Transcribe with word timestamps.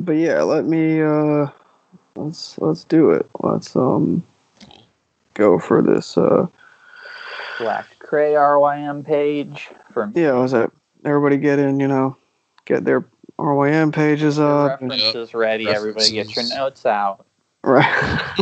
but 0.00 0.16
yeah, 0.16 0.42
let 0.42 0.64
me 0.64 1.02
uh 1.02 1.46
let's 2.16 2.58
let's 2.58 2.84
do 2.84 3.10
it. 3.10 3.28
Let's 3.40 3.76
um 3.76 4.24
go 5.34 5.58
for 5.58 5.82
this 5.82 6.16
uh 6.16 6.46
Black 7.58 7.86
Kray 8.00 8.34
RYM 8.34 9.04
page 9.04 9.68
from 9.92 10.12
yeah, 10.16 10.32
was 10.32 10.52
that 10.52 10.70
everybody 11.04 11.36
get 11.36 11.58
in, 11.58 11.78
you 11.78 11.88
know, 11.88 12.16
get 12.64 12.84
their 12.84 13.04
RYM 13.38 13.92
pages 13.92 14.36
the 14.36 14.44
up. 14.44 14.80
references 14.80 15.34
ready. 15.34 15.68
Everybody 15.68 16.12
get 16.12 16.34
your 16.34 16.48
notes 16.48 16.86
out. 16.86 17.26
Right. 17.62 17.84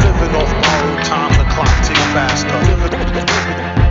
Living 0.00 0.34
off 0.34 0.50
borrowed 0.50 1.04
time, 1.04 1.32
the 1.38 1.44
clock 1.54 1.86
ticks 1.86 2.00
faster. 2.10 2.48
Living, 2.50 2.98
living, 2.98 3.26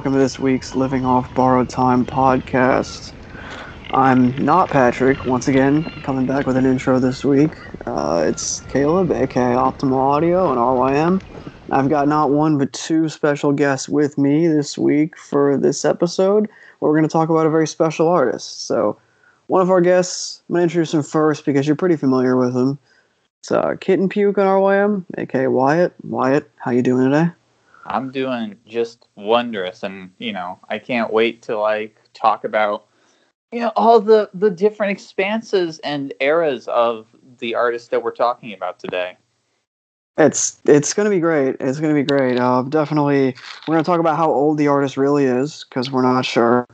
Welcome 0.00 0.14
to 0.14 0.18
this 0.18 0.38
week's 0.38 0.74
Living 0.74 1.04
Off 1.04 1.34
Borrowed 1.34 1.68
Time 1.68 2.06
podcast. 2.06 3.12
I'm 3.90 4.34
not 4.42 4.70
Patrick, 4.70 5.26
once 5.26 5.46
again, 5.46 5.84
coming 6.00 6.24
back 6.24 6.46
with 6.46 6.56
an 6.56 6.64
intro 6.64 6.98
this 6.98 7.22
week. 7.22 7.54
Uh, 7.84 8.24
it's 8.26 8.60
Caleb, 8.60 9.12
aka 9.12 9.52
Optimal 9.52 9.98
Audio, 9.98 10.48
and 10.48 10.58
RYM. 10.58 11.20
I've 11.70 11.90
got 11.90 12.08
not 12.08 12.30
one 12.30 12.56
but 12.56 12.72
two 12.72 13.10
special 13.10 13.52
guests 13.52 13.90
with 13.90 14.16
me 14.16 14.48
this 14.48 14.78
week 14.78 15.18
for 15.18 15.58
this 15.58 15.84
episode, 15.84 16.48
where 16.78 16.90
we're 16.90 16.96
going 16.96 17.06
to 17.06 17.12
talk 17.12 17.28
about 17.28 17.44
a 17.44 17.50
very 17.50 17.66
special 17.66 18.08
artist. 18.08 18.66
So, 18.66 18.98
one 19.48 19.60
of 19.60 19.68
our 19.68 19.82
guests, 19.82 20.42
I'm 20.48 20.54
going 20.54 20.60
to 20.60 20.62
introduce 20.62 20.94
him 20.94 21.02
first 21.02 21.44
because 21.44 21.66
you're 21.66 21.76
pretty 21.76 21.96
familiar 21.96 22.38
with 22.38 22.56
him. 22.56 22.78
It's 23.40 23.52
uh, 23.52 23.74
Kitten 23.78 24.08
Puke 24.08 24.38
on 24.38 24.46
RYM, 24.46 25.04
aka 25.18 25.46
Wyatt. 25.48 25.92
Wyatt, 26.02 26.50
how 26.56 26.70
you 26.70 26.80
doing 26.80 27.10
today? 27.10 27.32
I'm 27.86 28.10
doing 28.10 28.56
just 28.66 29.08
wondrous, 29.16 29.82
and 29.82 30.10
you 30.18 30.32
know, 30.32 30.58
I 30.68 30.78
can't 30.78 31.12
wait 31.12 31.42
to 31.42 31.58
like 31.58 32.00
talk 32.14 32.44
about 32.44 32.86
you 33.52 33.60
know 33.60 33.72
all 33.76 34.00
the 34.00 34.30
the 34.34 34.50
different 34.50 34.92
expanses 34.92 35.78
and 35.80 36.12
eras 36.20 36.68
of 36.68 37.06
the 37.38 37.54
artist 37.54 37.90
that 37.90 38.02
we're 38.02 38.12
talking 38.12 38.52
about 38.52 38.78
today. 38.78 39.16
It's 40.18 40.60
it's 40.66 40.92
gonna 40.92 41.10
be 41.10 41.20
great. 41.20 41.56
It's 41.60 41.80
gonna 41.80 41.94
be 41.94 42.02
great. 42.02 42.38
Uh, 42.38 42.62
definitely, 42.62 43.34
we're 43.66 43.74
gonna 43.74 43.84
talk 43.84 44.00
about 44.00 44.16
how 44.16 44.30
old 44.30 44.58
the 44.58 44.68
artist 44.68 44.96
really 44.96 45.24
is 45.24 45.64
because 45.68 45.90
we're 45.90 46.02
not 46.02 46.24
sure. 46.24 46.66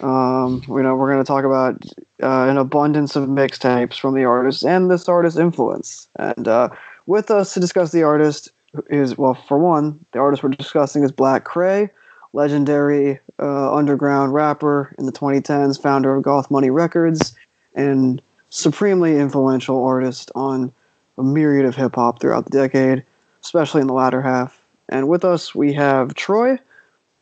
Um, 0.00 0.62
you 0.68 0.82
know, 0.82 0.94
we're 0.94 1.10
gonna 1.10 1.24
talk 1.24 1.44
about 1.44 1.82
uh, 2.22 2.46
an 2.48 2.58
abundance 2.58 3.16
of 3.16 3.28
mixtapes 3.28 3.98
from 3.98 4.14
the 4.14 4.24
artist 4.24 4.62
and 4.64 4.90
this 4.90 5.08
artist's 5.08 5.38
influence. 5.38 6.08
And 6.18 6.46
uh, 6.46 6.68
with 7.06 7.30
us 7.30 7.54
to 7.54 7.60
discuss 7.60 7.92
the 7.92 8.02
artist 8.02 8.50
is 8.88 9.16
well, 9.18 9.34
for 9.34 9.58
one, 9.58 10.04
the 10.12 10.18
artist 10.18 10.42
we're 10.42 10.50
discussing 10.50 11.02
is 11.02 11.12
Black 11.12 11.44
Kray, 11.44 11.90
legendary 12.32 13.18
uh, 13.40 13.74
underground 13.74 14.34
rapper 14.34 14.94
in 14.98 15.06
the 15.06 15.12
2010s, 15.12 15.80
founder 15.80 16.14
of 16.14 16.22
Goth 16.22 16.50
Money 16.50 16.70
Records, 16.70 17.34
and 17.74 18.20
supremely 18.50 19.18
influential 19.18 19.84
artist 19.84 20.30
on 20.34 20.72
a 21.18 21.22
myriad 21.22 21.66
of 21.66 21.76
hip 21.76 21.94
hop 21.94 22.20
throughout 22.20 22.44
the 22.44 22.50
decade, 22.50 23.04
especially 23.42 23.80
in 23.80 23.86
the 23.86 23.92
latter 23.92 24.22
half. 24.22 24.60
And 24.88 25.08
with 25.08 25.24
us, 25.24 25.54
we 25.54 25.72
have 25.74 26.14
Troy, 26.14 26.58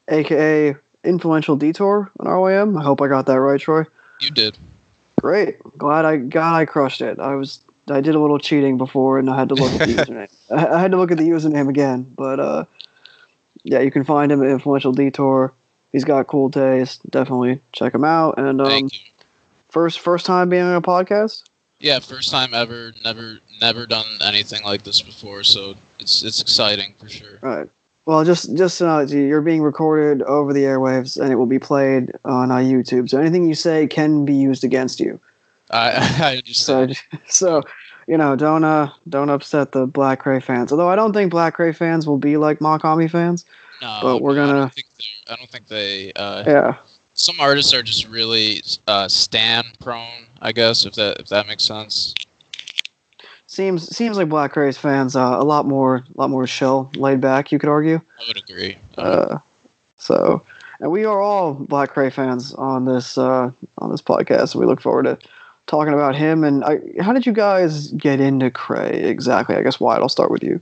aka 0.09 0.77
Influential 1.03 1.57
Detour 1.57 2.11
on 2.21 2.27
RYM. 2.27 2.79
I 2.79 2.83
hope 2.83 3.01
I 3.01 3.09
got 3.09 3.27
that 3.27 3.41
right, 3.41 3.61
Troy. 3.61 3.85
You 4.21 4.31
did. 4.31 4.57
Great. 5.21 5.59
Glad 5.79 6.05
I 6.05 6.17
glad 6.17 6.55
I 6.55 6.65
crushed 6.65 7.01
it. 7.01 7.19
I 7.19 7.35
was 7.35 7.61
I 7.89 8.01
did 8.01 8.15
a 8.15 8.19
little 8.19 8.39
cheating 8.39 8.79
before, 8.79 9.19
and 9.19 9.29
I 9.29 9.39
had 9.39 9.49
to 9.51 9.55
look 9.55 9.73
at 9.73 9.87
the 9.87 9.95
username. 9.95 10.31
I, 10.51 10.67
I 10.77 10.81
had 10.81 10.91
to 10.93 10.97
look 10.97 11.11
at 11.11 11.19
the 11.19 11.29
username 11.29 11.69
again, 11.69 12.03
but 12.17 12.41
uh, 12.41 12.65
yeah, 13.63 13.81
you 13.81 13.91
can 13.91 14.05
find 14.05 14.31
him 14.31 14.43
at 14.43 14.51
Influential 14.51 14.93
Detour. 14.93 15.53
He's 15.93 16.05
got 16.05 16.27
cool 16.27 16.51
taste. 16.51 17.09
Definitely 17.11 17.61
check 17.73 17.95
him 17.95 18.05
out. 18.05 18.39
And 18.39 18.61
um, 18.61 18.67
Thank 18.67 18.95
you. 18.95 19.01
first 19.69 20.01
first 20.01 20.27
time 20.27 20.49
being 20.49 20.63
on 20.63 20.75
a 20.75 20.83
podcast. 20.83 21.45
Yeah, 21.81 21.99
first 21.99 22.31
time 22.31 22.55
ever. 22.55 22.95
Never, 23.05 23.39
never 23.61 23.87
done 23.87 24.07
anything 24.23 24.63
like 24.65 24.85
this 24.85 25.03
before, 25.03 25.43
so 25.43 25.75
it's 26.01 26.23
it's 26.23 26.41
exciting 26.41 26.95
for 26.99 27.09
sure. 27.09 27.39
Right. 27.43 27.69
Well, 28.07 28.25
just 28.25 28.55
just 28.55 28.79
to 28.79 28.85
know, 28.85 29.01
you're 29.01 29.41
being 29.41 29.63
recorded 29.63 30.23
over 30.23 30.53
the 30.53 30.65
airwaves, 30.65 31.21
and 31.21 31.33
it 31.33 31.37
will 31.37 31.47
be 31.47 31.59
played 31.59 32.13
on 32.25 32.51
uh, 32.51 32.57
YouTube. 32.57 33.09
So 33.09 33.19
anything 33.19 33.47
you 33.47 33.55
say 33.55 33.87
can 33.87 34.25
be 34.25 34.35
used 34.35 34.65
against 34.65 35.01
you. 35.01 35.21
I 35.71 35.91
I 35.93 36.43
So, 36.53 36.81
understand. 36.83 36.97
so 37.29 37.63
you 38.07 38.19
know, 38.19 38.37
don't 38.37 38.65
uh, 38.65 38.91
don't 39.09 39.31
upset 39.31 39.73
the 39.73 39.87
Black 39.87 40.23
Kray 40.23 40.43
fans. 40.43 40.71
Although 40.73 40.89
I 40.91 40.97
don't 40.97 41.13
think 41.13 41.31
Black 41.31 41.57
Kray 41.57 41.75
fans 41.75 42.07
will 42.07 42.19
be 42.19 42.37
like 42.37 42.59
Makami 42.59 43.11
fans. 43.11 43.45
no, 43.81 43.99
but 44.03 44.23
we're 44.23 44.35
gonna- 44.35 44.53
don't 44.53 44.73
think 44.75 44.87
they, 44.99 45.33
I 45.33 45.37
don't 45.37 45.51
think 45.51 45.69
they. 45.69 46.13
Uh, 46.15 46.45
Yeah. 46.47 46.77
Some 47.17 47.37
artists 47.39 47.73
are 47.73 47.83
just 47.83 48.09
really 48.09 48.61
uh, 48.89 49.07
stan 49.09 49.65
prone. 49.81 50.27
I 50.43 50.51
guess 50.53 50.85
if 50.85 50.95
that 50.95 51.21
if 51.21 51.29
that 51.29 51.47
makes 51.47 51.63
sense. 51.65 52.13
Seems 53.47 53.95
seems 53.97 54.17
like 54.17 54.29
Black 54.29 54.53
Kray's 54.53 54.77
fans 54.77 55.15
uh, 55.15 55.37
a 55.39 55.45
lot 55.45 55.65
more 55.67 55.97
a 55.97 56.21
lot 56.21 56.29
more 56.31 56.45
chill, 56.47 56.91
laid 56.97 57.21
back. 57.21 57.53
You 57.53 57.59
could 57.59 57.69
argue. 57.69 58.01
I 58.21 58.25
would 58.27 58.37
agree. 58.37 58.77
Uh, 58.99 59.39
so, 59.97 60.43
and 60.81 60.91
we 60.91 61.05
are 61.05 61.21
all 61.21 61.55
Black 61.55 61.95
Kray 61.95 62.13
fans 62.13 62.53
on 62.55 62.85
this 62.85 63.17
uh, 63.17 63.51
on 63.79 63.91
this 63.93 64.03
podcast. 64.03 64.57
We 64.57 64.67
look 64.67 64.81
forward 64.81 65.05
to 65.05 65.19
talking 65.75 65.95
about 65.95 66.15
him. 66.15 66.45
And 66.45 66.65
I, 66.65 66.79
how 67.01 67.13
did 67.13 67.27
you 67.27 67.33
guys 67.33 67.89
get 67.93 68.21
into 68.21 68.51
Kray 68.51 69.05
exactly? 69.05 69.57
I 69.57 69.63
guess 69.63 69.81
Wyatt, 69.81 70.03
I'll 70.03 70.09
start 70.09 70.31
with 70.31 70.45
you. 70.45 70.61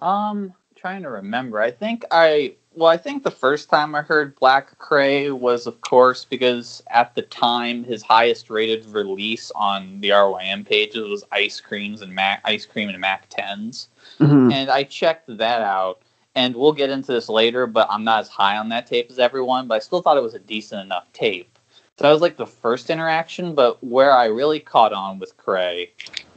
Um, 0.00 0.52
trying 0.76 1.02
to 1.02 1.10
remember. 1.10 1.60
I 1.60 1.70
think 1.70 2.04
I 2.10 2.54
well, 2.74 2.88
I 2.88 2.96
think 2.96 3.24
the 3.24 3.30
first 3.30 3.68
time 3.68 3.94
I 3.94 4.02
heard 4.02 4.36
Black 4.36 4.78
Kray 4.78 5.36
was, 5.36 5.66
of 5.66 5.80
course, 5.80 6.24
because 6.24 6.80
at 6.90 7.14
the 7.16 7.22
time 7.22 7.82
his 7.82 8.02
highest 8.02 8.50
rated 8.50 8.86
release 8.86 9.50
on 9.56 10.00
the 10.00 10.10
RYM 10.10 10.64
pages 10.64 11.08
was 11.08 11.24
Ice 11.32 11.60
Creams 11.60 12.02
and 12.02 12.14
Mac 12.14 12.40
Ice 12.44 12.66
Cream 12.66 12.88
and 12.88 13.00
Mac 13.00 13.26
Tens, 13.30 13.88
Mhm. 14.20 14.52
and 14.52 14.70
I 14.70 14.84
checked 14.84 15.36
that 15.38 15.62
out. 15.62 16.00
And 16.34 16.54
we'll 16.54 16.72
get 16.72 16.90
into 16.90 17.10
this 17.10 17.28
later, 17.28 17.66
but 17.66 17.88
I'm 17.90 18.04
not 18.04 18.20
as 18.20 18.28
high 18.28 18.58
on 18.58 18.68
that 18.68 18.86
tape 18.86 19.10
as 19.10 19.18
everyone. 19.18 19.66
But 19.66 19.74
I 19.76 19.78
still 19.80 20.02
thought 20.02 20.16
it 20.16 20.22
was 20.22 20.34
a 20.34 20.38
decent 20.38 20.80
enough 20.82 21.12
tape. 21.12 21.57
So 21.98 22.04
that 22.06 22.12
was 22.12 22.22
like 22.22 22.36
the 22.36 22.46
first 22.46 22.90
interaction. 22.90 23.56
But 23.56 23.82
where 23.82 24.12
I 24.12 24.26
really 24.26 24.60
caught 24.60 24.92
on 24.92 25.18
with 25.18 25.36
Kray 25.36 25.88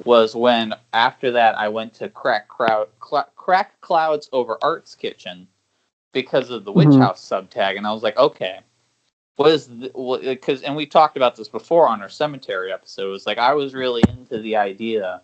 was 0.03 0.35
when 0.35 0.73
after 0.93 1.29
that 1.31 1.55
I 1.55 1.69
went 1.69 1.93
to 1.95 2.09
Crack 2.09 2.47
Crowd, 2.47 2.87
Cla- 2.99 3.27
Crack 3.35 3.79
Clouds 3.81 4.27
over 4.33 4.57
Arts 4.63 4.95
Kitchen 4.95 5.47
because 6.13 6.49
of 6.49 6.65
the 6.65 6.71
Witch 6.71 6.87
Mhm. 6.87 6.99
House 6.99 7.23
subtag, 7.23 7.77
and 7.77 7.85
I 7.85 7.93
was 7.93 8.01
like, 8.01 8.17
okay, 8.17 8.61
what 9.35 9.51
is 9.51 9.67
because 9.67 10.63
and 10.63 10.75
we 10.75 10.87
talked 10.87 11.15
about 11.15 11.35
this 11.35 11.47
before 11.47 11.87
on 11.87 12.01
our 12.01 12.09
cemetery 12.09 12.73
episode. 12.73 13.07
It 13.07 13.11
was 13.11 13.27
like 13.27 13.37
I 13.37 13.53
was 13.53 13.75
really 13.75 14.01
into 14.07 14.39
the 14.39 14.55
idea 14.55 15.21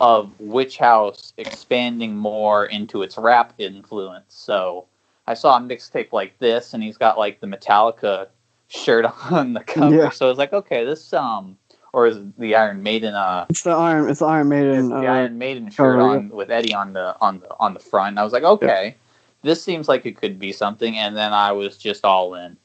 of 0.00 0.32
Witch 0.40 0.78
House 0.78 1.32
expanding 1.36 2.16
more 2.16 2.66
into 2.66 3.02
its 3.02 3.16
rap 3.16 3.52
influence. 3.58 4.34
So 4.34 4.86
I 5.28 5.34
saw 5.34 5.56
a 5.56 5.60
mixtape 5.60 6.12
like 6.12 6.36
this, 6.38 6.74
and 6.74 6.82
he's 6.82 6.96
got 6.96 7.18
like 7.18 7.38
the 7.40 7.46
Metallica 7.46 8.28
shirt 8.70 9.04
on 9.30 9.52
the 9.52 9.60
cover. 9.60 9.94
Yeah. 9.94 10.10
So 10.10 10.26
I 10.26 10.28
was 10.28 10.38
like, 10.38 10.52
okay, 10.52 10.84
this 10.84 11.12
um 11.12 11.58
or 11.92 12.06
is 12.06 12.16
it 12.16 12.38
the 12.38 12.54
Iron 12.54 12.82
Maiden? 12.82 13.14
Uh, 13.14 13.46
It's 13.50 13.62
the 13.62 13.70
Iron. 13.70 14.08
It's 14.08 14.20
the 14.20 14.26
Iron 14.26 14.48
Maiden. 14.48 14.88
the 14.88 14.96
Uh, 14.96 15.02
Iron 15.02 15.38
Maiden 15.38 15.66
shirt 15.70 15.98
cover, 15.98 16.00
on 16.00 16.28
with 16.30 16.50
Eddie 16.50 16.72
on 16.72 16.92
the 16.92 17.16
on 17.20 17.40
the 17.40 17.48
on 17.58 17.74
the 17.74 17.80
front. 17.80 18.10
And 18.10 18.18
I 18.20 18.24
was 18.24 18.32
like, 18.32 18.44
okay, 18.44 18.96
this 19.42 19.62
seems 19.62 19.88
like 19.88 20.06
it 20.06 20.16
could 20.16 20.38
be 20.38 20.52
something. 20.52 20.96
And 20.96 21.16
then 21.16 21.32
I 21.32 21.52
was 21.52 21.76
just 21.76 22.04
all 22.04 22.34
in. 22.34 22.56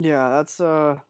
yeah, 0.00 0.30
that's 0.30 0.60
uh 0.60 1.00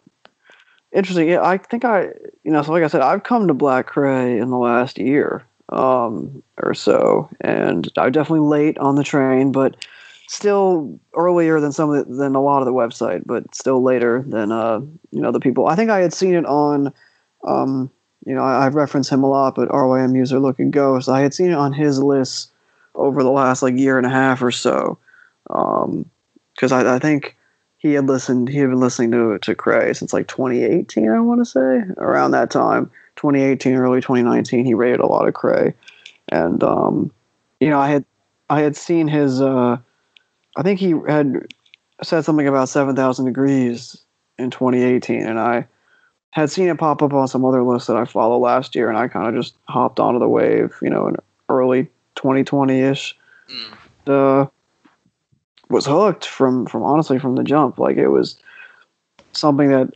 interesting. 0.91 1.29
Yeah, 1.29 1.43
I 1.43 1.57
think 1.57 1.85
I, 1.85 2.13
you 2.43 2.51
know, 2.51 2.61
so 2.61 2.71
like 2.73 2.83
I 2.83 2.87
said, 2.87 3.01
I've 3.01 3.23
come 3.23 3.47
to 3.47 3.53
Black 3.53 3.87
Kray 3.89 4.41
in 4.41 4.49
the 4.49 4.57
last 4.57 4.97
year 4.97 5.45
um 5.69 6.43
or 6.61 6.73
so, 6.73 7.29
and 7.41 7.89
I'm 7.97 8.11
definitely 8.11 8.47
late 8.47 8.77
on 8.79 8.95
the 8.95 9.03
train, 9.03 9.51
but 9.51 9.75
still 10.27 10.99
earlier 11.15 11.59
than 11.59 11.71
some 11.71 11.91
the, 11.91 12.03
than 12.03 12.35
a 12.35 12.41
lot 12.41 12.59
of 12.59 12.65
the 12.65 12.73
website, 12.73 13.23
but 13.25 13.55
still 13.55 13.81
later 13.81 14.23
than 14.27 14.51
uh 14.51 14.79
you 15.11 15.21
know 15.21 15.31
the 15.31 15.39
people. 15.39 15.67
I 15.67 15.75
think 15.75 15.89
I 15.89 15.99
had 15.99 16.13
seen 16.13 16.35
it 16.35 16.45
on 16.45 16.93
um 17.45 17.89
you 18.25 18.35
know 18.35 18.43
I, 18.43 18.65
I've 18.65 18.75
referenced 18.75 19.09
him 19.09 19.23
a 19.23 19.29
lot, 19.29 19.55
but 19.55 19.69
RYM 19.69 20.15
user 20.15 20.39
looking 20.39 20.69
ghost. 20.69 21.09
I 21.09 21.21
had 21.21 21.33
seen 21.33 21.51
it 21.51 21.57
on 21.57 21.73
his 21.73 21.99
list 21.99 22.51
over 22.93 23.23
the 23.23 23.31
last 23.31 23.61
like 23.61 23.77
year 23.77 23.97
and 23.97 24.05
a 24.05 24.09
half 24.09 24.41
or 24.41 24.51
so, 24.51 24.99
um 25.49 26.09
because 26.53 26.71
I, 26.71 26.95
I 26.95 26.99
think 26.99 27.37
he 27.77 27.93
had 27.93 28.07
listened 28.07 28.49
he 28.49 28.57
had 28.57 28.69
been 28.69 28.81
listening 28.81 29.11
to 29.11 29.39
to 29.39 29.55
Kray 29.55 29.95
since 29.95 30.11
like 30.11 30.27
2018 30.27 31.09
I 31.09 31.19
want 31.21 31.39
to 31.39 31.45
say 31.45 31.83
around 31.97 32.31
that 32.31 32.51
time 32.51 32.91
2018 33.15 33.75
early 33.75 34.01
2019 34.01 34.65
he 34.65 34.73
rated 34.73 34.99
a 34.99 35.05
lot 35.05 35.27
of 35.27 35.33
Kray 35.33 35.73
and 36.29 36.61
um 36.63 37.11
you 37.61 37.69
know 37.69 37.79
I 37.79 37.87
had 37.87 38.03
I 38.49 38.61
had 38.61 38.75
seen 38.75 39.07
his 39.07 39.41
uh 39.41 39.77
I 40.57 40.63
think 40.63 40.79
he 40.79 40.93
had 41.07 41.47
said 42.03 42.25
something 42.25 42.47
about 42.47 42.69
7000 42.69 43.25
degrees 43.25 44.03
in 44.37 44.51
2018 44.51 45.25
and 45.25 45.39
I 45.39 45.67
had 46.31 46.51
seen 46.51 46.67
it 46.67 46.77
pop 46.77 47.01
up 47.01 47.13
on 47.13 47.27
some 47.27 47.45
other 47.45 47.63
lists 47.63 47.87
that 47.87 47.95
I 47.97 48.05
follow 48.05 48.37
last 48.37 48.75
year 48.75 48.89
and 48.89 48.97
I 48.97 49.07
kind 49.07 49.27
of 49.27 49.41
just 49.41 49.55
hopped 49.69 49.99
onto 49.99 50.19
the 50.19 50.27
wave 50.27 50.75
you 50.81 50.89
know 50.89 51.07
in 51.07 51.15
early 51.49 51.89
2020ish 52.15 53.13
Mm. 53.49 53.77
uh, 54.07 54.49
was 55.69 55.85
hooked 55.85 56.25
from 56.25 56.65
from 56.65 56.83
honestly 56.83 57.19
from 57.19 57.35
the 57.35 57.43
jump. 57.43 57.79
Like 57.79 57.97
it 57.97 58.09
was 58.09 58.37
something 59.33 59.69
that 59.69 59.93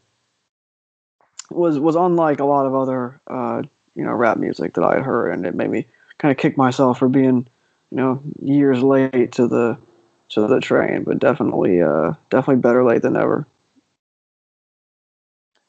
was 1.50 1.80
was 1.80 1.96
unlike 1.96 2.40
a 2.40 2.46
lot 2.46 2.66
of 2.66 2.76
other 2.76 3.20
uh, 3.28 3.64
you 3.96 4.04
know 4.04 4.14
rap 4.14 4.38
music 4.38 4.74
that 4.76 4.84
I 4.84 4.96
had 4.96 5.04
heard, 5.04 5.32
and 5.32 5.46
it 5.46 5.56
made 5.56 5.70
me 5.70 5.88
kind 6.18 6.32
of 6.32 6.38
kick 6.38 6.58
myself 6.58 7.00
for 7.00 7.10
being 7.10 7.48
you 7.92 7.98
know 7.98 8.22
years 8.42 8.82
late 8.84 9.32
to 9.34 9.48
the 9.48 9.78
to 10.32 10.48
the 10.48 10.60
train. 10.60 11.04
But 11.04 11.20
definitely 11.20 11.82
uh, 11.82 12.14
definitely 12.30 12.62
better 12.62 12.84
late 12.84 13.02
than 13.02 13.14
never. 13.14 13.46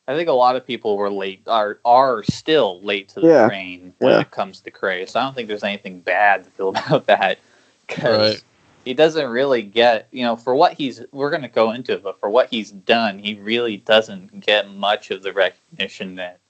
I 0.09 0.17
think 0.17 0.29
a 0.29 0.33
lot 0.33 0.57
of 0.57 0.67
people 0.67 0.97
were 0.97 1.11
late, 1.11 1.43
are 1.47 1.79
are 1.85 2.23
still 2.25 2.81
late 2.83 3.09
to 3.11 3.21
the 3.21 3.29
Yeah. 3.29 3.47
train 3.47 3.95
when 3.99 4.15
Yeah. 4.15 4.21
it 4.21 4.31
comes 4.31 4.61
to 4.61 4.71
Kray. 4.71 5.09
So 5.09 5.21
I 5.21 5.25
don't 5.25 5.35
think 5.35 5.49
there's 5.49 5.63
anything 5.65 6.01
bad 6.01 6.45
to 6.45 6.51
feel 6.51 6.69
about 6.71 7.07
that 7.07 7.39
because 7.87 8.35
Right. 8.35 8.45
he 8.85 8.95
doesn't 8.95 9.29
really 9.29 9.63
get, 9.63 10.09
you 10.11 10.25
know, 10.25 10.35
for 10.37 10.55
what 10.57 10.73
he's. 10.73 11.03
We're 11.13 11.31
going 11.31 11.43
to 11.43 11.49
go 11.49 11.71
into 11.71 11.93
it, 11.93 12.03
but 12.03 12.19
for 12.19 12.29
what 12.29 12.49
he's 12.51 12.73
done, 12.73 13.19
he 13.19 13.35
really 13.35 13.77
doesn't 13.77 14.41
get 14.41 14.69
much 14.71 15.11
of 15.13 15.23
the 15.23 15.33
recognition 15.33 16.17
that 16.17 16.41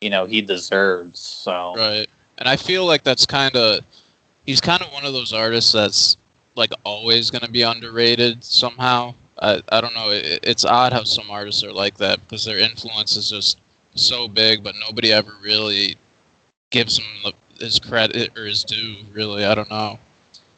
you 0.00 0.08
know 0.10 0.24
he 0.24 0.40
deserves. 0.40 1.20
So 1.20 1.74
Right. 1.76 2.08
And 2.38 2.48
I 2.48 2.56
feel 2.56 2.86
like 2.86 3.02
that's 3.02 3.26
kind 3.26 3.54
of 3.56 3.84
he's 4.46 4.60
kind 4.60 4.82
of 4.82 4.90
one 4.92 5.04
of 5.04 5.12
those 5.12 5.32
artists 5.34 5.72
that's 5.72 6.16
like 6.56 6.72
always 6.84 7.30
going 7.30 7.44
to 7.44 7.50
be 7.50 7.62
underrated 7.62 8.42
somehow. 8.44 9.14
I 9.40 9.62
I 9.70 9.80
don't 9.80 9.94
know. 9.94 10.10
It, 10.10 10.40
it's 10.42 10.64
odd 10.64 10.92
how 10.92 11.04
some 11.04 11.30
artists 11.30 11.62
are 11.62 11.72
like 11.72 11.96
that 11.98 12.20
because 12.22 12.44
their 12.44 12.58
influence 12.58 13.16
is 13.16 13.30
just 13.30 13.58
so 13.94 14.28
big, 14.28 14.62
but 14.64 14.74
nobody 14.80 15.12
ever 15.12 15.32
really 15.42 15.96
gives 16.70 16.98
him 16.98 17.32
his 17.58 17.78
credit 17.78 18.36
or 18.36 18.46
his 18.46 18.64
due. 18.64 18.96
Really, 19.12 19.44
I 19.44 19.54
don't 19.54 19.70
know. 19.70 19.98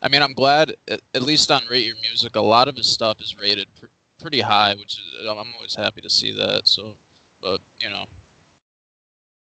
I 0.01 0.09
mean, 0.09 0.23
I'm 0.23 0.33
glad 0.33 0.77
at, 0.87 1.01
at 1.15 1.23
least 1.23 1.51
on 1.51 1.67
Rate 1.67 1.87
Your 1.87 1.97
Music, 1.97 2.37
a 2.37 2.41
lot 2.41 2.69
of 2.69 2.77
his 2.77 2.87
stuff 2.89 3.21
is 3.21 3.37
rated 3.37 3.69
pr- 3.75 3.87
pretty 4.19 4.41
high, 4.41 4.75
which 4.75 4.99
is 4.99 5.27
I'm 5.27 5.53
always 5.55 5.75
happy 5.75 6.01
to 6.01 6.11
see 6.11 6.33
that. 6.33 6.69
So, 6.69 6.97
but 7.41 7.61
you 7.81 7.91
know, 7.91 8.07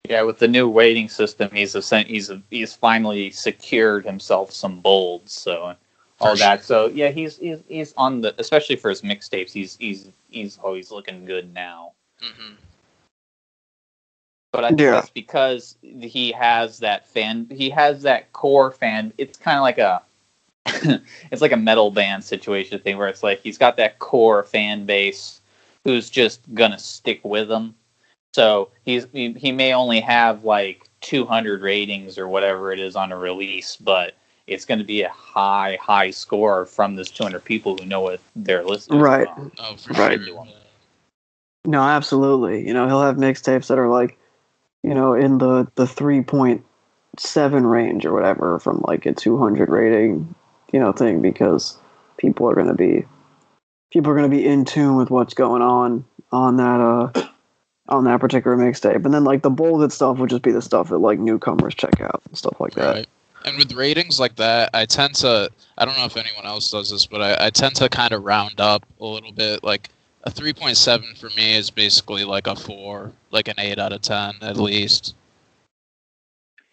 yeah, 0.09 0.23
with 0.23 0.39
the 0.39 0.47
new 0.47 0.71
rating 0.71 1.09
system, 1.09 1.49
he's 1.53 1.75
a, 1.75 2.01
he's 2.01 2.29
a, 2.29 2.41
he's 2.49 2.73
finally 2.73 3.29
secured 3.31 4.05
himself 4.05 4.51
some 4.51 4.81
bolds. 4.81 5.31
So 5.31 5.75
all 6.21 6.33
For 6.33 6.37
that. 6.37 6.63
So 6.63 6.87
yeah, 6.87 7.09
he's 7.09 7.37
he's 7.37 7.59
he's 7.67 7.93
on 7.97 8.21
the 8.21 8.35
especially 8.39 8.77
for 8.77 8.89
his 8.89 9.01
mixtapes. 9.01 9.51
He's 9.51 9.77
he's 9.77 10.09
he's 10.29 10.57
always 10.59 10.91
looking 10.91 11.25
good 11.25 11.53
now. 11.53 11.93
hmm 12.21 12.53
But 14.53 14.65
I 14.65 14.69
think 14.69 14.79
Yeah. 14.79 14.91
that's 14.91 15.09
because 15.09 15.77
he 15.81 16.31
has 16.33 16.79
that 16.79 17.07
fan. 17.07 17.47
He 17.51 17.69
has 17.71 18.03
that 18.03 18.31
core 18.33 18.71
fan. 18.71 19.13
It's 19.17 19.37
kind 19.37 19.57
of 19.57 19.63
like 19.63 19.77
a, 19.79 20.01
it's 21.31 21.41
like 21.41 21.51
a 21.53 21.57
metal 21.57 21.91
band 21.91 22.23
situation 22.23 22.79
thing 22.79 22.97
where 22.97 23.07
it's 23.07 23.23
like 23.23 23.41
he's 23.41 23.57
got 23.57 23.77
that 23.77 23.99
core 23.99 24.43
fan 24.43 24.85
base 24.85 25.41
who's 25.85 26.09
just 26.09 26.41
gonna 26.53 26.79
stick 26.79 27.21
with 27.23 27.49
him. 27.51 27.75
So 28.35 28.69
he's 28.85 29.07
he, 29.13 29.33
he 29.33 29.51
may 29.51 29.73
only 29.73 30.01
have 30.01 30.43
like 30.45 30.87
200 31.01 31.61
ratings 31.61 32.17
or 32.17 32.27
whatever 32.27 32.71
it 32.71 32.79
is 32.79 32.95
on 32.95 33.11
a 33.11 33.17
release, 33.17 33.77
but 33.77 34.15
it's 34.47 34.65
going 34.65 34.79
to 34.79 34.85
be 34.85 35.01
a 35.01 35.09
high 35.09 35.77
high 35.81 36.11
score 36.11 36.65
from 36.65 36.95
this 36.95 37.09
200 37.09 37.43
people 37.43 37.77
who 37.77 37.85
know 37.85 38.01
what 38.01 38.19
they're 38.35 38.63
listening. 38.63 38.99
Right. 38.99 39.27
From. 39.33 39.51
oh, 39.59 39.75
for 39.75 39.93
Right. 39.93 40.21
sure. 40.21 40.45
No, 41.65 41.81
absolutely. 41.81 42.67
You 42.67 42.73
know, 42.73 42.87
he'll 42.87 43.03
have 43.03 43.17
mixtapes 43.17 43.67
that 43.67 43.77
are 43.77 43.89
like, 43.89 44.17
you 44.83 44.95
know, 44.95 45.13
in 45.13 45.37
the 45.37 45.67
the 45.75 45.85
three 45.85 46.21
point 46.21 46.65
seven 47.17 47.67
range 47.67 48.05
or 48.05 48.13
whatever 48.13 48.57
from 48.59 48.81
like 48.87 49.05
a 49.05 49.13
two 49.13 49.37
hundred 49.37 49.69
rating, 49.69 50.33
you 50.71 50.79
know, 50.79 50.91
thing 50.91 51.21
because 51.21 51.77
people 52.17 52.49
are 52.49 52.55
gonna 52.55 52.73
be 52.73 53.05
people 53.93 54.11
are 54.11 54.15
gonna 54.15 54.27
be 54.27 54.45
in 54.45 54.65
tune 54.65 54.95
with 54.95 55.11
what's 55.11 55.35
going 55.35 55.61
on 55.61 56.03
on 56.31 56.57
that 56.57 56.81
uh 56.81 57.27
on 57.89 58.05
that 58.05 58.19
particular 58.19 58.57
mixtape. 58.57 59.05
And 59.05 59.13
then 59.13 59.23
like 59.23 59.43
the 59.43 59.49
bolded 59.51 59.91
stuff 59.91 60.17
would 60.17 60.29
just 60.29 60.41
be 60.41 60.51
the 60.51 60.61
stuff 60.61 60.89
that 60.89 60.97
like 60.97 61.19
newcomers 61.19 61.75
check 61.75 62.01
out 62.01 62.21
and 62.27 62.37
stuff 62.37 62.59
like 62.59 62.73
that. 62.73 63.05
Right. 63.43 63.49
And 63.49 63.57
with 63.57 63.73
ratings 63.73 64.19
like 64.19 64.35
that, 64.37 64.69
I 64.73 64.85
tend 64.85 65.15
to, 65.15 65.49
I 65.77 65.85
don't 65.85 65.97
know 65.97 66.05
if 66.05 66.17
anyone 66.17 66.45
else 66.45 66.71
does 66.71 66.89
this, 66.91 67.05
but 67.05 67.21
I, 67.21 67.47
I 67.47 67.49
tend 67.49 67.75
to 67.75 67.89
kind 67.89 68.13
of 68.13 68.23
round 68.23 68.59
up 68.59 68.85
a 68.99 69.05
little 69.05 69.31
bit. 69.31 69.63
Like 69.63 69.89
a 70.23 70.31
3.7 70.31 71.17
for 71.17 71.29
me 71.35 71.55
is 71.55 71.69
basically 71.69 72.23
like 72.23 72.47
a 72.47 72.55
4, 72.55 73.11
like 73.31 73.47
an 73.47 73.55
8 73.57 73.79
out 73.79 73.93
of 73.93 74.01
10 74.01 74.35
at 74.41 74.57
least. 74.57 75.15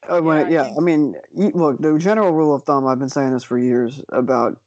Uh, 0.08 0.20
when 0.20 0.36
Yeah, 0.36 0.42
it- 0.42 0.46
I 0.46 0.50
yeah, 0.70 0.74
I 0.76 0.80
mean, 0.80 1.16
look, 1.32 1.80
the 1.80 1.98
general 1.98 2.32
rule 2.32 2.54
of 2.54 2.62
thumb, 2.64 2.86
I've 2.86 2.98
been 2.98 3.08
saying 3.08 3.32
this 3.32 3.44
for 3.44 3.58
years 3.58 4.02
about 4.10 4.60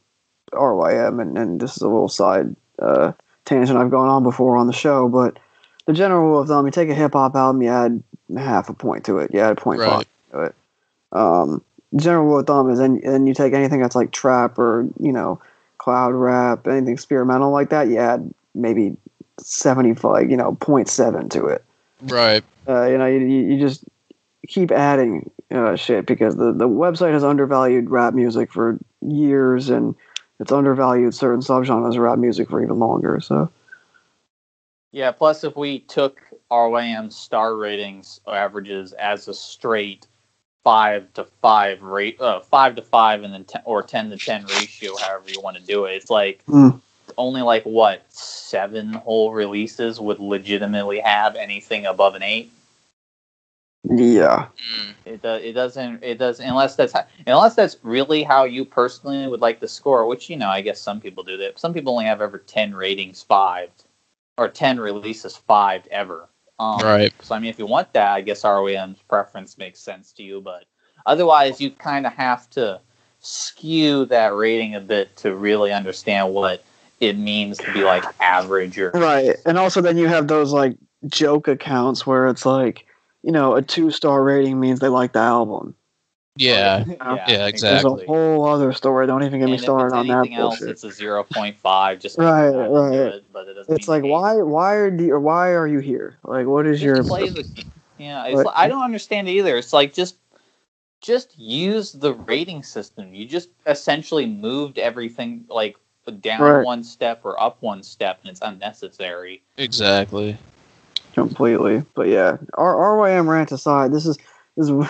RYM, 0.52 1.20
and, 1.20 1.38
and 1.38 1.60
this 1.60 1.76
is 1.76 1.82
a 1.82 1.88
little 1.88 2.08
side 2.08 2.54
uh, 2.80 3.12
tangent 3.44 3.78
I've 3.78 3.90
gone 3.90 4.08
on 4.08 4.22
before 4.22 4.56
on 4.56 4.66
the 4.66 4.72
show, 4.72 5.08
but 5.08 5.38
the 5.86 5.92
general 5.94 6.22
rule 6.26 6.40
of 6.40 6.48
thumb, 6.48 6.66
you 6.66 6.72
take 6.72 6.90
a 6.90 6.94
hip 6.94 7.14
hop 7.14 7.34
album, 7.34 7.62
you 7.62 7.70
add 7.70 8.02
half 8.36 8.68
a 8.68 8.74
point 8.74 9.04
to 9.06 9.18
it, 9.18 9.32
you 9.32 9.40
add 9.40 9.56
0.5 9.56 9.78
Right. 9.78 10.06
to 10.32 10.40
it. 10.42 10.54
Um, 11.12 11.62
general 11.96 12.24
rule 12.24 12.38
of 12.40 12.46
thumb 12.46 12.70
is 12.70 12.78
then, 12.78 13.00
then 13.04 13.26
you 13.26 13.34
take 13.34 13.52
anything 13.52 13.80
that's 13.80 13.96
like 13.96 14.10
trap 14.10 14.58
or, 14.58 14.88
you 14.98 15.12
know, 15.12 15.40
cloud 15.78 16.14
rap, 16.14 16.66
anything 16.66 16.92
experimental 16.94 17.50
like 17.50 17.70
that, 17.70 17.88
you 17.88 17.98
add 17.98 18.32
maybe 18.54 18.96
75, 19.40 20.30
you 20.30 20.36
know, 20.36 20.52
0.7 20.52 21.30
to 21.30 21.46
it 21.46 21.64
Right. 22.02 22.42
uh, 22.68 22.86
you 22.86 22.98
know, 22.98 23.06
you, 23.06 23.20
you 23.20 23.52
you 23.52 23.60
just 23.60 23.84
keep 24.48 24.70
adding 24.70 25.30
uh, 25.52 25.76
shit 25.76 26.06
because 26.06 26.36
the, 26.36 26.52
the 26.52 26.68
website 26.68 27.12
has 27.12 27.24
undervalued 27.24 27.90
rap 27.90 28.14
music 28.14 28.52
for 28.52 28.78
years 29.00 29.68
and 29.70 29.94
it's 30.40 30.52
undervalued 30.52 31.14
certain 31.14 31.40
subgenres 31.40 31.94
of 31.94 32.00
rap 32.00 32.18
music 32.18 32.48
for 32.50 32.62
even 32.62 32.78
longer. 32.78 33.20
So 33.20 33.50
Yeah. 34.90 35.12
Plus, 35.12 35.44
if 35.44 35.56
we 35.56 35.80
took 35.80 36.20
RYM 36.50 37.10
star 37.10 37.56
ratings 37.56 38.20
averages 38.26 38.92
as 38.94 39.28
a 39.28 39.34
straight 39.34 40.06
five 40.64 41.12
to 41.14 41.24
five 41.42 41.82
rate, 41.82 42.20
uh, 42.20 42.40
five 42.40 42.76
to 42.76 42.82
five, 42.82 43.22
and 43.24 43.34
then 43.34 43.44
ten, 43.44 43.62
or 43.64 43.82
ten 43.82 44.10
to 44.10 44.18
ten 44.18 44.46
ratio, 44.46 44.98
however 44.98 45.30
you 45.30 45.40
want 45.40 45.56
to 45.56 45.62
do 45.62 45.86
it, 45.86 45.94
it's 45.94 46.10
like 46.10 46.44
Mm. 46.48 46.80
only 47.18 47.42
like 47.42 47.64
what 47.64 48.02
seven 48.12 48.94
whole 48.94 49.32
releases 49.32 50.00
would 50.00 50.20
legitimately 50.20 51.00
have 51.00 51.36
anything 51.36 51.86
above 51.86 52.14
an 52.16 52.22
eight. 52.22 52.52
yeah, 53.84 54.48
Mm. 54.72 54.94
It 55.06 55.22
does. 55.22 55.42
It 55.42 55.52
doesn't. 55.52 56.04
It 56.04 56.18
does 56.18 56.40
unless 56.40 56.76
that's 56.76 56.92
how, 56.92 57.06
unless 57.26 57.54
that's 57.56 57.78
really 57.82 58.22
how 58.22 58.44
you 58.44 58.64
personally 58.64 59.26
would 59.28 59.40
like 59.40 59.60
the 59.60 59.68
score. 59.68 60.06
Which 60.06 60.30
you 60.30 60.36
know, 60.36 60.48
I 60.48 60.60
guess 60.62 60.80
some 60.80 61.00
people 61.00 61.24
do 61.24 61.36
that. 61.38 61.58
Some 61.60 61.74
people 61.74 61.92
only 61.92 62.06
have 62.06 62.20
ever 62.22 62.38
ten 62.38 62.74
ratings 62.74 63.22
five, 63.22 63.70
or 64.38 64.48
ten 64.48 64.80
releases 64.80 65.36
five 65.36 65.86
ever. 65.90 66.28
Um, 66.58 66.80
Right. 66.80 67.12
So 67.22 67.34
I 67.34 67.38
mean, 67.38 67.50
if 67.50 67.58
you 67.58 67.66
want 67.66 67.92
that, 67.92 68.12
I 68.12 68.20
guess 68.20 68.44
ROM's 68.44 68.98
preference 69.08 69.58
makes 69.58 69.80
sense 69.80 70.12
to 70.14 70.22
you. 70.22 70.40
But 70.40 70.64
otherwise, 71.06 71.60
you 71.60 71.70
kind 71.70 72.06
of 72.06 72.12
have 72.12 72.48
to 72.50 72.80
skew 73.20 74.04
that 74.06 74.34
rating 74.34 74.74
a 74.74 74.80
bit 74.80 75.16
to 75.16 75.34
really 75.34 75.72
understand 75.72 76.34
what 76.34 76.64
it 77.00 77.18
means 77.18 77.58
to 77.58 77.72
be 77.72 77.84
like 77.84 78.04
average 78.20 78.78
or 78.78 78.90
right. 78.94 79.36
And 79.46 79.58
also 79.58 79.80
then 79.80 79.96
you 79.96 80.08
have 80.08 80.28
those 80.28 80.52
like 80.52 80.76
joke 81.06 81.48
accounts 81.48 82.06
where 82.06 82.28
it's 82.28 82.46
like, 82.46 82.86
you 83.22 83.32
know, 83.32 83.54
a 83.54 83.62
two 83.62 83.90
star 83.90 84.22
rating 84.22 84.60
means 84.60 84.80
they 84.80 84.88
like 84.88 85.12
the 85.12 85.20
album. 85.20 85.74
Yeah. 86.36 86.84
Yeah, 86.88 86.94
Yeah, 87.16 87.26
There's 87.26 87.48
exactly. 87.48 88.04
a 88.04 88.06
whole 88.06 88.44
other 88.46 88.72
story. 88.72 89.06
Don't 89.06 89.22
even 89.22 89.40
get 89.40 89.46
me 89.46 89.56
And 89.56 89.64
if 89.64 89.68
started 89.68 89.96
on 89.96 90.06
that 90.08 90.14
anything 90.14 90.34
else, 90.36 90.58
bullshit. 90.58 90.70
it's 90.70 90.84
a 90.84 90.90
zero 90.90 91.22
point 91.24 91.58
five. 91.58 91.98
Just 92.00 92.18
Right, 92.18 92.50
because 92.50 92.54
I 92.54 92.68
do 92.68 92.74
right. 92.74 92.94
It, 92.94 93.24
but 93.32 93.48
it 93.48 93.54
doesn't 93.54 93.74
It's 93.74 93.88
like 93.88 94.02
hate. 94.02 94.10
why 94.10 94.36
why 94.36 94.74
are 94.74 94.96
the, 94.96 95.10
or 95.12 95.20
why 95.20 95.50
are 95.50 95.66
you 95.66 95.78
here? 95.80 96.18
Like 96.24 96.46
what 96.46 96.66
is 96.66 96.80
Just 96.80 96.86
your 96.86 97.04
play 97.04 97.28
the 97.28 97.46
yeah 97.98 98.24
it's 98.26 98.44
like, 98.44 98.54
i 98.56 98.66
don't 98.68 98.82
understand 98.82 99.28
either 99.28 99.56
it's 99.58 99.72
like 99.74 99.92
just 99.92 100.16
just 101.02 101.38
use 101.38 101.92
the 101.92 102.14
rating 102.14 102.62
system 102.62 103.14
you 103.14 103.26
just 103.26 103.50
essentially 103.66 104.24
moved 104.26 104.78
everything 104.78 105.44
like 105.48 105.76
down 106.20 106.40
Right. 106.40 106.64
one 106.64 106.82
step 106.82 107.20
or 107.24 107.40
up 107.40 107.58
one 107.60 107.82
step 107.82 108.18
and 108.22 108.30
it's 108.30 108.40
unnecessary 108.42 109.42
Exactly. 109.58 110.36
completely? 111.12 111.84
But 111.94 112.08
yeah, 112.08 112.38
R- 112.54 112.74
RYM 112.96 113.28
rant 113.28 113.52
aside, 113.52 113.92
this 113.92 114.06
is 114.06 114.16
this 114.56 114.68
is 114.68 114.88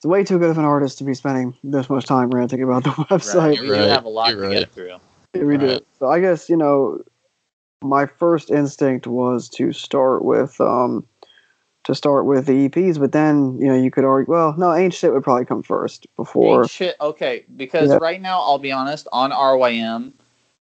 it's 0.00 0.06
way 0.06 0.24
too 0.24 0.38
good 0.38 0.48
of 0.48 0.56
an 0.56 0.64
artist 0.64 0.96
to 0.96 1.04
be 1.04 1.12
spending 1.12 1.54
this 1.62 1.90
much 1.90 2.06
time 2.06 2.30
ranting 2.30 2.62
about 2.62 2.84
the 2.84 2.90
website. 3.10 3.34
right 3.34 3.54
You're 3.56 3.74
we 3.74 3.80
right, 3.80 3.90
have 3.90 4.06
a 4.06 4.08
lot 4.08 4.30
you're 4.30 4.40
to 4.40 4.48
right. 4.48 4.60
get 4.60 4.72
through 4.72 4.96
Yeah, 5.34 5.42
we 5.42 5.58
do. 5.58 5.78
So 5.98 6.08
I 6.08 6.20
guess 6.20 6.48
you 6.48 6.56
know, 6.56 7.02
my 7.82 8.06
first 8.06 8.50
instinct 8.50 9.06
was 9.06 9.50
to 9.50 9.74
start 9.74 10.24
with 10.24 10.58
um, 10.58 11.06
to 11.84 11.94
start 11.94 12.24
with 12.24 12.46
the 12.46 12.70
EPs, 12.70 12.98
but 12.98 13.12
then 13.12 13.58
you 13.60 13.66
know 13.66 13.74
you 13.74 13.90
could 13.90 14.04
argue, 14.04 14.32
well, 14.32 14.54
no, 14.56 14.72
Ain't 14.72 14.94
Shit 14.94 15.12
would 15.12 15.22
probably 15.22 15.44
come 15.44 15.62
first 15.62 16.06
before. 16.16 16.62
Ain't 16.62 16.70
shit 16.70 16.96
okay 16.98 17.44
because 17.54 17.90
Yeah. 17.90 17.98
right 17.98 18.22
now 18.22 18.40
i'll 18.40 18.58
be 18.58 18.72
honest 18.72 19.06
on 19.12 19.32
rym 19.60 20.14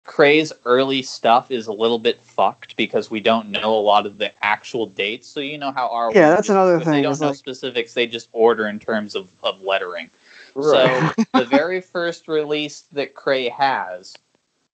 Kray's 0.07 0.53
early 0.65 1.01
stuff 1.01 1.51
is 1.51 1.67
a 1.67 1.71
little 1.73 1.99
bit 1.99 2.21
fucked 2.21 2.75
because 2.77 3.11
we 3.11 3.19
don't 3.19 3.49
know 3.49 3.75
a 3.75 3.79
lot 3.81 4.05
of 4.05 4.17
the 4.17 4.31
actual 4.43 4.85
dates. 4.87 5.27
So 5.27 5.41
you 5.41 5.57
know 5.57 5.71
how 5.71 5.89
our 5.89 6.11
Yeah, 6.13 6.29
that's 6.29 6.49
another 6.49 6.79
thing. 6.79 6.93
They 6.93 7.01
don't 7.03 7.19
know 7.19 7.27
like- 7.27 7.35
specifics; 7.35 7.93
they 7.93 8.07
just 8.07 8.29
order 8.31 8.67
in 8.67 8.79
terms 8.79 9.15
of, 9.15 9.29
of 9.43 9.61
lettering. 9.61 10.09
Right. 10.55 11.13
So 11.15 11.23
the 11.39 11.45
very 11.45 11.81
first 11.81 12.27
release 12.27 12.85
that 12.93 13.13
Kray 13.15 13.51
has 13.51 14.15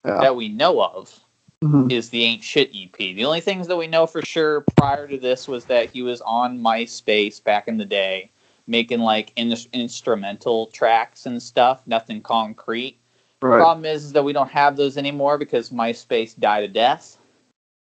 Yeah. 0.06 0.20
that 0.20 0.36
we 0.36 0.48
know 0.48 0.82
of 0.82 1.18
Mhm. 1.62 1.90
is 1.90 2.10
the 2.10 2.22
Ain't 2.24 2.44
Shit 2.44 2.70
EP. 2.74 2.92
The 2.96 3.24
only 3.24 3.40
things 3.40 3.66
that 3.68 3.76
we 3.76 3.86
know 3.86 4.06
for 4.06 4.22
sure 4.22 4.60
prior 4.76 5.08
to 5.08 5.18
this 5.18 5.48
was 5.48 5.64
that 5.66 5.90
he 5.90 6.02
was 6.02 6.20
on 6.20 6.58
MySpace 6.60 7.42
back 7.42 7.68
in 7.68 7.76
the 7.78 7.84
day, 7.84 8.30
making 8.66 9.00
like 9.00 9.32
in- 9.36 9.56
instrumental 9.72 10.66
tracks 10.68 11.26
and 11.26 11.42
stuff. 11.42 11.82
Nothing 11.86 12.20
concrete. 12.22 12.98
Right. 13.44 13.58
Problem 13.58 13.84
is, 13.84 14.04
is 14.04 14.12
that 14.12 14.24
we 14.24 14.32
don't 14.32 14.50
have 14.50 14.74
those 14.78 14.96
anymore 14.96 15.36
because 15.36 15.68
MySpace 15.68 16.38
died 16.38 16.64
a 16.64 16.68
death. 16.68 17.18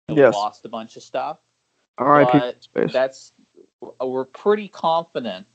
And 0.08 0.16
Yes. 0.16 0.36
We 0.36 0.38
lost 0.38 0.66
a 0.66 0.70
bunch 0.70 0.96
of 0.98 1.02
stuff. 1.02 1.40
R.I.P. 1.98 2.54
but 2.74 2.92
That's 2.94 3.34
we're 4.00 4.26
pretty 4.26 4.68
confident 4.68 5.48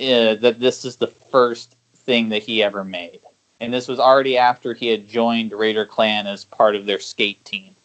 uh, 0.00 0.34
that 0.34 0.56
this 0.58 0.84
is 0.84 0.96
the 0.96 1.06
first 1.06 1.76
thing 1.98 2.30
that 2.30 2.42
he 2.42 2.64
ever 2.64 2.82
made, 2.82 3.20
and 3.60 3.72
this 3.72 3.86
was 3.86 4.00
already 4.00 4.36
after 4.36 4.74
he 4.74 4.88
had 4.88 5.08
joined 5.08 5.52
Raider 5.52 5.86
Klan 5.86 6.26
as 6.26 6.44
part 6.44 6.74
of 6.74 6.84
their 6.84 6.98
skate 6.98 7.44
team. 7.44 7.76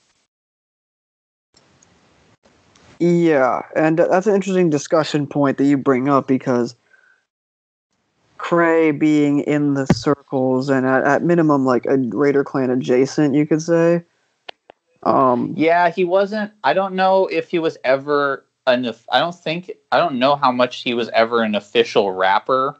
Yeah, 2.99 3.61
and 3.75 3.99
that's 3.99 4.25
an 4.25 4.33
interesting 4.33 4.71
discussion 4.71 5.27
point 5.27 5.59
that 5.59 5.65
you 5.65 5.77
bring 5.77 6.09
up 6.09 6.27
because 6.27 6.75
Kray 8.39 8.97
being 8.97 9.41
in 9.41 9.75
the 9.75 9.85
circles 9.87 10.69
and 10.69 10.85
at, 10.85 11.03
at 11.03 11.23
minimum 11.23 11.65
like 11.65 11.85
a 11.85 11.97
Raider 11.97 12.43
Klan 12.43 12.71
adjacent, 12.71 13.35
you 13.35 13.45
could 13.45 13.61
say. 13.61 14.03
Um, 15.03 15.53
Yeah, 15.55 15.89
he 15.89 16.05
wasn't. 16.05 16.51
I 16.63 16.73
don't 16.73 16.95
know 16.95 17.27
if 17.27 17.49
he 17.49 17.59
was 17.59 17.77
ever 17.83 18.45
an. 18.65 18.91
I 19.11 19.19
don't 19.19 19.35
think. 19.35 19.71
I 19.91 19.97
don't 19.97 20.19
know 20.19 20.35
how 20.35 20.51
much 20.51 20.81
he 20.81 20.93
was 20.93 21.09
ever 21.09 21.43
an 21.43 21.55
official 21.55 22.11
rapper 22.11 22.75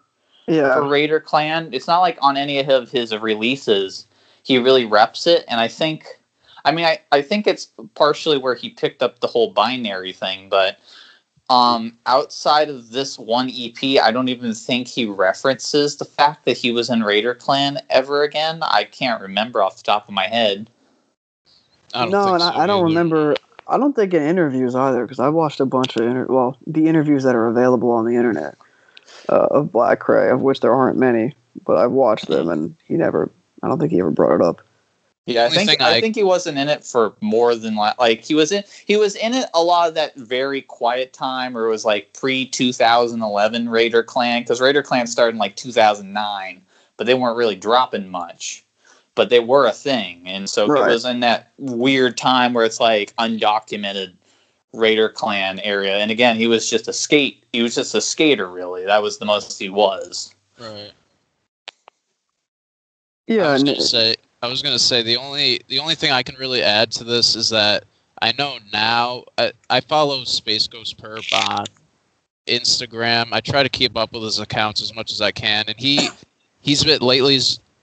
Yeah. 0.48 0.74
for 0.74 0.88
Raider 0.88 1.20
Klan. 1.20 1.70
It's 1.72 1.88
not 1.88 2.00
like 2.00 2.18
on 2.22 2.38
any 2.38 2.60
of 2.60 2.90
his 2.90 3.16
releases 3.16 4.06
he 4.44 4.58
really 4.58 4.86
reps 4.86 5.28
it, 5.28 5.46
and 5.48 5.60
I 5.60 5.68
think, 5.68 6.06
I 6.66 6.72
mean, 6.72 6.86
I, 6.86 7.00
I 7.12 7.22
think 7.22 7.46
it's 7.46 7.68
partially 7.94 8.38
where 8.38 8.56
he 8.56 8.70
picked 8.70 9.04
up 9.04 9.20
the 9.20 9.28
whole 9.28 9.52
binary 9.52 10.14
thing, 10.14 10.50
but 10.50 10.80
um, 11.50 11.98
outside 12.06 12.70
of 12.70 12.92
this 12.92 13.18
one 13.18 13.50
EP, 13.50 14.02
I 14.02 14.12
don't 14.12 14.30
even 14.30 14.54
think 14.54 14.88
he 14.88 15.06
references 15.06 15.98
the 15.98 16.06
fact 16.06 16.46
that 16.46 16.58
he 16.58 16.72
was 16.72 16.90
in 16.90 17.04
Raider 17.04 17.34
Klan 17.34 17.80
ever 17.90 18.24
again. 18.24 18.60
I 18.62 18.84
can't 18.84 19.22
remember 19.22 19.64
off 19.64 19.78
the 19.78 19.84
top 19.84 20.08
of 20.08 20.14
my 20.14 20.28
head. 20.28 20.70
I 21.94 22.02
don't 22.02 22.12
no, 22.12 22.24
think 22.24 22.34
and 22.34 22.44
so 22.44 22.50
I, 22.50 22.64
I 22.64 22.68
don't 22.68 22.84
remember. 22.84 23.36
I 23.68 23.78
don't 23.78 23.96
think 23.96 24.14
in 24.14 24.22
interviews 24.22 24.76
either 24.76 25.04
because 25.04 25.20
I've 25.20 25.34
watched 25.34 25.60
a 25.60 25.66
bunch 25.66 25.96
of 25.96 26.04
inter- 26.04 26.28
well 26.28 26.56
the 26.68 26.88
interviews 26.88 27.24
that 27.24 27.36
are 27.36 27.48
available 27.48 27.92
on 27.92 28.06
the 28.06 28.16
internet 28.16 28.56
uh, 29.28 29.48
of 29.52 29.72
Black 29.72 30.00
Kray, 30.00 30.32
of 30.32 30.42
which 30.42 30.60
there 30.60 30.74
aren't 30.74 30.98
many, 30.98 31.34
but 31.66 31.78
I've 31.78 31.92
watched 31.92 32.28
them 32.28 32.48
and 32.48 32.76
he 32.86 32.94
never. 32.94 33.32
I 33.64 33.68
don't 33.68 33.80
think 33.80 33.92
he 33.92 34.00
ever 34.00 34.12
brought 34.12 34.36
it 34.36 34.42
up. 34.42 34.62
Yeah, 35.34 35.46
I 35.46 35.50
think 35.50 35.82
I, 35.82 35.98
I- 35.98 36.02
think 36.02 36.16
he 36.16 36.24
wasn't 36.24 36.58
in 36.58 36.70
it 36.70 36.84
for 36.84 37.14
more 37.22 37.56
than 37.56 37.76
like, 37.76 37.98
like 38.00 38.24
he 38.26 38.34
was 38.36 38.52
in 38.52 38.64
he 38.86 38.98
was 38.98 39.16
in 39.16 39.34
it 39.34 39.50
a 39.54 39.62
lot 39.64 39.88
of 39.88 39.96
that 39.96 40.16
very 40.16 40.62
quiet 40.62 41.14
time 41.14 41.58
or 41.58 41.66
it 41.66 41.70
was 41.70 41.86
like 41.86 42.14
pre 42.14 42.46
2011 42.46 43.70
Raider 43.70 44.04
Klan 44.04 44.42
because 44.42 44.62
Raider 44.62 44.82
Klan 44.84 45.08
started 45.08 45.36
in 45.36 45.40
like 45.40 45.56
2009, 45.56 46.62
but 46.98 47.08
they 47.08 47.14
weren't 47.14 47.38
really 47.38 47.56
dropping 47.56 48.10
much, 48.10 48.66
but 49.16 49.30
they 49.30 49.40
were 49.40 49.68
a 49.68 49.72
thing, 49.72 50.24
and 50.28 50.50
so 50.50 50.68
Right. 50.68 50.90
it 50.90 50.94
was 50.94 51.06
in 51.06 51.20
that 51.22 51.52
weird 51.58 52.18
time 52.18 52.54
where 52.54 52.66
it's 52.66 52.80
like 52.80 53.14
undocumented 53.18 54.14
Raider 54.74 55.10
Klan 55.10 55.60
area, 55.60 55.98
and 55.98 56.12
again 56.12 56.38
he 56.38 56.48
was 56.48 56.70
just 56.70 56.88
a 56.88 56.94
skate 56.94 57.44
he 57.54 57.62
was 57.64 57.76
just 57.76 57.96
a 57.96 58.02
skater 58.02 58.48
really 58.50 58.86
that 58.86 59.02
was 59.02 59.18
the 59.20 59.26
most 59.26 59.60
he 59.60 59.70
was. 59.70 60.34
Right. 60.60 60.92
I 63.30 63.34
Yeah, 63.34 63.54
was 63.54 63.62
and 63.62 63.70
gonna 63.70 63.82
say 63.82 64.16
I 64.42 64.48
was 64.48 64.62
gonna 64.62 64.80
say 64.80 65.02
the 65.02 65.18
only 65.18 65.62
the 65.68 65.80
only 65.80 65.96
thing 65.96 66.12
I 66.12 66.24
can 66.24 66.36
really 66.36 66.64
add 66.64 66.92
to 66.92 67.04
this 67.04 67.36
is 67.36 67.50
that 67.50 67.84
I 68.22 68.34
know 68.38 68.58
now 68.72 69.26
I, 69.38 69.52
I 69.70 69.82
follow 69.82 70.22
SpaceGhostPurrp 70.22 71.34
on 71.50 71.66
Instagram. 72.48 73.30
I 73.32 73.42
try 73.42 73.64
to 73.64 73.70
keep 73.70 73.98
up 73.98 74.14
with 74.14 74.24
his 74.24 74.40
accounts 74.40 74.82
as 74.82 74.96
much 74.96 75.12
as 75.12 75.22
I 75.22 75.32
can, 75.32 75.66
and 75.68 75.78
he 75.78 76.10
he's 76.62 76.84
been 76.84 77.02
lately 77.02 77.38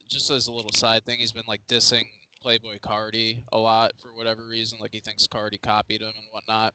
just 0.06 0.30
as 0.30 0.46
a 0.46 0.52
little 0.52 0.72
side 0.72 1.04
thing. 1.04 1.18
He's 1.18 1.32
been 1.32 1.46
like 1.46 1.66
dissing 1.66 2.10
Playboi 2.42 2.80
Carti 2.80 3.44
a 3.52 3.58
lot 3.58 4.00
for 4.00 4.14
whatever 4.14 4.46
reason. 4.46 4.78
Like 4.78 4.94
he 4.94 5.00
thinks 5.00 5.26
Carti 5.26 5.60
copied 5.60 6.00
him 6.00 6.14
and 6.16 6.28
whatnot. 6.28 6.74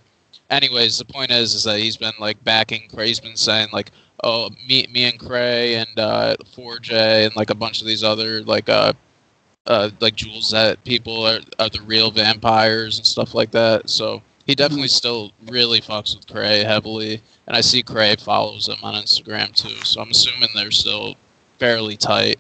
Anyways, 0.52 1.00
the 1.00 1.06
point 1.06 1.32
is 1.32 1.56
is 1.56 1.64
that 1.64 1.80
he's 1.80 1.98
been 1.98 2.14
like 2.20 2.44
backing. 2.44 2.88
He's 2.96 3.20
been 3.20 3.38
saying 3.38 3.70
like, 3.74 3.90
oh, 4.24 4.52
me 4.68 4.88
me 4.92 5.06
and 5.06 5.20
Kray 5.20 5.76
and 5.76 6.00
uh, 6.00 6.36
4J 6.56 7.26
and 7.26 7.36
like 7.36 7.50
a 7.50 7.56
bunch 7.56 7.82
of 7.82 7.88
these 7.88 8.04
other 8.04 8.44
like 8.44 8.70
uh 8.70 8.94
uh, 9.68 9.90
like 10.00 10.16
Jules 10.16 10.50
that 10.52 10.84
people 10.84 11.26
are, 11.26 11.40
are 11.60 11.70
the 11.70 11.82
real 11.82 12.12
vampires 12.12 12.98
and 12.98 13.06
stuff 13.06 13.34
like 13.34 13.52
that. 13.52 13.90
So 13.90 14.22
he 14.46 14.56
definitely 14.56 14.88
still 14.88 15.32
really 15.48 15.82
fucks 15.82 16.16
with 16.16 16.28
Kray 16.28 16.64
heavily, 16.66 17.22
and 17.48 17.56
I 17.56 17.62
see 17.62 17.84
Kray 17.84 18.20
follows 18.20 18.68
him 18.68 18.78
on 18.84 18.96
Instagram 18.96 19.54
too. 19.56 19.76
So 19.86 20.02
I'm 20.02 20.12
assuming 20.12 20.50
they're 20.56 20.72
still 20.72 21.16
fairly 21.60 21.96
tight. 21.96 22.40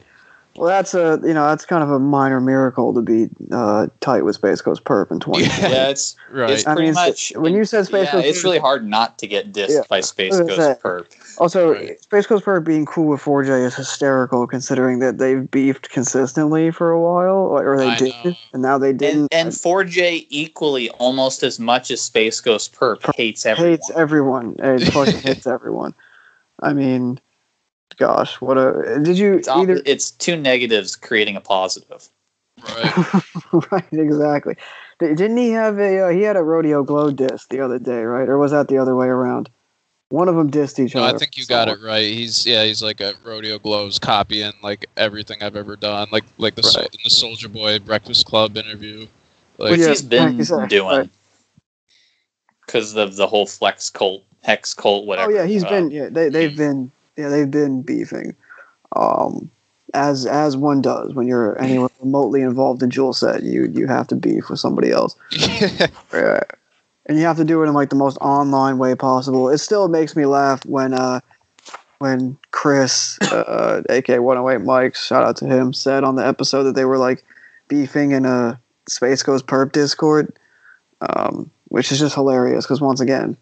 Well, 0.55 0.67
that's 0.67 0.93
a 0.93 1.19
you 1.23 1.33
know 1.33 1.47
that's 1.47 1.65
kind 1.65 1.81
of 1.81 1.91
a 1.91 1.99
minor 1.99 2.41
miracle 2.41 2.93
to 2.93 3.01
be 3.01 3.29
uh, 3.51 3.87
tight 4.01 4.23
with 4.23 4.41
SpaceGhostPurrp 4.41 5.11
in 5.11 5.19
twenty. 5.21 5.45
Yeah. 5.45 5.69
Yeah, 5.69 5.89
it's 5.89 6.15
Right. 6.29 6.49
It's 6.49 6.65
I 6.65 6.73
pretty 6.73 6.87
mean, 6.87 6.95
much 6.95 7.31
when 7.37 7.53
you 7.53 7.63
said 7.63 7.85
Space 7.85 8.07
yeah, 8.07 8.13
Ghost 8.13 8.27
it's 8.27 8.43
really 8.43 8.59
hard 8.59 8.85
not 8.85 9.17
to 9.19 9.27
get 9.27 9.53
dissed 9.53 9.69
Yeah, 9.69 9.83
by 9.89 10.01
Space 10.01 10.35
I 10.35 10.43
Ghost 10.45 10.81
Perp. 10.81 11.05
Also, 11.41 11.71
Right. 11.71 11.99
SpaceGhostPurrp 12.01 12.63
being 12.63 12.85
cool 12.85 13.07
with 13.07 13.19
4J 13.19 13.65
is 13.65 13.73
hysterical, 13.73 14.45
considering 14.45 14.99
that 14.99 15.17
they've 15.17 15.49
beefed 15.49 15.89
consistently 15.89 16.69
for 16.69 16.91
a 16.91 17.01
while, 17.01 17.35
or 17.35 17.65
or 17.65 17.77
they 17.77 17.87
I 17.87 17.97
did, 17.97 18.13
know. 18.23 18.35
and 18.53 18.61
now 18.61 18.77
they 18.77 18.93
didn't. 18.93 19.33
and 19.33 19.49
4J 19.49 20.27
equally 20.29 20.91
almost 20.91 21.41
as 21.41 21.59
much 21.59 21.89
as 21.89 21.99
SpaceGhostPurrp 22.07 23.15
hates 23.15 23.43
everyone. 23.47 23.71
hates 23.71 23.89
everyone. 23.95 24.55
It 24.59 24.87
fucking 24.93 25.21
hates 25.21 25.47
everyone. 25.47 25.95
I 26.61 26.73
mean, 26.73 27.19
gosh, 27.97 28.39
what 28.39 28.59
a 28.59 28.99
did 29.01 29.17
you 29.17 29.37
it's, 29.37 29.47
op- 29.47 29.63
either 29.63 29.81
it's 29.83 30.11
two 30.11 30.35
negatives 30.35 30.95
creating 30.95 31.37
a 31.37 31.41
positive. 31.41 32.07
Right. 32.63 32.93
right 33.71 33.93
exactly? 33.93 34.57
Didn't 34.99 35.37
he 35.37 35.49
have 35.49 35.79
a 35.79 36.01
uh, 36.01 36.09
he 36.09 36.21
had 36.21 36.35
a 36.35 36.43
rodeo 36.43 36.83
glow 36.83 37.09
disc 37.09 37.49
the 37.49 37.61
other 37.61 37.79
day, 37.79 38.03
right? 38.03 38.29
Or 38.29 38.37
was 38.37 38.51
that 38.51 38.67
the 38.67 38.77
other 38.77 38.95
way 38.95 39.07
around? 39.07 39.49
One 40.11 40.27
of 40.27 40.35
them 40.35 40.51
dissed 40.51 40.77
each 40.77 40.93
No, 40.93 41.03
other. 41.03 41.15
I 41.15 41.19
think 41.19 41.37
you 41.37 41.45
got 41.45 41.69
it 41.69 41.79
right. 41.81 42.03
He's 42.03 42.45
yeah, 42.45 42.65
he's 42.65 42.83
like 42.83 42.99
a 42.99 43.13
rodeo 43.23 43.57
glows 43.57 43.97
copying 43.97 44.51
like 44.61 44.85
everything 44.97 45.41
I've 45.41 45.55
ever 45.55 45.77
done, 45.77 46.09
like 46.11 46.25
like 46.37 46.55
the 46.55 46.63
Sol- 46.63 46.81
Right. 46.81 46.91
the 47.03 47.09
Soulja 47.09 47.51
Boy 47.51 47.79
Breakfast 47.79 48.25
Club 48.25 48.57
interview. 48.57 49.07
Well, 49.57 49.71
Like, 49.71 49.79
yeah, 49.79 49.87
he's 49.89 50.01
been 50.01 50.25
like 50.25 50.37
you 50.37 50.43
said, 50.43 50.67
doing 50.67 50.97
right. 50.97 51.09
because 52.65 52.95
of 52.97 53.15
the 53.15 53.25
whole 53.25 53.45
flex 53.45 53.89
cult, 53.89 54.23
hex 54.43 54.73
cult, 54.73 55.05
whatever. 55.05 55.31
Oh 55.31 55.33
yeah, 55.33 55.45
he's 55.45 55.63
uh, 55.63 55.69
been 55.69 55.91
yeah 55.91 56.09
they 56.11 56.27
they've 56.27 56.57
been 56.57 56.91
yeah 57.15 57.29
they've 57.29 57.49
been 57.49 57.81
beefing, 57.81 58.35
um, 58.97 59.49
as 59.93 60.25
as 60.25 60.57
one 60.57 60.81
does 60.81 61.13
when 61.13 61.25
you're 61.25 61.57
anywhere 61.61 61.89
remotely 62.01 62.41
involved 62.41 62.83
in 62.83 62.89
Jewel 62.89 63.13
set 63.13 63.43
you 63.43 63.69
you 63.73 63.87
have 63.87 64.07
to 64.07 64.15
beef 64.15 64.49
with 64.49 64.59
somebody 64.59 64.91
else. 64.91 65.15
Yeah. 66.11 66.41
And 67.07 67.17
you 67.17 67.25
have 67.25 67.37
to 67.37 67.43
do 67.43 67.63
it 67.63 67.67
in 67.67 67.73
like 67.73 67.89
the 67.89 67.95
most 67.95 68.17
online 68.21 68.77
way 68.77 68.95
possible. 68.95 69.49
It 69.49 69.57
still 69.57 69.87
makes 69.87 70.15
me 70.15 70.25
laugh 70.25 70.65
when 70.65 70.93
uh 70.93 71.19
when 71.99 72.37
Chris, 72.49 73.19
uh, 73.31 73.83
aka 73.89 74.17
108 74.17 74.65
Mike, 74.65 74.95
shout 74.95 75.23
out 75.23 75.37
to 75.37 75.45
him, 75.45 75.71
said 75.71 76.03
on 76.03 76.15
the 76.15 76.25
episode 76.25 76.63
that 76.63 76.73
they 76.73 76.85
were 76.85 76.97
like 76.97 77.23
beefing 77.67 78.11
in 78.11 78.25
a 78.25 78.59
SpaceGhostPurrp 78.89 79.71
Discord, 79.71 80.35
um, 81.01 81.51
which 81.67 81.91
is 81.91 81.99
just 81.99 82.15
hilarious 82.15 82.65
because 82.65 82.81
once 82.81 83.01
again, 83.01 83.37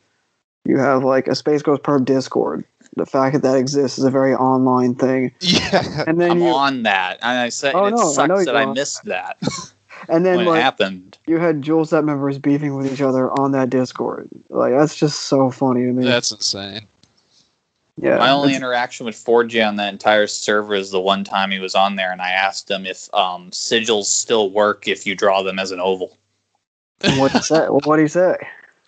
you 0.66 0.78
have 0.78 1.06
like 1.06 1.28
a 1.28 1.32
SpaceGhostPurrp 1.32 2.04
Discord. 2.04 2.66
The 2.98 3.06
fact 3.06 3.34
that 3.34 3.44
that 3.44 3.56
exists 3.56 3.98
is 3.98 4.04
a 4.04 4.12
very 4.12 4.36
online 4.36 4.94
thing, 4.96 5.32
Yeah. 5.40 6.04
and 6.06 6.20
then 6.20 6.32
I'm 6.32 6.40
you 6.42 6.48
on 6.48 6.84
that, 6.84 7.20
and 7.22 7.38
I 7.40 7.50
said 7.50 7.76
Oh, 7.76 7.86
it 7.86 7.92
no, 7.92 7.98
I 7.98 8.12
sucks 8.12 8.46
that 8.46 8.58
I 8.58 8.66
missed 8.66 9.06
that 9.06 9.38
and 10.08 10.26
then 10.26 10.38
when 10.38 10.46
it 10.48 10.50
like 10.50 10.62
happened. 10.62 11.18
you 11.28 11.38
had 11.38 11.62
dual 11.62 11.86
set 11.86 12.04
members 12.04 12.38
beefing 12.38 12.76
with 12.76 12.92
each 12.92 13.02
other 13.02 13.32
on 13.40 13.52
that 13.52 13.70
Discord. 13.70 14.30
Like 14.50 14.74
that's 14.74 14.96
just 14.96 15.22
so 15.22 15.52
funny 15.52 15.86
to 15.86 15.92
me. 15.92 16.06
That's 16.06 16.32
insane. 16.32 16.82
yeah, 17.98 18.18
My 18.18 18.30
only 18.30 18.56
interaction 18.56 19.06
with 19.06 19.16
4J 19.16 19.68
on 19.68 19.76
that 19.78 19.92
entire 19.92 20.28
server 20.28 20.76
is 20.76 20.92
the 20.92 21.02
one 21.02 21.24
time 21.24 21.52
he 21.52 21.60
was 21.60 21.76
on 21.76 21.96
there, 21.96 22.12
and 22.12 22.22
I 22.22 22.30
asked 22.32 22.70
him 22.70 22.86
if 22.86 23.14
um, 23.14 23.52
sigils 23.52 24.06
still 24.06 24.50
work 24.52 24.88
if 24.88 25.06
you 25.06 25.16
draw 25.16 25.42
them 25.44 25.60
as 25.60 25.72
an 25.72 25.80
oval. 25.80 26.18
what 27.18 27.32
he 27.32 27.42
say? 27.42 27.66
What 27.68 27.96
do 27.96 28.02
you 28.02 28.08
say? 28.08 28.38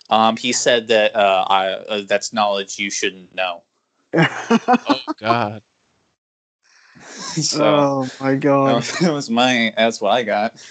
Um, 0.09 0.35
he 0.35 0.51
said 0.51 0.89
that 0.89 1.15
uh, 1.15 1.45
I, 1.49 1.67
uh, 1.67 2.01
that's 2.05 2.33
knowledge 2.33 2.77
you 2.77 2.91
shouldn't 2.91 3.33
know. 3.33 3.63
Oh 4.13 5.01
God. 5.17 5.63
So 7.01 7.65
oh 7.65 8.09
my 8.19 8.35
god! 8.35 8.83
that 9.01 9.13
was 9.13 9.29
my. 9.29 9.73
That's 9.75 10.01
what 10.01 10.11
I 10.11 10.23
got. 10.23 10.61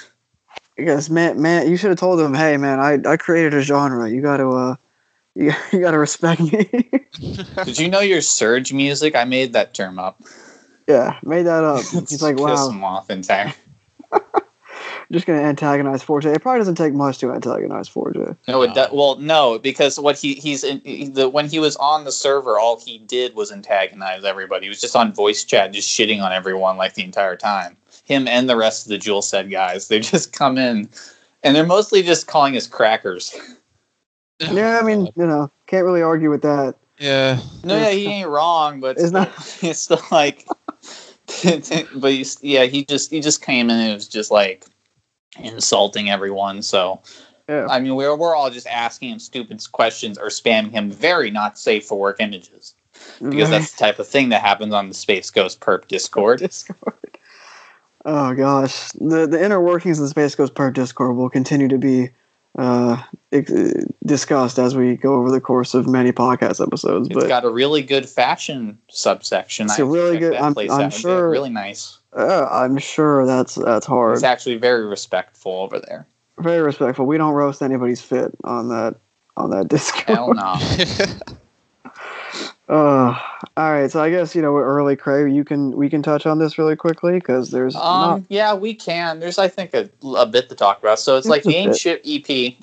Yes, 0.79 1.11
man, 1.11 1.41
man, 1.41 1.69
you 1.69 1.77
should 1.77 1.91
have 1.91 1.99
told 1.99 2.21
him, 2.21 2.33
hey, 2.35 2.57
man, 2.57 2.81
I, 2.81 2.99
I 3.11 3.17
created 3.17 3.55
a 3.55 3.61
genre. 3.61 4.09
You 4.09 4.23
got 4.23 4.39
to, 4.39 4.49
uh, 4.51 4.77
you, 5.35 5.53
you 5.73 5.81
got 5.81 5.91
to 5.91 5.99
respect 5.99 6.41
me. 6.41 6.65
Did 7.65 7.79
you 7.79 7.89
know 7.89 8.01
your 8.01 8.23
surge 8.23 8.73
music? 8.73 9.15
I 9.15 9.25
made 9.25 9.53
that 9.53 9.75
term 9.75 9.99
up. 9.99 10.23
yeah, 10.89 11.19
made 11.23 11.43
that 11.43 11.65
up. 11.65 11.85
He's 12.09 12.23
like, 12.23 12.37
Piss 12.37 12.45
wow, 12.45 12.71
him 12.71 12.83
off 12.85 13.11
entire. 13.11 13.53
just 15.13 15.27
gonna 15.27 15.41
antagonize 15.41 16.03
4J. 16.05 16.37
It 16.37 16.43
probably 16.43 16.61
doesn't 16.61 16.77
take 16.77 16.95
much 16.95 17.19
to 17.19 17.33
antagonize 17.33 17.89
4J. 17.89 18.37
No, 18.49 18.63
it 18.63 18.69
No. 18.75 18.87
do- 18.89 18.95
well, 18.97 19.17
no, 19.17 19.59
because 19.59 19.99
what 19.99 20.17
he 20.17 20.35
he's 20.35 20.63
in, 20.65 20.81
he- 20.85 21.09
the 21.09 21.29
when 21.29 21.49
he 21.49 21.59
was 21.59 21.77
on 21.77 22.05
the 22.05 22.13
server, 22.13 22.59
all 22.59 22.81
he 22.81 22.99
did 22.99 23.35
was 23.35 23.51
antagonize 23.53 24.25
everybody. 24.25 24.67
He 24.67 24.69
was 24.71 24.81
just 24.81 24.95
on 24.97 25.13
voice 25.13 25.45
chat, 25.45 25.73
just 25.73 25.89
shitting 25.91 26.23
on 26.23 26.33
everyone 26.33 26.77
like 26.77 26.95
the 26.95 27.03
entire 27.03 27.37
time. 27.37 27.77
Him 28.11 28.27
and 28.27 28.51
the 28.51 28.57
rest 28.57 28.87
of 28.87 28.91
the 28.91 28.99
Jewel 28.99 29.23
set 29.23 29.49
guys, 29.51 29.87
they 29.87 30.01
just 30.01 30.33
come 30.33 30.59
in, 30.59 30.89
and 31.45 31.55
they're 31.55 31.65
mostly 31.65 32.03
just 32.03 32.27
calling 32.27 32.57
us 32.57 32.67
crackers. 32.67 33.35
Yeah, 34.41 34.81
I 34.81 34.83
mean, 34.83 35.13
you 35.17 35.27
know, 35.27 35.49
can't 35.67 35.85
really 35.85 36.03
argue 36.03 36.29
with 36.29 36.43
that. 36.43 36.75
Yeah. 36.99 37.41
No, 37.63 37.77
yeah, 37.77 37.91
he 37.91 38.07
ain't 38.07 38.29
wrong, 38.29 38.81
but 38.81 38.97
It's 38.97 39.05
it's 39.05 39.13
not- 39.13 39.29
not. 39.29 39.59
It's 39.63 39.79
still 39.79 40.03
like, 40.11 40.45
but 41.95 42.13
he's, 42.13 42.43
yeah, 42.43 42.65
he 42.65 42.85
just 42.85 43.11
he 43.11 43.21
just 43.21 43.43
came 43.43 43.71
in 43.71 43.79
and 43.79 43.95
was 43.95 44.09
just 44.09 44.33
like 44.33 44.67
insulting 45.39 46.11
everyone. 46.11 46.63
So 46.63 47.01
Yeah, 47.49 47.69
I 47.71 47.79
mean, 47.79 47.95
we're 47.95 48.17
we're 48.17 48.35
all 48.35 48.51
just 48.51 48.67
asking 48.67 49.11
him 49.11 49.19
stupid 49.21 49.63
questions 49.71 50.19
or 50.19 50.29
spamming 50.29 50.73
him 50.73 50.91
very 50.91 51.31
not 51.31 51.59
safe 51.59 51.87
for 51.87 51.97
work 51.97 52.17
images 52.21 52.75
because 52.93 53.35
mm-hmm. 53.35 53.51
that's 53.51 53.73
the 53.73 53.79
type 53.79 53.99
of 53.99 54.09
thing 54.09 54.31
that 54.31 54.43
happens 54.43 54.75
on 54.75 54.89
the 54.89 54.95
SpaceGhostPurrp 54.95 55.87
Discord. 55.89 56.39
Discord. 56.41 56.95
Oh 58.05 58.35
gosh, 58.35 58.89
the 58.93 59.27
the 59.27 59.43
inner 59.43 59.61
workings 59.61 60.01
of 60.01 60.09
the 60.09 60.15
SpaceGhostPurrp 60.15 60.73
Discord 60.75 61.17
will 61.17 61.29
continue 61.31 61.69
to 61.69 61.79
be 61.79 62.11
uh, 62.59 63.03
discussed 64.05 64.59
as 64.59 64.75
we 64.75 64.97
go 64.97 65.15
over 65.15 65.31
the 65.31 65.41
course 65.41 65.75
of 65.75 65.87
many 65.89 66.11
podcast 66.13 66.65
episodes. 66.67 67.09
It's 67.09 67.15
But 67.15 67.29
got 67.29 67.45
a 67.45 67.51
really 67.51 67.83
good 67.83 68.09
fashion 68.09 68.79
subsection. 68.91 69.67
It's 69.67 69.79
I 69.79 69.83
a 69.83 69.87
really 69.87 70.19
good- 70.19 70.33
That 70.33 70.43
I'm- 70.43 70.55
place 70.55 70.71
I'm 70.71 70.83
out. 70.87 70.93
Sure- 70.93 71.31
really 71.31 71.51
nice. 71.51 71.99
uh, 72.17 72.49
I'm 72.51 72.79
sure 72.79 73.27
that's 73.27 73.55
that's 73.55 73.87
hard. 73.87 74.15
It's 74.15 74.23
actually 74.25 74.57
very 74.57 74.85
respectful 74.87 75.53
over 75.53 75.79
there. 75.79 76.07
Very 76.39 76.63
respectful. 76.63 77.05
We 77.07 77.19
don't 77.19 77.35
roast 77.35 77.63
anybody's 77.63 78.01
fit 78.01 78.33
on 78.45 78.69
that 78.71 78.97
on 79.37 79.51
that 79.51 79.69
Discord. 79.69 80.17
Hell 80.17 80.35
no. 80.35 80.57
Uh, 82.71 83.19
all 83.57 83.73
right, 83.73 83.91
so 83.91 84.01
I 84.01 84.11
guess 84.11 84.37
you 84.37 84.43
know 84.43 84.53
we're 84.53 84.65
early, 84.65 84.95
Kray. 84.95 85.35
You 85.35 85.43
can 85.43 85.73
we 85.73 85.91
can 85.91 86.05
touch 86.05 86.25
on 86.25 86.39
this 86.39 86.57
really 86.57 86.77
quickly 86.77 87.15
because 87.15 87.51
there's 87.51 87.75
not 87.75 88.13
Um, 88.13 88.27
yeah, 88.29 88.55
we 88.55 88.75
can. 88.75 89.19
There's, 89.19 89.39
I 89.39 89.49
think, 89.49 89.75
a, 89.75 89.91
a 90.17 90.25
bit 90.25 90.49
to 90.51 90.55
talk 90.55 90.79
about. 90.79 91.01
So 91.01 91.17
it's 91.17 91.27
like 91.27 91.43
the 91.43 91.51
Just. 91.51 91.85
Ancient 91.85 92.01
EP. 92.07 92.55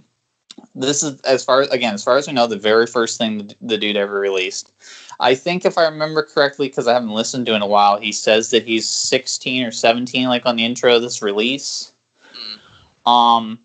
This 0.76 1.04
is 1.04 1.20
as 1.22 1.44
far 1.44 1.64
again, 1.64 1.94
as 1.94 2.06
far 2.06 2.16
as 2.16 2.26
we 2.26 2.32
know, 2.32 2.48
the 2.48 2.58
very 2.58 2.88
first 2.88 3.18
thing 3.18 3.40
the, 3.40 3.56
the 3.60 3.78
dude 3.78 3.98
ever 3.98 4.18
released. 4.18 4.72
I 5.20 5.36
think 5.36 5.66
if 5.66 5.78
I 5.78 5.84
remember 5.84 6.24
correctly, 6.24 6.70
because 6.70 6.88
I 6.88 6.94
haven't 6.94 7.10
listened 7.10 7.46
to 7.48 7.52
it 7.52 7.58
in 7.58 7.62
a 7.62 7.68
while, 7.68 8.00
he 8.00 8.14
says 8.14 8.52
that 8.52 8.64
he's 8.64 8.88
16 8.88 9.66
or 9.66 9.72
17, 9.72 10.30
like 10.30 10.46
on 10.46 10.56
the 10.56 10.64
intro 10.64 10.96
of 10.96 11.02
this 11.02 11.22
release. 11.22 11.92
Um, 13.06 13.60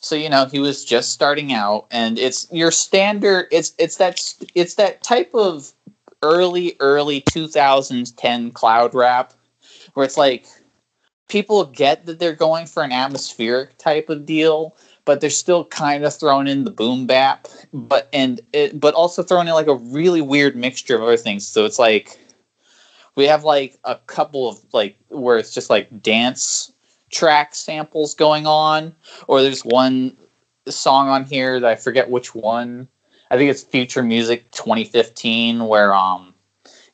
so 0.00 0.14
you 0.14 0.30
know 0.30 0.46
he 0.46 0.58
was 0.58 0.84
just 0.84 1.12
starting 1.12 1.52
out, 1.52 1.86
and 1.90 2.18
it's 2.18 2.48
your 2.50 2.70
standard. 2.70 3.46
It's 3.52 3.74
it's 3.78 3.96
that 3.96 4.34
it's 4.54 4.74
that 4.74 5.02
type 5.02 5.30
of 5.34 5.72
early 6.22 6.76
early 6.80 7.20
2010 7.20 8.50
cloud 8.52 8.94
rap 8.94 9.32
where 9.94 10.04
it's 10.04 10.16
like 10.16 10.46
people 11.28 11.64
get 11.64 12.06
that 12.06 12.18
they're 12.18 12.34
going 12.34 12.66
for 12.66 12.82
an 12.82 12.92
atmospheric 12.92 13.76
type 13.78 14.08
of 14.08 14.26
deal, 14.26 14.76
but 15.04 15.20
they're 15.20 15.30
still 15.30 15.64
kind 15.66 16.04
of 16.04 16.14
thrown 16.14 16.46
in 16.46 16.64
the 16.64 16.70
boom 16.70 17.06
bap, 17.06 17.46
but 17.72 18.08
and 18.12 18.40
it, 18.52 18.80
but 18.80 18.94
also 18.94 19.22
thrown 19.22 19.48
in 19.48 19.54
like 19.54 19.68
a 19.68 19.76
really 19.76 20.20
weird 20.20 20.56
mixture 20.56 20.96
of 20.96 21.02
other 21.02 21.16
things. 21.16 21.46
So 21.46 21.64
it's 21.66 21.78
like 21.78 22.18
we 23.16 23.24
have 23.26 23.44
like 23.44 23.78
a 23.84 23.96
couple 23.96 24.48
of 24.48 24.58
like 24.72 24.96
where 25.08 25.36
it's 25.36 25.52
just 25.52 25.68
like 25.68 26.02
dance 26.02 26.69
track 27.10 27.54
samples 27.54 28.14
going 28.14 28.46
on, 28.46 28.94
or 29.28 29.42
there's 29.42 29.64
one 29.64 30.16
song 30.68 31.08
on 31.08 31.24
here 31.24 31.60
that 31.60 31.70
I 31.70 31.76
forget 31.76 32.10
which 32.10 32.34
one. 32.34 32.88
I 33.30 33.36
think 33.36 33.50
it's 33.50 33.62
Future 33.62 34.02
Music 34.02 34.50
2015, 34.52 35.66
where 35.66 35.94
um 35.94 36.34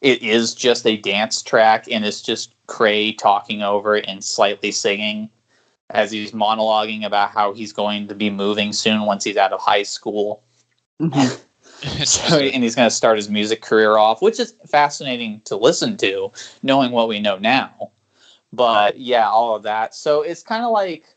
it 0.01 0.23
is 0.23 0.55
just 0.55 0.87
a 0.87 0.97
dance 0.97 1.43
track 1.43 1.87
and 1.91 2.05
it's 2.05 2.23
just 2.23 2.55
Kray 2.67 3.17
talking 3.17 3.63
over 3.63 3.97
it 3.97 4.05
and 4.07 4.23
slightly 4.23 4.71
singing 4.71 5.31
as 5.91 6.11
he's 6.11 6.33
monologuing 6.33 7.05
about 7.05 7.31
how 7.31 7.53
he's 7.53 7.73
going 7.73 8.09
to 8.09 8.15
be 8.15 8.29
moving 8.29 8.73
soon 8.73 9.03
once 9.03 9.25
he's 9.25 9.37
out 9.37 9.53
of 9.53 9.61
high 9.61 9.83
school. 9.83 10.43
So, 12.05 12.39
and 12.39 12.63
he's 12.63 12.75
going 12.75 12.89
to 12.89 12.95
start 12.95 13.19
his 13.19 13.29
music 13.29 13.61
career 13.61 13.99
off, 13.99 14.23
which 14.23 14.41
is 14.41 14.55
fascinating 14.67 15.43
to 15.45 15.57
listen 15.57 15.99
to, 15.99 16.33
knowing 16.63 16.91
what 16.91 17.07
we 17.07 17.21
know 17.21 17.37
now. 17.37 17.91
But 18.57 18.99
yeah, 18.99 19.29
all 19.29 19.55
of 19.55 19.63
that. 19.65 19.95
So 19.95 20.23
it's 20.23 20.43
kind 20.43 20.65
of 20.65 20.73
like 20.73 21.15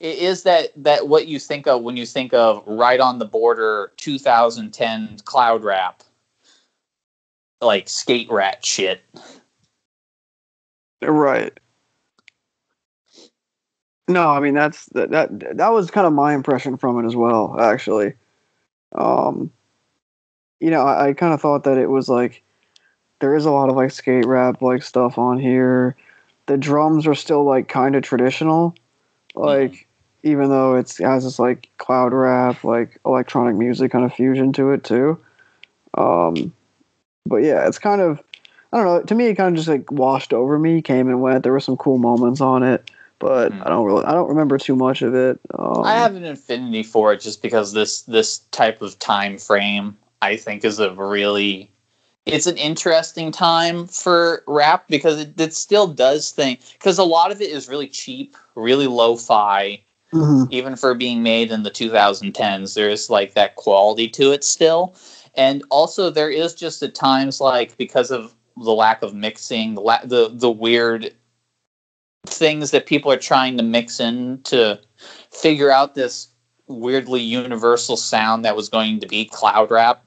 it 0.00 0.18
is 0.18 0.44
that 0.44 0.70
that 0.76 1.08
what 1.08 1.26
you 1.26 1.38
think 1.38 1.66
of 1.66 1.82
when 1.82 1.96
you 1.96 2.06
think 2.06 2.32
of 2.32 2.62
right 2.66 3.00
on 3.00 3.18
the 3.18 3.24
border 3.24 3.92
2010 3.96 5.18
cloud 5.24 5.64
rap, 5.64 6.02
like 7.60 7.88
skate 7.88 8.30
rat 8.30 8.64
shit. 8.64 9.00
right. 11.02 11.58
No, 14.06 14.28
I 14.30 14.40
mean 14.40 14.54
that's 14.54 14.86
that 14.86 15.10
that 15.10 15.56
that 15.56 15.72
was 15.72 15.90
kind 15.90 16.06
of 16.06 16.12
my 16.12 16.34
impression 16.34 16.76
from 16.76 17.02
it 17.02 17.06
as 17.06 17.16
well. 17.16 17.56
Actually, 17.58 18.14
um, 18.92 19.50
you 20.60 20.70
know, 20.70 20.82
I, 20.82 21.08
I 21.08 21.12
kind 21.12 21.34
of 21.34 21.40
thought 21.40 21.64
that 21.64 21.76
it 21.76 21.88
was 21.88 22.08
like 22.08 22.42
there 23.20 23.34
is 23.34 23.44
a 23.44 23.50
lot 23.50 23.68
of 23.68 23.76
like 23.76 23.90
skate 23.90 24.26
rap 24.26 24.62
like 24.62 24.82
stuff 24.82 25.18
on 25.18 25.38
here. 25.38 25.96
The 26.48 26.56
drums 26.56 27.06
are 27.06 27.14
still 27.14 27.44
like 27.44 27.68
kind 27.68 27.94
of 27.94 28.02
traditional, 28.02 28.74
like 29.34 29.86
even 30.22 30.48
though 30.48 30.76
it's 30.76 30.98
it 30.98 31.04
has 31.04 31.24
this 31.24 31.38
like 31.38 31.68
cloud 31.76 32.12
rap 32.14 32.64
like 32.64 32.98
electronic 33.04 33.54
music 33.54 33.92
kind 33.92 34.04
of 34.04 34.14
fusion 34.14 34.52
to 34.54 34.72
it 34.72 34.82
too. 34.82 35.20
Um, 35.94 36.54
but 37.26 37.36
yeah, 37.38 37.68
it's 37.68 37.78
kind 37.78 38.00
of 38.00 38.22
I 38.72 38.78
don't 38.78 38.86
know. 38.86 39.02
To 39.02 39.14
me, 39.14 39.26
it 39.26 39.34
kind 39.34 39.50
of 39.50 39.56
just 39.56 39.68
like 39.68 39.92
washed 39.92 40.32
over 40.32 40.58
me, 40.58 40.80
came 40.80 41.08
and 41.08 41.20
went. 41.20 41.42
There 41.42 41.52
were 41.52 41.60
some 41.60 41.76
cool 41.76 41.98
moments 41.98 42.40
on 42.40 42.62
it, 42.62 42.90
but 43.18 43.52
Mhm. 43.52 43.66
I 43.66 43.68
don't 43.68 43.84
really 43.84 44.04
I 44.06 44.12
don't 44.12 44.28
remember 44.28 44.56
too 44.56 44.74
much 44.74 45.02
of 45.02 45.14
it. 45.14 45.38
Um, 45.58 45.84
I 45.84 45.92
have 45.92 46.14
an 46.16 46.24
affinity 46.24 46.82
for 46.82 47.12
it 47.12 47.20
just 47.20 47.42
because 47.42 47.74
this 47.74 48.02
this 48.02 48.38
type 48.52 48.80
of 48.80 48.98
time 48.98 49.36
frame 49.36 49.98
I 50.22 50.36
think 50.36 50.64
is 50.64 50.80
a 50.80 50.94
really 50.94 51.70
it's 52.28 52.46
an 52.46 52.56
interesting 52.56 53.32
time 53.32 53.86
for 53.86 54.44
rap 54.46 54.86
because 54.88 55.20
it, 55.20 55.40
it 55.40 55.54
still 55.54 55.86
does 55.86 56.30
thing 56.30 56.58
because 56.74 56.98
a 56.98 57.04
lot 57.04 57.32
of 57.32 57.40
it 57.40 57.50
is 57.50 57.68
really 57.68 57.88
cheap, 57.88 58.36
really 58.54 58.86
lo-fi, 58.86 59.82
mhm. 60.12 60.46
even 60.50 60.76
for 60.76 60.94
being 60.94 61.22
made 61.22 61.50
in 61.50 61.62
the 61.62 61.70
2010s. 61.70 62.74
There's 62.74 63.08
like 63.10 63.34
that 63.34 63.56
quality 63.56 64.08
to 64.10 64.32
it 64.32 64.44
still, 64.44 64.94
and 65.34 65.64
also 65.70 66.10
there 66.10 66.30
is 66.30 66.54
just 66.54 66.82
at 66.82 66.94
times 66.94 67.40
like 67.40 67.76
because 67.78 68.10
of 68.10 68.34
the 68.56 68.74
lack 68.74 69.02
of 69.02 69.14
mixing, 69.14 69.74
the 69.74 69.80
la- 69.80 70.04
the 70.04 70.30
the 70.32 70.50
weird 70.50 71.14
things 72.26 72.72
that 72.72 72.86
people 72.86 73.10
are 73.10 73.18
trying 73.18 73.56
to 73.56 73.62
mix 73.62 74.00
in 74.00 74.42
to 74.42 74.78
figure 75.32 75.70
out 75.70 75.94
this 75.94 76.28
weirdly 76.66 77.22
universal 77.22 77.96
sound 77.96 78.44
that 78.44 78.56
was 78.56 78.68
going 78.68 79.00
to 79.00 79.06
be 79.06 79.24
cloud 79.24 79.70
rap. 79.70 80.04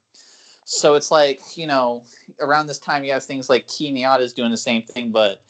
So 0.65 0.93
it's 0.95 1.11
like, 1.11 1.57
you 1.57 1.67
know, 1.67 2.05
around 2.39 2.67
this 2.67 2.79
time 2.79 3.03
you 3.03 3.11
have 3.13 3.23
things 3.23 3.49
like 3.49 3.67
Kenyatta 3.67 4.21
is 4.21 4.33
doing 4.33 4.51
the 4.51 4.57
same 4.57 4.83
thing, 4.83 5.11
but 5.11 5.43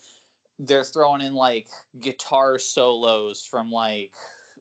they're 0.57 0.83
throwing 0.83 1.21
in 1.21 1.35
like 1.35 1.69
guitar 1.99 2.59
solos 2.59 3.45
from 3.45 3.71
like, 3.71 4.15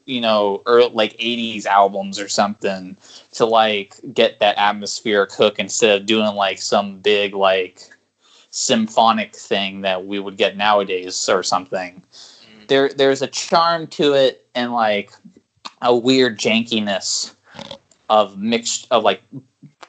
you 0.07 0.21
know, 0.21 0.63
or 0.67 0.89
like 0.89 1.17
80s 1.19 1.67
albums 1.67 2.19
or 2.19 2.29
something 2.29 2.97
to 3.33 3.45
like 3.47 3.97
get 4.13 4.41
that 4.41 4.59
atmospheric 4.59 5.33
hook 5.33 5.59
instead 5.59 6.01
of 6.01 6.07
doing 6.07 6.35
like 6.35 6.61
some 6.61 6.99
big 6.99 7.35
like 7.35 7.83
symphonic 8.51 9.35
thing 9.35 9.83
that 9.83 10.07
we 10.07 10.19
would 10.19 10.37
get 10.37 10.57
nowadays 10.57 11.29
or 11.29 11.43
something. 11.43 12.03
Mm. 12.63 12.69
There 12.69 12.89
there's 12.89 13.23
a 13.23 13.29
charm 13.29 13.87
to 13.89 14.15
it 14.15 14.47
and 14.55 14.73
like 14.73 15.13
a 15.83 15.95
weird 15.95 16.39
jankiness 16.39 17.35
of 18.09 18.37
mixed 18.37 18.89
of 18.91 19.05
like 19.05 19.23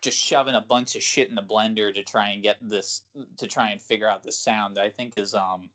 just 0.01 0.17
shoving 0.17 0.55
a 0.55 0.61
bunch 0.61 0.95
of 0.95 1.03
shit 1.03 1.29
in 1.29 1.35
the 1.35 1.43
blender 1.43 1.93
to 1.93 2.03
try 2.03 2.29
and 2.29 2.43
get 2.43 2.57
this 2.67 3.05
to 3.37 3.47
try 3.47 3.69
and 3.69 3.81
figure 3.81 4.07
out 4.07 4.23
the 4.23 4.31
sound 4.31 4.77
I 4.77 4.89
think 4.89 5.17
is 5.17 5.33
um 5.33 5.71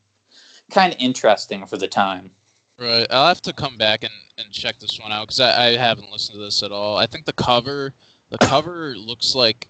kind 0.70 0.92
of 0.92 1.00
interesting 1.00 1.64
for 1.66 1.76
the 1.76 1.88
time. 1.88 2.30
Right. 2.78 3.06
I'll 3.10 3.28
have 3.28 3.40
to 3.42 3.54
come 3.54 3.78
back 3.78 4.02
and, 4.02 4.12
and 4.36 4.50
check 4.52 4.78
this 4.78 5.00
one 5.00 5.10
out 5.10 5.28
because 5.28 5.40
I, 5.40 5.68
I 5.68 5.76
haven't 5.76 6.10
listened 6.10 6.34
to 6.34 6.44
this 6.44 6.62
at 6.62 6.72
all. 6.72 6.96
I 6.96 7.06
think 7.06 7.24
the 7.24 7.32
cover 7.32 7.94
the 8.30 8.38
cover 8.38 8.96
looks 8.96 9.34
like 9.34 9.68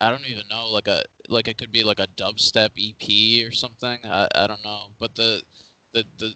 I 0.00 0.10
don't 0.10 0.26
even 0.26 0.48
know 0.48 0.68
like 0.68 0.88
a 0.88 1.04
like 1.28 1.48
it 1.48 1.58
could 1.58 1.72
be 1.72 1.84
like 1.84 1.98
a 1.98 2.06
dubstep 2.06 2.72
EP 2.76 3.46
or 3.46 3.52
something. 3.52 4.04
I, 4.04 4.28
I 4.34 4.46
don't 4.46 4.64
know. 4.64 4.92
But 4.98 5.14
the 5.14 5.42
the 5.92 6.06
the 6.18 6.34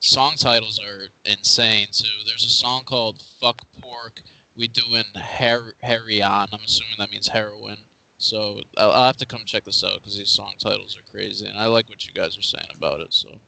song 0.00 0.36
titles 0.36 0.78
are 0.78 1.08
insane 1.24 1.88
too. 1.92 2.24
There's 2.26 2.44
a 2.44 2.48
song 2.48 2.84
called 2.84 3.22
"Fuck 3.22 3.60
Pork." 3.80 4.22
We 4.56 4.68
doing 4.68 5.04
her- 5.14 5.74
Herion. 5.82 6.48
I'm 6.52 6.60
assuming 6.64 6.94
that 6.98 7.10
means 7.10 7.26
heroin. 7.28 7.78
So 8.18 8.60
I'll, 8.76 8.92
I'll 8.92 9.06
have 9.06 9.16
to 9.18 9.26
come 9.26 9.44
check 9.44 9.64
this 9.64 9.82
out 9.82 9.94
because 9.94 10.16
these 10.16 10.30
song 10.30 10.54
titles 10.58 10.96
are 10.96 11.02
crazy, 11.02 11.46
and 11.46 11.58
I 11.58 11.66
like 11.66 11.88
what 11.88 12.06
you 12.06 12.12
guys 12.12 12.38
are 12.38 12.42
saying 12.42 12.68
about 12.74 13.00
it. 13.00 13.12
So 13.12 13.38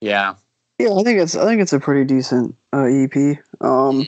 Yeah. 0.00 0.34
Yeah, 0.78 0.94
I 0.94 1.02
think 1.02 1.18
it's 1.20 1.34
I 1.36 1.44
think 1.44 1.60
it's 1.60 1.72
a 1.72 1.80
pretty 1.80 2.04
decent 2.04 2.54
uh, 2.72 2.84
EP. 2.84 3.38
Um, 3.60 4.06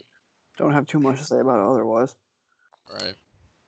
don't 0.57 0.72
have 0.72 0.87
too 0.87 1.00
much 1.00 1.18
to 1.18 1.24
say 1.24 1.40
about 1.40 1.59
it 1.61 1.68
otherwise. 1.68 2.16
right. 2.90 3.16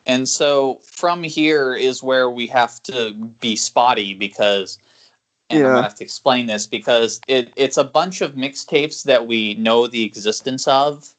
And 0.06 0.28
so 0.28 0.80
from 0.84 1.22
here 1.22 1.74
is 1.74 2.02
where 2.02 2.28
we 2.30 2.46
have 2.48 2.82
to 2.84 3.12
be 3.40 3.54
spotty 3.56 4.14
because 4.14 4.78
and 5.50 5.58
I'm 5.58 5.64
Yeah. 5.64 5.70
gonna 5.74 5.82
have 5.82 5.94
to 5.96 6.04
explain 6.04 6.46
this 6.46 6.66
because 6.66 7.20
it, 7.28 7.52
it's 7.56 7.76
a 7.76 7.84
bunch 7.84 8.20
of 8.20 8.32
mixtapes 8.34 9.04
that 9.04 9.26
we 9.26 9.54
know 9.54 9.86
the 9.86 10.02
existence 10.04 10.66
of 10.66 11.14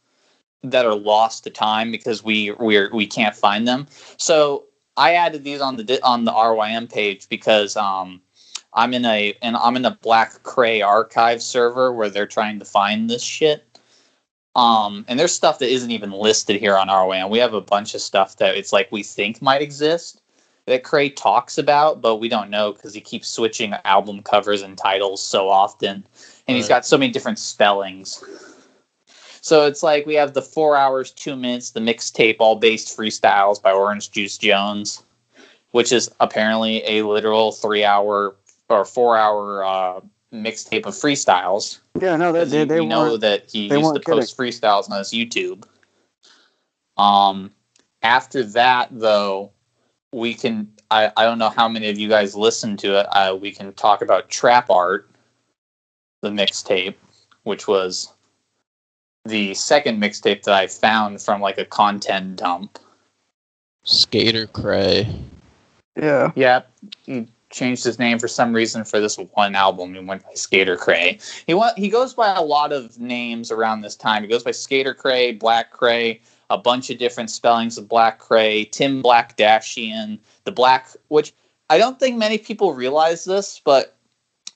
that 0.64 0.86
are 0.86 0.96
lost 0.96 1.44
to 1.44 1.50
time 1.50 1.92
because 1.92 2.24
we 2.24 2.52
we're 2.52 2.94
we 2.94 3.06
can't 3.06 3.36
find 3.36 3.68
them. 3.68 3.88
So 4.18 4.66
I 4.98 5.14
added 5.16 5.44
these 5.44 5.62
on 5.62 5.76
the 5.76 6.00
on 6.04 6.24
the 6.26 6.32
RYM 6.32 6.88
page 6.92 7.28
because 7.30 7.76
um 7.76 8.22
I'm 8.74 8.94
in 8.94 9.06
a 9.06 9.34
and 9.42 9.56
I'm 9.58 9.76
in 9.76 9.86
a 9.86 9.98
Black 10.02 10.42
Kray 10.44 10.86
archive 10.86 11.42
server 11.42 11.94
where 11.94 12.10
they're 12.10 12.26
trying 12.28 12.60
to 12.60 12.66
find 12.66 13.10
this 13.10 13.24
shit. 13.24 13.66
Um, 14.56 15.04
and 15.08 15.20
there's 15.20 15.34
stuff 15.34 15.58
that 15.60 15.72
isn't 15.72 15.90
even 15.90 16.12
listed 16.12 16.58
here 16.58 16.78
on 16.78 16.88
RYM. 16.88 17.30
We 17.32 17.40
have 17.40 17.56
a 17.56 17.62
bunch 17.62 17.96
of 17.96 18.02
stuff 18.02 18.38
that 18.38 18.56
it's 18.56 18.72
like 18.72 18.92
we 18.92 19.02
think 19.02 19.42
might 19.42 19.64
exist 19.64 20.22
that 20.68 20.84
Kray 20.84 21.14
talks 21.14 21.58
about, 21.58 22.02
but 22.02 22.18
we 22.18 22.30
don't 22.30 22.52
know 22.52 22.72
because 22.72 22.94
he 22.94 23.02
keeps 23.02 23.28
switching 23.28 23.74
album 23.84 24.22
covers 24.22 24.62
and 24.62 24.78
titles 24.78 25.22
so 25.22 25.50
often, 25.50 26.06
and 26.48 26.56
he's 26.56 26.66
Right. 26.66 26.78
got 26.78 26.86
so 26.86 26.98
many 26.98 27.12
different 27.12 27.40
spellings. 27.40 28.24
So 29.44 29.66
it's 29.66 29.84
like 29.84 30.06
we 30.06 30.16
have 30.16 30.34
the 30.34 30.42
four 30.42 30.78
hours, 30.78 31.12
two 31.12 31.36
minutes, 31.36 31.72
the 31.72 31.82
mixtape, 31.82 32.38
all 32.40 32.56
based 32.56 32.98
freestyles 32.98 33.62
by 33.62 33.74
Orange 33.74 34.10
Juice 34.10 34.38
Jones, 34.38 35.04
which 35.72 35.92
is 35.92 36.10
apparently 36.22 36.82
a 36.86 37.04
literal 37.04 37.52
three 37.52 37.84
hour 37.84 38.38
or 38.70 38.86
four 38.86 39.18
hour 39.18 39.66
uh, 39.66 40.00
mixtape 40.34 40.86
of 40.86 40.94
freestyles. 40.94 41.80
Yeah, 42.00 42.16
no, 42.16 42.32
they 42.32 42.40
Because 42.40 42.52
they, 42.52 42.64
they 42.64 42.80
we 42.80 42.86
know 42.86 43.18
that 43.18 43.52
he 43.52 43.64
used 43.68 43.94
to 43.94 44.00
kidding. 44.00 44.20
post 44.22 44.38
freestyles 44.38 44.90
on 44.90 44.98
his 44.98 45.12
YouTube. 45.12 45.66
Um, 46.96 47.52
after 48.02 48.44
that, 48.44 48.88
though, 48.92 49.52
we 50.14 50.36
can. 50.36 50.72
I, 50.90 51.12
I 51.18 51.26
don't 51.26 51.40
know 51.40 51.50
how 51.50 51.68
many 51.68 51.90
of 51.90 52.00
you 52.00 52.08
guys 52.08 52.34
listen 52.34 52.78
to 52.78 52.98
it. 52.98 53.08
Uh, 53.12 53.36
we 53.36 53.52
can 53.52 53.74
talk 53.74 54.02
about 54.02 54.30
Trap 54.30 54.70
Art, 54.70 55.10
the 56.22 56.30
mixtape, 56.30 56.96
which 57.44 57.68
was 57.68 58.13
the 59.26 59.54
second 59.54 60.02
mixtape 60.02 60.44
that 60.44 60.54
I 60.54 60.68
found 60.68 61.22
from 61.22 61.42
like 61.42 61.58
a 61.58 61.66
content 61.66 62.38
dump. 62.38 62.80
Skater 63.84 64.48
Kray. 64.48 65.14
Yeah, 65.96 66.32
Yeah, 66.36 66.62
he 67.06 67.28
changed 67.50 67.84
his 67.84 68.00
name 68.00 68.18
for 68.18 68.28
some 68.28 68.52
reason 68.52 68.84
for 68.84 69.00
this 69.00 69.18
one 69.34 69.56
album. 69.56 69.94
He 69.94 70.00
went 70.00 70.24
by 70.24 70.34
Skater 70.34 70.76
Kray. 70.76 71.22
He 71.46 71.54
went, 71.54 71.78
he 71.78 71.88
goes 71.88 72.14
by 72.14 72.34
a 72.34 72.42
lot 72.42 72.74
of 72.74 73.00
names 73.00 73.52
around 73.52 73.82
this 73.82 73.96
time. 73.96 74.24
He 74.24 74.30
goes 74.30 74.44
by 74.44 74.52
Skater 74.52 74.96
Kray, 74.96 75.38
Black 75.38 75.72
Kray, 75.72 76.20
a 76.50 76.58
bunch 76.58 76.90
of 76.90 76.98
different 76.98 77.30
spellings 77.30 77.78
of 77.78 77.88
Black 77.88 78.20
Kray, 78.20 78.70
Tim 78.72 79.02
Black 79.02 79.38
Dashian, 79.38 80.20
the 80.46 80.52
Black, 80.52 80.90
which 81.10 81.34
I 81.70 81.78
don't 81.78 82.00
think 82.00 82.18
many 82.18 82.38
people 82.38 82.74
realize 82.74 83.24
this, 83.24 83.62
but 83.64 83.96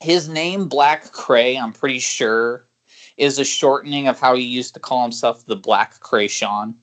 his 0.01 0.27
name 0.27 0.67
Black 0.67 1.11
Cray, 1.11 1.57
I'm 1.57 1.73
pretty 1.73 1.99
sure, 1.99 2.66
is 3.17 3.39
a 3.39 3.45
shortening 3.45 4.07
of 4.07 4.19
how 4.19 4.35
he 4.35 4.43
used 4.43 4.73
to 4.75 4.79
call 4.79 5.01
himself 5.01 5.45
the 5.45 5.55
Black 5.55 5.99
Kreayshawn. 5.99 6.75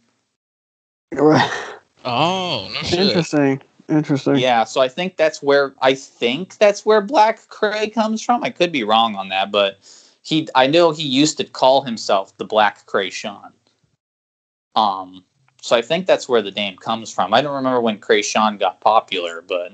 right. 1.12 1.50
Oh 2.06 2.68
no. 2.70 2.98
Interesting. 2.98 3.62
Interesting. 3.88 4.36
Yeah, 4.36 4.64
so 4.64 4.82
I 4.82 4.88
think 4.88 5.16
that's 5.16 5.42
where 5.42 5.74
I 5.80 5.94
think 5.94 6.58
that's 6.58 6.84
where 6.84 7.00
Black 7.00 7.48
Kray 7.48 7.92
comes 7.92 8.20
from. 8.20 8.44
I 8.44 8.50
could 8.50 8.72
be 8.72 8.84
wrong 8.84 9.16
on 9.16 9.30
that, 9.30 9.50
but 9.50 9.78
he 10.22 10.46
I 10.54 10.66
know 10.66 10.90
he 10.90 11.02
used 11.02 11.38
to 11.38 11.44
call 11.44 11.82
himself 11.82 12.36
the 12.36 12.44
Black 12.44 12.84
Kreayshawn. 12.86 13.52
Um 14.74 15.24
so 15.62 15.76
I 15.76 15.80
think 15.80 16.06
that's 16.06 16.28
where 16.28 16.42
the 16.42 16.50
name 16.50 16.76
comes 16.76 17.10
from. 17.10 17.32
I 17.32 17.40
don't 17.40 17.54
remember 17.54 17.80
when 17.80 17.98
Kreayshawn 17.98 18.58
got 18.58 18.82
popular, 18.82 19.40
but 19.40 19.72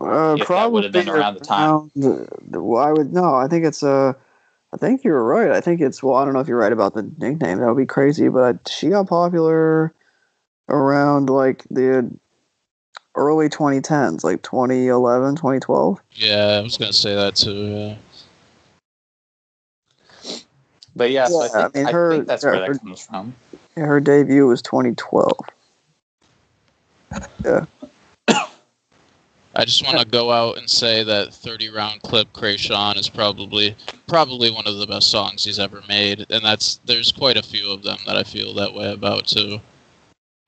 Uh, 0.00 0.32
If 0.34 0.38
that 0.40 0.46
probably 0.46 0.72
would've 0.72 0.92
been 0.92 1.08
around 1.10 1.34
the 1.34 1.40
time. 1.40 1.90
around, 1.96 2.28
well, 2.50 2.82
I 2.82 2.92
would 2.92 3.12
no. 3.12 3.34
I 3.34 3.46
think 3.46 3.66
it's 3.66 3.82
uh, 3.82 4.14
I 4.76 4.78
think 4.78 5.04
you're 5.04 5.24
right. 5.24 5.52
I 5.52 5.62
think 5.62 5.80
it's 5.80 6.02
well. 6.02 6.16
I 6.16 6.24
don't 6.26 6.34
know 6.34 6.40
if 6.40 6.48
you're 6.48 6.58
right 6.58 6.72
about 6.72 6.92
the 6.92 7.02
nickname. 7.16 7.60
That 7.60 7.68
would 7.68 7.78
be 7.78 7.86
crazy. 7.86 8.28
But 8.28 8.68
she 8.68 8.90
got 8.90 9.08
popular 9.08 9.94
around 10.68 11.30
like 11.30 11.64
the 11.70 12.10
early 13.14 13.48
2010s, 13.48 14.22
like 14.22 14.42
2011, 14.42 15.36
2012. 15.36 15.98
Yeah, 16.12 16.58
I 16.58 16.60
was 16.60 16.76
gonna 16.76 16.92
say 16.92 17.14
that 17.14 17.36
too. 17.36 17.54
Yeah. 17.54 17.96
but 20.94 21.10
yeah, 21.10 21.26
so 21.26 21.40
I 21.40 21.46
Yeah, 21.46 21.68
think, 21.68 21.74
I 21.74 21.78
mean, 21.78 21.86
I 21.86 22.10
think 22.10 22.26
that's 22.26 22.44
where 22.44 22.54
her- 22.56 22.72
that 22.74 22.80
comes 22.80 23.00
from. 23.00 23.34
Yeah, 23.78 23.86
her 23.86 24.00
debut 24.00 24.46
was 24.46 24.60
2012. 24.60 25.38
I 29.56 29.64
just 29.64 29.84
want 29.84 29.98
to 29.98 30.04
go 30.10 30.30
out 30.30 30.58
and 30.58 30.68
say 30.68 31.02
that 31.02 31.32
30 31.32 31.70
round 31.70 32.02
clip 32.02 32.32
Kreayshawn 32.32 32.96
is 32.96 33.08
probably 33.08 33.74
probably 34.06 34.50
one 34.50 34.66
of 34.66 34.76
the 34.76 34.86
best 34.86 35.10
songs 35.10 35.44
he's 35.44 35.58
ever 35.58 35.82
made, 35.88 36.26
and 36.30 36.44
that's 36.44 36.78
there's 36.84 37.10
quite 37.10 37.36
a 37.36 37.42
few 37.42 37.70
of 37.72 37.82
them 37.82 37.98
that 38.06 38.16
I 38.16 38.22
feel 38.22 38.54
that 38.54 38.72
way 38.74 38.92
about 38.92 39.26
too. 39.26 39.60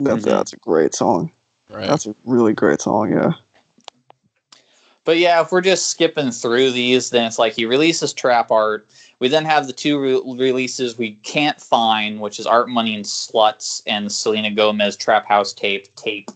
That's 0.01 0.23
Mhm. 0.25 0.31
that's 0.31 0.53
a 0.53 0.59
great 0.59 0.95
song. 0.95 1.33
Right? 1.71 1.89
That's 1.89 2.07
a 2.07 2.15
really 2.25 2.53
great 2.53 2.81
song. 2.81 3.13
Yeah. 3.13 3.33
But 5.05 5.17
yeah, 5.19 5.41
if 5.41 5.51
we're 5.53 5.63
just 5.63 5.87
skipping 5.87 6.31
through 6.31 6.71
these, 6.73 7.11
then 7.11 7.25
it's 7.25 7.39
like 7.39 7.55
he 7.55 7.65
releases 7.65 8.13
Trap 8.13 8.51
Art. 8.51 8.87
We 9.21 9.29
then 9.29 9.47
have 9.47 9.67
the 9.67 9.73
two 9.73 9.99
re- 9.99 10.21
releases 10.37 10.99
we 10.99 11.13
can't 11.23 11.59
find, 11.61 12.21
which 12.21 12.39
is 12.39 12.47
Art 12.47 12.69
Money 12.69 12.95
and 12.95 13.05
Sluts 13.07 13.83
and 13.87 14.13
Selena 14.13 14.51
Gomez 14.51 14.97
Trap 14.97 15.25
House 15.27 15.55
Tape 15.55 15.95
Tape. 15.97 16.31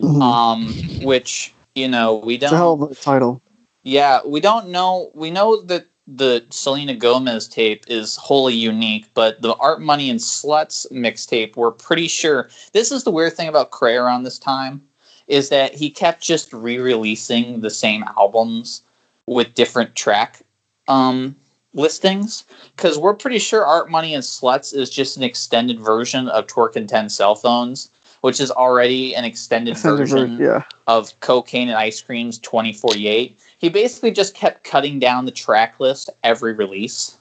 Mhm. 0.00 0.22
Um, 0.22 0.74
which 1.02 1.54
you 1.76 1.86
know 1.86 2.16
we 2.16 2.34
it's 2.34 2.44
a 2.44 2.56
hell 2.56 2.76
don't. 2.76 2.90
of 2.90 2.98
a 2.98 3.00
title. 3.00 3.42
Yeah, 3.84 4.20
we 4.26 4.40
don't 4.40 4.70
know. 4.70 5.12
We 5.14 5.30
know 5.30 5.62
that 5.62 5.86
the 6.08 6.44
Selena 6.50 6.94
Gomez 6.94 7.48
tape 7.48 7.84
is 7.88 8.16
wholly 8.16 8.54
unique, 8.54 9.08
but 9.14 9.42
the 9.42 9.54
Art 9.56 9.80
Money 9.80 10.08
and 10.10 10.20
Sluts 10.20 10.90
mixtape, 10.92 11.56
we're 11.56 11.72
pretty 11.72 12.08
sure. 12.08 12.48
This 12.72 12.92
is 12.92 13.04
the 13.04 13.10
weird 13.10 13.34
thing 13.34 13.48
about 13.48 13.70
Kray 13.70 14.00
around 14.00 14.22
this 14.22 14.38
time, 14.38 14.82
is 15.26 15.48
that 15.48 15.74
he 15.74 15.90
kept 15.90 16.22
just 16.22 16.52
re-releasing 16.52 17.60
the 17.60 17.70
same 17.70 18.04
albums 18.16 18.82
with 19.26 19.54
different 19.54 19.96
track 19.96 20.42
um, 20.86 21.34
listings. 21.74 22.44
Because 22.76 22.98
we're 22.98 23.14
pretty 23.14 23.40
sure 23.40 23.66
Art 23.66 23.90
Money 23.90 24.14
and 24.14 24.22
Sluts 24.22 24.74
is 24.74 24.90
just 24.90 25.16
an 25.16 25.24
extended 25.24 25.80
version 25.80 26.28
of 26.28 26.46
Twerk 26.46 26.76
and 26.76 26.88
Ten 26.88 27.08
Cell 27.08 27.34
Phones, 27.34 27.90
which 28.20 28.40
is 28.40 28.50
already 28.50 29.14
an 29.14 29.24
extended 29.24 29.76
version 29.78 30.38
Yeah. 30.38 30.62
of 30.86 31.18
Cocaine 31.20 31.68
and 31.68 31.76
Ice 31.78 32.00
Cream's 32.00 32.38
2048. 32.38 33.38
He 33.58 33.68
basically 33.68 34.10
just 34.10 34.34
kept 34.34 34.64
cutting 34.64 34.98
down 34.98 35.24
the 35.24 35.30
track 35.30 35.78
list 35.80 36.10
every 36.24 36.52
release 36.52 37.16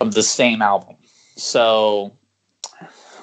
of 0.00 0.14
the 0.14 0.22
same 0.22 0.62
album. 0.62 0.96
so 1.36 2.12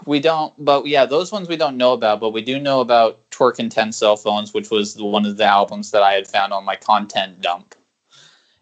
we 0.05 0.19
don't, 0.19 0.53
but 0.57 0.87
yeah, 0.87 1.05
those 1.05 1.31
ones 1.31 1.47
we 1.47 1.57
don't 1.57 1.77
know 1.77 1.93
about, 1.93 2.19
but 2.19 2.29
we 2.31 2.41
do 2.41 2.57
know 2.59 2.79
about 2.79 3.29
Twerk 3.29 3.59
and 3.59 3.71
10 3.71 3.91
Cell 3.91 4.15
Phones, 4.17 4.53
which 4.53 4.71
was 4.71 4.95
the- 4.95 5.05
one 5.05 5.25
of 5.25 5.37
the 5.37 5.43
albums 5.43 5.91
that 5.91 6.01
I 6.01 6.13
had 6.13 6.25
found 6.27 6.53
on 6.53 6.63
my 6.63 6.75
content 6.75 7.41
dump. 7.41 7.75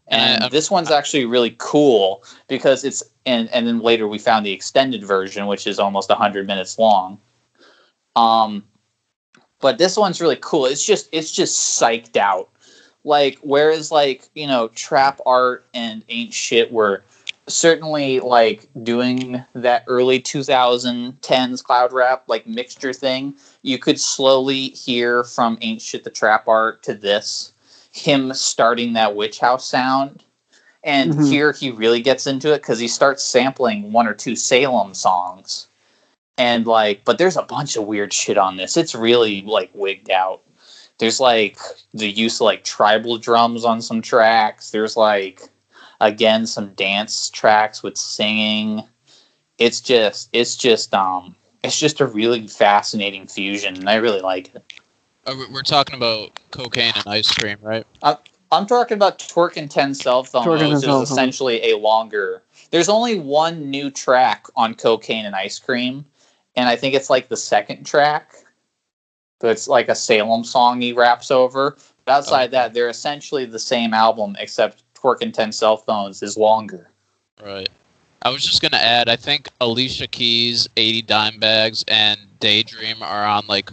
And 0.09 0.51
this 0.51 0.71
one's 0.71 0.89
actually 0.91 1.25
really 1.25 1.55
cool 1.59 2.23
because 2.47 2.83
it's, 2.83 3.03
and, 3.27 3.49
and 3.53 3.67
then 3.67 3.79
later 3.79 4.07
we 4.07 4.17
found 4.17 4.45
the 4.45 4.51
extended 4.51 5.03
version, 5.03 5.47
which 5.47 5.67
is 5.67 5.77
almost 5.77 6.09
100 6.09 6.47
minutes 6.47 6.79
long. 6.79 7.19
Um, 8.15 8.63
but 9.59 9.77
this 9.77 9.97
one's 9.97 10.21
really 10.21 10.37
cool. 10.41 10.65
It's 10.65 10.85
just, 10.85 11.09
it's 11.11 11.31
just 11.31 11.79
psyched 11.79 12.15
out. 12.15 12.49
Like, 13.03 13.37
whereas, 13.41 13.91
like, 13.91 14.29
you 14.33 14.47
know, 14.47 14.69
trap 14.69 15.19
art 15.25 15.65
and 15.73 16.03
ain't 16.09 16.33
shit 16.33 16.71
were 16.71 17.03
certainly 17.47 18.19
like 18.19 18.67
doing 18.83 19.43
that 19.53 19.83
early 19.87 20.19
2010s 20.19 21.63
cloud 21.63 21.93
rap 21.93 22.23
like 22.27 22.45
mixture 22.45 22.91
thing 22.91 23.33
you 23.61 23.79
could 23.79 23.97
slowly 23.97 24.67
hear 24.69 25.23
from 25.23 25.57
ain't 25.61 25.81
shit 25.81 26.03
the 26.03 26.09
trap 26.09 26.45
art 26.49 26.83
to 26.83 26.93
this 26.93 27.53
him 27.91 28.33
starting 28.33 28.91
that 28.91 29.15
witch 29.15 29.39
house 29.39 29.65
sound 29.65 30.25
and 30.87 31.13
Mhm. 31.13 31.29
here 31.29 31.51
he 31.51 31.69
really 31.69 32.01
gets 32.01 32.25
into 32.25 32.51
it 32.53 32.61
because 32.63 32.79
he 32.79 32.87
starts 32.87 33.23
sampling 33.23 33.91
one 33.91 34.07
or 34.07 34.13
two 34.15 34.35
salem 34.35 34.95
songs. 34.95 35.67
And 36.39 36.65
like 36.65 37.03
but 37.05 37.17
there's 37.19 37.37
a 37.37 37.43
bunch 37.43 37.75
of 37.75 37.83
weird 37.85 38.13
shit 38.13 38.37
on 38.37 38.57
this. 38.57 38.77
It's 38.77 38.95
really 38.95 39.41
like 39.43 39.69
wigged 39.73 40.09
out. 40.09 40.41
There's 40.97 41.19
like 41.19 41.57
the 41.93 42.09
use 42.09 42.37
of 42.37 42.45
like 42.45 42.63
tribal 42.63 43.17
drums 43.17 43.65
on 43.65 43.81
some 43.81 44.01
tracks. 44.01 44.71
There's 44.71 44.95
like 44.97 45.41
again 45.99 46.47
some 46.47 46.73
dance 46.73 47.29
tracks 47.29 47.83
with 47.83 47.97
singing. 47.97 48.83
It's 49.57 49.81
just 49.81 50.29
it's 50.31 50.55
just 50.55 50.93
um 50.93 51.35
it's 51.63 51.77
just 51.79 51.99
a 51.99 52.05
really 52.05 52.47
fascinating 52.47 53.27
fusion 53.27 53.75
and 53.75 53.89
i 53.89 53.95
really 53.95 54.21
like 54.21 54.53
it. 54.55 54.63
Uh, 55.25 55.33
we- 55.37 55.47
We're 55.47 55.63
talking 55.63 55.95
about 55.95 56.39
cocaine 56.51 56.93
and 56.95 57.07
ice 57.07 57.29
cream, 57.31 57.57
right? 57.61 57.85
I'm 58.51 58.65
talking 58.65 58.95
about 58.95 59.19
twerk 59.19 59.57
and 59.57 59.69
10 59.69 59.93
cell 59.93 60.23
phone 60.23 60.45
Twerk 60.47 60.51
and 60.53 60.59
10 60.61 60.69
modes 60.71 60.83
Cell 60.83 61.01
is 61.01 61.09
Phone. 61.09 61.15
essentially 61.17 61.71
a 61.71 61.77
longer 61.77 62.43
there's 62.71 62.89
only 62.89 63.19
one 63.19 63.69
new 63.69 63.89
track 63.91 64.47
on 64.55 64.73
cocaine 64.75 65.25
and 65.25 65.35
ice 65.35 65.59
cream 65.59 66.05
and 66.55 66.67
i 66.69 66.75
think 66.75 66.93
it's 66.95 67.09
like 67.09 67.29
the 67.29 67.37
second 67.37 67.85
track 67.85 68.33
but 69.39 69.49
it's 69.51 69.67
like 69.67 69.89
a 69.89 69.95
salem 69.95 70.43
song 70.43 70.81
he 70.81 70.93
raps 70.93 71.31
over 71.31 71.77
but 72.05 72.11
outside 72.13 72.45
Okay. 72.45 72.51
that 72.51 72.73
they're 72.73 72.89
essentially 72.89 73.45
the 73.45 73.59
same 73.59 73.93
album 73.93 74.35
except 74.39 74.83
twerk 74.93 75.21
and 75.21 75.33
10 75.33 75.51
cell 75.51 75.77
phones 75.77 76.21
is 76.23 76.37
longer 76.37 76.89
Right. 77.43 77.69
I 78.23 78.29
was 78.31 78.43
just 78.43 78.63
gonna 78.63 78.77
add. 78.77 79.09
I 79.09 79.15
think 79.15 79.47
Alicia 79.61 80.07
Keys, 80.07 80.67
80 80.75 81.03
Dime 81.03 81.39
Bags, 81.39 81.85
and 81.87 82.19
Daydream 82.39 83.03
are 83.03 83.23
on 83.23 83.45
like 83.47 83.69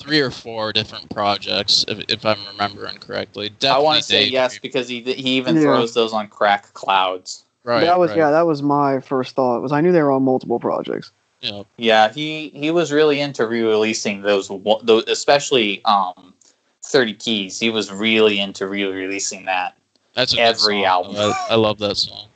three 0.00 0.20
or 0.20 0.30
four 0.30 0.72
different 0.72 1.08
projects, 1.10 1.84
if, 1.86 1.98
if 2.08 2.24
I'm 2.26 2.38
remembering 2.52 2.98
correctly. 2.98 3.50
Definitely 3.50 3.70
I 3.70 3.84
want 3.84 3.98
to 3.98 4.02
say 4.02 4.14
Daydream. 4.20 4.32
yes 4.32 4.58
because 4.58 4.88
he 4.88 5.02
he 5.02 5.36
even 5.36 5.56
Yeah. 5.56 5.62
throws 5.62 5.94
those 5.94 6.12
on 6.12 6.28
crack 6.28 6.72
clouds. 6.72 7.44
Right. 7.62 7.84
that 7.84 7.98
was 7.98 8.10
right. 8.10 8.18
yeah, 8.18 8.30
that 8.30 8.46
was 8.46 8.62
my 8.62 9.00
first 9.00 9.34
thought. 9.36 9.60
Was 9.60 9.70
I 9.72 9.80
knew 9.82 9.92
they 9.92 10.02
were 10.02 10.12
on 10.12 10.22
multiple 10.22 10.58
projects. 10.58 11.12
Yeah. 11.40 11.62
Yeah, 11.76 12.12
he 12.12 12.48
he 12.50 12.70
was 12.70 12.90
really 12.92 13.20
into 13.20 13.46
re-releasing 13.46 14.22
those, 14.22 14.50
those 14.82 15.04
especially 15.08 15.82
um, 15.84 16.34
Thirty 16.82 17.14
Keys. 17.14 17.58
He 17.60 17.70
was 17.70 17.92
really 17.92 18.40
into 18.40 18.66
re-releasing 18.66 19.44
that. 19.44 19.76
That's 20.14 20.32
a 20.32 20.36
good 20.36 20.42
Every 20.42 20.82
song, 20.82 20.84
album. 20.84 21.16
I, 21.16 21.46
I 21.50 21.54
love 21.54 21.78
that 21.78 21.96
song. 21.96 22.26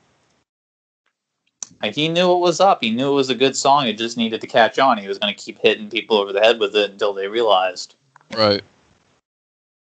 Like 1.84 1.94
he 1.94 2.08
knew 2.08 2.32
it 2.32 2.38
was 2.38 2.60
up. 2.60 2.80
He 2.80 2.88
knew 2.88 3.12
it 3.12 3.14
was 3.14 3.28
a 3.28 3.34
good 3.34 3.54
song. 3.54 3.86
It 3.86 3.98
just 3.98 4.16
needed 4.16 4.40
to 4.40 4.46
catch 4.46 4.78
on. 4.78 4.96
He 4.96 5.06
was 5.06 5.18
going 5.18 5.34
to 5.34 5.38
keep 5.38 5.58
hitting 5.58 5.90
people 5.90 6.16
over 6.16 6.32
the 6.32 6.40
head 6.40 6.58
with 6.58 6.74
it 6.74 6.92
until 6.92 7.12
they 7.12 7.28
realized. 7.28 7.94
Right. 8.34 8.62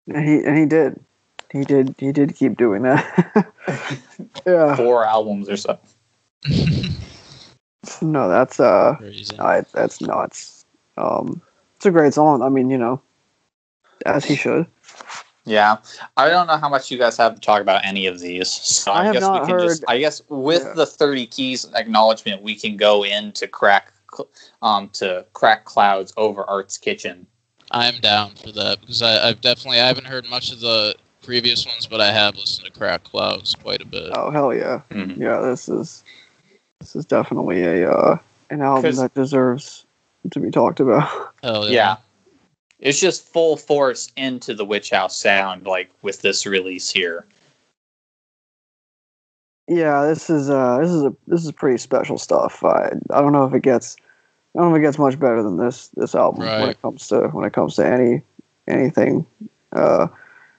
And 0.06 0.30
he 0.30 0.44
and 0.44 0.56
he 0.56 0.68
did. 0.68 1.04
He 1.52 1.64
did 1.64 1.96
he 1.98 2.12
did 2.12 2.36
keep 2.36 2.56
doing 2.56 2.84
that. 2.84 3.52
yeah. 4.46 4.76
Four 4.76 5.06
albums 5.06 5.50
or 5.50 5.58
so. 5.58 5.80
No, 8.02 8.28
that's 8.28 8.60
uh 8.60 8.96
I, 9.40 9.64
that's 9.74 10.02
nuts. 10.02 10.66
Um 10.98 11.42
it's 11.78 11.86
a 11.86 11.92
great 11.92 12.14
song. 12.14 12.42
I 12.42 12.50
mean, 12.50 12.70
you 12.70 12.78
know, 12.78 13.02
as 14.06 14.26
he 14.26 14.36
should. 14.36 14.68
Yeah, 15.48 15.78
I 16.18 16.30
don't 16.30 16.46
know 16.48 16.58
how 16.58 16.68
much 16.68 16.92
you 16.92 16.98
guys 16.98 17.16
have 17.18 17.36
to 17.36 17.42
talk 17.42 17.62
about 17.62 17.86
any 17.86 18.06
of 18.06 18.20
these. 18.20 18.50
So 18.50 18.92
I 18.92 19.02
I, 19.02 19.06
have 19.06 19.14
guess 19.14 19.22
not 19.22 19.42
we 19.42 19.48
can 19.48 19.60
just. 19.60 19.84
I 19.88 19.98
guess 19.98 20.22
with 20.30 20.64
Yeah. 20.64 20.74
the 20.74 20.86
thirty 20.86 21.26
keys 21.26 21.66
acknowledgement, 21.74 22.42
we 22.42 22.54
can 22.54 22.76
go 22.76 23.04
into 23.04 23.48
crack, 23.48 23.94
um, 24.62 24.90
to 24.94 25.26
crack 25.34 25.64
clouds 25.66 26.14
over 26.18 26.44
Art's 26.44 26.78
Kitchen. 26.78 27.26
I'm 27.72 28.00
down 28.02 28.36
for 28.36 28.52
that 28.52 28.82
because 28.82 29.02
I, 29.02 29.30
I've 29.30 29.42
definitely 29.42 29.80
I 29.80 29.88
haven't 29.88 30.06
heard 30.08 30.30
much 30.30 30.52
of 30.52 30.60
the 30.60 30.96
previous 31.22 31.66
ones, 31.66 31.88
but 31.88 32.00
I 32.02 32.12
have 32.12 32.36
listened 32.36 32.66
to 32.66 32.78
Crack 32.78 33.04
Clouds 33.04 33.56
quite 33.56 33.82
a 33.82 33.86
bit. 33.86 34.12
Oh 34.14 34.32
hell 34.32 34.54
yeah. 34.54 34.82
Mhm. 34.92 35.18
Yeah, 35.18 35.40
this 35.42 35.68
is 35.70 36.04
this 36.80 36.96
is 36.96 37.06
definitely 37.06 37.64
a 37.64 37.92
uh 37.92 38.18
an 38.50 38.62
album 38.62 38.96
that 38.96 39.14
deserves 39.14 39.86
to 40.32 40.40
be 40.40 40.52
talked 40.52 40.80
about. 40.80 41.34
Hell 41.44 41.70
Yeah. 41.70 41.98
It's 42.80 43.00
just 43.00 43.28
full 43.28 43.58
force 43.58 44.12
into 44.16 44.54
the 44.54 44.66
Witch 44.66 44.92
House 44.92 45.18
sound, 45.18 45.66
like 45.66 45.90
with 46.02 46.22
this 46.22 46.46
release 46.46 46.90
here. 46.90 47.26
Yeah, 49.68 50.06
this 50.06 50.30
is 50.30 50.50
uh 50.50 50.78
this 50.80 50.92
is 50.92 51.04
a 51.04 51.16
this 51.28 51.44
is 51.44 51.52
pretty 51.52 51.78
special 51.78 52.18
stuff. 52.18 52.64
I 52.64 52.92
I 53.12 53.22
don't 53.22 53.34
know 53.34 53.46
if 53.46 53.54
it 53.54 53.64
gets 53.64 53.98
I 54.56 54.60
don't 54.60 54.70
know 54.70 54.76
if 54.76 54.80
it 54.80 54.84
gets 54.84 54.98
much 54.98 55.20
better 55.20 55.44
than 55.44 55.58
this 55.58 55.90
this 55.90 56.16
album 56.16 56.46
when 56.46 56.70
it 56.70 56.82
comes 56.82 57.08
to 57.10 57.28
when 57.30 57.46
it 57.46 57.54
comes 57.54 57.76
to 57.76 57.86
any 57.86 58.22
anything 58.68 59.26
uh 59.74 60.08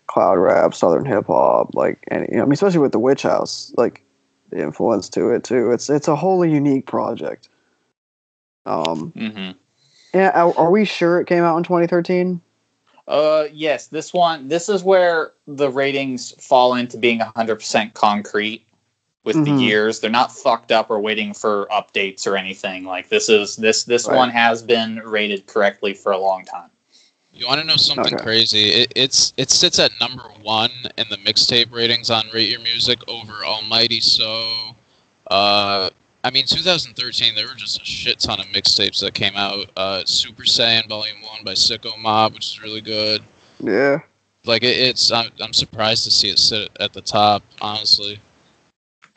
cloud 0.08 0.38
rap, 0.38 0.74
southern 0.74 1.06
hip 1.06 1.26
hop, 1.26 1.74
like 1.74 2.04
any 2.10 2.26
you 2.30 2.36
know, 2.36 2.42
I 2.42 2.46
mean 2.46 2.52
especially 2.52 2.80
with 2.80 2.92
the 2.92 2.98
Witch 2.98 3.22
House, 3.22 3.72
like 3.78 4.04
the 4.50 4.60
influence 4.60 5.08
to 5.10 5.30
it 5.30 5.44
too. 5.44 5.70
It's 5.70 5.88
it's 5.88 6.08
a 6.08 6.16
wholly 6.16 6.50
unique 6.52 6.86
project. 6.86 7.48
Um 8.66 9.12
hmm 9.12 9.52
yeah, 10.14 10.30
are, 10.30 10.56
are 10.58 10.70
we 10.70 10.84
sure 10.84 11.20
it 11.20 11.26
came 11.26 11.44
out 11.44 11.56
in 11.56 11.62
2013? 11.64 12.40
Uh, 13.06 13.46
yes, 13.52 13.86
this 13.86 14.12
one. 14.12 14.48
This 14.48 14.68
is 14.68 14.82
where 14.84 15.32
the 15.46 15.70
ratings 15.70 16.32
fall 16.44 16.74
into 16.74 16.98
being 16.98 17.20
hundred 17.20 17.56
percent 17.56 17.94
concrete 17.94 18.66
with 19.24 19.36
Mhm. 19.36 19.44
the 19.44 19.62
years. 19.62 20.00
They're 20.00 20.10
not 20.10 20.30
fucked 20.30 20.72
up 20.72 20.90
or 20.90 21.00
waiting 21.00 21.32
for 21.32 21.66
updates 21.72 22.26
or 22.26 22.36
anything. 22.36 22.84
Like 22.84 23.08
this 23.08 23.28
is 23.30 23.56
this 23.56 23.84
this 23.84 24.06
Right. 24.06 24.16
one 24.16 24.30
has 24.30 24.62
been 24.62 24.96
rated 25.04 25.46
correctly 25.46 25.94
for 25.94 26.12
a 26.12 26.18
long 26.18 26.44
time. 26.44 26.70
You 27.32 27.46
want 27.46 27.60
to 27.60 27.66
know 27.66 27.76
something 27.76 28.14
Okay. 28.14 28.22
crazy? 28.22 28.64
It, 28.70 28.92
it's 28.94 29.32
it 29.38 29.50
sits 29.50 29.78
at 29.78 29.92
number 30.00 30.24
one 30.42 30.72
in 30.98 31.06
the 31.08 31.16
mixtape 31.18 31.72
ratings 31.72 32.10
on 32.10 32.28
Rate 32.34 32.50
Your 32.50 32.60
Music 32.60 32.98
over 33.08 33.32
Almighty 33.44 34.00
So. 34.00 34.74
Uh, 35.30 35.88
I 36.24 36.30
mean, 36.30 36.44
2013 36.46 37.34
there 37.34 37.46
were 37.46 37.54
just 37.54 37.80
a 37.80 37.84
shit 37.84 38.18
ton 38.18 38.40
of 38.40 38.46
mixtapes 38.46 39.00
that 39.00 39.14
came 39.14 39.34
out. 39.36 39.70
Uh, 39.76 40.02
Super 40.04 40.42
Saiyan 40.42 40.88
Volume 40.88 41.22
One 41.22 41.44
by 41.44 41.52
Sicko 41.52 41.96
Mob, 41.98 42.34
which 42.34 42.46
is 42.46 42.62
really 42.62 42.80
good. 42.80 43.22
Yeah. 43.60 44.00
Like 44.44 44.62
it, 44.62 44.76
it's, 44.78 45.12
I'm, 45.12 45.30
I'm 45.40 45.52
surprised 45.52 46.04
to 46.04 46.10
see 46.10 46.28
it 46.30 46.38
sit 46.38 46.70
at 46.80 46.92
the 46.92 47.00
top. 47.00 47.42
Honestly, 47.60 48.20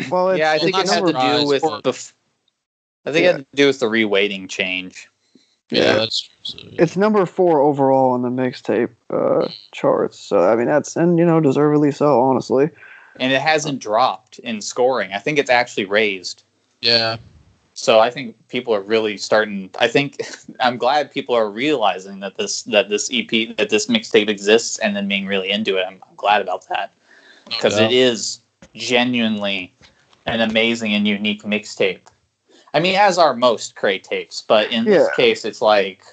Well, 0.10 0.30
it's, 0.32 0.40
yeah, 0.40 0.52
I 0.52 0.60
think 0.60 0.74
not 0.74 0.86
it 0.86 0.90
had 0.92 1.06
to 1.06 1.42
do 1.42 1.48
with 1.48 1.64
or- 1.64 1.82
bef- 1.82 2.14
I 3.06 3.12
think 3.12 3.26
it 3.26 3.32
had 3.36 3.38
to 3.52 3.56
do 3.56 3.68
with 3.68 3.80
the 3.80 3.88
reweighting 3.88 4.48
change. 4.50 5.10
yeah, 5.72 5.84
Yeah. 5.84 5.94
that's 5.96 6.22
true. 6.22 6.32
So, 6.44 6.58
it's 6.80 6.96
number 6.98 7.26
four 7.26 7.62
overall 7.62 8.12
on 8.12 8.22
the 8.22 8.30
mixtape 8.30 8.90
uh, 9.10 9.48
charts. 9.72 10.20
So 10.20 10.48
I 10.48 10.56
mean 10.56 10.68
that's 10.68 10.96
and 10.96 11.18
you 11.18 11.26
know 11.26 11.40
deservedly 11.40 11.92
so, 11.92 12.20
honestly. 12.22 12.70
And 13.20 13.34
it 13.34 13.42
hasn't 13.42 13.80
dropped 13.80 14.40
in 14.40 14.62
scoring. 14.62 15.12
I 15.14 15.18
think 15.20 15.38
it's 15.38 15.50
actually 15.50 15.86
raised. 15.86 16.44
Yeah, 16.82 17.18
So 17.74 18.00
I 18.00 18.10
think 18.10 18.36
people 18.48 18.74
are 18.74 18.82
really 18.82 19.18
starting. 19.18 19.70
I 19.80 19.88
think 19.88 20.18
I'm 20.60 20.78
glad 20.78 21.12
people 21.12 21.36
are 21.36 21.50
realizing 21.50 22.20
that 22.22 22.36
this 22.36 22.64
that 22.64 22.90
this 22.90 23.10
EP 23.14 23.56
that 23.58 23.70
this 23.70 23.88
mixtape 23.88 24.30
exists 24.30 24.80
and 24.80 24.96
then 24.96 25.08
being 25.08 25.28
really 25.28 25.52
into 25.52 25.78
it. 25.78 25.86
I'm, 25.88 26.02
I'm 26.08 26.16
glad 26.16 26.42
about 26.42 26.68
that 26.70 26.94
no 27.50 27.56
because 27.56 27.76
doubt. 27.76 27.92
it 27.92 27.96
is 27.96 28.40
genuinely 28.74 29.74
an 30.26 30.42
amazing 30.42 30.94
and 30.94 31.08
unique 31.08 31.44
mixtape. 31.44 32.08
I 32.74 32.80
mean, 32.80 32.96
as 32.96 33.18
are 33.18 33.36
most 33.36 33.76
Kray 33.76 34.02
tapes, 34.02 34.42
but 34.42 34.72
in 34.72 34.86
this 34.86 35.10
case, 35.16 35.46
it's 35.46 35.62
like 35.62 36.04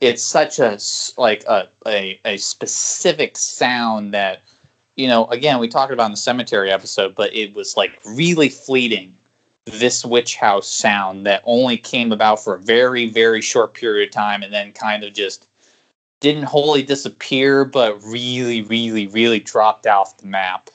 it's 0.00 0.22
such 0.22 0.58
a 0.58 0.78
like 1.16 1.44
a, 1.44 1.68
a 1.86 2.20
a 2.24 2.36
specific 2.36 3.36
sound 3.38 4.12
that 4.14 4.42
you 4.96 5.08
know. 5.08 5.26
Again, 5.26 5.58
we 5.58 5.68
talked 5.68 5.92
about 5.92 6.06
in 6.06 6.10
the 6.12 6.16
cemetery 6.18 6.70
episode, 6.70 7.14
but 7.14 7.34
it 7.34 7.54
was 7.54 7.76
like 7.76 7.98
really 8.04 8.48
fleeting. 8.48 9.16
This 9.66 10.04
witch 10.04 10.36
house 10.36 10.68
sound 10.68 11.26
that 11.26 11.42
only 11.44 11.76
came 11.76 12.12
about 12.12 12.42
for 12.42 12.54
a 12.54 12.60
very 12.60 13.08
very 13.08 13.40
short 13.42 13.74
period 13.74 14.08
of 14.08 14.14
time, 14.14 14.42
and 14.42 14.52
then 14.52 14.72
kind 14.72 15.02
of 15.04 15.12
just 15.12 15.48
didn't 16.20 16.44
wholly 16.44 16.82
disappear, 16.82 17.64
but 17.64 18.02
really 18.04 18.62
really 18.62 19.06
really 19.08 19.40
dropped 19.40 19.86
off 19.86 20.16
the 20.18 20.26
map. 20.26 20.70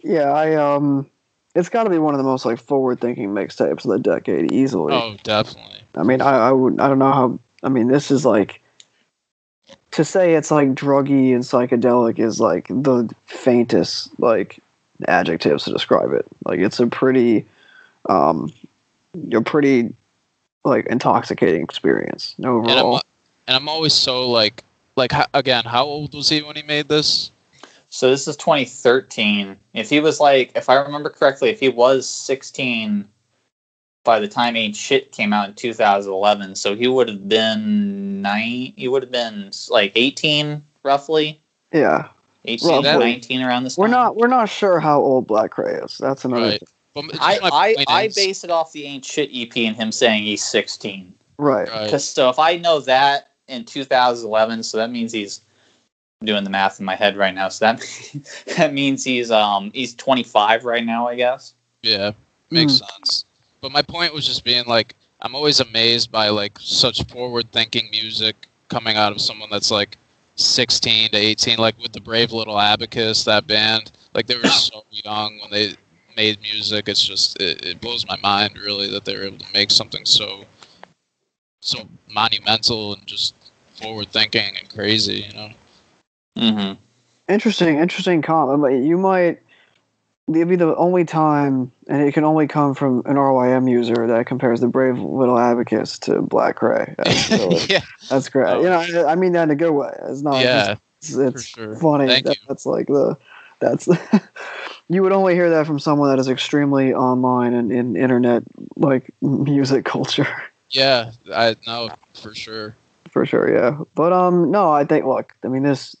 Yeah, 0.00 0.32
I 0.32 0.54
um 0.54 1.08
it's 1.54 1.68
got 1.68 1.84
to 1.84 1.90
be 1.90 1.98
one 1.98 2.14
of 2.14 2.18
the 2.18 2.24
most 2.24 2.44
like 2.44 2.58
forward-thinking 2.58 3.28
mixtapes 3.28 3.84
of 3.84 3.90
the 3.90 3.98
decade, 3.98 4.52
easily. 4.52 4.94
Oh, 4.94 5.16
definitely. 5.22 5.80
I 5.94 6.02
mean, 6.02 6.20
I, 6.20 6.48
I 6.48 6.52
would 6.52 6.80
I 6.80 6.88
don't 6.88 6.98
know 6.98 7.12
how. 7.12 7.38
I 7.62 7.68
mean, 7.68 7.88
this 7.88 8.10
is 8.10 8.24
like 8.24 8.62
to 9.92 10.04
say 10.04 10.34
it's 10.34 10.50
like 10.50 10.68
druggy 10.68 11.34
and 11.34 11.44
psychedelic 11.44 12.18
is 12.18 12.40
like 12.40 12.68
the 12.68 13.14
faintest 13.26 14.10
like 14.18 14.61
adjectives 15.08 15.64
to 15.64 15.72
describe 15.72 16.12
it. 16.12 16.26
Like 16.44 16.60
it's 16.60 16.80
a 16.80 16.86
pretty, 16.86 17.46
um, 18.08 18.52
a 19.32 19.40
pretty 19.40 19.94
like 20.64 20.86
intoxicating 20.86 21.62
experience 21.62 22.34
And 22.38 22.46
I'm, 22.46 22.54
overall. 22.54 23.00
and 23.46 23.56
I'm 23.56 23.68
always 23.68 23.92
so 23.92 24.28
like, 24.30 24.64
like 24.96 25.12
again, 25.34 25.64
how 25.64 25.84
old 25.84 26.14
was 26.14 26.28
he 26.28 26.42
when 26.42 26.56
he 26.56 26.62
made 26.62 26.88
this? 26.88 27.30
So 27.88 28.08
this 28.08 28.26
is 28.26 28.36
2013. 28.36 29.56
If 29.74 29.90
he 29.90 30.00
was 30.00 30.18
like, 30.18 30.52
if 30.56 30.70
I 30.70 30.76
remember 30.76 31.10
correctly, 31.10 31.50
if 31.50 31.60
he 31.60 31.68
was 31.68 32.08
16 32.08 33.06
by 34.04 34.18
the 34.18 34.28
time 34.28 34.56
Ain't 34.56 34.74
Shit 34.74 35.12
came 35.12 35.32
out 35.32 35.48
in 35.50 35.54
2011, 35.54 36.54
so 36.56 36.74
he 36.74 36.88
would 36.88 37.08
have 37.08 37.28
been 37.28 38.22
nine. 38.22 38.72
He 38.76 38.88
would 38.88 39.02
have 39.02 39.12
been 39.12 39.50
like 39.68 39.92
18, 39.94 40.64
roughly. 40.82 41.40
Yeah, 41.72 42.08
18, 42.44 42.68
Roughly. 42.68 42.98
19 42.98 43.42
around 43.42 43.64
this. 43.64 43.76
we're 43.78 43.86
time. 43.86 43.92
not 43.92 44.16
we're 44.16 44.26
not 44.28 44.48
sure 44.48 44.80
how 44.80 45.00
old 45.00 45.26
Black 45.26 45.52
Kray 45.52 45.84
is. 45.84 45.98
That's 45.98 46.24
another 46.24 46.42
Right. 46.42 46.60
thing. 46.60 46.68
But 46.94 47.04
I 47.20 47.38
I, 47.42 47.84
I 47.88 48.02
is- 48.04 48.14
base 48.14 48.44
it 48.44 48.50
off 48.50 48.72
the 48.72 48.84
Ain't 48.84 49.04
Shit 49.04 49.30
EP 49.32 49.56
and 49.66 49.76
him 49.76 49.92
saying 49.92 50.24
he's 50.24 50.44
16. 50.44 51.14
right. 51.38 51.68
Right. 51.68 51.90
'Cause- 51.90 52.04
so 52.08 52.28
if 52.28 52.38
I 52.38 52.56
know 52.56 52.80
that 52.80 53.30
in 53.48 53.64
2011, 53.64 54.62
so 54.62 54.76
that 54.78 54.90
means 54.90 55.12
he's 55.12 55.40
I'm 56.20 56.26
doing 56.26 56.44
the 56.44 56.50
math 56.50 56.78
in 56.78 56.86
my 56.86 56.94
head 56.94 57.16
right 57.16 57.34
now. 57.34 57.48
So 57.48 57.64
that 57.66 57.80
that 58.56 58.72
means 58.72 59.04
he's 59.04 59.30
um 59.30 59.70
he's 59.74 59.94
25 59.94 60.64
right 60.64 60.84
now, 60.84 61.08
I 61.08 61.14
guess. 61.16 61.54
Yeah, 61.82 62.12
makes 62.50 62.78
Hmm. 62.78 62.84
sense. 62.98 63.24
But 63.60 63.72
my 63.72 63.82
point 63.82 64.12
was 64.12 64.26
just 64.26 64.44
being 64.44 64.64
like, 64.66 64.94
I'm 65.20 65.34
always 65.36 65.60
amazed 65.60 66.10
by 66.10 66.28
like 66.30 66.58
such 66.60 67.04
forward-thinking 67.08 67.88
music 67.92 68.34
coming 68.68 68.96
out 68.96 69.12
of 69.12 69.20
someone 69.20 69.48
that's 69.50 69.70
like 69.70 69.96
16 70.36 71.10
to 71.10 71.16
18, 71.16 71.58
like 71.58 71.78
with 71.78 71.92
the 71.92 72.00
Brave 72.00 72.32
Little 72.32 72.58
Abacus, 72.58 73.24
that 73.24 73.46
band. 73.46 73.92
Like 74.14 74.26
they 74.26 74.36
were 74.36 74.46
so 74.46 74.84
young 74.90 75.38
when 75.40 75.50
they 75.50 75.74
made 76.16 76.40
music. 76.42 76.88
It's 76.88 77.04
just 77.04 77.40
it, 77.40 77.64
it 77.64 77.80
blows 77.80 78.06
my 78.06 78.16
mind 78.22 78.56
really 78.56 78.90
that 78.90 79.04
they 79.04 79.16
were 79.16 79.24
able 79.24 79.38
to 79.38 79.52
make 79.52 79.70
something 79.70 80.04
so 80.04 80.44
so 81.60 81.88
monumental 82.10 82.94
and 82.94 83.06
just 83.06 83.34
forward-thinking 83.80 84.56
and 84.58 84.68
crazy. 84.68 85.26
You 85.28 85.34
know. 85.34 85.50
Mm-hmm. 86.38 87.32
Interesting, 87.32 87.78
interesting 87.78 88.20
comment. 88.22 88.60
But 88.60 88.84
you 88.84 88.98
might 88.98 89.40
it'd 90.28 90.48
be 90.48 90.56
the 90.56 90.74
only 90.76 91.04
time, 91.04 91.72
and 91.88 92.02
it 92.02 92.12
can 92.12 92.24
only 92.24 92.46
come 92.46 92.74
from 92.74 93.02
an 93.06 93.16
RYM 93.16 93.68
user 93.70 94.06
that 94.06 94.26
compares 94.26 94.60
the 94.60 94.68
Brave 94.68 94.98
Little 94.98 95.38
Abacus 95.38 95.98
to 96.00 96.22
Black 96.22 96.58
Kray. 96.58 96.94
That's, 97.04 97.30
really, 97.30 97.66
yeah, 97.68 97.80
that's 98.08 98.28
great. 98.28 98.48
Oh. 98.48 98.60
You 98.60 98.92
know, 98.92 99.06
I 99.06 99.14
mean 99.14 99.32
that 99.32 99.44
in 99.44 99.50
a 99.50 99.56
good 99.56 99.72
way. 99.72 99.90
It's 100.04 100.22
not. 100.22 100.42
yeah, 100.42 100.76
it's, 100.98 101.14
it's 101.14 101.44
sure. 101.44 101.76
funny. 101.76 102.06
Thank 102.06 102.26
that, 102.26 102.36
you. 102.36 102.42
That's 102.48 102.66
like 102.66 102.86
the. 102.86 103.16
That's. 103.60 103.88
you 104.88 105.02
would 105.02 105.12
only 105.12 105.34
hear 105.34 105.50
that 105.50 105.66
from 105.66 105.78
someone 105.78 106.10
that 106.10 106.18
is 106.18 106.28
extremely 106.28 106.92
online 106.92 107.54
and 107.54 107.72
in 107.72 107.96
internet 107.96 108.42
like 108.76 109.12
music 109.22 109.84
culture. 109.84 110.28
yeah. 110.70 111.12
I 111.32 111.56
know 111.66 111.90
for 112.14 112.34
sure. 112.34 112.76
for 113.10 113.26
sure 113.26 113.52
yeah 113.52 113.78
but 113.94 114.12
um 114.12 114.50
no 114.50 114.70
i 114.70 114.84
think 114.84 115.04
look 115.04 115.34
i 115.44 115.48
mean 115.48 115.62
this 115.62 115.96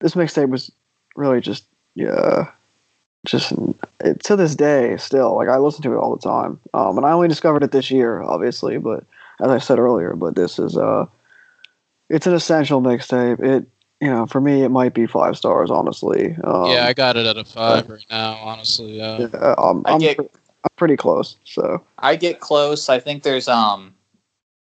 this 0.00 0.14
mixtape 0.14 0.48
was 0.48 0.70
really 1.14 1.40
just 1.40 1.64
yeah 1.94 2.50
just 3.26 3.52
it, 4.00 4.22
to 4.22 4.36
this 4.36 4.54
day 4.54 4.96
still 4.96 5.34
like 5.36 5.48
i 5.48 5.56
listen 5.56 5.82
to 5.82 5.92
it 5.92 5.96
all 5.98 6.14
the 6.14 6.22
time 6.22 6.58
um 6.74 6.96
and 6.96 7.06
i 7.06 7.12
only 7.12 7.28
discovered 7.28 7.62
it 7.62 7.72
this 7.72 7.90
year 7.90 8.22
obviously 8.22 8.78
but 8.78 9.04
as 9.40 9.48
i 9.48 9.58
said 9.58 9.78
earlier 9.78 10.14
but 10.14 10.34
this 10.36 10.58
is 10.58 10.76
uh 10.76 11.04
it's 12.08 12.26
an 12.26 12.34
essential 12.34 12.80
mixtape 12.80 13.40
it 13.40 13.66
you 14.00 14.08
know 14.08 14.26
for 14.26 14.40
me 14.40 14.62
it 14.62 14.68
might 14.70 14.94
be 14.94 15.06
five 15.06 15.36
stars 15.36 15.70
honestly 15.70 16.36
um, 16.44 16.70
yeah, 16.70 16.86
I 16.86 16.92
got 16.92 17.16
it 17.16 17.26
at 17.26 17.36
a 17.36 17.44
five 17.44 17.88
right 17.88 18.04
now. 18.10 18.34
Honestly, 18.36 18.96
yeah. 18.98 19.18
yeah, 19.32 19.54
um, 19.58 19.82
I 19.86 19.92
I'm, 19.92 20.00
get- 20.00 20.16
pre- 20.16 20.28
I'm 20.28 20.70
pretty 20.76 20.96
close 20.96 21.36
so 21.44 21.82
I 21.98 22.14
get 22.16 22.40
close. 22.40 22.88
I 22.88 23.00
think 23.00 23.22
there's 23.22 23.48
um 23.48 23.95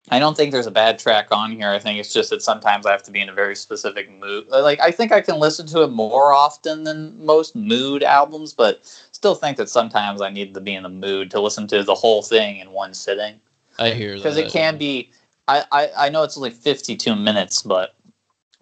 I 0.09 0.19
don't 0.19 0.35
think 0.35 0.51
there's 0.51 0.67
a 0.67 0.71
bad 0.71 0.99
track 0.99 1.27
on 1.31 1.51
here. 1.51 1.69
I 1.69 1.79
think 1.79 1.97
it's 1.97 2.13
just 2.13 2.29
that 2.31 2.41
sometimes 2.41 2.85
I 2.85 2.91
have 2.91 3.03
to 3.03 3.11
be 3.11 3.21
in 3.21 3.29
a 3.29 3.33
very 3.33 3.55
specific 3.55 4.11
mood. 4.11 4.47
Like 4.47 4.79
I 4.81 4.91
think 4.91 5.11
I 5.11 5.21
can 5.21 5.39
listen 5.39 5.65
to 5.67 5.83
it 5.83 5.91
more 5.91 6.33
often 6.33 6.83
than 6.83 7.25
most 7.25 7.55
mood 7.55 8.03
albums, 8.03 8.53
but 8.53 8.81
still 9.11 9.35
think 9.35 9.57
that 9.57 9.69
sometimes 9.69 10.21
I 10.21 10.29
need 10.29 10.53
to 10.53 10.61
be 10.61 10.75
in 10.75 10.83
the 10.83 10.89
mood 10.89 11.31
to 11.31 11.39
listen 11.39 11.67
to 11.67 11.83
the 11.83 11.95
whole 11.95 12.21
thing 12.21 12.57
in 12.57 12.71
one 12.71 12.93
sitting. 12.93 13.39
I 13.79 13.91
hear 13.91 14.11
that. 14.11 14.17
Because 14.17 14.37
it 14.37 14.51
can 14.51 14.77
be 14.77 15.11
I, 15.47 15.63
I, 15.71 15.89
I 15.97 16.09
know 16.09 16.23
it's 16.23 16.37
only 16.37 16.51
52 16.51 17.15
minutes, 17.15 17.61
but 17.61 17.95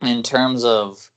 in 0.01 0.23
terms 0.23 0.63
of 0.63 1.11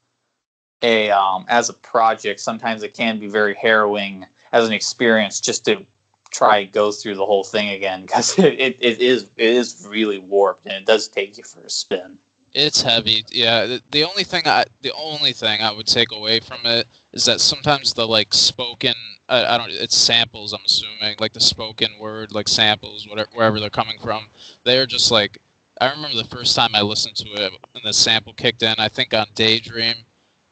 a 0.83 1.11
um, 1.11 1.45
as 1.49 1.69
a 1.69 1.75
project, 1.75 2.41
sometimes 2.41 2.83
it 2.83 2.95
can 2.95 3.19
be 3.19 3.29
very 3.29 3.55
harrowing 3.55 4.27
as 4.53 4.67
an 4.67 4.73
experience 4.73 5.41
just 5.41 5.65
to 5.67 5.87
try 6.35 6.59
and 6.59 6.73
go 6.73 6.91
through 6.91 7.15
the 7.15 7.25
whole 7.25 7.45
thing 7.45 7.69
again 7.71 8.03
because 8.03 8.39
it, 8.39 8.55
it, 8.61 8.77
it 8.81 9.01
is 9.01 9.31
it 9.37 9.51
is 9.51 9.87
really 9.89 10.19
warped 10.19 10.67
and 10.67 10.75
it 10.75 10.85
does 10.85 11.09
take 11.09 11.39
you 11.39 11.45
for 11.45 11.61
a 11.63 11.71
spin. 11.71 12.19
It's 12.53 12.83
heavy. 12.83 13.25
Yeah. 13.31 13.67
The, 13.67 13.83
the 13.91 14.05
only 14.05 14.25
thing 14.25 14.43
I 14.47 14.65
the 14.83 14.93
only 14.93 15.33
thing 15.33 15.63
I 15.63 15.73
would 15.73 15.87
take 15.87 16.13
away 16.13 16.41
from 16.41 16.61
it 16.65 16.87
is 17.13 17.25
that 17.25 17.41
sometimes 17.41 17.95
the 17.95 18.07
like 18.07 18.35
spoken 18.35 18.95
I, 19.29 19.45
I 19.55 19.59
don't 19.59 19.71
it's 19.71 19.97
samples 19.97 20.53
I'm 20.53 20.65
assuming 20.65 21.17
like 21.21 21.33
the 21.33 21.41
spoken 21.41 21.99
word 21.99 22.33
like 22.33 22.49
samples 22.49 23.09
whatever 23.09 23.31
wherever 23.33 23.61
they're 23.61 23.71
coming 23.71 23.99
from 23.99 24.27
they're 24.65 24.87
just 24.87 25.11
like 25.11 25.41
I 25.81 25.91
remember 25.91 26.17
the 26.17 26.25
first 26.25 26.55
time 26.55 26.75
I 26.75 26.83
listened 26.83 27.17
to 27.17 27.29
it 27.33 27.53
and 27.75 27.85
the 27.85 27.93
sample 27.93 28.33
kicked 28.33 28.63
in 28.63 28.75
I 28.79 28.89
think 28.89 29.15
on 29.15 29.27
Daydream 29.35 29.97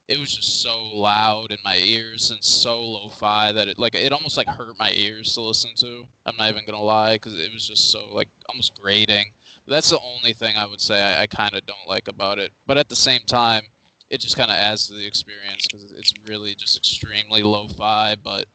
it 0.08 0.18
was 0.18 0.34
just 0.34 0.60
so 0.60 0.82
loud 0.84 1.52
in 1.52 1.58
my 1.64 1.76
ears 1.76 2.30
and 2.30 2.42
so 2.42 2.80
lo-fi 2.80 3.52
that 3.52 3.68
it 3.68 3.78
like 3.78 3.94
it 3.94 4.12
almost 4.12 4.36
like 4.36 4.48
hurt 4.48 4.78
my 4.78 4.90
ears 4.92 5.32
to 5.34 5.40
listen 5.40 5.74
to. 5.76 6.06
I'm 6.26 6.36
not 6.36 6.50
even 6.50 6.64
gonna 6.64 6.82
lie 6.82 7.14
because 7.14 7.38
it 7.38 7.52
was 7.52 7.66
just 7.66 7.90
so 7.90 8.12
like 8.12 8.28
almost 8.48 8.78
grating. 8.80 9.32
That's 9.66 9.90
the 9.90 10.00
only 10.00 10.32
thing 10.32 10.56
I 10.56 10.66
would 10.66 10.80
say 10.80 11.00
I, 11.00 11.22
I 11.22 11.26
kind 11.28 11.54
of 11.54 11.64
don't 11.66 11.86
like 11.86 12.08
about 12.08 12.38
it. 12.38 12.52
But 12.66 12.78
at 12.78 12.88
the 12.88 12.96
same 12.96 13.22
time, 13.22 13.66
it 14.10 14.18
just 14.18 14.36
kind 14.36 14.50
of 14.50 14.56
adds 14.56 14.88
to 14.88 14.94
the 14.94 15.06
experience 15.06 15.66
because 15.66 15.92
it's 15.92 16.12
really 16.24 16.54
just 16.54 16.76
extremely 16.76 17.42
lo-fi, 17.42 18.16
but 18.16 18.46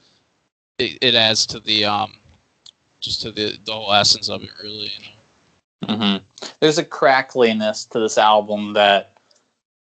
it, 0.78 0.98
it 1.02 1.16
adds 1.16 1.46
to 1.48 1.60
the 1.60 1.86
um 1.86 2.18
just 3.00 3.22
to 3.22 3.32
the 3.32 3.58
the 3.66 3.72
whole 3.72 3.94
essence 3.94 4.30
of 4.30 4.44
it 4.44 4.52
really. 4.62 4.92
You 4.92 5.00
know. 5.00 5.96
Mm-hmm. 5.96 6.48
There's 6.60 6.78
a 6.78 6.86
crackliness 6.86 7.88
to 7.90 8.00
this 8.00 8.18
album 8.18 8.74
that, 8.74 9.18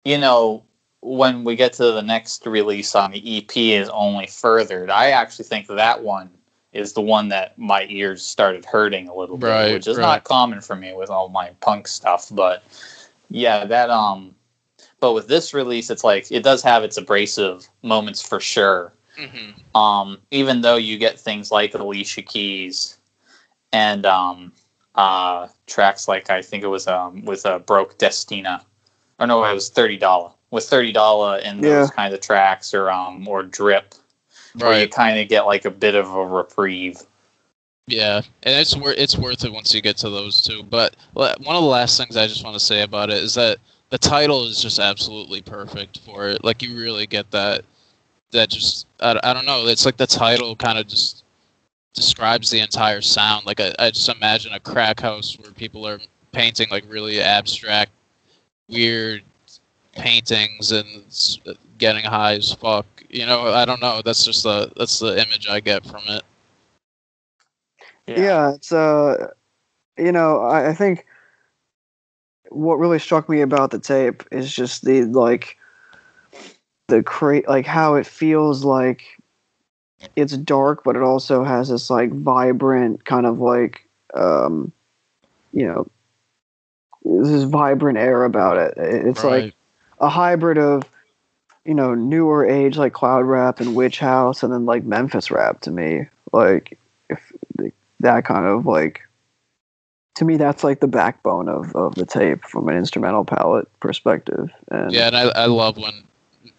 you 0.03 0.17
know, 0.17 0.63
when 1.03 1.43
we 1.43 1.55
get 1.55 1.73
to 1.73 1.91
the 1.91 2.01
next 2.01 2.45
release 2.45 2.95
on 2.95 3.11
the 3.11 3.37
EP 3.37 3.55
is 3.55 3.89
only 3.89 4.27
furthered. 4.27 4.89
I 4.89 5.11
actually 5.11 5.45
think 5.45 5.67
that 5.67 6.03
one 6.03 6.29
is 6.71 6.93
the 6.93 7.01
one 7.01 7.29
that 7.29 7.57
my 7.57 7.85
ears 7.89 8.23
started 8.23 8.65
hurting 8.65 9.07
a 9.07 9.13
little 9.13 9.37
bit, 9.37 9.47
Right, 9.47 9.73
which 9.73 9.87
is 9.87 9.97
right. 9.97 10.03
not 10.03 10.23
common 10.23 10.61
for 10.61 10.75
me 10.75 10.93
with 10.93 11.09
all 11.09 11.29
my 11.29 11.49
punk 11.61 11.87
stuff. 11.87 12.29
But 12.31 12.63
yeah, 13.29 13.65
that 13.65 13.89
um, 13.89 14.33
but 14.99 15.13
with 15.13 15.27
this 15.27 15.53
release, 15.53 15.89
it's 15.89 16.03
like 16.03 16.31
it 16.31 16.43
does 16.43 16.63
have 16.63 16.83
its 16.83 16.97
abrasive 16.97 17.67
moments 17.81 18.21
for 18.21 18.39
sure. 18.39 18.93
Mm-hmm. 19.19 19.77
Um, 19.77 20.17
even 20.31 20.61
though 20.61 20.77
you 20.77 20.97
get 20.97 21.19
things 21.19 21.51
like 21.51 21.75
Alicia 21.75 22.23
Keys 22.23 22.97
and 23.71 24.05
um, 24.05 24.51
uh, 24.95 25.47
tracks 25.67 26.07
like 26.07 26.29
I 26.29 26.41
think 26.41 26.63
it 26.63 26.67
was 26.67 26.87
um, 26.87 27.23
with 27.25 27.45
uh, 27.45 27.59
Broke 27.59 27.99
Destina, 27.99 28.63
or 29.19 29.27
no, 29.27 29.43
it 29.43 29.53
was 29.53 29.69
Thirty 29.69 29.97
Dollar 29.97 30.31
with 30.53 30.65
Thirty 30.65 30.91
Dollar 30.91 31.39
in 31.39 31.61
those 31.61 31.89
Yeah. 31.89 31.95
kind 31.95 32.13
of 32.13 32.21
tracks, 32.21 32.73
or 32.75 32.91
um, 32.91 33.27
or 33.27 33.41
Drip, 33.41 33.95
right. 34.55 34.63
where 34.63 34.79
you 34.81 34.87
kind 34.87 35.19
of 35.19 35.27
get 35.27 35.47
like 35.47 35.65
a 35.65 35.71
bit 35.71 35.95
of 35.95 36.13
a 36.13 36.25
reprieve. 36.25 37.01
Yeah, 37.87 38.21
and 38.43 38.55
it's 38.55 38.75
worth 38.77 38.97
it's 38.97 39.17
worth 39.17 39.43
it 39.43 39.51
once 39.51 39.73
you 39.73 39.81
get 39.81 39.97
to 39.97 40.09
those 40.11 40.41
two. 40.41 40.61
But 40.63 40.95
one 41.13 41.31
of 41.31 41.63
the 41.63 41.67
last 41.67 41.97
things 41.97 42.15
I 42.15 42.27
just 42.27 42.43
want 42.43 42.53
to 42.53 42.59
say 42.59 42.83
about 42.83 43.09
it 43.09 43.17
is 43.17 43.33
that 43.33 43.57
the 43.89 43.97
title 43.97 44.45
is 44.45 44.61
just 44.61 44.77
absolutely 44.79 45.41
perfect 45.41 45.99
for 46.05 46.29
it. 46.29 46.43
Like 46.43 46.61
you 46.61 46.77
really 46.77 47.07
get 47.07 47.31
that 47.31 47.65
that 48.31 48.49
just 48.49 48.85
I, 48.99 49.19
I 49.23 49.33
don't 49.33 49.47
know. 49.47 49.65
It's 49.65 49.85
like 49.85 49.97
the 49.97 50.07
title 50.07 50.55
kind 50.55 50.77
of 50.77 50.87
just 50.87 51.23
describes 51.95 52.51
the 52.51 52.59
entire 52.59 53.01
sound. 53.01 53.47
Like 53.47 53.59
I, 53.59 53.73
I 53.79 53.89
just 53.89 54.07
imagine 54.07 54.53
a 54.53 54.59
crack 54.59 54.99
house 55.01 55.35
where 55.39 55.51
people 55.51 55.87
are 55.87 55.99
painting 56.31 56.67
like 56.69 56.85
really 56.87 57.21
abstract, 57.21 57.91
weird 58.69 59.23
paintings 59.93 60.71
and 60.71 61.05
getting 61.77 62.03
high 62.03 62.33
as 62.35 62.53
fuck. 62.53 62.85
You 63.09 63.25
know, 63.25 63.47
I 63.53 63.65
don't 63.65 63.81
know. 63.81 64.01
That's 64.03 64.25
just 64.25 64.43
the 64.43 64.71
that's 64.77 64.99
the 64.99 65.13
image 65.13 65.47
I 65.47 65.59
get 65.59 65.85
from 65.85 66.03
it. 66.07 66.23
yeah, 68.15 68.53
it's 68.53 68.71
uh 68.71 69.31
you 69.97 70.11
know 70.11 70.41
I, 70.41 70.69
I 70.69 70.73
think 70.73 71.05
what 72.49 72.75
really 72.75 72.99
struck 72.99 73.29
me 73.29 73.41
about 73.41 73.71
the 73.71 73.79
tape 73.79 74.23
is 74.31 74.53
just 74.53 74.85
the 74.85 75.03
like 75.05 75.57
the 76.87 77.03
cra- 77.03 77.47
like 77.47 77.65
how 77.65 77.95
it 77.95 78.05
feels 78.05 78.63
like 78.63 79.03
it's 80.15 80.37
dark, 80.37 80.83
but 80.83 80.95
it 80.95 81.01
also 81.01 81.43
has 81.43 81.69
this 81.69 81.89
like 81.89 82.11
vibrant 82.11 83.05
kind 83.05 83.25
of 83.25 83.39
like 83.39 83.87
um, 84.13 84.71
you 85.53 85.65
know 85.65 85.87
this 87.03 87.43
vibrant 87.43 87.97
air 87.97 88.23
about 88.23 88.57
it. 88.57 88.73
It's 88.77 89.23
like 89.23 89.45
Right. 89.45 89.53
A 90.03 90.09
hybrid 90.09 90.57
of 90.57 90.83
you 91.63 91.73
know 91.73 91.95
newer 91.95 92.45
age 92.45 92.77
like 92.77 92.91
cloud 92.91 93.23
rap 93.23 93.61
and 93.61 93.73
witch 93.73 93.99
house 93.99 94.43
and 94.43 94.51
then 94.51 94.65
like 94.65 94.83
memphis 94.83 95.31
rap 95.31 95.61
to 95.61 95.71
me 95.71 96.05
like 96.33 96.77
if 97.09 97.31
that 98.01 98.25
kind 98.25 98.45
of 98.45 98.65
like 98.65 99.01
to 100.15 100.25
me 100.25 100.35
that's 100.35 100.61
like 100.61 100.81
the 100.81 100.87
backbone 100.87 101.47
of, 101.47 101.73
of 101.73 101.95
the 101.95 102.05
tape 102.05 102.43
from 102.43 102.67
an 102.67 102.75
instrumental 102.75 103.23
palette 103.23 103.67
perspective 103.79 104.49
and 104.69 104.91
Yeah, 104.91 105.07
and 105.07 105.15
I, 105.15 105.23
I 105.29 105.45
love 105.45 105.77
when 105.77 106.03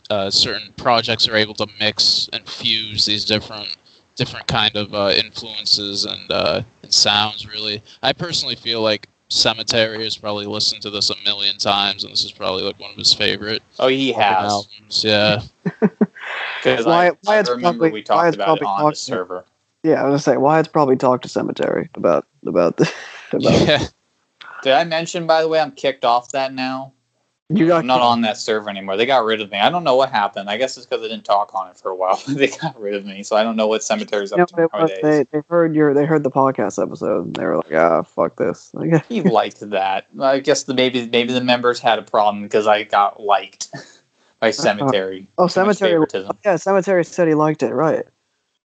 uh, 0.08 0.30
certain 0.30 0.72
projects 0.78 1.28
are 1.28 1.36
able 1.36 1.54
to 1.54 1.66
mix 1.78 2.30
and 2.32 2.48
fuse 2.48 3.04
these 3.04 3.26
different 3.26 3.76
different 4.16 4.46
kind 4.46 4.74
of 4.74 4.94
uh, 4.94 5.12
influences 5.16 6.06
and 6.06 6.30
uh, 6.30 6.62
and 6.82 6.92
sounds. 6.92 7.46
Really, 7.46 7.82
I 8.02 8.14
personally 8.14 8.56
feel 8.56 8.80
like 8.80 9.08
Sematary 9.34 10.04
has 10.04 10.16
probably 10.16 10.46
listened 10.46 10.80
to 10.82 10.90
this 10.90 11.10
a 11.10 11.14
million 11.24 11.56
times, 11.58 12.04
and 12.04 12.12
this 12.12 12.24
is 12.24 12.30
probably 12.32 12.62
like 12.62 12.78
one 12.78 12.92
of 12.92 12.96
his 12.96 13.12
favorite 13.12 13.62
Oh, 13.80 13.88
he 13.88 14.12
has. 14.12 14.44
albums. 14.52 15.04
Yeah, 15.04 15.42
Because 16.62 16.86
Why- 16.86 17.08
I, 17.08 17.12
why 17.22 17.36
I 17.36 17.40
it's 17.40 17.50
remember 17.50 17.78
probably- 17.88 17.90
we 17.90 18.04
why 18.06 18.28
it's 18.28 18.36
about 18.36 18.58
it 18.58 18.60
probably 18.62 18.66
on 18.66 18.78
the 18.78 18.82
talked- 18.84 18.96
server. 18.96 19.44
yeah 19.82 20.00
i 20.00 20.04
was 20.04 20.10
gonna 20.10 20.18
say 20.20 20.36
why 20.38 20.58
it's 20.60 20.68
probably 20.68 20.96
talked 20.96 21.24
to 21.24 21.28
Sematary 21.28 21.88
about 21.94 22.26
about 22.46 22.76
the 22.76 22.90
about 23.32 23.42
yeah. 23.66 23.86
Did 24.62 24.72
I 24.72 24.84
mention, 24.84 25.26
by 25.26 25.42
the 25.42 25.48
way, 25.48 25.60
I'm 25.60 25.72
kicked 25.72 26.06
off 26.06 26.30
that 26.32 26.54
now? 26.54 26.92
You 27.50 27.66
got 27.66 27.80
I'm 27.80 27.86
not 27.86 28.00
on 28.00 28.22
that 28.22 28.38
server 28.38 28.70
anymore. 28.70 28.96
They 28.96 29.04
got 29.04 29.22
rid 29.24 29.42
of 29.42 29.50
me. 29.50 29.58
I 29.58 29.68
don't 29.68 29.84
know 29.84 29.96
what 29.96 30.10
happened. 30.10 30.48
I 30.48 30.56
guess 30.56 30.78
it's 30.78 30.86
because 30.86 31.04
I 31.04 31.08
didn't 31.08 31.26
talk 31.26 31.54
on 31.54 31.68
it 31.68 31.76
for 31.76 31.90
a 31.90 31.94
while. 31.94 32.18
they 32.28 32.46
got 32.48 32.80
rid 32.80 32.94
of 32.94 33.04
me, 33.04 33.22
so 33.22 33.36
I 33.36 33.42
don't 33.42 33.54
know 33.56 33.66
what 33.66 33.82
Sematary's 33.82 34.32
up 34.32 34.38
No, 34.38 34.46
to 34.46 34.56
they, 34.56 34.78
nowadays. 34.78 34.98
they, 35.02 35.24
they 35.30 35.42
heard 35.50 35.74
your 35.74 35.92
they 35.92 36.06
heard 36.06 36.22
the 36.22 36.30
podcast 36.30 36.82
episode 36.82 37.26
and 37.26 37.36
they 37.36 37.44
were 37.44 37.56
like 37.58 37.72
ah 37.74 38.00
fuck 38.02 38.36
this 38.36 38.70
like, 38.74 39.04
He 39.06 39.20
liked 39.22 39.60
that. 39.70 40.06
I 40.18 40.40
guess 40.40 40.62
the 40.62 40.72
maybe 40.72 41.06
maybe 41.08 41.34
the 41.34 41.42
members 41.42 41.80
had 41.80 41.98
a 41.98 42.02
problem 42.02 42.42
because 42.44 42.66
I 42.66 42.84
got 42.84 43.20
liked 43.22 43.68
by 44.40 44.48
Sematary. 44.48 45.26
oh 45.36 45.46
Too 45.46 45.60
Sematary 45.60 45.78
favoritism. 45.90 46.38
yeah 46.46 46.54
Sematary 46.54 47.04
said 47.04 47.28
he 47.28 47.34
liked 47.34 47.62
it 47.62 47.74
right 47.74 48.06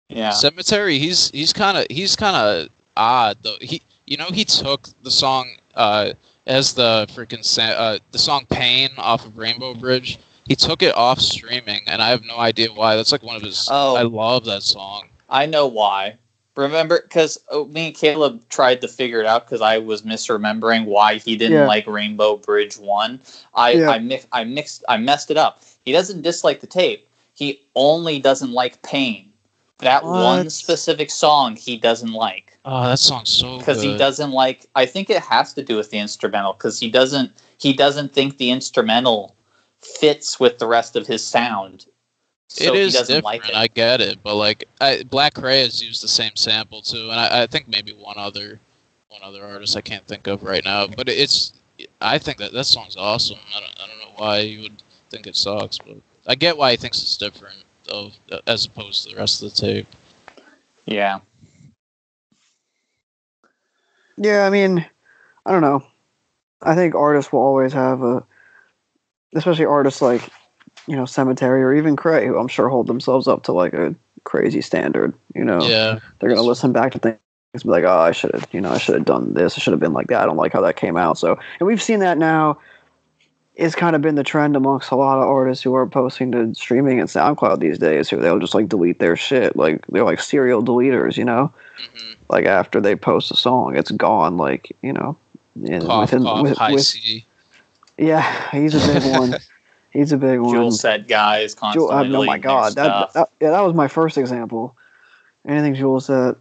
Yeah. 0.08 0.30
Sematary. 0.32 0.98
He's 0.98 1.30
he's 1.30 1.52
kind 1.52 1.78
of 1.78 1.86
he's 1.90 2.16
kind 2.16 2.36
of 2.36 2.68
odd 2.96 3.36
though. 3.42 3.56
He 3.60 3.82
you 4.04 4.16
know 4.16 4.26
he 4.32 4.44
took 4.44 4.88
the 5.04 5.12
song 5.12 5.48
uh, 5.76 6.12
as 6.46 6.74
the 6.74 7.06
freaking 7.10 7.44
sa- 7.44 7.62
uh, 7.62 7.98
the 8.12 8.18
song 8.18 8.46
Pain 8.50 8.90
off 8.98 9.24
of 9.26 9.36
Rainbow 9.38 9.74
Bridge. 9.74 10.18
He 10.46 10.54
took 10.54 10.82
it 10.82 10.94
off 10.94 11.20
streaming, 11.20 11.80
and 11.86 12.02
I 12.02 12.10
have 12.10 12.22
no 12.24 12.36
idea 12.36 12.70
why. 12.72 12.96
That's 12.96 13.12
like 13.12 13.22
one 13.22 13.36
of 13.36 13.42
his. 13.42 13.66
Oh. 13.70 13.96
I 13.96 14.02
love 14.02 14.44
that 14.44 14.62
song. 14.62 15.08
I 15.30 15.46
know 15.46 15.66
why. 15.66 16.18
Remember, 16.56 17.00
because 17.02 17.40
me 17.70 17.86
and 17.88 17.96
Caleb 17.96 18.46
tried 18.48 18.80
to 18.82 18.88
figure 18.88 19.20
it 19.20 19.26
out 19.26 19.46
because 19.46 19.60
I 19.60 19.78
was 19.78 20.02
misremembering 20.02 20.84
why 20.84 21.16
he 21.16 21.34
didn't 21.34 21.56
Yeah. 21.58 21.66
like 21.66 21.86
Rainbow 21.86 22.36
Bridge 22.36 22.78
One. 22.78 23.20
I 23.54 23.72
Yeah. 23.72 23.90
I, 23.90 23.98
mix, 23.98 24.26
I 24.32 24.44
mixed 24.44 24.84
I 24.88 24.96
messed 24.98 25.30
it 25.32 25.36
up. 25.36 25.62
He 25.84 25.90
doesn't 25.92 26.22
dislike 26.22 26.60
the 26.60 26.66
tape. 26.68 27.08
He 27.34 27.60
only 27.74 28.20
doesn't 28.20 28.52
like 28.52 28.80
Pain. 28.82 29.32
That 29.78 30.04
one 30.04 30.50
specific 30.50 31.10
song 31.10 31.56
he 31.56 31.76
doesn't 31.76 32.12
like 32.12 32.54
Oh, 32.66 32.84
that 32.84 32.98
song's 32.98 33.28
so 33.28 33.58
because 33.58 33.82
he 33.82 33.96
doesn't 33.96 34.30
like. 34.30 34.66
I 34.74 34.86
think 34.86 35.10
it 35.10 35.20
has 35.20 35.52
to 35.54 35.62
do 35.62 35.76
with 35.76 35.90
the 35.90 35.98
instrumental 35.98 36.54
because 36.54 36.80
he 36.80 36.90
doesn't 36.90 37.32
he 37.58 37.74
doesn't 37.74 38.14
think 38.14 38.38
the 38.38 38.50
instrumental 38.50 39.36
fits 39.80 40.40
with 40.40 40.58
the 40.58 40.66
rest 40.66 40.96
of 40.96 41.06
his 41.06 41.22
sound. 41.22 41.86
So 42.48 42.64
it 42.64 42.74
is 42.74 42.94
he 42.94 42.98
doesn't 42.98 43.16
different. 43.16 43.24
like 43.24 43.48
it. 43.48 43.54
I 43.54 43.66
get 43.66 44.00
it, 44.00 44.22
but 44.22 44.36
like 44.36 44.64
I, 44.80 45.02
Black 45.02 45.34
Kray 45.34 45.62
has 45.62 45.82
used 45.82 46.02
the 46.02 46.08
same 46.08 46.36
sample 46.36 46.80
too, 46.80 47.10
and 47.10 47.20
I, 47.20 47.42
I 47.42 47.46
think 47.46 47.68
maybe 47.68 47.92
one 47.92 48.16
other 48.16 48.60
one 49.08 49.20
other 49.22 49.44
artist 49.44 49.76
I 49.76 49.82
can't 49.82 50.06
think 50.06 50.26
of 50.26 50.42
right 50.42 50.64
now. 50.64 50.86
But 50.86 51.10
it's 51.10 51.52
I 52.00 52.16
think 52.16 52.38
that 52.38 52.54
that 52.54 52.64
song's 52.64 52.96
awesome. 52.96 53.40
I 53.54 53.60
don't 53.60 53.74
I 53.82 53.86
don't 53.88 53.98
know 53.98 54.12
why 54.16 54.38
you 54.38 54.62
would 54.62 54.82
think 55.10 55.26
it 55.26 55.36
sucks, 55.36 55.76
but 55.76 55.96
I 56.26 56.34
get 56.34 56.56
why 56.56 56.70
he 56.70 56.76
thinks 56.78 57.02
it's 57.02 57.18
different 57.18 57.58
of 57.88 58.16
as 58.46 58.66
opposed 58.66 59.04
to 59.04 59.10
the 59.14 59.16
rest 59.16 59.42
of 59.42 59.54
the 59.54 59.60
tape. 59.60 59.86
yeah. 60.86 61.20
Yeah, 64.16 64.46
I 64.46 64.50
mean, 64.50 64.86
I 65.44 65.52
don't 65.52 65.62
know. 65.62 65.84
I 66.62 66.74
think 66.74 66.94
artists 66.94 67.32
will 67.32 67.40
always 67.40 67.72
have 67.72 68.02
a, 68.02 68.24
especially 69.34 69.64
artists 69.64 70.00
like, 70.00 70.22
you 70.86 70.94
know, 70.94 71.02
Sematary 71.02 71.60
or 71.60 71.74
even 71.74 71.96
Kray, 71.96 72.26
who 72.26 72.38
I'm 72.38 72.48
sure 72.48 72.68
hold 72.68 72.86
themselves 72.86 73.26
up 73.26 73.42
to 73.44 73.52
like 73.52 73.74
a 73.74 73.94
crazy 74.22 74.60
standard. 74.60 75.14
You 75.34 75.44
know, 75.44 75.68
Yeah, 75.68 75.98
they're 76.18 76.28
gonna 76.28 76.42
listen 76.42 76.72
back 76.72 76.92
to 76.92 76.98
things 76.98 77.18
be 77.62 77.68
like, 77.68 77.84
oh, 77.84 77.98
I 77.98 78.10
should 78.10 78.34
have, 78.34 78.48
you 78.50 78.60
know, 78.60 78.70
I 78.70 78.78
should 78.78 78.96
have 78.96 79.04
done 79.04 79.34
this. 79.34 79.56
I 79.56 79.60
should 79.60 79.72
have 79.72 79.80
been 79.80 79.92
like 79.92 80.08
that. 80.08 80.22
I 80.22 80.26
don't 80.26 80.36
like 80.36 80.52
how 80.52 80.60
that 80.62 80.76
came 80.76 80.96
out. 80.96 81.18
So, 81.18 81.38
and 81.60 81.66
we've 81.66 81.82
seen 81.82 82.00
that 82.00 82.18
now. 82.18 82.58
It's 83.56 83.74
kind 83.76 83.94
of 83.94 84.02
been 84.02 84.16
the 84.16 84.24
trend 84.24 84.56
amongst 84.56 84.90
a 84.90 84.96
lot 84.96 85.18
of 85.18 85.28
artists 85.28 85.62
who 85.62 85.74
are 85.74 85.86
posting 85.86 86.32
to 86.32 86.52
streaming 86.54 86.98
and 86.98 87.08
SoundCloud 87.08 87.60
these 87.60 87.78
days, 87.78 88.10
who 88.10 88.16
they'll 88.18 88.40
just 88.40 88.54
like 88.54 88.68
delete 88.68 88.98
their 88.98 89.16
shit. 89.16 89.54
Like 89.54 89.86
they're 89.88 90.02
like 90.04 90.20
serial 90.20 90.62
deleters, 90.62 91.16
you 91.16 91.24
know 91.24 91.52
hmm 91.78 92.10
like 92.30 92.46
after 92.46 92.80
they 92.80 92.96
post 92.96 93.30
a 93.30 93.36
song, 93.36 93.76
it's 93.76 93.90
gone. 93.90 94.36
Like 94.38 94.74
you 94.82 94.92
know, 94.92 95.16
cough, 95.82 96.10
within- 96.10 96.22
cough, 96.22 96.42
with- 96.42 96.58
high 96.58 96.72
with- 96.72 96.82
C. 96.84 97.24
yeah, 97.98 98.50
he's 98.50 98.74
a 98.74 98.92
big 98.92 99.12
one. 99.12 99.36
he's 99.90 100.10
a 100.10 100.16
big 100.16 100.40
one. 100.40 100.54
Jewelxxet 100.56 101.06
guys 101.06 101.54
Jewel- 101.54 101.88
constantly. 101.88 102.16
uh, 102.16 102.22
oh 102.22 102.26
my 102.26 102.38
god, 102.38 102.74
that, 102.74 103.12
that 103.12 103.28
yeah, 103.40 103.50
that 103.50 103.60
was 103.60 103.74
my 103.74 103.88
first 103.88 104.16
example. 104.18 104.74
Anything 105.46 105.74
Jewelxxet, 105.74 106.36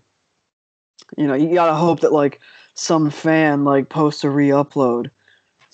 you 1.17 1.27
know, 1.27 1.33
you 1.33 1.53
gotta 1.53 1.75
hope 1.75 1.99
that 1.99 2.13
like 2.13 2.39
some 2.75 3.09
fan 3.09 3.65
like 3.65 3.89
posts 3.89 4.23
a 4.23 4.29
re-upload. 4.29 5.11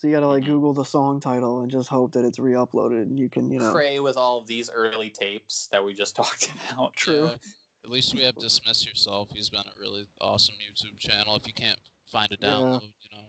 So 0.00 0.08
you 0.08 0.14
gotta 0.14 0.28
like 0.28 0.44
Mhm. 0.44 0.46
Google 0.46 0.72
the 0.72 0.84
song 0.86 1.20
title 1.20 1.60
and 1.60 1.70
just 1.70 1.90
hope 1.90 2.12
that 2.12 2.24
it's 2.24 2.38
re-uploaded, 2.38 3.02
and 3.02 3.18
you 3.18 3.28
can, 3.28 3.50
you 3.50 3.58
know, 3.58 3.70
Pray 3.70 4.00
with 4.00 4.16
all 4.16 4.38
of 4.38 4.46
these 4.46 4.70
early 4.70 5.10
tapes 5.10 5.66
that 5.66 5.84
we 5.84 5.92
just 5.92 6.16
talked 6.16 6.50
about. 6.50 6.94
True. 6.94 7.26
Yeah. 7.26 7.36
At 7.84 7.90
least 7.90 8.14
we 8.14 8.22
have 8.22 8.34
Dismiss 8.36 8.86
Yourself. 8.86 9.30
He's 9.30 9.50
been 9.50 9.66
a 9.66 9.78
really 9.78 10.08
awesome 10.18 10.54
YouTube 10.54 10.96
channel. 10.96 11.36
If 11.36 11.46
you 11.46 11.52
can't 11.52 11.80
find 12.06 12.32
a 12.32 12.38
Yeah. 12.40 12.48
download, 12.48 12.94
you 13.02 13.10
know. 13.12 13.28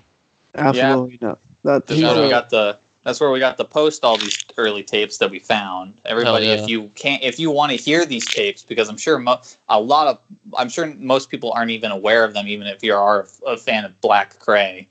absolutely 0.56 1.18
no. 1.22 1.38
That 1.66 1.88
That's 1.88 2.00
he's 2.00 2.04
where 2.04 2.24
we 2.24 2.30
got 2.30 2.50
the. 2.50 2.78
That's 3.04 3.20
where 3.20 3.32
we 3.32 3.40
got 3.40 3.58
to 3.58 3.66
post 3.66 4.06
all 4.06 4.16
these 4.16 4.38
early 4.58 4.84
tapes 4.84 5.18
that 5.18 5.30
we 5.30 5.40
found. 5.40 6.00
Everybody, 6.06 6.46
yeah. 6.46 6.54
if 6.54 6.70
you 6.70 6.90
can't, 6.96 7.22
if 7.22 7.38
you 7.38 7.50
want 7.52 7.72
to 7.72 7.76
hear 7.76 8.06
these 8.06 8.26
tapes, 8.28 8.64
because 8.64 8.88
I'm 8.90 8.98
sure 8.98 9.18
mo- 9.18 9.42
a 9.68 9.82
lot 9.82 10.08
of, 10.08 10.20
I'm 10.56 10.70
sure 10.70 10.86
most 11.00 11.30
people 11.30 11.52
aren't 11.52 11.72
even 11.72 11.90
aware 11.92 12.24
of 12.24 12.34
them, 12.36 12.48
even 12.48 12.68
if 12.68 12.82
you 12.84 12.94
are 12.94 13.28
a 13.46 13.58
fan 13.58 13.84
of 13.86 14.00
Black 14.02 14.38
Kray. 14.40 14.86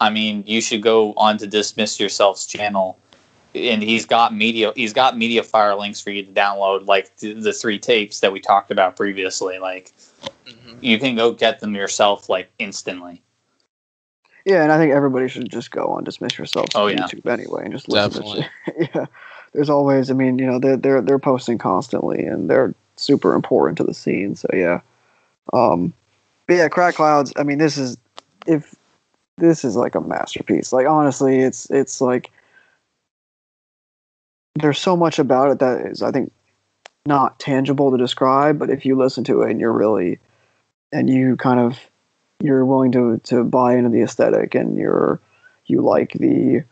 I 0.00 0.10
mean, 0.10 0.44
you 0.46 0.60
should 0.60 0.82
go 0.82 1.14
on 1.14 1.38
to 1.38 1.46
Dismiss 1.46 1.98
Yourself's 1.98 2.46
channel, 2.46 2.98
and 3.54 3.82
he's 3.82 4.04
got 4.04 4.34
media. 4.34 4.72
He's 4.76 4.92
got 4.92 5.16
media 5.16 5.42
fire 5.42 5.74
links 5.74 6.00
for 6.00 6.10
you 6.10 6.22
to 6.22 6.32
download, 6.32 6.86
like 6.86 7.16
the, 7.16 7.32
the 7.32 7.52
three 7.52 7.78
tapes 7.78 8.20
that 8.20 8.32
we 8.32 8.40
talked 8.40 8.70
about 8.70 8.96
previously. 8.96 9.58
Like 9.58 9.92
hmm 10.46 10.74
you 10.82 10.98
can 10.98 11.16
go 11.16 11.32
get 11.32 11.60
them 11.60 11.74
yourself, 11.74 12.28
like 12.28 12.50
instantly. 12.58 13.22
Yeah, 14.46 14.62
and 14.62 14.70
I 14.70 14.78
think 14.78 14.92
everybody 14.92 15.26
should 15.26 15.50
just 15.50 15.72
go 15.72 15.86
on 15.88 16.04
Dismiss 16.04 16.38
Yourself 16.38 16.68
Oh, 16.76 16.86
yeah. 16.86 17.08
YouTube 17.08 17.28
anyway 17.28 17.62
and 17.64 17.72
just 17.72 17.88
listen 17.88 18.22
Definitely. 18.22 18.42
to 18.42 18.72
shit. 18.76 18.90
yeah. 18.94 19.06
There's 19.52 19.68
always 19.68 20.08
I 20.08 20.14
mean, 20.14 20.38
you 20.38 20.46
know, 20.46 20.60
they're 20.60 20.76
they're 20.76 21.00
they're 21.00 21.18
posting 21.18 21.58
constantly 21.58 22.24
and 22.24 22.48
they're 22.48 22.72
super 22.96 23.34
important 23.34 23.76
to 23.78 23.84
the 23.84 23.92
scene. 23.94 24.36
So 24.36 24.48
yeah. 24.54 24.80
Um 25.52 25.92
but 26.46 26.54
yeah, 26.54 26.68
Crack 26.68 26.94
Clouds, 26.94 27.32
I 27.36 27.42
mean 27.42 27.58
this 27.58 27.76
is 27.76 27.96
if 28.46 28.75
this 29.38 29.64
is 29.64 29.76
like 29.76 29.94
a 29.94 30.00
masterpiece. 30.00 30.72
Like 30.72 30.86
honestly, 30.86 31.40
it's 31.40 31.70
it's 31.70 32.00
like 32.00 32.30
there's 34.54 34.78
so 34.78 34.96
much 34.96 35.18
about 35.18 35.50
it 35.50 35.58
that 35.58 35.86
is 35.86 36.02
I 36.02 36.10
think 36.10 36.32
not 37.06 37.38
tangible 37.38 37.90
to 37.90 37.98
describe, 37.98 38.58
but 38.58 38.70
if 38.70 38.84
you 38.84 38.96
listen 38.96 39.24
to 39.24 39.42
it 39.42 39.50
and 39.50 39.60
you're 39.60 39.72
really 39.72 40.18
and 40.92 41.10
you 41.10 41.36
kind 41.36 41.60
of 41.60 41.78
you're 42.40 42.64
willing 42.64 42.92
to 42.92 43.18
to 43.24 43.44
buy 43.44 43.74
into 43.74 43.90
the 43.90 44.02
aesthetic 44.02 44.54
and 44.54 44.76
you're 44.76 45.20
you 45.66 45.80
like 45.80 46.12
the 46.14 46.62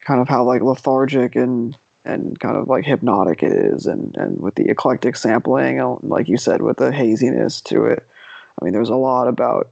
kind 0.00 0.20
of 0.20 0.28
how 0.28 0.42
like 0.44 0.62
lethargic 0.62 1.36
and 1.36 1.76
and 2.04 2.40
kind 2.40 2.56
of 2.56 2.68
like 2.68 2.84
hypnotic 2.84 3.42
it 3.42 3.52
is 3.52 3.86
and 3.86 4.16
and 4.16 4.40
with 4.40 4.56
the 4.56 4.68
eclectic 4.68 5.14
sampling 5.14 5.78
like 6.02 6.28
you 6.28 6.36
said 6.36 6.62
with 6.62 6.76
the 6.78 6.90
haziness 6.90 7.60
to 7.60 7.84
it 7.84 8.06
i 8.60 8.64
mean 8.64 8.74
there's 8.74 8.88
a 8.88 8.96
lot 8.96 9.28
about 9.28 9.70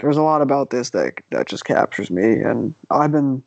there's 0.00 0.16
a 0.16 0.22
lot 0.22 0.42
about 0.42 0.70
this 0.70 0.90
that 0.90 1.14
that 1.30 1.46
just 1.46 1.64
captures 1.64 2.10
me 2.10 2.40
and 2.40 2.74
i've 2.90 3.12
been 3.12 3.42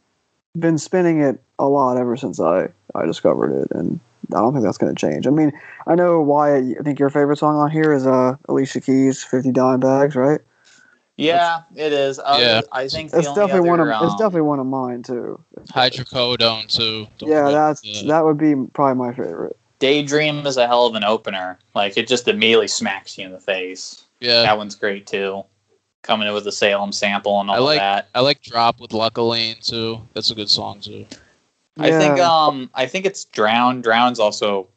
been 0.58 0.78
spinning 0.78 1.22
it 1.22 1.40
a 1.60 1.68
lot 1.68 1.98
ever 1.98 2.18
since 2.18 2.40
i 2.40 2.68
i 2.96 3.06
discovered 3.06 3.52
it 3.64 3.72
and 3.72 4.00
i 4.34 4.40
don't 4.40 4.54
think 4.54 4.64
that's 4.66 4.78
going 4.78 4.94
to 4.94 5.00
change 5.00 5.28
i 5.28 5.30
mean 5.30 5.52
i 5.88 5.96
know 5.96 6.22
why 6.22 6.58
i 6.58 6.74
think 6.84 7.00
your 7.00 7.10
favorite 7.10 7.38
song 7.38 7.56
on 7.56 7.72
here 7.72 7.94
is 7.94 8.06
uh 8.06 8.36
alicia 8.50 8.82
keys 8.82 9.24
50 9.24 9.52
dime 9.52 9.80
bags 9.80 10.16
right 10.16 10.42
Yeah, 11.18 11.62
it 11.76 11.94
is. 11.94 12.18
Uh, 12.20 12.38
Yeah. 12.40 12.62
I 12.72 12.88
think 12.88 13.12
the 13.12 13.20
it's 13.20 13.28
only 13.28 13.42
definitely 13.42 13.70
one 13.70 13.80
of 13.80 13.88
other, 13.88 14.06
it's 14.06 14.14
um, 14.14 14.18
definitely 14.18 14.42
one 14.42 14.60
of 14.60 14.66
mine 14.66 15.04
too 15.04 15.40
Hydrocodone 15.70 16.68
too. 16.68 17.08
Don't 17.18 17.30
yeah 17.30 17.52
that's 17.52 17.82
that. 17.82 18.08
that 18.08 18.26
would 18.26 18.38
be 18.38 18.56
probably 18.74 18.96
my 18.96 19.14
favorite 19.14 19.56
Daydream 19.80 20.46
is 20.46 20.58
a 20.58 20.68
hell 20.68 20.86
of 20.86 20.94
an 20.94 21.04
opener. 21.04 21.58
Like 21.74 21.98
it 21.98 22.08
just 22.08 22.28
immediately 22.28 22.68
smacks 22.68 23.18
you 23.18 23.26
in 23.26 23.32
the 23.32 23.40
face. 23.40 24.04
Yeah, 24.20 24.44
That 24.44 24.58
one's 24.58 24.76
great 24.76 25.08
too. 25.08 25.44
Coming 26.04 26.28
in 26.28 26.34
with 26.34 26.46
the 26.46 26.52
Salem 26.52 26.92
sample 26.92 27.40
and 27.40 27.50
all 27.50 27.56
I 27.56 27.60
like- 27.60 27.80
that. 27.80 28.10
I 28.16 28.22
like 28.22 28.42
Drop 28.42 28.80
with 28.80 28.92
Luckily 28.94 29.56
too. 29.62 30.02
That's 30.14 30.32
a 30.32 30.36
good 30.36 30.50
song 30.50 30.80
too. 30.80 31.06
I 31.78 31.92
think 31.92 32.20
um 32.20 32.70
I 32.74 32.86
think 32.86 33.06
it's 33.06 33.26
Drown. 33.26 33.82
Drown's 33.82 34.20
also 34.20 34.68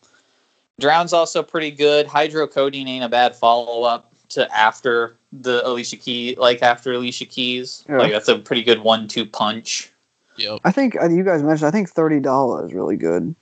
Drown's 0.81 1.13
also 1.13 1.43
pretty 1.43 1.71
good. 1.71 2.07
Hydrocodone 2.07 2.87
ain't 2.89 3.05
a 3.05 3.09
bad 3.09 3.35
follow 3.37 3.85
up 3.85 4.13
to 4.31 4.51
after 4.55 5.17
the 5.33 5.67
Alicia 5.67 5.97
Key 5.97 6.37
like 6.39 6.63
after 6.63 6.93
Alicia 6.93 7.27
Keys. 7.27 7.85
Yeah. 7.89 7.99
Like 7.99 8.13
that's 8.13 8.29
a 8.29 8.39
pretty 8.39 8.63
good 8.63 8.81
one 8.81 9.09
two 9.09 9.27
punch. 9.27 9.91
Yep. 10.37 10.61
I 10.65 10.73
think 10.73 11.01
uh, 11.01 11.09
you 11.09 11.23
guys 11.23 11.43
mentioned. 11.43 11.69
I 11.69 11.71
think 11.71 11.89
thirty 11.89 12.21
dollars 12.21 12.69
is 12.71 12.75
really 12.75 12.97
good. 12.97 13.35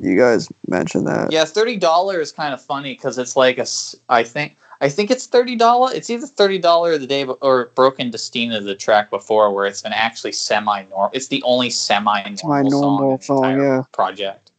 You 0.00 0.16
guys 0.16 0.48
mentioned 0.66 1.06
that. 1.06 1.30
Yeah, 1.32 1.44
thirty 1.44 1.76
dollar 1.76 2.20
is 2.20 2.32
kind 2.32 2.54
of 2.54 2.62
funny 2.62 2.94
because 2.94 3.18
it's 3.18 3.36
like 3.36 3.58
a 3.58 3.66
I 4.08 4.22
think 4.22 4.56
I 4.80 4.88
think 4.88 5.10
it's 5.10 5.26
thirty 5.26 5.56
dollar. 5.56 5.92
It's 5.92 6.08
either 6.08 6.26
thirty 6.26 6.58
dollar 6.58 6.96
the 6.96 7.06
day 7.06 7.24
be- 7.24 7.34
or 7.42 7.66
Broken 7.74 8.10
Destina 8.10 8.64
the 8.64 8.74
track 8.74 9.10
before, 9.10 9.52
where 9.52 9.66
it's 9.66 9.82
an 9.82 9.92
actually 9.92 10.32
semi 10.32 10.82
normal. 10.84 11.10
It's 11.12 11.28
the 11.28 11.42
only 11.42 11.70
semi 11.70 12.22
normal 12.22 12.36
song, 12.38 12.70
normal 12.70 13.10
in 13.10 13.16
the 13.16 13.22
song, 13.22 13.44
entire 13.44 13.62
yeah. 13.62 13.82
project. 13.92 14.52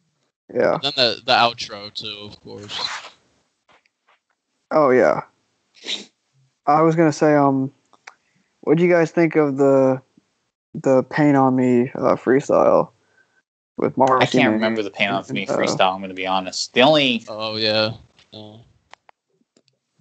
Yeah. 0.53 0.73
And 0.75 0.83
then 0.83 0.93
the 0.95 1.21
the 1.25 1.33
outro 1.33 1.93
too, 1.93 2.29
of 2.29 2.39
course. 2.41 3.09
Oh 4.69 4.91
yeah. 4.91 5.21
I 6.67 6.81
was 6.81 6.95
gonna 6.95 7.11
say, 7.11 7.35
um, 7.35 7.73
what 8.61 8.77
do 8.77 8.83
you 8.83 8.91
guys 8.91 9.11
think 9.11 9.35
of 9.35 9.57
the 9.57 10.01
the 10.75 11.03
Pain 11.03 11.35
on 11.35 11.55
Me 11.55 11.91
uh, 11.95 12.15
freestyle 12.15 12.91
with 13.77 13.97
Mark? 13.97 14.21
I 14.21 14.25
can't 14.27 14.53
remember 14.53 14.83
the 14.83 14.91
pain 14.91 15.09
off 15.09 15.31
me 15.31 15.47
Uh, 15.47 15.57
freestyle. 15.57 15.93
I'm 15.93 15.99
going 15.99 16.09
to 16.09 16.15
be 16.15 16.27
honest. 16.27 16.73
The 16.73 16.81
only 16.81 17.25
Oh 17.27 17.57
yeah. 17.57 17.93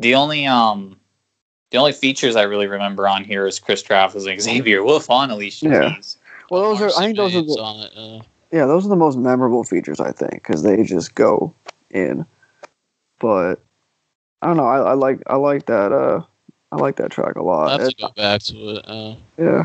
The 0.01 0.15
only 0.15 0.47
um 0.47 0.97
the 1.71 1.79
only 1.79 1.93
features 1.93 2.35
I 2.35 2.43
really 2.43 2.67
remember 2.67 3.07
on 3.07 3.23
here 3.23 3.47
is 3.47 3.61
Chris 3.61 3.83
Travis 3.83 4.27
and 4.27 4.41
Xavier 4.41 4.83
Wulf 4.83 5.09
on 5.11 5.31
Alicia 5.31 5.67
Yeah. 5.69 5.95
Keys. 5.95 6.17
Well, 6.51 6.63
those 6.75 6.81
are. 6.81 7.01
I 7.01 7.07
think 7.07 7.17
those 7.17 7.37
are. 7.37 7.43
The, 7.43 7.63
on 7.63 7.81
it. 7.81 7.93
Uh, 7.97 8.25
yeah, 8.51 8.67
those 8.67 8.85
are 8.85 8.89
the 8.89 8.97
most 8.97 9.17
memorable 9.17 9.63
features. 9.63 10.01
I 10.01 10.11
think 10.11 10.33
because 10.35 10.63
they 10.65 10.83
just 10.83 11.15
go 11.15 11.55
in. 11.91 12.27
But 13.21 13.57
I 14.43 14.47
don't 14.49 14.57
know. 14.57 14.67
I, 14.67 14.79
I 14.79 14.93
like. 14.95 15.23
I 15.29 15.37
like 15.37 15.67
that. 15.67 15.93
Uh, 15.93 16.23
I 16.73 16.77
like 16.77 16.97
that 16.97 17.11
track 17.13 17.37
a 17.37 17.43
lot. 17.43 17.65
I'll 17.71 17.79
have 17.79 17.81
It- 17.89 17.91
to 17.99 18.07
go 18.07 18.09
back 18.17 18.43
to 18.45 18.69
it. 18.77 18.85
Uh, 18.89 19.15
Yeah. 19.39 19.65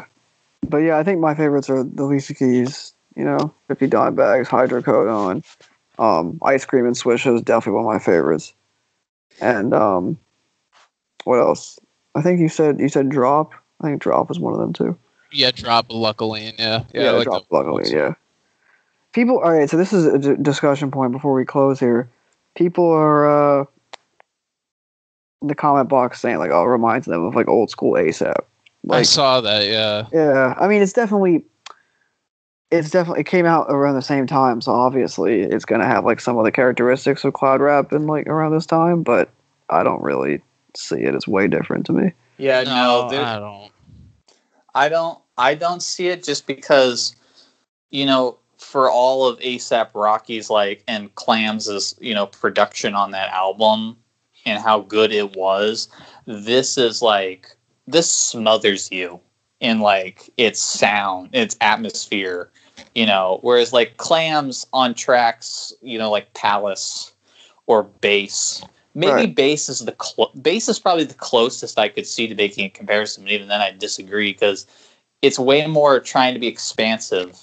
But 0.68 0.78
yeah, 0.78 0.98
I 0.98 1.04
think 1.04 1.20
my 1.20 1.36
favorites 1.36 1.70
are 1.70 1.84
the 1.84 2.04
Lisa 2.06 2.34
Keys, 2.34 2.92
you 3.16 3.24
know, 3.24 3.54
50 3.68 3.86
dime 3.88 4.16
bags, 4.16 4.50
hydrocodone. 4.50 5.44
Um, 6.00 6.40
ice 6.42 6.66
cream 6.66 6.88
and 6.88 6.98
swish 6.98 7.26
is 7.28 7.42
definitely 7.44 7.84
one 7.84 7.86
of 7.96 8.00
my 8.02 8.04
favorites. 8.04 8.52
And 9.40 9.74
um, 9.76 10.18
what 11.26 11.40
else? 11.40 11.80
I 12.16 12.22
think 12.22 12.40
you 12.40 12.48
said 12.50 12.80
you 12.80 12.90
said 12.90 13.10
drop. 13.10 13.52
I 13.82 13.88
think 13.88 14.02
drop 14.02 14.30
was 14.30 14.40
one 14.40 14.54
of 14.54 14.60
them 14.60 14.74
too. 14.74 14.98
yeah, 15.32 15.52
Drop 15.52 15.88
Luckily. 15.90 16.54
Yeah. 16.58 16.84
Yeah. 16.94 17.10
I 17.10 17.12
like 17.12 17.26
drop. 17.26 17.46
Luckily, 17.52 17.92
yeah. 17.92 18.14
People. 19.12 19.40
All 19.40 19.52
right. 19.52 19.70
So 19.70 19.76
this 19.76 19.92
is 19.92 20.06
a 20.06 20.18
d- 20.18 20.42
discussion 20.42 20.92
point 20.92 21.12
before 21.12 21.34
we 21.34 21.44
close 21.44 21.80
here. 21.80 22.10
People 22.56 22.90
are 22.90 23.62
uh, 23.62 23.66
in 25.42 25.50
the 25.50 25.56
comment 25.56 25.90
box 25.90 26.22
saying 26.22 26.38
like, 26.38 26.52
"Oh, 26.52 26.64
it 26.64 26.68
reminds 26.68 27.06
them 27.06 27.24
of 27.26 27.36
like 27.36 27.50
old 27.50 27.70
school 27.70 27.94
ASAP." 27.94 28.40
I 28.90 29.02
saw 29.02 29.42
that. 29.42 29.66
Yeah. 29.66 30.08
Yeah, 30.14 30.54
I 30.60 30.68
mean, 30.68 30.82
it's 30.84 30.94
definitely, 30.94 31.44
it's 32.70 32.92
definitely 32.92 33.22
it 33.22 33.26
came 33.26 33.46
out 33.48 33.66
around 33.70 33.96
the 33.96 34.02
same 34.02 34.28
time, 34.28 34.62
so 34.62 34.72
obviously 34.74 35.42
it's 35.42 35.66
gonna 35.66 35.88
have 35.88 36.06
like 36.06 36.22
some 36.22 36.38
of 36.38 36.46
the 36.46 36.52
characteristics 36.52 37.24
of 37.26 37.34
cloud 37.34 37.62
rap 37.62 37.92
and 37.92 38.06
like 38.08 38.28
around 38.28 38.52
this 38.54 38.66
time, 38.68 39.02
but 39.02 39.30
I 39.70 39.84
don't 39.84 40.02
really 40.04 40.42
see 40.78 41.02
it 41.02 41.16
as 41.16 41.28
way 41.28 41.48
different 41.48 41.86
to 41.88 41.94
me. 41.94 42.14
Yeah, 42.38 42.64
no, 42.64 43.10
there- 43.10 43.24
I 43.24 43.40
don't. 43.40 43.72
I 44.76 44.90
don't 44.90 45.20
I 45.38 45.56
don't 45.56 45.82
see 45.82 46.10
it 46.10 46.24
just 46.24 46.46
because 46.48 47.16
you 47.90 48.06
know 48.06 48.38
for 48.58 48.90
all 48.92 49.26
of 49.26 49.40
ASAP 49.40 49.90
Rocky's 49.94 50.50
like 50.50 50.84
and 50.88 51.14
Clams' 51.16 51.96
you 52.00 52.14
know 52.14 52.28
production 52.28 52.94
on 52.94 53.12
that 53.12 53.30
album 53.32 53.96
and 54.46 54.62
how 54.62 54.82
good 54.82 55.12
it 55.12 55.36
was 55.36 55.88
this 56.26 56.78
is 56.78 57.02
like 57.02 57.56
this 57.88 58.12
smothers 58.12 58.92
you 58.92 59.20
in 59.62 59.80
like 59.80 60.30
its 60.38 60.62
sound 60.62 61.30
its 61.32 61.56
atmosphere 61.62 62.50
you 62.94 63.06
know 63.06 63.40
whereas 63.42 63.72
like 63.72 63.96
Clams 63.98 64.68
on 64.74 64.94
tracks 64.94 65.74
you 65.82 65.98
know 65.98 66.12
like 66.12 66.34
Palace 66.34 67.14
or 67.68 67.84
Bass 67.84 68.62
maybe 68.96 69.12
Right. 69.12 69.36
bass 69.36 69.70
is 69.70 69.80
the 69.80 69.92
clo- 69.92 70.32
bass 70.42 70.68
is 70.68 70.80
probably 70.80 71.04
the 71.04 71.14
closest 71.14 71.78
I 71.78 71.90
could 71.90 72.08
see 72.08 72.28
to 72.28 72.36
making 72.36 72.66
a 72.66 72.70
comparison. 72.70 73.24
But 73.24 73.34
even 73.34 73.48
then, 73.48 73.62
I 73.62 73.72
disagree 73.72 74.32
because 74.32 74.66
it's 75.22 75.38
way 75.38 75.68
more 75.68 76.00
trying 76.00 76.34
to 76.34 76.40
be 76.40 76.48
expansive. 76.48 77.38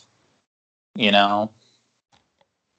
You 0.97 1.13
know, 1.13 1.51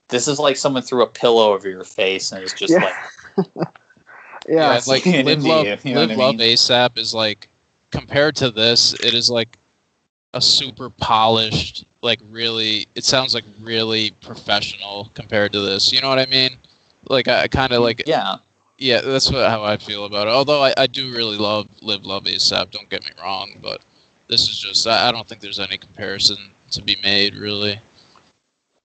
this 0.10 0.28
is 0.28 0.40
like 0.40 0.58
someone 0.58 0.84
threw 0.84 1.04
a 1.04 1.08
pillow 1.08 1.54
over 1.54 1.70
your 1.70 1.84
face 1.84 2.32
and 2.32 2.44
it's 2.44 2.54
just 2.54 2.74
Yeah. 2.74 2.84
like 2.84 3.48
Yeah, 4.48 4.74
Yeah, 4.76 4.82
like 4.88 5.06
Live 5.06 5.28
into 5.28 5.48
Love, 5.48 5.66
you, 5.66 5.78
you 5.84 5.94
know 5.96 6.02
Live 6.02 6.10
what 6.10 6.14
I 6.14 6.18
Love 6.18 6.36
mean? 6.36 6.40
ASAP 6.40 6.98
is 6.98 7.14
like 7.14 7.48
compared 7.92 8.36
to 8.38 8.52
this, 8.52 8.94
it 8.96 9.14
is 9.14 9.30
like 9.30 9.58
a 10.34 10.42
super 10.42 10.90
polished, 10.90 11.86
like 12.02 12.20
really. 12.30 12.88
It 12.96 13.04
sounds 13.04 13.34
like 13.34 13.46
really 13.62 14.12
professional 14.22 15.12
compared 15.14 15.54
to 15.54 15.62
this. 15.62 15.92
You 15.94 16.02
know 16.02 16.10
what 16.10 16.20
I 16.20 16.26
mean? 16.26 16.58
Like 17.10 17.28
I 17.28 17.48
kind 17.48 17.72
of 17.72 17.82
like 17.82 18.04
yeah, 18.06 18.38
yeah, 18.84 19.00
that's 19.00 19.32
what, 19.32 19.50
how 19.50 19.64
I 19.64 19.78
feel 19.78 20.04
about 20.04 20.28
it. 20.28 20.32
Although 20.32 20.62
I, 20.62 20.74
I 20.76 20.88
do 20.88 21.14
really 21.14 21.38
love 21.38 21.70
Live 21.82 22.06
Love 22.06 22.26
ASAP. 22.26 22.72
Don't 22.72 22.90
get 22.90 23.06
me 23.06 23.12
wrong, 23.22 23.54
but 23.62 23.82
this 24.28 24.50
is 24.50 24.60
just 24.60 24.86
I, 24.86 25.08
I 25.08 25.12
don't 25.14 25.26
think 25.26 25.40
there's 25.40 25.60
any 25.60 25.78
comparison 25.78 26.38
to 26.72 26.82
be 26.82 26.98
made 27.02 27.34
really. 27.36 27.80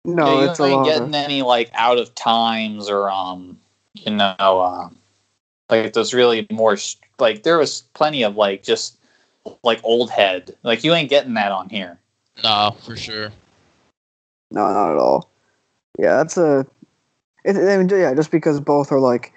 no, 0.03 0.41
yeah, 0.41 0.49
it's 0.49 0.59
you 0.59 0.65
a 0.65 0.67
ain't 0.67 0.77
lot. 0.79 0.85
getting 0.85 1.15
any 1.15 1.43
like 1.43 1.71
out 1.73 1.97
of 1.97 2.13
times 2.13 2.89
or 2.89 3.09
um, 3.09 3.57
you 3.93 4.11
know, 4.11 4.35
uh, 4.37 4.89
like 5.69 5.93
those 5.93 6.13
really 6.13 6.45
more 6.51 6.75
like 7.17 7.43
there 7.43 7.57
was 7.57 7.83
plenty 7.93 8.23
of 8.23 8.35
like 8.35 8.63
just 8.63 8.97
like 9.63 9.79
old 9.85 10.09
head. 10.09 10.53
Like 10.63 10.83
you 10.83 10.93
ain't 10.93 11.09
getting 11.09 11.35
that 11.35 11.53
on 11.53 11.69
here. 11.69 11.97
No, 12.43 12.75
for 12.83 12.97
sure. 12.97 13.31
no, 14.51 14.73
not 14.73 14.91
at 14.91 14.97
all. 14.97 15.29
Yeah, 15.97 16.17
that's 16.17 16.35
a. 16.35 16.67
It, 17.45 17.55
I 17.55 17.77
mean, 17.77 17.87
yeah, 17.87 18.13
just 18.13 18.31
because 18.31 18.59
both 18.59 18.91
are 18.91 18.99
like 18.99 19.31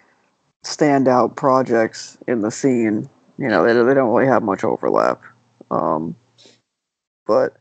standout 0.64 1.36
projects 1.36 2.18
in 2.26 2.40
the 2.40 2.50
scene, 2.50 3.08
you 3.38 3.48
know, 3.48 3.64
they 3.64 3.72
they 3.72 3.94
don't 3.94 4.10
really 4.10 4.26
have 4.26 4.42
much 4.42 4.64
overlap. 4.64 5.22
Um, 5.70 6.16
but 7.26 7.56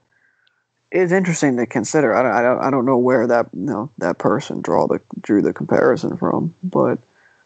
it's 0.91 1.11
interesting 1.11 1.57
to 1.57 1.65
consider. 1.65 2.15
I 2.15 2.23
don't, 2.23 2.31
I 2.31 2.41
don't, 2.41 2.63
I 2.65 2.69
don't 2.69 2.85
know 2.85 2.97
where 2.97 3.27
that 3.27 3.49
you 3.53 3.65
know 3.65 3.91
that 3.97 4.17
person 4.17 4.61
draw 4.61 4.87
the 4.87 5.01
drew 5.21 5.41
the 5.41 5.53
comparison 5.53 6.17
from, 6.17 6.53
but 6.63 6.99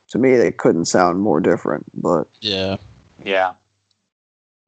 to 0.09 0.17
me, 0.17 0.35
they 0.35 0.51
couldn't 0.51 0.85
sound 0.85 1.21
more 1.21 1.39
different. 1.39 1.85
But 1.99 2.27
Yeah. 2.41 2.77
Yeah. 3.23 3.55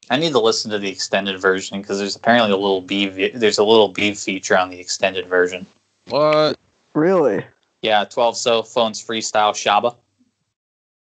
I 0.09 0.17
need 0.17 0.31
to 0.31 0.39
listen 0.39 0.69
to 0.71 0.79
the 0.79 0.89
extended 0.89 1.39
version 1.39 1.81
because 1.81 1.97
there's 1.97 2.15
apparently 2.15 2.51
a 2.51 2.57
little 2.57 2.81
B. 2.81 3.07
There's 3.29 3.57
a 3.57 3.63
little 3.63 3.89
B 3.89 4.13
feature 4.13 4.57
on 4.57 4.69
the 4.69 4.79
extended 4.79 5.27
version. 5.27 5.65
What? 6.07 6.57
really, 6.93 7.43
Yeah, 7.81 8.03
12 8.05 8.38
cell 8.38 8.63
phones 8.63 9.03
freestyle 9.03 9.53
Shaba. 9.53 9.95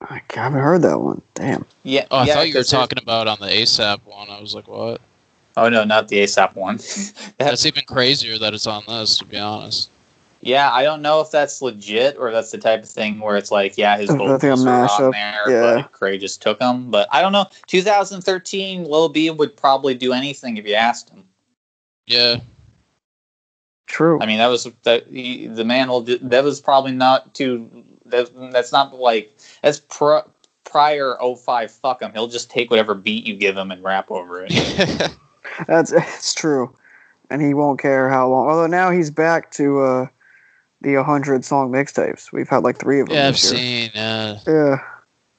I 0.01 0.21
haven't 0.33 0.59
heard 0.61 0.81
that 0.83 0.99
one. 1.01 1.21
Damn. 1.33 1.65
Yeah. 1.83 2.05
Oh, 2.11 2.17
I 2.19 2.25
yeah, 2.25 2.33
thought 2.35 2.47
you 2.47 2.53
were 2.53 2.59
'cause 2.59 2.69
there's- 2.69 2.81
talking 2.89 2.99
about 3.01 3.27
on 3.27 3.37
the 3.39 3.47
ASAP 3.47 3.99
one. 4.05 4.29
I 4.29 4.39
was 4.39 4.55
like, 4.55 4.67
what? 4.67 5.01
Oh 5.57 5.67
no, 5.67 5.83
not 5.83 6.07
the 6.07 6.19
ASAP 6.23 6.55
one. 6.55 6.77
That's 6.77 7.33
That's, 7.37 7.65
even 7.65 7.83
crazier 7.85 8.37
that 8.39 8.53
it's 8.53 8.65
on 8.67 8.83
this, 8.87 9.17
to 9.17 9.25
be 9.25 9.37
honest. 9.37 9.89
yeah, 10.41 10.71
I 10.71 10.83
don't 10.83 11.01
know 11.01 11.19
if 11.19 11.31
that's 11.31 11.61
legit 11.61 12.15
or 12.17 12.31
that's 12.31 12.51
the 12.51 12.57
type 12.57 12.83
of 12.83 12.87
thing 12.89 13.19
where 13.19 13.35
it's 13.35 13.51
like, 13.51 13.77
yeah, 13.77 13.97
his 13.97 14.09
I 14.09 14.13
think 14.17 14.29
a 14.29 14.37
vocals 14.37 14.65
are 14.65 14.89
on 15.03 15.11
there, 15.11 15.49
yeah. 15.49 15.81
but 15.81 15.91
Kray 15.91 16.17
just 16.17 16.41
took 16.41 16.59
them. 16.59 16.89
But 16.89 17.09
I 17.11 17.21
don't 17.21 17.33
know. 17.33 17.45
2013, 17.67 18.85
Lil 18.85 19.09
B 19.09 19.29
would 19.31 19.57
probably 19.57 19.95
do 19.95 20.13
anything 20.13 20.55
if 20.55 20.65
you 20.65 20.75
asked 20.75 21.09
him. 21.09 21.25
Yeah. 22.07 22.37
True. 23.87 24.19
I 24.21 24.27
mean, 24.27 24.37
that 24.37 24.47
was 24.47 24.65
that 24.83 25.07
he, 25.07 25.47
the 25.47 25.65
man 25.65 25.89
will. 25.89 26.01
do- 26.01 26.19
That 26.19 26.43
was 26.45 26.61
probably 26.61 26.91
not 26.93 27.33
too. 27.33 27.83
That, 28.11 28.51
that's 28.51 28.71
not 28.71 28.93
like 28.93 29.37
that's 29.61 29.79
pr- 29.79 30.27
prior 30.63 31.17
05 31.19 31.71
Fuck 31.71 32.01
him. 32.01 32.11
He'll 32.13 32.27
just 32.27 32.49
take 32.49 32.69
whatever 32.69 32.93
beat 32.93 33.25
you 33.25 33.35
give 33.35 33.57
him 33.57 33.71
and 33.71 33.83
rap 33.83 34.11
over 34.11 34.45
it. 34.47 35.11
That's 35.67 35.91
it's 35.91 36.33
true, 36.33 36.73
and 37.29 37.41
he 37.41 37.53
won't 37.53 37.79
care 37.79 38.09
how 38.09 38.29
long. 38.29 38.47
Although 38.47 38.67
now 38.67 38.91
he's 38.91 39.09
back 39.09 39.51
to 39.51 39.79
uh, 39.79 40.07
the 40.81 40.95
100 40.95 41.43
song 41.43 41.71
mixtapes. 41.71 42.31
We've 42.31 42.47
had 42.47 42.63
like 42.63 42.77
three 42.77 42.99
of 42.99 43.07
them 43.07 43.17
yeah, 43.17 43.27
I've 43.27 43.43
year. 43.43 43.57
seen. 43.57 43.89
Uh, 43.95 44.39
Yeah. 44.47 44.77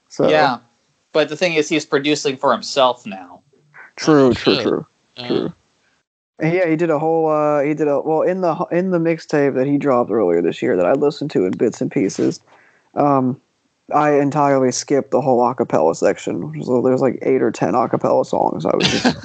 So 0.09 0.29
yeah, 0.29 0.59
but 1.13 1.29
the 1.29 1.37
thing 1.37 1.55
is, 1.55 1.69
he's 1.69 1.87
producing 1.87 2.37
for 2.37 2.53
himself 2.53 3.07
now. 3.07 3.43
true, 3.97 4.31
Oh, 4.31 4.33
true, 4.33 4.55
shit. 4.55 4.63
true, 4.63 4.87
uh, 5.17 5.29
true. 5.29 5.53
Yeah, 6.43 6.69
he 6.69 6.77
did 6.77 6.91
a 6.91 6.99
whole. 6.99 7.29
Uh, 7.29 7.63
he 7.63 7.75
did 7.75 7.87
a 7.87 8.01
well 8.01 8.23
in 8.23 8.41
the 8.41 8.55
in 8.73 8.91
the 8.91 8.99
mixtape 8.99 9.55
that 9.55 9.67
he 9.67 9.79
dropped 9.79 10.11
earlier 10.11 10.43
this 10.43 10.61
year 10.63 10.77
that 10.77 10.87
I 10.87 10.93
listened 10.93 11.31
to 11.33 11.45
in 11.45 11.53
bits 11.53 11.81
and 11.81 11.91
pieces. 11.91 12.41
Um, 12.95 13.41
I 13.95 14.13
entirely 14.21 14.71
skipped 14.73 15.11
the 15.11 15.21
whole 15.21 15.41
acapella 15.41 15.97
section. 15.97 16.63
So 16.63 16.81
there's 16.81 17.01
like 17.01 17.19
eight 17.23 17.43
or 17.43 17.51
ten 17.51 17.75
acapella 17.75 18.25
songs. 18.25 18.65
I 18.65 18.75
was 18.77 18.89
just 18.89 19.17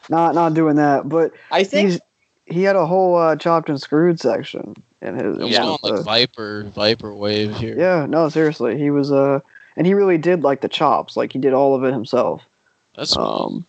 not 0.10 0.34
not 0.34 0.54
doing 0.54 0.76
that. 0.76 1.08
But 1.08 1.32
I 1.50 1.62
think 1.64 2.00
he 2.46 2.62
had 2.62 2.76
a 2.76 2.86
whole 2.86 3.16
uh, 3.16 3.36
chopped 3.36 3.68
and 3.68 3.80
screwed 3.80 4.18
section 4.18 4.74
in 5.02 5.14
his. 5.16 5.36
in 5.38 5.46
He's 5.46 5.58
one 5.58 5.68
like 5.68 5.80
the- 5.82 6.02
Viper 6.02 6.64
Viper 6.64 7.14
wave 7.14 7.56
here. 7.56 7.78
yeah, 7.78 8.06
no, 8.06 8.28
seriously, 8.28 8.76
he 8.78 8.90
was 8.90 9.12
uh, 9.12 9.40
and 9.76 9.86
he 9.86 9.94
really 9.94 10.18
did 10.18 10.42
like 10.42 10.60
the 10.62 10.68
chops. 10.68 11.16
Like 11.16 11.32
he 11.32 11.38
did 11.38 11.52
all 11.54 11.74
of 11.76 11.84
it 11.84 11.92
himself. 11.92 12.42
That's 12.96 13.14
cool. 13.14 13.64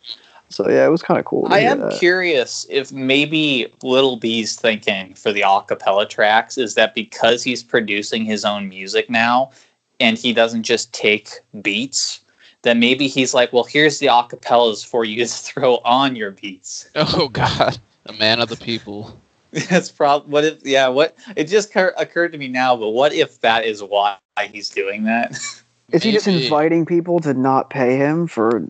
So 0.49 0.67
yeah, 0.67 0.85
it 0.85 0.89
was 0.89 1.03
kind 1.03 1.19
of 1.19 1.25
cool. 1.25 1.47
I 1.47 1.59
am 1.59 1.79
that. 1.79 1.99
curious 1.99 2.65
if 2.69 2.91
maybe 2.91 3.71
Lil 3.83 4.17
B's 4.17 4.55
thinking 4.55 5.13
for 5.13 5.31
the 5.31 5.41
acapella 5.41 6.09
tracks 6.09 6.57
is 6.57 6.73
that 6.75 6.95
because 6.95 7.43
he's 7.43 7.63
producing 7.63 8.25
his 8.25 8.43
own 8.43 8.67
music 8.67 9.09
now 9.09 9.51
and 9.99 10.17
he 10.17 10.33
doesn't 10.33 10.63
just 10.63 10.91
take 10.91 11.29
beats, 11.61 12.21
then 12.63 12.79
maybe 12.79 13.07
he's 13.07 13.33
like, 13.33 13.53
well, 13.53 13.63
here's 13.63 13.99
the 13.99 14.07
acapellas 14.07 14.85
for 14.85 15.05
you 15.05 15.23
to 15.23 15.27
throw 15.31 15.77
on 15.77 16.15
your 16.15 16.31
beats. 16.31 16.89
Oh 16.95 17.29
God, 17.29 17.77
a 18.07 18.13
man 18.13 18.41
of 18.41 18.49
the 18.49 18.57
people. 18.57 19.19
That's 19.51 19.91
probably 19.91 20.31
what 20.31 20.45
if, 20.45 20.65
yeah, 20.65 20.87
what 20.87 21.15
it 21.35 21.45
just 21.45 21.71
cur- 21.71 21.93
occurred 21.97 22.31
to 22.31 22.37
me 22.37 22.47
now, 22.47 22.75
but 22.75 22.89
what 22.89 23.13
if 23.13 23.39
that 23.41 23.65
is 23.65 23.83
why 23.83 24.17
he's 24.51 24.69
doing 24.69 25.03
that? 25.03 25.39
Is 25.91 26.03
he 26.03 26.11
just 26.11 26.27
inviting 26.27 26.85
people 26.85 27.19
to 27.21 27.33
not 27.33 27.71
pay 27.71 27.97
him 27.97 28.27
for 28.27 28.67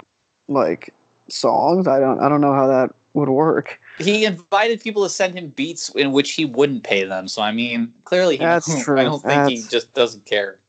like 0.47 0.93
songs? 1.31 1.87
I 1.87 1.99
don't. 1.99 2.19
I 2.19 2.29
don't 2.29 2.41
know 2.41 2.53
how 2.53 2.67
that 2.67 2.91
would 3.13 3.29
work. 3.29 3.79
he 3.97 4.23
invited 4.25 4.81
people 4.81 5.03
to 5.03 5.09
send 5.09 5.33
him 5.37 5.49
beats 5.49 5.89
in 5.89 6.11
which 6.11 6.31
he 6.31 6.45
wouldn't 6.45 6.83
pay 6.83 7.03
them. 7.03 7.27
So, 7.27 7.41
I 7.41 7.51
mean, 7.51 7.93
clearly 8.05 8.37
he 8.37 8.43
That's 8.43 8.67
don't- 8.73 8.83
true. 8.83 8.99
I 8.99 9.03
don't 9.03 9.21
think 9.21 9.49
he 9.49 9.61
just 9.69 9.93
doesn't 9.93 10.25
care. 10.25 10.59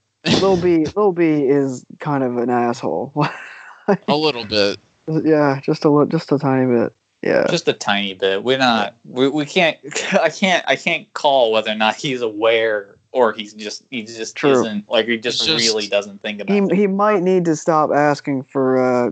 Lil 0.40 0.56
B, 0.60 0.84
Lil 0.96 1.12
B 1.12 1.24
is 1.46 1.84
kind 1.98 2.24
of 2.24 2.36
an 2.38 2.50
asshole. 2.50 3.12
A 4.08 4.16
little 4.16 4.44
bit. 4.44 4.78
yeah, 5.24 5.60
just 5.60 5.84
a 5.84 5.90
li- 5.90 6.06
just 6.08 6.30
a 6.30 6.38
tiny 6.38 6.66
bit. 6.72 6.92
Yeah. 7.22 7.46
just 7.50 7.66
a 7.68 7.72
tiny 7.72 8.14
bit. 8.14 8.44
We're 8.44 8.56
not. 8.58 8.96
We, 9.04 9.28
we 9.28 9.44
can't. 9.44 9.76
I 10.14 10.30
can't. 10.30 10.64
I 10.68 10.76
can't 10.76 11.12
call 11.14 11.50
whether 11.52 11.70
or 11.70 11.74
not 11.74 11.96
he's 11.96 12.20
aware 12.22 12.96
or 13.12 13.32
he's 13.32 13.52
just. 13.52 13.82
He 13.90 14.02
just 14.04 14.36
True. 14.36 14.52
isn't. 14.52 14.88
Like 14.88 15.06
he 15.06 15.16
just, 15.18 15.44
just- 15.44 15.66
really 15.66 15.88
doesn't 15.88 16.22
think 16.22 16.40
about 16.40 16.54
he 16.54 16.60
it. 16.60 16.72
he 16.74 16.86
might 16.86 17.22
need 17.22 17.44
to 17.46 17.56
stop 17.56 17.90
asking 17.90 18.44
for 18.44 18.78
uh 18.80 19.10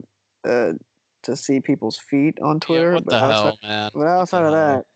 uh 0.49 0.75
to 1.23 1.37
see 1.37 1.61
people's 1.61 1.99
feet 1.99 2.41
on 2.41 2.61
Twitter. 2.61 2.91
yeah, 2.91 2.95
what 2.95 3.05
but 3.05 3.11
the 3.11 3.16
outside, 3.16 3.45
hell, 3.45 3.59
man? 3.62 3.91
But 3.95 4.07
outside 4.07 4.45
of 4.45 4.51
What 4.51 4.57
the 4.59 4.66
hell? 4.66 4.87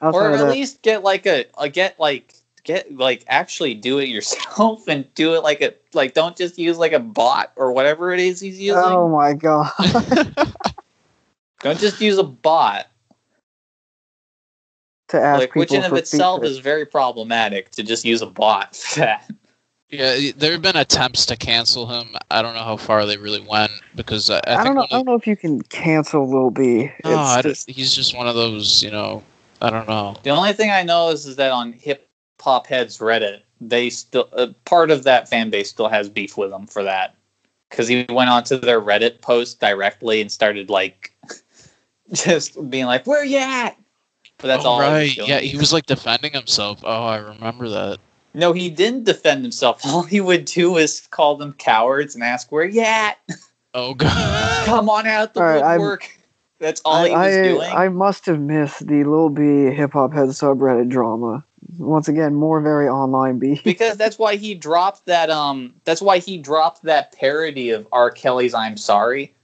that, 0.00 0.06
outside 0.06 0.18
Or 0.26 0.30
at 0.32 0.38
that, 0.40 0.52
least 0.52 0.82
get 0.82 1.02
like 1.02 1.26
a, 1.26 1.44
a 1.58 1.68
get 1.68 1.98
like 1.98 2.34
get 2.64 2.94
like 2.96 3.24
actually 3.26 3.74
do 3.74 3.98
it 3.98 4.08
yourself 4.08 4.86
and 4.88 5.12
do 5.14 5.34
it 5.34 5.42
like 5.42 5.60
a 5.60 5.74
like 5.92 6.14
don't 6.14 6.36
just 6.36 6.58
use 6.58 6.78
like 6.78 6.92
a 6.92 7.00
bot 7.00 7.52
or 7.56 7.72
whatever 7.72 8.12
it 8.12 8.20
is 8.20 8.40
he's 8.40 8.60
using. 8.60 8.76
oh 8.78 9.08
my 9.08 9.32
god, 9.32 9.70
Don't 11.60 11.78
just 11.78 12.00
use 12.00 12.18
a 12.18 12.24
bot. 12.24 12.86
to 15.08 15.20
ask 15.20 15.40
like 15.40 15.54
which 15.54 15.72
in 15.72 15.84
of 15.84 15.94
itself 15.96 16.40
feet 16.42 16.48
is 16.50 16.58
very 16.58 16.86
problematic 16.86 17.70
to 17.70 17.82
just 17.82 18.04
use 18.04 18.22
a 18.22 18.26
bot 18.26 18.74
for 18.76 19.00
that. 19.00 19.28
Yeah, 19.92 20.30
there 20.34 20.52
have 20.52 20.62
been 20.62 20.76
attempts 20.76 21.26
to 21.26 21.36
cancel 21.36 21.86
him. 21.86 22.16
I 22.30 22.40
don't 22.40 22.54
know 22.54 22.62
how 22.62 22.78
far 22.78 23.04
they 23.04 23.18
really 23.18 23.42
went 23.42 23.70
because 23.94 24.30
I, 24.30 24.36
I, 24.36 24.40
I, 24.46 24.62
think 24.62 24.64
don't 24.64 24.74
know. 24.74 24.80
one 24.80 24.88
I 24.90 24.96
don't 24.96 25.06
know 25.06 25.14
if 25.16 25.26
you 25.26 25.36
can 25.36 25.60
cancel 25.64 26.26
Lil 26.26 26.50
B. 26.50 26.90
no, 27.04 27.34
It's 27.36 27.42
just, 27.42 27.70
he's 27.70 27.94
just 27.94 28.16
one 28.16 28.26
of 28.26 28.34
those. 28.34 28.82
You 28.82 28.90
know, 28.90 29.22
I 29.60 29.68
don't 29.68 29.86
know. 29.86 30.16
The 30.22 30.30
only 30.30 30.54
thing 30.54 30.70
I 30.70 30.82
know 30.82 31.10
is, 31.10 31.26
is 31.26 31.36
that 31.36 31.52
on 31.52 31.74
Hip 31.74 32.08
Hop 32.40 32.66
Heads 32.66 32.98
Reddit, 32.98 33.42
they 33.60 33.90
still 33.90 34.30
uh, 34.32 34.46
part 34.64 34.90
of 34.90 35.04
that 35.04 35.28
fan 35.28 35.50
base 35.50 35.68
still 35.68 35.88
has 35.88 36.08
beef 36.08 36.38
with 36.38 36.50
him 36.50 36.66
for 36.66 36.82
that 36.82 37.14
because 37.68 37.86
he 37.86 38.06
went 38.08 38.30
onto 38.30 38.56
their 38.56 38.80
Reddit 38.80 39.20
post 39.20 39.60
directly 39.60 40.22
and 40.22 40.32
started 40.32 40.70
like 40.70 41.12
just 42.14 42.70
being 42.70 42.86
like, 42.86 43.06
"Where 43.06 43.26
you 43.26 43.36
at?" 43.36 43.76
But 44.38 44.46
that's 44.48 44.64
Oh, 44.64 44.70
all. 44.70 44.80
he 44.80 44.86
right. 44.86 45.16
Yeah, 45.28 45.40
he 45.40 45.58
was 45.58 45.70
like 45.70 45.84
defending 45.84 46.32
himself. 46.32 46.80
Oh, 46.82 47.04
I 47.04 47.18
remember 47.18 47.68
that. 47.68 47.98
No, 48.34 48.52
he 48.52 48.70
didn't 48.70 49.04
defend 49.04 49.42
himself. 49.42 49.80
All 49.86 50.02
he 50.02 50.20
would 50.20 50.44
do 50.44 50.72
was 50.72 51.06
call 51.08 51.36
them 51.36 51.52
cowards 51.54 52.14
and 52.14 52.24
ask, 52.24 52.50
"Where 52.50 52.64
you 52.64 52.80
at? 52.82 53.18
Oh 53.74 53.94
God. 53.94 54.64
Come 54.66 54.88
on 54.88 55.06
out 55.06 55.34
the 55.34 55.40
All 55.40 55.46
right, 55.46 55.62
I'm- 55.62 55.80
woodwork." 55.80 56.18
That's 56.58 56.80
all 56.84 57.04
he 57.04 57.12
I, 57.12 57.26
was 57.26 57.36
I, 57.36 57.42
doing. 57.42 57.70
I 57.72 57.88
must 57.88 58.26
have 58.26 58.38
missed 58.38 58.86
the 58.86 59.02
Lil 59.02 59.30
B 59.30 59.74
hip 59.74 59.94
hop 59.94 60.12
head 60.12 60.28
subreddit 60.28 60.88
drama. 60.90 61.44
Once 61.76 62.06
again, 62.06 62.36
more 62.36 62.60
very 62.60 62.88
online 62.88 63.40
beef. 63.40 63.64
because 63.64 63.96
that's 63.96 64.16
why 64.16 64.36
he 64.36 64.54
dropped 64.54 65.04
that 65.06 65.28
um 65.28 65.74
that's 65.84 66.00
why 66.00 66.18
he 66.18 66.38
dropped 66.38 66.82
that 66.84 67.10
parody 67.18 67.70
of 67.70 67.88
R. 67.90 68.12
Kelly's 68.12 68.54
I'm 68.54 68.76
sorry 68.76 69.34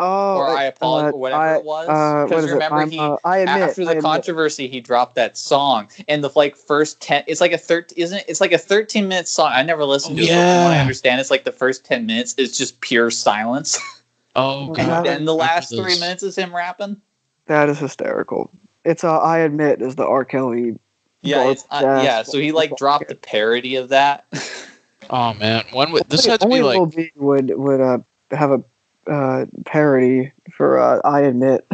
Oh, 0.00 0.36
or 0.36 0.46
I 0.48 0.64
apologize 0.64 1.12
uh, 1.14 1.16
whatever 1.16 1.42
I- 1.42 1.56
it 1.56 1.64
was. 1.64 1.88
Uh, 1.88 2.24
Because 2.26 2.44
is 2.44 2.50
it? 2.50 2.54
remember 2.54 2.76
I'm, 2.78 2.90
he 2.90 2.98
uh, 2.98 3.16
I 3.24 3.38
admit. 3.38 3.70
after 3.70 3.82
I 3.82 3.84
the 3.84 3.90
admit. 3.90 4.02
controversy 4.04 4.68
he 4.68 4.80
dropped 4.80 5.14
that 5.16 5.36
song 5.36 5.88
and 6.06 6.22
the 6.22 6.30
like 6.36 6.56
first 6.56 7.00
10 7.02 7.24
it's 7.26 7.40
like 7.40 7.52
a 7.52 7.58
thirteen, 7.58 7.98
isn't 7.98 8.18
it? 8.18 8.24
it's 8.28 8.40
like 8.40 8.52
a 8.52 8.58
13 8.58 9.08
minute 9.08 9.26
song 9.26 9.50
i 9.52 9.62
never 9.62 9.84
listened 9.84 10.16
to 10.16 10.22
it 10.22 10.28
but 10.28 10.54
from 10.54 10.62
what 10.64 10.72
i 10.72 10.78
understand 10.78 11.20
it's 11.20 11.30
like 11.32 11.42
the 11.44 11.50
first 11.52 11.84
10 11.84 12.06
minutes 12.06 12.34
is 12.38 12.56
just 12.56 12.80
pure 12.80 13.10
silence 13.10 13.78
Oh 14.36 14.66
And 14.68 14.76
God. 14.76 15.06
that- 15.06 15.18
and 15.18 15.26
the 15.26 15.34
last 15.34 15.70
three 15.70 15.84
this. 15.84 16.00
minutes 16.00 16.22
is 16.22 16.36
him 16.36 16.54
rapping 16.54 17.00
That 17.46 17.68
is 17.68 17.78
hysterical. 17.78 18.50
It's 18.84 19.02
uh, 19.02 19.18
I 19.18 19.38
admit 19.38 19.82
is 19.82 19.96
the 19.96 20.06
R. 20.06 20.24
Kelly. 20.24 20.78
yeah 21.22 21.50
it's 21.50 21.64
uh, 21.70 22.02
yeah 22.04 22.22
so 22.22 22.38
he 22.38 22.52
like 22.52 22.76
dropped 22.76 23.08
the 23.08 23.16
parody 23.16 23.74
of 23.76 23.88
that 23.88 24.26
Oh 25.10 25.32
man. 25.34 25.64
When 25.72 25.90
would 25.92 26.08
this 26.08 26.26
had 26.26 26.40
to 26.42 26.48
be 26.48 26.60
like? 26.60 26.78
Would 27.16 27.50
would 27.56 27.80
uh, 27.80 27.98
have 28.30 28.50
a 28.50 28.62
uh, 29.08 29.46
parody 29.64 30.32
for 30.52 30.78
uh, 30.78 31.00
I 31.04 31.20
admit. 31.22 31.66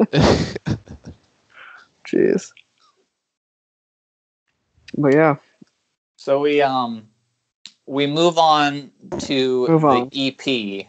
Jeez. 2.06 2.52
But 4.96 5.14
yeah, 5.14 5.36
So 6.16 6.40
we 6.40 6.62
um 6.62 7.08
we 7.86 8.06
move 8.06 8.38
on 8.38 8.90
to 9.20 9.68
Move 9.68 9.84
the. 9.84 10.08
EP 10.12 10.86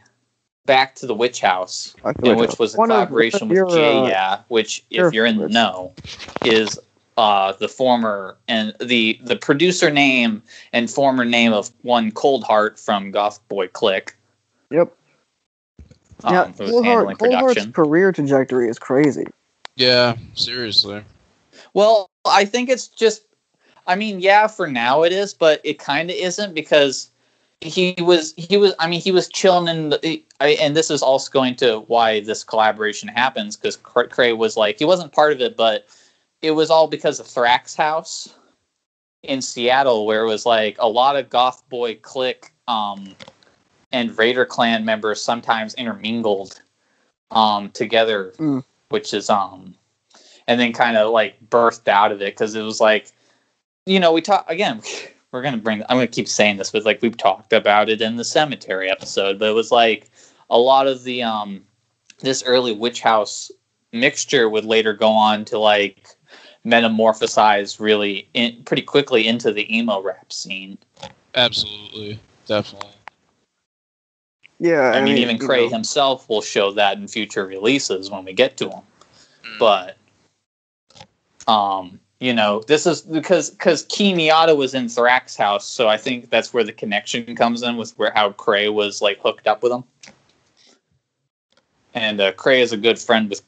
back 0.65 0.95
to 0.95 1.07
the 1.07 1.15
Witch 1.15 1.41
House, 1.41 1.95
in 2.23 2.29
like 2.29 2.37
which 2.37 2.59
was 2.59 2.75
a 2.75 2.77
one 2.77 2.89
collaboration 2.89 3.49
with 3.49 3.69
Jay 3.73 3.97
uh, 3.97 4.07
Yeah, 4.07 4.41
which 4.47 4.83
if 4.89 5.13
you're 5.13 5.25
in 5.25 5.37
the 5.37 5.49
know 5.49 5.93
is 6.45 6.79
uh 7.17 7.53
the 7.53 7.67
former 7.67 8.37
and 8.47 8.73
the 8.79 9.19
the 9.23 9.35
producer 9.35 9.89
name 9.89 10.41
and 10.71 10.89
former 10.89 11.25
name 11.25 11.53
of 11.53 11.71
one 11.81 12.11
Cold 12.11 12.43
Hart 12.43 12.79
from 12.79 13.11
Goth 13.11 13.39
Boy 13.49 13.67
Click. 13.67 14.15
Yep. 14.71 14.95
Um, 16.23 16.33
yeah, 16.33 16.45
who 16.45 16.75
was 16.75 16.85
handling 16.85 17.07
Heart, 17.07 17.19
Cold 17.19 17.33
Hart's 17.33 17.53
production. 17.53 17.73
career 17.73 18.11
trajectory 18.11 18.69
is 18.69 18.79
crazy. 18.79 19.25
yeah. 19.75 20.15
Seriously. 20.35 21.03
Well, 21.73 22.09
I 22.25 22.45
think 22.45 22.69
it's 22.69 22.87
just. 22.87 23.23
I 23.87 23.95
mean, 23.95 24.19
yeah, 24.19 24.47
for 24.47 24.67
now 24.67 25.03
it 25.03 25.11
is, 25.11 25.33
but 25.33 25.61
it 25.63 25.79
kind 25.79 26.11
of 26.11 26.15
isn't 26.15 26.53
because 26.53 27.09
he 27.61 27.95
was 27.99 28.33
he 28.37 28.57
was. 28.57 28.73
I 28.79 28.87
mean, 28.87 29.01
he 29.01 29.11
was 29.11 29.27
chilling 29.29 29.67
in 29.67 29.89
the. 29.89 30.23
I, 30.39 30.49
and 30.61 30.75
this 30.75 30.91
is 30.91 31.01
also 31.01 31.31
going 31.31 31.55
to 31.57 31.79
why 31.87 32.21
this 32.21 32.43
collaboration 32.43 33.09
happens 33.09 33.55
because 33.55 33.77
Kray 33.77 34.37
was 34.37 34.55
like 34.55 34.79
he 34.79 34.85
wasn't 34.85 35.11
part 35.11 35.33
of 35.33 35.41
it, 35.41 35.57
but 35.57 35.87
it 36.41 36.51
was 36.51 36.69
all 36.69 36.87
because 36.87 37.19
of 37.19 37.25
Thraxxhouse 37.25 38.33
in 39.23 39.41
Seattle, 39.41 40.05
where 40.05 40.23
it 40.23 40.27
was 40.27 40.45
like 40.45 40.77
a 40.79 40.87
lot 40.87 41.15
of 41.15 41.29
GothBoiClique 41.29 42.49
um, 42.67 43.15
and 43.91 44.17
Raider 44.17 44.45
Klan 44.45 44.85
members 44.85 45.21
sometimes 45.21 45.73
intermingled 45.75 46.61
um, 47.31 47.69
together, 47.71 48.33
Mm. 48.37 48.63
which 48.89 49.13
is 49.13 49.29
um, 49.29 49.75
and 50.47 50.59
then 50.59 50.73
kind 50.73 50.97
of 50.97 51.11
like 51.11 51.35
birthed 51.49 51.87
out 51.87 52.11
of 52.11 52.21
it 52.21 52.33
because 52.33 52.55
it 52.55 52.61
was 52.61 52.79
like, 52.79 53.11
you 53.85 53.99
know, 53.99 54.11
we 54.11 54.21
talk 54.21 54.45
again. 54.49 54.81
We're 55.31 55.43
gonna 55.43 55.57
bring. 55.57 55.83
I'm 55.83 55.97
gonna 55.97 56.07
keep 56.07 56.27
saying 56.27 56.57
this, 56.57 56.71
but 56.71 56.85
like 56.85 57.03
we've 57.03 57.15
talked 57.15 57.53
about 57.53 57.87
it 57.87 58.01
in 58.01 58.15
the 58.15 58.23
Sematary 58.23 58.89
episode, 58.89 59.37
but 59.37 59.49
it 59.49 59.53
was 59.53 59.71
like 59.71 60.09
a 60.49 60.57
lot 60.57 60.87
of 60.87 61.03
the 61.03 61.21
um, 61.21 61.63
this 62.19 62.41
early 62.43 62.73
witch 62.73 63.01
house 63.01 63.51
mixture 63.93 64.49
would 64.49 64.65
later 64.65 64.91
go 64.91 65.11
on 65.11 65.45
to 65.45 65.59
like 65.59 66.07
metamorphosize 66.65 67.79
really 67.79 68.27
in, 68.33 68.63
pretty 68.63 68.81
quickly 68.81 69.27
into 69.27 69.51
the 69.51 69.75
emo 69.75 70.01
rap 70.01 70.33
scene. 70.33 70.79
Absolutely. 71.35 72.19
Definitely. 72.47 72.89
Yeah, 74.59 74.91
I, 74.91 75.01
mean, 75.01 75.17
even 75.17 75.37
you 75.37 75.47
Kray 75.47 75.63
know, 75.63 75.69
himself 75.69 76.27
will 76.27 76.41
show 76.41 76.71
that 76.73 76.97
in 76.97 77.07
future 77.07 77.45
releases 77.45 78.11
when 78.11 78.25
we 78.25 78.33
get 78.33 78.57
to 78.57 78.65
them. 78.65 78.81
Mm. 79.45 79.59
But, 79.59 79.97
um, 81.47 81.99
you 82.19 82.33
know, 82.33 82.61
this 82.67 82.85
is 82.85 83.01
because 83.01 83.49
because 83.51 83.83
Key 83.83 84.13
Miata 84.13 84.55
was 84.55 84.73
in 84.73 84.87
Thraxxhouse, 84.87 85.61
so 85.61 85.87
I 85.87 85.95
think 85.95 86.29
that's 86.29 86.53
where 86.53 86.65
the 86.65 86.73
connection 86.73 87.35
comes 87.37 87.63
in 87.63 87.77
with 87.77 87.97
where 87.97 88.11
how 88.13 88.31
Kray 88.31 88.71
was 88.73 89.01
like 89.01 89.19
hooked 89.21 89.47
up 89.47 89.63
with 89.63 89.71
him. 89.71 89.85
And 91.93 92.19
uh, 92.19 92.33
Kray 92.33 92.59
is 92.59 92.73
a 92.73 92.77
good 92.77 92.99
friend 92.99 93.29
with 93.29 93.41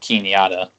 Key 0.00 0.20
Miata. 0.20 0.70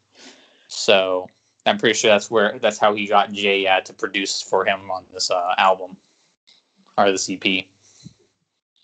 So 0.68 1.30
I'm 1.66 1.78
pretty 1.78 1.94
sure 1.94 2.12
that's 2.12 2.30
where 2.30 2.60
that's 2.60 2.78
how 2.78 2.94
he 2.94 3.08
got 3.08 3.32
Jay 3.32 3.66
uh, 3.68 3.80
to 3.82 3.94
produce 3.94 4.42
for 4.42 4.66
him 4.66 4.92
on 4.92 5.06
this 5.14 5.32
uh, 5.32 5.56
album 5.58 5.98
or 6.98 7.12
the 7.12 7.40
EP. 7.46 7.68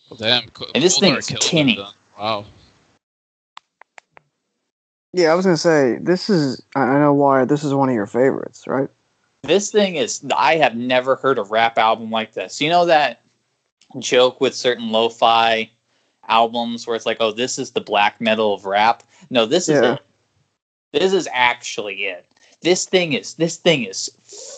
Well, 0.10 0.18
damn. 0.18 0.48
Co- 0.50 0.68
And 0.74 0.84
this 0.84 0.94
Cold 0.94 1.04
thing 1.04 1.16
is 1.16 1.28
tinny. 1.40 1.80
Wow. 2.18 2.46
Yeah, 5.14 5.32
I 5.32 5.36
was 5.36 5.46
gonna 5.46 5.58
say 5.58 5.98
this 6.02 6.30
is. 6.30 6.62
I 6.76 6.82
I 6.82 7.00
know 7.00 7.14
why 7.14 7.46
this 7.46 7.64
is 7.64 7.74
one 7.74 7.90
of 7.90 7.96
your 7.96 8.06
favorites, 8.06 8.68
right? 8.68 8.90
This 9.44 9.72
thing 9.72 9.96
is 9.96 10.24
I 10.36 10.58
have 10.58 10.76
never 10.76 11.16
heard 11.16 11.38
a 11.40 11.44
rap 11.44 11.78
album 11.78 12.12
like 12.12 12.34
this. 12.34 12.62
You 12.62 12.70
know 12.70 12.86
that 12.86 13.22
joke 14.00 14.42
with 14.42 14.54
certain 14.54 14.92
lo-fi 14.92 15.70
albums 16.28 16.86
where 16.86 16.96
it's 16.96 17.06
like, 17.06 17.18
oh, 17.22 17.32
this 17.32 17.58
is 17.58 17.72
the 17.72 17.82
black 17.82 18.20
metal 18.20 18.54
of 18.54 18.66
rap. 18.66 19.04
No, 19.30 19.46
this 19.46 19.70
is 19.70 19.82
Yeah. 19.82 19.94
it. 19.94 20.02
This 20.92 21.14
is 21.14 21.28
actually 21.32 22.06
it. 22.06 22.26
This 22.62 22.86
thing 22.86 23.14
is 23.14 23.36
this 23.36 23.58
thing 23.58 23.86
is 23.86 24.10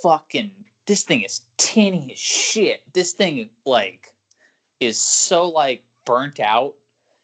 fucking 0.02 0.68
this 0.86 1.04
thing 1.04 1.22
is 1.22 1.42
tinny 1.58 2.12
as 2.14 2.20
shit. 2.20 2.92
This 2.94 3.14
thing 3.14 3.50
like 3.66 4.16
is 4.80 5.00
so 5.00 5.48
like 5.48 5.86
burnt 6.06 6.40
out. 6.40 6.76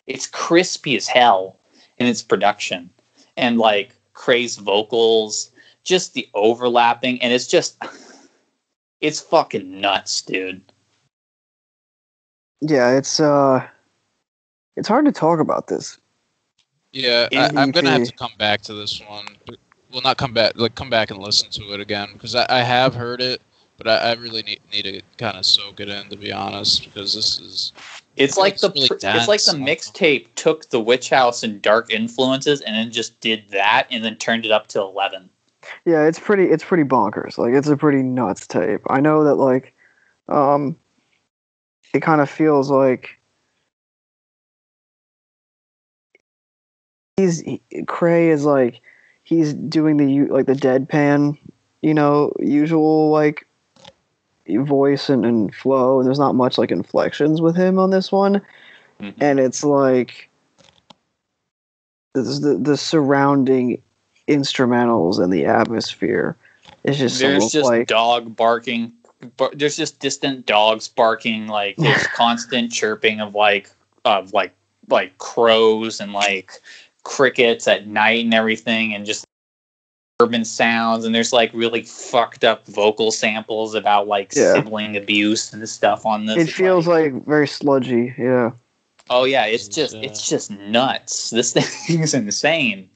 It's 0.08 0.28
crispy 0.28 0.96
as 0.96 1.08
hell 1.08 1.58
in 1.98 2.08
its 2.08 2.22
production. 2.22 2.90
And 3.38 3.58
like 3.58 3.96
Kray's 4.14 4.58
vocals, 4.58 5.52
just 5.84 6.14
the 6.14 6.28
overlapping, 6.34 7.22
and 7.22 7.34
it's 7.34 7.48
just 7.48 7.78
it's 9.02 9.22
fucking 9.22 9.80
nuts, 9.80 10.22
dude. 10.22 10.62
Yeah, 12.62 12.98
it's 12.98 13.20
uh, 13.20 13.66
it's 14.76 14.88
hard 14.88 15.06
to 15.06 15.12
talk 15.12 15.40
about 15.40 15.68
this. 15.68 15.98
Yeah, 16.92 17.28
I, 17.34 17.52
I'm 17.56 17.72
gonna 17.72 17.92
have 17.92 18.06
to 18.06 18.14
come 18.14 18.32
back 18.38 18.62
to 18.62 18.74
this 18.74 19.02
one. 19.08 19.26
But, 19.46 19.58
well, 19.92 20.02
not 20.02 20.18
come 20.18 20.34
back, 20.34 20.54
like 20.56 20.76
come 20.76 20.90
back 20.90 21.12
and 21.12 21.20
listen 21.20 21.50
to 21.52 21.74
it 21.74 21.80
again 21.80 22.10
because 22.14 22.36
I, 22.36 22.46
I 22.50 22.60
have 22.60 22.96
heard 22.96 23.22
it, 23.22 23.42
but 23.78 23.88
I, 23.88 23.98
I 23.98 24.14
really 24.14 24.42
need, 24.44 24.60
need 24.72 24.84
to 24.84 25.02
kind 25.18 25.38
of 25.38 25.46
soak 25.46 25.80
it 25.80 25.90
in 25.90 26.10
to 26.10 26.18
be 26.18 26.32
honest 26.32 26.86
because 26.86 27.14
this 27.14 27.40
is 27.40 27.74
It's 28.16 28.38
like 28.38 28.58
the 28.60 28.70
really 28.72 28.88
pr- 28.88 28.94
it's 28.96 29.28
like 29.28 29.44
the 29.44 29.54
mixtape 29.54 30.28
took 30.36 30.70
the 30.70 30.80
Witch 30.80 31.10
House 31.10 31.44
and 31.44 31.62
dark 31.62 31.92
influences 31.92 32.62
and 32.62 32.76
then 32.76 32.92
just 32.92 33.20
did 33.20 33.50
that 33.50 33.88
and 33.92 34.04
then 34.04 34.16
turned 34.16 34.46
it 34.46 34.52
up 34.52 34.68
to 34.68 34.82
eleven. 34.82 35.30
Yeah, 35.86 36.04
it's 36.04 36.20
pretty. 36.20 36.46
It's 36.46 36.64
pretty 36.64 36.84
bonkers. 36.84 37.38
Like 37.38 37.54
it's 37.54 37.68
a 37.68 37.76
pretty 37.76 38.04
nuts 38.04 38.46
tape. 38.48 38.82
I 38.88 39.00
know 39.02 39.24
that 39.24 39.36
like, 39.36 39.74
um, 40.30 40.78
it 41.94 42.02
kind 42.02 42.22
of 42.22 42.30
feels 42.30 42.70
like 42.70 43.18
he's 47.18 47.42
he, 47.42 47.62
Kray 47.84 48.30
is 48.30 48.46
like 48.46 48.82
he's 49.24 49.54
doing 49.54 49.98
the 49.98 50.06
u- 50.06 50.28
like 50.28 50.46
the 50.46 50.54
deadpan, 50.54 51.38
you 51.82 51.94
know, 51.94 52.32
usual 52.40 53.10
like 53.10 53.48
voice 54.50 55.10
and, 55.10 55.26
and 55.26 55.54
flow, 55.54 56.00
and 56.00 56.08
there's 56.08 56.20
not 56.20 56.36
much 56.36 56.58
like 56.58 56.72
inflections 56.72 57.42
with 57.42 57.56
him 57.56 57.80
on 57.80 57.90
this 57.90 58.12
one, 58.12 58.42
Mhm. 59.02 59.14
and 59.20 59.40
it's 59.40 59.64
like 59.64 60.30
this 62.14 62.28
is 62.28 62.42
the 62.42 62.56
the 62.56 62.78
surrounding 62.78 63.82
instrumentals 64.28 65.20
and 65.20 65.32
the 65.32 65.46
atmosphere 65.46 66.36
is 66.84 66.98
just 66.98 67.20
There's 67.20 67.52
just 67.52 67.66
like 67.66 67.88
dog 67.88 68.36
barking. 68.36 68.94
Bar- 69.38 69.52
there's 69.54 69.76
just 69.76 70.00
distant 70.00 70.46
dogs 70.46 70.88
barking. 70.88 71.48
Like 71.48 71.76
there's 71.78 72.08
constant 72.08 72.72
chirping 72.72 73.20
of 73.22 73.36
like 73.36 73.70
of 74.06 74.34
like 74.34 74.54
like 74.90 75.18
crows 75.18 76.00
and 76.00 76.14
like 76.14 76.52
crickets 77.04 77.68
at 77.68 77.88
night 77.88 78.24
and 78.24 78.34
everything, 78.34 78.94
and 78.94 79.06
just 79.06 79.26
urban 80.22 80.46
sounds. 80.46 81.06
And 81.06 81.14
there's 81.14 81.34
like 81.34 81.52
really 81.54 81.84
fucked 81.84 82.44
up 82.44 82.66
vocal 82.68 83.12
samples 83.12 83.76
about 83.76 84.08
like 84.08 84.34
Yeah. 84.36 84.54
sibling 84.54 84.96
abuse 84.96 85.52
and 85.54 85.68
stuff 85.68 86.06
on 86.06 86.26
this. 86.26 86.38
it 86.38 86.52
feels 86.52 86.88
like 86.88 87.14
very 87.26 87.48
sludgy. 87.48 88.14
Yeah. 88.18 88.52
Oh 89.10 89.26
yeah, 89.26 89.46
it's 89.46 89.68
It's, 89.68 89.76
just 89.76 89.96
it's 89.96 90.28
just 90.28 90.52
nuts. 90.52 91.30
This 91.30 91.54
thing 91.88 92.02
is 92.02 92.14
insane. 92.14 92.90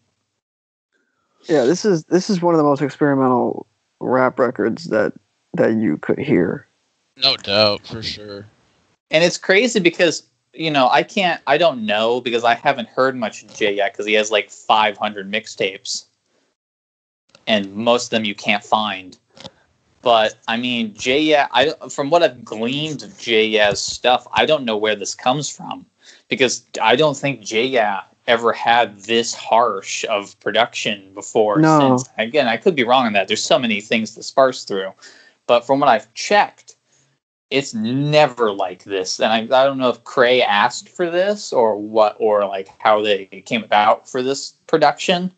Yeah, 1.47 1.65
this 1.65 1.85
is 1.85 2.03
this 2.05 2.29
is 2.29 2.41
one 2.41 2.53
of 2.53 2.57
the 2.57 2.63
most 2.63 2.81
experimental 2.81 3.65
rap 3.99 4.39
records 4.39 4.85
that 4.85 5.13
that 5.55 5.73
you 5.73 5.97
could 5.97 6.19
hear. 6.19 6.67
no 7.17 7.35
doubt 7.37 7.85
for 7.85 8.01
sure. 8.01 8.45
And 9.11 9.23
it's 9.23 9.37
crazy 9.37 9.79
because 9.79 10.23
you 10.53 10.71
know 10.71 10.87
I 10.89 11.03
can't 11.03 11.41
I 11.47 11.57
don't 11.57 11.85
know 11.85 12.21
because 12.21 12.43
I 12.43 12.55
haven't 12.55 12.89
heard 12.89 13.15
much 13.15 13.43
of 13.43 13.53
Jay 13.53 13.73
yet 13.73 13.93
because 13.93 14.05
he 14.05 14.13
has 14.13 14.31
like 14.31 14.49
500 14.49 15.31
mixtapes, 15.31 16.05
and 17.49 17.73
most 17.73 18.05
of 18.05 18.09
them 18.11 18.23
you 18.23 18.35
can't 18.35 18.63
find. 18.63 19.17
But 20.01 20.35
I 20.47 20.55
mean 20.55 20.93
Jay 20.93 21.19
yeah 21.19 21.49
I 21.51 21.73
from 21.89 22.09
what 22.09 22.23
I've 22.23 22.45
gleaned 22.45 23.03
of 23.03 23.17
Jay 23.17 23.45
Ya's 23.45 23.81
stuff 23.81 24.25
I 24.31 24.45
don't 24.45 24.63
know 24.63 24.77
where 24.77 24.95
this 24.95 25.13
comes 25.13 25.49
from 25.49 25.85
because 26.29 26.63
I 26.81 26.95
don't 26.95 27.17
think 27.17 27.41
Jay 27.41 27.77
ever 28.27 28.53
had 28.53 29.01
this 29.01 29.33
harsh 29.33 30.05
of 30.05 30.39
production 30.39 31.11
before. 31.13 31.59
No. 31.59 31.97
Since 31.97 32.09
again 32.17 32.47
I 32.47 32.55
could 32.55 32.75
be 32.77 32.85
wrong 32.85 33.07
on 33.07 33.13
that. 33.13 33.27
There's 33.27 33.43
so 33.43 33.59
many 33.59 33.81
things 33.81 34.15
to 34.15 34.23
sparse 34.23 34.63
through, 34.63 34.93
but 35.47 35.65
from 35.65 35.81
what 35.81 35.89
I've 35.89 36.13
checked 36.13 36.77
it's 37.49 37.73
never 37.73 38.51
like 38.51 38.83
this 38.83 39.19
and 39.19 39.33
I, 39.33 39.39
I 39.39 39.65
don't 39.65 39.79
know 39.79 39.89
if 39.89 40.03
Kray 40.03 40.45
asked 40.45 40.87
for 40.87 41.09
this 41.09 41.51
or 41.51 41.75
what 41.75 42.15
or 42.19 42.45
like 42.45 42.69
how 42.77 43.01
they 43.01 43.25
came 43.25 43.63
about 43.63 44.07
for 44.07 44.21
this 44.21 44.53
production 44.67 45.33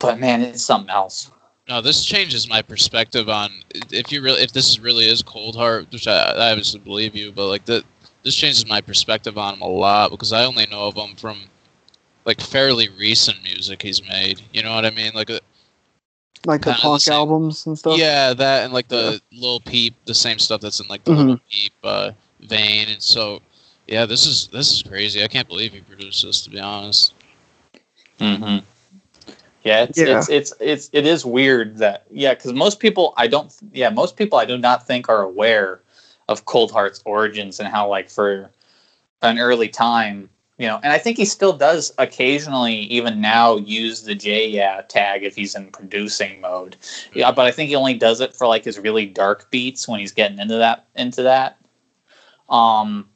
but 0.00 0.18
man 0.18 0.42
it's 0.42 0.64
something 0.64 0.90
else 0.90 1.30
No, 1.68 1.80
this 1.80 2.04
changes 2.04 2.48
my 2.48 2.62
perspective 2.62 3.28
on 3.28 3.52
if 3.92 4.10
you 4.10 4.22
really 4.22 4.42
if 4.42 4.52
this 4.52 4.80
really 4.80 5.06
is 5.08 5.22
Cold 5.22 5.54
Hart, 5.54 5.86
which 5.92 6.08
I, 6.08 6.16
I 6.16 6.50
obviously 6.50 6.80
believe 6.80 7.14
you, 7.14 7.30
but 7.30 7.46
like 7.46 7.64
that 7.66 7.84
this 8.24 8.34
changes 8.34 8.66
my 8.66 8.80
perspective 8.80 9.38
on 9.38 9.54
him 9.54 9.62
a 9.62 9.68
lot 9.68 10.10
because 10.10 10.32
I 10.32 10.44
only 10.44 10.66
know 10.66 10.88
of 10.88 10.96
him 10.96 11.14
from 11.14 11.44
like 12.24 12.40
fairly 12.40 12.88
recent 12.98 13.42
music 13.42 13.82
he's 13.82 14.02
made. 14.06 14.42
You 14.52 14.62
know 14.62 14.74
what 14.74 14.84
I 14.84 14.90
mean? 14.90 15.12
Like 15.14 15.30
a, 15.30 15.40
Like 16.44 16.60
the 16.62 16.72
Kinda 16.72 16.80
the 16.80 16.82
punk 16.82 17.08
albums 17.08 17.66
and 17.66 17.78
stuff. 17.78 17.98
yeah, 17.98 18.34
that 18.34 18.64
and 18.64 18.72
like 18.72 18.88
the 18.88 19.20
Lil 19.32 19.60
Peep, 19.60 19.94
the 20.06 20.14
same 20.14 20.38
stuff 20.38 20.60
that's 20.60 20.80
in 20.80 20.88
like 20.88 21.04
the 21.04 21.12
Lil 21.12 21.40
Peep 21.48 21.72
uh, 21.84 22.10
vein, 22.40 22.88
and 22.88 23.02
so 23.02 23.40
yeah, 23.86 24.06
this 24.06 24.26
is 24.26 24.48
this 24.48 24.72
is 24.72 24.82
crazy. 24.82 25.22
I 25.24 25.28
can't 25.28 25.48
believe 25.48 25.72
he 25.72 25.80
produced 25.80 26.24
this 26.24 26.42
to 26.42 26.50
be 26.50 26.58
honest. 26.58 27.14
mm-hmm. 28.18 28.64
Yeah 29.62 29.82
it's, 29.82 29.98
Yeah. 29.98 30.18
it's 30.18 30.28
it's 30.28 30.54
it's 30.60 30.90
it 30.92 31.06
is 31.06 31.24
weird 31.24 31.78
that 31.78 32.06
yeah 32.10 32.34
because 32.34 32.52
most 32.52 32.80
people 32.80 33.12
i 33.16 33.26
don't 33.26 33.54
yeah 33.72 33.90
most 33.90 34.16
people 34.16 34.38
i 34.38 34.44
do 34.44 34.56
not 34.56 34.86
think 34.86 35.08
are 35.08 35.22
aware 35.22 35.82
of 36.28 36.44
Cold 36.44 36.70
Hart's 36.70 37.02
origins 37.04 37.60
and 37.60 37.68
how 37.68 37.88
like 37.88 38.08
for 38.08 38.50
an 39.22 39.38
early 39.38 39.68
time 39.68 40.30
you 40.56 40.66
know 40.66 40.78
and 40.82 40.92
i 40.92 40.98
think 40.98 41.16
he 41.16 41.24
still 41.24 41.52
does 41.52 41.92
occasionally 41.98 42.74
even 42.74 43.20
now 43.20 43.56
use 43.56 44.02
the 44.02 44.14
j 44.14 44.46
yeah 44.46 44.82
tag 44.82 45.24
if 45.24 45.34
he's 45.34 45.54
in 45.54 45.66
producing 45.68 46.40
mode 46.40 46.76
yeah 47.14 47.32
but 47.32 47.46
i 47.46 47.50
think 47.50 47.68
he 47.68 47.76
only 47.76 47.94
does 47.94 48.20
it 48.20 48.34
for 48.34 48.46
like 48.46 48.64
his 48.64 48.78
really 48.78 49.06
dark 49.06 49.50
beats 49.50 49.88
when 49.88 50.00
he's 50.00 50.12
getting 50.12 50.38
into 50.38 50.56
that 50.56 50.86
into 50.94 51.22
that 51.22 51.58
um 52.48 53.08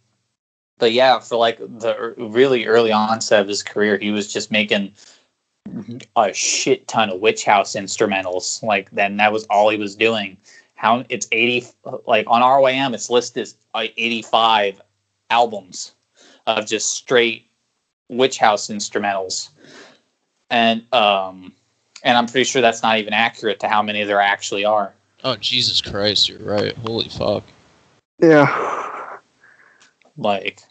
but 0.79 0.93
yeah 0.93 1.19
for 1.21 1.37
like 1.37 1.59
the 1.59 2.15
really 2.19 2.67
early 2.67 2.93
onset 2.93 3.41
of 3.41 3.49
his 3.49 3.63
career 3.63 3.97
he 3.99 4.11
was 4.11 4.33
just 4.33 4.51
making 4.51 4.93
a 6.17 6.33
shit 6.33 6.87
ton 6.89 7.11
of 7.11 7.21
witch 7.21 7.45
house 7.45 7.75
instrumentals 7.75 8.63
like 8.63 8.91
then 8.91 9.17
that 9.17 9.33
was 9.33 9.45
all 9.47 9.69
he 9.71 9.77
was 9.77 9.97
doing 9.97 10.37
how 10.75 11.05
it's 11.09 11.27
80 11.33 11.67
like 12.07 12.27
on 12.29 12.43
RYM 12.43 12.95
it's 12.95 13.11
listed 13.11 13.43
as 13.43 13.57
uh, 13.75 13.87
85 13.97 14.81
albums 15.31 15.95
of 16.47 16.67
just 16.67 16.91
straight 16.91 17.47
witch 18.09 18.39
house 18.39 18.69
instrumentals 18.69 19.49
and 20.51 20.85
um 20.93 21.53
and 22.03 22.19
I'm 22.19 22.27
pretty 22.27 22.45
sure 22.45 22.61
that's 22.61 22.83
not 22.83 22.99
even 22.99 23.15
accurate 23.15 23.61
to 23.61 23.69
how 23.69 23.83
many 23.83 24.05
there 24.05 24.21
actually 24.21 24.65
are 24.65 24.93
Oh 25.27 25.37
Jesus 25.37 25.81
Christ, 25.81 26.29
you're 26.29 26.39
right. 26.41 26.77
Holy 26.77 27.09
fuck. 27.09 27.45
Yeah. 28.21 29.17
like 30.19 30.63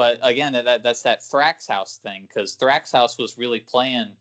but 0.00 0.18
again 0.22 0.54
that, 0.54 0.64
that 0.64 0.82
that's 0.82 1.02
that 1.02 1.20
Thraxxhouse 1.20 1.98
thing 1.98 2.22
because 2.22 2.56
Thraxxhouse 2.56 3.18
was 3.18 3.36
really 3.36 3.60
playing 3.60 4.16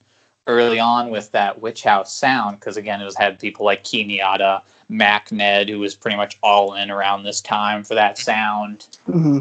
early 0.46 0.78
on 0.78 1.10
with 1.10 1.32
that 1.32 1.62
witch 1.62 1.84
house 1.84 2.14
sound 2.14 2.60
because 2.60 2.76
again 2.76 3.00
it 3.00 3.06
was 3.06 3.16
had 3.16 3.40
people 3.40 3.64
like 3.66 3.86
Kenyatta, 3.86 4.62
Mackned, 4.90 5.70
who 5.70 5.80
was 5.80 5.96
pretty 5.96 6.18
much 6.18 6.38
all 6.44 6.74
in 6.74 6.92
around 6.92 7.24
this 7.24 7.40
time 7.40 7.86
for 7.86 7.96
that 7.96 8.18
sound. 8.18 8.90
hmm 9.06 9.40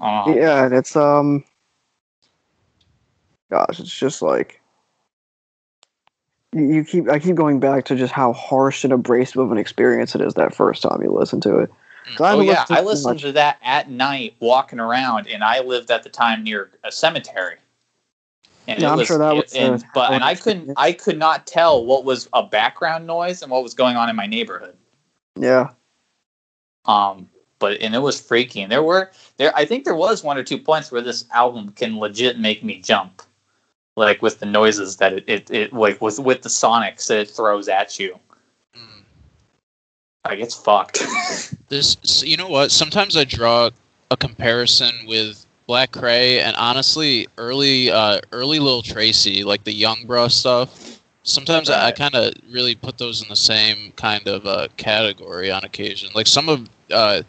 Um, 0.00 0.36
Yeah, 0.36 0.64
and 0.64 0.74
it's 0.74 0.96
um. 0.96 1.44
Gosh, 3.52 3.78
it's 3.78 3.96
just 3.96 4.22
like 4.22 4.60
you 6.52 6.82
keep. 6.84 7.08
I 7.08 7.20
keep 7.20 7.36
going 7.36 7.60
back 7.60 7.84
to 7.84 7.94
just 7.94 8.12
how 8.12 8.32
harsh 8.32 8.82
and 8.82 8.92
abrasive 8.92 9.40
of 9.40 9.52
an 9.52 9.58
experience 9.58 10.16
it 10.16 10.20
is 10.20 10.34
that 10.34 10.52
first 10.52 10.82
time 10.82 11.00
you 11.00 11.12
listen 11.12 11.40
to 11.42 11.58
it. 11.58 11.70
'Cause 12.16 12.34
Oh 12.36 12.40
yeah, 12.40 12.64
I 12.70 12.80
listened 12.82 13.14
much. 13.14 13.22
to 13.22 13.32
that 13.32 13.58
at 13.62 13.90
night 13.90 14.36
walking 14.40 14.78
around, 14.78 15.26
and 15.26 15.42
I 15.42 15.60
lived 15.60 15.90
at 15.90 16.02
the 16.02 16.10
time 16.10 16.44
near 16.44 16.70
a 16.84 16.92
cemetery. 16.92 17.56
And 18.66 18.80
Yeah, 18.80 18.88
it 18.88 18.92
I'm 18.92 18.98
was, 18.98 19.08
sure 19.08 19.18
that 19.18 19.34
was, 19.34 19.52
and, 19.54 19.82
uh, 19.82 19.86
but 19.94 20.12
and 20.12 20.24
I 20.24 20.34
couldn't. 20.34 20.72
I 20.76 20.92
could 20.92 21.18
not 21.18 21.46
tell 21.46 21.84
what 21.84 22.04
was 22.04 22.28
a 22.32 22.42
background 22.42 23.06
noise 23.06 23.42
and 23.42 23.50
what 23.50 23.62
was 23.62 23.74
going 23.74 23.96
on 23.96 24.08
in 24.08 24.16
my 24.16 24.26
neighborhood. 24.26 24.76
Yeah. 25.38 25.70
Um, 26.86 27.28
but 27.58 27.80
and 27.80 27.94
it 27.94 28.00
was 28.00 28.20
freaky. 28.20 28.60
And 28.62 28.70
there 28.70 28.82
were 28.82 29.10
there 29.36 29.54
I 29.56 29.64
think 29.64 29.84
there 29.84 29.94
was 29.94 30.22
one 30.22 30.36
or 30.38 30.42
two 30.44 30.58
points 30.58 30.92
where 30.92 31.00
this 31.00 31.24
album 31.32 31.70
can 31.70 31.98
legit 31.98 32.38
make 32.38 32.62
me 32.62 32.80
jump, 32.80 33.22
like 33.96 34.22
with 34.22 34.40
the 34.40 34.46
noises 34.46 34.96
that 34.98 35.12
it 35.14 35.24
it, 35.26 35.50
it 35.50 35.72
like 35.72 36.00
with 36.00 36.18
with 36.18 36.42
the 36.42 36.48
sonics 36.50 37.06
that 37.08 37.18
it 37.18 37.30
throws 37.30 37.68
at 37.68 37.98
you. 37.98 38.18
Like 40.24 40.40
it's 40.40 40.54
fucked. 40.54 41.04
This, 41.68 41.96
so 42.02 42.26
you 42.26 42.36
know 42.36 42.48
what? 42.48 42.70
Sometimes 42.70 43.16
I 43.16 43.24
draw 43.24 43.70
a 44.10 44.16
comparison 44.16 44.92
with 45.08 45.44
Black 45.66 45.90
Kray 45.92 46.38
and 46.38 46.54
honestly, 46.56 47.26
early, 47.38 47.90
uh, 47.90 48.20
early 48.32 48.58
Lil 48.60 48.82
Tracy, 48.82 49.42
like 49.42 49.64
the 49.64 49.72
Yung 49.72 50.06
Bruh 50.06 50.30
stuff. 50.30 51.00
Sometimes 51.24 51.70
I, 51.70 51.86
I 51.86 51.92
kind 51.92 52.14
of 52.14 52.34
really 52.50 52.74
put 52.74 52.98
those 52.98 53.22
in 53.22 53.28
the 53.28 53.34
same 53.34 53.92
kind 53.96 54.28
of 54.28 54.46
uh, 54.46 54.68
category 54.76 55.50
on 55.50 55.64
occasion. 55.64 56.10
Like 56.14 56.26
some 56.26 56.48
of, 56.48 56.68
uh, 56.92 57.22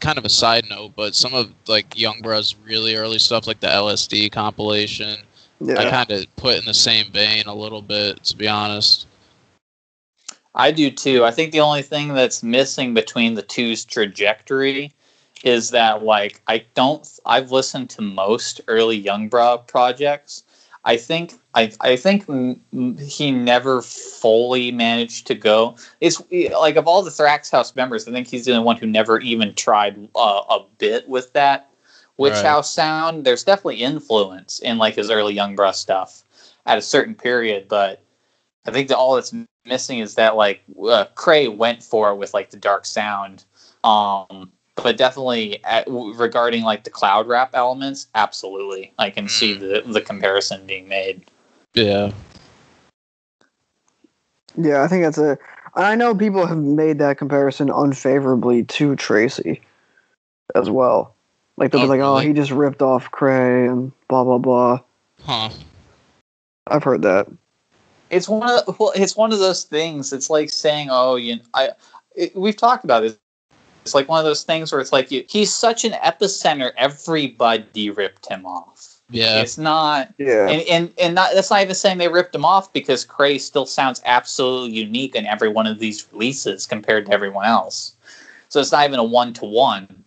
kind 0.00 0.16
of 0.16 0.24
a 0.24 0.30
side 0.30 0.64
note, 0.70 0.92
but 0.96 1.14
some 1.14 1.34
of 1.34 1.52
like 1.66 1.98
Yung 1.98 2.22
Bruh's 2.22 2.54
really 2.64 2.94
early 2.94 3.18
stuff, 3.18 3.46
like 3.46 3.60
the 3.60 3.66
LSD 3.66 4.30
compilation, 4.30 5.18
yeah. 5.60 5.78
I 5.78 5.90
kind 5.90 6.10
of 6.10 6.36
put 6.36 6.56
in 6.56 6.64
the 6.64 6.74
same 6.74 7.10
vein 7.12 7.44
a 7.46 7.54
little 7.54 7.82
bit, 7.82 8.22
to 8.24 8.36
be 8.36 8.48
honest. 8.48 9.06
I 10.54 10.70
do 10.72 10.90
too. 10.90 11.24
I 11.24 11.30
think 11.30 11.52
the 11.52 11.60
only 11.60 11.82
thing 11.82 12.14
that's 12.14 12.42
missing 12.42 12.94
between 12.94 13.34
the 13.34 13.42
two's 13.42 13.84
trajectory 13.84 14.92
is 15.44 15.70
that 15.70 16.02
like 16.02 16.42
I 16.48 16.64
don't 16.74 17.08
I've 17.24 17.52
listened 17.52 17.90
to 17.90 18.02
most 18.02 18.60
early 18.68 18.96
Yung 18.96 19.30
Bruh 19.30 19.66
projects. 19.66 20.42
I 20.84 20.96
think 20.96 21.34
I 21.54 21.72
I 21.80 21.96
think 21.96 22.26
he 22.98 23.30
never 23.30 23.82
fully 23.82 24.72
managed 24.72 25.26
to 25.28 25.34
go. 25.34 25.76
It's 26.00 26.20
like 26.30 26.76
of 26.76 26.88
all 26.88 27.02
the 27.02 27.10
Thraxxhouse 27.10 27.76
members, 27.76 28.08
I 28.08 28.12
think 28.12 28.26
he's 28.26 28.44
the 28.44 28.52
only 28.52 28.64
one 28.64 28.76
who 28.76 28.86
never 28.86 29.20
even 29.20 29.54
tried 29.54 30.08
uh, 30.16 30.42
a 30.48 30.64
bit 30.78 31.08
with 31.08 31.32
that 31.34 31.70
Witch 32.16 32.34
Right. 32.34 32.44
House 32.44 32.72
sound. 32.72 33.24
There's 33.24 33.44
definitely 33.44 33.82
influence 33.82 34.58
in 34.58 34.78
like 34.78 34.96
his 34.96 35.10
early 35.10 35.34
Yung 35.34 35.56
Bruh 35.56 35.74
stuff 35.74 36.22
at 36.66 36.76
a 36.76 36.82
certain 36.82 37.14
period, 37.14 37.68
but 37.68 38.02
I 38.66 38.70
think 38.70 38.88
that 38.88 38.96
all 38.96 39.14
that's 39.14 39.34
missing 39.64 39.98
is 40.00 40.14
that 40.16 40.36
like 40.36 40.62
uh, 40.78 41.06
Kray 41.14 41.54
went 41.54 41.82
for 41.82 42.10
it 42.10 42.16
with 42.16 42.34
like 42.34 42.50
the 42.50 42.56
dark 42.56 42.84
sound, 42.84 43.44
um, 43.84 44.50
but 44.76 44.96
definitely 44.96 45.62
at, 45.64 45.86
w- 45.86 46.14
regarding 46.14 46.62
like 46.62 46.84
the 46.84 46.90
cloud 46.90 47.26
rap 47.26 47.50
elements, 47.54 48.08
absolutely, 48.14 48.92
I 48.98 49.10
can 49.10 49.28
see 49.28 49.54
the 49.54 49.82
the 49.86 50.00
comparison 50.00 50.66
being 50.66 50.88
made. 50.88 51.30
Yeah. 51.74 52.12
Yeah, 54.56 54.82
I 54.82 54.88
think 54.88 55.04
that's 55.04 55.18
a. 55.18 55.38
I 55.74 55.94
know 55.94 56.14
people 56.14 56.46
have 56.46 56.58
made 56.58 56.98
that 56.98 57.16
comparison 57.18 57.70
unfavorably 57.70 58.64
to 58.64 58.96
Tracy 58.96 59.60
as 60.54 60.68
well. 60.68 61.14
Like 61.56 61.70
they'll 61.70 61.80
Oh, 61.80 61.84
be 61.84 61.88
like, 61.88 62.00
"Oh, 62.00 62.14
really? 62.14 62.26
he 62.26 62.32
just 62.32 62.50
ripped 62.50 62.82
off 62.82 63.10
Kray 63.10 63.70
and 63.70 63.92
blah 64.08 64.24
blah 64.24 64.38
blah." 64.38 64.80
Huh. 65.24 65.50
I've 66.66 66.82
heard 66.82 67.02
that. 67.02 67.28
It's 68.10 68.28
one 68.28 68.48
of 68.50 68.78
well, 68.78 68.92
it's 68.94 69.16
one 69.16 69.32
of 69.32 69.38
those 69.38 69.64
things. 69.64 70.12
It's 70.12 70.30
like 70.30 70.50
saying, 70.50 70.88
"Oh, 70.90 71.16
you." 71.16 71.38
I 71.54 71.70
it, 72.14 72.34
we've 72.34 72.56
talked 72.56 72.84
about 72.84 73.00
this. 73.00 73.16
It's 73.82 73.94
like 73.94 74.08
one 74.08 74.18
of 74.18 74.24
those 74.24 74.42
things 74.42 74.72
where 74.72 74.80
it's 74.80 74.92
like 74.92 75.10
you, 75.10 75.24
he's 75.28 75.52
such 75.52 75.84
an 75.84 75.92
epicenter. 75.92 76.72
Everybody 76.76 77.90
ripped 77.90 78.26
him 78.26 78.44
off. 78.44 79.00
Yeah. 79.10 79.40
It's 79.40 79.58
not. 79.58 80.12
Yeah, 80.18 80.48
and 80.48 80.62
and 80.68 80.94
and 81.00 81.14
not, 81.14 81.30
that's 81.34 81.50
not 81.50 81.62
even 81.62 81.74
saying 81.74 81.98
they 81.98 82.08
ripped 82.08 82.34
him 82.34 82.44
off 82.44 82.72
because 82.72 83.06
Kray 83.06 83.40
still 83.40 83.66
sounds 83.66 84.00
absolutely 84.04 84.76
unique 84.76 85.14
in 85.14 85.26
every 85.26 85.48
one 85.48 85.66
of 85.66 85.78
these 85.78 86.06
releases 86.12 86.66
compared 86.66 87.06
to 87.06 87.12
everyone 87.12 87.46
else. 87.46 87.94
So 88.48 88.60
it's 88.60 88.72
not 88.72 88.86
even 88.86 88.98
a 88.98 89.04
one 89.04 89.32
to 89.34 89.44
one. 89.44 89.99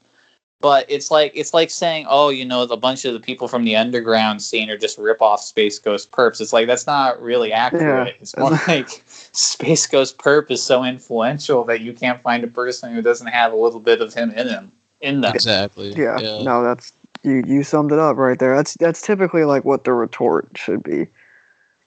But 0.64 0.86
it's 0.88 1.12
like 1.12 1.34
it's 1.36 1.54
like 1.54 1.70
saying, 1.70 2.06
oh, 2.08 2.30
you 2.30 2.46
know, 2.46 2.66
the 2.66 2.78
bunch 2.78 3.04
of 3.04 3.14
the 3.14 3.20
people 3.20 3.50
from 3.50 3.66
the 3.66 3.76
underground 3.76 4.42
scene 4.42 4.70
are 4.70 4.78
just 4.78 4.98
rip 4.98 5.22
off 5.22 5.42
SpaceGhostPurrps. 5.42 6.40
It's 6.40 6.54
like 6.54 6.68
that's 6.68 6.88
not 6.88 7.22
really 7.22 7.52
accurate. 7.52 8.08
Yeah. 8.08 8.14
It's 8.22 8.38
more 8.38 8.52
like 8.52 8.88
SpaceGhostPurrp 8.88 10.50
is 10.50 10.64
so 10.64 10.86
influential 10.86 11.66
that 11.66 11.82
you 11.82 11.92
can't 11.92 12.22
find 12.22 12.46
a 12.46 12.48
person 12.48 12.96
who 12.96 13.02
doesn't 13.02 13.28
have 13.28 13.52
a 13.52 13.58
little 13.58 13.82
bit 13.82 14.00
of 14.00 14.14
him 14.14 14.32
in 14.32 14.48
him 14.48 14.72
in 15.02 15.20
them. 15.20 15.36
Exactly. 15.36 15.92
yeah. 15.98 16.16
No, 16.44 16.64
that's 16.64 16.94
you. 17.24 17.44
You 17.46 17.64
summed 17.64 17.92
it 17.92 18.00
up 18.00 18.16
right 18.16 18.40
there. 18.40 18.56
That's 18.56 18.76
that's 18.76 19.02
typically 19.02 19.44
like 19.44 19.66
what 19.66 19.84
the 19.84 19.92
retort 19.92 20.48
should 20.56 20.82
be, 20.82 21.08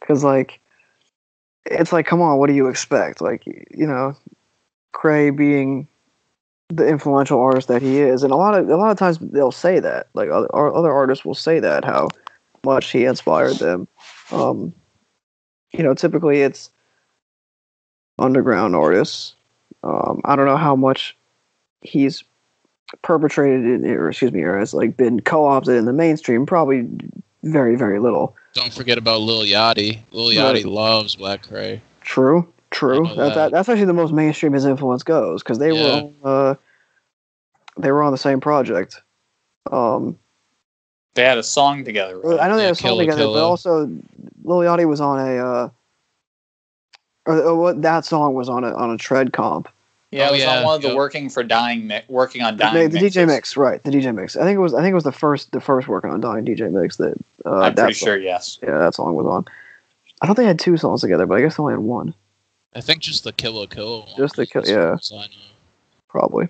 because 0.01 0.23
like, 0.23 0.61
it's 1.65 1.95
like, 1.95 2.05
come 2.05 2.21
on, 2.21 2.37
what 2.37 2.49
do 2.49 2.53
you 2.53 2.69
expect? 2.69 3.23
Like, 3.23 3.47
you 3.47 3.87
know, 3.87 4.15
Kray 4.93 5.35
being 5.35 5.89
the 6.69 6.87
influential 6.87 7.41
artist 7.41 7.69
that 7.69 7.83
he 7.83 7.99
is, 7.99 8.23
and 8.23 8.33
a 8.33 8.37
lot 8.37 8.59
of 8.59 8.69
a 8.69 8.77
lot 8.77 8.91
of 8.91 8.99
times 8.99 9.19
they'll 9.19 9.53
say 9.53 9.79
that. 9.81 10.09
Like 10.15 10.31
other 10.31 10.49
other 10.55 10.93
artists 10.93 11.25
will 11.25 11.35
say 11.35 11.61
that 11.61 11.85
how 11.85 12.09
much 12.65 12.91
he 12.91 13.05
inspired 13.05 13.57
them. 13.57 13.87
Um, 14.31 14.75
you 15.73 15.83
know, 15.83 15.95
typically 15.95 16.43
it's 16.43 16.71
underground 18.19 18.75
artists. 18.75 19.35
Um, 19.85 20.21
I 20.25 20.35
don't 20.37 20.47
know 20.47 20.57
how 20.57 20.75
much 20.75 21.17
he's 21.83 22.25
perpetrated 23.03 23.65
in, 23.65 23.85
or 23.91 24.09
excuse 24.11 24.33
me, 24.33 24.43
or 24.43 24.59
has 24.59 24.75
like 24.75 24.97
been 24.97 25.21
co-opted 25.21 25.77
in 25.77 25.85
the 25.85 25.93
mainstream. 25.93 26.47
Probably 26.47 26.89
very, 27.43 27.77
very 27.77 28.01
little. 28.01 28.35
Don't 28.55 28.73
forget 28.73 28.99
about 28.99 29.21
Lil 29.21 29.43
Yachty. 29.43 30.01
Lil 30.11 30.31
Yachty 30.31 30.55
Right. 30.55 30.65
loves 30.65 31.15
Black 31.15 31.47
Kray. 31.47 31.81
True, 32.01 32.53
true. 32.71 33.07
That, 33.09 33.17
that. 33.17 33.35
that. 33.35 33.53
that's 33.53 33.69
actually 33.69 33.85
the 33.87 33.93
most 33.93 34.13
mainstream 34.13 34.53
his 34.53 34.65
influence 34.65 35.03
goes 35.03 35.43
because 35.43 35.59
they 35.59 35.73
Yeah. 35.73 35.83
were 35.83 35.91
on, 35.93 36.15
uh, 36.25 36.55
they 37.79 37.91
were 37.91 38.03
on 38.03 38.13
the 38.13 38.19
same 38.19 38.41
project. 38.41 39.01
Um, 39.71 40.19
They 41.15 41.25
had 41.25 41.39
a 41.39 41.43
song 41.43 41.85
together. 41.85 42.19
Right? 42.19 42.41
I 42.41 42.49
know 42.49 42.57
they 42.57 42.63
Yeah, 42.63 42.69
have 42.69 42.77
a 42.77 42.81
song 42.81 42.89
Killa 42.91 43.03
together, 43.05 43.25
but 43.27 43.43
also 43.43 43.87
Lil 44.45 44.59
Yachty 44.59 44.87
was 44.89 45.01
on 45.01 45.19
a, 45.19 45.37
uh, 45.39 45.69
or, 47.27 47.43
or 47.43 47.57
what 47.57 47.83
that 47.83 48.05
song 48.05 48.35
was 48.35 48.49
on 48.49 48.65
a 48.65 48.73
on 48.75 48.91
a 48.91 48.97
tread 48.97 49.33
comp. 49.33 49.69
Yeah, 50.13 50.27
Oh, 50.27 50.29
it 50.29 50.33
was 50.33 50.41
yeah, 50.43 50.59
on 50.59 50.65
one 50.65 50.77
of 50.77 50.83
the 50.83 50.89
yep. 50.89 50.97
working 50.97 51.29
for 51.29 51.43
dying, 51.43 51.89
mi- 51.89 52.03
working 52.09 52.41
on 52.43 52.57
dying. 52.57 52.89
the 52.91 52.97
DJ 52.99 53.03
mixes. 53.03 53.27
mix, 53.27 53.57
right? 53.57 53.83
The 53.83 53.91
DJ 53.91 54.15
mix. 54.15 54.37
I 54.37 54.45
think 54.45 54.57
it 54.57 54.61
was. 54.61 54.73
I 54.73 54.81
think 54.81 54.93
it 54.93 54.95
was 54.95 55.03
the 55.05 55.11
first 55.13 55.51
the 55.51 55.61
first 55.61 55.89
working 55.89 56.11
on 56.11 56.21
Dying 56.21 56.45
DJ 56.45 56.71
mix 56.71 56.97
that. 56.99 57.15
Uh, 57.45 57.51
I'm 57.63 57.75
that 57.75 57.83
pretty 57.83 57.95
song- 57.95 58.07
sure. 58.07 58.17
Yes. 58.19 58.59
Yeah, 58.63 58.79
that 58.79 58.95
song 58.95 59.15
was 59.17 59.27
on. 59.27 59.45
I 60.23 60.27
thought 60.27 60.37
they 60.37 60.45
had 60.47 60.59
two 60.61 60.77
songs 60.77 61.01
together, 61.01 61.27
but 61.27 61.35
I 61.37 61.41
guess 61.41 61.57
they 61.57 61.61
only 61.63 61.73
had 61.75 61.81
one, 61.81 62.15
I 62.77 62.83
think 62.83 63.01
just 63.01 63.25
the 63.25 63.33
Killa 63.33 63.67
Kill 63.67 64.03
one. 64.03 64.17
Just 64.19 64.37
the 64.37 64.43
is 64.43 64.51
Kill- 64.51 64.67
yeah. 64.67 64.89
far 64.89 64.95
as 64.97 65.13
I 65.13 65.17
know. 65.17 65.55
probably. 66.09 66.49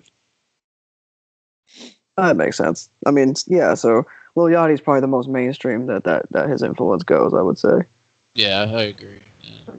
Uh, 2.17 2.27
that 2.27 2.35
makes 2.35 2.57
sense. 2.57 2.89
I 3.05 3.11
mean, 3.11 3.35
yeah. 3.45 3.75
So 3.75 4.05
Lil 4.35 4.47
Yachty's 4.47 4.81
probably 4.81 5.01
the 5.01 5.07
most 5.07 5.29
mainstream 5.29 5.85
that 5.85 6.03
that 6.03 6.29
that 6.31 6.49
his 6.49 6.61
influence 6.61 7.03
goes. 7.03 7.33
I 7.33 7.41
would 7.41 7.57
say. 7.57 7.83
Yeah, 8.35 8.63
I 8.63 8.81
agree. 8.83 9.21
Yeah. 9.41 9.75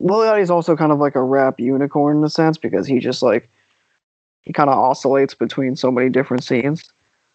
Lil 0.00 0.20
Yachty's 0.20 0.50
also 0.50 0.76
kind 0.76 0.90
of 0.90 0.98
like 0.98 1.14
a 1.14 1.22
rap 1.22 1.60
unicorn 1.60 2.16
in 2.16 2.24
a 2.24 2.30
sense 2.30 2.58
because 2.58 2.86
he 2.88 2.98
just 2.98 3.22
like 3.22 3.48
he 4.42 4.52
kind 4.52 4.70
of 4.70 4.76
oscillates 4.76 5.34
between 5.34 5.76
so 5.76 5.92
many 5.92 6.08
different 6.08 6.42
scenes. 6.42 6.82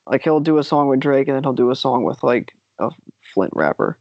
Like 0.07 0.23
he'll 0.23 0.41
do 0.41 0.57
a 0.57 0.63
song 0.63 0.89
with 0.89 0.99
Drake 0.99 1.29
and 1.29 1.38
then 1.38 1.43
he'll 1.43 1.53
do 1.53 1.71
a 1.71 1.75
song 1.75 2.03
with 2.03 2.21
like 2.21 2.53
a 2.79 2.91
Flint 3.33 3.53
rapper. 3.55 3.97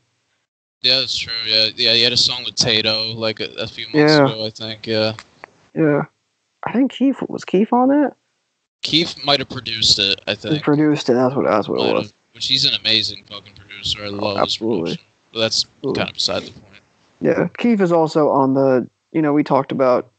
Yeah, 0.85 1.01
that's 1.01 1.17
true. 1.17 1.33
Yeah, 1.47 1.71
yeah. 1.77 1.95
He 1.95 2.03
had 2.03 2.13
a 2.13 2.17
song 2.17 2.45
with 2.45 2.57
Tato 2.57 3.07
like 3.13 3.41
a, 3.41 3.47
a 3.55 3.67
few 3.67 3.87
months 3.87 4.13
Yeah. 4.13 4.27
ago, 4.27 4.45
I 4.45 4.51
think. 4.51 4.87
Yeah. 4.87 5.15
Yeah, 5.75 6.03
I 6.65 6.73
think 6.73 6.93
Keef 6.93 7.21
was 7.29 7.45
Keef 7.45 7.73
on 7.73 7.89
that. 7.89 8.15
Keef 8.83 9.25
might 9.25 9.41
have 9.41 9.49
produced 9.49 9.99
it. 9.99 10.21
I 10.29 10.35
think 10.35 10.57
He 10.57 10.61
produced 10.61 11.09
it. 11.09 11.15
That's 11.15 11.35
what 11.35 11.47
that's 11.47 11.69
what 11.69 11.81
it 11.81 11.95
was. 11.95 12.03
have, 12.09 12.13
which 12.33 12.47
he's 12.47 12.67
an 12.67 12.75
amazing 12.75 13.25
fucking 13.29 13.55
producer. 13.55 14.05
I 14.05 14.09
love 14.09 14.37
his 14.37 14.39
Oh, 14.39 14.43
absolutely. 14.43 14.99
But 15.33 15.41
that's 15.41 15.65
Absolutely. 15.65 15.99
kind 15.99 16.11
of 16.11 16.15
beside 16.15 16.43
the 16.43 16.53
point. 16.53 16.83
Yeah, 17.21 17.49
Keef 17.59 17.81
is 17.81 17.91
also 17.91 18.29
on 18.29 18.53
the. 18.55 18.89
You 19.13 19.23
know, 19.23 19.33
we 19.33 19.43
talked 19.43 19.73
about 19.73 20.11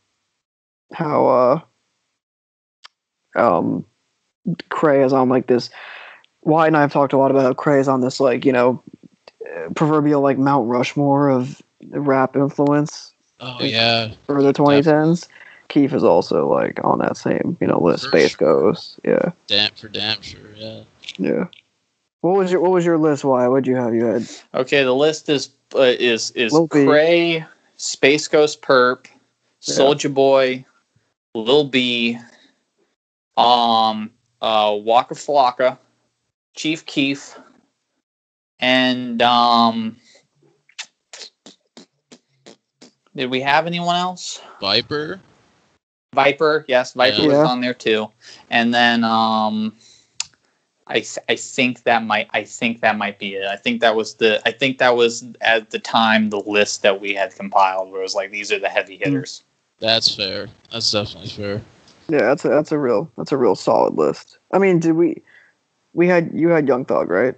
how 0.93 1.28
uh 1.28 1.59
um 3.39 3.86
Kray 4.72 5.05
is 5.05 5.13
on 5.13 5.30
like 5.30 5.45
this. 5.45 5.70
Why 6.41 6.68
and 6.68 6.76
I 6.76 6.82
have 6.82 6.91
talked 6.91 7.13
a 7.13 7.18
lot 7.18 7.32
about 7.32 7.43
how 7.43 7.53
Kray 7.53 7.80
is 7.80 7.88
on 7.88 8.01
this 8.01 8.20
like 8.20 8.45
you 8.45 8.51
know 8.51 8.82
proverbial 9.76 10.22
like 10.22 10.38
Mount 10.38 10.68
Rushmore 10.68 11.30
of 11.30 11.62
rap 11.91 12.36
influence 12.36 13.14
Oh 13.39 13.58
Yeah. 13.60 13.68
yeah, 14.08 14.12
for 14.26 14.41
the 14.41 14.54
2010s. 14.54 15.28
Keef 15.68 15.93
is 15.93 16.04
also 16.04 16.52
like 16.52 16.80
on 16.84 17.00
that 17.00 17.18
same 17.18 17.58
you 17.60 17.68
know 17.68 17.82
list. 17.82 18.04
For 18.04 18.10
Space 18.10 18.36
sure. 18.36 18.72
Ghost. 18.72 19.00
Yeah, 19.04 19.32
damn 19.48 19.72
for 19.74 19.88
damn 19.88 20.22
sure. 20.22 20.39
Yeah. 20.56 20.82
yeah. 21.18 21.46
What 22.22 22.38
was 22.38 22.52
your 22.52 22.62
What 22.62 22.72
was 22.72 22.86
your 22.86 22.98
list? 22.98 23.24
Why? 23.24 23.48
What'd 23.48 23.68
you 23.68 23.76
have? 23.76 23.93
You 23.93 24.06
had 24.06 24.28
Okay, 24.54 24.84
the 24.84 24.93
list 24.96 25.28
is 25.30 25.50
uh, 25.76 25.82
is 25.82 26.32
is 26.32 26.54
Lil 26.54 26.68
B. 26.68 26.80
Kray, 26.80 27.48
Space 27.78 28.28
Ghost 28.28 28.62
Perp, 28.62 29.08
Soulja 29.62 30.14
Boy, 30.14 30.66
Lil 31.34 31.66
B, 31.66 32.20
um, 33.38 34.12
uh, 34.41 34.78
Waka 34.80 35.16
Flocka, 35.16 35.78
Chief 36.56 36.86
Keef, 36.86 37.38
and 38.60 39.22
um, 39.22 39.97
Did 43.16 43.32
we 43.32 43.41
have 43.41 43.66
anyone 43.66 43.95
else? 43.95 44.41
Viper. 44.60 45.22
Viper, 46.14 46.66
yes, 46.68 46.93
Viper 46.93 47.22
Yeah. 47.22 47.28
was 47.28 47.38
on 47.38 47.62
there 47.62 47.74
too. 47.74 48.10
And 48.49 48.74
then 48.74 49.03
um 49.03 49.76
I, 50.88 50.95
th- 50.95 51.18
I 51.28 51.36
think 51.36 51.84
that 51.84 52.03
might 52.03 52.30
I 52.32 52.43
think 52.43 52.82
that 52.82 52.97
might 52.97 53.18
be 53.18 53.36
it. 53.36 53.45
I 53.45 53.56
think 53.56 53.82
that 53.82 53.95
was 53.95 54.16
the 54.16 54.41
I 54.47 54.51
think 54.51 54.78
that 54.78 54.95
was 54.95 55.26
at 55.41 55.72
the 55.72 55.80
time 55.80 56.30
the 56.30 56.39
list 56.39 56.84
that 56.84 57.01
we 57.01 57.14
had 57.14 57.36
compiled 57.36 57.91
where 57.91 58.01
it 58.01 58.03
was 58.03 58.16
like 58.16 58.32
these 58.32 58.51
are 58.51 58.60
the 58.60 58.70
heavy 58.70 58.97
hitters. 58.97 59.43
That's 59.80 60.14
fair. 60.14 60.47
That's 60.72 60.91
definitely 60.91 61.30
fair. 61.30 61.62
Yeah, 62.08 62.20
that's 62.20 62.45
a 62.45 62.49
that's 62.49 62.72
a 62.72 62.78
real 62.78 63.10
that's 63.18 63.32
a 63.32 63.38
real 63.38 63.56
solid 63.56 63.95
list. 63.95 64.38
I 64.53 64.58
mean, 64.60 64.80
did 64.80 64.93
we 64.93 65.22
we 65.93 66.08
had 66.08 66.32
you 66.34 66.49
had 66.49 66.68
Young 66.68 66.86
Thug, 66.86 67.10
right? 67.10 67.36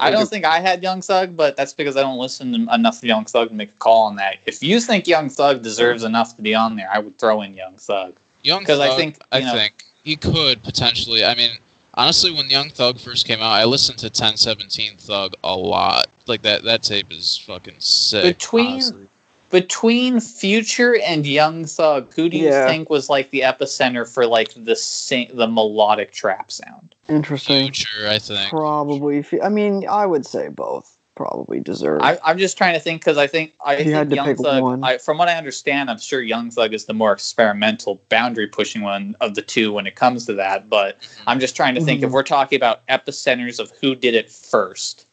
I 0.00 0.10
don't 0.10 0.28
think 0.28 0.44
I 0.44 0.60
had 0.60 0.82
Young 0.82 1.02
Thug, 1.02 1.36
but 1.36 1.56
that's 1.56 1.72
because 1.72 1.96
I 1.96 2.00
don't 2.02 2.18
listen 2.18 2.52
to 2.66 2.74
enough 2.74 3.00
to 3.00 3.06
Young 3.06 3.24
Thug 3.24 3.48
to 3.48 3.54
make 3.54 3.70
a 3.70 3.74
call 3.74 4.06
on 4.06 4.16
that. 4.16 4.38
If 4.46 4.62
you 4.62 4.80
think 4.80 5.06
Young 5.06 5.28
Thug 5.28 5.62
deserves 5.62 6.04
enough 6.04 6.36
to 6.36 6.42
be 6.42 6.54
on 6.54 6.76
there, 6.76 6.88
I 6.92 6.98
would 6.98 7.18
throw 7.18 7.42
in 7.42 7.54
Young 7.54 7.76
Thug. 7.76 8.16
Young 8.42 8.64
'Cause 8.64 8.80
I 8.80 8.88
Thug, 8.88 8.96
think, 8.98 9.18
I 9.30 9.38
you 9.38 9.44
know- 9.46 9.52
think 9.54 9.84
he 10.02 10.16
could 10.16 10.62
potentially. 10.62 11.24
I 11.24 11.34
mean, 11.34 11.50
honestly, 11.94 12.30
when 12.32 12.48
Young 12.48 12.70
Thug 12.70 12.98
first 12.98 13.26
came 13.26 13.40
out, 13.40 13.52
I 13.52 13.64
listened 13.64 13.98
to 13.98 14.08
1017 14.10 14.96
Thug 14.96 15.34
a 15.44 15.54
lot. 15.54 16.06
Like 16.26 16.42
that 16.42 16.64
that 16.64 16.82
tape 16.82 17.12
is 17.12 17.36
fucking 17.36 17.76
sick. 17.80 18.22
Between- 18.22 18.66
honestly. 18.66 19.06
Between 19.50 20.20
Future 20.20 20.96
and 21.00 21.26
Young 21.26 21.64
Thug, 21.64 22.12
who 22.14 22.28
do 22.28 22.38
you 22.38 22.46
Yeah. 22.50 22.66
think 22.68 22.88
was 22.88 23.08
like 23.10 23.30
the 23.30 23.40
epicenter 23.40 24.08
for 24.08 24.26
like 24.26 24.52
the 24.56 24.76
sing- 24.76 25.30
the 25.34 25.48
melodic 25.48 26.12
trap 26.12 26.50
sound? 26.52 26.94
Interesting. 27.08 27.64
Future, 27.72 28.08
I 28.08 28.18
think. 28.18 28.48
Probably. 28.48 29.24
I 29.42 29.48
mean, 29.48 29.86
I 29.88 30.06
would 30.06 30.24
say 30.24 30.48
both 30.48 30.96
probably 31.16 31.58
deserve. 31.60 32.00
I, 32.00 32.16
I'm 32.24 32.38
just 32.38 32.56
trying 32.56 32.74
to 32.74 32.80
think 32.80 33.02
because 33.02 33.18
I 33.18 33.26
think 33.26 33.52
I 33.62 33.74
If 33.74 33.86
you 33.88 33.92
had 33.92 34.08
to 34.10 34.16
Young 34.16 34.26
pick 34.26 34.38
Thug. 34.38 34.62
one. 34.62 34.84
I, 34.84 34.96
from 34.98 35.18
what 35.18 35.28
I 35.28 35.34
understand, 35.36 35.90
I'm 35.90 35.98
sure 35.98 36.22
Young 36.22 36.50
Thug 36.50 36.72
is 36.72 36.84
the 36.86 36.94
more 36.94 37.12
experimental, 37.12 38.00
boundary 38.08 38.46
pushing 38.46 38.82
one 38.82 39.16
of 39.20 39.34
the 39.34 39.42
two 39.42 39.72
when 39.72 39.86
it 39.86 39.96
comes 39.96 40.24
to 40.26 40.32
that. 40.34 40.70
But 40.70 40.96
I'm 41.26 41.40
just 41.40 41.56
trying 41.56 41.74
to 41.74 41.80
think 41.82 42.02
if 42.02 42.08
Mhm. 42.08 42.12
we're 42.12 42.22
talking 42.22 42.56
about 42.56 42.86
epicenters 42.86 43.58
of 43.58 43.72
who 43.80 43.94
did 43.96 44.14
it 44.14 44.30
first. 44.30 45.06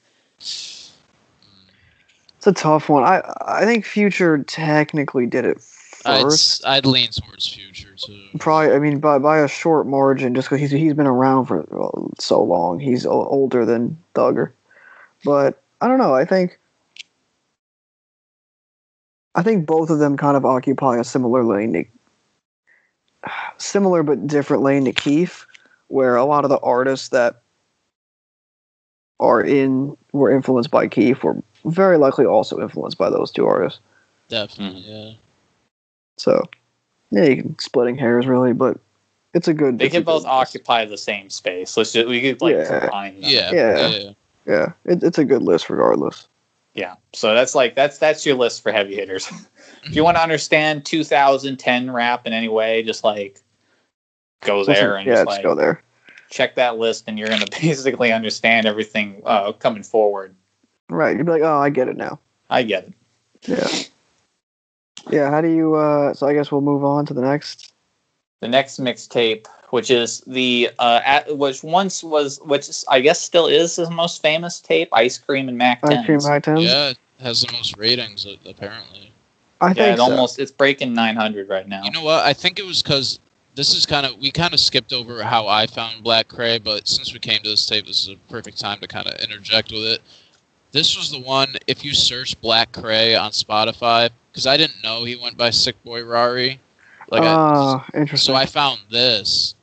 It's 2.48 2.62
a 2.62 2.64
tough 2.64 2.88
one. 2.88 3.04
I 3.04 3.22
I 3.42 3.66
think 3.66 3.84
Future 3.84 4.38
technically 4.44 5.26
did 5.26 5.44
it 5.44 5.60
first. 5.60 6.66
I'd 6.66 6.86
lean 6.86 7.10
towards 7.10 7.46
Future 7.46 7.94
too. 7.98 8.24
Probably. 8.40 8.74
I 8.74 8.80
mean, 8.80 9.00
by 9.00 9.20
by 9.20 9.40
a 9.40 9.50
short 9.50 9.86
margin, 9.86 10.34
just 10.34 10.48
because 10.48 10.62
he's 10.62 10.72
he's 10.72 10.94
been 10.94 11.08
around 11.08 11.48
for 11.48 11.64
uh, 11.64 12.08
so 12.20 12.42
long. 12.42 12.80
He's 12.80 13.06
older 13.06 13.66
than 13.66 13.98
Thugger, 14.16 14.54
but 15.26 15.62
I 15.82 15.90
don't 15.90 15.98
know. 15.98 16.16
I 16.16 16.24
think. 16.24 16.58
I 19.36 19.44
think 19.44 19.66
both 19.66 19.90
of 19.90 20.00
them 20.00 20.16
kind 20.16 20.38
of 20.38 20.46
occupy 20.46 20.98
a 20.98 21.04
similar 21.04 21.44
lane 21.44 21.74
to, 21.74 21.86
similar 23.58 24.04
but 24.04 24.26
different 24.26 24.64
lane 24.64 24.86
to 24.86 24.94
Keef, 24.94 25.46
where 25.90 26.16
a 26.16 26.24
lot 26.24 26.46
of 26.46 26.50
the 26.50 26.60
artists 26.60 27.10
that 27.10 27.42
are 29.20 29.42
in 29.42 29.98
were 30.14 30.32
influenced 30.32 30.72
by 30.72 30.88
Keef 30.88 31.24
were 31.24 31.44
very 31.68 31.98
likely 31.98 32.26
also 32.26 32.62
influenced 32.62 32.98
by 32.98 33.10
those 33.10 33.32
two 33.32 33.48
artists. 33.48 33.80
Definitely, 34.30 34.82
yeah. 34.82 35.12
So, 36.18 36.44
yeah, 37.12 37.26
you 37.26 37.42
can 37.44 37.60
splitting 37.60 37.98
hairs 37.98 38.26
really, 38.28 38.54
but 38.54 38.80
it's 39.34 39.48
a 39.48 39.54
good. 39.54 39.78
They 39.80 39.90
can 39.90 40.04
both 40.04 40.24
list. 40.24 40.28
occupy 40.28 40.86
the 40.86 40.98
same 40.98 41.30
space. 41.30 41.78
Let's 41.78 41.94
just 41.94 42.08
we 42.08 42.22
could 42.22 42.42
like 42.42 42.56
Yeah. 42.56 42.80
combine 42.80 43.22
them. 43.22 43.30
Yeah, 43.30 43.52
Yeah. 43.52 43.88
yeah. 43.90 44.12
Yeah, 44.46 44.72
it, 44.86 45.04
it's 45.04 45.18
a 45.18 45.26
good 45.26 45.44
list 45.44 45.70
regardless. 45.70 46.28
Yeah. 46.74 46.96
So 47.14 47.34
that's 47.34 47.54
like 47.54 47.76
that's 47.76 47.98
that's 47.98 48.26
your 48.26 48.36
list 48.36 48.64
for 48.64 48.72
heavy 48.72 48.96
hitters. 48.96 49.28
if 49.84 49.96
you 49.96 50.04
want 50.04 50.18
to 50.18 50.24
understand 50.24 50.86
2010 50.86 51.92
rap 51.92 52.26
in 52.26 52.34
any 52.34 52.48
way, 52.48 52.82
just 52.84 53.04
like 53.04 53.42
go 54.42 54.64
there 54.64 54.96
and 54.96 55.06
yeah, 55.06 55.14
just 55.16 55.26
just 55.26 55.38
like 55.38 55.44
go 55.44 55.56
there. 55.56 55.84
check 56.30 56.56
that 56.56 56.78
list, 56.78 57.06
and 57.08 57.20
you're 57.20 57.30
gonna 57.30 57.46
basically 57.62 58.12
understand 58.12 58.66
everything 58.68 59.22
uh, 59.26 59.52
coming 59.52 59.84
forward. 59.84 60.34
Right, 60.90 61.18
you'd 61.18 61.26
be 61.26 61.32
like, 61.32 61.42
oh, 61.42 61.58
I 61.58 61.70
get 61.70 61.88
it 61.88 61.98
now. 61.98 62.20
I 62.50 62.64
get 62.64 62.86
it. 62.86 62.94
Yeah, 63.48 63.68
yeah. 65.12 65.30
How 65.30 65.42
do 65.42 65.50
you? 65.50 65.76
uh 65.76 66.14
So 66.14 66.28
I 66.28 66.34
guess 66.34 66.52
we'll 66.52 66.62
move 66.62 66.84
on 66.84 67.06
to 67.08 67.14
the 67.14 67.22
next. 67.22 67.74
The 68.40 68.48
next 68.48 68.80
mixtape, 68.80 69.48
which 69.72 69.90
is 69.90 70.22
the 70.22 70.70
uh, 70.80 71.02
at, 71.04 71.38
which 71.38 71.64
once 71.64 72.04
was, 72.04 72.40
which 72.42 72.70
is, 72.70 72.86
I 72.88 73.02
guess 73.02 73.20
still 73.20 73.48
is 73.48 73.76
his 73.78 73.90
most 73.90 74.22
famous 74.22 74.60
tape, 74.60 74.90
Ice 74.94 75.18
Cream 75.18 75.50
and 75.50 75.58
Mac 75.58 75.84
Ice 75.84 76.06
cream 76.06 76.20
10s. 76.20 76.28
high 76.28 76.40
tens. 76.40 76.64
Yeah, 76.64 76.90
it 76.90 76.98
has 77.20 77.42
the 77.42 77.52
most 77.52 77.78
ratings 77.78 78.28
apparently. 78.46 79.12
I 79.60 79.70
Yeah, 79.70 79.74
think 79.74 79.94
it 79.94 79.98
so. 79.98 80.04
almost 80.04 80.38
it's 80.40 80.52
breaking 80.52 80.94
900 80.94 81.50
right 81.50 81.68
now. 81.68 81.84
You 81.84 81.92
know 81.92 82.04
what? 82.04 82.24
I 82.24 82.34
think 82.34 82.60
it 82.60 82.66
was 82.66 82.84
because 82.84 83.20
this 83.56 83.74
is 83.76 83.88
kind 83.88 84.06
of 84.06 84.20
we 84.20 84.30
kind 84.30 84.54
of 84.54 84.60
skipped 84.60 84.94
over 84.94 85.24
how 85.24 85.48
I 85.48 85.66
found 85.66 86.04
Black 86.04 86.28
Kray, 86.28 86.64
but 86.64 86.88
since 86.88 87.12
we 87.12 87.20
came 87.20 87.42
to 87.42 87.50
this 87.50 87.66
tape, 87.66 87.88
this 87.88 88.02
is 88.02 88.10
a 88.10 88.16
perfect 88.32 88.60
time 88.60 88.80
to 88.82 88.88
kind 88.88 89.08
of 89.08 89.20
interject 89.20 89.72
with 89.72 89.84
it. 89.84 90.02
This 90.72 90.98
was 90.98 91.12
the 91.12 91.20
one. 91.20 91.56
If 91.68 91.84
you 91.84 91.94
search 91.94 92.40
Black 92.42 92.72
Kray 92.72 93.20
on 93.20 93.32
Spotify, 93.32 94.10
because 94.32 94.46
I 94.46 94.58
didn't 94.58 94.84
know 94.84 95.04
he 95.04 95.16
went 95.16 95.38
by 95.38 95.50
Sickboyrari, 95.50 96.60
like 97.10 97.24
I, 97.24 97.34
Ah, 97.34 97.86
interesting. 97.94 98.34
so 98.34 98.36
I 98.36 98.46
found 98.46 98.82
this, 98.92 99.56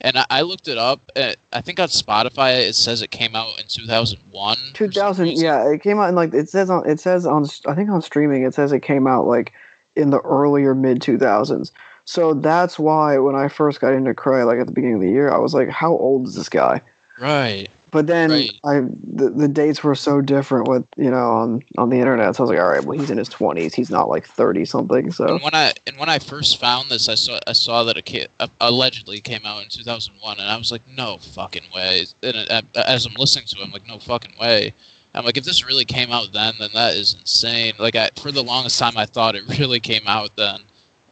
and 0.00 0.18
I, 0.18 0.26
I 0.30 0.40
looked 0.42 0.68
it 0.68 0.78
up. 0.78 1.00
And 1.16 1.36
I 1.52 1.60
think 1.62 1.80
on 1.80 1.88
Spotify 1.88 2.68
it 2.68 2.74
says 2.74 3.02
it 3.02 3.10
came 3.10 3.34
out 3.34 3.58
in 3.58 3.66
two 3.66 3.86
thousand 3.86 4.20
one. 4.30 4.58
Two 4.74 4.88
thousand, 4.88 5.28
yeah 5.38 5.68
it 5.70 5.82
came 5.82 5.98
out 5.98 6.08
in 6.08 6.14
like 6.14 6.34
it 6.34 6.48
says 6.48 6.70
on 6.70 6.88
it 6.88 7.00
says 7.00 7.26
on 7.26 7.46
i 7.66 7.74
think 7.74 7.90
on 7.90 8.02
streaming 8.02 8.42
it 8.42 8.54
says 8.54 8.72
it 8.72 8.80
came 8.80 9.06
out 9.06 9.26
like 9.26 9.52
in 9.96 10.10
the 10.10 10.20
earlier 10.20 10.74
mid 10.74 11.00
2000s 11.00 11.70
so 12.06 12.32
that's 12.34 12.78
why 12.78 13.18
when 13.18 13.34
i 13.36 13.48
first 13.48 13.80
got 13.80 13.92
into 13.92 14.14
Kray 14.14 14.46
like 14.46 14.58
at 14.58 14.66
the 14.66 14.72
beginning 14.72 14.96
of 14.96 15.02
the 15.02 15.10
year 15.10 15.30
i 15.30 15.36
was 15.36 15.52
like 15.52 15.68
how 15.68 15.92
old 15.92 16.26
is 16.26 16.34
this 16.34 16.48
guy 16.48 16.80
Right. 17.20 17.68
But 17.92 18.06
then 18.08 18.30
Right. 18.32 18.52
i 18.64 18.80
the, 18.80 19.30
the 19.36 19.48
dates 19.48 19.84
were 19.84 19.94
so 19.94 20.20
different 20.22 20.68
with 20.68 20.86
you 20.96 21.10
know 21.10 21.30
on 21.32 21.62
on 21.78 21.90
the 21.90 21.98
internet 21.98 22.34
so 22.36 22.42
i 22.42 22.44
was 22.44 22.50
like 22.50 22.60
all 22.60 22.68
right 22.70 22.84
well 22.84 22.98
he's 22.98 23.10
in 23.10 23.18
his 23.18 23.30
20s 23.30 23.74
he's 23.74 23.90
not 23.90 24.08
like 24.10 24.26
30 24.26 24.64
something 24.64 25.12
so 25.12 25.26
And 25.26 25.40
when 25.42 25.54
I 25.54 25.72
and 25.86 25.96
when 25.98 26.08
I 26.08 26.18
first 26.18 26.58
found 26.58 26.90
this, 26.90 27.08
I 27.08 27.14
saw 27.14 27.38
I 27.46 27.52
saw 27.52 27.84
that 27.84 27.96
it 27.96 28.06
ca- 28.06 28.26
uh, 28.40 28.48
allegedly 28.60 29.20
came 29.20 29.42
out 29.46 29.62
in 29.62 29.68
2001, 29.68 30.38
and 30.40 30.48
I 30.50 30.56
was 30.56 30.72
like, 30.72 30.86
no 30.86 31.18
fucking 31.18 31.70
way. 31.74 32.06
And 32.22 32.36
it, 32.36 32.50
uh, 32.50 32.62
as 32.86 33.06
I'm 33.06 33.14
listening 33.14 33.46
to 33.48 33.60
it, 33.60 33.64
I'm 33.64 33.70
like, 33.70 33.86
no 33.86 33.98
fucking 34.00 34.34
way. 34.40 34.74
I'm 35.14 35.24
like, 35.24 35.36
if 35.36 35.44
this 35.44 35.64
really 35.66 35.84
came 35.84 36.10
out 36.10 36.32
then, 36.32 36.54
then 36.58 36.70
that 36.74 36.96
is 36.96 37.14
insane. 37.14 37.74
Like, 37.78 37.94
I, 37.96 38.10
for 38.16 38.32
the 38.32 38.42
longest 38.42 38.78
time, 38.78 38.96
I 38.96 39.06
thought 39.06 39.36
it 39.36 39.44
really 39.58 39.78
came 39.80 40.06
out 40.06 40.34
then. 40.36 40.62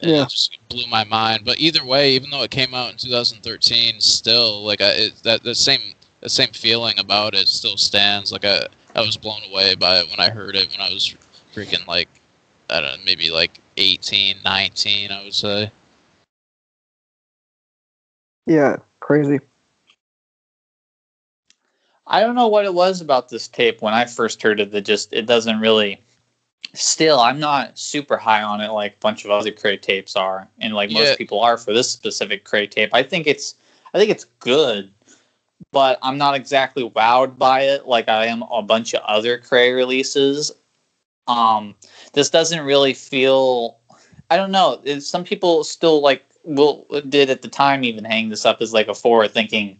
And 0.00 0.10
Yeah. 0.10 0.22
It 0.22 0.28
just 0.30 0.58
blew 0.68 0.86
my 0.88 1.04
mind. 1.04 1.44
But 1.44 1.58
either 1.60 1.84
way, 1.84 2.12
even 2.14 2.30
though 2.30 2.42
it 2.42 2.50
came 2.50 2.74
out 2.74 2.90
in 2.92 2.96
2013, 2.98 4.00
still 4.00 4.62
like 4.64 4.80
I, 4.80 4.90
it, 4.92 5.22
that 5.24 5.42
the 5.44 5.54
same 5.54 5.94
the 6.20 6.28
same 6.28 6.52
feeling 6.52 6.98
about 6.98 7.34
it 7.34 7.48
still 7.48 7.76
stands. 7.76 8.32
Like 8.32 8.44
I 8.44 8.66
I 8.94 9.00
was 9.00 9.16
blown 9.16 9.42
away 9.50 9.74
by 9.74 9.98
it 10.00 10.10
when 10.10 10.20
I 10.20 10.30
heard 10.30 10.56
it 10.56 10.70
when 10.70 10.80
I 10.80 10.92
was 10.92 11.14
freaking 11.54 11.86
like 11.86 12.08
I 12.68 12.80
don't 12.80 12.98
know, 12.98 13.04
maybe 13.04 13.30
like 13.30 13.58
18, 13.76 14.36
19, 14.44 15.10
I 15.10 15.24
would 15.24 15.34
say. 15.34 15.70
yeah 18.46 18.76
crazy 19.00 19.40
I 22.10 22.20
don't 22.20 22.34
know 22.34 22.48
what 22.48 22.64
it 22.64 22.74
was 22.74 23.00
about 23.00 23.28
this 23.28 23.46
tape 23.46 23.82
when 23.82 23.94
I 23.94 24.04
first 24.04 24.42
heard 24.42 24.58
it 24.60 24.72
that 24.72 24.82
just 24.82 25.12
it 25.12 25.26
doesn't 25.26 25.60
really. 25.60 26.02
Still, 26.74 27.18
I'm 27.18 27.40
not 27.40 27.78
super 27.78 28.16
high 28.16 28.42
on 28.42 28.60
it 28.60 28.70
like 28.70 28.94
a 28.94 29.00
bunch 29.00 29.24
of 29.24 29.30
other 29.32 29.50
Kray 29.50 29.80
tapes 29.80 30.14
are, 30.14 30.48
and 30.60 30.74
like 30.74 30.90
Yeah. 30.90 31.00
most 31.00 31.18
people 31.18 31.40
are 31.40 31.56
for 31.56 31.72
this 31.72 31.90
specific 31.90 32.44
Kray 32.44 32.70
tape. 32.70 32.90
I 32.92 33.02
think 33.02 33.26
it's, 33.26 33.56
I 33.92 33.98
think 33.98 34.10
it's 34.10 34.26
good, 34.38 34.92
but 35.72 35.98
I'm 36.02 36.18
not 36.18 36.34
exactly 36.34 36.88
wowed 36.88 37.38
by 37.38 37.62
it 37.62 37.86
like 37.86 38.08
I 38.08 38.26
am 38.26 38.42
a 38.42 38.62
bunch 38.62 38.94
of 38.94 39.02
other 39.02 39.38
Kray 39.38 39.74
releases. 39.74 40.50
Um, 41.26 41.74
this 42.12 42.30
doesn't 42.30 42.64
really 42.64 42.94
feel. 42.94 43.78
I 44.30 44.36
don't 44.36 44.50
know. 44.50 44.80
Some 45.00 45.24
people 45.24 45.64
still 45.64 46.00
like 46.00 46.24
will 46.44 46.86
did 47.08 47.30
at 47.30 47.42
the 47.42 47.48
time 47.48 47.84
even 47.84 48.04
hang 48.04 48.28
this 48.28 48.44
up 48.46 48.60
as 48.62 48.72
like 48.72 48.88
a 48.88 48.94
forward 48.94 49.32
thinking 49.32 49.78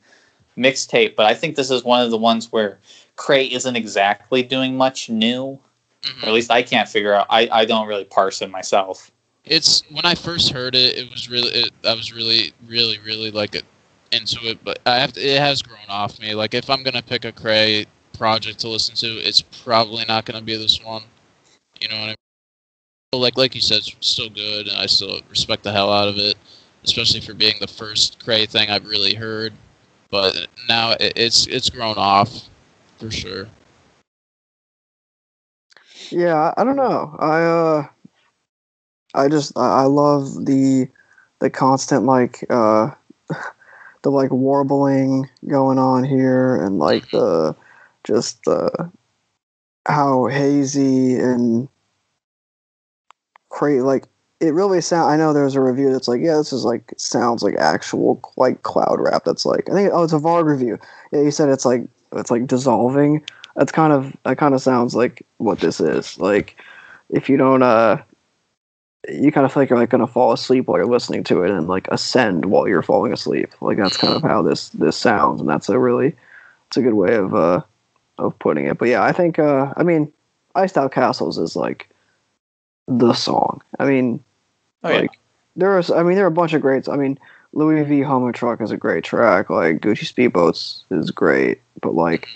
mixtape, 0.57 1.17
but 1.17 1.27
I 1.27 1.35
think 1.35 1.57
this 1.57 1.71
is 1.71 1.85
one 1.85 2.03
of 2.05 2.11
the 2.11 2.19
ones 2.19 2.53
where 2.53 2.79
Kray 3.17 3.51
isn't 3.51 3.77
exactly 3.77 4.43
doing 4.43 4.77
much 4.77 5.09
new, 5.09 5.59
Mhm. 6.03 6.23
or 6.23 6.29
at 6.29 6.33
least 6.35 6.51
I 6.51 6.63
can't 6.63 6.89
figure 6.89 7.15
out. 7.15 7.27
I, 7.31 7.49
I 7.51 7.65
don't 7.65 7.87
really 7.87 8.05
parse 8.05 8.43
it 8.43 8.51
myself. 8.51 9.11
It's 9.45 9.83
when 9.91 10.05
I 10.05 10.15
first 10.15 10.53
heard 10.53 10.75
it, 10.75 10.97
it 10.99 11.11
was 11.11 11.29
really 11.31 11.51
it, 11.51 11.71
I 11.85 11.95
was 11.95 12.13
really 12.13 12.53
really 12.67 12.99
really 12.99 13.31
like 13.31 13.55
it, 13.55 13.65
into 14.13 14.39
it, 14.49 14.63
but 14.65 14.81
I 14.87 14.97
have 14.99 15.13
to, 15.15 15.21
it 15.21 15.41
has 15.41 15.63
grown 15.63 15.89
off 15.89 16.21
me. 16.21 16.35
Like 16.35 16.55
if 16.55 16.69
I'm 16.71 16.83
gonna 16.83 17.03
pick 17.03 17.25
a 17.25 17.33
Kray 17.33 17.87
project 18.19 18.59
to 18.61 18.69
listen 18.69 18.95
to, 18.97 19.07
it's 19.07 19.43
probably 19.43 20.05
not 20.07 20.25
gonna 20.25 20.43
be 20.43 20.57
this 20.57 20.83
one. 20.83 21.03
You 21.81 21.89
know 21.89 21.97
what 21.97 22.03
I 22.03 22.07
mean? 22.09 22.17
Like 23.23 23.37
like 23.37 23.55
you 23.55 23.61
said, 23.61 23.79
it's 23.79 23.97
still 24.01 24.31
good, 24.31 24.69
and 24.69 24.77
I 24.77 24.87
still 24.87 25.21
respect 25.29 25.63
the 25.63 25.73
hell 25.73 25.93
out 25.93 26.09
of 26.09 26.17
it, 26.19 26.37
especially 26.85 27.21
for 27.21 27.35
being 27.35 27.55
the 27.61 27.67
first 27.67 28.19
Kray 28.25 28.49
thing 28.49 28.71
I've 28.71 28.87
really 28.87 29.15
heard. 29.15 29.53
But 30.11 30.49
now 30.69 30.93
it, 30.93 31.13
it's 31.17 31.47
it's 31.47 31.71
grown 31.71 31.97
off, 31.97 32.49
for 32.99 33.11
sure. 33.11 33.49
yeah, 36.11 36.53
I, 36.57 36.65
don't 36.65 36.77
know. 36.77 37.17
I 37.19 37.43
uh, 37.43 37.87
I 39.15 39.29
just 39.29 39.57
I 39.57 39.85
love 39.85 40.45
the 40.45 40.89
the 41.39 41.51
constant 41.51 42.05
like 42.05 42.45
uh, 42.51 42.91
the 44.03 44.11
like 44.11 44.31
warbling 44.31 45.29
going 45.49 45.79
on 45.79 46.05
here, 46.05 46.57
and 46.57 46.79
like 46.79 47.11
the 47.11 47.55
just 48.05 48.47
uh, 48.49 48.71
how 49.87 50.27
hazy 50.27 51.17
and 51.17 51.69
crazy 53.49 53.83
like 53.83 54.07
it 54.41 54.55
really 54.55 54.81
sound. 54.81 55.13
I 55.13 55.17
know 55.17 55.33
there's 55.33 55.55
a 55.55 55.61
review 55.61 55.93
that's 55.93 56.09
like, 56.09 56.23
yeah, 56.23 56.37
this 56.37 56.53
is 56.53 56.65
like 56.65 56.95
sounds 56.97 57.43
like 57.43 57.57
actual 57.57 58.21
like 58.37 58.63
cloud 58.63 58.99
rap. 58.99 59.25
That's 59.25 59.45
like 59.45 59.69
I 59.69 59.75
think 59.75 59.91
oh, 59.93 60.03
it's 60.03 60.15
a 60.15 60.19
Varg 60.19 60.47
review. 60.47 60.79
Yeah, 61.13 61.23
he 61.23 61.31
said 61.31 61.51
it's 61.51 61.67
like 61.67 61.83
it's 62.13 62.31
like 62.31 62.47
dissolving. 62.47 63.23
That's 63.57 63.73
kind 63.73 63.93
of 63.93 64.17
that 64.25 64.39
kind 64.39 64.55
of 64.55 64.63
sounds 64.63 64.95
like 64.95 65.27
what 65.37 65.61
this 65.61 65.81
is. 65.81 66.19
Like 66.19 66.57
if 67.11 67.29
you 67.29 67.37
don't 67.37 67.63
uh, 67.63 68.01
you 69.09 69.33
kind 69.33 69.47
of 69.47 69.53
feel 69.53 69.63
like 69.63 69.71
you're 69.71 69.79
like 69.79 69.91
gonna 69.91 70.07
fall 70.07 70.33
asleep 70.33 70.67
while 70.67 70.79
you're 70.79 70.87
listening 70.87 71.25
to 71.25 71.43
it 71.43 71.51
and 71.51 71.69
like 71.69 71.89
ascend 71.89 72.45
while 72.47 72.69
you're 72.69 72.83
falling 72.83 73.13
asleep. 73.13 73.51
Like 73.61 73.79
that's 73.79 73.97
kind 73.97 74.15
of 74.15 74.23
how 74.23 74.43
this 74.43 74.69
this 74.71 74.97
sounds, 74.97 75.41
and 75.41 75.49
that's 75.49 75.69
a 75.69 75.79
really 75.79 76.15
it's 76.69 76.77
a 76.77 76.83
good 76.83 76.95
way 76.95 77.15
of 77.15 77.35
uh 77.35 77.63
of 78.19 78.39
putting 78.39 78.67
it. 78.67 78.79
But 78.79 78.89
yeah, 78.89 79.03
I 79.03 79.13
think 79.13 79.39
uh 79.39 79.73
I 79.77 79.83
mean, 79.83 80.13
Iced 80.55 80.77
Out 80.77 80.93
Castles 80.93 81.39
is 81.39 81.57
like 81.57 81.89
the 82.89 83.13
song. 83.15 83.63
I 83.79 83.87
mean, 83.87 84.23
Oh, 84.83 84.89
yeah. 84.91 85.01
like 85.01 85.11
there 85.57 85.79
is, 85.79 85.91
I 85.91 86.03
mean, 86.03 86.15
there 86.17 86.25
are 86.25 86.29
a 86.29 86.31
bunch 86.33 86.55
of 86.55 86.63
greats. 86.63 86.89
I 86.89 86.97
mean, 86.97 87.19
Louis 87.53 87.83
V. 87.85 88.01
Homo 88.01 88.33
Truck 88.33 88.61
is 88.61 88.71
a 88.71 88.77
great 88.77 89.05
track. 89.05 89.51
Like 89.51 89.81
Gucci 89.81 90.11
Speedboats 90.11 90.85
is 90.91 91.11
great, 91.11 91.61
but 91.83 91.95
like 91.95 92.29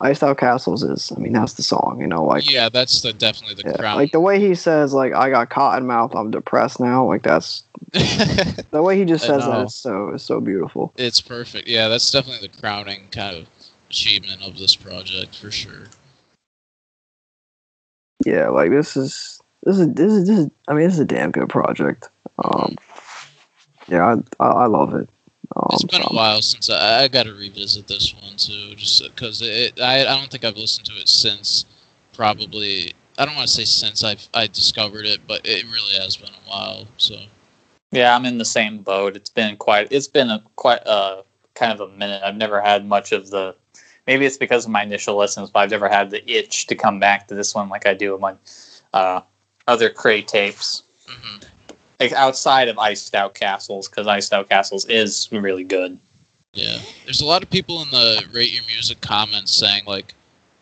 Iced 0.00 0.22
Out 0.22 0.36
Castles 0.36 0.82
is, 0.82 1.10
I 1.16 1.18
mean, 1.18 1.32
that's 1.32 1.54
the 1.54 1.62
song. 1.62 1.98
You 2.00 2.06
know, 2.06 2.22
like 2.24 2.50
yeah, 2.50 2.68
that's 2.68 3.00
the 3.00 3.12
definitely 3.12 3.62
the 3.62 3.70
yeah, 3.70 3.76
crown. 3.76 3.96
like 3.96 4.12
the 4.12 4.20
way 4.20 4.38
he 4.38 4.54
says, 4.54 4.92
like 4.92 5.14
I 5.14 5.30
got 5.30 5.48
cotton 5.48 5.86
mouth, 5.86 6.14
I'm 6.14 6.30
depressed 6.30 6.80
now. 6.80 7.06
Like 7.06 7.22
that's 7.22 7.64
the 7.92 8.82
way 8.82 8.98
he 8.98 9.04
just 9.04 9.24
says 9.24 9.44
that 9.44 9.66
is 9.66 9.74
so 9.74 10.10
is 10.10 10.22
so 10.22 10.40
beautiful. 10.40 10.92
it's 10.96 11.20
perfect. 11.20 11.66
Yeah, 11.66 11.88
that's 11.88 12.10
definitely 12.10 12.46
the 12.46 12.60
crowning 12.60 13.08
kind 13.10 13.36
of 13.36 13.46
achievement 13.88 14.42
of 14.42 14.58
this 14.58 14.76
project 14.76 15.34
for 15.34 15.50
sure. 15.50 15.86
Yeah, 18.24 18.48
like 18.48 18.70
this 18.70 18.96
is 18.96 19.40
this 19.62 19.78
is 19.78 19.94
this 19.94 20.12
is 20.12 20.28
this 20.28 20.38
is. 20.40 20.50
I 20.68 20.74
mean, 20.74 20.84
this 20.84 20.94
is 20.94 21.00
a 21.00 21.06
damn 21.06 21.30
good 21.30 21.48
project. 21.48 22.08
Um, 22.44 22.76
yeah, 23.88 24.16
I 24.38 24.44
I, 24.44 24.48
I 24.48 24.66
love 24.66 24.94
it. 24.94 25.08
Um, 25.54 25.68
It's 25.72 25.84
been 25.84 26.02
a 26.02 26.14
while 26.14 26.42
since 26.42 26.70
I, 26.70 27.02
I 27.04 27.08
got 27.08 27.24
to 27.24 27.32
revisit 27.34 27.86
this 27.86 28.14
one 28.14 28.36
too, 28.36 28.74
just 28.74 29.02
because 29.02 29.42
it. 29.42 29.80
I, 29.80 30.00
I 30.00 30.18
don't 30.18 30.30
think 30.30 30.44
I've 30.44 30.56
listened 30.56 30.86
to 30.86 30.94
it 30.94 31.08
since 31.08 31.64
probably. 32.12 32.92
I 33.18 33.24
don't 33.24 33.34
want 33.34 33.48
to 33.48 33.54
say 33.54 33.64
since 33.64 34.04
I've 34.04 34.26
I 34.34 34.46
discovered 34.46 35.06
it, 35.06 35.20
but 35.26 35.46
it 35.46 35.64
really 35.64 35.98
has 36.00 36.16
been 36.16 36.30
a 36.30 36.50
while. 36.50 36.86
So 36.96 37.16
Yeah, 37.92 38.14
I'm 38.14 38.26
in 38.26 38.38
the 38.38 38.44
same 38.44 38.78
boat. 38.78 39.16
It's 39.16 39.30
been 39.30 39.56
quite. 39.56 39.88
It's 39.90 40.08
been 40.08 40.30
a 40.30 40.42
quite 40.56 40.86
uh 40.86 41.22
kind 41.54 41.72
of 41.72 41.80
a 41.80 41.92
minute. 41.96 42.22
I've 42.24 42.36
never 42.36 42.60
had 42.60 42.86
much 42.86 43.12
of 43.12 43.30
the. 43.30 43.54
Maybe 44.06 44.24
it's 44.24 44.36
because 44.36 44.64
of 44.66 44.70
my 44.70 44.82
initial 44.82 45.16
listens, 45.16 45.50
but 45.50 45.60
I've 45.60 45.70
never 45.70 45.88
had 45.88 46.10
the 46.10 46.28
itch 46.30 46.66
to 46.68 46.74
come 46.76 47.00
back 47.00 47.26
to 47.28 47.34
this 47.34 47.54
one 47.54 47.68
like 47.68 47.86
I 47.86 47.94
do 47.94 48.12
with 48.12 48.20
my 48.20 48.34
uh, 48.92 49.20
other 49.66 49.90
Kray 49.90 50.24
tapes. 50.24 50.84
mhm. 51.08 51.44
Like 51.98 52.12
outside 52.12 52.68
of 52.68 52.78
Iced 52.78 53.14
Out 53.14 53.34
Castles, 53.34 53.88
because 53.88 54.06
Iced 54.06 54.32
Out 54.32 54.48
Castles 54.48 54.84
is 54.86 55.28
really 55.32 55.64
good. 55.64 55.98
yeah, 56.52 56.78
there's 57.04 57.20
a 57.20 57.26
lot 57.26 57.42
of 57.42 57.50
people 57.50 57.82
in 57.82 57.90
the 57.90 58.24
rate 58.32 58.52
your 58.52 58.64
music 58.66 59.00
comments 59.00 59.52
saying 59.52 59.84
like, 59.86 60.14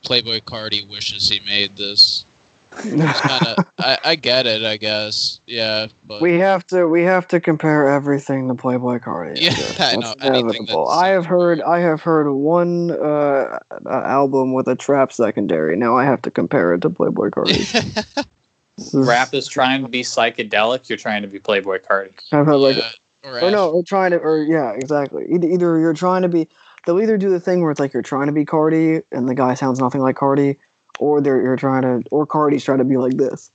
Playboi 0.04 0.42
Carti 0.42 0.88
wishes 0.88 1.28
he 1.28 1.40
made 1.40 1.76
this. 1.76 2.24
Kind 2.70 3.02
of. 3.46 3.66
I, 3.78 3.98
I 4.04 4.14
get 4.16 4.46
it, 4.46 4.64
I 4.64 4.76
guess. 4.76 5.40
Yeah, 5.46 5.86
but 6.06 6.20
we 6.20 6.34
have 6.38 6.66
to 6.68 6.86
we 6.88 7.02
have 7.02 7.26
to 7.28 7.40
compare 7.40 7.88
everything 7.88 8.48
to 8.48 8.54
Playboi 8.54 9.00
Carti. 9.00 9.40
Yeah. 9.40 9.52
I 9.86 9.96
know, 9.96 10.14
inevitable. 10.20 10.88
I 10.88 11.08
have 11.08 11.24
heard 11.24 11.62
I 11.62 11.78
have 11.80 12.02
heard 12.02 12.30
one 12.30 12.90
uh, 12.90 13.58
album 13.86 14.52
with 14.54 14.68
a 14.68 14.74
trap 14.76 15.12
secondary. 15.12 15.76
Now 15.76 15.96
I 15.96 16.04
have 16.04 16.22
to 16.22 16.30
compare 16.30 16.74
it 16.74 16.82
to 16.82 16.90
Playboi 16.90 17.30
Carti. 17.30 18.26
This 18.76 18.94
is- 18.94 19.06
Rap 19.06 19.32
is 19.34 19.46
trying 19.46 19.82
to 19.82 19.88
be 19.88 20.02
psychedelic. 20.02 20.88
You're 20.88 20.98
trying 20.98 21.22
to 21.22 21.28
be 21.28 21.38
Playboi 21.38 21.80
Carti. 21.84 22.12
I've 22.32 22.46
had 22.46 22.54
like 22.54 22.76
Yeah, 22.76 22.90
or 23.24 23.40
or 23.40 23.50
no, 23.50 23.70
or 23.70 23.82
trying 23.84 24.10
to 24.12 24.18
or 24.18 24.42
yeah, 24.42 24.72
exactly. 24.72 25.24
Either, 25.32 25.48
either 25.48 25.78
you're 25.78 25.94
trying 25.94 26.22
to 26.22 26.28
be 26.28 26.48
they'll 26.84 27.00
either 27.00 27.16
do 27.16 27.30
the 27.30 27.40
thing 27.40 27.62
where 27.62 27.70
it's 27.70 27.80
like 27.80 27.92
you're 27.92 28.02
trying 28.02 28.26
to 28.26 28.32
be 28.32 28.44
Carti 28.44 29.02
and 29.12 29.28
the 29.28 29.34
guy 29.34 29.54
sounds 29.54 29.78
nothing 29.78 30.00
like 30.00 30.16
Carti, 30.16 30.56
or 30.98 31.20
they're 31.20 31.40
you're 31.42 31.56
trying 31.56 31.82
to 31.82 32.02
or 32.10 32.26
Carti's 32.26 32.64
trying 32.64 32.78
to 32.78 32.84
be 32.84 32.96
like 32.96 33.16
this. 33.16 33.50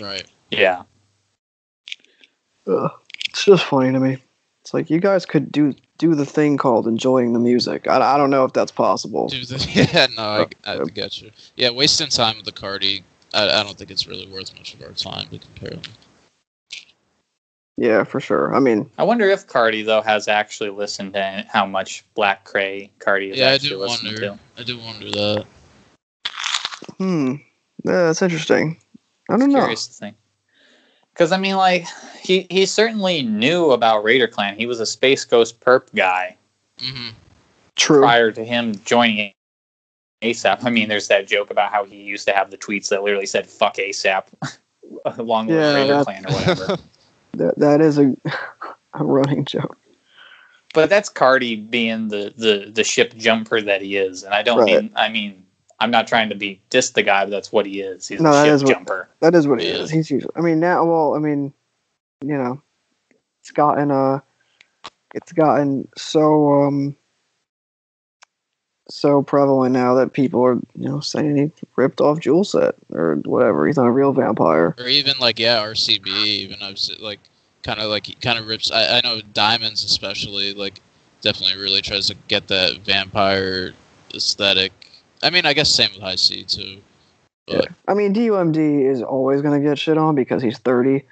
right. 0.00 0.24
Yeah. 0.50 0.82
Ugh. 2.66 2.90
It's 3.28 3.44
just 3.44 3.64
funny 3.64 3.92
to 3.92 4.00
me. 4.00 4.18
It's 4.62 4.74
like 4.74 4.90
you 4.90 5.00
guys 5.00 5.26
could 5.26 5.50
do 5.50 5.74
do 5.98 6.14
the 6.14 6.24
thing 6.26 6.56
called 6.56 6.86
enjoying 6.86 7.32
the 7.32 7.38
music. 7.38 7.86
I, 7.88 8.14
I 8.14 8.16
don't 8.16 8.30
know 8.30 8.44
if 8.44 8.52
that's 8.52 8.72
possible. 8.72 9.28
Do 9.28 9.44
the, 9.44 9.68
yeah, 9.92 10.06
no, 10.16 10.22
I, 10.22 10.46
I 10.70 10.76
Uh, 10.76 10.84
get 10.84 11.20
you. 11.20 11.30
Yeah, 11.56 11.70
wasting 11.70 12.08
time 12.08 12.36
with 12.36 12.46
the 12.46 12.52
Carti, 12.52 13.02
I, 13.34 13.60
I 13.60 13.62
don't 13.62 13.76
think 13.76 13.90
it's 13.90 14.06
really 14.06 14.26
worth 14.28 14.54
much 14.56 14.74
of 14.74 14.82
our 14.82 14.92
time 14.92 15.28
to 15.28 15.38
compare 15.38 15.70
them. 15.70 15.82
Yeah, 17.76 18.04
for 18.04 18.20
sure. 18.20 18.54
I 18.54 18.60
mean, 18.60 18.90
I 18.98 19.04
wonder 19.04 19.28
if 19.30 19.46
Carti 19.46 19.84
though 19.84 20.02
has 20.02 20.28
actually 20.28 20.70
listened 20.70 21.14
to 21.14 21.46
how 21.48 21.64
much 21.64 22.04
Black 22.14 22.44
Kray 22.44 22.90
Carti 22.98 23.30
has 23.30 23.38
Yeah, 23.38 23.48
I 23.52 23.58
do 23.58 23.78
wonder. 23.78 24.20
to. 24.20 24.38
I 24.58 24.62
do 24.62 24.78
wonder 24.78 25.10
that. 25.10 25.46
hmm, 26.98 27.34
yeah, 27.84 28.04
that's 28.04 28.20
interesting. 28.20 28.78
I 29.30 29.38
don't 29.38 29.50
know. 29.52 29.60
Curious 29.60 29.86
to 29.86 29.92
think. 29.94 30.16
Because 31.14 31.32
I 31.32 31.38
mean, 31.38 31.56
like 31.56 31.86
he 32.22 32.46
he 32.50 32.66
certainly 32.66 33.22
knew 33.22 33.70
about 33.70 34.04
Raider 34.04 34.28
Klan. 34.28 34.56
He 34.56 34.66
was 34.66 34.80
a 34.80 34.84
SpaceGhostPurrp 34.84 35.94
guy 35.94 36.36
hmm 36.80 37.08
True. 37.76 38.00
prior 38.00 38.30
to 38.32 38.44
him 38.44 38.74
joining 38.84 39.32
ASAP. 40.22 40.64
I 40.64 40.70
mean, 40.70 40.88
there's 40.88 41.08
that 41.08 41.26
joke 41.26 41.50
about 41.50 41.72
how 41.72 41.84
he 41.84 41.96
used 41.96 42.26
to 42.28 42.32
have 42.34 42.50
the 42.50 42.58
tweets 42.58 42.88
that 42.90 43.02
literally 43.02 43.26
said 43.26 43.46
"fuck 43.46 43.76
ASAP" 43.76 44.24
along 45.04 45.46
with 45.46 45.56
Yeah, 45.56 45.74
Raider 45.74 46.04
Klan 46.04 46.26
or 46.26 46.32
whatever. 46.32 46.76
That 47.34 47.56
that 47.60 47.80
is 47.80 47.96
a 47.96 48.12
a 48.94 49.04
running 49.04 49.44
joke. 49.44 49.76
but 50.74 50.90
that's 50.90 51.08
Carti 51.08 51.54
being 51.70 52.08
the 52.08 52.34
the 52.36 52.70
the 52.72 52.82
ship 52.82 53.14
jumper 53.16 53.60
that 53.62 53.80
he 53.82 53.96
is, 53.96 54.24
and 54.24 54.34
I 54.34 54.42
don't 54.42 54.58
Right. 54.58 54.82
mean 54.82 54.90
I 54.96 55.08
mean 55.08 55.46
I'm 55.78 55.92
not 55.92 56.08
trying 56.08 56.28
to 56.30 56.34
be 56.34 56.60
diss 56.70 56.90
the 56.90 57.04
guy, 57.04 57.24
but 57.24 57.30
that's 57.30 57.52
what 57.52 57.66
he 57.66 57.80
is. 57.82 58.08
He's 58.08 58.20
No, 58.20 58.32
a 58.32 58.44
ship 58.44 58.54
is 58.54 58.64
what- 58.64 58.72
jumper. 58.74 59.08
That 59.20 59.36
is 59.36 59.46
what 59.46 59.60
he 59.60 59.68
is. 59.68 59.90
He's 59.90 60.10
usually. 60.10 60.32
I 60.34 60.40
mean 60.40 60.58
now. 60.58 60.84
Well, 60.84 61.14
I 61.14 61.18
mean, 61.20 61.54
you 62.20 62.36
know, 62.36 62.60
it's 63.40 63.52
gotten 63.52 63.92
uh, 63.92 64.18
it's 65.14 65.30
gotten 65.30 65.86
so 65.96 66.64
um, 66.64 66.96
so 68.90 69.22
prevalent 69.22 69.72
now 69.72 69.94
that 69.94 70.12
people 70.12 70.44
are 70.44 70.54
you 70.54 70.88
know 70.88 71.00
saying 71.00 71.36
he 71.36 71.50
ripped 71.76 72.00
off 72.00 72.18
Jewelxxet 72.20 72.74
or 72.92 73.16
whatever. 73.24 73.66
He's 73.66 73.76
not 73.76 73.86
a 73.86 73.92
real 73.92 74.12
vampire. 74.12 74.74
Or 74.78 74.86
even 74.86 75.14
like 75.20 75.38
yeah, 75.38 75.62
RCB. 75.64 76.06
Even 76.06 76.62
I've 76.62 76.78
like 76.98 77.20
kind 77.62 77.80
of 77.80 77.90
like 77.90 78.06
he 78.06 78.14
kind 78.14 78.38
of 78.38 78.46
rips. 78.46 78.70
I, 78.70 78.98
I 78.98 79.00
know 79.02 79.20
Diamonds 79.32 79.84
especially 79.84 80.54
like 80.54 80.80
definitely 81.20 81.60
really 81.60 81.82
tries 81.82 82.06
to 82.08 82.16
get 82.28 82.48
that 82.48 82.78
vampire 82.78 83.72
aesthetic. 84.14 84.72
I 85.22 85.30
mean, 85.30 85.46
I 85.46 85.52
guess 85.52 85.70
same 85.70 85.90
with 85.92 86.02
High 86.02 86.16
C 86.16 86.44
too. 86.44 86.80
But 87.46 87.68
I 87.88 87.94
mean, 87.94 88.14
DUMD 88.14 88.90
is 88.90 89.02
always 89.02 89.42
gonna 89.42 89.60
get 89.60 89.78
shit 89.78 89.98
on 89.98 90.14
because 90.14 90.42
he's 90.42 90.58
thirty. 90.58 91.04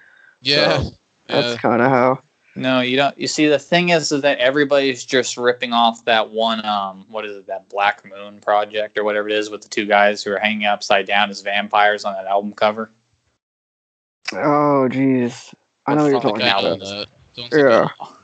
yeah, 0.42 0.82
So, 0.82 0.90
That's 1.26 1.54
yeah, 1.54 1.56
kind 1.58 1.82
of 1.82 1.90
how. 1.90 2.20
No, 2.58 2.80
you 2.80 2.96
don't. 2.96 3.16
You 3.16 3.28
see, 3.28 3.46
the 3.46 3.58
thing 3.58 3.90
is, 3.90 4.10
is 4.10 4.22
that 4.22 4.38
everybody's 4.38 5.04
just 5.04 5.36
ripping 5.36 5.72
off 5.72 6.04
that 6.06 6.30
one. 6.30 6.64
Um, 6.64 7.04
what 7.08 7.24
is 7.24 7.36
it? 7.36 7.46
That 7.46 7.68
Black 7.68 8.04
Moon 8.04 8.40
project 8.40 8.98
or 8.98 9.04
whatever 9.04 9.28
it 9.28 9.34
is 9.34 9.48
with 9.48 9.62
the 9.62 9.68
two 9.68 9.86
guys 9.86 10.22
who 10.24 10.32
are 10.32 10.38
hanging 10.38 10.66
upside 10.66 11.06
down 11.06 11.30
as 11.30 11.40
vampires 11.40 12.04
on 12.04 12.14
that 12.14 12.26
album 12.26 12.52
cover. 12.52 12.90
Oh, 14.32 14.88
jeez. 14.90 15.54
I 15.86 15.94
know 15.94 16.02
what 16.02 16.10
you're 16.10 16.20
talking 16.20 16.42
I 16.42 16.50
fucking 16.50 16.64
know 16.64 16.74
about. 16.74 16.80
that. 16.80 17.06
Don't 17.36 17.52
Yeah. 17.52 17.88
I- 18.00 18.14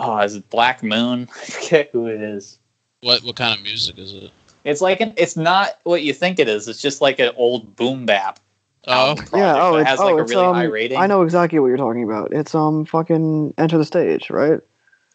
Oh, 0.00 0.18
is 0.18 0.34
it 0.34 0.48
Black 0.50 0.82
Moon? 0.82 1.28
I 1.36 1.44
forget 1.44 1.90
who 1.92 2.08
it 2.08 2.20
is. 2.20 2.58
What 3.02 3.22
what 3.22 3.36
kind 3.36 3.56
of 3.56 3.62
music 3.62 3.98
is 3.98 4.12
it? 4.12 4.30
It's 4.64 4.80
like 4.80 5.00
an, 5.00 5.14
it's 5.16 5.36
not 5.36 5.78
what 5.84 6.02
you 6.02 6.12
think 6.12 6.38
it 6.38 6.48
is. 6.48 6.66
It's 6.68 6.82
just 6.82 7.00
like 7.00 7.18
an 7.20 7.32
old 7.36 7.76
boom 7.76 8.06
bap. 8.06 8.40
Oh, 8.86 9.16
Yeah. 9.34 9.56
Oh, 9.62 9.76
it 9.76 9.82
it's, 9.82 9.90
has 9.90 10.00
oh, 10.00 10.06
like 10.06 10.20
a 10.20 10.24
really 10.24 10.44
um. 10.44 10.54
high 10.54 10.64
rating. 10.64 10.98
I 10.98 11.06
know 11.06 11.22
exactly 11.22 11.58
what 11.58 11.68
you're 11.68 11.76
talking 11.76 12.04
about. 12.04 12.32
It's 12.32 12.54
um 12.54 12.84
fucking 12.84 13.54
Enta 13.54 13.70
da 13.70 13.82
Stage, 13.82 14.30
right? 14.30 14.60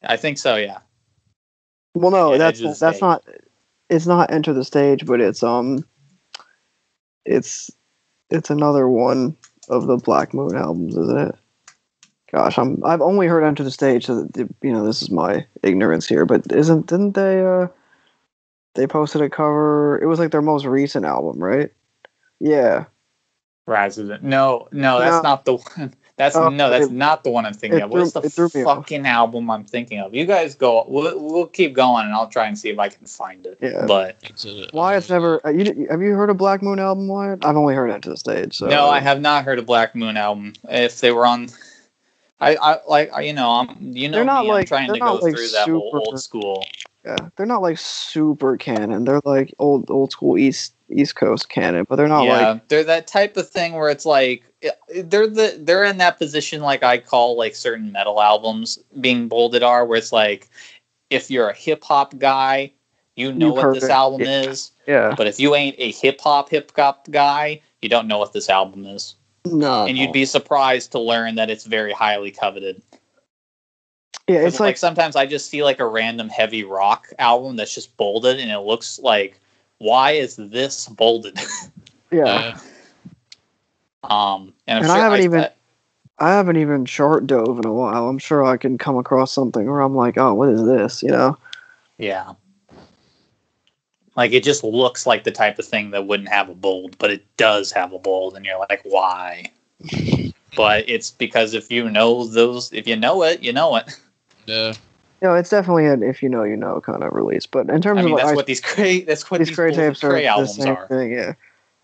I 0.03 0.17
think 0.17 0.37
so. 0.37 0.55
Yeah. 0.55 0.79
Well, 1.93 2.11
no, 2.11 2.31
Yeah, 2.31 2.37
that's 2.37 2.59
that's 2.61 2.77
Stage. 2.77 3.01
not. 3.01 3.25
It's 3.89 4.07
not 4.07 4.29
Enta 4.29 4.53
da 4.55 4.61
Stage, 4.63 5.05
but 5.05 5.21
it's 5.21 5.43
um. 5.43 5.85
It's 7.25 7.69
it's 8.29 8.49
another 8.49 8.87
one 8.87 9.35
of 9.69 9.87
the 9.87 9.97
Black 9.97 10.33
Moon 10.33 10.55
albums, 10.55 10.95
isn't 10.95 11.17
it? 11.29 11.35
Gosh, 12.31 12.57
I'm 12.57 12.83
I've 12.85 13.01
only 13.01 13.27
heard 13.27 13.43
Enta 13.43 13.63
da 13.63 13.69
Stage, 13.69 14.05
so 14.05 14.23
that, 14.23 14.49
you 14.61 14.71
know 14.71 14.85
this 14.85 15.01
is 15.01 15.09
my 15.11 15.45
ignorance 15.63 16.07
here. 16.07 16.25
But 16.25 16.51
isn't 16.51 16.87
didn't 16.87 17.13
they 17.13 17.43
uh 17.43 17.67
they 18.75 18.87
posted 18.87 19.21
a 19.21 19.29
cover? 19.29 19.99
It 20.01 20.05
was 20.05 20.19
like 20.19 20.31
their 20.31 20.41
most 20.41 20.65
recent 20.65 21.05
album, 21.05 21.43
right? 21.43 21.71
Yeah. 22.39 22.85
Resident. 23.69 24.23
No, 24.23 24.67
no, 24.73 24.99
that's 24.99 25.17
No. 25.23 25.29
not 25.29 25.45
the 25.45 25.55
one. 25.55 25.93
That's 26.19 26.35
Oh, 26.35 26.49
no, 26.49 26.69
that's 26.69 26.87
it- 26.87 26.91
not 26.91 27.23
the 27.23 27.29
one 27.29 27.45
I'm 27.45 27.53
thinking 27.53 27.79
of. 27.81 27.91
What's 27.91 28.11
the 28.11 28.19
it 28.19 28.37
off. 28.37 28.51
fucking 28.51 29.05
album 29.05 29.49
I'm 29.49 29.63
thinking 29.63 30.01
of? 30.01 30.13
You 30.13 30.25
guys 30.25 30.53
go. 30.53 30.83
We'll, 30.85 31.17
we'll 31.17 31.45
keep 31.47 31.71
going, 31.71 32.03
and 32.03 32.13
I'll 32.13 32.27
try 32.27 32.45
and 32.45 32.59
see 32.59 32.67
if 32.67 32.77
I 32.77 32.89
can 32.89 33.07
find 33.07 33.45
it. 33.45 33.57
Yeah. 33.61 33.85
But 33.87 34.17
Into 34.29 34.47
the- 34.53 34.69
Wyatt's 34.73 35.09
never. 35.09 35.39
Uh, 35.47 35.51
you, 35.51 35.87
have 35.89 36.01
you 36.01 36.15
heard 36.15 36.29
a 36.29 36.33
Black 36.33 36.61
Moon 36.61 36.77
album, 36.77 37.07
Wyatt? 37.07 37.45
I've 37.45 37.55
only 37.55 37.73
heard 37.73 37.89
it 37.89 38.01
to 38.01 38.09
the 38.09 38.17
Stage. 38.17 38.57
So 38.57 38.67
no, 38.67 38.89
I 38.89 38.99
have 38.99 39.21
not 39.21 39.45
heard 39.45 39.59
a 39.59 39.61
Black 39.61 39.95
Moon 39.95 40.17
album. 40.17 40.51
If 40.69 40.99
they 40.99 41.13
were 41.13 41.25
on, 41.25 41.47
I, 42.41 42.57
I 42.57 42.79
like 42.85 43.11
you 43.25 43.31
know 43.31 43.49
I'm 43.51 43.77
you 43.79 44.09
know 44.09 44.17
They're 44.17 44.25
not 44.25 44.43
me, 44.43 44.49
I'm 44.49 44.55
like- 44.55 44.67
trying 44.67 44.87
they're 44.87 44.95
to 44.95 44.99
go 44.99 45.05
not, 45.05 45.23
like, 45.23 45.35
through 45.35 45.47
that 45.51 45.67
super- 45.67 45.99
old 45.99 46.19
school. 46.21 46.65
Yeah, 47.05 47.15
they're 47.37 47.45
not 47.45 47.61
like 47.61 47.77
super 47.77 48.57
canon. 48.57 49.05
They're 49.05 49.21
like 49.23 49.53
old 49.57 49.89
old 49.89 50.11
school 50.11 50.37
East 50.37 50.73
East 50.91 51.16
Coast 51.16 51.49
canon, 51.49 51.86
but 51.88 51.95
they're 51.95 52.07
not 52.07 52.24
yeah, 52.24 52.52
like 52.52 52.68
they're 52.68 52.84
that 52.84 53.07
type 53.07 53.38
of 53.38 53.49
thing 53.49 53.74
where 53.74 53.90
it's 53.90 54.06
like 54.06 54.44
they're 55.03 55.28
the 55.28 55.57
they're 55.60 55.84
in 55.84 55.98
that 55.98 56.18
position 56.18 56.61
like 56.61 56.84
I 56.84 56.98
call 56.98 57.38
like 57.38 57.56
certain 57.56 57.91
metal 57.91 58.22
albums 58.22 58.80
being 58.99 59.28
bolded 59.28 59.64
are 59.64 59.86
where 59.86 59.98
it's 59.98 60.11
like 60.11 60.49
if 61.10 61.32
you're 61.32 61.49
a 61.49 61.56
hip 61.56 61.84
hop 61.84 62.18
guy, 62.18 62.72
you 63.16 63.32
know 63.32 63.53
what 63.53 63.64
heard 63.64 63.76
this 63.76 63.90
album 63.90 64.22
yeah. 64.22 64.41
is, 64.41 64.72
yeah. 64.88 65.14
but 65.18 65.28
if 65.28 65.40
you 65.40 65.56
ain't 65.56 65.76
a 65.80 65.91
hip 65.91 66.20
hop 66.22 66.49
hip 66.49 66.72
hop 66.76 67.10
guy, 67.10 67.61
you 67.82 67.90
don't 67.90 68.07
know 68.07 68.18
what 68.18 68.34
this 68.34 68.49
album 68.49 68.86
is, 68.86 69.16
No, 69.45 69.86
and 69.86 69.98
you'd 69.98 70.14
be 70.14 70.26
surprised 70.26 70.91
to 70.91 70.99
learn 70.99 71.36
that 71.36 71.49
it's 71.49 71.66
very 71.66 71.94
highly 71.94 72.32
coveted. 72.32 72.82
yeah. 74.28 74.40
It's 74.40 74.60
like 74.60 74.78
sometimes 74.78 75.16
I 75.16 75.26
just 75.26 75.49
see 75.49 75.64
like 75.64 75.80
a 75.80 75.88
random 75.88 76.30
heavy 76.30 76.64
rock 76.64 77.07
album 77.20 77.56
that's 77.56 77.74
just 77.74 77.95
bolded, 77.98 78.40
and 78.40 78.52
it 78.52 78.60
looks 78.60 78.99
like 78.99 79.40
why 79.80 80.11
is 80.11 80.35
this 80.35 80.88
bolded? 80.88 81.38
yeah. 82.11 82.56
Yeah. 82.56 82.60
um, 84.03 84.53
and, 84.68 84.80
I'm 84.80 84.84
And 84.84 84.91
I 84.91 84.97
haven't 84.99 85.22
even- 85.22 85.39
I- 85.41 85.51
I 86.22 86.31
haven't 86.31 86.57
even 86.57 86.85
chart 86.85 87.27
dove 87.27 87.60
in 87.60 87.65
a 87.65 87.73
while. 87.73 88.10
I'm 88.10 88.18
sure 88.18 88.43
I 88.43 88.57
can 88.57 88.77
come 88.77 88.97
across 88.97 89.31
something 89.31 89.65
where 89.69 89.80
I'm 89.80 89.95
like, 89.95 90.18
oh, 90.18 90.34
what 90.34 90.49
is 90.49 90.65
this? 90.65 91.01
You 91.01 91.11
know? 91.11 91.38
Yeah. 91.97 92.34
Like 94.18 94.34
it 94.34 94.43
just 94.43 94.65
looks 94.65 95.06
like 95.07 95.23
the 95.23 95.31
type 95.31 95.60
of 95.60 95.65
thing 95.65 95.91
that 95.91 96.07
wouldn't 96.07 96.27
have 96.27 96.49
a 96.49 96.56
bold, 96.56 96.97
but 96.97 97.10
it 97.10 97.26
does 97.38 97.72
have 97.72 97.93
a 97.93 97.99
bold, 97.99 98.35
and 98.35 98.45
you're 98.45 98.60
like, 98.60 98.81
why? 98.84 99.49
but 100.57 100.89
it's 100.89 101.10
because 101.11 101.53
if 101.53 101.72
you 101.72 101.89
know 101.89 102.26
those, 102.26 102.73
if 102.73 102.85
you 102.85 102.97
know 102.97 103.23
it, 103.23 103.41
you 103.41 103.53
know 103.53 103.77
it. 103.77 103.97
Yeah. 104.45 104.73
Know, 105.21 105.35
it's 105.35 105.49
definitely 105.49 105.85
an 105.85 106.01
if 106.01 106.23
you 106.23 106.29
know 106.29 106.43
you 106.43 106.55
know 106.55 106.79
kind 106.81 107.03
of 107.03 107.13
release. 107.13 107.45
But 107.45 107.69
in 107.69 107.81
terms 107.81 107.99
I 107.99 108.03
mean, 108.03 108.13
of 108.13 108.19
that's 108.19 108.29
ice, 108.29 108.35
what 108.35 108.45
these 108.45 108.61
Kray, 108.61 109.05
that's 109.05 109.29
what 109.29 109.39
these 109.39 109.49
these, 109.49 109.57
Kray 109.57 109.73
tapes 109.73 110.03
are 110.03 110.11
Kray 110.11 110.19
the 110.19 110.25
albums 110.27 110.59
are. 110.65 110.87
thing. 110.87 111.11
Yeah. 111.11 111.33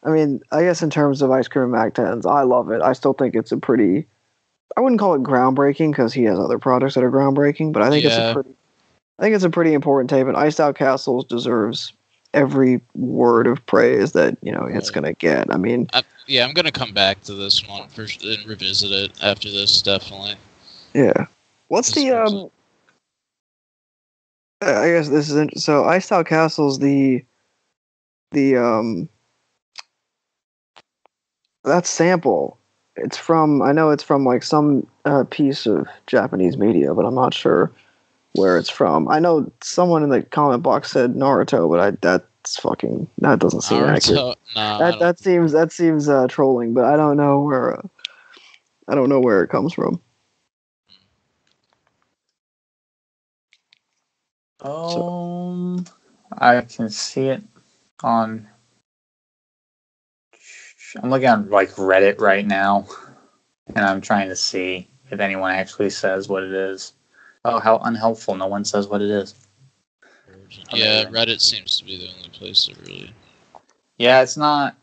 I 0.03 0.09
mean, 0.09 0.41
I 0.51 0.61
guess 0.61 0.81
in 0.83 0.89
terms 0.91 1.21
of 1.21 1.31
Ice 1.31 1.47
Cream 1.47 1.71
Mac 1.71 1.95
10s, 1.95 2.29
I 2.29 2.43
love 2.43 2.69
it. 2.69 2.81
I 2.81 2.93
still 2.93 3.13
think 3.13 3.35
it's 3.35 3.51
a 3.51 3.57
pretty. 3.57 4.05
I 4.77 4.81
wouldn't 4.81 4.99
call 4.99 5.15
it 5.15 5.23
groundbreaking 5.23 5.91
because 5.91 6.13
he 6.13 6.23
has 6.25 6.37
other 6.37 6.59
products 6.59 6.93
that 6.95 7.03
are 7.03 7.11
groundbreaking, 7.11 7.73
but 7.73 7.81
I 7.81 7.89
think 7.89 8.05
it's 8.05 8.15
a 8.15 8.33
pretty. 8.33 8.53
I 9.17 9.23
think 9.23 9.35
it's 9.35 9.43
a 9.43 9.49
pretty 9.49 9.73
important 9.73 10.09
tape, 10.09 10.27
and 10.27 10.37
Iced 10.37 10.59
Out 10.59 10.75
Castles 10.75 11.25
deserves 11.25 11.93
every 12.33 12.81
word 12.93 13.47
of 13.47 13.65
praise 13.65 14.11
that 14.11 14.37
you 14.41 14.51
know 14.51 14.65
it's 14.65 14.91
gonna 14.91 15.13
get. 15.13 15.51
I 15.53 15.57
mean, 15.57 15.87
I, 15.93 16.03
yeah, 16.27 16.45
I'm 16.45 16.53
gonna 16.53 16.71
come 16.71 16.91
back 16.91 17.21
to 17.21 17.33
this 17.33 17.65
one 17.67 17.87
for 17.89 18.01
and 18.03 18.45
revisit 18.45 18.91
it 18.91 19.11
after 19.23 19.49
this. 19.49 19.81
Definitely. 19.81 20.35
yeah. 20.93 21.25
What's 21.69 21.91
This 21.91 22.03
the 22.03 22.11
um? 22.11 22.51
I 24.61 24.87
guess 24.89 25.09
this 25.09 25.29
is 25.29 25.35
int- 25.35 25.59
so. 25.59 25.85
Iced 25.85 26.11
Out 26.11 26.25
Castles 26.27 26.79
the 26.79 27.23
the 28.31 28.57
um 28.57 29.09
that 31.63 31.85
sample. 31.85 32.57
It's 32.95 33.17
from 33.17 33.61
I 33.61 33.71
know 33.73 33.89
it's 33.89 34.03
from 34.03 34.25
like 34.25 34.43
some 34.43 34.87
uh, 35.03 35.25
piece 35.29 35.65
of 35.65 35.87
Japanese 36.07 36.57
media, 36.57 36.93
but 36.93 37.05
I'm 37.05 37.15
not 37.15 37.33
sure 37.33 37.71
where 38.33 38.57
it's 38.57 38.69
from. 38.69 39.07
I 39.09 39.19
know 39.19 39.51
someone 39.61 40.03
in 40.03 40.09
the 40.09 40.23
comment 40.23 40.63
box 40.63 40.91
said 40.91 41.15
Naruto, 41.15 41.69
but 41.69 41.79
I 41.79 41.91
that's 42.01 42.57
fucking 42.57 43.07
that 43.19 43.39
doesn't 43.39 43.61
seem 43.61 43.83
accurate. 43.83 44.37
Nah, 44.55 44.77
That 44.77 44.99
that 44.99 45.19
seems 45.19 45.51
that 45.51 45.71
seems 45.71 46.07
uh, 46.07 46.27
trolling, 46.27 46.73
but 46.73 46.85
I 46.85 46.95
don't 46.95 47.17
know 47.17 47.41
where 47.41 47.77
uh, 47.77 47.81
I 48.87 48.95
don't 48.95 49.09
know 49.09 49.19
where 49.19 49.43
it 49.43 49.49
comes 49.49 49.73
from. 49.73 50.01
Um, 54.65 55.85
I 56.31 56.61
can 56.61 56.89
see 56.89 57.27
it 57.27 57.43
on. 58.03 58.47
I'm 61.01 61.09
looking 61.09 61.27
on 61.27 61.49
like 61.49 61.69
Reddit 61.71 62.19
right 62.19 62.45
now, 62.45 62.87
and 63.75 63.85
I'm 63.85 64.01
trying 64.01 64.29
to 64.29 64.35
see 64.35 64.89
if 65.11 65.19
anyone 65.19 65.51
actually 65.51 65.91
says 65.91 66.27
what 66.27 66.43
it 66.43 66.53
is. 66.53 66.93
Oh, 67.43 67.59
how 67.59 67.77
unhelpful! 67.77 68.35
No 68.35 68.47
one 68.47 68.65
says 68.65 68.87
what 68.87 69.01
it 69.01 69.09
is. 69.09 69.35
yeah, 70.73 71.01
Amazing. 71.03 71.13
Reddit 71.13 71.41
seems 71.41 71.77
to 71.77 71.85
be 71.85 71.97
the 71.97 72.11
only 72.15 72.29
place 72.29 72.65
that 72.65 72.79
really. 72.87 73.13
Yeah, 73.97 74.21
it's 74.23 74.37
not. 74.37 74.75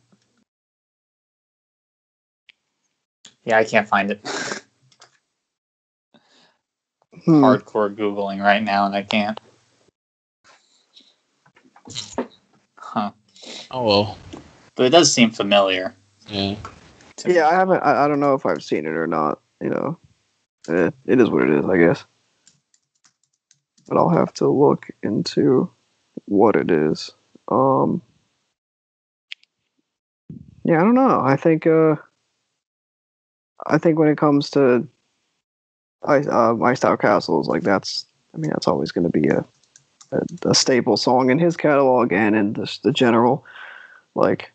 Yeah, 3.44 3.59
I 3.59 3.64
can't 3.64 3.88
find 3.88 4.12
it. 4.12 4.20
Hmm. 7.26 7.44
Hardcore 7.44 7.94
googling 7.94 8.42
right 8.42 8.62
now, 8.62 8.84
and 8.86 8.96
I 8.96 9.02
can't. 9.02 9.38
Huh? 12.77 13.10
Oh 13.70 13.85
well. 13.85 14.19
But 14.74 14.86
it 14.86 14.90
does 14.90 15.12
seem 15.12 15.31
familiar. 15.31 15.94
Yeah. 16.28 16.56
Yeah, 17.27 17.47
I 17.47 17.55
haven't. 17.55 17.81
I, 17.82 18.05
I 18.05 18.09
don't 18.09 18.20
know 18.20 18.35
if 18.35 18.47
I've 18.47 18.62
seen 18.62 18.86
it 18.86 18.93
or 18.93 19.06
not. 19.06 19.40
You 19.60 19.70
know, 19.70 19.98
eh, 20.69 20.90
it 21.06 21.20
is 21.20 21.31
what 21.31 21.44
it 21.44 21.51
is, 21.51 21.64
I 21.66 21.78
guess. 21.78 22.05
But 23.89 23.98
I'll 23.98 24.09
have 24.09 24.32
to 24.35 24.48
look 24.48 24.89
into 25.02 25.70
what 26.27 26.56
it 26.56 26.70
is. 26.70 27.12
Um. 27.48 28.02
Yeah, 30.64 30.81
I 30.81 30.85
don't 30.85 30.94
know. 30.94 31.20
I 31.20 31.36
think. 31.36 31.66
Uh. 31.66 31.97
I 33.66 33.78
think 33.78 33.98
when 33.98 34.09
it 34.09 34.19
comes 34.19 34.51
to 34.51 34.89
ice, 36.05 36.27
uh, 36.27 36.60
iced 36.62 36.85
out 36.85 37.01
castles, 37.01 37.48
like 37.48 37.62
that's. 37.62 38.06
I 38.35 38.39
mean, 38.39 38.51
that's 38.51 38.66
always 38.66 38.93
going 38.93 39.05
to 39.05 39.10
be 39.10 39.28
a, 39.28 39.44
a 40.12 40.51
a 40.51 40.55
staple 40.55 40.97
song 40.97 41.30
in 41.30 41.39
his 41.39 41.56
catalog 41.56 42.12
and 42.12 42.34
in 42.36 42.52
the 42.55 42.78
the 42.82 42.93
general, 42.93 43.44
like 44.14 44.51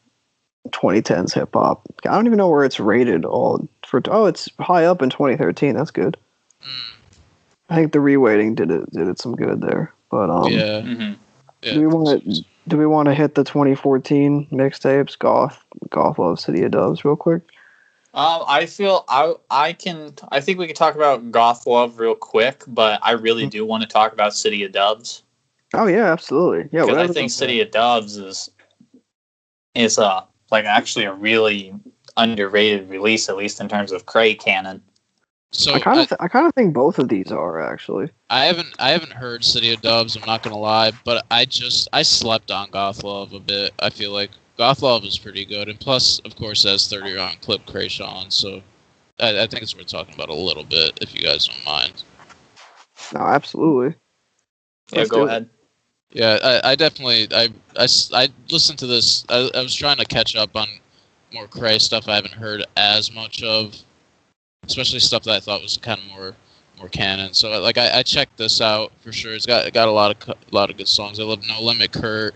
2010s 0.70 1.34
hip 1.34 1.50
hop. 1.54 1.82
I 2.06 2.10
don't 2.16 2.28
even 2.28 2.38
know 2.38 2.50
where 2.50 2.66
it's 2.66 2.80
rated 2.80 3.26
all 3.26 3.68
for. 3.86 4.02
Oh, 4.10 4.26
it's 4.26 4.50
high 4.60 4.86
up 4.86 5.02
in 5.02 5.10
2013. 5.10 5.76
That's 5.76 5.92
good. 5.92 6.18
Mm, 6.62 6.96
I 7.70 7.76
think 7.76 7.92
the 7.94 8.00
reweighting 8.00 8.56
did 8.56 8.72
it 8.72 8.92
did 8.92 9.08
it 9.08 9.20
some 9.20 9.36
good 9.36 9.62
there. 9.62 9.94
But 10.10 10.30
um, 10.30 10.52
yeah. 10.52 10.82
Mhm. 10.82 11.16
yeah. 11.62 11.74
do 11.74 11.80
we 11.82 11.88
want 11.88 12.24
to 12.24 12.46
do 12.68 12.78
we 12.78 12.86
want 12.86 13.08
to 13.08 13.16
hit 13.16 13.36
the 13.36 13.44
2014 13.44 14.48
mixtapes? 14.52 15.18
Goth 15.18 15.64
Goth 15.90 16.20
Love 16.20 16.40
City 16.40 16.64
of 16.64 16.72
Doves 16.72 17.04
real 17.06 17.16
quick. 17.16 17.42
Um, 18.14 18.44
I 18.48 18.66
feel 18.66 19.06
I 19.10 19.36
I 19.52 19.74
can 19.74 20.14
I 20.32 20.40
think 20.42 20.58
we 20.60 20.66
can 20.66 20.76
talk 20.76 20.96
about 20.96 21.32
Goth 21.32 21.68
Love 21.68 22.00
real 22.00 22.16
quick, 22.16 22.64
but 22.68 23.00
I 23.04 23.12
really 23.12 23.44
Mm-hmm. 23.44 23.50
do 23.50 23.66
want 23.66 23.84
to 23.84 23.90
talk 23.90 24.12
about 24.12 24.34
City 24.34 24.64
of 24.64 24.72
Doves 24.72 25.24
Oh 25.74 25.88
yeah, 25.88 26.12
absolutely. 26.12 26.70
Yeah, 26.72 26.86
because 26.86 27.10
I 27.10 27.14
think 27.14 27.32
City 27.32 27.62
of 27.62 27.72
Doves 27.72 28.18
is 28.18 28.50
is 29.76 30.00
uh 30.00 30.22
like 30.52 30.66
actually 30.66 31.06
a 31.06 31.14
really 31.14 31.74
underrated 32.16 32.90
release, 32.90 33.30
at 33.30 33.38
least 33.38 33.60
in 33.60 33.68
terms 33.68 33.92
of 33.92 34.06
Kray 34.06 34.38
canon. 34.38 34.82
So 35.52 35.74
I 35.74 35.80
kind 35.80 36.00
of 36.00 36.10
th- 36.10 36.20
I 36.20 36.28
kind 36.28 36.46
of 36.46 36.54
think 36.54 36.74
both 36.74 37.00
of 37.00 37.10
these 37.10 37.32
are 37.32 37.62
actually. 37.62 38.10
I 38.30 38.46
haven't 38.46 38.74
I 38.80 38.90
haven't 38.90 39.14
heard 39.14 39.44
City 39.44 39.74
of 39.74 39.82
Doves. 39.82 40.16
I'm 40.16 40.26
not 40.26 40.44
gonna 40.44 40.58
lie, 40.58 40.92
but 41.04 41.26
I 41.32 41.46
just 41.46 41.88
I 41.94 42.02
slept 42.02 42.52
on 42.52 42.70
Goth 42.70 43.04
Love 43.04 43.34
a 43.34 43.40
bit. 43.40 43.74
I 43.80 43.90
feel 43.90 44.12
like 44.12 44.32
Goth 44.58 44.82
Love 44.82 45.04
is 45.04 45.18
pretty 45.18 45.46
good, 45.46 45.70
and 45.70 45.80
plus, 45.80 46.20
of 46.20 46.36
course, 46.36 46.66
it 46.66 46.70
has 46.70 46.88
30 46.88 47.14
round 47.14 47.42
clip 47.42 47.66
Kreayshawn. 47.66 48.32
So 48.32 48.62
I, 49.20 49.44
I 49.44 49.48
think 49.48 49.64
it's 49.64 49.76
worth 49.76 49.88
talking 49.88 50.16
about 50.16 50.30
a 50.30 50.34
little 50.34 50.64
bit 50.64 50.98
if 51.02 51.14
you 51.16 51.22
guys 51.22 51.48
don't 51.48 51.66
mind. 51.66 52.04
No, 53.14 53.22
absolutely. 53.22 53.96
Yeah, 54.92 55.00
Let's 55.00 55.12
go 55.12 55.24
ahead. 55.28 55.44
it. 55.44 55.50
Yeah, 56.12 56.38
I, 56.42 56.72
I 56.72 56.76
definitely 56.76 57.28
i 57.32 58.30
listened 58.50 58.80
to 58.80 58.88
this. 58.88 59.26
I, 59.30 59.50
I 59.54 59.62
was 59.62 59.76
trying 59.76 59.98
to 59.98 60.06
catch 60.06 60.36
up 60.36 60.56
on 60.56 60.68
more 61.34 61.48
Kray 61.48 61.82
stuff 61.82 62.08
I 62.08 62.16
haven't 62.16 62.34
heard 62.34 62.66
as 62.78 63.12
much 63.14 63.44
of, 63.44 63.76
especially 64.66 65.00
stuff 65.00 65.24
that 65.24 65.36
I 65.36 65.40
thought 65.40 65.62
was 65.62 65.78
kind 65.78 66.00
of 66.00 66.08
more 66.08 66.36
more 66.80 66.90
canon. 66.90 67.34
So 67.34 67.60
like 67.62 67.78
I, 67.78 68.00
I 68.00 68.04
checked 68.04 68.38
this 68.38 68.62
out 68.62 68.92
for 69.02 69.12
sure. 69.12 69.34
It's 69.34 69.46
got 69.46 69.66
it 69.66 69.74
got 69.74 69.88
a 69.88 69.92
lot 69.92 70.12
of 70.12 70.30
a 70.30 70.56
lot 70.56 70.70
of 70.70 70.78
good 70.78 70.88
songs. 70.88 71.20
I 71.20 71.24
love 71.24 71.44
No 71.48 71.62
Limit 71.62 71.92
Kurt, 71.92 72.36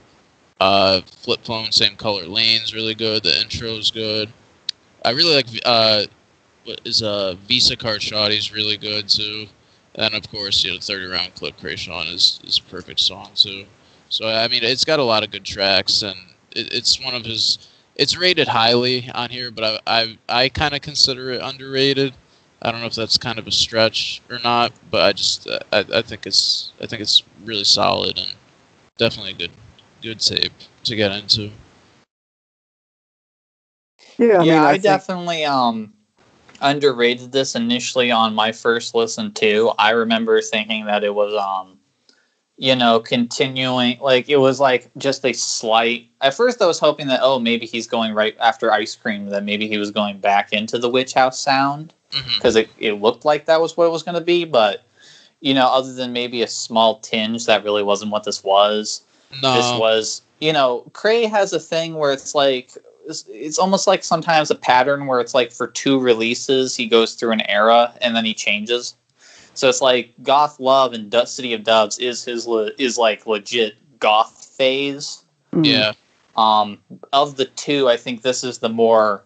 uh, 0.59 1.01
Flip 1.01 1.43
Phone, 1.43 1.71
Same 1.71 1.95
Color 1.95 2.25
Lane's 2.25 2.73
really 2.73 2.95
good. 2.95 3.23
The 3.23 3.39
intro's 3.39 3.91
good. 3.91 4.31
I 5.05 5.11
really 5.11 5.35
like 5.35 5.47
uh, 5.65 6.03
what 6.65 6.81
is 6.85 7.01
uh 7.01 7.35
Visa 7.47 7.75
Card 7.77 8.01
Shotty's 8.01 8.51
really 8.51 8.77
good 8.77 9.07
too. 9.07 9.47
And 9.95 10.13
of 10.13 10.29
course, 10.31 10.63
you 10.63 10.71
know, 10.73 10.79
30 10.79 11.07
round 11.07 11.35
clip 11.35 11.57
Kreayshawn 11.59 12.13
is 12.13 12.39
is 12.45 12.59
a 12.59 12.63
perfect 12.71 12.99
song 12.99 13.31
too. 13.35 13.65
So 14.09 14.27
I 14.27 14.47
mean, 14.47 14.63
it's 14.63 14.85
got 14.85 14.99
a 14.99 15.03
lot 15.03 15.23
of 15.23 15.31
good 15.31 15.45
tracks, 15.45 16.01
and 16.01 16.17
it, 16.55 16.73
it's 16.73 17.03
one 17.03 17.15
of 17.15 17.25
his 17.25 17.69
it's 17.95 18.17
rated 18.17 18.47
highly 18.47 19.09
on 19.13 19.29
here, 19.29 19.51
but 19.51 19.63
I 19.87 20.01
I, 20.01 20.17
I 20.29 20.49
kind 20.49 20.73
of 20.73 20.81
consider 20.81 21.31
it 21.31 21.41
underrated. 21.41 22.13
I 22.61 22.71
don't 22.71 22.81
know 22.81 22.87
if 22.87 22.95
that's 22.95 23.17
kind 23.17 23.39
of 23.39 23.47
a 23.47 23.51
stretch 23.51 24.21
or 24.29 24.39
not, 24.43 24.71
but 24.91 25.01
I 25.01 25.13
just 25.13 25.47
uh, 25.47 25.59
I, 25.73 25.79
I 25.95 26.01
think 26.01 26.25
it's 26.25 26.71
I 26.81 26.85
think 26.85 27.01
it's 27.01 27.23
really 27.45 27.63
solid 27.63 28.17
and 28.17 28.33
definitely 28.97 29.31
a 29.31 29.35
good 29.35 29.51
good 30.01 30.19
tape 30.19 30.53
to 30.83 30.95
get 30.95 31.11
into. 31.11 31.51
Yeah, 34.17 34.39
I 34.39 34.43
yeah, 34.43 34.53
mean, 34.53 34.53
I, 34.53 34.67
I, 34.67 34.71
think, 34.73 34.83
definitely 34.83 35.45
um 35.45 35.93
underrated 36.61 37.31
this 37.31 37.55
initially 37.55 38.11
on 38.11 38.33
my 38.33 38.51
first 38.51 38.95
listen 38.95 39.33
too. 39.33 39.71
I 39.77 39.91
remember 39.91 40.41
thinking 40.41 40.85
that 40.85 41.03
it 41.03 41.13
was 41.13 41.33
um 41.35 41.77
you 42.57 42.75
know 42.75 42.99
continuing 42.99 43.97
like 43.99 44.29
it 44.29 44.37
was 44.37 44.59
like 44.59 44.91
just 44.97 45.25
a 45.25 45.33
slight 45.33 46.07
at 46.21 46.35
first 46.35 46.61
I 46.61 46.67
was 46.67 46.79
hoping 46.79 47.07
that 47.07 47.21
oh 47.23 47.39
maybe 47.39 47.65
he's 47.65 47.87
going 47.87 48.13
right 48.13 48.35
after 48.39 48.71
ice 48.71 48.95
cream 48.95 49.29
that 49.29 49.43
maybe 49.43 49.67
he 49.67 49.79
was 49.79 49.89
going 49.89 50.19
back 50.19 50.53
into 50.53 50.77
the 50.77 50.89
witch 50.89 51.13
house 51.13 51.41
sound 51.41 51.93
because 52.35 52.55
it, 52.55 52.69
it 52.77 52.93
looked 52.93 53.25
like 53.25 53.45
that 53.45 53.61
was 53.61 53.75
what 53.75 53.85
it 53.85 53.91
was 53.91 54.03
going 54.03 54.15
to 54.15 54.21
be 54.21 54.45
but 54.45 54.83
you 55.39 55.55
know 55.55 55.67
other 55.67 55.91
than 55.93 56.13
maybe 56.13 56.43
a 56.43 56.47
small 56.47 56.99
tinge 56.99 57.47
that 57.47 57.63
really 57.63 57.83
wasn't 57.83 58.11
what 58.11 58.25
this 58.25 58.43
was 58.43 59.01
No, 59.41 59.53
this 59.55 59.79
was 59.79 60.21
you 60.39 60.53
know 60.53 60.83
Kray 60.91 61.27
has 61.27 61.53
a 61.53 61.59
thing 61.59 61.95
where 61.95 62.11
it's 62.11 62.35
like 62.35 62.77
it's, 63.11 63.25
it's 63.29 63.59
almost 63.59 63.87
like 63.87 64.03
sometimes 64.03 64.49
a 64.49 64.55
pattern 64.55 65.05
where 65.05 65.19
it's 65.19 65.33
like 65.33 65.51
for 65.51 65.67
two 65.67 65.99
releases 65.99 66.75
he 66.75 66.87
goes 66.87 67.13
through 67.13 67.31
an 67.31 67.47
era 67.49 67.93
and 68.01 68.15
then 68.15 68.25
he 68.25 68.33
changes 68.33 68.95
so 69.53 69.69
it's 69.69 69.81
like 69.81 70.13
goth 70.23 70.59
love 70.59 70.93
and 70.93 71.11
Du- 71.11 71.27
city 71.27 71.53
of 71.53 71.63
doves 71.63 71.99
is 71.99 72.23
his 72.23 72.47
le- 72.47 72.71
is 72.77 72.97
like 72.97 73.27
legit 73.27 73.75
goth 73.99 74.45
phase 74.57 75.23
mm, 75.53 75.65
yeah, 75.65 75.91
um 76.37 76.79
of 77.13 77.35
the 77.35 77.45
two 77.45 77.87
i 77.89 77.97
think 77.97 78.21
this 78.21 78.43
is 78.43 78.59
the 78.59 78.69
more 78.69 79.23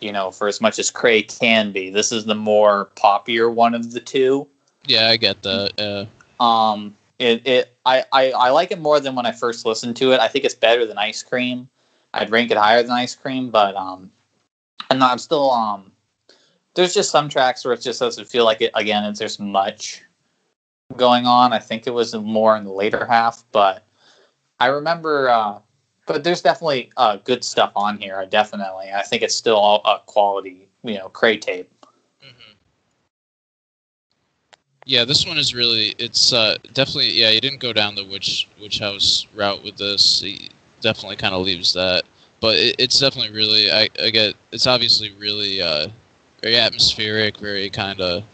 you 0.00 0.12
know 0.12 0.30
for 0.30 0.46
as 0.46 0.60
much 0.60 0.78
as 0.78 0.90
Kray 0.90 1.22
can 1.38 1.72
be 1.72 1.90
this 1.90 2.12
is 2.12 2.24
the 2.24 2.34
more 2.34 2.90
poppier 2.96 3.52
one 3.52 3.74
of 3.74 3.92
the 3.92 4.00
two 4.00 4.46
yeah, 4.86 5.08
I 5.08 5.16
get 5.16 5.42
that. 5.42 5.72
Yeah. 5.78 6.04
um, 6.40 6.96
it, 7.18 7.46
it 7.46 7.76
I, 7.84 8.04
I, 8.12 8.32
I 8.32 8.50
like 8.50 8.70
it 8.70 8.80
more 8.80 9.00
than 9.00 9.14
when 9.14 9.26
I 9.26 9.32
first 9.32 9.66
listened 9.66 9.96
to 9.98 10.12
it. 10.12 10.20
I 10.20 10.28
think 10.28 10.44
it's 10.44 10.54
better 10.54 10.86
than 10.86 10.98
ice 10.98 11.22
cream. 11.22 11.68
I'd 12.14 12.30
rank 12.30 12.50
it 12.50 12.56
higher 12.56 12.82
than 12.82 12.92
ice 12.92 13.14
cream, 13.14 13.50
but 13.50 13.76
um, 13.76 14.10
and 14.90 15.02
I'm 15.02 15.18
still 15.18 15.50
um, 15.50 15.92
there's 16.74 16.94
just 16.94 17.10
some 17.10 17.28
tracks 17.28 17.64
where 17.64 17.74
it 17.74 17.80
just 17.80 18.00
doesn't 18.00 18.26
feel 18.26 18.44
like 18.44 18.60
it 18.60 18.72
again. 18.74 19.04
It's, 19.04 19.18
there's 19.18 19.38
much 19.38 20.02
going 20.96 21.26
on. 21.26 21.52
I 21.52 21.58
think 21.58 21.86
it 21.86 21.94
was 21.94 22.14
more 22.14 22.56
in 22.56 22.64
the 22.64 22.72
later 22.72 23.06
half, 23.06 23.44
but 23.52 23.84
I 24.58 24.66
remember. 24.66 25.28
Uh, 25.28 25.60
but 26.06 26.24
there's 26.24 26.42
definitely 26.42 26.90
uh, 26.96 27.18
good 27.18 27.44
stuff 27.44 27.70
on 27.76 27.96
here. 27.98 28.16
I 28.16 28.24
definitely. 28.24 28.90
I 28.92 29.02
think 29.02 29.22
it's 29.22 29.36
still 29.36 29.56
all 29.56 29.80
a 29.84 30.00
quality, 30.06 30.68
you 30.82 30.94
know, 30.94 31.08
Kray 31.08 31.40
tape. 31.40 31.72
Mhm. 32.20 32.54
Yeah, 34.86 35.04
this 35.04 35.24
one 35.24 35.38
is 35.38 35.54
really 35.54 35.94
it's 35.98 36.32
uh 36.32 36.56
definitely 36.72 37.12
yeah, 37.12 37.30
you 37.30 37.40
didn't 37.40 37.60
go 37.60 37.72
down 37.72 37.94
the 37.94 38.04
witch 38.04 38.48
witch 38.60 38.80
house 38.80 39.28
route 39.34 39.62
with 39.62 39.76
this. 39.76 40.24
Definitely 40.80 41.16
kind 41.16 41.34
of 41.34 41.42
leaves 41.44 41.72
that. 41.74 42.04
But 42.40 42.56
it, 42.56 42.76
it's 42.78 42.98
definitely 42.98 43.32
really 43.32 43.70
I, 43.70 43.88
I 44.02 44.10
get 44.10 44.34
it's 44.52 44.66
obviously 44.66 45.12
really 45.12 45.60
uh 45.60 45.88
very 46.42 46.56
atmospheric, 46.56 47.36
very 47.38 47.68
kind 47.70 48.00
of 48.00 48.24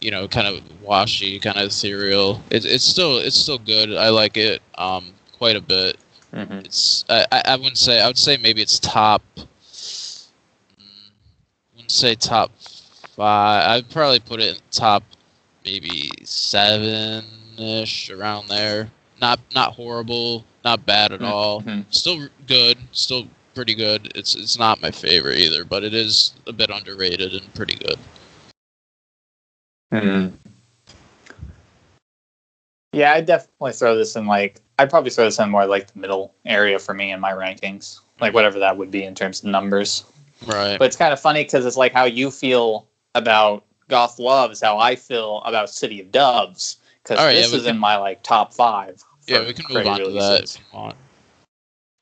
you 0.00 0.10
know, 0.10 0.26
kind 0.26 0.48
of 0.48 0.60
washy, 0.82 1.38
kind 1.38 1.56
of 1.56 1.66
ethereal. 1.66 2.42
It, 2.50 2.64
it's 2.64 2.84
still 2.84 3.18
it's 3.18 3.36
still 3.36 3.58
good. 3.58 3.94
I 3.94 4.08
like 4.08 4.36
it 4.36 4.60
um 4.76 5.12
quite 5.38 5.56
a 5.56 5.60
bit. 5.60 5.96
Mm-hmm. 6.32 6.58
It's 6.64 7.04
I, 7.08 7.26
I 7.30 7.42
I 7.46 7.56
wouldn't 7.56 7.78
say 7.78 8.00
I 8.00 8.06
would 8.06 8.18
say 8.18 8.36
maybe 8.36 8.62
it's 8.62 8.78
top. 8.78 9.22
mm, 9.36 10.28
wouldn't 11.74 11.90
say 11.90 12.14
top 12.14 12.50
five. 13.16 13.70
I'd 13.70 13.90
probably 13.90 14.20
put 14.20 14.40
it 14.40 14.56
in 14.56 14.62
top 14.70 15.04
maybe 15.64 16.10
seven 16.24 17.24
ish 17.58 18.10
around 18.10 18.48
there. 18.48 18.90
Not 19.20 19.40
not 19.54 19.74
horrible, 19.74 20.44
not 20.64 20.84
bad 20.86 21.12
at 21.12 21.20
Mhm. 21.20 21.26
all. 21.28 21.62
Mhm. 21.62 21.84
Still 21.90 22.28
good, 22.46 22.78
still 22.92 23.26
pretty 23.54 23.74
good. 23.74 24.12
It's 24.14 24.34
it's 24.34 24.58
not 24.58 24.80
my 24.82 24.90
favorite 24.90 25.38
either, 25.38 25.64
but 25.64 25.84
it 25.84 25.94
is 25.94 26.32
a 26.46 26.52
bit 26.52 26.70
underrated 26.70 27.34
and 27.34 27.54
pretty 27.54 27.74
good. 27.74 27.98
Mm-hmm. 29.92 30.34
Yeah, 32.92 33.12
I 33.12 33.20
definitely 33.22 33.72
throw 33.72 33.96
this 33.96 34.16
in 34.16 34.26
like 34.26 34.60
I'd 34.78 34.90
probably 34.90 35.10
throw 35.10 35.24
this 35.24 35.38
in 35.38 35.50
more 35.50 35.66
like 35.66 35.92
the 35.92 35.98
middle 35.98 36.34
area 36.44 36.78
for 36.78 36.94
me 36.94 37.12
in 37.12 37.20
my 37.20 37.32
rankings, 37.32 38.00
like 38.20 38.34
whatever 38.34 38.58
that 38.58 38.76
would 38.76 38.90
be 38.90 39.04
in 39.04 39.14
terms 39.14 39.40
of 39.40 39.46
numbers. 39.46 40.04
Right. 40.46 40.78
But 40.78 40.86
it's 40.86 40.96
kind 40.96 41.12
of 41.12 41.20
funny 41.20 41.44
because 41.44 41.64
it's 41.66 41.76
like 41.76 41.92
how 41.92 42.04
you 42.04 42.30
feel 42.30 42.86
about 43.14 43.64
Goth 43.88 44.18
Love 44.18 44.50
is 44.50 44.60
how 44.60 44.78
I 44.78 44.96
feel 44.96 45.42
about 45.44 45.70
City 45.70 46.00
of 46.00 46.10
Doves 46.10 46.78
because 47.02 47.18
All 47.18 47.26
right, 47.26 47.34
this 47.34 47.50
yeah, 47.52 47.58
is 47.58 47.64
can- 47.64 47.76
in 47.76 47.80
my 47.80 47.96
like 47.96 48.22
top 48.22 48.52
five. 48.54 49.02
Yeah, 49.26 49.46
we 49.46 49.52
can 49.52 49.64
Kray 49.64 49.84
move 49.84 49.86
on 49.86 49.98
to 50.00 50.10
that 50.12 50.44
if 50.44 50.58
you 50.58 50.78
want. 50.78 50.96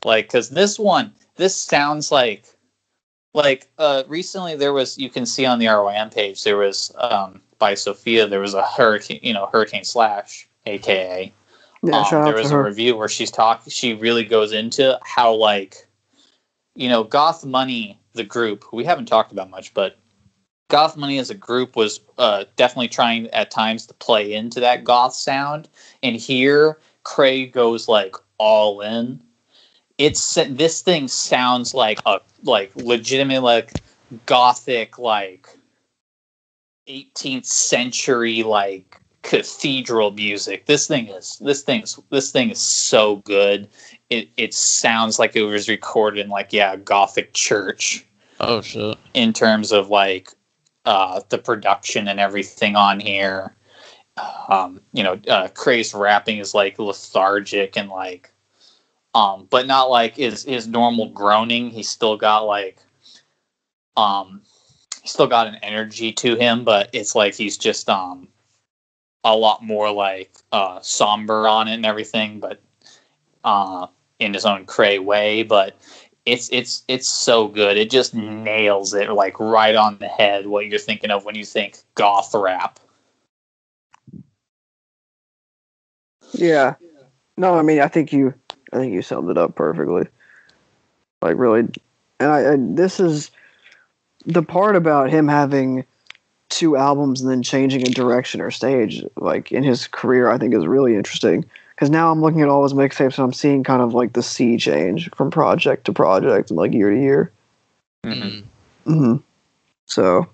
like 0.05 0.27
because 0.27 0.51
this 0.51 0.79
one 0.79 1.13
this 1.37 1.55
sounds 1.55 2.11
like 2.11 2.47
like 3.35 3.69
uh 3.79 4.03
recently 4.09 4.57
there 4.57 4.73
was 4.73 4.99
you 4.99 5.11
can 5.11 5.27
see 5.27 5.47
on 5.47 5.59
the 5.59 5.67
ROM 5.67 6.11
page 6.11 6.43
there 6.45 6.57
was 6.57 6.95
um 6.99 7.41
by 7.59 7.75
Sophia 7.75 8.27
there 8.27 8.41
was 8.41 8.55
a 8.55 8.65
hurricane 8.65 9.21
you 9.23 9.33
know 9.33 9.49
hurricane 9.53 9.85
slash 9.85 10.49
aka 10.67 11.33
yeah, 11.83 11.97
um, 11.97 12.25
there 12.25 12.35
was 12.35 12.51
a 12.51 12.55
her. 12.55 12.65
review 12.65 12.97
where 12.97 13.09
she's 13.09 13.31
talking 13.31 13.71
she 13.71 13.95
really 13.95 14.25
goes 14.25 14.53
into 14.53 14.99
how 15.03 15.33
like 15.33 15.87
you 16.75 16.89
know 16.89 17.05
goth 17.05 17.45
money 17.45 17.99
the 18.15 18.25
group 18.25 18.65
we 18.73 18.85
haven't 18.85 19.07
talked 19.07 19.33
about 19.33 19.49
much 19.49 19.73
but 19.73 19.97
goth 20.69 20.97
money 20.97 21.19
as 21.19 21.31
a 21.31 21.35
group 21.35 21.77
was 21.77 22.01
uh, 22.19 22.45
definitely 22.57 22.89
trying 22.89 23.29
at 23.31 23.51
times 23.51 23.87
to 23.87 23.95
play 23.95 24.33
into 24.35 24.61
that 24.61 24.85
goth 24.85 25.15
sound 25.15 25.69
and 26.03 26.17
here 26.17 26.79
Kray 27.05 27.51
goes 27.51 27.89
like 27.89 28.17
all 28.39 28.81
in 28.81 29.23
it's 30.01 30.39
this 30.49 30.81
thing 30.81 31.09
sounds 31.09 31.75
like 31.75 32.01
a 32.07 32.21
like 32.43 32.75
legitimate 32.75 33.43
like 33.43 33.71
gothic 34.25 34.99
like 34.99 35.47
18th 36.89 37.45
century 37.45 38.43
like 38.43 38.99
cathedral 39.23 40.11
music. 40.13 40.65
This 40.65 40.87
thing 40.87 41.09
is 41.09 41.37
this 41.43 41.63
thing's 41.63 42.01
this 42.09 42.33
thing 42.33 42.49
is 42.49 42.59
so 42.59 43.17
good. 43.17 43.69
It 44.09 44.31
it 44.39 44.55
sounds 44.55 45.19
like 45.19 45.37
it 45.37 45.43
was 45.43 45.69
recorded 45.69 46.25
in 46.25 46.31
like 46.31 46.51
yeah, 46.51 46.73
a 46.73 46.79
gothic 46.79 47.35
church 47.35 48.07
Oh 48.41 48.63
shit. 48.63 48.97
in 49.13 49.35
terms 49.35 49.71
of 49.71 49.91
like 49.91 50.31
uh 50.87 51.21
the 51.29 51.37
production 51.37 52.09
and 52.09 52.19
everything 52.19 52.75
on 52.75 53.01
here. 53.01 53.55
Um, 54.49 54.81
you 54.93 55.03
know, 55.03 55.13
uh 55.29 55.49
Kray's 55.49 55.95
rapping 55.95 56.39
is 56.39 56.55
like 56.55 56.79
lethargic 56.79 57.77
and 57.77 57.89
like 57.89 58.33
um 59.15 59.47
but 59.51 59.67
not 59.67 59.91
like 59.91 60.17
his 60.17 60.45
his 60.45 60.67
normal 60.67 61.09
groaning. 61.11 61.71
He's 61.71 61.89
still 61.89 62.17
got 62.17 62.41
like 62.41 62.79
um 63.97 64.43
he's 65.03 65.13
still 65.13 65.27
got 65.27 65.47
an 65.47 65.57
energy 65.57 66.13
to 66.13 66.37
him, 66.37 66.65
but 66.65 66.91
it's 66.93 67.15
like 67.15 67.35
he's 67.35 67.57
just 67.57 67.89
um 67.89 68.29
a 69.25 69.37
lot 69.37 69.63
more 69.63 69.91
like 69.93 70.33
uh 70.53 70.81
somber 70.83 71.47
on 71.47 71.69
it 71.69 71.75
and 71.75 71.87
everything, 71.87 72.41
but 72.41 72.61
uh 73.45 73.87
in 74.19 74.35
his 74.35 74.45
own 74.45 74.67
Kray 74.67 75.03
way, 75.03 75.43
but 75.43 75.77
it's 76.27 76.49
it's 76.53 76.83
it's 76.89 77.09
so 77.09 77.49
good. 77.49 77.77
It 77.77 77.91
just 77.91 78.15
nails 78.15 78.95
it 78.95 79.11
like 79.11 79.41
right 79.41 79.75
on 79.75 79.99
the 79.99 80.09
head 80.09 80.47
what 80.47 80.67
you're 80.67 80.79
thinking 80.79 81.11
of 81.11 81.25
when 81.25 81.35
you 81.35 81.45
think 81.45 81.79
goth 81.95 82.35
rap. 82.35 82.79
Yeah. 86.33 86.75
No, 87.37 87.55
I 87.55 87.63
mean, 87.63 87.81
I 87.81 87.89
think 87.89 88.13
you, 88.13 88.35
I 88.73 88.77
think 88.77 88.93
you 88.93 89.03
summed 89.03 89.31
it 89.31 89.39
up 89.39 89.55
perfectly. 89.55 90.07
Like 91.23 91.39
really, 91.39 91.61
and 92.19 92.33
I, 92.33 92.53
I 92.53 92.57
this 92.59 93.01
is 93.01 93.31
the 94.27 94.43
part 94.43 94.77
about 94.77 95.11
him 95.11 95.29
having 95.29 95.85
two 96.49 96.77
albums 96.77 97.21
and 97.21 97.31
then 97.31 97.43
changing 97.43 97.83
a 97.83 97.91
direction 97.91 98.41
or 98.41 98.51
stage, 98.51 99.05
like 99.17 99.53
in 99.53 99.63
his 99.63 99.87
career, 99.87 100.29
I 100.29 100.39
think 100.39 100.55
is 100.55 100.67
really 100.67 100.97
interesting. 100.97 101.45
Because 101.71 101.91
now 101.91 102.11
I'm 102.11 102.21
looking 102.21 102.43
at 102.43 102.49
all 102.49 102.63
his 102.63 102.75
mixtapes 102.75 103.17
and 103.17 103.25
I'm 103.25 103.33
seeing 103.33 103.65
kind 103.65 103.81
of 103.81 103.95
like 103.95 104.13
the 104.13 104.23
sea 104.23 104.59
change 104.59 105.11
from 105.15 105.31
project 105.31 105.87
to 105.87 105.93
project 105.93 106.51
and 106.51 106.59
like 106.59 106.73
year 106.73 106.91
to 106.91 107.01
year. 107.01 107.33
Mm. 108.05 108.45
hmm 108.85 109.17
So 109.87 110.29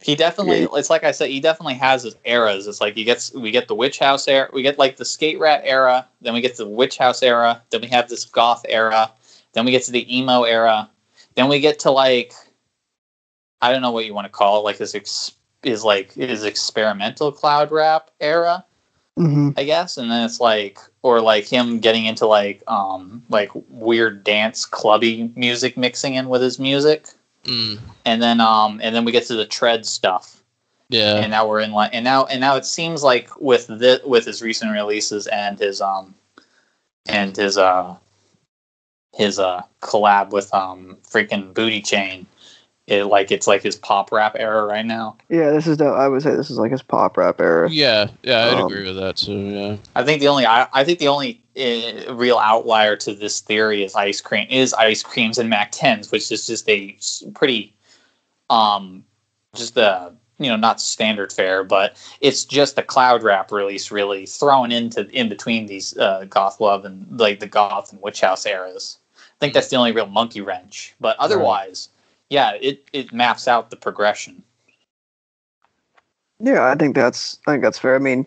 He 0.00 0.14
definitely 0.14 0.60
Yeah. 0.62 0.68
it's 0.74 0.90
like 0.90 1.04
I 1.04 1.10
said, 1.12 1.30
he 1.30 1.40
definitely 1.40 1.74
has 1.74 2.02
his 2.02 2.16
eras. 2.24 2.66
It's 2.66 2.80
like 2.80 2.94
he 2.94 3.04
gets 3.04 3.32
we 3.32 3.50
get 3.50 3.66
the 3.68 3.74
witch 3.74 3.98
house 3.98 4.28
era 4.28 4.48
we 4.52 4.62
get 4.62 4.78
like 4.78 4.96
the 4.96 5.04
skate 5.04 5.38
rat 5.38 5.62
era, 5.64 6.06
then 6.20 6.34
we 6.34 6.40
get 6.40 6.56
the 6.56 6.68
witch 6.68 6.98
house 6.98 7.22
era, 7.22 7.62
then 7.70 7.80
we 7.80 7.88
have 7.88 8.08
this 8.08 8.24
goth 8.24 8.64
era, 8.68 9.10
then 9.52 9.64
we 9.64 9.70
get 9.70 9.82
to 9.84 9.92
the 9.92 10.16
emo 10.16 10.42
era, 10.44 10.88
then 11.34 11.48
we 11.48 11.60
get 11.60 11.78
to 11.80 11.90
like 11.90 12.32
I 13.62 13.72
don't 13.72 13.82
know 13.82 13.90
what 13.90 14.04
you 14.04 14.14
want 14.14 14.26
to 14.26 14.30
call 14.32 14.58
it, 14.60 14.64
like 14.64 14.78
his 14.78 14.94
ex- 14.94 15.32
is 15.62 15.82
like 15.82 16.12
his 16.12 16.44
experimental 16.44 17.32
cloud 17.32 17.70
rap 17.70 18.10
era. 18.20 18.64
hmm 19.16 19.50
I 19.56 19.64
guess, 19.64 19.96
and 19.96 20.10
then 20.10 20.24
it's 20.26 20.40
like, 20.40 20.78
or 21.02 21.20
like 21.22 21.46
him 21.46 21.80
getting 21.80 22.04
into 22.04 22.26
like, 22.26 22.62
um, 22.68 23.22
like 23.30 23.50
weird 23.70 24.22
dance 24.24 24.66
clubby 24.66 25.32
music 25.34 25.76
mixing 25.78 26.14
in 26.14 26.28
with 26.28 26.42
his 26.42 26.58
music, 26.58 27.08
Mm, 27.46 27.78
and 28.04 28.22
then, 28.22 28.40
um, 28.40 28.80
and 28.82 28.94
then 28.94 29.04
we 29.04 29.12
get 29.12 29.26
to 29.26 29.34
the 29.34 29.46
tread 29.46 29.86
stuff, 29.86 30.42
yeah. 30.88 31.16
and 31.16 31.30
now 31.30 31.48
we're 31.48 31.60
in 31.60 31.72
like, 31.72 31.90
and 31.94 32.04
now, 32.04 32.26
and 32.26 32.40
now 32.40 32.56
it 32.56 32.64
seems 32.64 33.02
like 33.02 33.40
with 33.40 33.66
the 33.68 34.02
with 34.04 34.24
his 34.26 34.42
recent 34.42 34.72
releases 34.72 35.26
and 35.28 35.58
his, 35.58 35.80
um, 35.80 36.14
and 37.06 37.36
his, 37.36 37.56
uh, 37.56 37.94
his, 39.14 39.38
uh, 39.38 39.62
collab 39.80 40.30
with, 40.30 40.52
um, 40.52 40.96
freaking 41.08 41.54
Booty 41.54 41.80
Chain, 41.80 42.26
it 42.86 43.04
like 43.04 43.32
it's 43.32 43.46
like 43.46 43.62
his 43.62 43.76
pop 43.76 44.12
rap 44.12 44.36
era 44.38 44.64
right 44.64 44.86
now. 44.86 45.16
Yeah, 45.28 45.50
this 45.50 45.66
is 45.66 45.76
the. 45.76 45.86
I 45.86 46.06
would 46.08 46.22
say 46.22 46.36
this 46.36 46.50
is 46.50 46.58
like 46.58 46.70
his 46.70 46.82
pop 46.82 47.16
rap 47.16 47.40
era. 47.40 47.68
Yeah, 47.68 48.08
yeah, 48.22 48.46
I'd 48.46 48.54
Um, 48.60 48.66
agree 48.66 48.86
with 48.86 48.96
that 48.96 49.16
too. 49.16 49.32
Yeah. 49.36 49.76
I 49.96 50.04
think 50.04 50.20
the 50.20 50.28
only 50.28 50.46
I, 50.46 50.68
I 50.72 50.84
think 50.84 51.00
the 51.00 51.08
only 51.08 51.40
uh, 51.56 52.14
real 52.14 52.38
outlier 52.38 52.96
to 52.96 53.14
this 53.14 53.40
theory 53.40 53.84
is 53.84 53.94
ice 53.94 54.20
cream 54.20 54.46
is 54.50 54.74
ice 54.74 55.02
creams 55.02 55.38
and 55.38 55.48
Mac 55.50 55.72
10s, 55.72 56.12
which 56.12 56.30
is 56.30 56.46
just 56.46 56.68
a 56.68 56.96
pretty 57.34 57.74
um 58.50 59.04
just 59.54 59.76
a 59.76 60.12
you 60.38 60.48
know 60.48 60.56
not 60.56 60.80
standard 60.80 61.32
fare, 61.32 61.64
but 61.64 61.96
it's 62.20 62.44
just 62.44 62.78
a 62.78 62.82
cloud 62.82 63.22
rap 63.22 63.50
release 63.50 63.90
really 63.90 64.26
thrown 64.26 64.70
into 64.70 65.08
in 65.10 65.28
between 65.28 65.66
these 65.66 65.96
uh, 65.98 66.26
goth 66.28 66.60
love 66.60 66.84
and 66.84 67.06
like 67.18 67.40
the 67.40 67.46
goth 67.46 67.92
and 67.92 68.00
witch 68.02 68.20
house 68.20 68.46
eras. 68.46 68.98
I 69.16 69.38
think 69.40 69.54
that's 69.54 69.68
the 69.68 69.76
only 69.76 69.92
real 69.92 70.06
monkey 70.06 70.40
wrench, 70.40 70.94
but 71.00 71.16
otherwise, 71.18 71.88
yeah, 72.30 72.52
it 72.60 72.84
it 72.92 73.12
maps 73.12 73.48
out 73.48 73.70
the 73.70 73.76
progression. 73.76 74.42
Yeah, 76.38 76.66
I 76.66 76.74
think 76.74 76.94
that's. 76.94 77.38
I 77.46 77.52
think 77.52 77.62
that's 77.62 77.78
fair. 77.78 77.94
I 77.94 77.98
mean, 77.98 78.26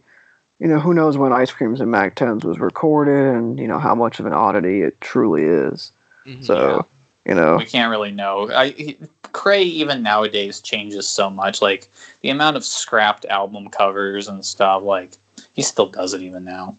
you 0.59 0.67
know, 0.67 0.79
who 0.79 0.93
knows 0.93 1.17
when 1.17 1.31
Ice 1.31 1.51
Creams 1.51 1.79
and 1.79 1.89
Mac 1.89 2.15
Tens 2.15 2.43
was 2.43 2.59
recorded, 2.59 3.35
and 3.35 3.59
you 3.59 3.67
know 3.67 3.79
how 3.79 3.95
much 3.95 4.19
of 4.19 4.25
an 4.25 4.33
oddity 4.33 4.81
it 4.81 4.99
truly 5.01 5.43
is. 5.43 5.91
Mhm. 6.25 6.45
So, 6.45 6.85
you 7.25 7.33
know, 7.33 7.55
we 7.57 7.65
can't 7.65 7.89
really 7.89 8.11
know. 8.11 8.51
I 8.51 8.69
he, 8.69 8.97
Kray 9.23 9.63
even 9.63 10.03
nowadays 10.03 10.59
changes 10.59 11.07
so 11.07 11.29
much. 11.29 11.61
Like 11.61 11.89
the 12.21 12.29
amount 12.29 12.57
of 12.57 12.65
scrapped 12.65 13.25
album 13.25 13.69
covers 13.69 14.27
and 14.27 14.45
stuff. 14.45 14.83
Like 14.83 15.17
he 15.53 15.61
still 15.61 15.87
does 15.87 16.13
it 16.13 16.21
even 16.21 16.43
now. 16.43 16.77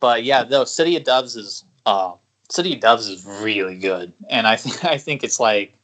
But 0.00 0.24
yeah, 0.24 0.44
though 0.44 0.64
City 0.64 0.96
of 0.96 1.04
Doves 1.04 1.36
is 1.36 1.64
uh 1.84 2.12
City 2.48 2.72
of 2.72 2.80
Doves 2.80 3.06
is 3.08 3.26
really 3.26 3.76
good, 3.76 4.14
and 4.30 4.46
I 4.46 4.56
think 4.56 4.82
I 4.86 4.96
think 4.96 5.22
it's 5.22 5.38
like 5.38 5.74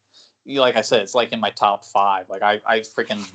you 0.45 0.61
like 0.61 0.77
I 0.77 0.81
said, 0.81 1.03
it's 1.03 1.15
like 1.15 1.33
in 1.33 1.41
my 1.41 1.51
top 1.51 1.85
five. 1.85 2.31
Like 2.31 2.41
I 2.41 2.63
I 2.65 2.81
freaking 2.81 3.31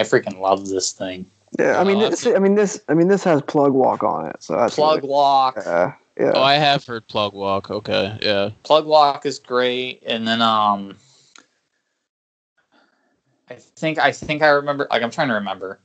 I 0.00 0.02
freaking 0.04 0.40
love 0.40 0.68
this 0.68 0.92
thing. 0.92 1.26
yeah. 1.58 1.78
I 1.78 1.84
mean, 1.84 1.98
Oh, 1.98 2.08
this, 2.10 2.26
I 2.26 2.38
mean 2.38 2.54
this. 2.54 2.80
I 2.88 2.94
mean 2.94 3.08
this 3.08 3.22
has 3.24 3.42
Plug 3.42 3.72
Walk 3.72 4.02
on 4.02 4.26
it, 4.26 4.36
so 4.40 4.56
that's 4.56 4.74
Plug 4.74 4.96
really- 5.02 5.08
Walk. 5.08 5.56
yeah, 5.58 5.94
yeah. 6.18 6.32
Oh, 6.34 6.42
I 6.42 6.54
have 6.54 6.84
heard 6.86 7.06
Plug 7.08 7.32
Walk. 7.34 7.70
Okay, 7.70 8.18
yeah. 8.22 8.50
Plug 8.62 8.86
Walk 8.86 9.26
is 9.26 9.38
great, 9.38 10.02
and 10.06 10.26
then 10.26 10.40
um, 10.40 10.96
I 13.50 13.54
think 13.54 13.98
I 13.98 14.12
think 14.12 14.42
I 14.42 14.48
remember. 14.48 14.86
Like 14.90 15.02
I'm 15.02 15.10
trying 15.10 15.28
to 15.28 15.34
remember. 15.34 15.80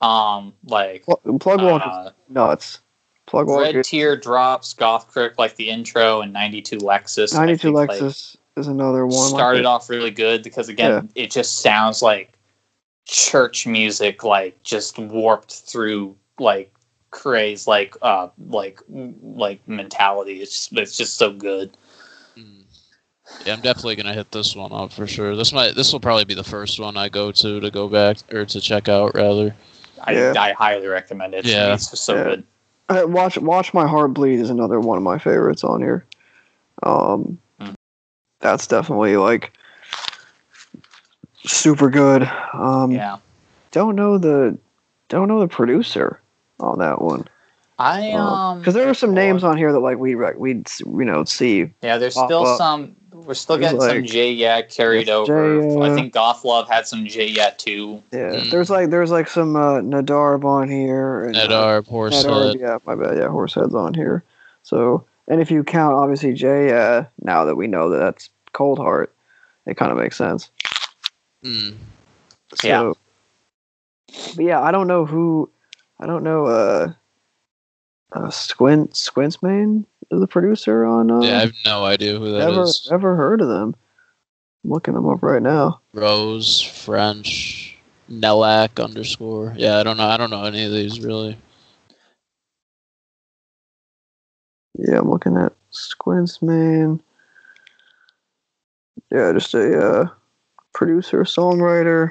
Um, 0.00 0.52
like 0.64 1.04
Pl- 1.04 1.38
Plug 1.38 1.62
Walk 1.62 1.82
uh, 1.84 2.04
is 2.08 2.12
nuts. 2.28 2.80
Plug 3.26 3.46
Walk 3.48 3.62
Red 3.62 3.76
is 3.76 3.88
Teardrops, 3.88 4.74
Goth 4.74 5.08
Crick, 5.08 5.38
like 5.38 5.54
the 5.56 5.70
intro, 5.70 6.20
and 6.20 6.32
92 6.32 6.78
Lexus. 6.78 7.32
92 7.34 7.58
think, 7.62 7.74
like, 7.74 7.90
Lexus 7.90 8.36
is 8.56 8.66
another 8.66 9.06
one. 9.06 9.28
started 9.28 9.60
it. 9.60 9.66
off 9.66 9.88
really 9.88 10.10
good 10.10 10.42
because 10.42 10.68
again, 10.68 11.08
it 11.14 11.30
just 11.30 11.58
sounds 11.58 12.02
like 12.02 12.32
church 13.04 13.66
music, 13.66 14.24
like 14.24 14.60
just 14.62 14.98
warped 14.98 15.52
through 15.52 16.16
like 16.38 16.72
Kray's, 17.10 17.66
like 17.66 17.96
uh, 18.02 18.28
like 18.48 18.80
like 18.88 19.60
mentality. 19.68 20.40
It's 20.40 20.52
just, 20.68 20.72
it's 20.78 20.96
just 20.96 21.16
so 21.16 21.32
good. 21.32 21.76
Mm. 22.36 22.62
Yeah, 23.44 23.54
I'm 23.54 23.60
definitely 23.60 23.96
gonna 23.96 24.14
hit 24.14 24.30
this 24.32 24.56
one 24.56 24.72
up 24.72 24.92
for 24.92 25.06
sure. 25.06 25.36
This 25.36 25.52
might 25.52 25.74
this 25.74 25.92
will 25.92 26.00
probably 26.00 26.24
be 26.24 26.34
the 26.34 26.44
first 26.44 26.80
one 26.80 26.96
I 26.96 27.08
go 27.08 27.32
to 27.32 27.60
to 27.60 27.70
go 27.70 27.88
back 27.88 28.18
or 28.32 28.44
to 28.46 28.60
check 28.60 28.88
out 28.88 29.14
rather. 29.14 29.54
I, 30.04 30.12
Yeah. 30.12 30.34
I 30.36 30.52
highly 30.52 30.86
recommend 30.86 31.34
it. 31.34 31.44
Yeah. 31.44 31.74
It's 31.74 31.90
just 31.90 32.04
so 32.04 32.16
Yeah. 32.16 32.24
good. 32.24 32.44
Uh, 32.88 33.06
watch 33.06 33.38
Watch 33.38 33.72
My 33.72 33.86
Heart 33.86 34.14
Bleed 34.14 34.40
is 34.40 34.50
another 34.50 34.80
one 34.80 34.96
of 34.96 35.02
my 35.04 35.18
favorites 35.18 35.64
on 35.64 35.80
here. 35.80 36.04
Um, 36.82 37.38
Hmm. 37.60 37.72
that's 38.40 38.66
definitely 38.66 39.16
like 39.16 39.52
super 41.44 41.90
good. 41.90 42.28
Um, 42.52 42.90
Yeah. 42.90 43.16
don't 43.70 43.96
know 43.96 44.18
the 44.18 44.56
don't 45.08 45.28
know 45.28 45.40
the 45.40 45.48
producer 45.48 46.20
on 46.60 46.78
that 46.78 47.02
one 47.02 47.26
I 47.78 48.12
um 48.12 48.58
because 48.60 48.74
there 48.74 48.88
are 48.88 48.94
some 48.94 49.12
names 49.14 49.42
on 49.44 49.56
here 49.56 49.72
that 49.72 49.80
like 49.80 49.98
we 49.98 50.14
rec- 50.14 50.38
we'd 50.38 50.68
you 50.80 51.04
know 51.04 51.24
see. 51.24 51.70
Yeah, 51.82 51.98
there's 51.98 52.14
still 52.14 52.46
up. 52.46 52.58
some. 52.58 52.94
We're 53.12 53.34
still 53.34 53.56
There's 53.56 53.72
getting 53.72 53.80
some 53.88 53.96
like- 54.02 54.04
J 54.10 54.32
Yat 54.32 54.68
carried 54.70 55.06
Yes, 55.06 55.14
over. 55.28 55.60
J, 55.60 55.76
I 55.80 55.90
uh, 55.90 55.94
think 55.94 56.12
Goth 56.12 56.44
Love 56.44 56.68
had 56.68 56.86
some 56.86 57.06
J 57.06 57.26
Yat 57.28 57.58
too. 57.58 58.02
Yeah, 58.12 58.30
Mm. 58.34 58.50
there's 58.50 58.68
like 58.70 58.90
there's 58.90 59.10
like 59.10 59.28
some 59.28 59.54
uh, 59.56 59.80
Nedarb 59.80 60.44
on 60.44 60.68
here. 60.68 61.24
And, 61.24 61.36
uh, 61.36 61.46
Nedarb, 61.48 61.82
Nedarb, 61.82 61.86
Horsehead. 61.88 62.60
yeah, 62.60 62.78
my 62.86 62.94
bad. 62.94 63.16
Yeah, 63.18 63.28
Horsehead's 63.28 63.74
on 63.74 63.94
here. 63.94 64.24
So, 64.64 65.04
and 65.28 65.40
if 65.40 65.50
you 65.50 65.62
count 65.62 65.94
obviously 65.94 66.32
Jay, 66.34 66.72
uh, 66.72 67.04
now 67.22 67.44
that 67.44 67.56
we 67.56 67.66
know 67.68 67.88
that 67.90 67.98
that's 67.98 68.28
Cold 68.52 68.78
Hart, 68.78 69.12
it 69.66 69.76
kind 69.76 69.92
of 69.92 69.98
makes 69.98 70.16
sense. 70.16 70.50
Mm. 71.44 71.76
So, 72.54 72.68
Yeah. 72.68 72.92
But 74.36 74.44
yeah, 74.44 74.60
I 74.60 74.70
don't 74.70 74.86
know 74.86 75.04
who. 75.04 75.50
I 76.00 76.06
don't 76.06 76.24
know. 76.24 76.46
Uh, 76.46 76.92
uh 78.12 78.30
Squint 78.30 78.92
Squintsman 78.92 79.84
is 80.10 80.20
the 80.20 80.26
producer 80.26 80.84
on. 80.84 81.10
Uh, 81.10 81.22
Yeah, 81.22 81.38
I 81.38 81.40
have 81.40 81.54
no 81.64 81.84
idea 81.84 82.18
who 82.18 82.32
that 82.32 82.50
is. 82.50 82.86
never 82.90 82.96
never 82.96 83.16
heard 83.16 83.40
of 83.40 83.48
them. 83.48 83.74
I'm 84.64 84.70
looking 84.70 84.94
them 84.94 85.08
up 85.08 85.22
right 85.22 85.42
now. 85.42 85.80
Rose 85.92 86.60
French 86.60 87.76
Nelak 88.10 88.82
underscore. 88.82 89.54
Yeah, 89.56 89.78
I 89.78 89.82
don't 89.82 89.96
know. 89.96 90.06
I 90.06 90.16
don't 90.16 90.30
know 90.30 90.44
any 90.44 90.64
of 90.64 90.72
these 90.72 91.00
really. 91.00 91.36
Yeah, 94.74 94.98
I'm 94.98 95.10
looking 95.10 95.36
at 95.36 95.52
Squintsman. 95.72 97.00
Yeah, 99.10 99.32
just 99.32 99.54
a 99.54 99.78
uh, 99.78 100.08
producer, 100.86 101.22
songwriter. 101.24 102.10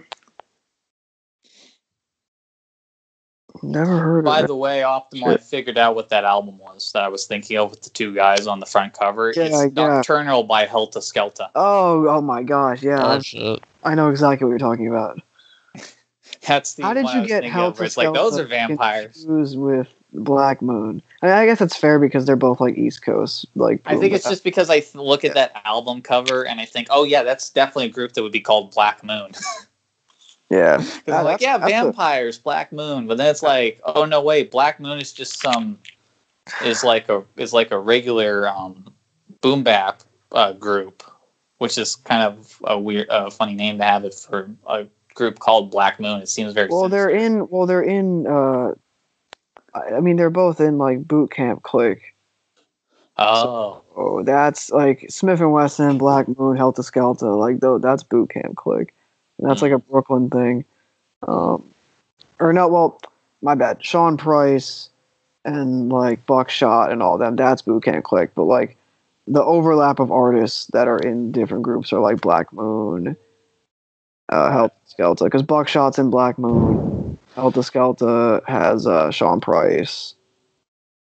Never 3.64 4.00
heard 4.00 4.26
By 4.26 4.40
of 4.40 4.44
it. 4.44 4.44
By 4.44 4.48
the 4.48 4.56
way, 4.56 4.80
Optimal, 4.80 5.28
I 5.28 5.32
Shit. 5.34 5.42
figured 5.42 5.78
out 5.78 5.94
what 5.96 6.10
that 6.10 6.24
album 6.24 6.58
was 6.58 6.92
that 6.94 7.04
I 7.04 7.10
was 7.10 7.26
thinking 7.26 7.58
of 7.58 7.70
with 7.70 7.82
the 7.82 7.90
two 7.90 8.14
guys 8.16 8.48
on 8.48 8.60
the 8.60 8.66
front 8.66 8.94
cover. 8.94 9.34
Yeah, 9.36 9.44
it's 9.44 9.76
yeah. 9.78 9.98
Nocturnal 9.98 10.44
by 10.44 10.66
Heltah 10.66 10.98
Skeltah. 10.98 11.50
Oh, 11.54 12.08
oh 12.08 12.22
my 12.22 12.44
gosh! 12.44 12.82
Yeah, 12.82 13.04
Oh 13.06 13.12
I, 13.12 13.20
shit. 13.20 13.62
I 13.84 13.94
know 13.94 14.10
exactly 14.10 14.46
what 14.46 14.52
you're 14.52 14.60
talking 14.60 14.88
about. 14.88 15.22
That's 16.48 16.74
the 16.76 16.84
How 16.84 16.94
did 16.94 17.04
one 17.04 17.22
you 17.22 17.28
get 17.28 17.44
thinking 17.44 17.60
of, 17.60 17.74
Heltah 17.74 17.80
where 17.80 17.86
It's 17.86 17.98
like 17.98 18.14
those 18.14 18.40
are 18.40 18.46
Skeltah 18.46 18.50
vampires. 18.50 19.24
confused 19.26 19.60
with 19.60 19.88
Black 20.14 20.62
Moon? 20.62 21.04
I, 21.22 21.26
mean, 21.28 21.36
I 21.36 21.46
guess 21.46 21.62
it's 21.62 21.76
fair 21.78 22.00
because 22.00 22.26
they're 22.26 22.36
both 22.36 22.60
like 22.60 22.78
East 22.78 23.04
Coast. 23.04 23.46
Like 23.56 23.82
I 23.86 23.96
think 23.98 24.14
it's 24.14 24.28
just 24.28 24.44
because 24.44 24.70
I 24.70 24.80
th- 24.80 24.96
look 24.96 25.24
at 25.24 25.30
Yeah. 25.36 25.48
that 25.54 25.62
album 25.66 26.02
cover 26.02 26.46
and 26.46 26.60
I 26.60 26.66
think, 26.66 26.88
oh 26.90 27.04
yeah, 27.04 27.22
that's 27.24 27.50
definitely 27.50 27.86
a 27.86 27.90
group 27.90 28.14
that 28.14 28.24
would 28.24 28.32
be 28.32 28.42
called 28.42 28.72
Black 28.74 29.04
Moon. 29.04 29.32
yeah. 30.50 30.78
'Cause 30.78 31.02
Yeah, 31.08 31.20
I'm 31.20 31.26
like, 31.26 31.42
yeah, 31.42 31.58
that's 31.58 31.72
a- 31.72 31.74
vampires, 31.84 32.38
Black 32.38 32.72
Moon. 32.72 33.08
But 33.08 33.18
then 33.18 33.28
it's 33.28 33.44
like, 33.44 33.80
oh 33.84 34.06
no, 34.06 34.22
wait, 34.22 34.52
Black 34.52 34.80
Moon 34.80 35.00
is 35.00 35.14
just 35.14 35.40
some 35.40 35.78
is 36.66 36.84
like 36.84 37.08
a 37.10 37.24
is 37.38 37.54
like 37.54 37.72
a 37.72 37.78
regular 37.78 38.48
um, 38.50 38.92
boom 39.42 39.64
bap 39.64 40.02
uh, 40.32 40.54
group, 40.54 41.04
which 41.60 41.78
is 41.78 41.96
kind 41.98 42.24
of 42.24 42.58
a 42.64 42.80
weird, 42.80 43.08
uh, 43.10 43.30
funny 43.30 43.54
name 43.54 43.78
to 43.78 43.84
have 43.84 44.04
it 44.06 44.14
for 44.16 44.50
a 44.68 44.88
group 45.14 45.38
called 45.40 45.70
Black 45.70 46.00
Moon. 46.00 46.20
It 46.22 46.30
seems 46.30 46.54
very 46.54 46.68
Well, 46.70 46.90
they're 46.90 47.10
in. 47.10 47.48
Well, 47.50 47.68
they're 47.68 47.84
in. 47.84 48.26
uh 48.28 48.72
I 49.74 50.00
mean, 50.00 50.18
they're 50.18 50.30
both 50.30 50.60
in 50.60 50.78
like 50.78 51.08
Boot 51.08 51.32
Camp 51.32 51.64
Clik. 51.64 52.02
oh 53.18 53.82
Oh, 53.96 54.24
that's 54.24 54.72
like 54.72 55.02
Smif-N-Wessun, 55.02 55.98
Black 55.98 56.28
Moon, 56.28 56.58
Heltah 56.58 56.80
Skeltah. 56.80 57.38
Like 57.38 57.60
though, 57.60 57.78
that's 57.78 58.04
Boot 58.04 58.30
Camp 58.30 58.56
Clik. 58.56 58.90
And 59.40 59.50
that's 59.50 59.62
like 59.62 59.72
a 59.72 59.80
Brooklyn 59.80 60.30
thing. 60.30 60.66
Um, 61.28 61.64
or 62.40 62.54
no, 62.54 62.68
well, 62.68 63.02
my 63.42 63.56
bad. 63.56 63.84
Sean 63.84 64.18
Price 64.18 64.90
and 65.46 65.90
like 65.90 66.26
Buckshot 66.26 66.92
and 66.92 67.02
all 67.02 67.18
them. 67.18 67.36
That's 67.36 67.62
boot 67.62 67.84
camp 67.84 68.04
clique. 68.06 68.32
But 68.36 68.44
like 68.44 68.78
the 69.28 69.44
overlap 69.44 70.00
of 70.00 70.12
artists 70.12 70.68
that 70.68 70.88
are 70.88 71.00
in 71.00 71.32
different 71.32 71.64
groups 71.64 71.94
are 71.94 72.00
like 72.00 72.22
Black 72.22 72.52
Moon, 72.54 73.16
uh, 74.30 74.50
Heltah 74.52 74.72
Skeltah. 74.98 75.26
Because 75.26 75.44
Buckshot's 75.44 76.00
in 76.00 76.10
Black 76.10 76.38
Moon. 76.38 76.91
Heltah 77.36 77.64
Skeltah 77.64 78.48
has 78.48 78.86
uh, 78.86 79.12
Sean 79.12 79.40
Price. 79.40 80.16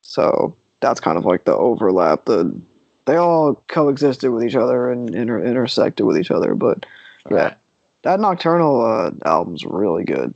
So 0.02 0.56
that's 0.80 1.00
kind 1.00 1.18
of 1.18 1.24
like 1.24 1.44
the 1.44 1.56
overlap. 1.56 2.26
The 2.26 2.60
they 3.06 3.16
all 3.16 3.62
coexisted 3.68 4.30
with 4.30 4.44
each 4.44 4.56
other 4.56 4.90
and 4.90 5.14
inter- 5.14 5.44
intersected 5.44 6.06
with 6.06 6.16
each 6.16 6.30
other. 6.30 6.54
But 6.54 6.86
yeah, 7.30 7.36
right. 7.36 7.56
that 8.02 8.20
Nocturnal 8.20 8.84
uh, 8.84 9.10
album's 9.24 9.64
really 9.64 10.04
good. 10.04 10.34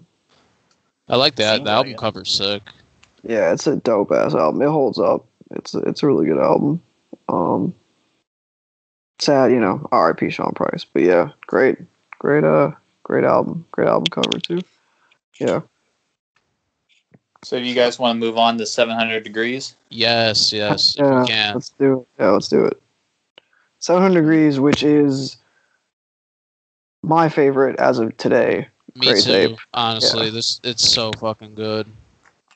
I 1.09 1.16
like 1.16 1.36
that. 1.36 1.65
The 1.65 1.70
album 1.70 1.93
like 1.93 1.94
it. 1.94 1.98
cover's 1.98 2.31
sick. 2.31 2.62
Yeah, 3.23 3.52
it's 3.52 3.66
a 3.66 3.77
dope 3.77 4.12
ass 4.12 4.35
album. 4.35 4.62
It 4.62 4.69
holds 4.69 4.98
up. 4.98 5.27
It's 5.51 5.74
a, 5.74 5.78
it's 5.81 6.02
a 6.02 6.06
really 6.06 6.27
good 6.27 6.39
album. 6.39 6.82
Um, 7.28 7.74
sad, 9.19 9.51
you 9.51 9.60
know, 9.60 9.86
R.I.P. 9.90 10.31
Sean 10.31 10.52
Price, 10.52 10.85
but 10.85 11.02
yeah, 11.02 11.31
great, 11.47 11.78
great, 12.19 12.44
uh, 12.44 12.73
great 13.02 13.24
album, 13.24 13.66
great 13.73 13.89
album 13.89 14.06
cover 14.06 14.39
too. 14.39 14.60
Yeah, 15.40 15.60
So, 17.44 17.59
do 17.59 17.65
you 17.65 17.74
guys 17.74 17.98
want 17.98 18.16
to 18.16 18.27
move 18.27 18.36
on 18.36 18.59
to 18.59 18.66
700 18.66 19.23
degrees? 19.23 19.77
Yes, 19.90 20.52
yes, 20.52 20.97
if 20.97 21.01
yeah, 21.05 21.20
we 21.20 21.27
can. 21.28 21.55
let's 21.55 21.69
do 21.70 22.01
it. 22.01 22.06
Yeah, 22.23 22.31
let's 22.31 22.48
do 22.48 22.65
it. 22.65 22.81
Seven 23.81 24.02
hundred 24.02 24.23
degrees, 24.23 24.59
which 24.59 24.82
is 24.82 25.36
my 27.05 27.28
favorite 27.28 27.78
as 27.78 28.01
of 28.01 28.16
today. 28.16 28.66
Me 28.97 29.06
great 29.06 29.23
too. 29.23 29.31
tape. 29.31 29.59
Honestly, 29.73 30.27
Yeah. 30.27 30.31
this 30.32 30.60
it's 30.65 30.82
so 30.86 31.12
fucking 31.12 31.55
good. 31.55 31.86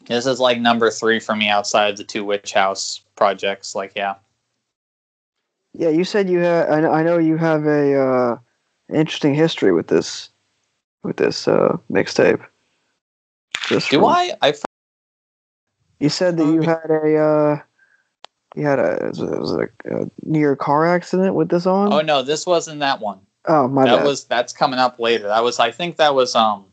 This 0.07 0.27
is 0.27 0.41
like 0.41 0.59
number 0.61 0.91
three 0.91 1.21
for 1.21 1.37
me 1.37 1.49
outside 1.49 1.91
of 1.91 1.97
the 1.97 2.03
two 2.05 2.25
Witch 2.25 2.53
House 2.53 3.01
projects. 3.15 3.77
Like, 3.77 3.93
yeah. 3.95 4.17
Yeah, 5.75 5.91
you 5.91 6.03
said 6.05 6.29
you 6.29 6.41
had. 6.41 6.69
I, 6.85 7.03
know- 7.05 7.19
you 7.19 7.37
have 7.37 7.65
a 7.67 7.95
uh, 7.95 8.39
interesting 8.93 9.33
history 9.35 9.73
with 9.73 9.87
this, 9.87 10.29
with 11.05 11.17
this 11.19 11.47
uh, 11.47 11.77
mixtape. 11.91 12.45
Do 13.69 13.79
from- 13.79 14.05
I? 14.07 14.33
I 14.43 14.55
You 16.03 16.09
said 16.09 16.37
that 16.37 16.47
you 16.47 16.59
Um, 16.61 16.65
had 16.65 16.91
a. 16.91 17.16
Uh, 17.16 17.61
you 18.57 18.66
had 18.66 18.79
a. 18.81 18.93
It 18.95 19.09
was, 19.11 19.20
it 19.20 19.39
was 19.41 19.53
a, 19.53 19.69
a 20.03 20.11
near 20.23 20.57
car 20.57 20.87
accident 20.87 21.35
with 21.37 21.49
this 21.49 21.65
on. 21.65 21.93
Oh 21.93 22.01
no, 22.01 22.23
this 22.23 22.45
wasn't 22.45 22.81
that 22.81 23.01
one. 23.01 23.20
Oh, 23.47 23.69
my 23.69 23.85
that 23.85 23.99
bad. 23.99 24.05
was 24.07 24.24
that's 24.24 24.53
coming 24.53 24.79
up 24.81 24.99
later. 24.99 25.29
That 25.29 25.45
was 25.45 25.61
I 25.61 25.70
think 25.70 25.97
that 25.97 26.15
was 26.15 26.35
um 26.35 26.65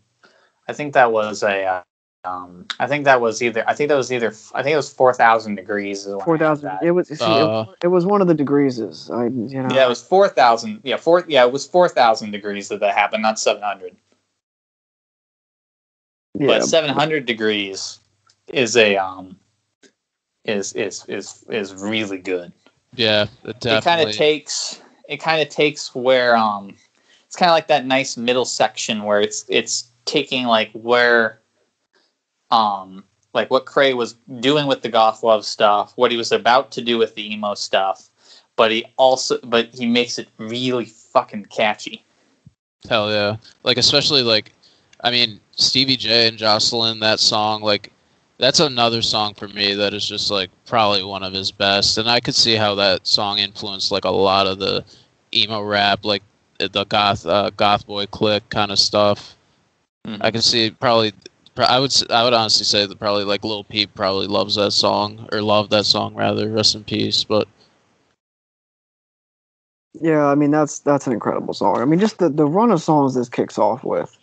I 0.68 0.74
think 0.74 0.94
that 0.94 1.12
was 1.12 1.44
a 1.44 1.64
uh, 1.64 1.82
um 2.26 2.66
I 2.80 2.88
think 2.88 3.06
that 3.06 3.22
was 3.22 3.42
either 3.42 3.64
I 3.68 3.74
think 3.76 3.90
that 3.90 3.96
was 3.96 4.12
either 4.12 4.34
I 4.54 4.62
think 4.64 4.74
it 4.74 4.78
was 4.78 4.92
four 4.92 5.14
thousand 5.14 5.56
degrees. 5.56 6.06
is 6.06 6.08
when 6.08 6.16
I 6.16 6.20
had 6.20 6.26
Four 6.26 6.38
thousand. 6.40 6.72
It 6.82 6.92
was. 6.92 7.08
See, 7.08 7.14
it, 7.14 7.22
Uh, 7.22 7.66
was- 7.66 7.76
it 7.84 7.88
was 7.88 8.06
one 8.08 8.22
of 8.22 8.28
the 8.28 8.36
degreeses. 8.36 9.10
I. 9.12 9.26
You 9.26 9.62
know. 9.64 9.74
Yeah, 9.76 9.86
it 9.86 9.90
was 9.90 10.02
four 10.02 10.28
thousand. 10.28 10.82
Yeah, 10.84 10.98
four. 10.98 11.24
Yeah, 11.28 11.46
it 11.46 11.52
was 11.52 11.66
four 11.68 11.88
thousand 11.88 12.32
degrees 12.32 12.68
that 12.70 12.80
that 12.80 12.96
happened, 12.96 13.22
not 13.22 13.40
seven 13.40 13.62
hundred. 13.62 13.96
yeah, 16.34 16.48
But 16.48 16.64
seven 16.66 16.90
hundred 16.90 17.26
degrees 17.26 18.00
is 18.50 18.76
a 18.78 18.98
um 18.98 19.38
is 20.46 20.74
is 20.74 21.06
is 21.08 21.46
is 21.50 21.74
really 21.74 22.18
good. 22.18 22.52
Yeah, 22.96 23.28
it 23.44 23.66
It 23.66 23.84
kind 23.84 24.08
of 24.08 24.16
takes 24.16 24.82
it 25.08 25.18
kind 25.18 25.42
of 25.42 25.50
takes 25.50 25.94
where 25.96 26.36
um 26.36 26.76
it's 27.26 27.36
kind 27.36 27.50
of 27.50 27.54
like 27.54 27.68
that 27.68 27.86
nice 27.86 28.18
middle 28.18 28.46
section 28.46 29.04
where 29.04 29.22
it's 29.22 29.46
it's 29.50 29.92
taking 30.06 30.46
like 30.46 30.72
where 30.74 31.42
um 32.52 33.04
like 33.34 33.52
what 33.52 33.66
Kray 33.66 33.96
was 33.96 34.16
doing 34.40 34.66
with 34.66 34.82
the 34.82 34.90
goth 34.90 35.24
love 35.24 35.46
stuff, 35.46 35.94
what 35.96 36.12
he 36.12 36.18
was 36.18 36.32
about 36.32 36.72
to 36.72 36.82
do 36.82 36.98
with 36.98 37.14
the 37.16 37.32
emo 37.32 37.54
stuff, 37.54 38.10
but 38.56 38.72
he 38.72 38.86
also 38.98 39.40
but 39.44 39.74
he 39.74 39.86
makes 39.86 40.18
it 40.18 40.30
really 40.38 40.86
fucking 40.86 41.46
catchy. 41.46 42.06
Hell 42.90 43.12
yeah! 43.12 43.36
Like 43.64 43.78
especially 43.78 44.24
like, 44.24 44.54
I 45.02 45.12
mean 45.12 45.40
Stevie 45.52 45.98
J 45.98 46.28
and 46.28 46.38
Jocelyn. 46.38 47.00
That 47.02 47.20
song, 47.20 47.62
like, 47.62 47.92
that's 48.40 48.60
another 48.62 49.02
song 49.02 49.34
for 49.34 49.48
me 49.50 49.74
that 49.76 49.94
is 49.94 50.08
just 50.08 50.32
like 50.32 50.50
probably 50.66 51.04
one 51.04 51.24
of 51.24 51.34
his 51.34 51.52
best. 51.52 51.98
And 51.98 52.10
I 52.10 52.20
could 52.20 52.36
see 52.36 52.56
how 52.56 52.74
that 52.76 53.06
song 53.06 53.38
influenced 53.38 53.92
like 53.92 54.06
a 54.06 54.10
lot 54.10 54.48
of 54.48 54.60
the 54.60 54.84
emo 55.34 55.62
rap, 55.62 56.06
like 56.06 56.24
the 56.60 56.86
goth 56.86 57.26
uh, 57.26 57.52
GothBoiClique 57.58 58.50
kind 58.50 58.72
of 58.72 58.80
stuff. 58.80 59.36
Mhm. 60.08 60.18
I 60.22 60.32
can 60.32 60.42
see 60.42 60.72
probably. 60.72 61.14
I 61.58 61.78
would 61.78 61.94
i 62.10 62.24
would 62.24 62.34
honestly 62.34 62.64
say 62.64 62.86
that 62.86 63.00
probably 63.00 63.26
like 63.26 63.44
Lil 63.44 63.66
Peep 63.66 63.94
probably 63.94 64.28
loves 64.28 64.56
that 64.56 64.72
song 64.72 65.28
or 65.34 65.42
loved 65.42 65.72
that 65.72 65.86
song 65.86 66.16
rather. 66.16 66.50
Rest 66.50 66.76
in 66.76 66.86
peace. 66.86 67.26
But 67.26 67.50
Yeah, 69.94 70.28
I 70.28 70.36
mean 70.36 70.52
that's 70.52 70.80
that's 70.80 71.08
an 71.08 71.14
incredible 71.14 71.54
song. 71.54 71.78
I 71.82 71.86
mean, 71.86 72.00
just 72.00 72.20
the 72.20 72.30
the 72.30 72.46
run 72.46 72.72
of 72.72 72.82
songs 72.82 73.16
this 73.16 73.28
kicks 73.28 73.58
off 73.58 73.84
with, 73.84 74.16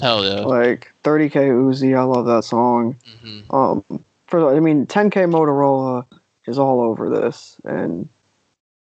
hell 0.00 0.24
yeah. 0.24 0.40
like 0.42 0.92
30k 1.04 1.32
Uzi. 1.50 1.96
I 1.96 2.02
love 2.02 2.26
that 2.26 2.44
song. 2.44 2.96
hmm 3.22 3.40
Um, 3.50 3.84
for 4.26 4.54
I 4.54 4.60
mean, 4.60 4.86
10k 4.86 5.24
Motorola 5.30 6.04
is 6.46 6.58
all 6.58 6.80
over 6.80 7.08
this, 7.10 7.60
and 7.64 8.08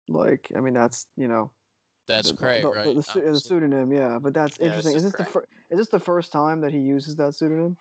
like 0.09 0.51
I 0.55 0.61
mean 0.61 0.75
that's 0.75 1.11
you 1.17 1.29
know 1.29 1.53
That's 2.07 2.31
the, 2.31 2.35
great, 2.35 2.63
the, 2.63 2.71
right? 2.71 2.85
The, 2.85 2.95
the, 2.95 3.01
pseu- 3.01 3.33
the 3.33 3.41
pseudonym, 3.41 3.93
yeah. 3.93 4.19
But 4.19 4.35
that's 4.35 4.59
Yeah, 4.59 4.67
interesting. 4.67 4.97
Is 4.97 5.05
is 5.05 5.13
this 5.13 5.21
the 5.21 5.25
Kray. 5.25 5.33
fir- 5.33 5.49
is 5.71 5.79
this 5.79 5.89
the 5.89 6.01
first 6.01 6.33
time 6.33 6.61
that 6.63 6.73
he 6.73 6.79
uses 6.79 7.17
that 7.17 7.35
pseudonym? 7.35 7.77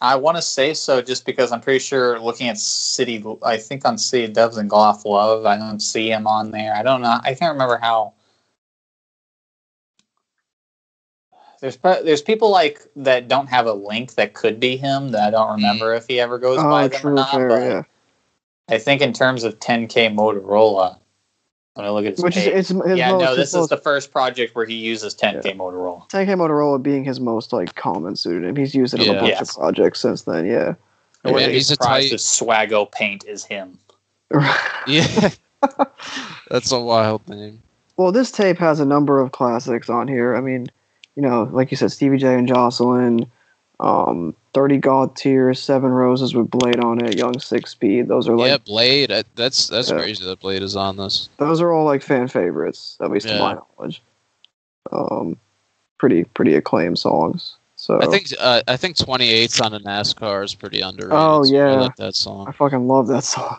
I 0.00 0.16
want 0.16 0.36
to 0.36 0.42
say 0.42 0.74
so 0.74 1.00
just 1.00 1.24
because 1.24 1.52
I'm 1.52 1.60
pretty 1.60 1.78
sure 1.78 2.18
looking 2.18 2.48
at 2.48 2.58
City, 2.58 3.24
I 3.44 3.56
think 3.56 3.84
on 3.86 3.96
City 3.98 4.24
of 4.24 4.32
Doves 4.32 4.56
and 4.56 4.68
Goth 4.68 5.04
Love, 5.04 5.46
I 5.46 5.56
don't 5.56 5.78
see 5.78 6.10
him 6.10 6.26
on 6.26 6.50
there. 6.50 6.74
I 6.74 6.82
don't 6.82 7.02
know. 7.02 7.20
I 7.22 7.34
can't 7.34 7.52
remember 7.52 7.78
how. 7.80 8.12
There's 11.62 11.76
there's 11.76 12.22
people 12.22 12.50
like 12.50 12.80
that 12.96 13.28
don't 13.28 13.46
have 13.46 13.66
a 13.66 13.72
link 13.72 14.16
that 14.16 14.34
could 14.34 14.58
be 14.58 14.76
him 14.76 15.10
that 15.12 15.28
I 15.28 15.30
don't 15.30 15.52
remember 15.52 15.94
if 15.94 16.08
he 16.08 16.18
ever 16.18 16.36
goes 16.36 16.58
oh, 16.58 16.64
by 16.64 16.84
Oh, 16.84 16.88
them 16.88 17.06
or 17.06 17.12
not. 17.14 17.30
fair, 17.30 17.48
but 17.48 17.62
yeah. 17.62 17.82
I 18.68 18.78
think 18.78 19.00
in 19.00 19.12
terms 19.12 19.44
of 19.44 19.60
10K 19.60 20.12
Motorola, 20.12 20.98
let 21.76 21.84
me 21.84 21.90
look 21.90 22.04
at 22.04 22.14
his 22.14 22.20
Which 22.24 22.36
is 22.36 22.44
page. 22.46 22.52
it's 22.54 22.68
his 22.70 22.98
yeah, 22.98 23.12
most, 23.12 23.20
no, 23.22 23.28
his 23.28 23.36
this 23.36 23.54
is 23.54 23.68
the 23.68 23.76
first 23.76 24.10
project 24.10 24.56
where 24.56 24.64
he 24.66 24.74
uses 24.74 25.14
10K 25.14 25.56
Motorola. 25.56 26.10
10k 26.10 26.26
Motorola 26.36 26.82
being 26.82 27.04
his 27.04 27.20
most 27.20 27.52
like 27.52 27.72
common 27.76 28.16
pseudonym. 28.16 28.56
He's 28.56 28.74
used 28.74 28.92
it 28.94 29.00
on 29.00 29.06
Yeah. 29.06 29.12
a 29.12 29.20
bunch 29.20 29.28
Yes. 29.28 29.50
of 29.50 29.60
projects 29.60 30.00
since 30.00 30.22
then. 30.22 30.44
Yeah. 30.46 30.74
I 31.24 31.30
wouldn't 31.30 31.42
Yeah, 31.42 31.46
be 31.46 31.54
he's 31.54 31.70
a 31.70 31.74
surprised 31.74 32.08
tight- 32.10 32.14
if 32.14 32.20
Swaggo 32.20 32.90
Paint 32.90 33.24
is 33.24 33.44
him. 33.44 33.78
Yeah, 34.88 35.30
that's 36.50 36.72
a 36.72 36.80
wild 36.80 37.28
name. 37.28 37.62
Well, 37.96 38.10
this 38.10 38.32
tape 38.32 38.58
has 38.58 38.80
a 38.80 38.84
number 38.84 39.20
of 39.20 39.30
classics 39.30 39.88
on 39.88 40.08
here. 40.08 40.34
I 40.34 40.40
mean, 40.40 40.66
you 41.16 41.22
know, 41.22 41.48
like 41.52 41.70
you 41.70 41.76
said, 41.76 41.92
Stevie 41.92 42.18
J 42.18 42.34
and 42.34 42.48
Jocelyn, 42.48 43.30
um, 43.80 44.34
30 44.54 44.78
God 44.78 45.16
Tears, 45.16 45.60
Seven 45.60 45.90
Roses 45.90 46.34
with 46.34 46.50
Blade 46.50 46.80
on 46.80 47.04
it, 47.04 47.16
Young 47.18 47.38
Six 47.38 47.70
Speed. 47.70 48.08
Those 48.08 48.28
are 48.28 48.36
like 48.36 48.50
yeah, 48.50 48.58
Blade. 48.58 49.12
I, 49.12 49.24
that's 49.34 49.68
that's 49.68 49.90
Yeah. 49.90 49.98
crazy 49.98 50.24
that 50.24 50.40
Blade 50.40 50.62
is 50.62 50.76
on 50.76 50.96
this. 50.96 51.28
those 51.38 51.60
are 51.60 51.72
all 51.72 51.84
like 51.84 52.02
fan 52.02 52.28
favorites, 52.28 52.96
at 53.00 53.10
least 53.10 53.28
to 53.28 53.38
my 53.38 53.54
knowledge. 53.54 54.02
Um, 54.90 55.36
pretty 55.98 56.24
pretty 56.24 56.54
acclaimed 56.54 56.98
songs. 56.98 57.56
So 57.76 58.00
I 58.00 58.06
think 58.06 58.28
uh, 58.38 58.62
I 58.68 58.76
think 58.76 58.96
28's 58.96 59.60
on 59.60 59.74
a 59.74 59.80
NASCAR 59.80 60.44
is 60.44 60.54
pretty 60.54 60.80
underrated. 60.80 61.18
Oh, 61.18 61.42
so 61.42 61.54
I 61.54 61.58
yeah. 61.58 61.80
like 61.80 61.96
that 61.96 62.14
song. 62.14 62.46
I 62.48 62.52
fucking 62.52 62.86
love 62.86 63.08
that 63.08 63.24
song. 63.24 63.58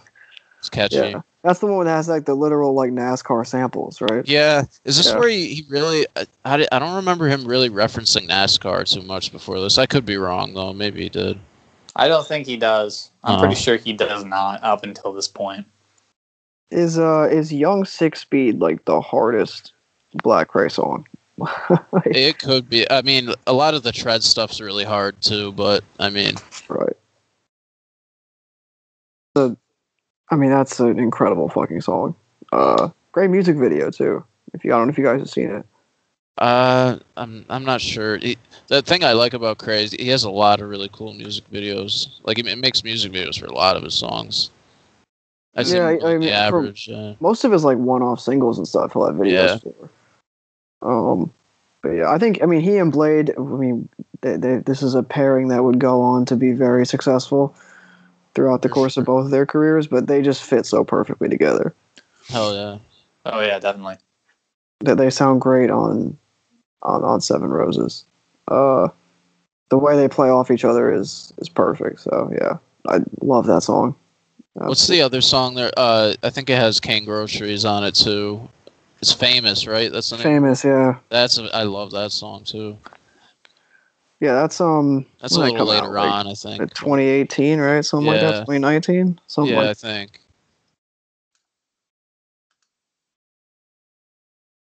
It's 0.59 0.69
catchy. 0.69 0.95
Yeah, 0.95 1.05
Yeah. 1.07 1.21
That's 1.43 1.59
the 1.59 1.67
one 1.67 1.85
that 1.85 1.91
has 1.95 2.07
like 2.09 2.25
the 2.25 2.35
literal 2.35 2.73
like 2.73 2.91
NASCAR 2.91 3.45
samples, 3.45 4.01
right? 4.01 4.25
Yeah. 4.27 4.63
Is 4.85 4.97
this 4.97 5.07
Yeah. 5.09 5.19
where 5.19 5.29
he, 5.29 5.55
he 5.55 5.65
really? 5.69 6.05
I, 6.15 6.25
I 6.45 6.57
di- 6.57 6.67
I 6.71 6.79
don't 6.79 6.95
remember 6.95 7.27
him 7.27 7.45
really 7.45 7.69
referencing 7.69 8.27
NASCAR 8.29 8.89
too 8.91 9.01
much 9.01 9.31
before 9.31 9.59
this. 9.59 9.77
I 9.77 9.85
could 9.85 10.05
be 10.05 10.17
wrong 10.17 10.53
though. 10.53 10.73
Maybe 10.73 11.03
he 11.03 11.09
did. 11.09 11.37
I 11.95 12.07
don't 12.07 12.25
think 12.25 12.47
he 12.47 12.57
does. 12.57 13.11
I'm 13.23 13.35
Oh. 13.35 13.39
pretty 13.39 13.55
sure 13.55 13.75
he 13.77 13.93
does 13.93 14.25
not 14.25 14.63
up 14.63 14.83
until 14.83 15.13
this 15.13 15.27
point. 15.27 15.65
Is 16.71 16.97
uh 16.97 17.27
is 17.31 17.53
Young 17.53 17.85
Six 17.85 18.21
Speed 18.21 18.59
like 18.59 18.85
the 18.85 18.99
hardest 19.01 19.73
Black 20.23 20.55
race 20.55 20.79
on? 20.79 21.03
Like, 21.91 22.05
It 22.07 22.39
could 22.39 22.69
be. 22.69 22.89
I 22.89 23.01
mean, 23.01 23.33
a 23.47 23.53
lot 23.53 23.73
of 23.73 23.83
the 23.83 23.91
tread 23.91 24.23
stuff's 24.23 24.61
really 24.61 24.83
hard 24.85 25.19
too. 25.21 25.51
But 25.51 25.83
I 25.99 26.09
mean, 26.09 26.35
Right. 26.69 26.95
The, 29.35 29.57
I 30.31 30.35
mean, 30.35 30.49
that's 30.49 30.79
an 30.79 30.99
incredible 30.99 31.49
fucking 31.49 31.81
song. 31.81 32.15
Uh, 32.51 32.89
great 33.11 33.29
music 33.29 33.55
video 33.57 33.89
too. 33.91 34.23
If 34.53 34.63
you, 34.63 34.73
I 34.73 34.77
don't 34.77 34.87
know 34.87 34.91
if 34.91 34.97
you 34.97 35.03
guys 35.03 35.19
have 35.19 35.29
seen 35.29 35.49
it. 35.49 35.65
uh, 36.37 36.97
I'm 37.17 37.45
I'm 37.49 37.65
not 37.65 37.81
sure. 37.81 38.17
He, 38.17 38.37
the 38.67 38.81
thing 38.81 39.03
I 39.03 39.13
like 39.13 39.33
about 39.33 39.57
Crazy, 39.57 39.97
he 39.99 40.09
has 40.09 40.23
a 40.23 40.29
lot 40.29 40.59
of 40.61 40.69
really 40.69 40.89
cool 40.93 41.13
music 41.13 41.43
videos. 41.51 42.07
Like 42.23 42.37
he 42.37 42.55
makes 42.55 42.83
music 42.83 43.11
videos 43.11 43.39
for 43.39 43.45
a 43.47 43.53
lot 43.53 43.75
of 43.75 43.83
his 43.83 43.93
songs. 43.93 44.49
I 45.55 45.61
Yeah, 45.61 45.87
I- 45.87 46.13
I 46.13 46.17
mean, 46.17 46.29
average. 46.29 46.87
yeah. 46.87 47.13
Most 47.19 47.43
of 47.43 47.51
his 47.51 47.63
like 47.63 47.77
one-off 47.77 48.19
singles 48.19 48.57
and 48.57 48.67
stuff. 48.67 48.93
He'll 48.93 49.05
have 49.05 49.15
videos 49.15 49.61
for. 49.61 49.89
Um, 50.81 51.31
but 51.81 51.89
yeah, 51.89 52.09
I 52.11 52.17
think 52.17 52.41
I 52.41 52.45
mean 52.45 52.61
he 52.61 52.77
and 52.77 52.91
Blade. 52.91 53.31
I 53.37 53.41
mean, 53.41 53.87
they, 54.21 54.37
they, 54.37 54.57
this 54.57 54.81
is 54.81 54.95
a 54.95 55.03
pairing 55.03 55.49
that 55.49 55.63
would 55.63 55.79
go 55.79 56.01
on 56.01 56.25
to 56.25 56.35
be 56.35 56.51
very 56.53 56.85
successful 56.85 57.55
throughout 58.35 58.61
the 58.61 58.69
course 58.69 58.97
of 58.97 59.05
both 59.05 59.25
of 59.25 59.31
their 59.31 59.45
careers. 59.45 59.87
But 59.87 60.07
they 60.07 60.21
just 60.21 60.43
fit 60.43 60.65
so 60.65 60.83
perfectly 60.83 61.29
together 61.29 61.73
Hell 62.29 62.55
yeah. 62.55 62.77
Oh 63.25 63.39
yeah, 63.41 63.59
definitely. 63.59 63.97
that 64.81 64.97
they 64.97 65.09
sound 65.09 65.41
great 65.41 65.69
on 65.69 66.17
on 66.81 67.03
on 67.03 67.21
Seven 67.21 67.49
Roses. 67.49 68.05
Uh, 68.47 68.89
the 69.69 69.77
way 69.77 69.95
they 69.95 70.07
play 70.07 70.29
off 70.29 70.51
each 70.51 70.65
other 70.65 70.93
is 70.93 71.33
is 71.37 71.49
perfect. 71.49 72.01
So 72.01 72.31
yeah, 72.33 72.57
I 72.87 73.01
love 73.21 73.45
that 73.47 73.63
song. 73.63 73.95
What's 74.53 74.87
the 74.87 75.01
other 75.01 75.21
song 75.21 75.55
there? 75.55 75.71
Uh, 75.75 76.13
I 76.21 76.29
think 76.29 76.49
it 76.49 76.57
has 76.57 76.79
Kane 76.79 77.05
Groceries 77.05 77.65
on 77.65 77.83
it 77.83 77.95
too. 77.95 78.47
It's 79.01 79.11
famous, 79.11 79.65
right? 79.65 79.91
That's 79.91 80.11
the 80.11 80.17
name. 80.17 80.23
famous? 80.23 80.63
Yeah, 80.63 80.97
That's 81.09 81.37
a, 81.37 81.49
I 81.55 81.63
love 81.63 81.91
that 81.91 82.11
song 82.11 82.43
too. 82.43 82.77
Yeah, 84.23 84.35
that's 84.35 84.61
um. 84.61 85.05
That's 85.19 85.35
a 85.35 85.41
when 85.41 85.51
little 85.51 85.67
later 85.67 85.97
out? 85.99 86.05
Like, 86.05 86.13
on, 86.13 86.27
I 86.27 86.33
think. 86.33 86.61
uh, 86.61 86.65
2018, 86.67 87.59
right? 87.59 87.83
Something 87.83 88.07
like 88.07 88.21
that. 88.21 88.45
2019, 88.47 89.19
something 89.27 89.53
yeah, 89.53 89.59
like. 89.59 89.67
I 89.67 89.73
think. 89.73 90.21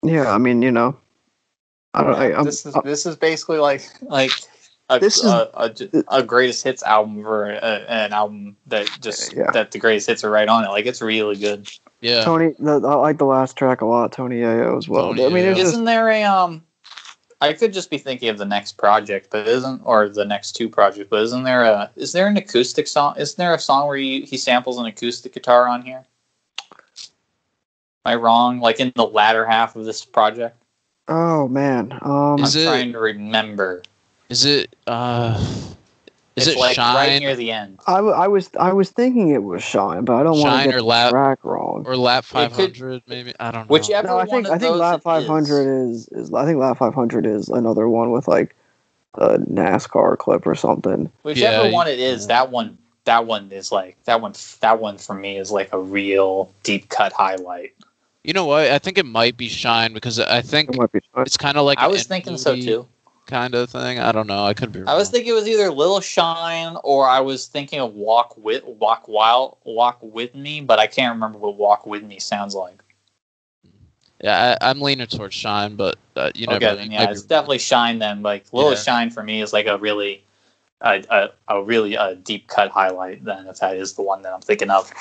Yeah, 0.01 0.31
I 0.33 0.37
mean, 0.37 0.61
you 0.61 0.71
know, 0.71 0.95
I 1.93 2.03
don't. 2.03 2.15
I, 2.15 2.33
I'm, 2.33 2.45
this 2.45 2.65
is 2.65 2.73
this 2.85 3.05
is 3.05 3.17
basically 3.17 3.57
like 3.57 3.83
like 4.03 4.31
a, 4.89 4.97
This 4.97 5.17
is- 5.17 5.25
a, 5.25 5.49
a, 5.55 6.03
a 6.19 6.23
greatest 6.23 6.63
hits 6.63 6.81
album 6.81 7.21
for 7.21 7.49
a, 7.49 7.59
an 7.91 8.13
album 8.13 8.55
that 8.67 8.89
just 9.01 9.33
Yeah. 9.33 9.51
that 9.51 9.71
the 9.71 9.77
greatest 9.77 10.07
hits 10.07 10.23
are 10.23 10.31
right 10.31 10.47
on 10.47 10.63
it. 10.63 10.69
Like 10.69 10.85
it's 10.85 11.01
really 11.01 11.35
good. 11.35 11.69
Yeah. 11.99 12.23
Tony, 12.23 12.53
the, 12.59 12.75
I 12.75 12.95
like 12.95 13.17
the 13.17 13.25
last 13.25 13.57
track 13.57 13.81
a 13.81 13.85
lot. 13.85 14.13
Tony 14.13 14.37
Yayo 14.37 14.77
as 14.77 14.87
well. 14.87 15.09
Tony 15.09 15.25
I 15.25 15.27
mean, 15.27 15.43
yeah. 15.43 15.63
isn't 15.63 15.83
there 15.83 16.07
a 16.07 16.23
um? 16.23 16.63
I 17.43 17.51
could 17.51 17.73
just 17.73 17.89
be 17.89 17.97
thinking 17.97 18.29
of 18.29 18.37
the 18.37 18.45
next 18.45 18.77
project, 18.77 19.27
but 19.29 19.45
isn't 19.49 19.81
or 19.83 20.07
the 20.07 20.23
next 20.23 20.53
two 20.53 20.69
projects, 20.69 21.09
but 21.09 21.21
isn't 21.23 21.43
there 21.43 21.63
a 21.63 21.91
is 21.97 22.13
there 22.13 22.27
an 22.27 22.37
acoustic 22.37 22.87
song? 22.87 23.15
Isn't 23.17 23.37
there 23.37 23.53
a 23.53 23.59
song 23.59 23.85
where 23.85 23.97
he, 23.97 24.21
he 24.21 24.37
samples 24.37 24.77
an 24.77 24.85
acoustic 24.85 25.33
guitar 25.33 25.67
on 25.67 25.81
here? 25.81 26.05
Am 26.71 28.05
I 28.05 28.15
wrong? 28.15 28.61
Like 28.61 28.79
in 28.79 28.93
the 28.95 29.05
latter 29.05 29.45
half 29.45 29.75
of 29.75 29.83
this 29.83 30.05
project? 30.05 30.55
oh 31.09 31.49
man, 31.49 31.91
um, 32.01 32.39
I'm 32.39 32.45
it- 32.45 32.63
trying 32.63 32.93
to 32.93 32.99
remember. 32.99 33.83
Is 34.29 34.45
it 34.45 34.73
uh 34.87 35.37
is 36.35 36.47
it's 36.47 36.57
it 36.57 36.59
like 36.59 36.77
right 36.77 37.09
Shine 37.09 37.19
near 37.21 37.35
the 37.35 37.51
end. 37.51 37.79
I, 37.87 37.95
w- 37.97 38.13
I 38.13 38.27
was 38.27 38.49
I 38.59 38.73
was 38.73 38.89
thinking 38.89 39.29
it 39.29 39.43
was 39.43 39.61
Shine, 39.63 40.05
but 40.05 40.15
I 40.15 40.23
don't 40.23 40.39
want 40.39 40.53
Shine 40.53 40.63
to 40.65 40.69
get 40.69 40.75
or 40.77 40.79
the 40.81 40.85
Lap- 40.85 41.11
track 41.11 41.39
wrong. 41.43 41.83
or 41.85 41.95
Lap 41.97 42.25
500 42.25 43.03
maybe? 43.07 43.33
I 43.39 43.51
don't 43.51 43.67
know. 43.67 43.73
Whichever 43.73 44.07
No, 44.07 44.15
I 44.15 44.25
one 44.25 44.27
think 44.29 44.45
of 44.47 44.53
I 44.53 44.57
think 44.57 44.75
Lap 44.75 45.01
500 45.03 45.89
is. 45.89 46.07
is 46.09 46.33
I 46.33 46.45
think 46.45 46.59
Lap 46.59 46.77
500 46.77 47.25
is 47.25 47.49
another 47.49 47.87
one 47.89 48.11
with 48.11 48.27
like 48.27 48.55
a 49.15 49.37
NASCAR 49.37 50.17
clip 50.17 50.47
or 50.47 50.55
something. 50.55 51.11
Whichever 51.23 51.65
Yeah, 51.67 51.71
one 51.73 51.87
it 51.87 51.99
is, 51.99 52.27
that 52.27 52.49
one 52.49 52.77
that 53.05 53.25
one 53.25 53.51
is 53.51 53.71
like 53.71 53.97
that 54.05 54.21
one 54.21 54.33
that 54.61 54.79
one 54.79 54.97
for 54.97 55.13
me 55.13 55.37
is 55.37 55.51
like 55.51 55.71
a 55.73 55.79
real 55.79 56.51
deep 56.63 56.89
cut 56.89 57.13
highlight. 57.13 57.73
You 58.23 58.31
know 58.33 58.45
what? 58.45 58.71
I 58.71 58.79
think 58.79 58.97
it 58.97 59.05
might 59.05 59.35
be 59.35 59.49
Shine 59.49 59.93
because 59.93 60.17
I 60.19 60.41
think 60.41 60.69
It 60.69 60.77
might 60.77 60.91
be 60.91 60.99
Shine. 61.13 61.25
it's 61.25 61.37
kind 61.37 61.57
of 61.57 61.65
like 61.65 61.77
I 61.77 61.87
was 61.87 62.05
thinking 62.05 62.37
so 62.37 62.55
too. 62.55 62.87
Kind 63.25 63.55
of 63.55 63.69
thing. 63.69 63.99
I 63.99 64.11
don't 64.11 64.27
know. 64.27 64.45
I 64.45 64.53
could 64.53 64.71
be 64.71 64.79
wrong. 64.79 64.89
I 64.89 64.95
was 64.95 65.09
thinking 65.09 65.31
it 65.31 65.35
was 65.35 65.47
either 65.47 65.71
Little 65.71 66.01
Shine 66.01 66.77
or 66.83 67.07
I 67.07 67.19
was 67.19 67.47
thinking 67.47 67.79
of 67.79 67.93
Walk 67.93 68.37
with 68.37 68.63
Walk 68.65 69.07
Wild 69.07 69.57
Walk 69.63 69.99
with 70.01 70.35
Me, 70.35 70.61
but 70.61 70.79
I 70.79 70.87
can't 70.87 71.13
remember 71.13 71.37
what 71.37 71.55
Walk 71.55 71.85
with 71.85 72.03
Me 72.03 72.19
sounds 72.19 72.55
like. 72.55 72.81
Yeah, 74.21 74.57
I, 74.61 74.69
I'm 74.69 74.81
leaning 74.81 75.07
towards 75.07 75.35
Shine, 75.35 75.75
but 75.75 75.97
uh, 76.15 76.31
you 76.35 76.47
know, 76.47 76.53
okay, 76.53 76.87
yeah, 76.89 77.11
it's 77.11 77.23
definitely 77.23 77.59
Shine. 77.59 77.99
Then 77.99 78.21
like 78.21 78.45
Little 78.53 78.71
Yeah. 78.71 78.77
Shine 78.77 79.09
for 79.09 79.23
me 79.23 79.41
is 79.41 79.53
like 79.53 79.67
a 79.67 79.77
really 79.77 80.23
a, 80.81 81.03
a, 81.09 81.29
a 81.47 81.63
really 81.63 81.95
a 81.95 82.15
deep 82.15 82.47
cut 82.47 82.71
highlight. 82.71 83.23
Then 83.23 83.47
if 83.47 83.59
that 83.59 83.75
is 83.75 83.93
the 83.93 84.01
one 84.01 84.21
that 84.21 84.33
I'm 84.33 84.41
thinking 84.41 84.69
of. 84.69 84.91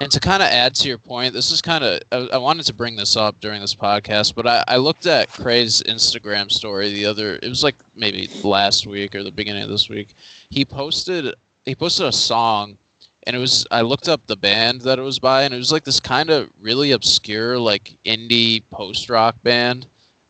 And 0.00 0.12
to 0.12 0.20
kind 0.20 0.42
of 0.42 0.48
add 0.48 0.74
to 0.76 0.88
your 0.88 0.98
point, 0.98 1.32
this 1.32 1.50
is 1.50 1.62
kind 1.62 1.82
of 1.82 2.00
I, 2.12 2.34
I 2.34 2.36
wanted 2.36 2.66
to 2.66 2.74
bring 2.74 2.96
this 2.96 3.16
up 3.16 3.40
during 3.40 3.62
this 3.62 3.74
podcast, 3.74 4.34
but 4.34 4.46
I, 4.46 4.62
I 4.68 4.76
looked 4.76 5.06
at 5.06 5.30
Kray's 5.30 5.82
Instagram 5.84 6.52
story 6.52 6.92
the 6.92 7.06
other. 7.06 7.36
It 7.42 7.48
was 7.48 7.62
like 7.62 7.76
maybe 7.94 8.28
last 8.44 8.86
week 8.86 9.14
or 9.14 9.22
the 9.22 9.30
beginning 9.30 9.62
of 9.62 9.70
this 9.70 9.88
week. 9.88 10.14
He 10.50 10.66
posted 10.66 11.34
he 11.64 11.74
posted 11.74 12.06
a 12.06 12.12
song, 12.12 12.76
and 13.22 13.34
it 13.34 13.38
was 13.38 13.66
I 13.70 13.80
looked 13.80 14.08
up 14.08 14.26
the 14.26 14.36
band 14.36 14.82
that 14.82 14.98
it 14.98 15.02
was 15.02 15.18
by, 15.18 15.44
and 15.44 15.54
it 15.54 15.58
was 15.58 15.72
like 15.72 15.84
this 15.84 16.00
kind 16.00 16.28
of 16.28 16.50
really 16.60 16.92
obscure 16.92 17.58
like 17.58 17.96
indie 18.04 18.62
post 18.70 19.08
rock 19.08 19.42
band. 19.42 19.86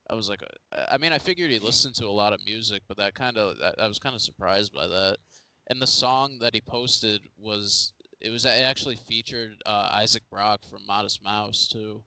I 0.09 0.15
was 0.15 0.29
like, 0.29 0.45
uh, 0.45 0.87
I 0.89 0.97
mean, 0.97 1.13
I 1.13 1.19
figured 1.19 1.51
he 1.51 1.59
listened 1.59 1.97
to 1.97 2.07
a 2.07 2.15
lot 2.15 2.33
of 2.33 2.45
music, 2.45 2.85
but 2.87 2.97
that 2.99 3.15
kind 3.15 3.37
of 3.37 3.61
I, 3.61 3.83
I 3.83 3.89
was 3.89 3.99
kind 3.99 4.15
of 4.15 4.23
surprised 4.23 4.73
by 4.73 4.87
that. 4.87 5.17
And 5.67 5.83
the 5.83 5.87
song 5.89 6.39
that 6.39 6.55
he 6.55 6.61
posted 6.61 7.29
was 7.37 7.93
it 8.21 8.31
was 8.31 8.45
it 8.45 8.49
actually 8.63 8.97
featured 8.97 9.63
uh, 9.67 9.91
Isaac 9.93 10.29
Brock 10.31 10.63
from 10.63 10.85
Modest 10.87 11.23
Mouse 11.23 11.69
too. 11.69 12.05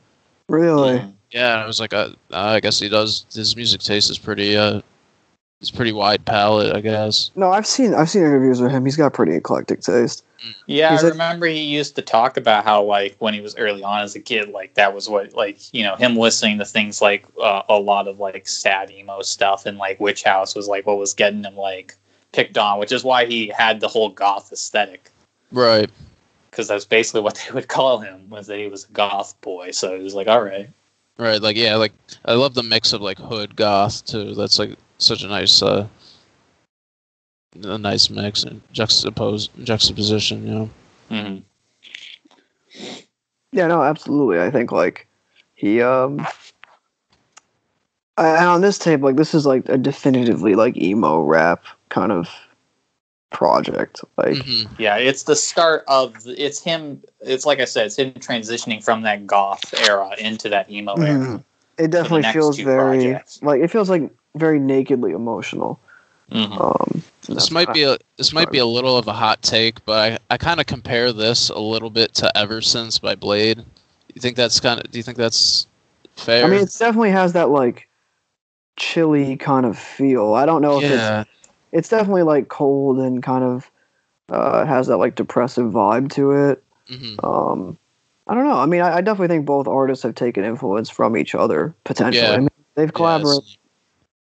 Really? 0.47 0.99
Mhm. 0.99 1.13
Yeah, 1.31 1.63
I 1.63 1.67
was 1.67 1.79
like, 1.79 1.93
uh, 1.93 2.09
I 2.31 2.59
guess 2.59 2.79
he 2.79 2.89
does. 2.89 3.25
His 3.33 3.55
music 3.55 3.81
taste 3.81 4.09
is 4.09 4.17
pretty 4.17 4.57
uh, 4.57 4.81
it's 5.61 5.69
pretty 5.69 5.91
wide 5.91 6.25
palette, 6.25 6.75
I 6.75 6.81
guess. 6.81 7.31
No, 7.35 7.51
I've 7.51 7.67
seen 7.67 7.93
I've 7.93 8.09
seen 8.09 8.23
interviews 8.23 8.61
with 8.61 8.71
him. 8.71 8.85
He's 8.85 8.95
got 8.95 9.13
pretty 9.13 9.35
eclectic 9.35 9.81
taste. 9.81 10.23
Yeah, 10.67 10.91
He's 10.91 11.03
I 11.03 11.07
a- 11.07 11.11
remember 11.11 11.47
he 11.47 11.59
used 11.61 11.95
to 11.97 12.01
talk 12.01 12.37
about 12.37 12.63
how 12.63 12.81
like 12.83 13.15
when 13.19 13.33
he 13.33 13.41
was 13.41 13.55
early 13.57 13.83
on 13.83 14.01
as 14.01 14.15
a 14.15 14.21
kid, 14.21 14.49
like 14.49 14.73
that 14.75 14.95
was 14.95 15.09
what 15.09 15.33
like 15.33 15.59
you 15.73 15.83
know 15.83 15.95
him 15.97 16.15
listening 16.15 16.57
to 16.59 16.65
things 16.65 17.01
like 17.01 17.25
uh, 17.43 17.61
a 17.69 17.77
lot 17.77 18.07
of 18.07 18.19
like 18.19 18.47
sad 18.47 18.89
emo 18.89 19.21
stuff 19.21 19.65
and 19.65 19.77
like 19.77 19.99
Witch 19.99 20.23
House 20.23 20.55
was 20.55 20.67
like 20.67 20.87
what 20.87 20.97
was 20.97 21.13
getting 21.13 21.43
him 21.43 21.55
like 21.57 21.93
picked 22.31 22.57
on, 22.57 22.79
which 22.79 22.91
is 22.93 23.03
why 23.03 23.25
he 23.25 23.49
had 23.49 23.81
the 23.81 23.87
whole 23.87 24.09
goth 24.09 24.51
aesthetic 24.53 25.11
Right. 25.51 25.89
because 26.51 26.67
that's 26.67 26.85
basically 26.85 27.21
what 27.21 27.41
they 27.47 27.53
would 27.53 27.67
call 27.67 27.99
him 27.99 28.29
was 28.29 28.47
that 28.47 28.57
he 28.57 28.67
was 28.67 28.85
a 28.85 28.91
goth 28.91 29.39
boy. 29.41 29.71
So 29.71 29.97
he 29.97 30.03
was 30.03 30.13
like, 30.15 30.27
all 30.27 30.43
right, 30.43 30.69
Right. 31.19 31.41
Like 31.41 31.57
yeah, 31.57 31.75
like 31.75 31.91
I 32.23 32.33
love 32.33 32.53
the 32.53 32.63
mix 32.63 32.93
of 32.93 33.01
like 33.01 33.17
hood 33.17 33.57
goth 33.57 34.05
too. 34.05 34.33
That's 34.35 34.57
like 34.57 34.77
such 34.99 35.21
a 35.21 35.27
nice 35.27 35.61
uh, 35.61 35.85
a 37.61 37.77
nice 37.77 38.09
mix 38.09 38.43
and 38.43 38.61
juxtapose 38.73 39.49
juxtaposition. 39.65 40.47
You 40.47 40.53
know. 40.53 40.69
mm-hmm. 41.11 41.39
Yeah, 43.51 43.67
no, 43.67 43.83
absolutely. 43.83 44.39
I 44.39 44.49
think 44.49 44.71
like 44.71 45.07
he 45.55 45.81
um 45.81 46.25
and 48.17 48.47
on 48.47 48.61
this 48.61 48.77
tape, 48.77 49.01
like 49.01 49.17
this 49.17 49.33
is 49.33 49.45
like 49.45 49.67
a 49.67 49.77
definitively 49.77 50.55
like 50.55 50.77
emo 50.77 51.19
rap 51.19 51.65
kind 51.89 52.13
of 52.13 52.29
project. 53.31 54.01
Like 54.17 54.37
Mhm. 54.37 54.67
yeah, 54.77 54.97
it's 54.97 55.23
the 55.23 55.35
start 55.35 55.83
of 55.87 56.15
it's 56.25 56.59
him. 56.59 57.01
It's 57.21 57.45
like 57.45 57.59
I 57.59 57.65
said, 57.65 57.87
it's 57.87 57.97
him 57.97 58.11
transitioning 58.13 58.83
from 58.83 59.03
that 59.03 59.27
goth 59.27 59.73
era 59.87 60.11
into 60.17 60.49
that 60.49 60.69
emo 60.69 60.95
era. 60.95 61.19
mhm. 61.19 61.43
it 61.77 61.91
definitely 61.91 62.23
feels 62.31 62.57
very 62.59 62.97
projects. 63.05 63.39
like 63.41 63.61
it 63.61 63.69
feels 63.69 63.89
like 63.89 64.09
very 64.35 64.59
nakedly 64.59 65.11
emotional. 65.11 65.79
Mhm. 66.31 66.59
Um 66.59 67.03
This 67.27 67.51
might 67.51 67.71
be 67.73 67.83
a 67.83 67.97
this 68.17 68.33
might 68.33 68.51
be 68.51 68.57
a 68.57 68.65
little 68.65 68.97
of 68.97 69.07
a 69.07 69.13
hot 69.13 69.41
take, 69.41 69.83
but 69.85 70.13
I, 70.13 70.33
I 70.33 70.37
kind 70.37 70.59
of 70.59 70.65
compare 70.65 71.13
this 71.13 71.49
a 71.49 71.59
little 71.59 71.89
bit 71.89 72.13
to 72.15 72.31
Eversince 72.35 72.99
by 73.01 73.15
Bladee. 73.15 73.63
You 74.13 74.21
think 74.21 74.35
that's 74.35 74.59
kind 74.59 74.79
of? 74.79 74.89
Do 74.91 74.97
you 74.97 75.03
think 75.03 75.17
that's 75.17 75.67
fair? 76.15 76.45
I 76.45 76.49
mean, 76.49 76.61
it 76.61 76.75
definitely 76.77 77.11
has 77.11 77.33
that 77.33 77.49
like 77.49 77.87
chilly 78.77 79.35
kind 79.37 79.65
of 79.65 79.77
feel. 79.77 80.33
I 80.33 80.45
don't 80.45 80.61
know 80.61 80.77
if 80.77 80.83
yeah, 80.83 81.21
it's 81.21 81.38
definitely 81.71 82.23
like 82.23 82.47
cold 82.47 82.99
and 82.99 83.21
kind 83.21 83.43
of 83.43 83.69
uh, 84.29 84.65
has 84.65 84.87
that 84.87 84.97
like 84.97 85.15
depressive 85.15 85.71
vibe 85.71 86.11
to 86.13 86.31
it. 86.31 86.63
hmm 86.87 87.15
Um, 87.23 87.77
I 88.27 88.35
don't 88.35 88.47
know. 88.47 88.57
I 88.57 88.65
mean, 88.67 88.81
I, 88.81 88.97
I 88.97 89.01
definitely 89.01 89.27
think 89.35 89.45
both 89.45 89.67
artists 89.67 90.03
have 90.03 90.15
taken 90.15 90.43
influence 90.43 90.89
from 90.89 91.17
each 91.17 91.33
other 91.33 91.75
potentially. 91.83 92.27
Yeah. 92.27 92.33
I 92.35 92.39
mean, 92.39 92.49
they've 92.75 92.93
collaborated 92.93 93.43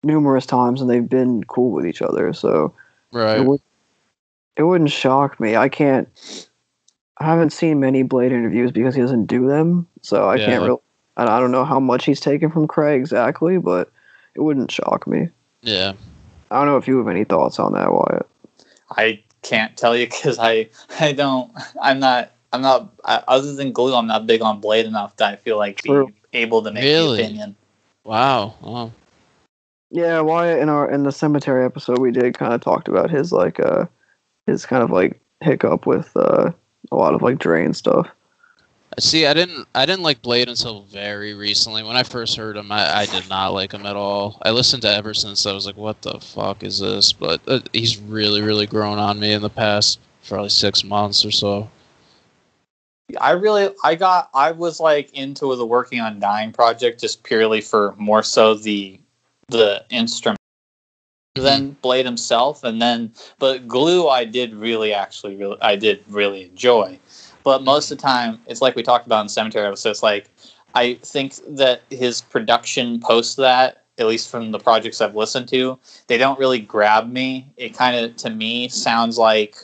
numerous 0.03 0.45
times 0.45 0.81
and 0.81 0.89
they've 0.89 1.07
been 1.07 1.43
cool 1.45 1.71
with 1.71 1.85
each 1.85 2.01
other. 2.01 2.33
So 2.33 2.73
right. 3.11 3.37
it 3.37 3.45
would 3.45 3.61
it 4.57 4.63
wouldn't 4.63 4.91
shock 4.91 5.39
me. 5.39 5.55
I 5.55 5.69
can't. 5.69 6.07
I 7.17 7.25
haven't 7.25 7.51
seen 7.51 7.79
many 7.79 8.03
Bladee 8.03 8.31
interviews 8.31 8.71
because 8.71 8.95
he 8.95 9.01
doesn't 9.01 9.27
do 9.27 9.47
them, 9.47 9.87
so 10.01 10.27
I 10.27 10.35
Yeah. 10.35 10.45
can't 10.45 10.63
really. 10.63 10.79
I 11.15 11.39
don't 11.39 11.51
know 11.51 11.63
how 11.63 11.79
much 11.79 12.05
he's 12.05 12.19
taken 12.19 12.51
from 12.51 12.67
Kray 12.67 12.95
exactly, 12.95 13.59
but 13.59 13.91
it 14.35 14.41
wouldn't 14.41 14.71
shock 14.71 15.05
me. 15.05 15.29
Yeah. 15.61 15.93
I 16.53 16.57
don't 16.57 16.67
know 16.67 16.77
if 16.77 16.87
you 16.87 16.97
have 16.99 17.07
any 17.07 17.23
thoughts 17.23 17.57
on 17.59 17.73
that, 17.73 17.91
Wyatt. 17.91 18.27
I 18.91 19.23
can't 19.41 19.75
tell 19.75 19.97
you 19.97 20.05
because 20.05 20.37
I 20.39 20.69
I 20.99 21.11
don't 21.11 21.51
I'm 21.81 21.99
not 21.99 22.31
I'm 22.53 22.61
not 22.61 22.93
I, 23.03 23.23
other 23.27 23.53
than 23.53 23.73
Gluee 23.73 23.97
I'm 23.97 24.07
not 24.07 24.27
big 24.27 24.41
on 24.41 24.61
Bladee 24.61 24.85
enough 24.85 25.15
that 25.17 25.33
I 25.33 25.35
feel 25.37 25.57
like 25.57 25.81
True. 25.81 26.07
be 26.31 26.37
able 26.37 26.61
to 26.61 26.71
make 26.71 26.83
Really? 26.83 27.17
the 27.17 27.23
opinion. 27.23 27.55
Wow. 28.05 28.53
Wow. 28.61 28.91
Yeah, 29.89 30.21
Wyatt 30.21 30.59
in 30.61 30.69
our 30.69 30.89
in 30.89 31.03
the 31.03 31.09
Sematary 31.09 31.65
episode 31.65 31.97
we 31.99 32.11
did 32.11 32.37
kind 32.37 32.53
of 32.53 32.61
talked 32.61 32.87
about 32.87 33.09
his 33.09 33.31
like 33.31 33.59
uh 33.59 33.85
his 34.45 34.65
kind 34.65 34.83
of 34.83 34.91
like 34.91 35.19
hiccup 35.41 35.85
with 35.87 36.15
uh 36.15 36.51
a 36.91 36.95
lot 36.95 37.15
of 37.15 37.21
like 37.23 37.39
drain 37.39 37.73
stuff. 37.73 38.07
See, 38.99 39.25
I 39.25 39.33
didn't 39.33 39.67
I 39.73 39.85
didn't 39.85 40.03
like 40.03 40.21
Bladee 40.21 40.49
until 40.49 40.81
very 40.83 41.33
recently. 41.33 41.83
When 41.83 41.95
I 41.95 42.03
first 42.03 42.35
heard 42.37 42.57
him, 42.57 42.71
I, 42.71 42.99
I 42.99 43.05
did 43.05 43.29
not 43.29 43.53
like 43.53 43.71
him 43.73 43.85
at 43.85 43.95
all. 43.95 44.39
I 44.43 44.51
listened 44.51 44.81
to 44.83 44.89
Eversince. 44.89 45.49
I 45.49 45.53
was 45.53 45.65
like, 45.65 45.77
"What 45.77 46.01
the 46.01 46.19
fuck 46.19 46.63
is 46.63 46.79
this?" 46.79 47.13
But 47.13 47.41
uh, 47.47 47.61
he's 47.71 47.97
really, 47.97 48.41
really 48.41 48.67
grown 48.67 48.99
on 48.99 49.19
me 49.19 49.33
in 49.33 49.41
the 49.41 49.49
past 49.49 49.99
probably 50.27 50.49
six 50.49 50.83
months 50.83 51.25
or 51.25 51.31
so. 51.31 51.69
I 53.19 53.31
really 53.31 53.69
I 53.83 53.95
got 53.95 54.29
I 54.33 54.51
was 54.51 54.79
like 54.79 55.13
into 55.13 55.55
the 55.55 55.65
working 55.65 55.99
on 55.99 56.19
dying 56.19 56.51
project 56.51 57.01
just 57.01 57.23
purely 57.23 57.61
for 57.61 57.93
more 57.97 58.23
so 58.23 58.53
the 58.53 58.99
the 59.49 59.85
instrument 59.89 60.39
than 61.35 61.75
Bladee 61.83 62.05
himself 62.05 62.63
and 62.63 62.81
then 62.81 63.11
but 63.39 63.67
Gluee 63.67 64.09
I 64.09 64.23
did 64.23 64.53
really 64.53 64.93
actually 64.93 65.35
really 65.35 65.57
I 65.61 65.75
did 65.75 66.03
really 66.07 66.45
enjoy. 66.45 66.99
But 67.43 67.63
most 67.63 67.91
of 67.91 67.97
the 67.97 68.01
time 68.01 68.39
it's 68.47 68.61
like 68.61 68.75
we 68.75 68.83
talked 68.83 69.05
about 69.05 69.21
in 69.21 69.27
Sematary 69.27 69.67
episode, 69.67 69.91
it's 69.91 70.03
like 70.03 70.29
I 70.75 70.95
think 71.01 71.35
that 71.47 71.81
his 71.89 72.21
production 72.21 72.99
post 72.99 73.37
that 73.37 73.83
at 73.99 74.07
least 74.07 74.29
from 74.29 74.51
the 74.51 74.59
projects 74.59 75.01
I've 75.01 75.15
listened 75.15 75.47
to, 75.49 75.77
they 76.07 76.17
don't 76.17 76.39
really 76.39 76.59
grab 76.59 77.11
me. 77.11 77.47
It 77.57 77.75
kind 77.77 77.95
of 77.95 78.15
to 78.17 78.29
me 78.29 78.67
sounds 78.69 79.17
like, 79.17 79.55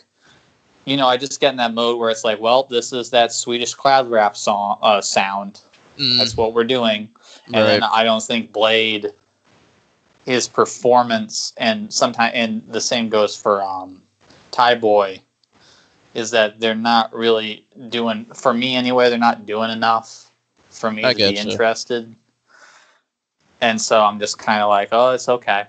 you 0.85 0.97
know, 0.97 1.07
I 1.07 1.18
just 1.18 1.39
get 1.39 1.51
in 1.51 1.57
that 1.57 1.73
mode 1.73 1.99
where 1.99 2.10
it's 2.10 2.23
like, 2.23 2.39
well, 2.39 2.64
this 2.64 2.93
is 2.93 3.10
that 3.10 3.31
Swedish 3.31 3.73
cloud 3.73 4.07
rap 4.10 4.38
song 4.38 4.77
uh, 4.81 5.01
sound. 5.01 5.61
Mm, 5.97 6.18
That's 6.18 6.38
what 6.38 6.53
we're 6.53 6.64
doing. 6.64 7.10
And 7.47 7.56
right. 7.56 7.65
then 7.65 7.84
I 7.84 8.03
don't 8.03 8.23
think 8.23 8.51
Bladee, 8.51 9.11
his 10.26 10.47
performance, 10.47 11.53
and 11.57 11.91
sometimes, 11.91 12.31
and 12.35 12.64
the 12.68 12.81
same 12.81 13.10
goes 13.10 13.35
for 13.35 13.64
um, 13.64 14.03
Thaiboy, 14.51 15.22
is 16.19 16.31
that 16.31 16.59
they're 16.59 16.75
not 16.75 17.11
really 17.13 17.65
doing, 17.89 18.25
for 18.35 18.53
me 18.53 18.75
anyway, 18.75 19.09
they're 19.09 19.17
not 19.17 19.47
doing 19.47 19.71
enough 19.71 20.29
for 20.69 20.91
me 20.91 21.03
I 21.03 21.13
to 21.13 21.17
be 21.17 21.23
getcha. 21.23 21.51
interested. 21.51 22.15
And 23.61 23.81
so 23.81 24.03
I'm 24.03 24.19
just 24.19 24.37
kind 24.37 24.61
of 24.61 24.69
like, 24.69 24.89
oh, 24.91 25.11
it's 25.11 25.27
okay. 25.27 25.65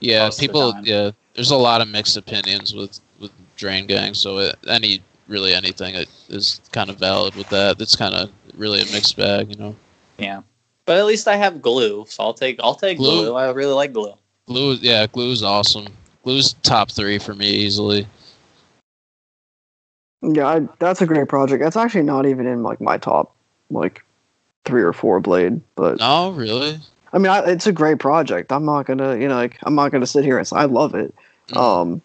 yeah, 0.00 0.24
most 0.24 0.34
of 0.34 0.40
the 0.40 0.46
people. 0.48 0.74
Yeah, 0.82 1.10
there's 1.34 1.50
a 1.50 1.56
lot 1.56 1.80
of 1.80 1.88
mixed 1.88 2.16
opinions 2.16 2.74
with 2.74 3.00
with 3.20 3.30
Drain 3.56 3.86
Gang. 3.86 4.14
So 4.14 4.38
it, 4.38 4.56
any 4.68 5.00
really 5.28 5.54
anything 5.54 5.94
that 5.94 6.06
is 6.28 6.60
kind 6.72 6.90
of 6.90 6.98
valid 6.98 7.34
with 7.34 7.48
that. 7.50 7.80
It's 7.80 7.96
kind 7.96 8.14
of 8.14 8.30
really 8.54 8.80
a 8.80 8.86
mixed 8.92 9.16
bag, 9.16 9.50
you 9.50 9.56
know. 9.56 9.76
Yeah. 10.18 10.42
But 10.84 10.98
at 10.98 11.06
least 11.06 11.26
I 11.28 11.36
have 11.36 11.54
Gluee, 11.54 12.08
so 12.08 12.22
I'll 12.22 12.34
take 12.34 12.60
I'll 12.62 12.74
take 12.74 12.98
Gluee. 12.98 13.26
Gluee. 13.26 13.40
I 13.40 13.50
really 13.50 13.74
like 13.74 13.92
Gluee. 13.92 14.16
Gluee, 14.48 14.78
yeah, 14.80 15.06
Gluee's 15.06 15.42
awesome. 15.42 15.86
Gluee's 16.24 16.54
top 16.62 16.90
three 16.90 17.18
for 17.18 17.34
me 17.34 17.48
easily. 17.48 18.06
Yeah, 20.22 20.46
I, 20.46 20.68
that's 20.78 21.02
a 21.02 21.06
great 21.06 21.28
project. 21.28 21.62
That's 21.62 21.76
actually 21.76 22.02
not 22.02 22.26
even 22.26 22.46
in 22.46 22.62
like 22.62 22.80
my 22.80 22.98
top 22.98 23.34
like 23.70 24.04
three 24.64 24.82
or 24.82 24.92
four 24.92 25.20
Bladee, 25.20 25.60
but 25.74 25.98
oh 26.00 26.30
really. 26.32 26.78
I 27.12 27.18
mean, 27.18 27.28
I, 27.28 27.40
it's 27.50 27.66
a 27.66 27.72
great 27.72 27.98
project. 27.98 28.52
I'm 28.52 28.64
not 28.64 28.86
gonna, 28.86 29.16
you 29.16 29.28
know, 29.28 29.36
like 29.36 29.58
I'm 29.62 29.74
not 29.74 29.92
gonna 29.92 30.06
sit 30.06 30.24
here 30.24 30.38
and 30.38 30.46
say 30.46 30.56
I 30.56 30.64
love 30.64 30.94
it. 30.94 31.14
Mm. 31.48 31.56
Um, 31.56 32.02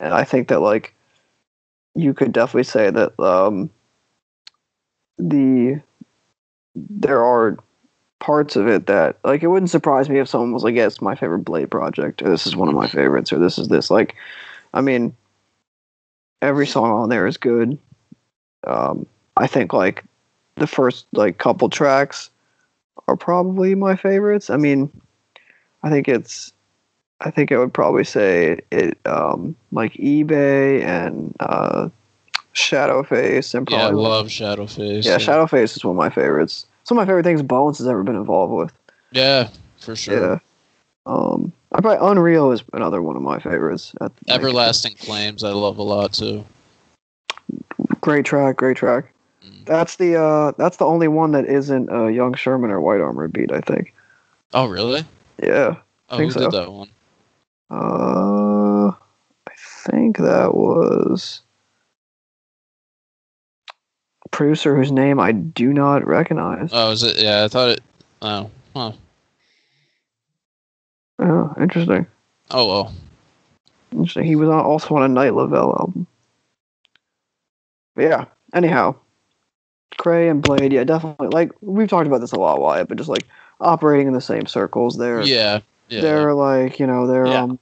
and 0.00 0.14
I 0.14 0.24
think 0.24 0.48
that 0.48 0.60
like 0.60 0.94
you 1.94 2.14
could 2.14 2.32
definitely 2.32 2.64
say 2.64 2.90
that 2.90 3.18
um 3.20 3.70
the 5.18 5.80
there 6.76 7.24
are 7.24 7.58
parts 8.20 8.56
of 8.56 8.66
it 8.68 8.86
that 8.86 9.18
like 9.24 9.42
it 9.42 9.48
wouldn't 9.48 9.70
surprise 9.70 10.08
me 10.08 10.18
if 10.18 10.28
someone 10.28 10.52
was 10.52 10.64
like, 10.64 10.74
"Yeah, 10.74 10.86
it's 10.86 11.02
my 11.02 11.14
favorite 11.14 11.44
Bladee 11.44 11.70
project," 11.70 12.22
or 12.22 12.28
"This 12.28 12.46
is 12.46 12.56
one 12.56 12.68
of 12.68 12.74
my 12.74 12.86
favorites," 12.86 13.32
or 13.32 13.38
"This 13.38 13.58
is 13.58 13.68
this." 13.68 13.90
Like, 13.90 14.14
I 14.72 14.80
mean, 14.80 15.16
every 16.42 16.66
song 16.66 16.90
on 16.90 17.08
there 17.08 17.26
is 17.26 17.36
good. 17.36 17.78
Um, 18.66 19.06
I 19.36 19.46
think 19.46 19.72
like 19.72 20.04
the 20.56 20.66
first 20.66 21.06
like 21.12 21.38
couple 21.38 21.68
tracks 21.68 22.30
are 23.06 23.16
probably 23.16 23.74
my 23.74 23.96
favorites. 23.96 24.50
I 24.50 24.56
mean, 24.56 24.90
I 25.82 25.90
think 25.90 26.08
it's 26.08 26.52
I 27.20 27.30
think 27.30 27.52
I 27.52 27.58
would 27.58 27.72
probably 27.72 28.04
say 28.04 28.60
it 28.70 28.98
um 29.06 29.56
like 29.72 29.92
eBay 29.94 30.82
and 30.82 31.34
uh 31.40 31.88
Shadowface 32.54 33.54
and 33.54 33.68
Yeah, 33.70 33.76
I 33.76 33.80
probably 33.86 34.02
love 34.02 34.26
Shadowface. 34.26 35.04
yeah, 35.04 35.18
Shadowface 35.18 35.76
is 35.76 35.84
one 35.84 35.92
of 35.94 35.98
my 35.98 36.10
favorites. 36.10 36.66
Some 36.84 36.98
of 36.98 37.02
my 37.02 37.10
favorite 37.10 37.24
things 37.24 37.42
Bones 37.42 37.78
has 37.78 37.86
ever 37.86 38.02
been 38.02 38.16
involved 38.16 38.52
with. 38.52 38.72
Yeah, 39.12 39.48
for 39.78 39.94
sure. 39.94 40.32
Yeah. 40.32 40.38
Um 41.06 41.52
I 41.72 41.80
probably 41.80 42.06
Unreal 42.10 42.50
is 42.52 42.62
another 42.72 43.02
one 43.02 43.16
of 43.16 43.22
my 43.22 43.38
favorites. 43.38 43.92
At, 44.00 44.12
like, 44.26 44.36
Everlasting 44.38 44.96
Flames, 44.96 45.44
I 45.44 45.50
love 45.50 45.78
a 45.78 45.82
lot 45.82 46.12
too. 46.12 46.44
great 48.00 48.24
track, 48.24 48.56
great 48.56 48.76
track. 48.76 49.12
Mm. 49.44 49.66
That's 49.66 49.96
the 49.96 50.16
uh 50.16 50.52
that's 50.56 50.78
the 50.78 50.86
only 50.86 51.08
one 51.08 51.32
that 51.32 51.44
isn't 51.46 51.90
uh 51.90 52.06
Yung 52.06 52.34
Sherman 52.34 52.70
or 52.70 52.80
Whitearmor 52.80 53.30
beat, 53.32 53.52
I 53.52 53.60
think. 53.60 53.94
Oh, 54.54 54.66
really? 54.66 55.04
Yeah. 55.42 55.76
Oh, 56.08 56.16
Think 56.16 56.32
who 56.32 56.40
so. 56.40 56.50
did 56.50 56.58
that 56.58 56.72
one? 56.72 56.88
Uh, 57.70 58.88
I 59.46 59.52
think 59.84 60.16
that 60.16 60.54
was 60.54 61.42
a 64.24 64.28
producer 64.30 64.74
whose 64.74 64.90
name 64.90 65.20
I 65.20 65.32
do 65.32 65.74
not 65.74 66.06
recognize. 66.06 66.70
Oh, 66.72 66.92
is 66.92 67.02
it? 67.02 67.18
Yeah, 67.18 67.44
I 67.44 67.48
thought 67.48 67.68
it. 67.68 67.80
Oh, 68.22 68.50
huh. 68.74 68.92
Oh, 71.18 71.54
interesting. 71.60 72.06
Oh 72.50 72.66
well. 72.66 72.94
Interesting. 73.92 74.24
He 74.24 74.36
was 74.36 74.48
also 74.48 74.94
on 74.96 75.02
a 75.02 75.08
Night 75.08 75.34
Lovell 75.34 75.76
album. 75.78 76.06
But 77.94 78.02
yeah. 78.04 78.24
Anyhow, 78.54 78.94
Kray 79.98 80.30
and 80.30 80.42
Bladee, 80.42 80.72
yeah, 80.72 80.84
definitely. 80.84 81.28
Like 81.28 81.52
we've 81.60 81.88
talked 81.88 82.06
about 82.06 82.20
this 82.20 82.32
a 82.32 82.38
lot, 82.38 82.60
Wyatt, 82.60 82.88
but 82.88 82.96
just 82.96 83.08
like 83.10 83.26
operating 83.60 84.06
in 84.06 84.12
the 84.14 84.20
same 84.20 84.46
circles. 84.46 84.96
They're 84.96 85.22
Yeah. 85.22 85.60
Yeah. 85.88 86.00
they're 86.02 86.34
like 86.34 86.78
you 86.78 86.86
know 86.86 87.06
they're 87.06 87.26
Yeah. 87.26 87.42
um 87.42 87.58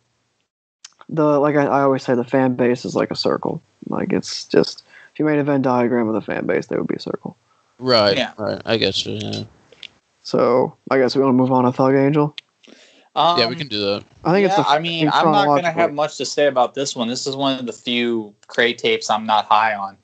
the 1.09 1.39
like 1.41 1.57
I, 1.57 1.65
I 1.67 1.83
always 1.83 2.03
say 2.03 2.15
the 2.15 2.25
fan 2.25 2.55
base 2.55 2.85
is 2.85 2.95
like 2.95 3.11
a 3.11 3.17
circle. 3.17 3.63
Like 3.89 4.13
it's 4.13 4.45
just 4.45 4.85
if 5.13 5.19
you 5.19 5.25
made 5.25 5.39
a 5.39 5.45
Venn 5.45 5.63
diagram 5.63 6.09
of 6.09 6.15
the 6.15 6.21
fan 6.21 6.47
base, 6.47 6.67
there 6.67 6.79
would 6.79 6.89
be 6.89 6.97
a 6.97 7.01
circle. 7.01 7.37
right. 7.79 8.17
Yeah. 8.17 8.33
Right. 8.37 8.61
I 8.65 8.77
get 8.77 9.05
you. 9.07 9.19
Yeah. 9.21 9.45
So 10.23 10.77
I 10.91 10.99
guess 10.99 11.15
we 11.17 11.23
want 11.23 11.33
to 11.33 11.37
move 11.37 11.53
on 11.53 11.65
to 11.65 11.73
Thug 11.73 11.95
Angel. 11.95 12.35
Um, 13.17 13.39
yeah, 13.39 13.49
we 13.49 13.57
can 13.57 13.67
do 13.67 13.81
that. 13.81 14.05
I 14.27 14.33
think 14.33 14.47
it's 14.47 14.59
yeah, 14.59 14.63
the 14.63 14.69
I 14.69 14.79
mean, 14.79 15.09
I'm 15.11 15.33
not 15.33 15.47
going 15.47 15.63
to 15.63 15.71
have 15.71 15.95
much 15.95 16.19
to 16.19 16.27
say 16.27 16.47
about 16.47 16.75
this 16.75 16.95
one. 16.95 17.09
This 17.09 17.27
is 17.27 17.35
one 17.35 17.59
of 17.59 17.65
the 17.65 17.73
few 17.73 18.35
Kray 18.47 18.77
tapes 18.77 19.09
I'm 19.09 19.25
not 19.25 19.47
high 19.47 19.75
on. 19.75 19.97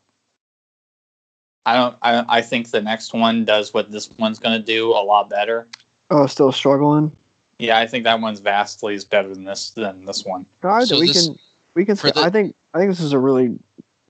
I 1.66 1.76
don't. 1.76 1.97
I, 2.01 2.39
I 2.39 2.40
think 2.40 2.70
the 2.70 2.80
next 2.80 3.12
one 3.12 3.44
does 3.44 3.74
what 3.74 3.90
this 3.90 4.10
one's 4.18 4.39
going 4.39 4.59
to 4.59 4.64
do 4.64 4.93
a 4.93 5.05
lot 5.05 5.28
better. 5.28 5.68
Oh, 6.10 6.26
still 6.26 6.52
struggling. 6.52 7.14
Yeah, 7.59 7.78
I 7.78 7.86
think 7.86 8.05
that 8.05 8.18
one's 8.18 8.40
vastly 8.40 8.94
is 8.94 9.05
better 9.05 9.28
than 9.28 9.44
this 9.44 9.70
than 9.70 10.06
this 10.06 10.24
one. 10.24 10.47
All 10.64 10.70
right, 10.70 10.89
So 10.89 10.98
we 10.98 11.09
this- 11.09 11.26
can 11.28 11.39
we 11.74 11.84
can. 11.84 11.97
Say, 11.97 12.12
the- 12.12 12.22
I 12.22 12.30
think 12.30 12.56
I 12.72 12.78
think 12.78 12.90
this 12.90 13.01
is 13.01 13.12
a 13.12 13.18
really 13.18 13.59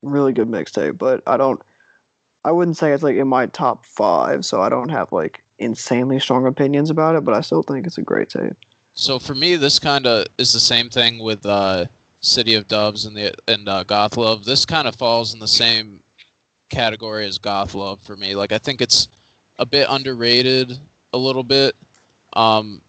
really 0.03 0.33
good 0.33 0.49
mixtape, 0.49 0.97
but 0.97 1.25
I 1.27 1.37
don't. 1.37 1.61
I 2.45 2.53
wouldn't 2.53 2.77
say 2.77 2.93
it's 2.93 3.03
like 3.03 3.17
in 3.17 3.27
my 3.27 3.47
top 3.47 3.85
five, 3.85 4.45
so 4.45 4.63
I 4.63 4.69
don't 4.69 4.91
have 4.91 5.11
like 5.11 5.45
insanely 5.59 6.21
strong 6.21 6.47
opinions 6.47 6.89
about 6.89 7.17
it. 7.17 7.25
But 7.25 7.35
I 7.35 7.41
still 7.41 7.65
think 7.65 7.85
it's 7.85 7.99
a 7.99 8.03
great 8.03 8.31
tape. 8.31 8.57
So 8.95 9.19
for 9.19 9.35
me, 9.35 9.57
this 9.57 9.79
kind 9.79 10.07
of 10.07 10.27
is 10.39 10.53
the 10.53 10.61
same 10.61 10.91
thing 10.91 11.19
with 11.19 11.45
uh, 11.47 11.87
City 12.21 12.55
of 12.55 12.69
Doves 12.69 13.07
and 13.07 13.17
the 13.17 13.35
and 13.49 13.69
uh, 13.69 13.85
Goth 13.85 14.17
Love. 14.17 14.45
This 14.45 14.67
kind 14.67 14.87
of 14.87 14.95
falls 14.95 15.33
in 15.35 15.41
the 15.41 15.49
same 15.49 16.03
category 16.69 17.27
as 17.27 17.39
Goth 17.39 17.75
Love 17.75 18.01
for 18.01 18.17
me. 18.17 18.35
Like 18.35 18.53
I 18.53 18.59
think 18.59 18.81
it's 18.81 19.09
a 19.59 19.67
bit 19.67 19.87
underrated, 19.91 20.79
a 21.13 21.19
little 21.19 21.43
bit. 21.43 21.75
Um, 22.35 22.83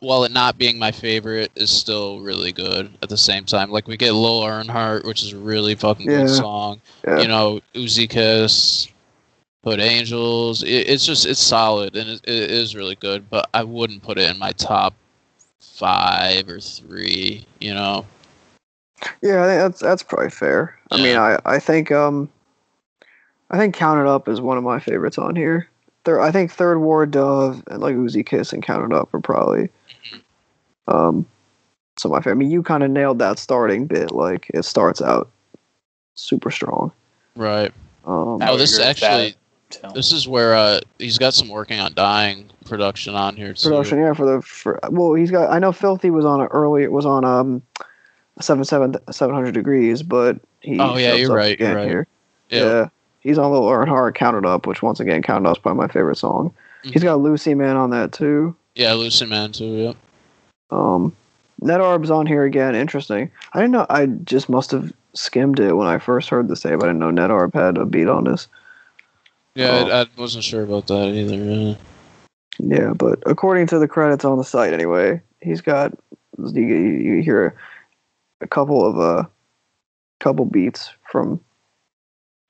while 0.00 0.24
it 0.24 0.32
not 0.32 0.56
being 0.56 0.78
my 0.78 0.90
favorite, 0.90 1.52
is 1.56 1.70
still 1.70 2.20
really 2.20 2.52
good 2.52 2.90
at 3.02 3.08
the 3.10 3.18
same 3.18 3.44
time. 3.44 3.70
Like 3.70 3.86
we 3.86 3.96
get 3.96 4.12
Lil 4.12 4.40
Earnhardt, 4.42 5.04
which 5.04 5.22
is 5.22 5.32
a 5.34 5.38
really 5.38 5.74
fucking 5.74 6.10
Yeah. 6.10 6.22
good 6.24 6.30
song. 6.30 6.80
Yeah. 7.06 7.20
You 7.20 7.28
know, 7.28 7.60
Uzi 7.74 8.08
Kiss, 8.08 8.88
Put 9.62 9.80
Angels. 9.80 10.62
It, 10.62 10.88
it's 10.88 11.04
just 11.04 11.26
it's 11.26 11.40
solid 11.40 11.96
and 11.96 12.10
it, 12.10 12.20
it 12.24 12.50
is 12.50 12.74
really 12.74 12.96
good. 12.96 13.28
But 13.28 13.48
I 13.52 13.62
wouldn't 13.62 14.02
put 14.02 14.18
it 14.18 14.30
in 14.30 14.38
my 14.38 14.52
top 14.52 14.94
five 15.60 16.48
or 16.48 16.60
three. 16.60 17.44
You 17.60 17.74
know. 17.74 18.06
Yeah, 19.22 19.44
I 19.44 19.46
think 19.46 19.60
that's 19.60 19.80
that's 19.80 20.02
probably 20.02 20.30
fair. 20.30 20.78
I 20.90 21.02
mean, 21.02 21.16
I 21.16 21.38
I 21.44 21.58
think 21.58 21.90
um, 21.90 22.28
I 23.50 23.58
think 23.58 23.74
Count 23.74 24.00
It 24.00 24.06
Up 24.06 24.28
is 24.28 24.40
one 24.40 24.58
of 24.58 24.64
my 24.64 24.78
favorites 24.78 25.18
on 25.18 25.36
here. 25.36 25.68
Third, 26.04 26.20
I 26.20 26.32
think 26.32 26.50
Third 26.50 26.78
War 26.78 27.04
Dove 27.04 27.62
and 27.68 27.82
like 27.82 27.94
Uzi 27.94 28.24
Kiss 28.24 28.52
and 28.52 28.62
Count 28.62 28.90
It 28.90 28.96
Up 28.96 29.12
are 29.12 29.20
probably 29.20 29.68
um 30.88 31.26
some 31.98 32.10
of 32.10 32.16
my 32.16 32.20
favorite. 32.20 32.32
I 32.32 32.38
mean, 32.38 32.50
you 32.50 32.62
kind 32.62 32.82
of 32.82 32.90
nailed 32.90 33.18
that 33.18 33.38
starting 33.38 33.86
bit. 33.86 34.10
Like 34.10 34.50
it 34.54 34.64
starts 34.64 35.02
out 35.02 35.30
super 36.14 36.50
strong. 36.50 36.92
Right. 37.36 37.72
Um, 38.06 38.38
Oh, 38.42 38.56
this 38.56 38.72
agree 38.72 38.86
with 38.86 39.02
actually 39.02 39.34
that, 39.70 39.88
too. 39.88 39.94
this 39.94 40.12
is 40.12 40.26
where 40.28 40.54
uh 40.54 40.80
he's 40.98 41.18
got 41.18 41.34
some 41.34 41.48
working 41.48 41.78
on 41.80 41.94
dying 41.94 42.50
production 42.66 43.14
on 43.14 43.36
here 43.36 43.52
too. 43.54 43.68
production, 43.68 43.98
yeah, 43.98 44.12
for 44.12 44.26
the 44.26 44.42
for 44.42 44.78
well, 44.90 45.14
he's 45.14 45.30
got. 45.30 45.50
I 45.50 45.58
know 45.58 45.72
Filthy 45.72 46.10
was 46.10 46.24
on 46.24 46.40
a 46.40 46.46
early. 46.46 46.82
It 46.82 46.92
was 46.92 47.06
on 47.06 47.24
um, 47.24 47.62
seven 48.40 48.64
seven 48.64 48.94
seven 49.10 49.34
hundred 49.34 49.54
degrees, 49.54 50.02
but 50.02 50.38
he. 50.60 50.78
Oh, 50.78 50.96
yeah, 50.96 51.14
you're 51.14 51.34
right, 51.34 51.58
you're 51.58 51.74
right. 51.74 51.88
Here. 51.88 52.06
Yeah. 52.50 52.60
Yeah. 52.64 52.88
He's 53.20 53.36
on 53.38 53.52
Little 53.52 53.68
Earnhardt 53.68 54.14
Counted 54.14 54.46
Up, 54.46 54.66
which 54.66 54.82
once 54.82 54.98
again 54.98 55.20
Counted 55.22 55.48
Up's 55.48 55.58
probably 55.58 55.78
my 55.86 55.88
favorite 55.92 56.16
song. 56.16 56.52
He's 56.82 57.02
Mhm. 57.02 57.04
got 57.04 57.20
Lucy 57.20 57.54
Man 57.54 57.76
on 57.76 57.90
that 57.90 58.12
too. 58.12 58.54
Yeah, 58.74 58.94
Lucy 58.94 59.26
Man 59.26 59.52
too. 59.52 59.64
Yep. 59.66 59.96
Um, 60.70 61.14
Nedarb's 61.62 62.10
on 62.10 62.26
here 62.26 62.44
again. 62.44 62.74
Interesting. 62.74 63.30
I 63.52 63.58
didn't 63.58 63.72
know. 63.72 63.86
I 63.90 64.06
just 64.06 64.48
must 64.48 64.70
have 64.70 64.92
skimmed 65.12 65.60
it 65.60 65.74
when 65.74 65.86
I 65.86 65.98
first 65.98 66.30
heard 66.30 66.48
this 66.48 66.60
tape. 66.62 66.82
I 66.82 66.86
didn't 66.86 67.00
know 67.00 67.10
Nedarb 67.10 67.52
had 67.52 67.76
a 67.76 67.84
beat 67.84 68.08
on 68.08 68.24
this. 68.24 68.48
Yeah, 69.54 69.84
Oh. 69.86 69.90
I, 69.90 70.00
I 70.02 70.06
wasn't 70.16 70.44
sure 70.44 70.62
about 70.62 70.86
that 70.88 71.08
either. 71.08 71.36
Yeah. 71.36 71.74
Yeah, 72.58 72.92
but 72.92 73.18
according 73.26 73.66
to 73.68 73.78
the 73.78 73.88
credits 73.88 74.24
on 74.24 74.36
the 74.36 74.44
site, 74.44 74.72
anyway, 74.72 75.20
he's 75.40 75.60
got 75.62 75.92
you, 76.38 76.62
you 76.62 77.22
hear 77.22 77.56
a 78.42 78.46
couple 78.46 78.84
of 78.84 78.98
uh, 78.98 79.24
couple 80.20 80.44
beats 80.44 80.90
from 81.10 81.40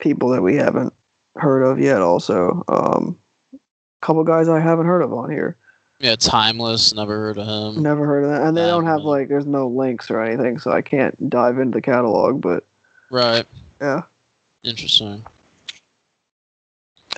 people 0.01 0.29
that 0.31 0.43
we 0.43 0.57
haven't 0.57 0.93
heard 1.37 1.63
of 1.63 1.79
yet. 1.79 2.01
Also, 2.03 2.65
um, 2.69 3.19
a 3.55 3.59
couple 4.01 4.25
guys 4.25 4.49
I 4.49 4.59
haven't 4.59 4.87
heard 4.87 5.03
of 5.03 5.13
on 5.13 5.31
here. 5.31 5.57
Yeah, 6.01 6.17
timeless. 6.17 6.93
Never 6.95 7.17
heard 7.19 7.39
of 7.39 7.47
him. 7.77 7.83
Never 7.83 8.05
heard 8.07 8.25
of 8.25 8.31
that, 8.31 8.43
and 8.43 8.57
they 8.57 8.63
don't 8.67 8.87
have 8.87 9.01
Um, 9.01 9.07
like 9.07 9.29
there's 9.29 9.47
no 9.47 9.69
links 9.69 10.11
or 10.11 10.21
anything, 10.25 10.59
so 10.59 10.73
I 10.73 10.83
can't 10.83 11.31
dive 11.31 11.59
into 11.59 11.77
the 11.77 11.83
catalog. 11.83 12.41
But 12.41 12.65
Right. 13.11 13.47
yeah, 13.81 14.03
Interesting. 14.65 15.25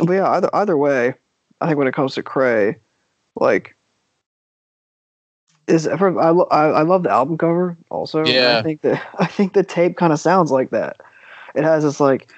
But 0.06 0.14
yeah, 0.14 0.30
either 0.30 0.50
either 0.52 0.76
way, 0.76 1.14
I 1.60 1.66
think 1.66 1.78
when 1.78 1.88
it 1.88 1.94
comes 1.94 2.14
to 2.14 2.22
Kray, 2.22 2.76
like, 3.36 3.76
is 5.68 5.86
I 5.86 5.96
lo- 5.96 6.48
I, 6.50 6.64
I 6.66 6.82
love 6.82 7.04
the 7.04 7.10
album 7.10 7.38
cover 7.38 7.76
also. 7.90 8.24
Yeah. 8.24 8.58
I 8.58 8.62
think 8.62 8.82
that 8.82 9.02
I 9.18 9.26
think 9.26 9.52
the 9.52 9.62
tape 9.62 9.96
kind 9.96 10.12
of 10.12 10.20
sounds 10.20 10.50
like 10.50 10.70
that. 10.70 10.96
It 11.54 11.64
has 11.64 11.84
this 11.84 12.00
like, 12.00 12.32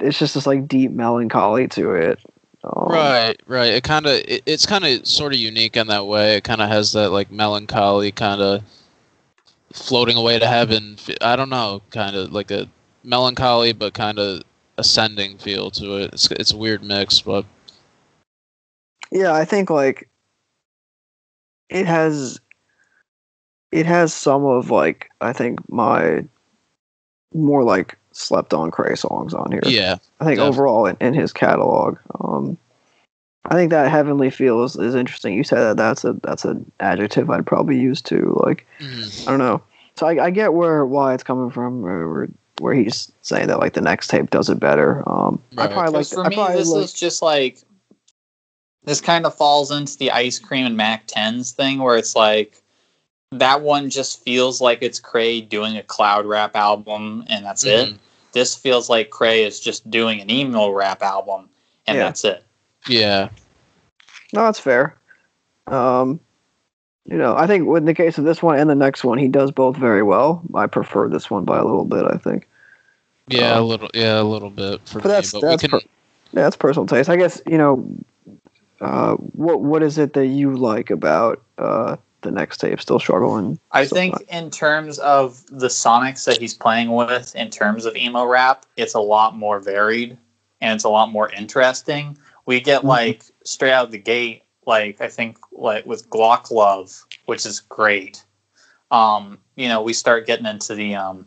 it's 0.00 0.18
just 0.18 0.34
this 0.34 0.46
like 0.46 0.66
deep 0.68 0.90
melancholy 0.90 1.68
to 1.68 1.92
it. 1.92 2.18
Um, 2.64 2.88
right. 2.88 3.40
Right. 3.46 3.72
It 3.72 3.84
kind 3.84 4.06
of. 4.06 4.12
It, 4.12 4.42
it's 4.44 4.66
kind 4.66 4.84
of 4.84 5.06
sort 5.06 5.32
of 5.32 5.38
unique 5.38 5.76
in 5.76 5.86
that 5.86 6.06
way. 6.06 6.36
It 6.36 6.44
kind 6.44 6.60
of 6.60 6.68
has 6.68 6.92
that 6.92 7.10
like 7.10 7.30
melancholy 7.30 8.10
kind 8.12 8.40
of 8.40 8.62
floating 9.72 10.16
away 10.16 10.38
to 10.38 10.46
heaven. 10.46 10.96
I 11.20 11.36
don't 11.36 11.50
know. 11.50 11.80
Kind 11.90 12.16
of 12.16 12.32
like 12.32 12.50
a 12.50 12.68
melancholy, 13.04 13.72
but 13.72 13.94
kind 13.94 14.18
of 14.18 14.42
ascending 14.78 15.38
feel 15.38 15.70
to 15.72 15.96
it. 15.96 16.12
It's 16.12 16.30
it's 16.32 16.52
a 16.52 16.56
weird 16.56 16.82
mix, 16.82 17.20
but 17.20 17.44
Yeah, 19.10 19.32
I 19.32 19.44
think 19.44 19.70
like 19.70 20.08
it 21.68 21.86
has 21.86 22.40
it 23.72 23.86
has 23.86 24.14
some 24.14 24.44
of 24.44 24.70
like 24.70 25.08
I 25.20 25.32
think 25.32 25.68
my 25.70 26.24
more 27.34 27.64
like 27.64 27.98
slept 28.12 28.54
on 28.54 28.70
Kray 28.70 28.96
songs 28.96 29.34
on 29.34 29.52
here. 29.52 29.60
yeah. 29.64 29.96
I 30.20 30.24
think 30.24 30.38
definitely. 30.38 30.48
overall 30.48 30.86
in, 30.86 30.96
in 31.00 31.14
his 31.14 31.32
catalog. 31.32 31.98
Um 32.20 32.56
I 33.48 33.54
think 33.54 33.70
that 33.70 33.90
heavenly 33.90 34.30
feel 34.30 34.64
is, 34.64 34.74
is 34.76 34.96
interesting. 34.96 35.34
You 35.34 35.44
said 35.44 35.60
that 35.60 35.76
that's 35.76 36.04
a 36.04 36.14
that's 36.22 36.44
an 36.44 36.70
adjective 36.80 37.30
I'd 37.30 37.46
probably 37.46 37.78
use 37.78 38.02
too. 38.02 38.36
Like 38.44 38.66
Mhm. 38.80 39.26
I 39.26 39.30
don't 39.30 39.38
know. 39.38 39.62
So 39.96 40.06
I, 40.06 40.26
I 40.26 40.30
get 40.30 40.52
where 40.52 40.84
Wyatt's 40.84 41.22
coming 41.22 41.50
from, 41.50 41.82
where 42.60 42.74
he's 42.74 43.10
saying 43.22 43.48
that 43.48 43.58
like 43.58 43.74
the 43.74 43.80
next 43.80 44.08
tape 44.08 44.30
does 44.30 44.48
it 44.48 44.60
better. 44.60 45.02
Um, 45.08 45.42
I 45.58 45.66
probably 45.66 45.92
like. 45.92 45.92
Because 45.92 46.12
for 46.12 46.24
I 46.24 46.28
me, 46.28 46.36
probably 46.36 46.56
this 46.56 46.68
like, 46.68 46.84
is 46.84 46.92
just 46.92 47.22
like 47.22 47.62
this 48.84 49.00
kind 49.00 49.26
of 49.26 49.34
falls 49.34 49.70
into 49.70 49.96
the 49.98 50.10
ice 50.12 50.38
cream 50.38 50.64
and 50.64 50.76
Mac 50.76 51.06
10s 51.08 51.52
thing, 51.52 51.80
where 51.80 51.96
it's 51.96 52.14
like 52.14 52.62
that 53.32 53.60
one 53.60 53.90
just 53.90 54.22
feels 54.22 54.60
like 54.60 54.82
it's 54.82 55.00
Kray 55.00 55.46
doing 55.46 55.76
a 55.76 55.82
cloud 55.82 56.24
rap 56.26 56.54
album, 56.54 57.24
and 57.28 57.44
that's 57.44 57.64
it. 57.64 57.90
Mhm. 57.90 57.98
This 58.32 58.54
feels 58.54 58.88
like 58.88 59.10
Kray 59.10 59.44
is 59.46 59.58
just 59.60 59.90
doing 59.90 60.20
an 60.20 60.30
emo 60.30 60.70
rap 60.70 61.02
album, 61.02 61.48
and 61.86 61.96
Yeah. 61.96 62.04
that's 62.04 62.24
it. 62.24 62.44
Yeah. 62.86 63.28
No, 64.32 64.44
that's 64.44 64.60
fair. 64.60 64.96
Um, 65.66 66.20
you 67.06 67.16
know, 67.16 67.36
I 67.36 67.46
think 67.46 67.66
in 67.76 67.84
the 67.84 67.94
case 67.94 68.18
of 68.18 68.24
this 68.24 68.42
one 68.42 68.58
and 68.58 68.68
the 68.68 68.74
next 68.74 69.04
one, 69.04 69.18
he 69.18 69.28
does 69.28 69.50
both 69.50 69.76
very 69.76 70.02
well. 70.02 70.42
I 70.54 70.66
prefer 70.66 71.08
this 71.08 71.30
one 71.30 71.44
by 71.44 71.58
a 71.58 71.64
little 71.64 71.84
bit. 71.84 72.04
I 72.04 72.16
think. 72.18 72.48
Yeah. 73.28 73.56
a 73.56 73.60
Um, 73.62 73.68
little. 73.68 73.88
Yeah. 73.94 74.20
A 74.20 74.22
little 74.22 74.50
bit 74.50 74.80
for 74.88 75.00
but 75.00 75.04
me. 75.04 75.08
that's- 75.10 75.32
but 75.32 75.40
that's 75.42 75.62
we 75.62 75.68
can. 75.68 75.80
per- 75.80 75.86
Yeah, 76.32 76.42
that's 76.42 76.56
personal 76.56 76.86
taste. 76.86 77.08
I 77.08 77.16
guess 77.16 77.40
you 77.46 77.58
know. 77.58 77.88
Uh, 78.80 79.14
what 79.14 79.62
what 79.62 79.82
is 79.82 79.96
it 79.96 80.12
that 80.12 80.26
you 80.26 80.54
like 80.54 80.90
about 80.90 81.42
uh 81.56 81.96
the 82.20 82.30
next 82.30 82.58
tape? 82.58 82.78
Still 82.80 82.98
struggling. 82.98 83.58
I 83.72 83.84
so 83.86 83.94
think 83.96 84.12
much. 84.14 84.22
in 84.28 84.50
terms 84.50 84.98
of 84.98 85.42
the 85.50 85.68
sonics 85.68 86.24
that 86.26 86.38
he's 86.38 86.52
playing 86.52 86.92
with, 86.92 87.34
in 87.34 87.48
terms 87.48 87.86
of 87.86 87.96
emo 87.96 88.26
rap, 88.26 88.66
it's 88.76 88.92
a 88.94 89.00
lot 89.00 89.34
more 89.34 89.60
varied 89.60 90.18
and 90.60 90.74
it's 90.74 90.84
a 90.84 90.90
lot 90.90 91.10
more 91.10 91.30
interesting. 91.30 92.18
We 92.44 92.60
get 92.60 92.82
Mhm. 92.82 92.88
like 92.88 93.22
straight 93.44 93.72
out 93.72 93.86
of 93.86 93.92
the 93.92 93.98
gate, 93.98 94.42
like 94.66 95.00
I 95.00 95.08
think 95.08 95.38
like 95.52 95.86
with 95.86 96.10
Glock 96.10 96.50
Love, 96.50 97.04
which 97.26 97.46
is 97.46 97.60
great. 97.60 98.24
Um, 98.90 99.38
you 99.56 99.68
know, 99.68 99.82
we 99.82 99.92
start 99.92 100.26
getting 100.26 100.46
into 100.46 100.74
the 100.74 100.94
um, 100.94 101.26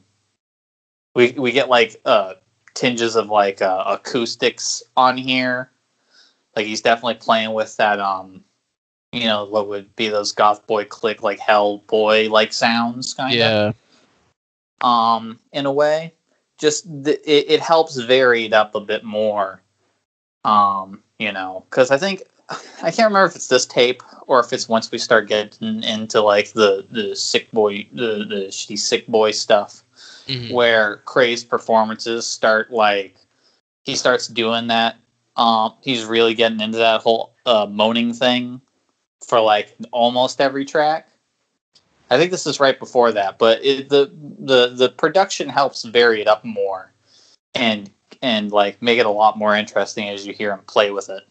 we 1.15 1.31
we 1.31 1.51
get 1.51 1.69
like 1.69 1.99
uh 2.05 2.35
tinges 2.73 3.15
of 3.15 3.29
like 3.29 3.61
uh, 3.61 3.83
acoustics 3.87 4.83
on 4.95 5.17
here. 5.17 5.71
Like 6.55 6.65
he's 6.65 6.81
definitely 6.81 7.15
playing 7.15 7.53
with 7.53 7.75
that 7.77 7.99
um 7.99 8.43
you 9.11 9.25
know 9.25 9.45
what 9.45 9.67
would 9.67 9.95
be 9.95 10.07
those 10.09 10.33
GothBoiClique 10.35 11.21
like 11.21 11.39
Hellboy 11.39 12.29
like 12.29 12.53
sounds 12.53 13.13
kind 13.13 13.33
of 13.33 13.39
Yeah. 13.39 13.71
um 14.81 15.39
in 15.51 15.65
a 15.65 15.71
way 15.71 16.13
just 16.57 16.85
th- 17.03 17.19
it, 17.25 17.49
it 17.49 17.59
helps 17.59 17.97
vary 17.97 18.45
it 18.45 18.53
up 18.53 18.75
a 18.75 18.79
bit 18.79 19.03
more 19.03 19.61
um 20.45 21.03
you 21.17 21.31
know 21.31 21.65
because 21.69 21.91
i 21.91 21.97
think 21.97 22.23
i 22.81 22.91
can't 22.91 23.07
remember 23.09 23.25
if 23.25 23.35
it's 23.35 23.47
this 23.47 23.65
tape 23.65 24.01
or 24.27 24.39
if 24.39 24.51
it's 24.53 24.67
once 24.69 24.91
we 24.91 24.97
start 24.97 25.27
getting 25.27 25.83
into 25.83 26.21
like 26.21 26.51
the 26.53 26.85
the 26.91 27.15
sick 27.15 27.49
boy 27.51 27.87
the 27.93 28.25
the 28.25 28.45
shitty 28.49 28.77
sick 28.77 29.05
boy 29.07 29.31
stuff 29.31 29.83
Mhm. 30.27 30.51
where 30.51 30.97
Kray's 31.05 31.43
performances 31.43 32.27
start 32.27 32.71
like 32.71 33.15
he 33.83 33.95
starts 33.95 34.27
doing 34.27 34.67
that. 34.67 34.97
Um, 35.35 35.73
he's 35.81 36.05
really 36.05 36.35
getting 36.35 36.59
into 36.59 36.77
that 36.77 37.01
whole 37.01 37.33
uh, 37.47 37.65
moaning 37.65 38.13
thing 38.13 38.61
for 39.25 39.39
like 39.41 39.75
almost 39.91 40.39
every 40.39 40.65
track. 40.65 41.09
I 42.11 42.17
think 42.17 42.29
this 42.29 42.45
is 42.45 42.59
right 42.59 42.77
before 42.77 43.11
that, 43.13 43.39
but 43.39 43.65
it, 43.65 43.89
the 43.89 44.11
the 44.39 44.67
the 44.75 44.89
production 44.89 45.49
helps 45.49 45.83
vary 45.83 46.21
it 46.21 46.27
up 46.27 46.45
more, 46.45 46.93
and 47.55 47.89
and 48.21 48.51
like 48.51 48.79
make 48.83 48.99
it 48.99 49.07
a 49.07 49.11
lot 49.11 49.35
more 49.35 49.55
interesting 49.55 50.09
as 50.09 50.27
you 50.27 50.33
hear 50.33 50.51
him 50.51 50.59
play 50.67 50.91
with 50.91 51.09
it 51.09 51.23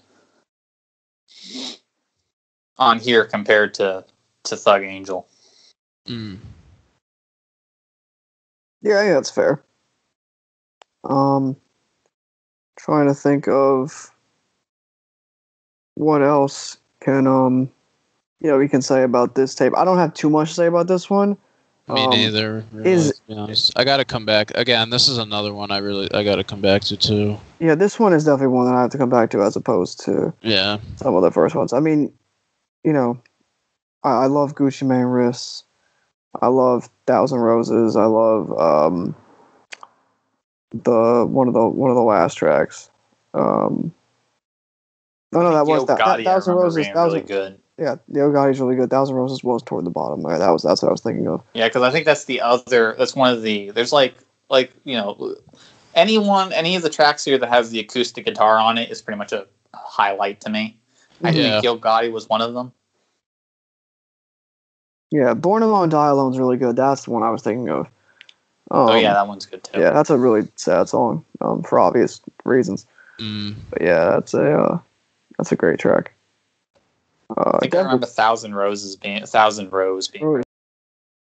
on 2.79 2.99
here 2.99 3.25
compared 3.25 3.75
to 3.75 4.05
to 4.45 4.57
Thug 4.57 4.83
Angel. 4.83 5.27
Mm. 6.07 6.39
Yeah, 8.83 9.03
yeah, 9.03 9.15
that's 9.15 9.31
fair. 9.31 9.63
Um, 11.05 11.57
trying 12.79 13.09
to 13.09 13.15
think 13.15 13.49
of 13.49 14.13
what 15.95 16.23
else 16.23 16.79
can 17.01 17.27
um, 17.27 17.71
you 18.41 18.49
know, 18.49 18.57
we 18.59 18.69
can 18.69 18.83
say 18.83 19.03
about 19.03 19.35
this 19.35 19.55
tape. 19.55 19.77
I 19.77 19.85
don't 19.85 19.99
have 19.99 20.15
too 20.15 20.31
much 20.31 20.51
to 20.51 20.55
say 20.55 20.67
about 20.67 20.87
this 20.87 21.11
one. 21.11 21.31
Me 21.89 22.05
Um, 22.05 22.11
neither. 22.11 22.65
Really, 22.73 22.91
is- 22.91 23.21
honest. 23.29 23.73
I 23.77 23.85
gotta 23.85 24.05
come 24.05 24.25
back 24.25 24.53
again. 24.55 24.91
This 24.91 25.09
is 25.09 25.19
another 25.19 25.53
one 25.53 25.71
I 25.71 25.79
really 25.79 26.09
I 26.15 26.23
gotta 26.23 26.45
come 26.45 26.61
back 26.61 26.83
to 26.83 26.97
too. 26.97 27.39
Yeah, 27.59 27.75
this 27.75 27.99
one 27.99 28.13
is 28.13 28.25
definitely 28.25 28.55
one 28.55 28.67
that 28.67 28.75
I 28.75 28.83
have 28.83 28.91
to 28.91 28.99
come 28.99 29.11
back 29.11 29.31
to 29.31 29.43
as 29.43 29.57
opposed 29.57 30.01
to 30.05 30.33
Yeah. 30.43 30.79
some 30.97 31.17
of 31.17 31.23
the 31.23 31.33
first 31.33 31.55
ones. 31.57 31.73
I 31.73 31.81
mean, 31.81 32.13
you 32.89 32.94
know, 32.94 33.20
I, 34.02 34.23
I 34.23 34.27
love 34.28 34.55
Gucci 34.55 34.86
Mane 34.86 35.05
Wrists. 35.05 35.65
I 36.40 36.47
love 36.47 36.89
Thousand 37.06 37.40
Roses. 37.40 37.97
I 37.97 38.06
love 38.06 38.51
um, 38.59 39.15
the 40.73 41.27
one 41.28 41.48
of 41.48 41.55
the 41.55 41.69
one 41.69 41.90
of 41.90 41.97
the 41.97 42.02
last 42.02 42.36
tracks. 42.36 42.90
Um, 43.35 43.93
no, 45.32 45.43
no, 45.43 45.52
that 45.52 45.66
was 45.66 45.85
that, 45.85 45.98
that 45.98 46.20
I 46.20 46.24
Thousand 46.24 46.55
Roses. 46.55 46.86
being 46.86 46.94
Thousand, 46.94 47.19
really 47.19 47.28
good. 47.28 47.60
yeah, 47.78 47.97
Yo 48.10 48.31
Gotti's 48.31 48.59
really 48.59 48.77
good. 48.77 48.89
Thousand 48.89 49.16
Roses 49.16 49.44
was 49.44 49.62
toward 49.62 49.85
the 49.85 49.90
bottom. 49.90 50.23
Right? 50.23 50.39
That 50.39 50.48
was 50.48 50.62
that's 50.62 50.81
what 50.81 50.89
I 50.89 50.93
was 50.93 51.02
thinking 51.02 51.28
of. 51.28 51.43
Yeah, 51.52 51.69
because 51.69 51.82
I 51.82 51.90
think 51.90 52.06
that's 52.06 52.24
the 52.24 52.40
other. 52.40 52.94
That's 52.97 53.15
one 53.15 53.35
of 53.35 53.43
the. 53.43 53.70
There's 53.73 53.93
like 53.93 54.15
like 54.48 54.73
you 54.85 54.97
know, 54.97 55.36
anyone 55.94 56.55
any 56.55 56.74
of 56.74 56.81
the 56.81 56.89
tracks 56.89 57.23
here 57.23 57.36
that 57.36 57.51
has 57.51 57.69
the 57.69 57.81
acoustic 57.81 58.24
guitar 58.24 58.56
on 58.56 58.78
it 58.78 58.90
is 58.90 59.02
pretty 59.02 59.19
much 59.19 59.32
a 59.32 59.47
highlight 59.74 60.40
to 60.40 60.48
me. 60.48 60.78
I 61.23 61.32
Yeah. 61.32 61.51
think 61.51 61.62
Gil 61.62 61.78
Gotti 61.78 62.10
was 62.10 62.31
one 62.31 62.40
of 62.40 62.55
them. 62.55 62.73
Yeah, 65.11 65.35
Born 65.35 65.63
Alone, 65.63 65.89
Die 65.89 66.09
Alone 66.09 66.33
is 66.33 66.39
really 66.39 66.57
good. 66.57 66.77
That's 66.77 67.05
the 67.05 67.11
one 67.11 67.23
I 67.23 67.31
was 67.31 67.43
thinking 67.43 67.69
of. 67.69 67.87
Um, 68.71 68.89
oh 68.91 68.95
yeah, 68.95 69.15
that 69.15 69.27
one's 69.27 69.47
good 69.47 69.65
too. 69.65 69.81
yeah, 69.81 69.91
that's 69.91 70.11
a 70.11 70.19
really 70.19 70.47
sad 70.57 70.89
song 70.89 71.25
um, 71.41 71.63
for 71.63 71.79
obvious 71.79 72.21
reasons. 72.45 72.87
Mm. 73.19 73.55
But 73.71 73.83
yeah, 73.83 74.11
that's 74.11 74.35
a 74.35 74.59
uh, 74.59 74.79
that's 75.39 75.53
a 75.53 75.57
great 75.57 75.79
track. 75.79 76.13
Uh, 77.31 77.53
I 77.55 77.59
think 77.61 77.75
I 77.75 77.79
definitely 77.79 77.85
remember 77.85 78.07
Thousand 78.07 78.55
Roses 78.55 78.97
being 78.97 79.25
Thousand 79.25 79.73
Rose 79.73 80.09
being. 80.09 80.25
really 80.27 80.43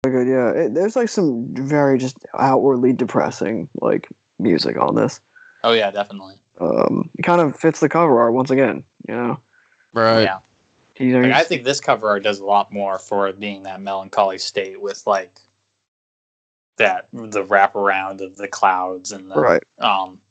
good. 0.04 0.28
Yeah, 0.28 0.52
it, 0.52 0.74
there's 0.74 0.98
like 0.98 1.10
some 1.10 1.48
very 1.54 1.98
just 1.98 2.18
outwardly 2.38 2.92
depressing 2.92 3.70
like 3.76 4.10
music 4.38 4.76
on 4.78 4.96
this. 4.96 5.22
Oh 5.64 5.72
yeah, 5.72 5.92
definitely. 5.92 6.36
Um, 6.60 7.10
it 7.18 7.22
kind 7.24 7.40
of 7.40 7.58
fits 7.58 7.80
the 7.80 7.90
cover 7.90 8.20
art 8.20 8.34
once 8.34 8.52
again. 8.52 8.84
You 9.08 9.16
know, 9.16 9.42
Right. 9.94 10.24
Yeah, 10.24 10.40
you 11.02 11.14
know, 11.14 11.28
like, 11.28 11.34
I 11.34 11.44
think 11.44 11.64
this 11.64 11.80
cover 11.80 12.10
art 12.10 12.24
does 12.24 12.40
a 12.40 12.46
lot 12.46 12.72
more 12.72 13.00
for 13.00 13.28
it 13.28 13.40
being 13.40 13.64
that 13.64 13.82
melancholy 13.82 14.38
state 14.38 14.82
with 14.82 15.06
like 15.06 15.40
that 16.78 17.10
the 17.12 17.44
wraparound 17.44 18.22
of 18.22 18.38
the 18.38 18.48
clouds 18.48 19.12
and 19.12 19.30
the 19.30 19.36
right. 19.36 19.64
um 19.80 20.22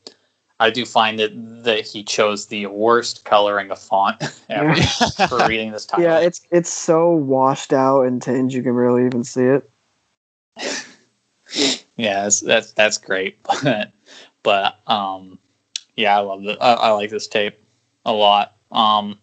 I 0.60 0.68
do 0.68 0.84
find 0.84 1.18
that 1.18 1.32
that 1.64 1.86
he 1.86 2.04
chose 2.04 2.46
the 2.46 2.66
worst 2.66 3.24
coloring 3.24 3.70
of 3.70 3.78
font 3.78 4.22
ever 4.50 4.74
for 5.28 5.46
reading 5.46 5.72
this 5.72 5.86
title. 5.86 6.04
Yeah, 6.04 6.18
it's 6.18 6.42
it's 6.50 6.72
so 6.72 7.10
washed 7.10 7.72
out 7.72 8.02
and 8.02 8.20
tinged 8.20 8.52
you 8.52 8.62
can 8.62 8.74
barely 8.74 9.06
even 9.06 9.24
see 9.24 9.44
it. 9.44 9.70
yeah, 11.96 12.22
that's 12.24 12.40
that's, 12.40 12.72
that's 12.72 12.98
great. 12.98 13.38
But 13.42 13.92
but 14.42 14.78
um 14.86 15.38
yeah, 15.96 16.16
I 16.16 16.20
love 16.20 16.44
it. 16.46 16.58
I, 16.60 16.72
I 16.74 16.90
like 16.90 17.10
this 17.10 17.26
tape 17.26 17.58
a 18.04 18.12
lot. 18.12 18.54
Um 18.70 19.18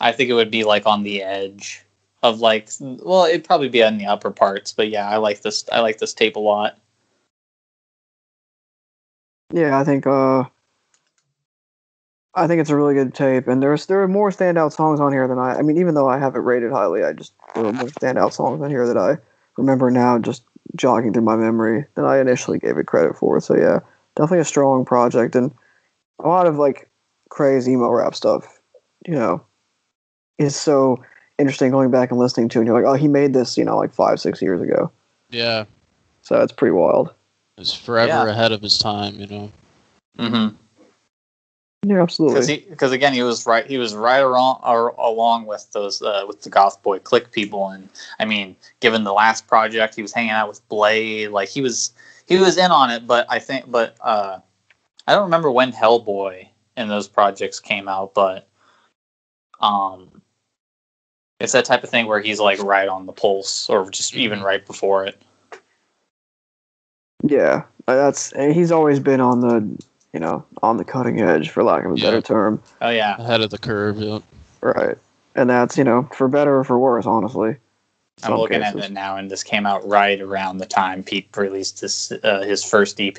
I 0.00 0.12
think 0.12 0.30
it 0.30 0.34
would 0.34 0.50
be 0.50 0.64
like 0.64 0.86
on 0.86 1.02
the 1.02 1.22
edge 1.22 1.84
of 2.22 2.40
like 2.40 2.68
well, 2.80 3.24
it'd 3.24 3.44
probably 3.44 3.68
be 3.68 3.82
on 3.82 3.98
the 3.98 4.06
upper 4.06 4.30
parts, 4.30 4.72
but 4.72 4.88
yeah, 4.88 5.08
I 5.08 5.16
like 5.18 5.42
this 5.42 5.64
I 5.70 5.80
like 5.80 5.98
this 5.98 6.14
tape 6.14 6.36
a 6.36 6.40
lot. 6.40 6.78
Yeah, 9.52 9.78
I 9.78 9.84
think 9.84 10.06
uh 10.06 10.44
I 12.34 12.48
think 12.48 12.60
it's 12.60 12.70
a 12.70 12.76
really 12.76 12.94
good 12.94 13.14
tape 13.14 13.46
and 13.46 13.62
there's 13.62 13.86
there 13.86 14.02
are 14.02 14.08
more 14.08 14.30
standout 14.30 14.72
songs 14.72 15.00
on 15.00 15.12
here 15.12 15.28
than 15.28 15.38
I 15.38 15.56
I 15.56 15.62
mean 15.62 15.78
even 15.78 15.94
though 15.94 16.08
I 16.08 16.18
have 16.18 16.34
it 16.34 16.40
rated 16.40 16.72
highly, 16.72 17.04
I 17.04 17.12
just 17.12 17.32
there 17.54 17.64
are 17.66 17.72
more 17.72 17.88
standout 17.88 18.32
songs 18.32 18.60
on 18.62 18.70
here 18.70 18.86
that 18.86 18.96
I 18.96 19.18
remember 19.56 19.90
now 19.90 20.18
just 20.18 20.44
jogging 20.76 21.12
through 21.12 21.22
my 21.22 21.36
memory 21.36 21.86
than 21.94 22.04
I 22.04 22.18
initially 22.18 22.58
gave 22.58 22.76
it 22.78 22.86
credit 22.86 23.16
for. 23.16 23.40
So 23.40 23.56
yeah, 23.56 23.80
definitely 24.16 24.40
a 24.40 24.44
strong 24.44 24.84
project 24.84 25.36
and 25.36 25.52
a 26.18 26.28
lot 26.28 26.46
of 26.46 26.56
like 26.56 26.90
crazy 27.28 27.72
emo 27.72 27.90
rap 27.90 28.14
stuff, 28.14 28.60
you 29.06 29.14
know, 29.14 29.44
is 30.38 30.56
so 30.56 31.02
interesting 31.38 31.70
going 31.70 31.90
back 31.90 32.10
and 32.10 32.18
listening 32.20 32.48
to 32.50 32.58
and 32.58 32.66
you're 32.66 32.80
like, 32.80 32.88
oh 32.88 32.94
he 32.94 33.08
made 33.08 33.32
this, 33.34 33.56
you 33.58 33.64
know, 33.64 33.76
like 33.76 33.92
five, 33.92 34.20
six 34.20 34.40
years 34.42 34.60
ago. 34.60 34.90
Yeah, 35.30 35.64
So 36.22 36.40
it's 36.40 36.52
pretty 36.52 36.72
wild. 36.72 37.12
he's 37.56 37.72
forever 37.72 38.08
Yeah. 38.08 38.26
ahead 38.32 38.52
of 38.52 38.62
his 38.62 38.78
time. 38.78 39.18
You 39.18 39.26
know. 39.26 39.52
Mm-hmm. 40.18 40.56
Yeah, 41.86 41.96
Because 41.96 42.02
absolutely. 42.02 42.46
he 42.56 42.70
because 42.70 42.92
again 42.92 43.12
he 43.12 43.22
was 43.22 43.44
right 43.46 43.66
he 43.66 43.76
was 43.76 43.94
right 43.94 44.20
along 44.20 44.60
or 44.64 44.88
along 44.90 45.44
with 45.46 45.70
those 45.72 46.00
uh, 46.00 46.24
with 46.26 46.40
the 46.42 46.48
GothBoiClique 46.50 47.30
people 47.30 47.68
and 47.68 47.88
I 48.18 48.24
mean 48.24 48.56
given 48.80 49.04
the 49.04 49.12
last 49.12 49.46
project 49.46 49.94
he 49.94 50.00
was 50.02 50.12
hanging 50.12 50.30
out 50.30 50.48
with 50.48 50.66
Bladee 50.70 51.30
like 51.30 51.50
he 51.50 51.60
was 51.60 51.92
he 52.26 52.38
was 52.38 52.56
in 52.56 52.70
on 52.70 52.90
it 52.90 53.06
but 53.06 53.26
I 53.28 53.38
think 53.38 53.70
but 53.70 53.96
uh 54.00 54.38
I 55.06 55.12
don't 55.12 55.24
remember 55.24 55.50
when 55.50 55.72
Hellboy 55.72 56.48
and 56.76 56.88
those 56.88 57.06
projects 57.06 57.60
came 57.60 57.86
out 57.86 58.14
but 58.14 58.48
um 59.60 60.13
it's 61.40 61.52
that 61.52 61.64
type 61.64 61.82
of 61.84 61.90
thing 61.90 62.06
where 62.06 62.20
he's 62.20 62.40
like 62.40 62.62
right 62.62 62.88
on 62.88 63.06
the 63.06 63.12
pulse 63.12 63.68
or 63.68 63.90
just 63.90 64.14
even 64.14 64.40
right 64.42 64.66
before 64.66 65.04
it 65.06 65.20
Yeah, 67.22 67.64
uh, 67.88 67.94
that's 67.96 68.32
and 68.32 68.52
he's 68.52 68.70
always 68.72 69.00
been 69.00 69.20
on 69.20 69.40
the 69.40 69.84
you 70.12 70.20
know 70.20 70.44
on 70.62 70.76
the 70.76 70.84
cutting 70.84 71.20
edge 71.20 71.50
for 71.50 71.62
lack 71.64 71.84
of 71.84 71.92
a 71.92 71.96
Yeah. 71.96 72.04
better 72.04 72.20
term, 72.22 72.62
oh 72.82 72.90
yeah 72.90 73.16
Ahead 73.18 73.40
of 73.40 73.50
the 73.50 73.58
curve. 73.58 73.98
Yep. 73.98 74.22
right? 74.60 74.96
And 75.34 75.50
that's 75.50 75.76
you 75.78 75.84
know 75.84 76.08
for 76.14 76.28
better 76.28 76.58
or 76.58 76.64
for 76.64 76.78
worse, 76.78 77.06
honestly. 77.06 77.56
I'm 78.22 78.36
looking 78.36 78.60
cases. 78.60 78.76
at 78.84 78.90
it 78.90 78.92
now, 78.92 79.16
and 79.16 79.28
this 79.28 79.42
came 79.42 79.66
out 79.66 79.86
right 79.88 80.20
around 80.20 80.58
the 80.58 80.66
time 80.66 81.02
Peep 81.02 81.36
released 81.36 81.80
his 81.80 82.12
uh, 82.22 82.42
his 82.42 82.62
first 82.62 83.00
EP. 83.00 83.18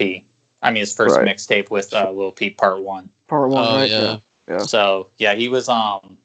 I 0.64 0.72
mean, 0.72 0.80
his 0.80 0.96
first 0.96 1.18
Right. 1.18 1.28
mixtape 1.28 1.70
with 1.70 1.94
uh, 1.94 2.10
Lil 2.12 2.32
Peep 2.32 2.58
Part 2.58 2.82
One. 2.82 3.10
Part 3.28 3.50
one, 3.50 3.66
Oh 3.66 3.76
right? 3.80 3.90
yeah. 3.90 4.18
Yeah. 4.48 4.60
So 4.60 5.10
yeah, 5.18 5.36
he 5.36 5.50
was 5.50 5.68
um 5.68 6.18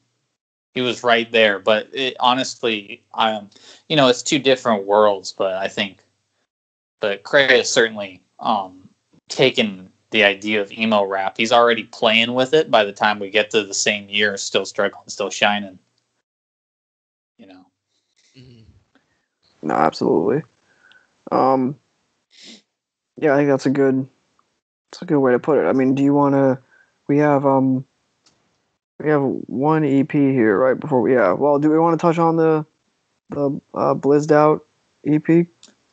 he 0.73 0.81
was 0.81 1.03
right 1.03 1.31
there. 1.31 1.59
But 1.59 1.89
it, 1.93 2.15
honestly, 2.19 3.03
um, 3.13 3.49
you 3.89 3.95
know, 3.95 4.07
it's 4.07 4.21
two 4.21 4.39
different 4.39 4.85
worlds. 4.85 5.31
But 5.31 5.53
I 5.53 5.67
think, 5.67 6.03
but 6.99 7.23
Kray 7.23 7.49
has 7.49 7.69
certainly 7.69 8.21
um 8.39 8.89
taken 9.29 9.91
the 10.11 10.23
idea 10.23 10.61
of 10.61 10.71
emo 10.71 11.03
rap. 11.03 11.37
He's 11.37 11.51
already 11.51 11.83
playing 11.83 12.33
with 12.33 12.53
it. 12.53 12.69
By 12.69 12.83
the 12.83 12.93
time 12.93 13.19
we 13.19 13.29
get 13.29 13.49
to 13.51 13.63
the 13.63 13.73
same 13.73 14.09
year, 14.09 14.35
still 14.37 14.65
struggling, 14.65 15.07
still 15.07 15.29
shining. 15.29 15.79
You 17.37 17.47
know. 17.47 17.65
Mhm. 18.37 18.63
No, 19.61 19.73
absolutely. 19.75 20.43
Um, 21.31 21.79
yeah, 23.17 23.33
I 23.33 23.37
think 23.37 23.49
that's 23.49 23.65
a 23.65 23.71
good. 23.71 24.07
That's 24.91 25.03
a 25.03 25.05
good 25.05 25.19
way 25.19 25.31
to 25.31 25.39
put 25.39 25.57
it. 25.57 25.67
I 25.67 25.71
mean, 25.71 25.95
do 25.95 26.03
you 26.03 26.13
want 26.13 26.35
to? 26.35 26.59
We 27.07 27.17
have 27.19 27.45
um, 27.45 27.85
we 29.03 29.09
have 29.09 29.21
one 29.21 29.83
EP 29.83 30.11
here 30.11 30.57
right 30.57 30.79
before 30.79 31.01
we. 31.01 31.13
Yeah. 31.13 31.33
Well, 31.33 31.59
do 31.59 31.69
we 31.69 31.79
want 31.79 31.99
to 31.99 32.01
touch 32.01 32.17
on 32.17 32.35
the 32.35 32.65
the 33.29 33.59
uh, 33.73 33.93
Blizzed 33.93 34.31
Out 34.31 34.65
EP? 35.05 35.47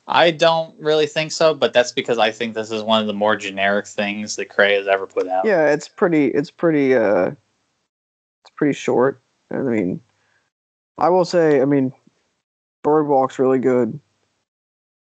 I 0.06 0.30
don't 0.30 0.74
really 0.80 1.06
think 1.06 1.32
so, 1.32 1.52
but 1.54 1.72
that's 1.72 1.92
because 1.92 2.18
I 2.18 2.30
think 2.30 2.54
this 2.54 2.70
is 2.70 2.82
one 2.82 3.00
of 3.00 3.06
the 3.06 3.12
more 3.12 3.36
generic 3.36 3.86
things 3.86 4.36
that 4.36 4.48
Kray 4.48 4.76
has 4.78 4.88
ever 4.88 5.06
put 5.06 5.28
out. 5.28 5.44
Yeah, 5.44 5.70
it's 5.70 5.88
pretty. 5.88 6.26
It's 6.28 6.50
pretty. 6.50 6.94
Uh, 6.94 7.32
it's 8.42 8.50
pretty 8.56 8.72
short. 8.74 9.20
I 9.50 9.58
mean, 9.58 10.00
I 10.96 11.08
will 11.08 11.24
say. 11.24 11.60
I 11.60 11.64
mean, 11.64 11.92
Birdwalk's 12.84 13.38
really 13.38 13.58
good. 13.58 13.98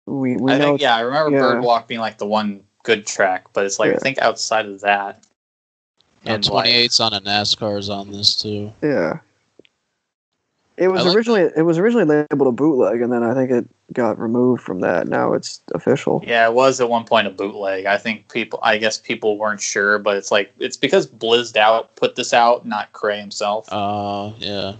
We 0.06 0.36
we 0.36 0.52
I 0.52 0.58
know. 0.58 0.64
think, 0.70 0.82
yeah, 0.82 0.96
I 0.96 1.00
remember 1.00 1.36
yeah. 1.36 1.42
Birdwalk 1.42 1.86
being 1.86 2.00
like 2.00 2.18
the 2.18 2.26
one 2.26 2.62
good 2.82 3.06
track, 3.06 3.46
but 3.52 3.64
it's 3.64 3.78
like 3.78 3.90
Yeah. 3.90 3.96
I 3.96 4.00
think 4.00 4.18
outside 4.18 4.66
of 4.66 4.80
that, 4.80 5.24
and, 6.24 6.48
like- 6.48 6.68
28's 6.68 7.00
on 7.00 7.12
a 7.14 7.20
NASCAR's 7.20 7.88
on 7.88 8.10
this 8.10 8.36
too. 8.40 8.72
Yeah. 8.82 9.18
It 10.76 10.88
was 10.88 11.04
like 11.04 11.14
originally 11.14 11.42
it 11.42 11.62
was 11.66 11.76
originally 11.76 12.06
labeled 12.06 12.48
a 12.48 12.52
bootleg, 12.52 13.02
and 13.02 13.12
then 13.12 13.22
I 13.22 13.34
think 13.34 13.50
it 13.50 13.68
got 13.92 14.18
removed 14.18 14.62
from 14.62 14.80
that. 14.80 15.08
Now 15.08 15.34
it's 15.34 15.60
official. 15.74 16.24
yeah, 16.26 16.46
it 16.48 16.54
was 16.54 16.80
at 16.80 16.88
one 16.88 17.04
point 17.04 17.26
a 17.26 17.30
bootleg. 17.30 17.84
I 17.84 17.98
think 17.98 18.32
people, 18.32 18.58
I 18.62 18.78
guess 18.78 18.96
people 18.96 19.36
weren't 19.36 19.60
sure, 19.60 19.98
but 19.98 20.16
it's 20.16 20.30
like 20.30 20.50
it's 20.58 20.78
because 20.78 21.04
Blizzed 21.06 21.58
Out 21.58 21.94
put 21.96 22.16
this 22.16 22.32
out, 22.32 22.64
not 22.64 22.94
Kray 22.94 23.20
himself. 23.20 23.70
Uh, 23.70 24.32
yeah. 24.38 24.72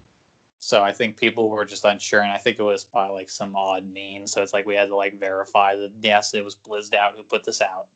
So 0.59 0.83
I 0.83 0.93
think 0.93 1.19
people 1.19 1.51
were 1.51 1.67
just 1.67 1.85
unsure, 1.85 2.23
and 2.23 2.33
I 2.33 2.39
think 2.39 2.59
it 2.59 2.63
was 2.63 2.83
by 2.85 3.09
like 3.09 3.29
some 3.29 3.55
odd 3.55 3.85
means. 3.85 4.33
So 4.33 4.43
it's 4.43 4.55
like 4.55 4.65
we 4.65 4.77
had 4.77 4.89
to 4.89 4.97
like 4.97 5.19
verify 5.19 5.77
that 5.77 5.93
yes, 6.01 6.33
it 6.33 6.43
was 6.45 6.55
Blizzed 6.55 6.95
Out 6.95 7.15
who 7.15 7.23
put 7.25 7.45
this 7.45 7.61
out. 7.61 7.89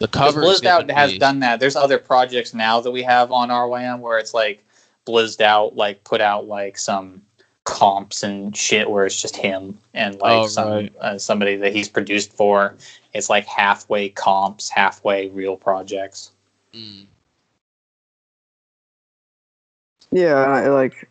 The 0.00 0.08
Because 0.08 0.32
cover 0.32 0.40
Blizzed 0.40 0.64
Out 0.66 0.90
has 0.90 1.16
done 1.18 1.40
that. 1.40 1.60
There's 1.60 1.76
other 1.76 1.98
projects 1.98 2.54
now 2.54 2.80
that 2.80 2.90
we 2.90 3.02
have 3.02 3.30
on 3.30 3.50
RYM 3.50 4.00
where 4.00 4.18
it's 4.18 4.32
like 4.32 4.64
Blizzed 5.04 5.42
Out 5.42 5.76
like 5.76 6.02
put 6.04 6.22
out 6.22 6.46
like 6.46 6.78
some 6.78 7.22
comps 7.64 8.22
and 8.22 8.56
shit 8.56 8.90
where 8.90 9.04
it's 9.04 9.20
just 9.20 9.36
him 9.36 9.78
and 9.92 10.18
like 10.18 10.44
Oh, 10.44 10.46
some 10.46 10.68
right. 10.68 10.92
uh, 11.00 11.18
somebody 11.18 11.54
that 11.56 11.74
he's 11.74 11.88
produced 11.88 12.32
for. 12.32 12.76
It's 13.12 13.28
like 13.28 13.44
halfway 13.44 14.08
comps, 14.08 14.70
halfway 14.70 15.28
real 15.28 15.56
projects. 15.56 16.30
Mm. 16.74 17.04
Yeah, 20.10 20.34
I, 20.36 20.68
like 20.68 21.08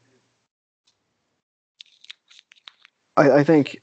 I, 3.18 3.32
I 3.32 3.44
think 3.44 3.82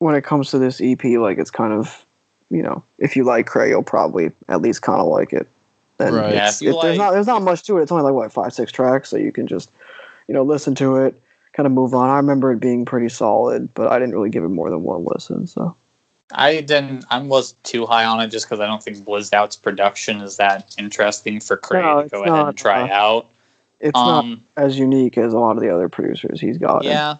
when 0.00 0.14
it 0.14 0.22
comes 0.22 0.50
to 0.50 0.58
this 0.58 0.82
EP, 0.82 1.02
like 1.02 1.38
it's 1.38 1.50
kind 1.50 1.72
of 1.72 2.04
you 2.52 2.62
know, 2.62 2.84
if 2.98 3.16
you 3.16 3.24
like 3.24 3.48
Kray, 3.48 3.70
you'll 3.70 3.82
probably 3.82 4.30
at 4.48 4.62
least 4.62 4.82
kind 4.82 5.00
of 5.00 5.08
like 5.08 5.32
it. 5.32 5.48
And 5.98 6.14
Right. 6.16 6.30
Yeah, 6.30 6.36
it's- 6.36 6.56
if 6.56 6.62
you 6.62 6.70
it- 6.78 6.82
there's 6.82 6.98
not 6.98 7.12
there's 7.12 7.26
not 7.26 7.42
much 7.42 7.62
to 7.64 7.78
it. 7.78 7.82
It's 7.82 7.90
only 7.92 8.04
like 8.04 8.14
what 8.14 8.30
five 8.32 8.52
six 8.52 8.70
tracks, 8.70 9.08
so 9.08 9.16
you 9.16 9.32
can 9.32 9.46
just 9.46 9.70
you 10.28 10.34
know 10.34 10.42
listen 10.42 10.74
to 10.76 10.96
it, 10.98 11.20
kind 11.54 11.66
of 11.66 11.72
move 11.72 11.94
on. 11.94 12.08
I 12.10 12.16
remember 12.16 12.52
it 12.52 12.60
being 12.60 12.84
pretty 12.84 13.08
solid, 13.08 13.72
but 13.74 13.88
I 13.90 13.98
didn't 13.98 14.14
really 14.14 14.30
give 14.30 14.44
it 14.44 14.48
more 14.48 14.70
than 14.70 14.82
one 14.84 15.04
listen. 15.04 15.46
So 15.46 15.74
I 16.34 16.60
didn't. 16.60 17.04
I 17.10 17.20
was 17.20 17.52
too 17.62 17.84
high 17.86 18.04
on 18.04 18.20
it 18.20 18.28
just 18.28 18.46
because 18.46 18.60
I 18.60 18.66
don't 18.66 18.82
think 18.82 18.98
Blizzout's 18.98 19.56
production 19.56 20.20
is 20.20 20.36
that 20.38 20.74
interesting 20.78 21.40
for 21.40 21.56
Kray 21.56 21.82
No, 21.82 21.98
to 21.98 22.04
it's 22.04 22.12
go 22.12 22.24
ahead 22.24 22.46
and 22.48 22.56
try 22.56 22.88
uh, 22.88 22.94
out. 22.94 23.26
it's 23.80 23.94
not 23.96 24.24
Um, 24.24 24.42
as 24.56 24.78
unique 24.78 25.18
as 25.18 25.32
a 25.34 25.38
lot 25.38 25.56
of 25.56 25.62
the 25.62 25.68
other 25.68 25.88
producers 25.88 26.40
he's 26.40 26.56
got. 26.58 26.84
yeah, 26.84 27.16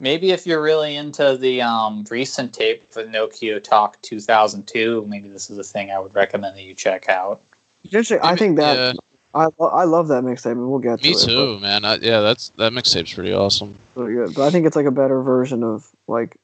maybe 0.00 0.30
if 0.32 0.46
you're 0.46 0.62
really 0.62 0.96
into 0.96 1.36
the 1.36 1.62
um, 1.62 2.04
recent 2.10 2.52
tape 2.52 2.90
for 2.92 3.04
Nokia 3.04 3.62
Talk 3.62 4.00
2002, 4.02 5.06
maybe 5.06 5.28
this 5.28 5.50
is 5.50 5.58
a 5.58 5.62
thing 5.64 5.90
I 5.90 5.98
would 6.00 6.14
recommend 6.14 6.56
that 6.56 6.62
you 6.62 6.74
check 6.74 7.08
out. 7.08 7.40
Potentially, 7.84 8.18
I 8.22 8.34
think 8.36 8.56
that 8.56 8.76
yeah, 8.76 9.00
I 9.34 9.44
I 9.60 9.64
I 9.64 9.84
love 9.84 10.08
that 10.08 10.24
mixtape, 10.24 10.52
and 10.52 10.68
we'll 10.68 10.80
get 10.80 10.98
to 10.98 11.04
me 11.04 11.10
it. 11.10 11.14
but- 11.14 11.26
too, 11.26 11.58
man. 11.60 11.84
I, 11.84 11.94
yeah, 11.96 12.20
that's 12.20 12.48
that 12.56 12.72
mixtape's 12.72 13.14
pretty 13.14 13.32
awesome. 13.32 13.76
really 13.94 14.14
good. 14.14 14.34
But 14.34 14.46
I 14.46 14.50
think 14.50 14.66
it's 14.66 14.76
like 14.76 14.86
a 14.86 14.90
better 14.90 15.22
version 15.22 15.62
of 15.62 15.88
like 16.08 16.36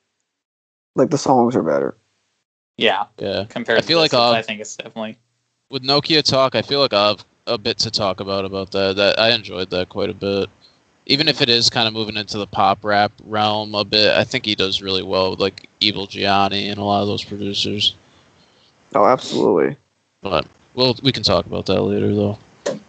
like 0.95 1.11
the 1.11 1.19
songs 1.19 1.57
are 1.57 1.63
better. 1.63 1.97
Yeah, 2.79 3.07
Yeah. 3.19 3.45
compared 3.49 3.79
I 3.79 3.83
feel 3.83 4.01
this, 4.03 4.13
like, 4.13 4.21
I 4.23 4.43
think 4.43 4.61
it's 4.61 4.77
definitely 4.77 5.17
With 5.71 5.83
Nokia 5.83 6.23
Talk, 6.23 6.55
I 6.55 6.61
feel 6.63 6.79
like 6.81 6.93
I 6.93 7.09
have 7.09 7.25
a 7.47 7.57
bit 7.57 7.79
to 7.79 7.91
talk 7.91 8.21
about 8.21 8.45
about 8.45 8.71
that. 8.73 8.97
That 8.97 9.19
I 9.19 9.31
enjoyed 9.31 9.71
that 9.71 9.89
quite 9.89 10.11
a 10.11 10.15
bit. 10.15 10.51
Even 11.09 11.29
if 11.29 11.41
it 11.41 11.49
is 11.49 11.71
kind 11.71 11.87
of 11.87 11.95
moving 11.95 12.17
into 12.17 12.37
the 12.39 12.47
pop 12.47 12.85
rap 12.85 13.13
realm 13.25 13.75
a 13.75 13.85
bit, 13.85 14.13
I 14.17 14.25
think 14.25 14.45
he 14.45 14.55
does 14.57 14.83
really 14.83 15.03
well 15.05 15.31
with 15.31 15.41
like 15.41 15.69
Evilgiane 15.81 16.69
and 16.71 16.79
a 16.79 16.83
lot 16.85 17.03
of 17.03 17.07
those 17.07 17.25
producers. 17.25 17.95
Oh, 18.95 19.07
absolutely. 19.07 19.77
But 20.21 20.47
well, 20.75 20.97
we 21.03 21.13
can 21.13 21.23
talk 21.23 21.47
about 21.47 21.67
that 21.67 21.81
later 21.83 22.15
though. 22.15 22.39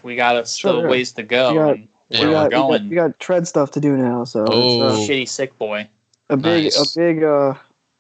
we 0.02 0.16
got 0.16 0.36
a 0.36 0.46
still 0.46 0.82
Sure. 0.82 0.90
ways 0.90 1.12
to 1.14 1.24
go. 1.24 1.50
You 1.52 1.56
got- 1.60 1.78
Yeah. 1.78 1.84
we, 2.10 2.20
we're 2.20 2.28
we, 2.28 2.34
got, 2.34 2.52
going. 2.52 2.90
we 2.90 2.96
got 2.96 3.20
tread 3.20 3.48
stuff 3.48 3.72
to 3.72 3.80
do 3.80 3.96
now, 3.98 4.24
so 4.24 4.46
Oh. 4.50 4.88
it's 4.98 5.08
Shitty 5.10 5.28
sick 5.30 5.58
boy. 5.60 5.88
uh, 6.30 6.34
a 6.34 6.38
big 6.38 6.64
Nice. 6.66 6.96
a 6.96 7.00
big 7.00 7.24
uh 7.24 7.54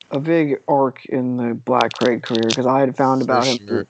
a 0.09 0.19
big 0.19 0.61
arc 0.69 1.05
in 1.07 1.35
the 1.37 1.53
Black 1.53 1.91
Kray 1.93 2.23
career 2.23 2.43
because 2.47 2.65
I 2.65 2.79
had 2.79 2.95
found 2.97 3.21
about 3.21 3.43
For 3.43 3.49
him. 3.51 3.67
sure. 3.67 3.87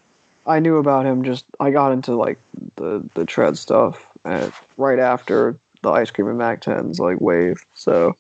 I 0.48 0.60
knew 0.60 0.78
about 0.78 1.06
him 1.06 1.24
just 1.24 1.46
I 1.60 1.72
got 1.72 1.92
into 1.94 2.16
like 2.16 2.40
the 2.76 3.08
the 3.14 3.26
tread 3.26 3.58
stuff 3.58 4.12
at, 4.26 4.52
right 4.78 5.00
after 5.00 5.58
the 5.84 5.90
ice 5.92 6.12
cream 6.12 6.28
and 6.28 6.38
Mac 6.38 6.62
tens 6.62 7.00
like 7.00 7.20
wave. 7.22 7.66
So 7.76 8.16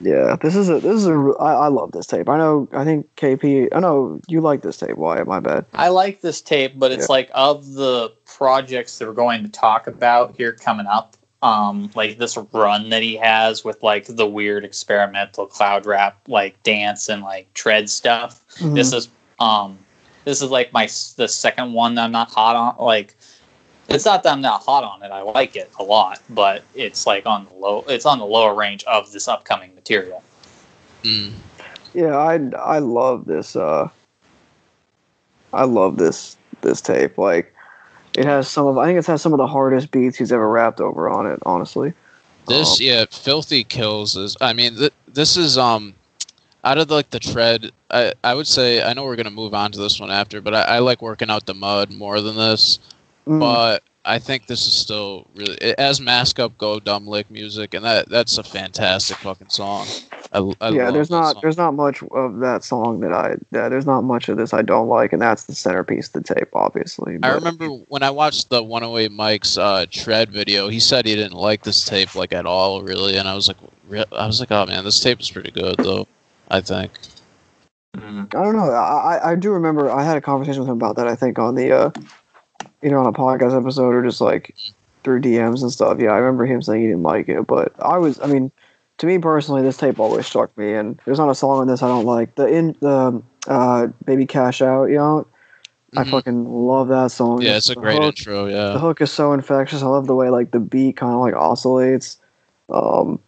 yeah, 0.00 0.36
this 0.40 0.56
is 0.56 0.68
a 0.68 0.80
this 0.80 0.96
is 0.96 1.06
a 1.06 1.14
I, 1.38 1.52
I 1.52 1.68
love 1.68 1.92
this 1.92 2.06
tape. 2.06 2.28
I 2.28 2.36
know 2.36 2.68
I 2.72 2.84
think 2.84 3.06
KP. 3.16 3.68
I 3.72 3.78
know 3.80 4.20
you 4.28 4.40
like 4.40 4.62
this 4.62 4.76
tape. 4.78 4.96
Why? 4.96 5.22
My 5.22 5.38
bad. 5.38 5.64
I 5.74 5.88
like 5.88 6.20
this 6.22 6.40
tape, 6.40 6.72
but 6.76 6.90
it's 6.90 7.02
Yeah. 7.08 7.12
like 7.12 7.30
of 7.34 7.74
the 7.74 8.12
projects 8.24 8.98
that 8.98 9.06
we're 9.06 9.14
going 9.14 9.44
to 9.44 9.48
talk 9.48 9.86
about 9.86 10.34
here 10.36 10.52
coming 10.52 10.86
up. 10.86 11.16
um 11.42 11.90
like 11.96 12.18
this 12.18 12.36
run 12.52 12.88
that 12.90 13.02
he 13.02 13.16
has 13.16 13.64
with 13.64 13.82
like 13.82 14.06
the 14.06 14.24
weird 14.26 14.64
experimental 14.64 15.44
cloud 15.44 15.86
rap 15.86 16.16
like 16.28 16.60
dance 16.62 17.08
and 17.08 17.22
like 17.22 17.52
tread 17.54 17.90
stuff. 17.90 18.44
Mhm. 18.58 18.74
This 18.76 18.92
is 18.92 19.08
um 19.40 19.76
this 20.24 20.40
is 20.40 20.50
like 20.50 20.72
my 20.72 20.86
the 21.16 21.26
second 21.26 21.72
one 21.72 21.96
that 21.96 22.04
I'm 22.04 22.12
not 22.12 22.30
hot 22.30 22.54
on. 22.54 22.84
Like 22.84 23.16
it's 23.94 24.04
not 24.04 24.22
that 24.22 24.32
I'm 24.32 24.40
not 24.40 24.62
hot 24.62 24.84
on 24.84 25.02
it. 25.02 25.10
I 25.10 25.22
like 25.22 25.56
it 25.56 25.70
a 25.78 25.82
lot, 25.82 26.20
but 26.30 26.64
it's 26.74 27.06
like 27.06 27.26
on 27.26 27.46
the 27.46 27.54
low. 27.54 27.84
It's 27.88 28.06
on 28.06 28.18
the 28.18 28.26
lower 28.26 28.54
range 28.54 28.84
of 28.84 29.12
this 29.12 29.28
upcoming 29.28 29.74
material. 29.74 30.22
Mm. 31.02 31.32
Yeah, 31.94 32.16
I 32.16 32.34
I 32.58 32.78
love 32.78 33.26
this. 33.26 33.56
Uh, 33.56 33.88
I 35.52 35.64
love 35.64 35.96
this 35.96 36.36
this 36.62 36.80
tape. 36.80 37.18
Like, 37.18 37.54
it 38.14 38.24
has 38.24 38.48
some 38.48 38.66
of. 38.66 38.78
I 38.78 38.86
think 38.86 38.98
it 38.98 39.06
has 39.06 39.20
some 39.20 39.32
of 39.32 39.38
the 39.38 39.46
hardest 39.46 39.90
beats 39.90 40.16
he's 40.16 40.32
ever 40.32 40.48
rapped 40.48 40.80
over 40.80 41.08
on 41.08 41.26
it. 41.26 41.38
Honestly, 41.44 41.92
This, 42.48 42.72
Um, 42.72 42.76
yeah, 42.80 43.04
filthy 43.10 43.64
kills 43.64 44.16
is. 44.16 44.36
I 44.40 44.52
mean, 44.52 44.76
th- 44.76 44.92
this 45.06 45.36
is 45.36 45.58
um, 45.58 45.94
out 46.64 46.78
of 46.78 46.90
like 46.90 47.10
the 47.10 47.20
tread. 47.20 47.70
I 47.90 48.12
I 48.24 48.34
would 48.34 48.46
say 48.46 48.82
I 48.82 48.94
know 48.94 49.04
we're 49.04 49.16
gonna 49.16 49.30
move 49.30 49.54
on 49.54 49.72
to 49.72 49.78
this 49.78 50.00
one 50.00 50.10
after, 50.10 50.40
but 50.40 50.54
I, 50.54 50.62
I 50.62 50.78
like 50.78 51.02
working 51.02 51.30
out 51.30 51.46
the 51.46 51.54
mud 51.54 51.92
more 51.92 52.20
than 52.20 52.36
this. 52.36 52.78
Mm, 53.26 53.60
But 53.60 53.82
I 54.04 54.18
think 54.18 54.46
this 54.46 54.66
is 54.66 54.74
still 54.74 55.26
really 55.34 55.56
it 55.60 55.78
has 55.78 56.00
mask 56.00 56.38
up 56.40 56.56
go 56.58 56.80
dumb 56.80 57.06
lick 57.06 57.30
music, 57.30 57.74
and 57.74 57.84
that 57.84 58.08
that's 58.08 58.38
a 58.38 58.44
fantastic 58.44 59.18
fucking 59.20 59.50
song. 59.50 59.94
I, 60.32 60.52
I 60.60 60.70
yeah, 60.70 60.90
love 60.90 60.92
there's 60.92 61.10
not 61.10 61.40
song. 61.40 61.42
there's 61.42 61.58
not 61.58 61.74
much 61.74 62.02
of 62.12 62.38
that 62.40 62.64
song 62.64 63.00
that 63.00 63.12
I. 63.12 63.36
Yeah, 63.52 63.68
there's 63.68 63.86
not 63.86 64.02
much 64.02 64.28
of 64.28 64.36
this 64.38 64.54
I 64.54 64.62
don't 64.62 64.88
like, 64.88 65.12
and 65.12 65.22
that's 65.22 65.44
the 65.44 65.54
centerpiece 65.54 66.08
of 66.08 66.24
the 66.24 66.34
tape, 66.34 66.50
obviously. 66.54 67.18
I 67.22 67.30
remember 67.30 67.68
when 67.68 68.02
I 68.02 68.10
watched 68.10 68.50
the 68.50 68.62
108 68.62 69.12
Mike's 69.12 69.58
uh, 69.58 69.86
tread 69.90 70.30
video, 70.30 70.68
he 70.68 70.80
said 70.80 71.06
he 71.06 71.14
didn't 71.16 71.36
like 71.38 71.62
this 71.64 71.84
tape 71.84 72.14
like 72.14 72.32
at 72.32 72.46
all, 72.46 72.82
really, 72.82 73.16
and 73.16 73.28
I 73.28 73.34
was 73.34 73.48
like, 73.48 73.58
I 74.12 74.26
was 74.26 74.40
like, 74.40 74.50
oh 74.52 74.66
man, 74.66 74.84
this 74.84 75.00
tape 75.00 75.20
is 75.20 75.30
pretty 75.30 75.50
good 75.52 75.76
though. 75.82 76.08
I 76.50 76.60
think. 76.60 76.92
I 78.34 78.44
don't 78.44 78.56
know. 78.56 78.70
I, 78.70 79.16
I- 79.18 79.32
I 79.32 79.34
do 79.36 79.50
remember 79.52 79.90
I 79.90 80.02
had 80.04 80.16
a 80.16 80.20
conversation 80.20 80.60
with 80.62 80.68
him 80.70 80.76
about 80.76 80.96
that. 80.96 81.08
I 81.08 81.14
think 81.14 81.38
on 81.38 81.54
the 81.54 81.72
uh, 81.72 81.90
either 82.82 82.98
on 82.98 83.06
a 83.06 83.12
podcast 83.12 83.58
episode 83.58 83.94
or 83.94 84.02
just 84.02 84.20
like 84.20 84.54
through 85.04 85.20
DMs 85.20 85.62
and 85.62 85.70
stuff. 85.72 85.98
Yeah, 86.00 86.10
I 86.10 86.16
remember 86.18 86.46
him 86.46 86.62
saying 86.62 86.80
he 86.82 86.86
didn't 86.88 87.02
like 87.02 87.28
it, 87.28 87.46
but 87.46 87.72
I 87.80 87.98
was. 87.98 88.20
I 88.20 88.26
mean, 88.26 88.50
to 88.98 89.06
me 89.06 89.18
personally, 89.18 89.62
this 89.62 89.76
tape 89.76 89.98
always 89.98 90.26
struck 90.26 90.56
me, 90.56 90.74
and 90.74 91.00
there's 91.04 91.18
not 91.18 91.28
a 91.30 91.34
song 91.34 91.60
on 91.60 91.66
this 91.66 91.82
I 91.82 91.88
don't 91.88 92.04
like. 92.06 92.34
The 92.36 92.46
in 92.46 92.76
the 92.80 93.22
uh, 93.48 93.88
baby 94.04 94.26
cash 94.26 94.62
out, 94.62 94.84
you 94.86 94.96
know, 94.96 95.26
I 95.96 96.04
Mhm. 96.04 96.10
fucking 96.10 96.44
love 96.66 96.88
that 96.88 97.10
song. 97.10 97.42
Yeah, 97.42 97.56
it's 97.56 97.68
a 97.70 97.74
The 97.74 97.80
great 97.80 97.94
hook- 98.00 98.18
intro. 98.18 98.46
Yeah, 98.46 98.70
the 98.72 98.78
hook 98.78 99.00
is 99.00 99.10
so 99.10 99.32
infectious. 99.32 99.82
I 99.82 99.86
love 99.86 100.06
the 100.06 100.14
way 100.14 100.30
like 100.30 100.52
the 100.52 100.60
beat 100.60 100.96
kind 100.96 101.12
of 101.14 101.20
like 101.20 101.34
oscillates. 101.34 102.18
Um, 102.70 103.18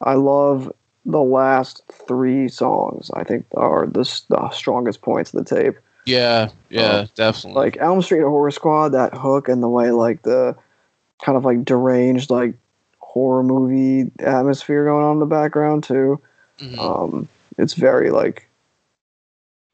I 0.00 0.14
love 0.14 0.72
the 1.04 1.20
last 1.22 1.82
three 2.06 2.48
songs. 2.48 3.10
I 3.14 3.24
think 3.24 3.44
are 3.56 3.86
the, 3.86 4.08
the 4.28 4.50
strongest 4.50 5.02
points 5.02 5.34
of 5.34 5.44
the 5.44 5.54
tape. 5.56 5.74
Yeah. 6.04 6.48
Yeah. 6.70 6.82
Uh, 6.82 7.06
definitely. 7.14 7.62
Like 7.62 7.76
Elm 7.80 8.02
Street 8.02 8.22
Horror 8.22 8.50
Squad, 8.50 8.90
that 8.90 9.14
hook 9.14 9.48
and 9.48 9.62
the 9.62 9.68
way 9.68 9.90
like 9.90 10.22
the 10.22 10.56
kind 11.24 11.36
of 11.36 11.44
like 11.44 11.64
deranged 11.64 12.30
like 12.30 12.54
horror 12.98 13.42
movie 13.42 14.10
atmosphere 14.20 14.84
going 14.84 15.04
on 15.04 15.14
in 15.14 15.18
the 15.20 15.26
background 15.26 15.84
too. 15.84 16.20
Mhm. 16.58 16.78
Um, 16.78 17.28
it's 17.58 17.74
very 17.74 18.10
like 18.10 18.48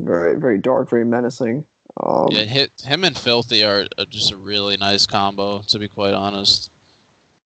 very 0.03 0.39
very 0.39 0.59
dark, 0.59 0.91
very 0.91 1.05
menacing. 1.05 1.65
Um, 2.03 2.29
yeah. 2.31 2.45
Hit 2.45 2.71
him 2.83 3.05
and 3.05 3.17
Filthy 3.17 3.65
are, 3.65 3.87
are 3.99 4.05
just 4.05 4.31
a 4.31 4.37
really 4.37 4.77
nice 4.77 5.07
combo, 5.07 5.63
to 5.63 5.79
be 5.79 5.89
quite 5.89 6.15
honest. 6.15 6.71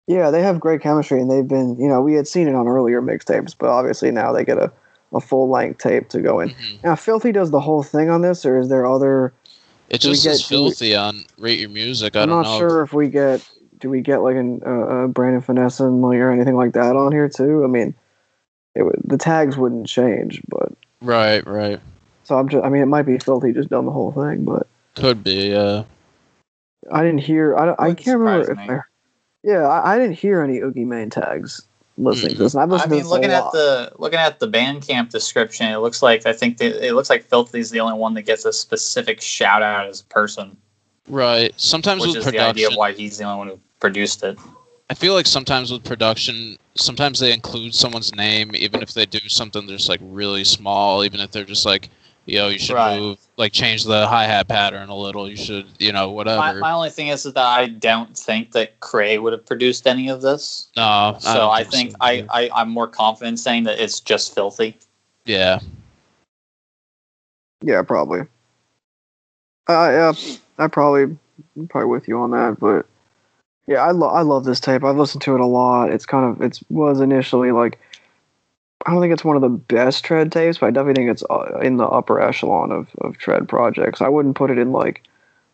Yeah, 0.07 0.31
they 0.31 0.41
have 0.41 0.59
great 0.59 0.81
chemistry, 0.81 1.21
and 1.21 1.29
they've 1.29 1.47
been, 1.47 1.79
you 1.79 1.87
know, 1.87 2.01
we 2.01 2.15
had 2.15 2.27
seen 2.27 2.47
it 2.47 2.55
on 2.55 2.67
earlier 2.67 2.99
mixtapes, 2.99 3.53
but 3.55 3.69
obviously 3.69 4.09
now 4.09 4.31
they 4.31 4.43
get 4.43 4.57
a, 4.57 4.71
a 5.13 5.19
full 5.21 5.49
length 5.49 5.79
tape 5.79 6.09
to 6.09 6.21
go 6.21 6.39
in. 6.39 6.49
Mhm. 6.49 6.83
Now, 6.83 6.95
Filthy 6.95 7.31
does 7.31 7.51
the 7.51 7.59
whole 7.59 7.83
thing 7.83 8.09
on 8.09 8.21
this, 8.21 8.45
or 8.45 8.57
is 8.59 8.69
there 8.69 8.85
other? 8.85 9.33
It 9.89 10.01
Do 10.01 10.09
we 10.09 10.13
just 10.13 10.23
says 10.23 10.41
get- 10.41 10.49
do 10.49 10.63
we- 10.63 10.69
Filthy 10.69 10.95
on 10.95 11.23
Rate 11.39 11.59
Your 11.59 11.69
Music. 11.69 12.15
I 12.15 12.21
I'm 12.21 12.29
don't 12.29 12.43
not 12.43 12.51
know. 12.51 12.59
sure 12.59 12.81
if 12.83 12.93
we 12.93 13.07
get, 13.09 13.47
do 13.79 13.89
we 13.89 14.01
get 14.01 14.17
like 14.17 14.35
an 14.35 14.61
uh, 14.65 14.69
uh, 14.69 15.07
Brandon 15.07 15.41
Finessen 15.41 16.01
like, 16.01 16.19
or 16.19 16.31
anything 16.31 16.55
like 16.55 16.73
that 16.73 16.95
on 16.95 17.11
here 17.11 17.27
too? 17.27 17.63
I 17.63 17.67
mean, 17.67 17.95
it 18.75 18.83
would, 18.83 19.01
the 19.03 19.17
tags 19.17 19.57
wouldn't 19.57 19.87
change, 19.87 20.41
but 20.47 20.71
Right. 21.01 21.45
Right. 21.47 21.79
so 22.23 22.37
I'm 22.37 22.47
just, 22.49 22.63
I 22.63 22.69
mean, 22.69 22.83
it 22.83 22.87
might 22.87 23.03
be 23.07 23.17
Filthy 23.17 23.51
just 23.51 23.69
done 23.69 23.85
the 23.85 23.91
whole 23.91 24.11
thing, 24.11 24.45
but 24.45 24.67
Could 24.95 25.23
be. 25.23 25.49
Yeah. 25.49 25.83
I 26.91 27.03
didn't 27.03 27.21
hear, 27.21 27.55
I, 27.57 27.73
I 27.79 27.93
can't 27.95 28.19
remember 28.19 28.51
if. 28.51 28.57
I, 28.59 28.81
yeah, 29.43 29.67
I, 29.67 29.95
I 29.95 29.97
didn't 29.97 30.17
hear 30.17 30.41
any 30.43 30.59
Oogie 30.59 30.85
Mane 30.85 31.09
tags 31.09 31.63
listening 32.03 32.29
to 32.29 32.35
mm-hmm. 32.35 32.43
this. 32.43 32.53
And 32.53 32.63
I've 32.63 32.71
I 32.71 32.85
mean, 32.85 32.89
to 32.89 32.95
this 33.03 33.07
looking 33.07 33.31
a 33.31 33.33
at 33.33 33.43
lot. 33.45 33.53
the 33.53 33.91
looking 33.97 34.19
at 34.19 34.39
the 34.39 34.47
Bandcamp 34.47 35.09
description, 35.09 35.67
it 35.67 35.77
looks 35.77 36.01
like 36.01 36.25
I 36.25 36.33
think 36.33 36.57
they, 36.57 36.67
it 36.67 36.93
looks 36.93 37.09
like 37.09 37.23
Filthy's 37.25 37.69
the 37.69 37.79
only 37.79 37.97
one 37.97 38.13
that 38.15 38.23
gets 38.23 38.45
a 38.45 38.53
specific 38.53 39.21
shout 39.21 39.61
out 39.61 39.87
as 39.87 40.01
a 40.01 40.05
person, 40.05 40.57
Right. 41.09 41.53
Sometimes 41.57 42.01
which 42.01 42.15
with 42.15 42.17
is 42.17 42.25
the 42.25 42.39
idea 42.39 42.67
production, 42.67 42.73
of 42.73 42.77
why 42.77 42.91
he's 42.93 43.17
the 43.17 43.23
only 43.25 43.37
one 43.37 43.47
who 43.47 43.59
produced 43.79 44.23
it. 44.23 44.37
I 44.89 44.93
feel 44.93 45.13
like 45.13 45.25
sometimes 45.25 45.71
with 45.71 45.83
production, 45.83 46.57
sometimes 46.75 47.19
they 47.19 47.33
include 47.33 47.75
someone's 47.75 48.15
name, 48.15 48.51
even 48.55 48.81
if 48.81 48.93
they 48.93 49.05
do 49.05 49.19
something 49.27 49.67
that's 49.67 49.89
like 49.89 49.99
really 50.03 50.43
small, 50.43 51.03
even 51.03 51.19
if 51.19 51.31
they're 51.31 51.43
just 51.45 51.65
like, 51.65 51.89
yo, 52.25 52.47
you 52.49 52.59
should 52.59 52.75
Right. 52.75 52.99
move, 52.99 53.19
like 53.37 53.51
change 53.53 53.83
the 53.83 54.07
hi 54.07 54.25
hat 54.25 54.47
pattern 54.47 54.89
a 54.89 54.95
little. 54.95 55.29
You 55.29 55.35
should, 55.37 55.67
you 55.79 55.91
know, 55.91 56.11
whatever. 56.11 56.59
my 56.59 56.71
only 56.71 56.89
thing 56.89 57.07
is 57.07 57.23
that 57.23 57.37
I 57.37 57.67
don't 57.67 58.17
think 58.17 58.51
that 58.51 58.79
Cray 58.79 59.17
would 59.17 59.33
have 59.33 59.45
produced 59.45 59.87
any 59.87 60.09
of 60.09 60.21
this. 60.21 60.69
no, 60.75 61.17
So 61.19 61.33
don't 61.33 61.51
I, 61.51 61.63
think 61.63 61.91
so 61.91 61.97
I. 62.01 62.25
I 62.29 62.49
I'm 62.53 62.69
more 62.69 62.87
confident 62.87 63.39
saying 63.39 63.63
that 63.63 63.79
it's 63.79 63.99
just 63.99 64.33
filthy. 64.33 64.77
yeah, 65.25 65.59
Yeah, 67.61 67.81
probably. 67.81 68.21
Uh, 69.67 69.89
yeah, 69.91 70.13
I 70.57 70.67
probably 70.67 71.15
I'm 71.55 71.67
probably 71.67 71.89
with 71.89 72.07
you 72.07 72.17
on 72.19 72.31
that, 72.31 72.57
but 72.59 72.85
yeah, 73.67 73.83
I 73.83 73.91
love 73.91 74.13
I 74.13 74.21
love 74.21 74.45
this 74.45 74.59
tape. 74.59 74.83
I've 74.83 74.97
listened 74.97 75.21
to 75.23 75.35
it 75.35 75.41
a 75.41 75.45
lot. 75.45 75.91
It's 75.91 76.05
kind 76.05 76.25
of 76.25 76.41
it 76.41 76.59
was 76.69 76.99
initially 76.99 77.51
like 77.51 77.79
I 78.85 78.91
don't 78.91 79.01
think 79.01 79.13
it's 79.13 79.25
one 79.25 79.35
of 79.35 79.41
the 79.41 79.49
best 79.49 80.05
tread 80.05 80.31
tapes, 80.31 80.57
but 80.57 80.67
I 80.67 80.71
definitely 80.71 81.01
think 81.03 81.11
it's 81.11 81.23
uh, 81.29 81.59
in 81.61 81.77
the 81.77 81.85
upper 81.85 82.21
echelon 82.21 82.71
of 82.71 82.87
of 83.01 83.17
tread 83.17 83.47
projects. 83.49 84.01
I 84.01 84.07
wouldn't 84.07 84.35
put 84.35 84.51
it 84.51 84.57
in 84.57 84.71
like 84.71 85.03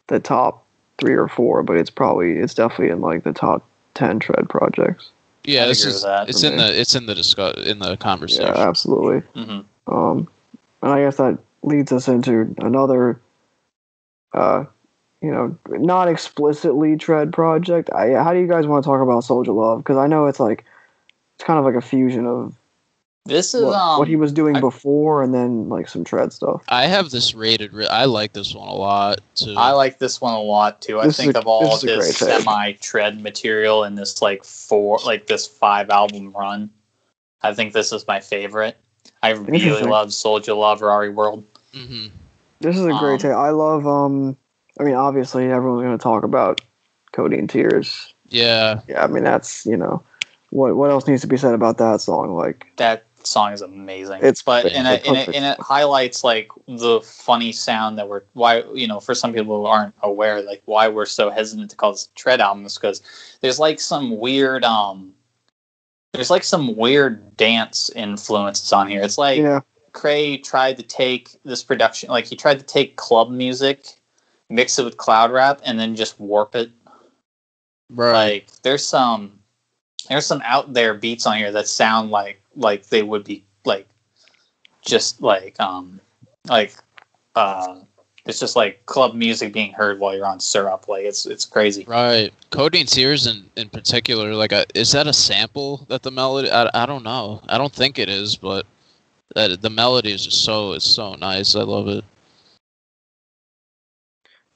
the 0.07 0.19
top 0.19 0.64
three 0.99 1.15
or 1.15 1.27
four, 1.27 1.64
but 1.64 1.77
it's 1.77 1.89
probably 1.89 2.38
it's 2.38 2.53
definitely 2.53 2.89
in 2.89 3.02
like 3.02 3.23
the 3.23 3.34
top 3.34 3.68
ten 3.95 4.19
tread 4.19 4.47
projects. 4.49 5.10
yeah. 5.43 5.65
This 5.65 5.84
is 5.85 6.06
it's 6.27 6.41
For 6.41 6.47
in 6.47 6.57
me. 6.57 6.64
the 6.64 6.80
it's 6.80 6.95
in 6.95 7.06
the 7.07 7.15
discuss 7.15 7.56
in 7.65 7.80
the 7.80 7.97
conversation. 7.97 8.45
Yeah, 8.45 8.68
absolutely. 8.69 9.19
hmm 9.34 9.61
Um, 9.88 10.27
and 10.84 10.91
I 10.93 11.02
guess 11.02 11.18
that 11.18 11.39
leads 11.64 11.91
us 11.91 12.07
into 12.07 12.53
another, 12.60 13.19
uh, 14.34 14.65
you 15.22 15.31
know, 15.31 15.57
not 15.69 16.07
explicitly 16.07 16.95
tread 16.95 17.34
project. 17.34 17.89
I, 17.91 18.11
how 18.23 18.34
do 18.34 18.39
you 18.39 18.47
guys 18.47 18.68
want 18.68 18.84
to 18.84 18.88
talk 18.88 19.02
about 19.02 19.23
Soldier 19.23 19.52
Love? 19.52 19.80
Because 19.80 19.97
I 19.97 20.06
know 20.06 20.27
it's 20.27 20.39
like 20.39 20.64
it's 21.35 21.43
kind 21.43 21.57
of 21.57 21.65
like 21.65 21.73
a 21.76 21.81
fusion 21.81 22.27
of 22.27 22.53
This 23.26 23.56
is 23.56 23.64
what, 23.64 23.73
um 23.73 23.99
what 23.99 24.07
he 24.07 24.15
was 24.15 24.31
doing 24.31 24.57
I- 24.57 24.60
before 24.60 25.23
and 25.23 25.34
then 25.34 25.68
like 25.69 25.88
some 25.89 26.03
tread 26.03 26.31
stuff. 26.31 26.64
I 26.69 26.85
have 26.85 27.10
this 27.10 27.34
rated. 27.34 27.73
Re- 27.73 27.88
I 27.88 28.06
like 28.06 28.34
this 28.34 28.53
one 28.53 28.68
a 28.68 28.73
lot 28.73 29.19
too. 29.34 29.56
I 29.57 29.72
like 29.72 29.97
this 29.99 30.22
one 30.22 30.34
a 30.35 30.41
lot 30.41 30.81
too. 30.81 30.99
I 30.99 31.06
This 31.07 31.18
is 31.19 31.26
think 31.26 31.35
a- 31.35 31.39
of 31.39 31.47
all 31.47 31.72
this 31.77 31.84
is 31.84 31.97
this 31.97 32.18
semi 32.18 32.73
tread 32.73 33.19
material 33.22 33.84
in 33.84 33.95
this 33.95 34.22
like 34.22 34.43
four 34.43 34.99
like 35.06 35.26
this 35.27 35.47
five 35.47 35.89
album 35.89 36.31
run. 36.31 36.69
I 37.41 37.53
think 37.53 37.73
this 37.73 37.91
is 37.91 38.06
my 38.07 38.19
favorite. 38.19 38.77
I 39.23 39.31
really 39.31 39.81
love 39.84 40.14
Soldier 40.14 40.53
Love 40.53 40.81
Rari 40.81 41.10
World. 41.10 41.43
hmm 41.73 42.07
This 42.60 42.77
is 42.77 42.85
a 42.85 42.93
great 42.93 43.14
Um, 43.14 43.19
tape. 43.19 43.31
I 43.31 43.49
love. 43.49 43.88
Um, 43.88 44.38
I 44.80 44.84
mean, 44.84 44.93
obviously 44.95 45.52
everyone's 45.52 45.84
going 45.84 45.97
to 45.97 46.02
talk 46.03 46.23
about 46.23 46.61
Codeine 47.11 47.47
Tears. 47.47 48.14
Yeah, 48.30 48.81
Yeah, 48.88 49.03
I 49.03 49.07
mean 49.07 49.23
that's 49.23 49.65
you 49.65 49.77
know, 49.77 50.03
what 50.52 50.76
what 50.76 50.89
else 50.91 51.07
needs 51.07 51.22
to 51.22 51.27
be 51.27 51.38
said 51.38 51.53
about 51.56 51.77
that 51.80 52.02
song? 52.02 52.35
Like, 52.35 52.65
That 52.77 53.05
song 53.27 53.53
is 53.53 53.61
amazing. 53.61 54.19
It's 54.22 54.41
but 54.41 54.65
and 54.65 54.88
it, 54.88 55.06
and, 55.07 55.18
it, 55.18 55.35
and 55.35 55.45
it 55.45 55.60
highlights 55.60 56.23
like 56.23 56.49
the 56.68 57.02
funny 57.02 57.52
sound 57.52 57.97
that 57.97 58.07
we're 58.07 58.23
why 58.34 58.64
you 58.73 58.88
know 58.88 58.99
for 58.99 59.15
some 59.15 59.34
people 59.34 59.60
who 59.60 59.65
aren't 59.65 59.93
aware 60.03 60.41
like 60.41 60.61
why 60.65 60.88
we're 60.88 61.06
so 61.06 61.30
hesitant 61.30 61.69
to 61.72 61.76
call 61.76 61.91
this 61.91 62.10
tread 62.15 62.41
album 62.41 62.65
is 62.65 62.76
because 62.76 63.02
there's 63.41 63.60
like 63.60 63.80
some 63.80 64.18
weird 64.18 64.64
um 64.64 65.14
there's 66.15 66.30
like 66.30 66.43
some 66.43 66.76
weird 66.76 67.35
dance 67.38 67.89
influences 67.95 68.72
on 68.73 68.88
here. 68.88 69.02
It's 69.02 69.18
like 69.18 69.39
yeah, 69.39 69.61
Kray 69.91 70.43
tried 70.43 70.77
to 70.77 70.84
take 70.84 71.38
this 71.43 71.64
production, 71.64 72.10
like 72.10 72.26
he 72.26 72.35
tried 72.35 72.60
to 72.60 72.65
take 72.65 72.95
club 72.95 73.30
music, 73.30 73.88
mix 74.49 74.80
it 74.80 74.85
with 74.85 74.97
cloud 74.97 75.31
rap, 75.31 75.61
and 75.64 75.80
then 75.80 75.95
just 75.95 76.19
warp 76.19 76.56
it. 76.56 76.72
right. 77.89 78.11
Like 78.11 78.52
there's 78.64 78.85
some, 78.85 79.39
there's 80.10 80.26
some 80.26 80.41
out 80.43 80.73
there 80.73 80.93
beats 80.93 81.26
on 81.26 81.38
here 81.38 81.52
that 81.52 81.68
sound 81.68 82.11
like 82.11 82.41
like 82.56 82.88
they 82.88 83.03
would 83.03 83.23
be 83.23 83.44
like, 83.65 83.88
just 84.82 85.22
like 85.22 85.60
um, 85.60 85.99
like 86.48 86.76
uh, 87.36 87.76
it's 88.26 88.40
just 88.40 88.56
like 88.56 88.86
club 88.86 89.14
music 89.14 89.53
being 89.53 89.72
heard 89.73 89.99
while 89.99 90.15
you're 90.15 90.26
on 90.26 90.40
syrup. 90.40 90.88
Like 90.88 91.06
it's 91.06 91.26
it's 91.26 91.45
crazy. 91.45 91.84
Right. 91.88 92.32
Codeine 92.49 92.86
Tears 92.86 93.27
in, 93.27 93.49
in 93.56 93.69
particular, 93.69 94.34
like, 94.34 94.52
a, 94.52 94.65
is 94.73 94.91
that 94.94 95.07
a 95.07 95.14
sample 95.14 95.86
that 95.90 96.03
the 96.03 96.11
melody? 96.11 96.49
I, 96.49 96.69
I 96.73 96.86
don't 96.86 97.03
know. 97.03 97.41
I 97.49 97.57
don't 97.57 97.73
think 97.73 97.99
it 97.99 98.10
is, 98.10 98.36
but 98.36 98.65
that 99.36 99.61
the 99.61 99.69
melody 99.69 100.11
is 100.11 100.26
just 100.26 100.44
so 100.44 100.73
it's 100.73 100.86
so 100.86 101.15
nice. 101.15 101.56
I 101.56 101.61
love 101.61 101.88
it. 101.88 102.03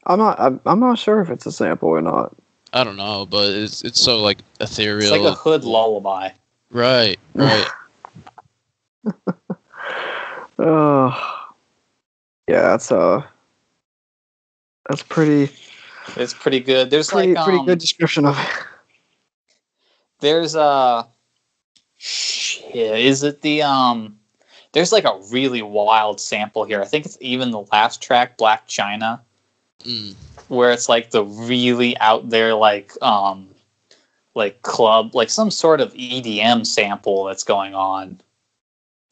I'm 0.06 0.18
not. 0.18 0.40
I'm, 0.40 0.60
I'm 0.66 0.80
not 0.80 0.98
sure 0.98 1.22
if 1.22 1.30
it's 1.30 1.46
a 1.46 1.52
sample 1.52 1.90
or 1.90 2.02
not. 2.02 2.36
I 2.74 2.84
don't 2.84 2.98
know, 2.98 3.26
but 3.26 3.50
it's 3.50 3.84
it's 3.84 4.00
so 4.00 4.20
like 4.20 4.40
It's 4.60 4.72
ethereal. 4.72 5.12
like 5.12 5.34
a 5.34 5.36
hood 5.36 5.64
lullaby. 5.64 6.30
right. 6.72 7.20
Right. 7.34 7.68
Uh, 10.60 11.18
yeah, 12.50 12.62
that's 12.64 12.92
uh, 12.92 13.22
that's 14.90 15.04
pretty 15.04 15.50
It's 16.18 16.34
pretty 16.34 16.60
good. 16.60 16.90
There's 16.90 17.10
pretty 17.10 17.34
like 17.34 17.46
pretty 17.46 17.60
um, 17.60 17.66
good 17.66 17.80
description 17.80 18.26
of 18.26 18.38
it. 18.38 18.48
there's 20.20 20.58
uh 20.58 21.04
shit, 21.96 22.76
is 22.76 23.24
it 23.24 23.42
the 23.42 23.62
um 23.62 24.20
there's 24.74 24.92
like 24.92 25.06
a 25.06 25.18
really 25.32 25.62
wild 25.62 26.20
sample 26.20 26.66
here. 26.66 26.82
I 26.82 26.86
think 26.86 27.06
it's 27.06 27.18
even 27.22 27.52
the 27.52 27.62
last 27.72 28.02
track, 28.04 28.38
Black 28.38 28.68
China, 28.68 29.22
Mm. 29.86 30.14
where 30.50 30.74
it's 30.74 30.90
like 30.90 31.12
the 31.12 31.24
really 31.24 31.98
out 32.00 32.30
there 32.30 32.54
like 32.54 32.92
um 33.02 33.48
like 34.36 34.62
club 34.62 35.16
like 35.16 35.30
some 35.30 35.52
sort 35.52 35.80
of 35.80 35.94
EDM 35.94 36.66
sample 36.68 37.24
that's 37.24 37.46
going 37.46 37.74
on. 37.74 38.20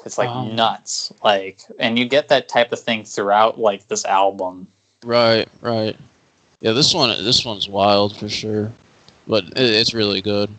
It's 0.05 0.17
like 0.17 0.29
Wow. 0.29 0.45
nuts. 0.45 1.11
Like 1.23 1.59
and 1.79 1.97
you 1.97 2.05
get 2.07 2.29
that 2.29 2.47
type 2.47 2.71
of 2.71 2.79
thing 2.79 3.03
throughout 3.03 3.59
like 3.59 3.87
this 3.87 4.05
album. 4.05 4.67
Right. 5.03 5.47
Right. 5.61 5.97
Yeah. 6.61 6.71
This 6.73 6.93
one. 6.93 7.09
This 7.23 7.45
one's 7.45 7.67
wild 7.69 8.15
for 8.17 8.29
sure, 8.29 8.71
but 9.27 9.43
it, 9.45 9.57
it's 9.57 9.93
really 9.93 10.21
good. 10.21 10.49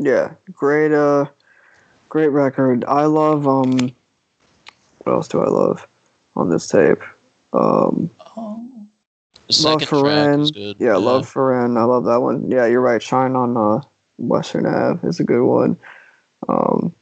Yeah, 0.00 0.34
great 0.52 0.92
uh, 0.92 1.26
great 2.08 2.28
record. 2.28 2.84
I 2.86 3.04
love 3.06 3.48
um, 3.48 3.94
what 5.02 5.12
else 5.12 5.28
do 5.28 5.40
I 5.42 5.48
love 5.48 5.86
on 6.36 6.50
this 6.50 6.68
tape? 6.68 7.02
Um, 7.52 8.10
Oh. 8.36 8.64
The 9.48 9.62
Love 9.62 9.80
second 9.80 9.88
for 9.88 10.02
track 10.02 10.28
Ren. 10.28 10.40
is 10.40 10.50
good. 10.52 10.76
Yeah, 10.78 10.96
Love 10.96 11.26
for 11.28 11.48
Ren. 11.48 11.76
I 11.78 11.84
love 11.84 12.04
that 12.04 12.20
one. 12.20 12.50
Yeah, 12.50 12.66
you're 12.66 12.82
right. 12.82 13.02
Shine 13.02 13.34
on 13.34 13.56
uh, 13.56 13.80
Western 14.18 14.66
Ave 14.66 15.08
is 15.08 15.18
a 15.20 15.24
good 15.24 15.42
one. 15.42 15.78
Um, 16.46 16.94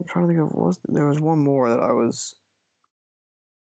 I'm 0.00 0.06
trying 0.06 0.26
to 0.26 0.28
think 0.28 0.40
of 0.40 0.54
was 0.54 0.80
there 0.84 1.06
was 1.06 1.20
one 1.20 1.38
more 1.38 1.68
that 1.70 1.80
I 1.80 1.92
was 1.92 2.36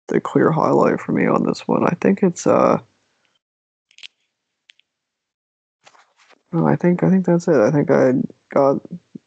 the 0.07 0.21
clear 0.21 0.51
highlight 0.51 0.99
for 0.99 1.11
me 1.11 1.25
on 1.25 1.45
this 1.45 1.67
one. 1.67 1.85
I 1.85 1.95
think 2.01 2.23
it's 2.23 2.47
uh. 2.47 2.79
no, 6.51 6.65
I 6.65 6.75
think 6.75 7.03
I 7.03 7.09
think 7.09 7.25
that's 7.25 7.47
it. 7.47 7.57
I 7.57 7.71
think 7.71 7.91
I 7.91 8.13
got 8.49 8.81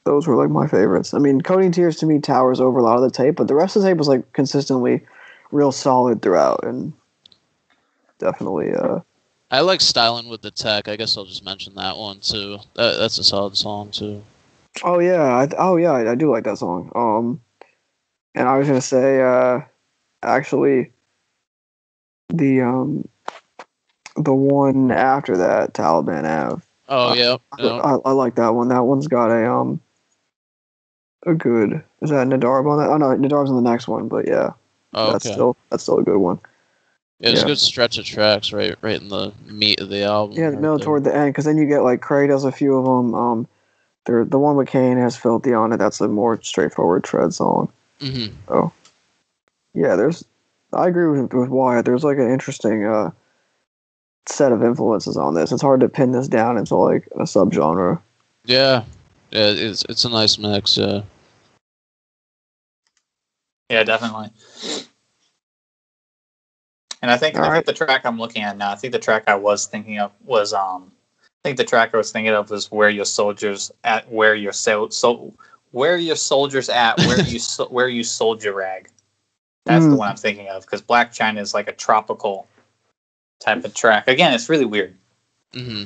those 0.05 0.27
were 0.27 0.37
like 0.37 0.51
my 0.51 0.67
favorites. 0.67 1.15
I 1.15 1.19
mean, 1.19 1.41
Codeine 1.41 1.73
Tears 1.73 1.97
to 1.97 2.07
me 2.07 2.19
towers 2.19 2.61
over 2.61 2.79
a 2.79 2.83
lot 2.83 2.97
of 2.97 3.03
the 3.03 3.11
tape, 3.11 3.37
but 3.37 3.49
the 3.49 3.55
rest 3.55 3.77
of 3.77 3.83
the 3.83 3.89
tape 3.89 3.99
was 3.99 4.09
like 4.09 4.33
consistently 4.33 5.03
real 5.53 5.73
solid 5.73 6.23
throughout 6.23 6.65
and 6.65 6.93
definitely 8.19 8.73
uh 8.73 9.01
I 9.51 9.63
like 9.63 9.81
styling 9.81 10.29
with 10.29 10.43
the 10.43 10.53
tech. 10.53 10.87
I 10.87 10.95
guess 10.95 11.17
I'll 11.17 11.25
just 11.25 11.45
mention 11.45 11.75
that 11.75 11.97
one 11.97 12.21
too. 12.21 12.59
That, 12.75 12.99
that's 12.99 13.19
a 13.19 13.25
solid 13.25 13.57
song 13.57 13.91
too. 13.91 14.23
Oh 14.83 14.99
yeah, 14.99 15.23
I, 15.23 15.49
oh 15.59 15.77
yeah, 15.77 15.93
I, 15.93 16.13
I 16.13 16.15
do 16.15 16.31
like 16.31 16.45
that 16.45 16.59
song. 16.59 16.91
Um, 16.95 17.41
and 18.35 18.49
I 18.49 18.57
was 18.59 18.67
gonna 18.67 18.81
say, 18.81 19.21
uh, 19.21 19.61
actually, 20.23 20.93
the 22.29 22.63
um, 22.63 23.09
the 24.17 24.33
one 24.33 24.91
after 24.91 25.37
that, 25.39 25.75
Taliban 25.75 26.25
Ave. 26.25 26.63
Oh 26.89 27.15
yeah. 27.15 27.37
I. 27.59 27.63
I, 27.63 27.97
I 28.05 28.13
like 28.13 28.37
that 28.37 28.55
one. 28.55 28.69
That 28.69 28.85
one's 28.85 29.09
got 29.09 29.31
a 29.31 29.51
um, 29.53 29.81
a 31.27 31.35
good. 31.35 31.83
Is 32.01 32.11
that 32.11 32.27
Nedarb 32.27 32.71
on 32.71 32.79
that? 32.79 32.89
Oh 32.91 32.97
no, 32.97 33.07
Nedarb's 33.17 33.51
on 33.51 33.63
the 33.63 33.71
next 33.71 33.89
one, 33.89 34.09
but 34.09 34.27
yeah, 34.27 34.53
Oh, 34.95 35.13
that's 35.13 35.27
okay. 35.27 35.35
still 35.35 35.57
that's 35.71 35.83
still 35.83 35.99
a 35.99 36.05
good 36.05 36.19
one. 36.19 36.41
Yeah, 37.19 37.31
it's 37.31 37.41
Yeah. 37.41 37.45
a 37.45 37.49
good 37.49 37.59
stretch 37.59 37.99
of 37.99 38.07
tracks 38.07 38.53
right 38.53 38.77
right 38.81 39.01
in 39.01 39.09
the 39.09 39.33
meat 39.45 39.81
of 39.81 39.91
the 39.91 40.05
album. 40.05 40.37
Yeah, 40.39 40.47
the 40.51 40.57
right 40.57 40.61
middle 40.63 40.79
there. 40.79 40.85
toward 40.87 41.05
the 41.05 41.15
end, 41.15 41.33
because 41.33 41.45
then 41.45 41.59
you 41.59 41.67
get 41.67 41.83
like 41.83 42.01
Kray 42.01 42.29
does 42.29 42.45
a 42.45 42.53
few 42.53 42.77
of 42.77 42.85
them. 42.85 43.15
Um, 43.15 43.49
there 44.07 44.25
the 44.25 44.39
one 44.39 44.57
with 44.57 44.69
Kane 44.69 44.97
has 44.97 45.17
Filthy 45.17 45.53
on 45.53 45.73
it. 45.73 45.77
That's 45.77 46.01
a 46.01 46.09
more 46.09 46.41
straightforward 46.43 47.05
tread 47.05 47.35
song. 47.35 47.71
Mhm. 48.01 48.73
yeah, 49.75 49.97
there's. 49.97 50.25
I 50.73 50.89
agree 50.89 51.21
with 51.21 51.33
with 51.33 51.49
Wyatt. 51.49 51.85
There's 51.85 52.05
like 52.05 52.19
an 52.19 52.31
interesting 52.31 52.87
uh, 52.87 53.11
set 54.27 54.53
of 54.53 54.63
influences 54.63 55.17
on 55.17 55.35
this. 55.35 55.53
It's 55.53 55.63
hard 55.63 55.81
to 55.81 55.89
pin 55.89 56.13
this 56.13 56.29
down 56.29 56.57
into 56.57 56.77
like 56.77 57.09
a 57.13 57.25
subgenre. 57.25 58.01
Yeah. 58.45 58.85
Yeah, 59.31 59.51
it's 59.51 59.85
it's 59.89 60.05
a 60.05 60.09
nice 60.09 60.39
mix. 60.39 60.77
Yeah. 60.77 61.03
Yeah, 63.69 63.85
definitely. 63.85 64.31
And 67.03 67.11
I 67.11 67.17
think 67.17 67.37
I 67.37 67.47
All 67.47 67.53
think 67.53 67.67
the 67.67 67.73
track 67.73 68.05
I'm 68.05 68.19
looking 68.19 68.43
at 68.43 68.57
now, 68.57 68.73
I 68.73 68.75
think 68.75 68.93
the 68.93 68.99
track 68.99 69.25
I 69.27 69.37
was 69.37 69.67
thinking 69.67 69.99
of 69.99 70.13
was 70.25 70.53
um 70.53 70.91
I 70.93 71.00
think 71.45 71.57
the 71.57 71.65
track 71.65 71.95
I 71.95 71.97
was 71.97 72.13
thinking 72.13 72.33
of 72.35 72.51
was 72.51 72.71
where 72.71 72.91
your 72.91 73.05
soldiers 73.05 73.73
at 73.85 74.11
where 74.11 74.35
your 74.35 74.53
so 74.53 74.89
so 74.91 75.33
where 75.73 75.97
your 75.97 76.17
soldiers 76.17 76.69
at 76.69 76.99
where 76.99 77.21
you 77.23 77.39
so, 77.39 77.67
where 77.71 77.89
you 77.89 78.05
soldier 78.05 78.53
rag. 78.53 78.89
That's 79.67 79.87
the 79.87 79.95
Mm. 79.95 79.99
one 79.99 80.11
I'm 80.11 80.17
thinking 80.17 80.49
of 80.49 80.63
because 80.63 80.83
Black 80.83 81.13
China 81.13 81.41
is 81.41 81.55
like 81.55 81.69
a 81.69 81.73
tropical 81.73 82.47
type 83.41 83.65
of 83.65 83.75
track. 83.75 84.09
Again, 84.09 84.33
it's 84.33 84.49
really 84.49 84.65
weird. 84.65 84.97
hmm 85.55 85.85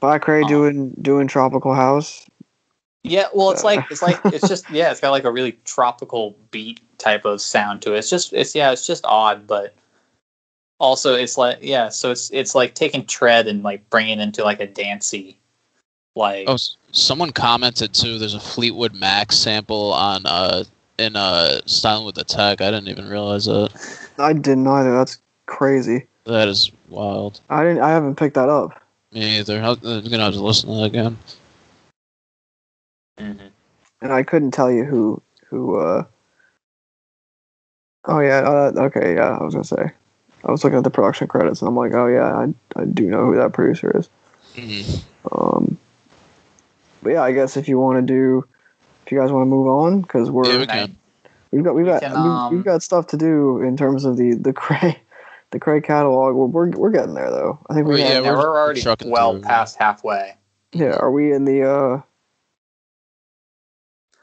Black 0.00 0.22
Kray 0.22 0.42
Um, 0.42 0.48
doing 0.48 0.90
doing 1.00 1.26
Tropical 1.26 1.74
House. 1.74 2.26
Yeah, 3.02 3.26
well, 3.34 3.50
it's 3.50 3.64
like 3.64 3.86
it's 3.90 4.02
like 4.02 4.20
it's 4.30 4.46
just 4.48 4.66
yeah, 4.70 4.90
it's 4.90 5.00
got 5.00 5.10
like 5.10 5.24
a 5.24 5.32
really 5.32 5.52
tropical 5.64 6.36
beat 6.50 6.80
type 6.98 7.24
of 7.24 7.40
sound 7.40 7.82
to 7.82 7.94
it. 7.94 7.98
It's 7.98 8.10
just 8.10 8.32
it's 8.32 8.54
yeah, 8.54 8.70
it's 8.70 8.86
just 8.86 9.04
odd, 9.06 9.46
but 9.46 9.74
also 10.84 11.14
it's 11.14 11.36
like 11.38 11.58
yeah, 11.62 11.88
so 11.88 12.10
it's 12.10 12.30
it's 12.32 12.54
like 12.54 12.74
taking 12.74 13.06
tread 13.06 13.46
and 13.48 13.62
like 13.62 13.88
bringing 13.90 14.20
into 14.20 14.44
like 14.44 14.60
a 14.60 14.66
dancey, 14.66 15.38
like 16.14 16.44
Oh, 16.48 16.58
someone 16.92 17.30
commented 17.30 17.94
too. 17.94 18.18
There's 18.18 18.34
a 18.34 18.40
Fleetwood 18.40 18.94
Mac 18.94 19.32
sample 19.32 19.92
on 19.92 20.26
uh 20.26 20.64
in 20.98 21.16
uh 21.16 21.60
styling 21.66 22.04
with 22.04 22.14
the 22.14 22.24
tech. 22.24 22.60
I 22.60 22.70
didn't 22.70 22.88
even 22.88 23.08
realize 23.08 23.46
that. 23.46 23.70
I 24.18 24.32
didn't 24.34 24.66
either. 24.66 24.92
That's 24.92 25.18
crazy. 25.46 26.06
That 26.24 26.48
is 26.48 26.70
wild. 26.88 27.40
I 27.50 27.64
didn't. 27.64 27.82
I 27.82 27.90
haven't 27.90 28.16
picked 28.16 28.34
that 28.34 28.48
up. 28.48 28.80
Me 29.12 29.38
either. 29.38 29.60
I'm 29.60 29.78
gonna 29.80 30.18
have 30.18 30.34
to 30.34 30.40
listen 30.40 30.68
to 30.68 30.76
that 30.76 30.84
again. 30.84 31.18
Mhm. 33.18 33.50
and 34.02 34.12
I 34.12 34.22
couldn't 34.22 34.50
tell 34.50 34.70
you 34.70 34.84
who 34.84 35.22
who. 35.48 35.76
uh 35.78 36.04
Oh 38.06 38.20
yeah. 38.20 38.40
Uh, 38.40 38.72
okay. 38.76 39.14
Yeah. 39.14 39.38
I 39.38 39.42
was 39.42 39.54
gonna 39.54 39.64
say. 39.64 39.92
I 40.44 40.50
was 40.50 40.62
looking 40.62 40.76
at 40.78 40.84
the 40.84 40.90
production 40.90 41.26
credits, 41.26 41.60
and 41.62 41.68
I'm 41.68 41.76
like, 41.76 41.92
oh 41.94 42.06
yeah, 42.06 42.32
I 42.34 42.80
I 42.80 42.84
do 42.84 43.06
know 43.06 43.26
who 43.26 43.36
that 43.36 43.52
producer 43.52 43.96
is. 43.98 44.08
Mhm. 44.54 45.02
Um. 45.32 45.78
But 47.02 47.10
yeah, 47.14 47.22
I 47.22 47.32
guess 47.32 47.56
if 47.56 47.68
you 47.68 47.78
want 47.78 47.98
to 47.98 48.02
do, 48.12 48.46
if 49.04 49.12
you 49.12 49.18
guys 49.18 49.30
want 49.30 49.42
to 49.42 49.50
move 49.50 49.66
on, 49.66 50.00
because 50.02 50.30
we're 50.30 50.52
Yeah, 50.52 50.58
we 50.60 50.66
can. 50.66 50.96
We've 51.50 51.62
got 51.64 51.74
we've 51.74 51.86
We 51.86 51.92
got 51.92 52.00
can, 52.02 52.10
we've, 52.12 52.18
um, 52.32 52.54
we've 52.54 52.64
got 52.64 52.82
stuff 52.82 53.06
to 53.08 53.16
do 53.16 53.60
in 53.62 53.76
terms 53.76 54.04
of 54.04 54.16
the 54.16 54.34
the 54.34 54.52
Kray 54.52 54.96
the 55.50 55.60
Kray 55.60 55.82
catalog. 55.84 56.34
We're 56.34 56.46
we're, 56.46 56.70
we're 56.70 56.90
getting 56.90 57.14
there 57.14 57.30
though. 57.30 57.58
I 57.70 57.74
think 57.74 57.86
we 57.86 57.94
Well, 57.94 58.02
have, 58.02 58.08
yeah, 58.08 58.20
yeah, 58.22 58.30
we're- 58.36 58.38
we're, 58.42 58.58
already 58.58 58.82
well 59.04 59.32
through, 59.32 59.42
past 59.42 59.76
halfway. 59.76 60.34
yeah. 60.72 60.94
Are 60.96 61.10
we 61.10 61.32
in 61.32 61.44
the? 61.44 61.62
uh 61.62 62.00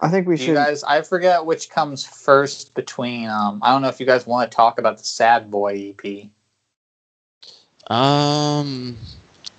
I 0.02 0.10
think 0.10 0.28
we 0.28 0.36
Do 0.36 0.41
you 0.41 0.48
should. 0.49 0.56
guys, 0.56 0.84
I 0.84 1.02
forget 1.03 1.45
which 1.45 1.69
comes 1.69 2.03
first 2.03 2.73
between. 2.73 3.30
Um, 3.30 3.60
I 3.61 3.72
don't 3.72 3.82
know 3.84 3.88
if 3.90 3.99
you 3.99 4.06
guys 4.06 4.26
want 4.26 4.49
to 4.49 4.56
talk 4.56 4.80
about 4.80 4.98
the 4.98 5.03
Sad 5.03 5.52
Boy 5.52 5.73
E 5.76 5.95
EP. 6.03 7.91
Um. 7.95 8.98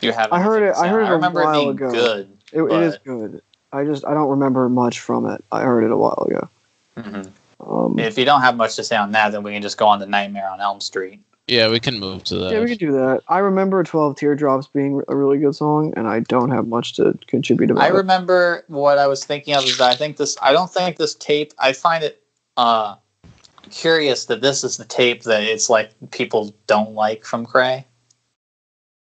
You 0.00 0.12
have? 0.12 0.32
I 0.32 0.40
heard 0.40 0.62
it- 0.64 0.74
to 0.74 0.78
I 0.80 0.88
heard 0.88 1.02
it 1.02 1.06
I 1.06 1.10
a 1.10 1.14
remember 1.14 1.42
it 1.42 1.44
while 1.44 1.54
being 1.60 1.70
ago. 1.70 1.90
good. 1.92 2.38
it, 2.52 2.62
it 2.62 2.82
is 2.82 2.98
good. 3.04 3.42
I 3.72 3.84
just 3.84 4.04
I 4.04 4.14
don't 4.14 4.28
remember 4.30 4.68
much 4.68 5.00
from 5.00 5.26
it. 5.30 5.44
I 5.52 5.62
heard 5.62 5.84
it 5.84 5.90
a 5.90 5.96
while 5.96 6.26
ago. 6.28 6.48
Mhm. 6.98 7.30
Um, 7.60 7.98
If 7.98 8.18
you 8.18 8.24
don't 8.24 8.40
have 8.40 8.56
much 8.56 8.74
to 8.76 8.84
say 8.84 8.96
on 8.96 9.12
that, 9.12 9.30
then 9.30 9.42
we 9.44 9.52
can 9.52 9.62
just 9.62 9.78
go 9.78 9.86
on 9.86 10.00
to 10.00 10.06
Nightmare 10.06 10.48
on 10.50 10.60
Elm 10.60 10.80
Street. 10.80 11.20
Yeah, 11.48 11.68
we 11.70 11.80
can 11.80 11.98
move 11.98 12.22
to 12.24 12.36
that. 12.36 12.52
yeah, 12.52 12.60
we 12.60 12.68
can 12.68 12.78
do 12.78 12.92
that. 12.92 13.22
I 13.28 13.38
remember 13.38 13.82
Twelve 13.82 14.16
Teardrops 14.16 14.68
being 14.68 15.02
a 15.08 15.16
really 15.16 15.38
good 15.38 15.54
song, 15.54 15.92
and 15.96 16.06
I 16.06 16.20
don't 16.20 16.50
have 16.50 16.66
much 16.66 16.94
to 16.94 17.18
contribute 17.26 17.70
about 17.70 17.82
I 17.82 17.88
it. 17.88 17.94
remember 17.94 18.64
what 18.68 18.98
I 18.98 19.06
was 19.08 19.24
thinking 19.24 19.54
of 19.54 19.64
is 19.64 19.76
that 19.78 19.90
I 19.90 19.96
think 19.96 20.16
this. 20.16 20.36
I 20.40 20.52
don't 20.52 20.70
think 20.72 20.96
this 20.96 21.14
tape. 21.16 21.52
I 21.58 21.72
find 21.72 22.04
it 22.04 22.22
uh, 22.56 22.94
curious 23.70 24.26
that 24.26 24.40
this 24.40 24.62
is 24.62 24.76
the 24.76 24.84
tape 24.84 25.24
that 25.24 25.42
it's 25.42 25.68
like 25.68 25.90
people 26.12 26.54
don't 26.68 26.92
like 26.92 27.24
from 27.24 27.44
Kray. 27.44 27.84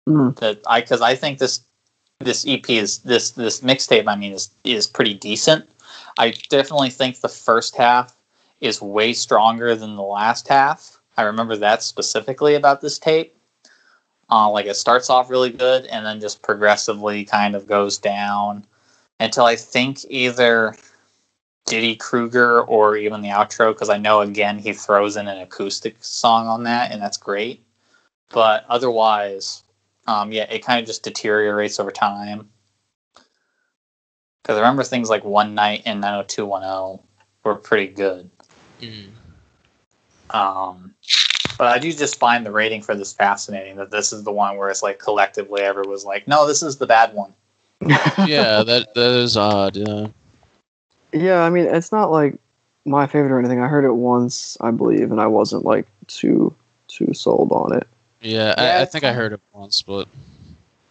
Mhm. 0.09 0.35
That 0.39 0.61
I 0.65 0.81
because 0.81 1.01
I 1.01 1.15
think 1.15 1.37
this 1.37 1.61
this 2.19 2.45
EP 2.47 2.67
is 2.71 2.99
this 2.99 3.31
this 3.31 3.61
mixtape. 3.61 4.07
I 4.07 4.15
mean 4.15 4.33
is 4.33 4.49
is 4.63 4.87
pretty 4.87 5.13
decent. 5.13 5.69
I 6.17 6.31
definitely 6.49 6.89
think 6.89 7.19
the 7.21 7.29
first 7.29 7.75
half 7.75 8.15
is 8.61 8.81
way 8.81 9.13
stronger 9.13 9.75
than 9.75 9.95
the 9.95 10.01
last 10.01 10.47
half. 10.47 10.97
I 11.17 11.23
remember 11.23 11.57
that 11.57 11.83
specifically 11.83 12.55
about 12.55 12.81
this 12.81 12.99
tape. 12.99 13.35
Uh, 14.29 14.49
like 14.49 14.65
it 14.65 14.75
starts 14.75 15.09
off 15.09 15.29
really 15.29 15.49
good 15.49 15.85
and 15.87 16.05
then 16.05 16.21
just 16.21 16.41
progressively 16.41 17.25
kind 17.25 17.53
of 17.53 17.67
goes 17.67 17.97
down 17.97 18.65
until 19.19 19.45
I 19.45 19.57
think 19.57 19.99
either 20.09 20.75
Diddy 21.65 21.95
Kruger 21.95 22.61
or 22.61 22.97
even 22.97 23.21
the 23.21 23.29
outro, 23.29 23.73
because 23.73 23.89
I 23.89 23.97
know 23.97 24.21
again 24.21 24.57
he 24.57 24.73
throws 24.73 25.15
in 25.15 25.27
an 25.27 25.39
acoustic 25.39 25.95
song 26.03 26.47
on 26.47 26.63
that, 26.63 26.91
and 26.91 27.01
that's 27.01 27.17
great. 27.17 27.63
But 28.29 28.65
otherwise, 28.67 29.63
um, 30.07 30.31
yeah, 30.31 30.43
it 30.51 30.65
kind 30.65 30.79
of 30.79 30.87
just 30.87 31.03
deteriorates 31.03 31.79
over 31.79 31.91
time. 31.91 32.49
Because 34.41 34.57
I 34.57 34.61
remember 34.61 34.83
things 34.83 35.09
like 35.09 35.23
One 35.23 35.53
Night 35.53 35.83
and 35.85 36.01
90210 36.01 37.05
were 37.43 37.55
pretty 37.55 37.87
good. 37.93 38.29
Mm. 38.81 39.09
Um, 40.33 40.93
but 41.57 41.67
I 41.67 41.77
do 41.77 41.91
just 41.93 42.17
find 42.17 42.45
the 42.45 42.51
rating 42.51 42.81
for 42.81 42.95
this 42.95 43.13
fascinating 43.13 43.75
that 43.75 43.91
this 43.91 44.11
is 44.11 44.23
the 44.23 44.31
one 44.31 44.57
where 44.57 44.69
it's 44.69 44.81
like 44.81 44.99
collectively 44.99 45.61
everyone 45.61 45.91
was 45.91 46.05
like, 46.05 46.27
no, 46.27 46.47
this 46.47 46.63
is 46.63 46.77
the 46.77 46.87
bad 46.87 47.13
one. 47.13 47.33
Yeah, 48.27 48.63
that 48.63 48.87
that 48.93 49.11
is 49.11 49.37
odd. 49.37 49.75
Yeah. 49.75 50.07
Yeah, 51.13 51.41
I 51.41 51.49
mean, 51.49 51.65
it's 51.65 51.91
not 51.91 52.11
like 52.11 52.39
my 52.85 53.05
favorite 53.07 53.31
or 53.31 53.39
anything. 53.39 53.61
I 53.61 53.67
heard 53.67 53.85
it 53.85 53.93
once, 53.93 54.57
I 54.61 54.71
believe, 54.71 55.11
and 55.11 55.19
I 55.19 55.27
wasn't 55.27 55.65
like 55.65 55.87
too 56.07 56.55
too 56.87 57.13
sold 57.13 57.51
on 57.51 57.75
it. 57.75 57.87
Yeah, 58.21 58.53
Yeah, 58.57 58.77
I, 58.77 58.81
I 58.81 58.85
think 58.85 59.03
I 59.03 59.13
heard 59.13 59.33
it 59.33 59.41
once, 59.53 59.81
but 59.81 60.07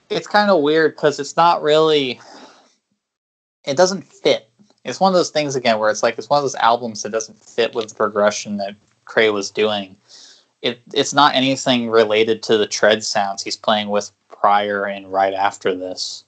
It's 0.08 0.26
kind 0.26 0.50
of 0.50 0.62
weird 0.62 0.94
because 0.96 1.20
it's 1.20 1.36
not 1.36 1.62
really. 1.62 2.20
It 3.64 3.76
doesn't 3.76 4.02
fit. 4.02 4.50
It's 4.84 5.00
one 5.00 5.12
of 5.12 5.16
those 5.16 5.30
things 5.30 5.56
again 5.56 5.78
where 5.78 5.90
it's 5.90 6.02
like 6.02 6.18
it's 6.18 6.28
one 6.28 6.38
of 6.38 6.44
those 6.44 6.54
albums 6.56 7.02
that 7.02 7.10
doesn't 7.10 7.38
fit 7.42 7.74
with 7.74 7.88
the 7.90 7.94
progression 7.94 8.56
that 8.58 8.74
Kray 9.10 9.32
was 9.32 9.50
doing. 9.50 9.96
It 10.62 10.80
it's 10.94 11.14
not 11.14 11.34
anything 11.34 11.90
related 11.90 12.42
to 12.44 12.58
the 12.58 12.66
tread 12.66 13.02
sounds 13.02 13.42
he's 13.42 13.56
playing 13.56 13.88
with 13.88 14.10
prior 14.28 14.84
and 14.84 15.10
right 15.10 15.34
after 15.34 15.74
this. 15.74 16.24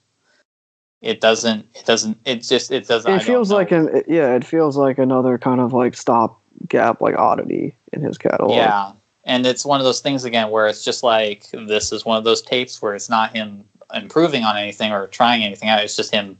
It 1.01 1.19
doesn't. 1.21 1.67
It 1.75 1.85
doesn't. 1.85 2.17
It 2.25 2.43
just. 2.43 2.71
It 2.71 2.87
doesn't. 2.87 3.11
It 3.11 3.23
feels 3.23 3.51
like 3.51 3.71
an 3.71 3.89
it- 3.89 4.05
yeah, 4.07 4.33
it 4.35 4.45
feels 4.45 4.77
like 4.77 4.97
another 4.97 5.37
kind 5.37 5.61
of 5.61 5.73
like 5.73 5.95
stop 5.95 6.39
gap 6.67 7.01
like 7.01 7.15
oddity 7.15 7.75
in 7.91 8.01
his 8.01 8.17
catalog. 8.17 8.55
Yeah. 8.55 8.93
And 9.25 9.45
it's 9.45 9.65
one 9.65 9.79
of 9.79 9.85
those 9.85 10.01
things 10.01 10.25
again 10.25 10.49
where 10.49 10.67
it's 10.67 10.83
just 10.83 11.03
like 11.03 11.47
this 11.51 11.91
is 11.91 12.05
one 12.05 12.17
of 12.17 12.23
those 12.23 12.41
tapes 12.41 12.81
where 12.81 12.95
it's 12.95 13.09
not 13.09 13.35
him 13.35 13.63
improving 13.93 14.43
on 14.43 14.57
anything 14.57 14.91
or 14.91 15.07
trying 15.07 15.43
anything 15.43 15.69
out. 15.69 15.83
It's 15.83 15.95
just 15.95 16.13
him. 16.13 16.37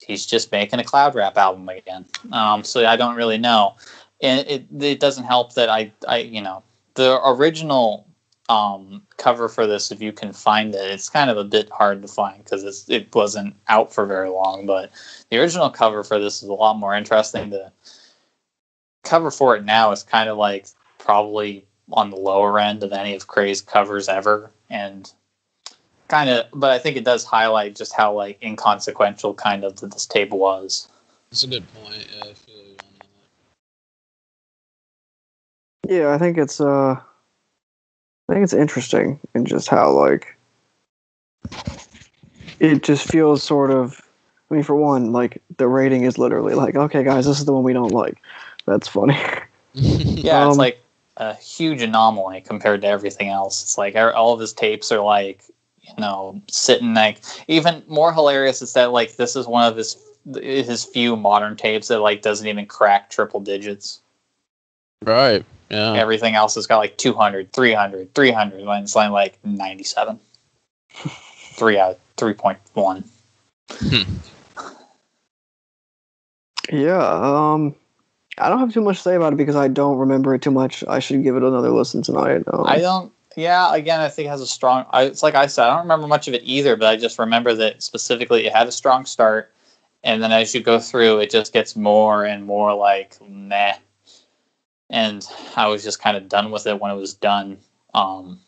He's 0.00 0.24
just 0.24 0.52
making 0.52 0.80
a 0.80 0.84
cloud 0.84 1.14
rap 1.14 1.36
album 1.36 1.68
again. 1.68 2.06
Um, 2.32 2.64
so 2.64 2.86
I 2.86 2.96
don't 2.96 3.16
really 3.16 3.36
know. 3.38 3.74
And 4.20 4.46
it, 4.48 4.66
it 4.80 5.00
doesn't 5.00 5.24
help 5.24 5.54
that 5.54 5.68
I, 5.68 5.92
I, 6.06 6.18
you 6.18 6.40
know, 6.40 6.62
the 6.94 7.20
original 7.24 8.08
um, 8.48 9.02
cover 9.16 9.48
for 9.48 9.66
this, 9.66 9.90
if 9.92 10.00
you 10.00 10.12
can 10.12 10.32
find 10.32 10.74
it, 10.74 10.90
it's 10.90 11.08
kind 11.08 11.30
of 11.30 11.36
a 11.36 11.44
bit 11.44 11.70
hard 11.70 12.02
to 12.02 12.08
find 12.08 12.42
because 12.42 12.88
it 12.88 13.14
wasn't 13.14 13.54
out 13.68 13.92
for 13.92 14.06
very 14.06 14.30
long. 14.30 14.66
But 14.66 14.90
the 15.30 15.38
original 15.38 15.70
cover 15.70 16.02
for 16.02 16.18
this 16.18 16.42
is 16.42 16.48
a 16.48 16.54
lot 16.54 16.78
more 16.78 16.94
interesting. 16.94 17.50
The 17.50 17.70
cover 19.04 19.30
for 19.30 19.56
it 19.56 19.64
now 19.64 19.92
is 19.92 20.02
kind 20.02 20.28
of 20.28 20.38
like 20.38 20.66
probably 20.98 21.64
on 21.92 22.10
the 22.10 22.16
lower 22.16 22.58
end 22.58 22.82
of 22.82 22.92
any 22.92 23.14
of 23.14 23.26
Kray's 23.26 23.60
covers 23.60 24.08
ever, 24.08 24.50
and 24.70 25.10
kind 26.08 26.30
of. 26.30 26.46
But 26.54 26.70
I 26.70 26.78
think 26.78 26.96
it 26.96 27.04
does 27.04 27.24
highlight 27.24 27.76
just 27.76 27.92
how 27.92 28.14
like 28.14 28.42
inconsequential 28.42 29.34
kind 29.34 29.64
of 29.64 29.78
this 29.80 30.06
tape 30.06 30.30
was. 30.30 30.88
it's 31.30 31.44
a 31.44 31.48
good 31.48 31.64
point. 31.74 32.06
Yeah, 32.16 32.32
Yeah, 35.88 36.12
I 36.12 36.18
think 36.18 36.36
it's 36.36 36.60
uh 36.60 37.00
I 38.28 38.32
think 38.32 38.44
it's 38.44 38.52
interesting 38.52 39.18
in 39.34 39.46
just 39.46 39.68
how 39.68 39.90
like 39.90 40.36
it 42.60 42.82
just 42.82 43.08
feels 43.08 43.42
sort 43.42 43.70
of 43.70 43.98
I 44.50 44.54
mean 44.54 44.62
for 44.62 44.74
one, 44.74 45.12
like 45.12 45.40
the 45.56 45.66
rating 45.66 46.02
is 46.02 46.18
literally 46.18 46.52
like, 46.54 46.76
okay 46.76 47.02
guys, 47.02 47.24
this 47.24 47.38
is 47.38 47.46
the 47.46 47.54
one 47.54 47.62
we 47.62 47.72
don't 47.72 47.92
like. 47.92 48.20
That's 48.66 48.86
funny. 48.86 49.18
Yeah, 49.74 50.46
it's 50.46 50.54
Um, 50.54 50.58
like 50.58 50.82
a 51.18 51.34
huge 51.34 51.82
anomaly 51.82 52.40
compared 52.40 52.80
to 52.80 52.88
everything 52.88 53.28
else. 53.28 53.62
It's 53.62 53.78
like 53.78 53.94
er- 53.94 54.12
all 54.12 54.32
of 54.32 54.40
his 54.40 54.52
tapes 54.52 54.90
are 54.90 55.00
like, 55.00 55.44
you 55.82 55.92
know, 55.98 56.42
sitting 56.48 56.94
like 56.94 57.22
even 57.46 57.84
more 57.86 58.12
hilarious 58.12 58.60
is 58.60 58.72
that 58.72 58.92
like 58.92 59.16
this 59.16 59.36
is 59.36 59.46
one 59.46 59.70
of 59.70 59.76
his 59.76 59.96
his 60.34 60.84
few 60.84 61.16
modern 61.16 61.54
tapes 61.56 61.88
that 61.88 62.00
like 62.00 62.22
doesn't 62.22 62.46
even 62.48 62.66
crack 62.66 63.08
triple 63.10 63.40
digits. 63.40 64.00
right. 65.04 65.44
Yeah. 65.68 65.94
Everything 65.94 66.34
else 66.34 66.54
has 66.54 66.66
got 66.66 66.78
like 66.78 66.96
200, 66.96 67.52
300, 67.52 68.14
300, 68.14 68.64
when 68.64 68.82
it's 68.82 68.96
like, 68.96 69.10
like 69.10 69.38
97. 69.44 70.18
3 71.54 71.78
out 71.78 71.90
of 71.90 71.98
3.1. 72.16 73.04
Yeah, 76.70 77.52
um 77.52 77.74
I 78.40 78.48
don't 78.48 78.58
have 78.58 78.72
too 78.72 78.80
much 78.80 78.96
to 78.98 79.02
say 79.02 79.14
about 79.16 79.32
it 79.32 79.36
because 79.36 79.56
I 79.56 79.68
don't 79.68 79.98
remember 79.98 80.34
it 80.34 80.42
too 80.42 80.50
much. 80.50 80.84
I 80.86 80.98
should 80.98 81.22
give 81.22 81.36
it 81.36 81.42
another 81.42 81.70
listen 81.70 82.02
tonight. 82.02 82.42
Um, 82.52 82.64
I 82.66 82.78
don't. 82.78 83.12
Yeah, 83.36 83.74
again, 83.74 84.00
I 84.00 84.08
think 84.08 84.26
it 84.26 84.30
has 84.30 84.40
a 84.40 84.46
strong. 84.46 84.86
I, 84.90 85.04
it's 85.04 85.22
like 85.22 85.34
I 85.34 85.46
said, 85.46 85.64
I 85.64 85.70
don't 85.70 85.82
remember 85.82 86.06
much 86.06 86.28
of 86.28 86.34
it 86.34 86.42
either, 86.44 86.76
but 86.76 86.88
I 86.88 86.96
just 86.96 87.18
remember 87.18 87.54
that 87.54 87.82
specifically 87.82 88.46
it 88.46 88.52
had 88.52 88.66
a 88.66 88.72
strong 88.72 89.04
start, 89.04 89.52
and 90.02 90.22
then 90.22 90.32
as 90.32 90.54
you 90.54 90.60
go 90.60 90.78
through, 90.78 91.18
it 91.18 91.30
just 91.30 91.52
gets 91.52 91.76
more 91.76 92.24
and 92.24 92.44
more 92.44 92.74
like 92.74 93.16
meh, 93.28 93.76
and 94.90 95.26
I 95.56 95.68
was 95.68 95.84
just 95.84 96.00
kind 96.00 96.16
of 96.16 96.28
done 96.28 96.50
with 96.50 96.66
it 96.66 96.80
when 96.80 96.90
it 96.90 96.96
was 96.96 97.14
done. 97.14 97.58
Um, 97.94 98.40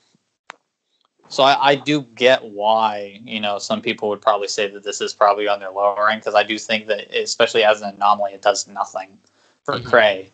so 1.29 1.43
I, 1.43 1.71
I 1.71 1.75
do 1.77 2.03
get 2.03 2.45
why 2.45 3.21
you 3.25 3.41
know 3.41 3.59
some 3.59 3.81
people 3.81 4.09
would 4.09 4.23
probably 4.23 4.49
say 4.49 4.69
that 4.69 4.83
this 4.85 5.01
is 5.01 5.15
probably 5.15 5.49
on 5.49 5.61
their 5.61 5.71
lower 5.71 6.11
end 6.11 6.21
because 6.21 6.35
I 6.35 6.43
do 6.43 6.59
think 6.59 6.87
that 6.87 7.15
especially 7.15 7.65
as 7.65 7.83
an 7.83 7.95
anomaly, 7.95 8.33
it 8.35 8.43
does 8.43 8.67
nothing 8.69 9.19
for 9.65 9.75
Mhm. 9.75 9.85
Kray, 9.85 10.29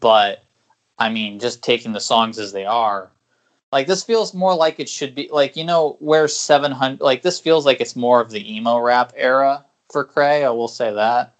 but 0.00 0.44
I 0.98 1.08
mean, 1.08 1.38
just 1.38 1.62
taking 1.62 1.92
the 1.92 2.00
songs 2.00 2.38
as 2.38 2.52
they 2.52 2.66
are, 2.66 3.10
like 3.72 3.86
this 3.86 4.04
feels 4.04 4.34
more 4.34 4.54
like 4.54 4.78
it 4.78 4.88
should 4.88 5.14
be 5.14 5.28
like 5.32 5.56
you 5.56 5.64
know 5.64 5.96
where 5.98 6.28
700 6.28 7.00
like 7.02 7.22
this 7.22 7.40
feels 7.40 7.66
like 7.66 7.80
it's 7.80 7.96
more 7.96 8.20
of 8.20 8.30
the 8.30 8.54
emo 8.54 8.78
rap 8.78 9.12
era 9.16 9.64
for 9.90 10.04
Kray 10.04 10.44
I 10.44 10.50
will 10.50 10.68
say 10.68 10.92
that 10.92 11.34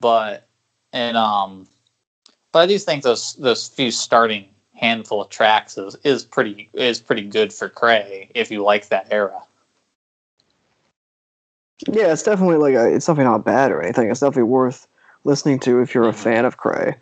but 0.00 0.46
and 0.92 1.16
um 1.16 1.66
but 2.52 2.60
I 2.60 2.66
do 2.66 2.78
think 2.78 3.02
those 3.02 3.34
those 3.34 3.68
few 3.68 3.90
starting 3.90 4.46
handful 4.74 5.20
of 5.20 5.28
tracks 5.28 5.76
is, 5.76 5.96
is 6.04 6.24
pretty 6.24 6.70
is 6.72 7.00
pretty 7.00 7.22
good 7.22 7.52
for 7.52 7.68
Kray 7.68 8.30
if 8.34 8.50
you 8.50 8.62
like 8.62 8.88
that 8.88 9.08
era 9.10 9.42
Yeah, 11.88 12.12
it's 12.12 12.22
definitely 12.22 12.56
like 12.56 12.74
a, 12.74 12.94
it's 12.94 13.06
definitely 13.06 13.30
not 13.30 13.44
bad 13.44 13.72
or 13.72 13.82
anything. 13.82 14.10
It's 14.10 14.20
definitely 14.20 14.44
worth 14.44 14.86
listening 15.24 15.58
to 15.60 15.80
if 15.80 15.94
you're 15.94 16.08
a 16.08 16.12
Mhm. 16.12 16.14
fan 16.14 16.44
of 16.44 16.58
Kray. 16.58 16.96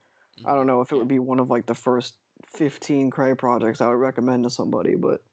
I 0.45 0.55
don't 0.55 0.67
know 0.67 0.81
if 0.81 0.93
it 0.93 0.97
would 0.97 1.09
be 1.09 1.19
one 1.19 1.41
of 1.41 1.51
like 1.51 1.67
the 1.67 1.75
first 1.75 2.17
15 2.45 3.11
Kray 3.11 3.37
projects 3.37 3.81
I 3.81 3.89
would 3.89 3.97
recommend 3.97 4.45
to 4.45 4.51
somebody, 4.51 4.95
but 4.95 5.25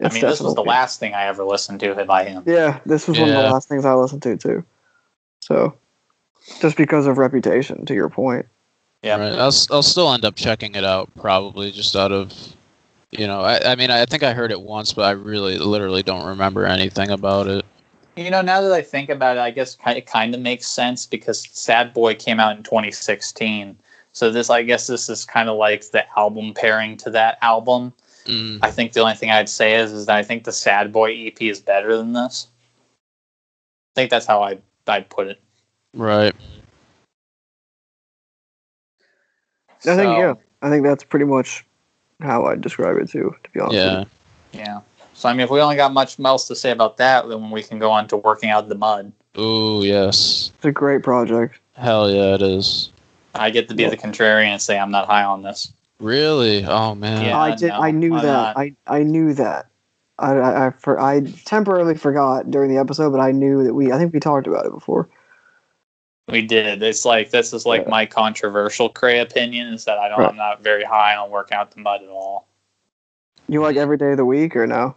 I 0.00 0.06
it's 0.06 0.14
mean 0.14 0.22
this 0.22 0.40
was 0.40 0.54
the 0.54 0.62
last 0.62 1.00
thing 1.00 1.14
I 1.14 1.24
ever 1.24 1.44
listened 1.44 1.80
to 1.80 2.04
by 2.04 2.24
him 2.24 2.44
Yeah, 2.46 2.78
this 2.86 3.08
was 3.08 3.18
one 3.18 3.28
of 3.30 3.34
the 3.34 3.50
last 3.50 3.68
things 3.68 3.84
I 3.84 3.94
listened 3.94 4.22
to 4.22 4.36
too. 4.36 4.64
So, 5.40 5.74
just 6.60 6.76
because 6.76 7.06
of 7.06 7.18
reputation, 7.18 7.86
to 7.86 7.94
your 7.94 8.08
point. 8.08 8.46
Yeah 9.02 9.16
Right. 9.16 9.32
I'll 9.32 9.48
s- 9.48 9.70
I'll 9.70 9.82
still 9.82 10.12
end 10.12 10.24
up 10.24 10.36
checking 10.36 10.74
it 10.74 10.84
out 10.84 11.10
probably 11.16 11.70
just 11.70 11.96
out 11.96 12.12
of 12.12 12.32
you 13.10 13.26
know 13.26 13.40
I, 13.40 13.72
I 13.72 13.74
mean 13.74 13.90
I 13.90 14.04
think 14.06 14.22
I 14.22 14.32
heard 14.32 14.50
it 14.50 14.60
once 14.60 14.92
but 14.92 15.02
I 15.02 15.12
really 15.12 15.58
literally 15.58 16.02
don't 16.02 16.26
remember 16.26 16.66
anything 16.66 17.10
about 17.10 17.46
it. 17.46 17.64
You 18.16 18.30
know, 18.30 18.42
now 18.42 18.60
that 18.60 18.72
I 18.72 18.82
think 18.82 19.08
about 19.08 19.36
it, 19.36 19.40
I 19.40 19.50
guess 19.50 19.78
it 19.86 20.04
kind 20.04 20.34
of 20.34 20.40
makes 20.40 20.66
sense 20.66 21.06
because 21.06 21.48
Sad 21.52 21.94
Boy 21.94 22.14
came 22.14 22.38
out 22.40 22.56
in 22.56 22.62
2016. 22.64 23.78
So 24.12 24.30
this, 24.30 24.50
I 24.50 24.62
guess, 24.62 24.88
this 24.88 25.08
is 25.08 25.24
kind 25.24 25.48
of 25.48 25.56
like 25.56 25.88
the 25.90 26.04
album 26.18 26.52
pairing 26.52 26.96
to 26.98 27.10
that 27.10 27.38
album. 27.40 27.94
Mm. 28.26 28.58
I 28.62 28.70
think 28.72 28.92
the 28.92 29.00
only 29.00 29.14
thing 29.14 29.30
I'd 29.30 29.48
say 29.48 29.76
is, 29.76 29.92
is 29.92 30.06
that 30.06 30.16
I 30.16 30.22
think 30.22 30.44
the 30.44 30.52
Sad 30.52 30.92
Boy 30.92 31.14
EP 31.14 31.40
is 31.40 31.60
better 31.60 31.96
than 31.96 32.12
this. 32.12 32.48
I 33.94 34.00
think 34.00 34.10
that's 34.10 34.26
how 34.26 34.42
I 34.42 34.58
I'd 34.86 35.08
put 35.08 35.28
it. 35.28 35.40
Right. 35.94 36.34
I 39.86 39.96
think 39.96 40.18
yeah, 40.18 40.34
I 40.62 40.70
think 40.70 40.84
that's 40.84 41.04
pretty 41.04 41.24
much 41.24 41.64
how 42.20 42.46
I'd 42.46 42.60
describe 42.60 42.96
it 42.98 43.08
too. 43.10 43.34
To 43.42 43.50
be 43.50 43.60
honest, 43.60 43.74
Yeah. 43.74 44.04
yeah. 44.52 44.80
So 45.14 45.28
I 45.28 45.32
mean, 45.32 45.40
if 45.40 45.50
we 45.50 45.60
only 45.60 45.76
got 45.76 45.92
much 45.92 46.18
else 46.20 46.48
to 46.48 46.56
say 46.56 46.70
about 46.70 46.96
that, 46.98 47.28
then 47.28 47.50
we 47.50 47.62
can 47.62 47.78
go 47.78 47.90
on 47.90 48.08
to 48.08 48.16
working 48.16 48.50
out 48.50 48.68
the 48.68 48.74
mud. 48.74 49.12
Ooh 49.38 49.82
yes. 49.84 50.50
it's 50.56 50.64
a 50.64 50.72
great 50.72 51.02
project. 51.02 51.60
Hell 51.74 52.10
yeah 52.10 52.34
it 52.34 52.42
is. 52.42 52.90
I 53.34 53.50
get 53.50 53.68
to 53.68 53.74
be 53.74 53.84
the 53.88 53.96
contrarian 53.96 54.46
and 54.46 54.62
say 54.62 54.78
I'm 54.78 54.90
not 54.90 55.06
high 55.06 55.24
on 55.24 55.42
this. 55.42 55.72
Really? 56.00 56.64
Oh 56.64 56.94
man. 56.94 57.24
Yeah. 57.24 57.38
I 57.38 57.54
did. 57.54 57.68
no, 57.68 57.80
I 57.80 57.90
knew 57.90 58.10
why 58.12 58.22
that. 58.22 58.26
not? 58.26 58.58
I 58.58 58.74
I 58.86 59.02
knew 59.02 59.34
that. 59.34 59.66
I 60.18 60.32
I 60.32 60.66
I, 60.66 60.70
for, 60.70 61.00
I 61.00 61.20
temporarily 61.44 61.96
forgot 61.96 62.50
during 62.50 62.70
the 62.70 62.78
episode, 62.78 63.10
but 63.10 63.20
I 63.20 63.32
knew 63.32 63.64
that 63.64 63.74
we. 63.74 63.92
I 63.92 63.98
think 63.98 64.12
we 64.12 64.20
talked 64.20 64.46
about 64.46 64.66
it 64.66 64.72
before. 64.72 65.08
We 66.30 66.42
did. 66.42 66.82
It's 66.82 67.04
like 67.04 67.30
this 67.30 67.52
is 67.52 67.66
like 67.66 67.82
Yeah. 67.82 67.90
my 67.90 68.06
controversial 68.06 68.90
Kray 68.90 69.20
opinion 69.22 69.72
is 69.72 69.84
that 69.84 69.98
I 69.98 70.08
don't 70.08 70.18
Right. 70.20 70.30
I'm 70.30 70.36
not 70.36 70.62
very 70.62 70.84
high 70.84 71.16
on 71.16 71.30
working 71.30 71.56
out 71.56 71.70
the 71.72 71.80
mud 71.80 72.02
at 72.02 72.08
all. 72.08 72.46
You 73.48 73.60
like 73.62 73.76
every 73.76 73.96
day 73.96 74.12
of 74.12 74.16
the 74.16 74.24
week 74.24 74.54
or 74.56 74.66
no? 74.66 74.94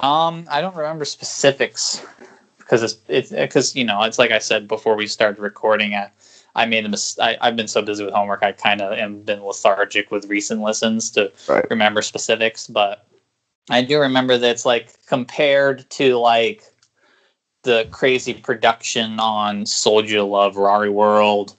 Um, 0.00 0.46
I 0.50 0.60
don't 0.60 0.76
remember 0.76 1.04
specifics 1.04 2.04
because 2.58 2.82
it's 2.82 2.96
it's 3.08 3.30
because 3.30 3.74
you 3.74 3.84
know 3.84 4.02
it's 4.02 4.18
like 4.18 4.30
I 4.30 4.38
said 4.38 4.68
before 4.68 4.96
we 4.96 5.06
started 5.06 5.40
recording. 5.40 5.94
I 5.94 6.10
I 6.54 6.64
made 6.66 6.84
a 6.86 6.88
mis- 6.88 7.18
I, 7.18 7.36
I've 7.40 7.56
been 7.56 7.68
so 7.68 7.82
busy 7.82 8.04
with 8.04 8.14
homework. 8.14 8.42
I 8.42 8.52
kind 8.52 8.80
of 8.80 8.92
am 8.98 9.20
been 9.22 9.42
lethargic 9.44 10.10
with 10.10 10.26
recent 10.26 10.62
listens 10.62 11.10
to 11.12 11.30
Right. 11.48 11.66
remember 11.70 12.00
specifics, 12.02 12.66
but 12.66 13.06
I 13.70 13.82
do 13.82 13.98
remember 14.00 14.38
that 14.38 14.50
it's 14.50 14.64
like 14.66 14.94
compared 15.06 15.88
to 15.90 16.16
like 16.18 16.62
the 17.66 17.86
crazy 17.90 18.32
production 18.32 19.18
on 19.18 19.66
Soldier 19.66 20.22
Love, 20.22 20.56
Rari 20.56 20.88
World, 20.88 21.56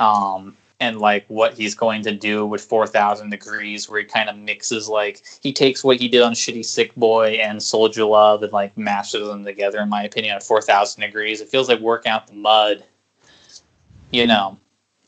um, 0.00 0.56
and 0.80 0.98
like 0.98 1.24
what 1.28 1.54
he's 1.54 1.74
going 1.74 2.02
to 2.02 2.12
do 2.12 2.44
with 2.44 2.62
4,000 2.62 3.30
Degrees, 3.30 3.88
where 3.88 4.00
he 4.00 4.06
kind 4.06 4.28
of 4.28 4.36
mixes 4.36 4.88
like 4.88 5.22
he 5.40 5.52
takes 5.52 5.84
what 5.84 6.00
he 6.00 6.08
did 6.08 6.22
on 6.22 6.32
Shitty 6.32 6.64
Sick 6.64 6.94
Boy 6.96 7.34
and 7.34 7.62
Soldier 7.62 8.04
Love 8.04 8.42
and 8.42 8.52
like 8.52 8.76
mashes 8.76 9.26
them 9.28 9.44
together. 9.44 9.80
In 9.80 9.88
my 9.88 10.02
opinion, 10.02 10.34
on 10.34 10.40
4,000 10.40 11.00
Degrees, 11.00 11.40
it 11.40 11.48
feels 11.48 11.68
like 11.68 11.80
working 11.80 12.10
out 12.10 12.26
the 12.26 12.34
mud. 12.34 12.84
You 14.10 14.26
know, 14.26 14.58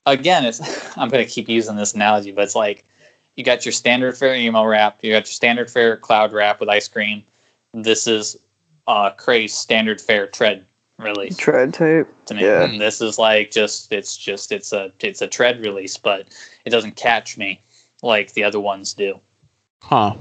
again, 0.06 0.44
it's 0.44 0.60
I'm 0.96 1.08
going 1.08 1.26
to 1.26 1.30
keep 1.30 1.48
using 1.48 1.74
this 1.74 1.94
analogy, 1.94 2.30
but 2.30 2.44
it's 2.44 2.54
like 2.54 2.84
you 3.36 3.42
got 3.42 3.66
your 3.66 3.72
standard 3.72 4.16
fare 4.16 4.36
emo 4.36 4.64
rap, 4.64 4.98
you 5.02 5.10
got 5.10 5.26
your 5.26 5.32
standard 5.32 5.68
fare 5.68 5.96
cloud 5.96 6.32
rap 6.32 6.60
with 6.60 6.68
ice 6.68 6.86
cream. 6.86 7.24
This 7.74 8.06
is 8.06 8.36
uh 8.86 9.10
Kray's 9.12 9.52
standard 9.54 10.00
fare 10.00 10.26
tread 10.26 10.66
release 10.98 11.36
Tread 11.36 11.74
tape. 11.74 12.06
to 12.26 12.34
me. 12.34 12.42
Yeah. 12.44 12.62
And 12.64 12.80
this 12.80 13.00
is 13.00 13.18
like 13.18 13.50
just 13.50 13.92
it's 13.92 14.16
just 14.16 14.52
it's 14.52 14.72
a 14.72 14.92
it's 15.00 15.20
a 15.22 15.26
tread 15.26 15.60
release, 15.60 15.96
but 15.96 16.28
it 16.64 16.70
doesn't 16.70 16.96
catch 16.96 17.36
me 17.36 17.60
like 18.02 18.32
the 18.34 18.44
other 18.44 18.60
ones 18.60 18.94
do. 18.94 19.18
Huh. 19.82 20.14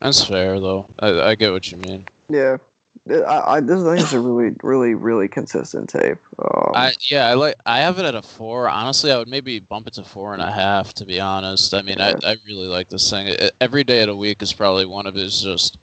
That's 0.00 0.24
fair 0.24 0.60
though. 0.60 0.86
I, 0.98 1.20
I 1.20 1.34
get 1.34 1.52
what 1.52 1.70
you 1.70 1.78
mean. 1.78 2.06
Yeah. 2.28 2.58
I, 3.08 3.56
I 3.56 3.60
this 3.60 3.82
I 3.82 3.94
think 3.96 4.00
it's 4.04 4.12
a 4.12 4.20
really 4.20 4.54
really 4.62 4.94
really 4.94 5.26
consistent 5.28 5.88
tape. 5.88 6.18
Um, 6.38 6.72
I 6.74 6.92
yeah, 7.00 7.26
I 7.28 7.34
like 7.34 7.56
I 7.66 7.78
have 7.78 7.98
it 7.98 8.04
at 8.04 8.14
a 8.14 8.22
four. 8.22 8.68
Honestly, 8.68 9.10
I 9.10 9.18
would 9.18 9.28
maybe 9.28 9.58
bump 9.58 9.86
it 9.86 9.94
to 9.94 10.04
four 10.04 10.32
and 10.34 10.42
a 10.42 10.50
half. 10.50 10.92
To 10.94 11.06
be 11.06 11.18
honest, 11.18 11.72
I 11.72 11.82
mean, 11.82 11.98
Yeah. 11.98 12.14
I, 12.22 12.32
I 12.32 12.36
really 12.46 12.66
like 12.66 12.88
this 12.88 13.08
thing. 13.08 13.28
It, 13.28 13.54
every 13.60 13.84
day 13.84 14.02
of 14.02 14.08
the 14.08 14.16
week 14.16 14.42
is 14.42 14.52
probably 14.52 14.84
one 14.86 15.06
of 15.06 15.14
his 15.14 15.40
just. 15.42 15.78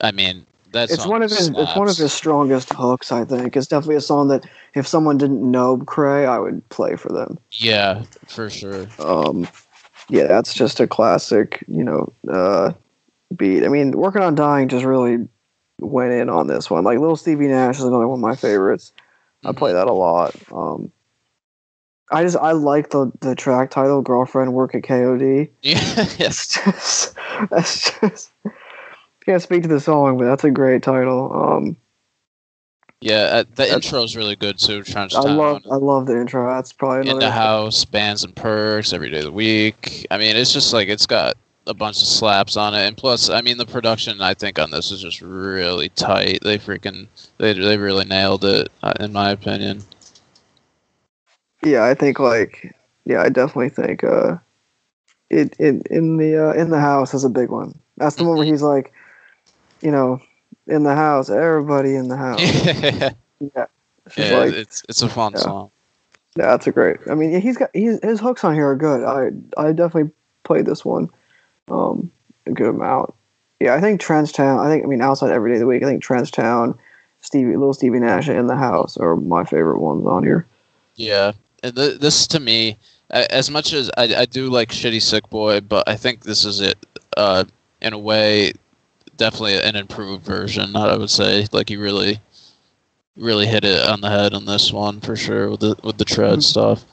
I 0.00 0.12
mean, 0.12 0.46
that's 0.72 0.92
it's 0.92 1.06
one 1.06 1.22
of 1.22 1.30
his 1.30 1.48
it's 1.48 1.76
one 1.76 1.88
of 1.88 1.96
his 1.96 2.12
strongest 2.12 2.72
hooks. 2.72 3.12
I 3.12 3.24
think 3.24 3.56
it's 3.56 3.66
definitely 3.66 3.96
a 3.96 4.00
song 4.00 4.28
that 4.28 4.46
if 4.74 4.86
someone 4.86 5.18
didn't 5.18 5.48
know 5.48 5.78
Kray, 5.78 6.28
I 6.28 6.38
would 6.38 6.66
play 6.68 6.96
for 6.96 7.10
them. 7.10 7.38
Yeah, 7.52 8.04
for 8.26 8.50
sure. 8.50 8.86
Um, 8.98 9.48
yeah, 10.08 10.26
that's 10.26 10.54
just 10.54 10.80
a 10.80 10.86
classic, 10.86 11.64
you 11.68 11.84
know, 11.84 12.12
uh, 12.28 12.72
beat. 13.36 13.64
I 13.64 13.68
mean, 13.68 13.92
working 13.92 14.22
on 14.22 14.34
dying 14.34 14.68
just 14.68 14.84
really 14.84 15.28
went 15.80 16.12
in 16.12 16.28
on 16.28 16.46
this 16.46 16.70
one. 16.70 16.84
Like 16.84 16.98
Little 16.98 17.16
Stevie 17.16 17.48
Nash 17.48 17.78
is 17.78 17.84
another 17.84 18.06
one 18.06 18.18
of 18.18 18.20
my 18.20 18.36
favorites. 18.36 18.92
I 19.44 19.52
play 19.52 19.72
that 19.72 19.86
a 19.86 19.92
lot. 19.92 20.34
Um, 20.52 20.92
I 22.10 22.22
just 22.22 22.36
I 22.36 22.52
like 22.52 22.90
the 22.90 23.10
the 23.20 23.34
track 23.34 23.70
title 23.70 24.02
"Girlfriend 24.02 24.52
Work 24.52 24.74
at 24.74 24.82
KOD." 24.82 25.48
Yeah, 25.62 25.78
It's 26.18 26.48
just 26.48 27.14
that's 27.50 27.98
just 28.00 28.30
can't 29.24 29.42
speak 29.42 29.62
to 29.62 29.68
the 29.68 29.80
song, 29.80 30.18
but 30.18 30.24
that's 30.24 30.44
a 30.44 30.50
great 30.50 30.82
title. 30.82 31.32
Um, 31.32 31.76
yeah. 33.00 33.22
Uh, 33.32 33.44
the 33.54 33.72
intro 33.72 34.02
is 34.02 34.16
really 34.16 34.36
good 34.36 34.58
too. 34.58 34.82
Trench 34.82 35.14
I 35.14 35.20
love 35.20 35.62
I 35.70 35.76
love 35.76 36.06
the 36.06 36.20
intro. 36.20 36.48
That's 36.48 36.72
probably 36.72 37.10
in 37.10 37.18
the 37.18 37.30
house, 37.30 37.84
bands 37.84 38.24
and 38.24 38.34
perks 38.34 38.92
every 38.92 39.10
day 39.10 39.18
of 39.18 39.24
the 39.24 39.32
week. 39.32 40.06
I 40.10 40.18
mean, 40.18 40.36
it's 40.36 40.52
just 40.52 40.72
like 40.72 40.88
it's 40.88 41.06
got 41.06 41.36
a 41.66 41.74
bunch 41.74 42.00
of 42.02 42.08
slaps 42.08 42.56
on 42.56 42.74
it, 42.74 42.86
and 42.86 42.96
plus, 42.96 43.30
I 43.30 43.40
mean, 43.42 43.58
the 43.58 43.66
production 43.66 44.20
I 44.20 44.34
think 44.34 44.58
on 44.58 44.70
this 44.70 44.90
is 44.90 45.00
just 45.00 45.22
really 45.22 45.88
tight. 45.90 46.40
They 46.42 46.58
freaking 46.58 47.06
they 47.38 47.52
they 47.52 47.78
really 47.78 48.04
nailed 48.04 48.44
it, 48.44 48.68
uh, 48.82 48.94
in 49.00 49.12
my 49.12 49.30
opinion. 49.30 49.82
Yeah, 51.64 51.84
I 51.84 51.94
think 51.94 52.18
like 52.18 52.74
yeah, 53.04 53.22
I 53.22 53.28
definitely 53.28 53.70
think 53.70 54.04
uh 54.04 54.36
it, 55.30 55.54
it 55.58 55.86
in 55.86 56.16
the 56.16 56.50
uh, 56.50 56.52
in 56.52 56.70
the 56.70 56.80
house 56.80 57.14
is 57.14 57.24
a 57.24 57.30
big 57.30 57.50
one. 57.50 57.78
That's 57.96 58.16
the 58.16 58.24
one 58.24 58.36
where 58.36 58.46
he's 58.46 58.62
like, 58.62 58.92
you 59.82 59.90
know, 59.90 60.20
in 60.66 60.82
the 60.84 60.94
house, 60.94 61.30
everybody 61.30 61.94
in 61.94 62.08
the 62.08 62.16
house. 62.26 62.40
yeah, 62.40 63.10
Yeah. 63.40 63.66
It's 64.06 64.32
like 64.32 64.52
it's 64.52 64.82
it's 64.88 65.02
a 65.02 65.08
fun 65.08 65.32
yeah. 65.34 65.40
song. 65.40 65.70
yeah, 66.36 66.46
that's 66.46 66.66
a 66.66 66.72
great. 66.72 66.96
I 67.10 67.14
mean, 67.14 67.40
he's 67.40 67.56
got 67.56 67.70
he's, 67.74 68.02
his 68.02 68.18
hooks 68.20 68.42
on 68.44 68.54
here 68.54 68.68
are 68.68 68.76
good. 68.76 69.04
I 69.04 69.30
I 69.60 69.72
definitely 69.72 70.10
played 70.42 70.66
this 70.66 70.84
one 70.84 71.08
um 71.70 72.10
a 72.46 72.50
good 72.52 72.70
amount. 72.74 73.14
Yeah, 73.60 73.74
I 73.74 73.80
think 73.80 74.00
Trenchtown. 74.00 74.58
I 74.58 74.68
think 74.68 74.84
I 74.84 74.86
mean 74.88 75.02
outside 75.02 75.30
every 75.30 75.50
day 75.50 75.56
of 75.56 75.60
the 75.60 75.66
week. 75.66 75.82
I 75.82 75.86
think 75.86 76.02
Trenchtown, 76.02 76.76
Stevie, 77.20 77.56
Little 77.56 77.74
Stevie 77.74 78.00
Nash, 78.00 78.28
in 78.28 78.46
the 78.46 78.56
house 78.56 78.96
are 78.96 79.16
my 79.16 79.44
favorite 79.44 79.78
ones 79.78 80.06
on 80.06 80.24
here. 80.24 80.46
Yeah, 80.96 81.32
and 81.62 81.76
th- 81.76 82.00
this 82.00 82.26
to 82.28 82.40
me, 82.40 82.78
as 83.10 83.50
much 83.50 83.72
as 83.72 83.90
I, 83.96 84.14
I 84.14 84.24
do 84.24 84.48
like 84.50 84.70
Shitty 84.70 85.02
Sick 85.02 85.28
Boy, 85.30 85.60
but 85.60 85.88
I 85.88 85.96
think 85.96 86.24
this 86.24 86.44
is 86.44 86.60
it. 86.60 86.78
Uh, 87.16 87.44
in 87.82 87.92
a 87.92 87.98
way, 87.98 88.52
definitely 89.20 89.60
an 89.60 89.76
improved 89.76 90.24
version. 90.24 90.74
I 90.74 90.96
would 90.96 91.10
say, 91.10 91.46
like 91.52 91.68
he 91.68 91.76
really, 91.76 92.18
really 93.16 93.46
hit 93.46 93.64
it 93.64 93.86
on 93.86 94.00
the 94.00 94.08
head 94.08 94.32
on 94.34 94.46
this 94.46 94.72
one 94.72 95.00
for 95.00 95.14
sure 95.14 95.50
with 95.50 95.60
the 95.60 95.76
with 95.84 95.98
the 95.98 96.04
tread 96.06 96.38
Mhm. 96.38 96.42
stuff. 96.42 96.84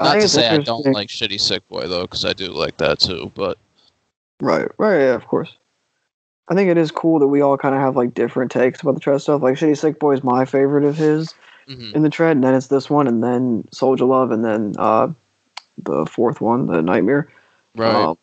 Not 0.00 0.14
to 0.14 0.28
say 0.28 0.48
I 0.48 0.58
don't 0.58 0.86
like 0.92 1.08
Shitty 1.08 1.40
Sick 1.40 1.68
Boy 1.68 1.88
though, 1.88 2.02
because 2.02 2.24
I 2.24 2.32
do 2.32 2.46
like 2.46 2.76
that 2.78 3.00
too. 3.00 3.30
But 3.34 3.58
Right, 4.40 4.68
right, 4.78 4.98
yeah, 5.00 5.14
of 5.14 5.26
course. 5.26 5.56
I 6.48 6.54
think 6.54 6.68
it 6.70 6.78
is 6.78 6.90
cool 6.90 7.18
that 7.18 7.28
we 7.28 7.40
all 7.40 7.56
kind 7.58 7.74
of 7.74 7.80
have 7.80 7.96
like 7.96 8.14
different 8.14 8.50
takes 8.50 8.80
about 8.80 8.94
the 8.94 9.00
tread 9.00 9.20
stuff. 9.20 9.42
Like 9.42 9.56
Shitty 9.56 9.76
Sick 9.76 9.98
Boy 9.98 10.12
is 10.12 10.24
my 10.24 10.44
favorite 10.44 10.84
of 10.84 10.96
his 10.96 11.34
mhm. 11.68 11.94
in 11.94 12.02
the 12.02 12.10
tread, 12.10 12.36
and 12.36 12.44
then 12.44 12.54
it's 12.54 12.68
this 12.68 12.88
one, 12.88 13.06
and 13.08 13.22
then 13.22 13.66
Soldier 13.72 14.04
Love, 14.04 14.30
and 14.30 14.44
then 14.44 14.74
uh, 14.78 15.08
the 15.78 16.06
fourth 16.06 16.40
one, 16.40 16.66
the 16.66 16.80
Nightmare. 16.80 17.28
right, 17.76 17.94
Um, 17.94 18.18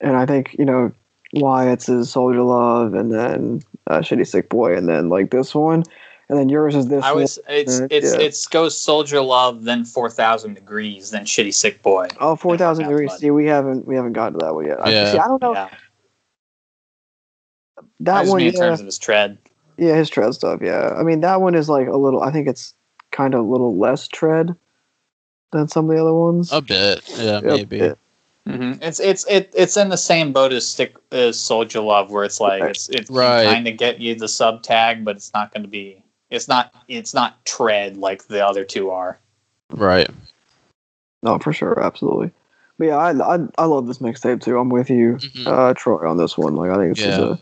and 0.00 0.16
I 0.16 0.26
think 0.26 0.56
you 0.58 0.64
know 0.64 0.92
Wyatt's 1.34 1.88
is 1.88 2.10
Soldier 2.10 2.42
Love, 2.42 2.94
and 2.94 3.12
then 3.12 3.62
uh, 3.86 3.98
Shitty 4.00 4.26
Sick 4.26 4.48
Boy, 4.48 4.76
and 4.76 4.88
then 4.88 5.08
like 5.08 5.30
this 5.30 5.54
one, 5.54 5.84
and 6.28 6.38
then 6.38 6.48
yours 6.48 6.74
is 6.74 6.88
this 6.88 7.04
I 7.04 7.12
one. 7.12 7.22
was 7.22 7.38
it's 7.48 7.80
Uh, 7.80 7.86
it's 7.90 8.14
yeah. 8.14 8.20
it's 8.20 8.46
goes 8.46 8.76
Soldier 8.76 9.20
Love, 9.20 9.64
then 9.64 9.84
Four 9.84 10.10
Thousand 10.10 10.54
Degrees, 10.54 11.10
then 11.10 11.24
Shitty 11.24 11.54
Sick 11.54 11.82
Boy. 11.82 12.08
Oh, 12.20 12.30
Oh, 12.32 12.36
four 12.36 12.56
thousand 12.56 12.86
Working 12.86 12.94
Out 12.94 12.96
the 12.96 13.02
degrees. 13.04 13.10
Mud. 13.12 13.20
See, 13.20 13.30
we 13.30 13.46
haven't 13.46 13.86
we 13.86 13.94
haven't 13.94 14.12
gotten 14.14 14.38
to 14.38 14.44
that 14.44 14.54
one 14.54 14.66
yet. 14.66 14.80
I, 14.84 14.90
Yeah. 14.90 15.12
see, 15.12 15.18
I 15.18 15.26
don't 15.28 15.42
know 15.42 15.52
Yeah, 15.52 15.68
that 18.00 18.26
one. 18.26 18.40
in 18.40 18.52
Yeah, 18.52 18.58
terms 18.60 18.80
of 18.80 18.86
his 18.86 18.98
tread. 18.98 19.38
Yeah, 19.78 19.94
his 19.94 20.10
tread 20.10 20.34
stuff. 20.34 20.60
Yeah, 20.62 20.94
I 20.98 21.02
mean 21.04 21.20
that 21.20 21.40
one 21.40 21.54
is 21.54 21.68
like 21.68 21.86
a 21.86 21.96
little. 21.96 22.22
I 22.22 22.32
think 22.32 22.48
it's 22.48 22.74
kind 23.12 23.34
of 23.34 23.40
a 23.40 23.48
little 23.48 23.76
less 23.76 24.08
tread 24.08 24.54
than 25.52 25.68
some 25.68 25.88
of 25.88 25.96
the 25.96 26.02
other 26.02 26.14
ones. 26.14 26.52
a 26.52 26.60
bit, 26.60 27.02
yeah, 27.16 27.40
Yep, 27.40 27.42
maybe. 27.44 27.76
yeah. 27.78 27.94
Hmm 28.56 28.72
It's 28.80 29.00
it's 29.00 29.26
it, 29.28 29.52
it's 29.56 29.76
in 29.76 29.88
the 29.88 29.96
same 29.96 30.32
boat 30.32 30.52
as 30.52 30.66
Stick 30.66 30.96
as 31.12 31.38
Soldier 31.38 31.80
Love, 31.80 32.10
where 32.10 32.24
it's 32.24 32.40
like 32.40 32.62
it's 32.62 32.88
it's 32.88 33.10
Right. 33.10 33.44
kind 33.44 33.68
of 33.68 33.76
get 33.76 34.00
you 34.00 34.14
the 34.14 34.28
sub 34.28 34.62
tag, 34.62 35.04
but 35.04 35.16
it's 35.16 35.32
not 35.32 35.52
going 35.52 35.62
to 35.62 35.68
be. 35.68 36.02
It's 36.30 36.48
not 36.48 36.74
it's 36.88 37.14
not 37.14 37.44
tread 37.44 37.96
like 37.96 38.26
the 38.26 38.46
other 38.46 38.64
two 38.64 38.90
are. 38.90 39.18
Right. 39.72 40.08
No, 41.22 41.38
for 41.38 41.52
sure, 41.52 41.78
absolutely. 41.80 42.30
But 42.78 42.86
yeah, 42.86 42.96
I 42.96 43.34
I, 43.36 43.38
I 43.58 43.64
love 43.66 43.86
this 43.86 43.98
mixtape 43.98 44.42
too. 44.42 44.58
I'm 44.58 44.70
with 44.70 44.90
you, 44.90 45.18
Mhm. 45.20 45.46
uh, 45.46 45.74
Troy, 45.74 46.08
on 46.08 46.16
this 46.16 46.38
one. 46.38 46.54
Like 46.56 46.70
I 46.70 46.76
think 46.76 46.96
this 46.96 47.06
is 47.06 47.18
a 47.18 47.38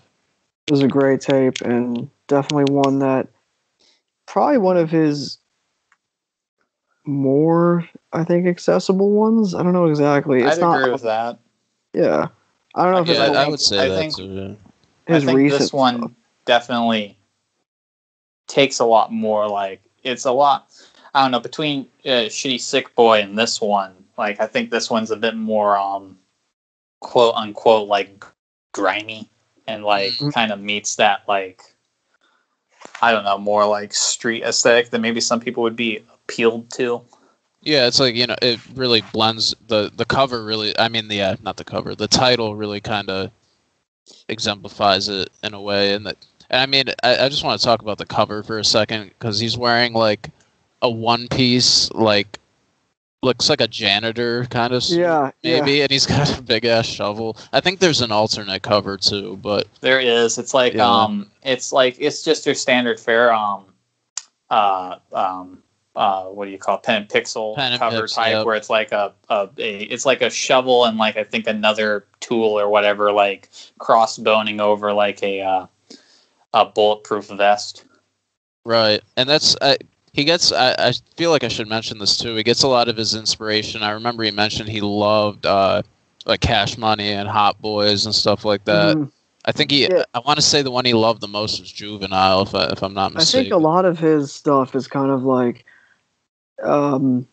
this 0.67 0.79
is 0.79 0.85
a 0.85 0.89
great 0.89 1.21
tape 1.21 1.61
and 1.63 2.11
definitely 2.27 2.75
one 2.75 2.99
that 2.99 3.29
probably 4.27 4.59
one 4.59 4.77
of 4.77 4.91
his 4.91 5.39
more 7.07 7.89
I 8.13 8.25
think 8.25 8.47
accessible 8.47 9.11
ones. 9.11 9.55
I 9.55 9.63
don't 9.63 9.73
know 9.73 9.87
exactly. 9.87 10.43
It's 10.43 10.57
I'd 10.57 10.61
not. 10.61 10.79
agree 10.81 10.93
with 10.93 11.03
that. 11.03 11.39
Yeah, 11.95 12.29
I 12.75 12.85
don't 12.85 12.93
know 12.93 13.01
if 13.03 13.09
I 13.09 13.11
it's 13.11 13.19
Yeah, 13.33 13.41
I 13.41 13.45
I, 13.45 13.49
would 13.49 13.61
say 13.61 13.79
I 13.79 13.89
that 13.89 13.99
think- 13.99 14.17
too. 14.17 14.25
Yeah. 15.09 15.15
his 15.15 15.25
I 15.29 15.35
think 15.35 15.51
this 15.51 15.73
one 15.73 15.99
stuff. 15.99 16.11
definitely 16.45 17.17
takes 18.47 18.79
a 18.79 18.85
lot 18.85 19.13
more. 19.13 19.49
Like 19.49 19.81
it's 20.03 20.25
a 20.25 20.33
lot. 20.33 20.71
I 21.15 21.23
don't 21.23 21.31
know 21.33 21.41
between 21.41 21.87
uh, 22.05 22.29
Shitty 22.29 22.61
Sick 22.61 22.95
Boy 22.95 23.21
and 23.21 23.39
this 23.39 23.61
one. 23.61 23.93
Like 24.17 24.41
I 24.41 24.47
think 24.47 24.71
this 24.71 24.91
one's 24.91 25.11
a 25.11 25.17
bit 25.17 25.37
more 25.37 25.77
um, 25.77 26.19
quote 27.01 27.35
unquote 27.35 27.89
like 27.89 28.25
grimy 28.73 29.29
and 29.67 29.85
like 29.85 30.13
Mhm. 30.13 30.33
kind 30.33 30.53
of 30.53 30.61
meets 30.61 30.97
that 30.97 31.23
like 31.29 31.63
I 33.03 33.13
don't 33.13 33.25
know 33.25 33.39
more 33.39 33.67
like 33.67 33.93
street 33.95 34.43
aesthetic 34.45 34.91
that 34.91 35.01
maybe 35.01 35.21
some 35.21 35.41
people 35.41 35.63
would 35.63 35.77
be 35.77 36.05
appealed 36.15 36.71
to. 36.73 37.03
Yeah, 37.69 37.87
it's 37.87 38.01
like 38.01 38.15
you 38.15 38.27
know, 38.27 38.37
it 38.41 38.61
really 38.75 39.03
blends 39.13 39.55
the 39.67 39.93
the 39.95 40.07
cover. 40.07 40.43
Really, 40.43 40.73
I 40.79 40.89
mean, 40.89 41.07
the 41.09 41.21
uh, 41.21 41.37
not 41.43 41.59
the 41.59 41.65
cover, 41.65 41.95
the 41.95 42.09
title 42.09 42.57
really 42.57 42.81
kind 42.81 43.11
of 43.11 43.31
exemplifies 44.31 45.11
it 45.11 45.29
in 45.43 45.53
a 45.53 45.61
way, 45.61 45.93
and 45.93 46.07
that 46.07 46.17
And 46.49 46.63
I 46.63 46.67
mean, 46.67 46.87
I, 47.03 47.27
I 47.27 47.29
just 47.29 47.45
want 47.45 47.61
to 47.61 47.65
talk 47.67 47.83
about 47.83 47.99
the 47.99 48.07
cover 48.07 48.43
for 48.43 48.59
a 48.59 48.65
second 48.65 49.11
because 49.11 49.39
he's 49.39 49.59
wearing 49.59 49.93
like 49.93 50.31
a 50.81 50.89
one 50.89 51.29
piece, 51.29 51.91
like 51.93 52.39
looks 53.23 53.51
like 53.51 53.61
a 53.61 53.69
janitor 53.69 54.47
kind 54.47 54.73
of 54.73 54.83
Yeah, 54.85 55.33
maybe, 55.45 55.83
and 55.83 55.91
he's 55.91 56.07
got 56.17 56.39
a 56.39 56.41
big 56.41 56.65
ass 56.65 56.87
shovel. 56.87 57.37
I 57.53 57.61
think 57.61 57.81
there's 57.81 58.01
an 58.01 58.13
alternate 58.13 58.63
cover 58.63 58.97
too, 58.97 59.37
but 59.43 59.67
There 59.83 60.01
is. 60.01 60.39
It's 60.39 60.55
like 60.55 60.73
Yeah. 60.73 60.87
um, 60.89 61.31
it's 61.43 61.71
like 61.71 61.97
it's 61.99 62.23
just 62.23 62.47
your 62.47 62.55
standard 62.55 62.99
fare 62.99 63.31
um, 63.31 63.67
uh, 64.49 64.97
um, 65.13 65.63
uh, 65.99 66.25
what 66.27 66.45
do 66.45 66.53
you 66.53 66.59
call 66.59 66.77
it? 66.77 66.85
pen 66.85 67.03
and 67.03 67.09
pixel 67.09 67.57
Pen 67.57 67.73
and 67.73 67.81
cover 67.81 68.03
pix, 68.03 68.15
type, 68.15 68.33
yep. 68.33 68.47
where 68.47 68.55
it's 68.55 68.71
like 68.71 68.93
a, 68.93 69.13
a 69.29 69.49
a 69.59 69.83
it's 69.83 70.07
like 70.07 70.23
a 70.23 70.31
shovel 70.31 70.85
and 70.85 70.97
like 70.97 71.17
I 71.17 71.25
think 71.25 71.49
another 71.49 72.07
tool 72.21 72.59
or 72.59 72.69
whatever, 72.69 73.11
like 73.11 73.51
crossboning 73.81 74.61
over 74.61 74.93
like 74.93 75.23
a 75.25 75.41
uh, 75.41 75.67
a 76.55 76.65
bulletproof 76.65 77.27
vest. 77.27 77.85
Right, 78.65 79.03
and 79.17 79.29
that's 79.29 79.57
I, 79.61 79.79
he 80.13 80.23
gets. 80.23 80.53
I, 80.53 80.75
I 80.79 80.93
feel 81.17 81.31
like 81.31 81.43
I 81.43 81.49
should 81.49 81.69
mention 81.69 81.99
this 81.99 82.17
too. 82.17 82.37
He 82.37 82.45
gets 82.45 82.63
a 82.63 82.69
lot 82.69 82.89
of 82.89 82.97
his 82.97 83.17
inspiration. 83.17 83.83
I 83.83 83.91
remember 83.91 84.23
he 84.23 84.31
mentioned 84.31 84.69
he 84.69 84.81
loved 84.81 85.47
uh, 85.47 85.83
like 86.27 86.41
Cash 86.41 86.79
Money 86.79 87.11
and 87.11 87.29
Hot 87.29 87.61
Boys 87.61 88.07
and 88.07 88.15
stuff 88.15 88.45
like 88.45 88.65
that. 88.67 88.97
Mhm. 88.97 89.11
I 89.47 89.53
think 89.53 89.73
he. 89.73 89.83
Yeah. 89.83 90.05
I 90.15 90.21
want 90.21 90.37
to 90.37 90.43
say 90.43 90.63
the 90.63 90.71
one 90.71 90.85
he 90.85 90.95
loved 90.95 91.23
the 91.23 91.29
most 91.29 91.59
was 91.59 91.73
Juvenile, 91.73 92.43
if 92.43 92.55
I, 92.55 92.67
if 92.67 92.83
I'm 92.83 92.95
not 92.95 93.15
mistaken. 93.15 93.41
I 93.41 93.43
think 93.45 93.55
a 93.55 93.59
lot 93.59 93.85
of 93.85 93.99
his 93.99 94.31
stuff 94.33 94.77
is 94.77 94.87
kind 94.87 95.11
of 95.11 95.25
like 95.25 95.65
um, 96.63 97.27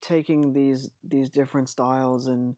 taking 0.00 0.52
these 0.52 0.90
these 1.02 1.30
different 1.30 1.68
styles, 1.68 2.26
and 2.26 2.56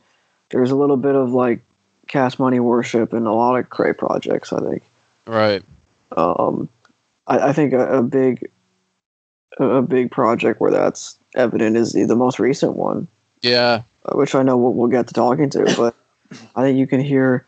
there's 0.51 0.71
a 0.71 0.77
little 0.77 0.97
bit 0.97 1.15
of 1.15 1.33
like 1.33 1.61
Cash 2.09 2.39
Money 2.39 2.61
worship 2.61 3.13
in 3.13 3.27
a 3.27 3.35
lot 3.35 3.57
of 3.59 3.69
Kray 3.69 3.97
projects. 3.97 4.53
I 4.53 4.61
think. 4.61 4.83
Right. 5.27 5.63
Um, 6.17 6.69
I, 7.27 7.49
I 7.49 7.53
think 7.53 7.73
a, 7.73 7.99
a 7.99 8.03
big 8.03 8.51
a, 9.59 9.83
big 9.83 10.11
project 10.11 10.61
where 10.61 10.71
that's 10.71 11.19
evident 11.35 11.77
is 11.77 11.93
the, 11.93 12.05
the 12.05 12.17
most 12.17 12.39
recent 12.39 12.75
one, 12.75 13.07
Yeah. 13.43 13.83
uh, 14.05 14.17
which 14.17 14.35
I 14.35 14.43
know 14.43 14.57
we'll, 14.57 14.73
we'll 14.73 14.89
get 14.89 15.07
to 15.09 15.15
talking 15.15 15.51
to, 15.51 15.65
but 15.77 15.95
I 16.57 16.63
think 16.63 16.79
you 16.79 16.87
can 16.87 17.01
hear 17.01 17.45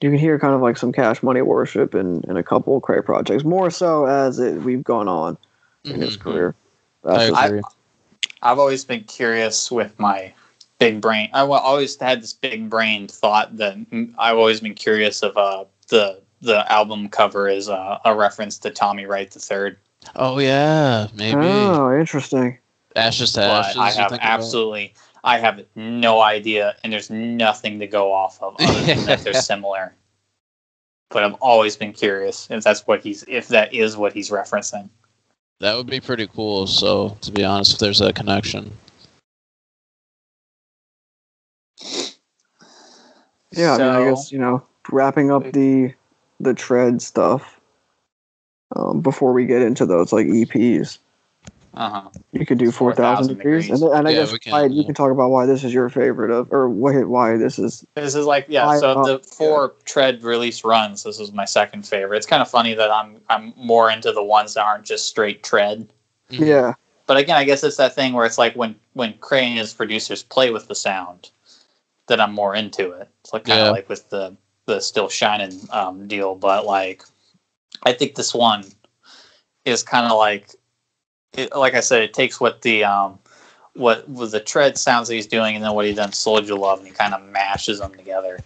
you 0.00 0.10
can 0.10 0.18
hear 0.18 0.38
kind 0.38 0.54
of 0.54 0.60
like 0.60 0.76
some 0.76 0.92
Cash 0.92 1.22
Money 1.22 1.40
worship 1.40 1.94
in, 1.94 2.22
in 2.28 2.36
a 2.36 2.42
couple 2.42 2.76
of 2.76 2.82
Kray 2.82 3.02
projects, 3.04 3.44
more 3.44 3.70
so 3.70 4.04
as 4.04 4.38
it, 4.38 4.62
we've 4.62 4.84
gone 4.84 5.08
on 5.08 5.38
in 5.84 6.00
his 6.00 6.16
Mhm. 6.16 6.20
career. 6.20 6.54
I, 7.06 7.62
I've 8.42 8.58
always 8.58 8.84
been 8.84 9.04
curious 9.04 9.70
with 9.70 9.98
my 9.98 10.32
big 10.78 11.00
brain. 11.00 11.28
I 11.32 11.42
wa- 11.44 11.58
always 11.58 11.96
had 11.96 12.22
this 12.22 12.32
big 12.32 12.68
brain 12.70 13.06
thought 13.08 13.56
that 13.58 13.76
I've 14.18 14.36
always 14.38 14.60
been 14.60 14.74
curious 14.74 15.22
of 15.22 15.36
uh, 15.36 15.64
the 15.88 16.20
the 16.40 16.70
album 16.70 17.08
cover 17.08 17.48
is 17.48 17.68
uh, 17.70 17.98
a 18.04 18.14
reference 18.14 18.58
to 18.58 18.70
Tommy 18.70 19.06
Wright 19.06 19.30
the 19.30 19.38
third. 19.38 19.78
Oh 20.16 20.38
yeah, 20.38 21.08
maybe 21.14 21.36
Oh, 21.38 21.96
interesting. 21.98 22.58
Ashes 22.96 23.32
to 23.32 23.40
But 23.40 23.64
Ashes. 23.66 23.76
I 23.80 23.90
have 23.92 24.10
think 24.10 24.22
about? 24.22 24.34
absolutely, 24.34 24.94
I 25.24 25.38
have 25.38 25.64
no 25.74 26.20
idea, 26.20 26.76
and 26.84 26.92
there's 26.92 27.10
nothing 27.10 27.78
to 27.80 27.86
go 27.86 28.12
off 28.12 28.42
of 28.42 28.56
other 28.60 28.80
than 28.82 29.04
that 29.06 29.20
they're 29.24 29.34
similar. 29.40 29.94
But 31.10 31.24
I've 31.24 31.34
always 31.34 31.76
been 31.76 31.92
curious 31.92 32.48
if 32.50 32.62
that's 32.64 32.86
what 32.86 33.02
he's 33.02 33.24
if 33.28 33.48
that 33.48 33.72
is 33.72 33.96
what 33.96 34.12
he's 34.12 34.30
referencing. 34.30 34.88
That 35.60 35.76
would 35.76 35.86
be 35.86 36.00
pretty 36.00 36.26
cool. 36.26 36.66
So 36.66 37.16
to 37.20 37.32
be 37.32 37.44
honest, 37.44 37.74
if 37.74 37.78
there's 37.78 38.00
a 38.00 38.12
connection. 38.12 38.76
Yeah, 43.52 43.74
I 43.74 43.78
mean, 43.78 43.88
I 43.88 44.10
guess 44.10 44.32
you 44.32 44.38
know, 44.38 44.64
wrapping 44.90 45.30
up 45.30 45.52
the 45.52 45.94
the 46.40 46.54
tread 46.54 47.00
stuff 47.00 47.60
um, 48.74 49.00
before 49.00 49.32
we 49.32 49.46
get 49.46 49.62
into 49.62 49.86
those 49.86 50.12
like 50.12 50.26
EPs. 50.26 50.98
Uh-huh. 51.76 52.08
You 52.32 52.46
could 52.46 52.58
do 52.58 52.70
four 52.70 52.94
4,000 52.94 52.94
thousand 52.94 53.36
degrees, 53.38 53.68
and, 53.70 53.82
then- 53.82 53.92
and 53.92 54.08
I 54.08 54.12
Yeah, 54.12 54.20
guess 54.20 54.38
can, 54.38 54.52
why, 54.52 54.66
you 54.66 54.84
can 54.84 54.94
talk 54.94 55.10
about 55.10 55.30
why 55.30 55.46
this 55.46 55.64
is 55.64 55.74
your 55.74 55.88
favorite 55.88 56.30
of, 56.30 56.52
or 56.52 56.68
why, 56.68 57.02
why 57.02 57.36
this 57.36 57.58
is. 57.58 57.84
This 57.94 58.14
is 58.14 58.26
like 58.26 58.46
yeah. 58.48 58.78
So 58.78 58.90
uh, 58.92 59.04
the 59.04 59.18
four 59.20 59.74
tread 59.84 60.22
release 60.22 60.64
runs. 60.64 61.02
This 61.02 61.18
is 61.18 61.32
my 61.32 61.44
second 61.44 61.86
favorite. 61.86 62.16
It's 62.18 62.26
kind 62.26 62.42
of 62.42 62.48
funny 62.50 62.74
that 62.74 62.90
I'm 62.90 63.20
I'm 63.28 63.52
more 63.56 63.90
into 63.90 64.12
the 64.12 64.22
ones 64.22 64.54
that 64.54 64.64
aren't 64.64 64.84
just 64.84 65.08
straight 65.08 65.42
tread. 65.42 65.88
Mhm. 66.30 66.46
Yeah, 66.46 66.74
But 67.06 67.16
again, 67.18 67.36
I 67.36 67.44
guess 67.44 67.62
it's 67.64 67.76
that 67.76 67.94
thing 67.94 68.12
where 68.14 68.24
it's 68.26 68.38
like 68.38 68.54
when 68.56 68.76
when 68.92 69.14
Kray 69.14 69.42
and 69.42 69.58
his 69.58 69.74
producers 69.74 70.22
play 70.22 70.50
with 70.50 70.68
the 70.68 70.74
sound, 70.74 71.30
that 72.06 72.20
I'm 72.20 72.32
more 72.32 72.54
into 72.54 72.92
it. 72.92 73.08
It's 73.22 73.32
like 73.32 73.44
kind 73.44 73.60
of 73.60 73.66
Yeah. 73.66 73.70
like 73.72 73.88
with 73.88 74.08
the 74.10 74.36
the 74.66 74.80
still 74.80 75.08
shining 75.08 75.52
um, 75.70 76.06
deal. 76.08 76.34
But 76.34 76.66
like, 76.66 77.02
I 77.82 77.92
think 77.92 78.14
this 78.14 78.32
one 78.32 78.64
is 79.66 79.82
kind 79.82 80.06
of 80.10 80.16
like, 80.16 80.48
it, 81.36 81.54
like 81.54 81.74
I 81.74 81.80
said, 81.80 82.02
it 82.02 82.14
takes 82.14 82.40
what 82.40 82.62
the 82.62 82.84
um 82.84 83.18
what 83.74 84.04
the 84.30 84.40
tread 84.40 84.78
sounds 84.78 85.08
that 85.08 85.14
he's 85.14 85.26
doing, 85.26 85.56
and 85.56 85.64
then 85.64 85.74
what 85.74 85.86
he 85.86 85.92
done 85.94 86.12
Soldier 86.12 86.54
Love, 86.54 86.78
and 86.78 86.88
he 86.88 86.94
kind 86.94 87.14
of 87.14 87.22
mashes 87.22 87.80
them 87.80 87.94
together. 87.94 88.38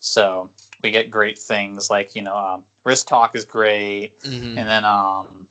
So 0.00 0.50
we 0.82 0.90
get 0.90 1.10
great 1.10 1.38
things 1.38 1.90
like 1.90 2.16
you 2.16 2.22
know, 2.22 2.36
um, 2.36 2.66
Wrist 2.84 3.06
Talk 3.08 3.36
is 3.36 3.44
great. 3.44 4.18
Mhm. 4.20 4.58
And 4.58 4.68
then 4.68 4.84
um 4.84 5.48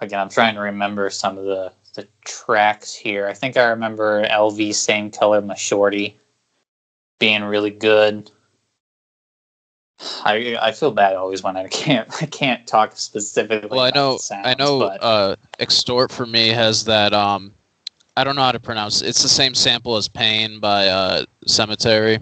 again 0.00 0.20
I'm 0.20 0.28
trying 0.28 0.54
to 0.54 0.60
remember 0.60 1.10
some 1.10 1.38
of 1.38 1.44
the 1.44 1.72
the 1.94 2.06
tracks 2.24 2.94
here. 2.94 3.26
I 3.26 3.34
think 3.34 3.56
I 3.56 3.64
remember 3.68 4.24
LV 4.24 4.74
Same 4.74 5.10
Color 5.10 5.42
My 5.42 5.54
Shorty 5.56 6.16
being 7.18 7.44
really 7.44 7.70
good. 7.70 8.30
I 10.24 10.56
I 10.60 10.72
feel 10.72 10.90
bad 10.92 11.14
always 11.16 11.42
when 11.42 11.56
I 11.56 11.68
can't 11.68 12.08
I 12.22 12.26
can't 12.26 12.66
talk 12.66 12.96
specifically. 12.96 13.68
Well, 13.70 13.80
I 13.80 13.90
know, 13.90 14.16
sounds, 14.16 14.46
I 14.46 14.54
know. 14.54 14.78
but 14.78 15.02
Uh, 15.02 15.36
Extort 15.58 16.10
for 16.12 16.26
me 16.26 16.48
has 16.48 16.84
that. 16.84 17.12
Um, 17.12 17.52
I 18.16 18.24
don't 18.24 18.36
know 18.36 18.42
how 18.42 18.52
to 18.52 18.60
pronounce. 18.60 19.02
it. 19.02 19.08
It's 19.08 19.22
the 19.22 19.28
same 19.28 19.54
sample 19.54 19.96
as 19.96 20.08
Pain 20.08 20.58
by 20.60 20.88
uh, 20.88 21.24
Sematary. 21.46 22.20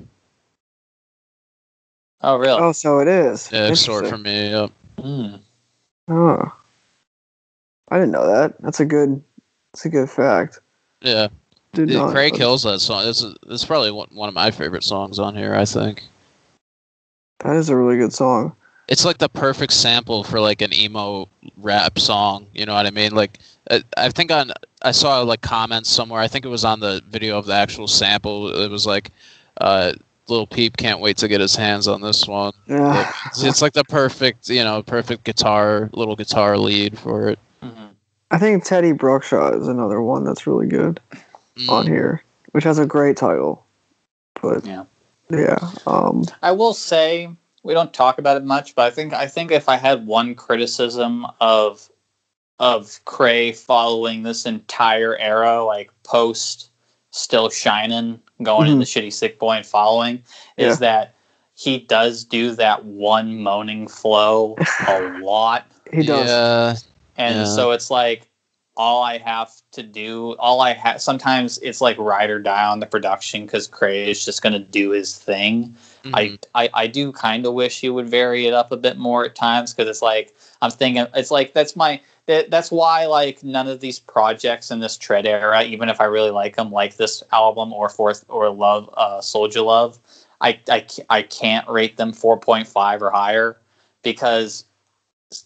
oh 2.23 2.37
really? 2.37 2.61
Oh, 2.61 2.73
so 2.73 2.99
it 3.01 3.09
is. 3.09 3.51
Yeah, 3.53 3.69
Extort 3.69 4.07
for 4.09 4.19
me. 4.19 4.51
Yep. 4.51 4.71
Hmm. 5.01 5.35
Oh, 6.09 6.53
I 7.91 7.97
didn't 7.99 8.13
know 8.13 8.27
that. 8.27 8.61
That's 8.61 8.81
a 8.81 8.85
good. 8.85 9.23
That's 9.73 9.85
a 9.85 9.89
good 9.91 10.11
fact. 10.11 10.61
Yeah, 11.03 11.29
Did 11.75 11.91
Yeah, 11.91 11.99
not 11.99 12.13
Craig 12.13 12.33
know 12.33 12.39
kills 12.39 12.63
that 12.65 12.81
song. 12.81 13.05
This 13.05 13.23
is 13.23 13.35
this 13.47 13.65
probably 13.65 13.91
one, 13.93 14.09
one 14.13 14.29
of 14.29 14.35
my 14.35 14.51
favorite 14.51 14.83
songs 14.85 15.19
on 15.19 15.37
here. 15.37 15.55
I 15.55 15.65
think 15.65 16.03
That 17.45 17.57
is 17.57 17.69
a 17.69 17.77
really 17.77 17.97
good 17.97 18.13
song. 18.13 18.55
it's 18.89 19.05
like 19.05 19.19
the 19.19 19.29
perfect 19.29 19.73
sample 19.73 20.25
for 20.25 20.41
like 20.41 20.63
an 20.63 20.73
emo 20.75 21.29
rap 21.59 21.99
song. 21.99 22.47
You 22.55 22.65
know 22.67 22.75
what 22.75 22.87
I 22.87 22.91
mean? 22.91 23.13
Like 23.13 23.39
I, 23.71 23.83
I 23.97 24.09
think 24.11 24.33
on 24.33 24.53
I 24.83 24.93
saw 24.93 25.21
like 25.23 25.41
comments 25.43 25.91
somewhere. 25.91 26.21
I 26.21 26.29
think 26.29 26.45
it 26.45 26.49
was 26.49 26.65
on 26.65 26.81
the 26.81 27.03
video 27.09 27.39
of 27.39 27.47
the 27.47 27.53
actual 27.55 27.87
sample. 27.87 28.49
It 28.63 28.71
was 28.71 28.87
like, 28.87 29.11
uh, 29.61 29.93
"Lil 30.29 30.47
Peep 30.47 30.77
can't 30.77 31.01
wait 31.01 31.17
to 31.19 31.29
get 31.29 31.41
his 31.41 31.55
hands 31.55 31.87
on 31.89 32.01
this 32.01 32.27
one." 32.27 32.53
Like, 32.69 32.79
Yeah. 32.79 33.13
it's, 33.27 33.43
it's 33.43 33.63
like 33.63 33.73
the 33.75 33.85
perfect, 33.85 34.49
you 34.49 34.65
know, 34.65 34.83
perfect 34.83 35.25
guitar, 35.25 35.91
little 35.93 36.17
guitar 36.17 36.57
lead 36.59 36.99
for 36.99 37.29
it. 37.29 37.39
Mhm. 37.63 37.91
I 38.31 38.39
think 38.39 38.65
Teddy 38.65 38.93
Brookshaw 38.93 39.61
is 39.61 39.69
another 39.69 40.01
one 40.03 40.25
that's 40.25 40.47
really 40.47 40.67
good 40.67 41.01
Mm. 41.57 41.69
on 41.71 41.87
here, 41.89 42.23
which 42.53 42.63
has 42.65 42.79
a 42.79 42.87
great 42.87 43.17
title. 43.17 43.65
But 44.41 44.65
Yeah. 44.65 44.85
Yeah, 45.31 45.59
um, 45.87 46.25
I 46.43 46.53
will 46.53 46.75
say 46.75 47.29
we 47.63 47.75
don't 47.75 47.93
talk 47.93 48.19
about 48.19 48.37
it 48.37 48.45
much, 48.45 48.75
but 48.75 48.87
I 48.87 48.91
think 48.91 49.13
I 49.13 49.27
think 49.27 49.51
if 49.51 49.69
I 49.69 49.77
had 49.77 50.07
one 50.07 50.35
criticism 50.35 51.27
of 51.41 51.89
of 52.59 52.87
Kray 53.05 53.55
following 53.57 54.23
this 54.23 54.47
entire 54.47 55.17
era, 55.19 55.63
like 55.65 55.91
post 56.03 56.71
Still 57.11 57.51
Shining, 57.51 58.21
going 58.43 58.69
into 58.69 58.79
the 58.81 58.85
Shitty 58.85 59.13
Sick 59.13 59.39
Boy 59.39 59.53
and 59.57 59.67
following, 59.67 60.23
is 60.57 60.75
Yeah. 60.81 60.81
that 60.81 61.15
he 61.55 61.79
does 61.79 62.25
do 62.25 62.55
that 62.55 62.85
one 62.85 63.43
moaning 63.43 63.89
flow 63.89 64.57
a 64.87 64.93
lot. 65.23 65.67
he 65.93 66.03
does. 66.05 66.29
Yeah, 66.29 66.77
And 67.17 67.39
Yeah. 67.39 67.45
so 67.45 67.71
it's 67.73 67.91
like 67.91 68.28
all 68.79 69.03
I 69.03 69.19
have 69.19 69.51
to 69.73 69.83
do, 69.83 70.37
all 70.39 70.61
I 70.61 70.73
have, 70.73 71.03
sometimes 71.03 71.59
it's 71.59 71.81
like 71.81 71.99
ride 71.99 72.31
or 72.31 72.39
die 72.39 72.65
on 72.65 72.79
the 72.79 72.87
production 72.87 73.45
because 73.45 73.69
Kray 73.69 74.07
is 74.07 74.25
just 74.25 74.41
going 74.41 74.53
to 74.53 74.61
do 74.61 74.91
his 74.91 75.19
thing. 75.19 75.75
Mhm. 76.05 76.39
I, 76.55 76.63
I, 76.65 76.71
I 76.73 76.87
do 76.87 77.11
kind 77.11 77.45
of 77.45 77.55
wish 77.55 77.81
he 77.81 77.91
would 77.91 78.09
vary 78.09 78.47
it 78.47 78.55
up 78.55 78.71
a 78.71 78.77
bit 78.77 78.97
more 78.97 79.25
at 79.25 79.35
times 79.35 79.75
because 79.75 79.91
it's 79.91 80.01
like, 80.01 80.33
I'm 80.63 80.71
thinking, 80.71 81.07
it's 81.15 81.33
like, 81.33 81.55
that's 81.55 81.75
my, 81.75 82.01
that, 82.27 82.51
that's 82.51 82.71
why 82.71 83.07
like 83.07 83.43
none 83.43 83.67
of 83.67 83.81
these 83.81 83.99
projects 83.99 84.71
in 84.71 84.79
this 84.79 84.97
tread 84.97 85.27
era, 85.27 85.65
even 85.65 85.89
if 85.89 86.01
I 86.01 86.05
really 86.05 86.31
like 86.31 86.55
them, 86.55 86.71
like 86.71 86.97
this 86.97 87.25
album 87.33 87.73
or 87.73 87.89
fourth 87.89 88.25
or 88.29 88.49
love, 88.49 88.89
uh, 88.97 89.21
Soldier 89.21 89.63
Love, 89.63 89.99
I, 90.41 90.61
I, 90.69 90.87
I 91.11 91.23
can't 91.23 91.69
rate 91.69 91.97
them 91.97 92.13
4.5 92.13 93.01
or 93.01 93.11
higher 93.11 93.57
because 94.05 94.67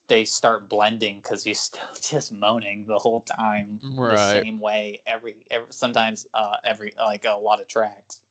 they 0.07 0.25
start 0.25 0.69
blending 0.69 1.17
because 1.21 1.43
he's 1.43 1.61
still 1.61 1.95
just 2.01 2.33
moaning 2.33 2.87
the 2.87 2.99
whole 2.99 3.23
time 3.23 3.79
the 4.11 4.43
same 4.43 4.61
way 4.61 5.03
every, 5.07 5.47
every 5.51 5.73
sometimes 5.73 6.27
uh, 6.35 6.59
every 6.65 6.93
like 6.97 7.25
a 7.25 7.33
lot 7.33 7.61
of 7.61 7.69
tracks. 7.69 8.25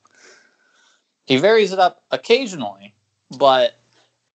He 1.25 1.37
varies 1.37 1.71
it 1.71 1.79
up 1.79 2.03
occasionally, 2.11 2.93
but 3.37 3.75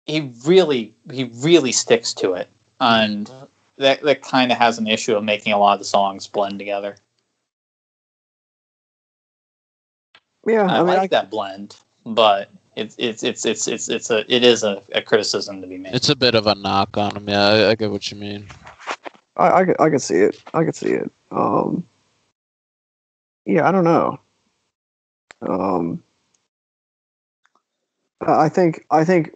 he 0.06 0.32
really 0.44 0.94
he 1.10 1.24
really 1.36 1.72
sticks 1.72 2.12
to 2.14 2.34
it, 2.34 2.48
and 2.80 3.30
that 3.78 4.02
that 4.02 4.22
kind 4.22 4.52
of 4.52 4.58
has 4.58 4.78
an 4.78 4.86
issue 4.86 5.16
of 5.16 5.24
making 5.24 5.52
a 5.52 5.58
lot 5.58 5.74
of 5.74 5.78
the 5.78 5.84
songs 5.84 6.26
blend 6.26 6.58
together. 6.58 6.96
Yeah, 10.46 10.66
I, 10.66 10.76
I 10.76 10.78
mean, 10.78 10.86
like 10.86 10.98
I, 10.98 11.06
that 11.08 11.30
blend, 11.30 11.76
but 12.04 12.50
it's 12.76 12.94
it's 12.98 13.22
it's 13.22 13.44
it's 13.46 13.68
it's 13.68 13.88
it's 13.88 14.10
a 14.10 14.20
it 14.34 14.42
is 14.44 14.62
a, 14.62 14.82
a 14.92 15.02
criticism 15.02 15.60
to 15.60 15.66
be 15.66 15.78
made. 15.78 15.94
It's 15.94 16.08
a 16.08 16.16
bit 16.16 16.34
of 16.34 16.46
a 16.46 16.54
knock 16.54 16.96
on 16.96 17.16
him. 17.16 17.28
Yeah, 17.28 17.44
I, 17.46 17.70
I 17.70 17.74
get 17.74 17.90
what 17.90 18.10
you 18.10 18.16
mean. 18.16 18.48
I, 19.36 19.50
I, 19.50 19.64
could- 19.64 19.80
I 19.80 19.90
could 19.90 20.02
see 20.02 20.16
it. 20.16 20.42
I 20.54 20.64
could 20.64 20.76
see 20.76 20.90
it. 20.90 21.10
Um, 21.32 21.84
yeah, 23.46 23.68
I 23.68 23.72
don't 23.72 23.84
know. 23.84 24.20
Um, 25.42 26.02
I 28.20 28.44
I 28.44 28.48
think 28.48 28.84
I 28.90 29.04
think 29.04 29.30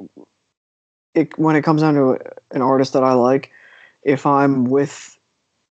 it 1.15 1.39
when 1.39 1.57
it 1.57 1.63
comes 1.63 1.83
down 1.83 1.95
to 1.95 2.19
an 2.53 2.63
artist 2.63 2.93
that 2.93 3.03
I 3.05 3.13
like, 3.13 3.53
if 4.03 4.25
I'm 4.27 4.65
with 4.65 5.19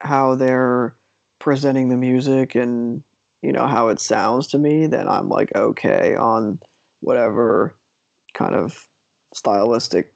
how 0.00 0.34
they're 0.34 0.94
presenting 1.38 1.88
the 1.88 1.96
music 1.96 2.54
and 2.54 3.02
you 3.42 3.52
know 3.52 3.66
how 3.66 3.88
it 3.88 4.00
sounds 4.00 4.46
to 4.48 4.58
me, 4.58 4.86
then 4.86 5.08
I'm 5.08 5.28
like 5.28 5.54
okay 5.54 6.14
on 6.16 6.60
whatever 7.04 7.76
kind 8.32 8.54
of 8.54 8.88
stylistic 9.34 10.14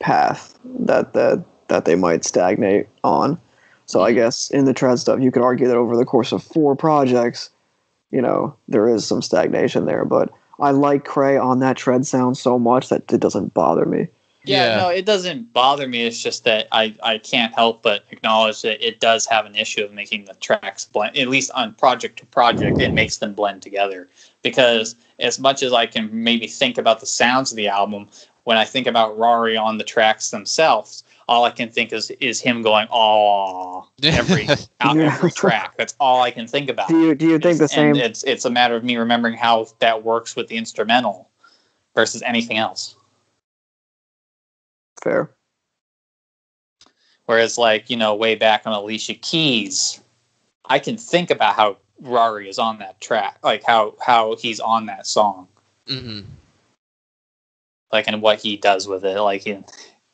path 0.00 0.58
that 0.64 1.14
that 1.14 1.42
that 1.68 1.84
they 1.84 1.94
might 1.94 2.24
stagnate 2.24 2.88
on. 3.04 3.40
So 3.86 4.02
I 4.02 4.10
mm-hmm. 4.10 4.18
guess 4.18 4.50
in 4.50 4.66
the 4.66 4.74
tread 4.74 4.98
stuff, 4.98 5.20
you 5.20 5.30
could 5.30 5.42
argue 5.42 5.66
that 5.66 5.76
over 5.76 5.96
the 5.96 6.04
course 6.04 6.32
of 6.32 6.42
four 6.42 6.76
projects, 6.76 7.50
you 8.10 8.20
know, 8.20 8.54
there 8.68 8.88
is 8.88 9.06
some 9.06 9.22
stagnation 9.22 9.86
there. 9.86 10.04
But 10.04 10.30
I 10.58 10.72
like 10.72 11.04
Kray 11.04 11.42
on 11.42 11.60
that 11.60 11.76
tread 11.76 12.06
sound 12.06 12.36
so 12.36 12.58
much 12.58 12.88
that 12.90 13.10
it 13.12 13.20
doesn't 13.20 13.54
bother 13.54 13.86
me. 13.86 14.08
Yeah, 14.44 14.70
Yeah. 14.70 14.76
no, 14.82 14.88
it 14.88 15.04
doesn't 15.04 15.52
bother 15.52 15.86
me. 15.86 16.06
It's 16.06 16.22
just 16.22 16.44
that 16.44 16.66
I, 16.72 16.94
I 17.02 17.18
can't 17.18 17.54
help 17.54 17.82
but 17.82 18.04
acknowledge 18.10 18.62
that 18.62 18.84
it 18.86 19.00
does 19.00 19.26
have 19.26 19.46
an 19.46 19.54
issue 19.54 19.84
of 19.84 19.92
making 19.92 20.24
the 20.24 20.34
tracks 20.34 20.86
blend. 20.86 21.16
At 21.16 21.28
least 21.28 21.50
on 21.52 21.74
project 21.74 22.18
to 22.20 22.26
project, 22.26 22.80
it 22.80 22.92
makes 22.92 23.18
them 23.18 23.34
blend 23.34 23.62
together. 23.62 24.08
Because 24.42 24.96
as 25.20 25.38
much 25.38 25.62
as 25.62 25.72
I 25.72 25.86
can 25.86 26.08
maybe 26.12 26.46
think 26.46 26.78
about 26.78 27.00
the 27.00 27.06
sounds 27.06 27.52
of 27.52 27.56
the 27.56 27.68
album, 27.68 28.08
when 28.44 28.56
I 28.56 28.64
think 28.64 28.86
about 28.86 29.16
Rory 29.18 29.56
on 29.56 29.78
the 29.78 29.84
tracks 29.84 30.30
themselves, 30.30 31.04
all 31.28 31.44
I 31.44 31.50
can 31.50 31.68
think 31.68 31.92
is 31.92 32.10
is 32.20 32.40
him 32.40 32.62
going 32.62 32.88
"oh" 32.90 33.88
every 34.02 34.48
out 34.80 34.96
Yeah. 34.96 35.14
every 35.14 35.30
track. 35.42 35.76
That's 35.76 35.94
all 36.00 36.22
I 36.22 36.30
can 36.30 36.46
think 36.48 36.68
about. 36.68 36.88
Do 36.88 37.00
you 37.00 37.14
do 37.14 37.26
you 37.28 37.38
think 37.38 37.58
the 37.58 37.64
and 37.64 37.70
same? 37.70 37.96
it's 37.96 38.24
it's 38.24 38.44
a 38.44 38.50
matter 38.50 38.74
of 38.74 38.82
me 38.82 38.96
remembering 38.96 39.34
how 39.34 39.68
that 39.78 40.02
works 40.02 40.34
with 40.34 40.48
the 40.48 40.56
instrumental 40.56 41.28
versus 41.94 42.22
anything 42.22 42.56
else. 42.58 42.96
Fair. 45.02 45.30
Whereas, 47.26 47.56
like, 47.56 47.88
you 47.90 47.96
know, 47.96 48.14
way 48.16 48.34
back 48.34 48.66
on 48.66 48.72
Alicia 48.72 49.14
Keys, 49.14 50.00
I 50.64 50.80
can 50.80 50.96
think 50.96 51.30
about 51.30 51.54
how 51.54 51.76
Rory 52.00 52.48
is 52.48 52.58
on 52.58 52.78
that 52.78 53.00
track, 53.00 53.38
like 53.42 53.62
how 53.64 53.94
how 54.04 54.36
he's 54.36 54.60
on 54.60 54.86
that 54.86 55.06
song, 55.06 55.48
hmm 55.86 56.20
like, 57.92 58.06
and 58.08 58.22
what 58.22 58.40
he 58.40 58.56
does 58.56 58.86
with 58.86 59.04
it, 59.04 59.20
like, 59.20 59.44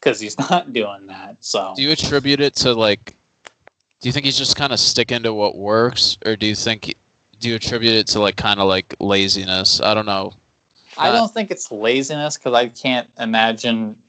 because 0.01 0.21
he's 0.21 0.39
not 0.51 0.73
doing 0.73 1.07
that. 1.07 1.37
So 1.41 1.75
Do 1.77 1.83
you 1.83 1.93
attribute 1.93 2.41
it 2.41 2.55
to 2.57 2.75
like? 2.75 3.15
Do 4.01 4.09
you 4.09 4.13
think 4.13 4.27
he's 4.27 4.39
just 4.39 4.57
kind 4.57 4.73
of 4.73 4.81
sticking 4.81 5.23
to 5.23 5.33
what 5.33 5.57
works, 5.57 6.19
or 6.27 6.37
do 6.37 6.47
you 6.47 6.55
think? 6.55 6.95
Do 7.39 7.49
you 7.51 7.57
attribute 7.57 7.95
it 7.95 8.07
to 8.09 8.21
like 8.21 8.37
kind 8.37 8.61
of 8.61 8.69
like 8.69 8.95
laziness? 9.01 9.81
I 9.81 9.95
don't 9.95 10.07
know. 10.07 10.33
I 10.99 11.13
don't 11.13 11.33
think 11.33 11.51
it's 11.51 11.71
laziness 11.71 12.39
because 12.39 12.55
I 12.55 12.69
can't 12.69 13.11
imagine 13.19 14.03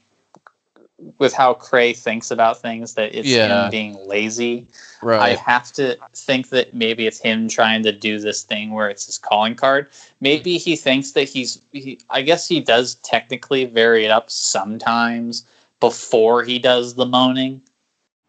with 1.18 1.32
how 1.32 1.54
Kray 1.54 1.96
thinks 1.96 2.30
about 2.30 2.60
things 2.60 2.94
that 2.94 3.14
it's 3.14 3.28
Yeah. 3.28 3.64
him 3.64 3.70
being 3.70 4.06
lazy. 4.06 4.66
Right. 5.00 5.20
I 5.20 5.34
have 5.36 5.72
to 5.74 5.96
think 6.14 6.48
that 6.50 6.74
maybe 6.74 7.06
it's 7.06 7.18
him 7.18 7.48
trying 7.48 7.82
to 7.84 7.92
do 7.92 8.18
this 8.18 8.42
thing 8.42 8.72
where 8.72 8.88
it's 8.90 9.06
his 9.06 9.18
calling 9.18 9.54
card. 9.54 9.88
Maybe 10.20 10.58
he 10.58 10.74
thinks 10.74 11.12
that 11.12 11.28
he's. 11.28 11.62
He, 11.72 12.00
I 12.10 12.22
guess 12.22 12.48
he 12.48 12.60
does 12.60 12.96
technically 12.96 13.64
vary 13.64 14.04
it 14.04 14.10
up 14.10 14.30
sometimes 14.30 15.46
before 15.80 16.42
he 16.42 16.58
does 16.58 16.94
the 16.94 17.06
moaning. 17.06 17.62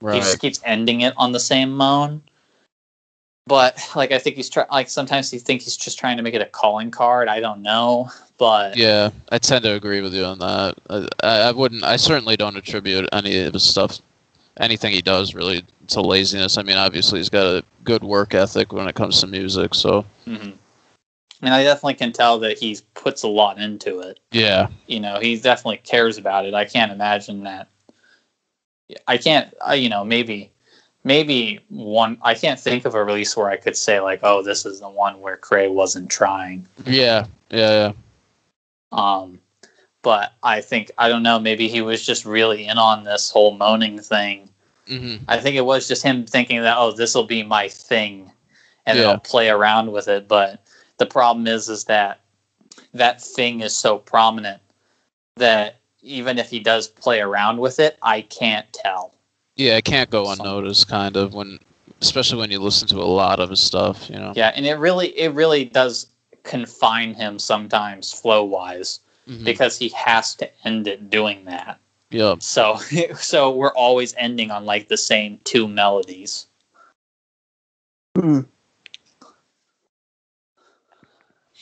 He 0.02 0.20
just 0.20 0.40
keeps 0.40 0.62
ending 0.64 1.02
it 1.02 1.14
on 1.18 1.32
the 1.32 1.40
same 1.40 1.76
moan. 1.76 2.22
But 3.48 3.84
like 3.96 4.12
I 4.12 4.20
think 4.20 4.36
he's 4.36 4.50
trying. 4.50 4.68
Like 4.72 4.90
sometimes 4.90 5.32
he 5.32 5.40
thinks 5.40 5.66
he's 5.66 5.76
just 5.76 5.98
trying 5.98 6.18
to 6.18 6.24
make 6.24 6.36
it 6.36 6.42
a 6.42 6.46
calling 6.46 6.92
card. 6.92 7.28
I 7.28 7.40
don't 7.40 7.64
know, 7.64 8.12
but 8.40 8.76
Yeah, 8.78 9.12
I 9.32 9.38
tend 9.38 9.64
to 9.66 9.74
agree 9.74 10.02
with 10.02 10.14
you 10.14 10.24
on 10.24 10.40
that. 10.40 10.76
I, 10.90 11.50
I 11.50 11.52
wouldn't. 11.52 11.84
I 11.84 11.98
certainly 11.98 12.38
don't 12.38 12.56
attribute 12.58 13.08
any 13.12 13.40
of 13.44 13.54
his 13.54 13.64
stuff, 13.64 14.00
anything 14.58 14.94
he 14.94 15.02
does, 15.02 15.36
really 15.36 15.64
to 15.88 16.02
laziness. 16.02 16.58
I 16.58 16.64
mean, 16.64 16.78
obviously 16.78 17.20
he's 17.20 17.30
got 17.30 17.46
a 17.46 17.64
good 17.84 18.04
work 18.04 18.34
ethic 18.34 18.74
when 18.74 18.88
it 18.88 18.96
comes 18.96 19.20
to 19.22 19.28
music. 19.28 19.76
So 19.76 20.06
mhm. 20.26 20.54
I 21.44 21.60
I 21.60 21.64
definitely 21.64 21.96
can 21.96 22.12
tell 22.12 22.40
that 22.40 22.58
he 22.58 22.80
puts 22.96 23.24
a 23.24 23.28
lot 23.28 23.60
into 23.60 24.00
it. 24.00 24.20
yeah, 24.32 24.68
you 24.88 25.00
know 25.00 25.20
he 25.20 25.38
definitely 25.38 25.78
cares 25.78 26.18
about 26.18 26.46
it 26.46 26.54
i 26.54 26.66
can't 26.66 26.92
imagine 26.92 27.44
that 27.44 27.70
i 29.08 29.18
can't 29.18 29.54
I, 29.66 29.76
you 29.76 29.88
know 29.90 30.04
maybe 30.04 30.52
maybe 31.04 31.60
one 31.70 32.18
i 32.22 32.34
can't 32.34 32.60
think 32.60 32.86
of 32.86 32.96
a 32.96 33.04
release 33.04 33.38
where 33.38 33.50
i 33.50 33.56
could 33.56 33.78
say 33.78 34.00
like 34.00 34.20
oh 34.24 34.42
this 34.42 34.66
is 34.66 34.82
the 34.82 34.90
one 34.90 35.22
where 35.22 35.38
kray 35.38 35.72
wasn't 35.72 36.10
trying 36.10 36.68
yeah, 36.86 37.26
yeah, 37.50 37.72
yeah. 37.72 37.92
Um 38.92 39.40
but 40.02 40.34
i 40.44 40.62
think 40.62 40.92
i 40.98 41.08
don't 41.10 41.24
know 41.24 41.40
maybe 41.40 41.68
he 41.68 41.82
was 41.82 42.06
just 42.06 42.26
really 42.26 42.68
in 42.68 42.78
on 42.78 43.04
this 43.04 43.30
whole 43.30 43.56
moaning 43.56 44.00
thing 44.00 44.50
hmm 44.88 45.18
i 45.28 45.38
think 45.38 45.56
it 45.56 45.66
was 45.66 45.88
just 45.88 46.04
him 46.04 46.26
thinking 46.26 46.62
that 46.62 46.78
oh 46.78 46.92
this 46.92 47.14
will 47.16 47.26
be 47.26 47.44
my 47.44 47.68
thing 47.68 48.32
and 48.86 48.98
Yeah. 49.00 49.08
i'll 49.10 49.20
play 49.20 49.50
around 49.50 49.92
with 49.92 50.08
it 50.08 50.28
but 50.28 50.64
the 50.98 51.06
problem 51.06 51.48
is 51.48 51.70
is 51.70 51.86
that 51.86 52.22
that 52.94 53.22
thing 53.22 53.62
is 53.62 53.76
so 53.76 53.98
prominent 54.00 54.62
that 55.36 55.78
even 56.02 56.38
if 56.40 56.50
he 56.50 56.60
does 56.60 56.88
play 56.88 57.20
around 57.20 57.60
with 57.60 57.80
it 57.80 57.98
i 58.02 58.22
can't 58.22 58.72
tell 58.74 59.14
Yeah, 59.56 59.78
it 59.78 59.84
can't 59.84 60.10
go 60.10 60.32
unnoticed, 60.32 60.88
kind 60.88 61.18
of 61.18 61.34
when, 61.34 61.60
especially 62.02 62.40
when 62.40 62.50
you 62.52 62.60
listen 62.60 62.88
to 62.90 62.98
a 62.98 63.04
lot 63.04 63.40
of 63.42 63.50
his 63.50 63.60
stuff. 63.60 64.10
You 64.10 64.16
know. 64.18 64.32
yeah 64.36 64.52
and 64.56 64.66
it 64.66 64.76
really 64.76 65.08
it 65.20 65.34
really 65.34 65.66
does 65.66 66.08
confine 66.44 67.14
him 67.14 67.38
sometimes 67.40 68.12
flow 68.14 68.44
wise 68.44 69.00
Mhm. 69.28 69.44
because 69.46 69.78
he 69.78 69.90
has 69.90 70.36
to 70.36 70.50
end 70.68 70.88
it 70.88 71.10
doing 71.10 71.46
that 71.46 71.80
Yeah. 72.12 72.36
so 72.40 72.78
so 73.20 73.52
we're 73.52 73.74
always 73.74 74.14
ending 74.18 74.52
on 74.52 74.66
like 74.66 74.88
the 74.88 74.98
same 74.98 75.40
two 75.44 75.68
melodies 75.68 76.48
Hmm. 78.18 78.42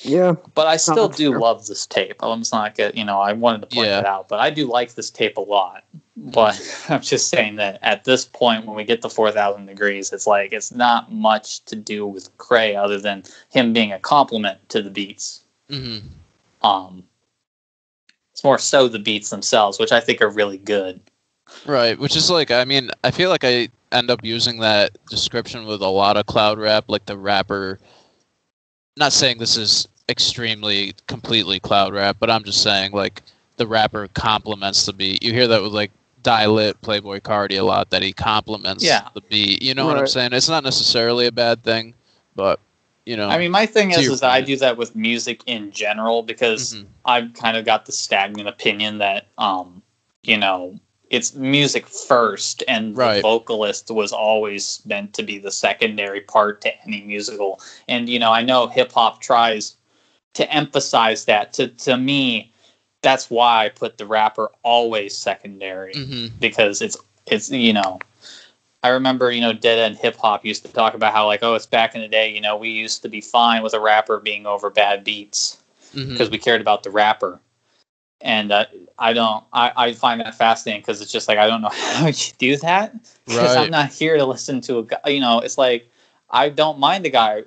Yeah, 0.01 0.33
But 0.53 0.67
I 0.67 0.77
still 0.77 1.09
do 1.09 1.31
fair. 1.31 1.39
love 1.39 1.65
this 1.65 1.87
tape. 1.87 2.17
I'm 2.21 2.41
just 2.41 2.53
not 2.53 2.75
get 2.75 2.95
you 2.95 3.03
know 3.03 3.19
I 3.19 3.33
wanted 3.33 3.61
to 3.61 3.67
point 3.67 3.87
Yeah. 3.87 4.01
that 4.01 4.05
out, 4.05 4.27
but 4.29 4.39
I 4.39 4.49
do 4.51 4.67
like 4.67 4.93
this 4.93 5.09
tape 5.09 5.37
a 5.37 5.41
lot. 5.41 5.83
But 6.17 6.59
I'm 6.89 7.01
just 7.01 7.29
saying 7.29 7.57
that 7.57 7.79
at 7.83 8.03
this 8.03 8.25
point, 8.25 8.65
when 8.65 8.75
we 8.75 8.83
get 8.83 9.01
to 9.03 9.09
four 9.09 9.31
thousand 9.31 9.67
degrees, 9.67 10.11
it's 10.11 10.27
like 10.27 10.51
it's 10.51 10.71
not 10.71 11.11
much 11.11 11.63
to 11.65 11.75
do 11.75 12.05
with 12.07 12.35
Kray 12.37 12.75
other 12.75 12.99
than 12.99 13.23
him 13.49 13.71
being 13.71 13.93
a 13.93 13.99
compliment 13.99 14.67
to 14.69 14.81
the 14.81 14.89
beats. 14.89 15.43
hmm 15.69 15.97
Um, 16.63 17.03
it's 18.33 18.43
more 18.43 18.57
so 18.57 18.87
the 18.87 18.99
beats 18.99 19.29
themselves, 19.29 19.79
which 19.79 19.91
I 19.91 19.99
think 19.99 20.21
are 20.21 20.29
really 20.29 20.57
good. 20.57 20.99
Right, 21.65 21.97
which 21.97 22.15
is 22.15 22.29
like, 22.29 22.51
I 22.51 22.65
mean, 22.65 22.91
I 23.03 23.11
feel 23.11 23.29
like 23.29 23.43
I 23.43 23.69
end 23.91 24.11
up 24.11 24.23
using 24.23 24.59
that 24.59 24.97
description 25.09 25.65
with 25.65 25.81
a 25.81 25.87
lot 25.87 26.17
of 26.17 26.25
cloud 26.25 26.59
rap, 26.59 26.85
like 26.87 27.05
the 27.05 27.17
rapper. 27.17 27.79
Not 28.97 29.13
saying 29.13 29.37
this 29.37 29.55
is 29.55 29.87
extremely 30.09 30.93
completely 31.07 31.59
cloud 31.59 31.93
rap, 31.93 32.17
but 32.19 32.29
I'm 32.29 32.43
just 32.43 32.63
saying 32.63 32.91
like 32.91 33.21
the 33.57 33.67
rapper 33.67 34.07
complements 34.09 34.85
the 34.85 34.93
beat. 34.93 35.23
You 35.23 35.31
hear 35.31 35.47
that 35.47 35.61
with 35.61 35.73
like 35.73 35.91
Lit, 36.27 36.81
Playboi 36.81 37.21
Carti 37.21 37.57
a 37.57 37.63
lot, 37.63 37.89
that 37.89 38.01
he 38.01 38.13
compliments 38.13 38.83
Yeah. 38.83 39.07
the 39.13 39.21
beat. 39.21 39.61
You 39.61 39.73
know 39.73 39.85
what 39.85 39.97
I'm 39.97 40.07
saying? 40.07 40.33
It's 40.33 40.49
not 40.49 40.63
necessarily 40.63 41.25
a 41.27 41.31
bad 41.31 41.63
thing, 41.63 41.93
but 42.35 42.59
you 43.05 43.15
know. 43.15 43.29
I 43.29 43.37
mean, 43.37 43.51
my 43.51 43.65
thing 43.65 43.91
is, 43.91 44.07
is 44.07 44.19
that 44.19 44.31
I 44.31 44.41
do 44.41 44.55
that 44.57 44.77
with 44.77 44.95
music 44.95 45.41
in 45.45 45.71
general 45.71 46.23
because 46.23 46.75
Mhm. 46.75 46.85
I've 47.05 47.33
kind 47.33 47.55
of 47.57 47.65
got 47.65 47.85
the 47.85 47.91
stagnant 47.91 48.49
opinion 48.49 48.97
that, 48.97 49.27
um, 49.37 49.81
you 50.23 50.37
know, 50.37 50.77
it's 51.09 51.33
music 51.35 51.87
first, 51.87 52.63
and 52.67 52.95
the 52.95 53.21
vocalist 53.21 53.89
was 53.89 54.11
always 54.11 54.81
meant 54.85 55.13
to 55.13 55.23
be 55.23 55.37
the 55.37 55.51
secondary 55.51 56.21
part 56.21 56.59
to 56.61 56.83
any 56.83 57.01
musical. 57.01 57.61
And 57.87 58.09
you 58.09 58.19
know, 58.19 58.31
I 58.33 58.41
know 58.43 58.67
hip 58.67 58.91
hop 58.91 59.21
tries 59.21 59.75
to 60.33 60.51
emphasize 60.53 61.25
that. 61.25 61.53
To 61.53 61.67
to 61.69 61.97
me, 61.97 62.51
that's 63.01 63.29
why 63.29 63.65
I 63.65 63.69
put 63.69 63.97
the 63.97 64.05
rapper 64.05 64.51
always 64.63 65.17
secondary 65.17 65.93
Mhm. 65.93 66.31
because 66.39 66.81
it's 66.81 66.97
it's 67.27 67.49
you 67.49 67.73
know 67.73 67.99
I 68.83 68.89
remember 68.89 69.31
you 69.31 69.41
know 69.41 69.53
Dead 69.53 69.79
End 69.79 69.97
Hip 69.97 70.15
Hop 70.17 70.45
used 70.45 70.65
to 70.65 70.71
talk 70.73 70.93
about 70.93 71.13
how 71.13 71.25
like 71.25 71.43
oh 71.43 71.55
it's 71.55 71.65
back 71.65 71.95
in 71.95 72.01
the 72.01 72.07
day 72.07 72.33
you 72.33 72.41
know 72.41 72.55
we 72.57 72.69
used 72.69 73.01
to 73.03 73.09
be 73.09 73.21
fine 73.21 73.63
with 73.63 73.73
a 73.73 73.79
rapper 73.79 74.19
being 74.19 74.45
over 74.45 74.69
bad 74.69 75.03
beats 75.03 75.57
because 75.93 76.29
we 76.29 76.37
cared 76.37 76.61
about 76.61 76.83
the 76.83 76.89
rapper 76.91 77.39
and 78.21 78.51
uh, 78.51 78.65
I 78.97 79.13
don't. 79.13 79.43
I, 79.53 79.71
I 79.75 79.93
find 79.93 80.21
that 80.21 80.33
fascinating 80.35 80.81
because 80.81 81.01
it's 81.01 81.11
just 81.11 81.27
like 81.27 81.37
I 81.37 81.47
don't 81.47 81.61
know 81.61 81.69
how 81.71 82.07
you 82.07 82.31
do 82.39 82.57
that 82.57 82.93
because 83.25 83.55
Right. 83.55 83.65
I'm 83.65 83.71
not 83.71 83.91
here 83.91 84.17
to 84.17 84.25
listen 84.25 84.61
to 84.61 84.79
a 84.79 84.83
guy. 84.83 84.99
You 85.07 85.19
know, 85.19 85.39
it's 85.39 85.57
like 85.57 85.89
I 86.29 86.49
don't 86.49 86.79
mind 86.79 87.05
the 87.05 87.09
guy 87.11 87.43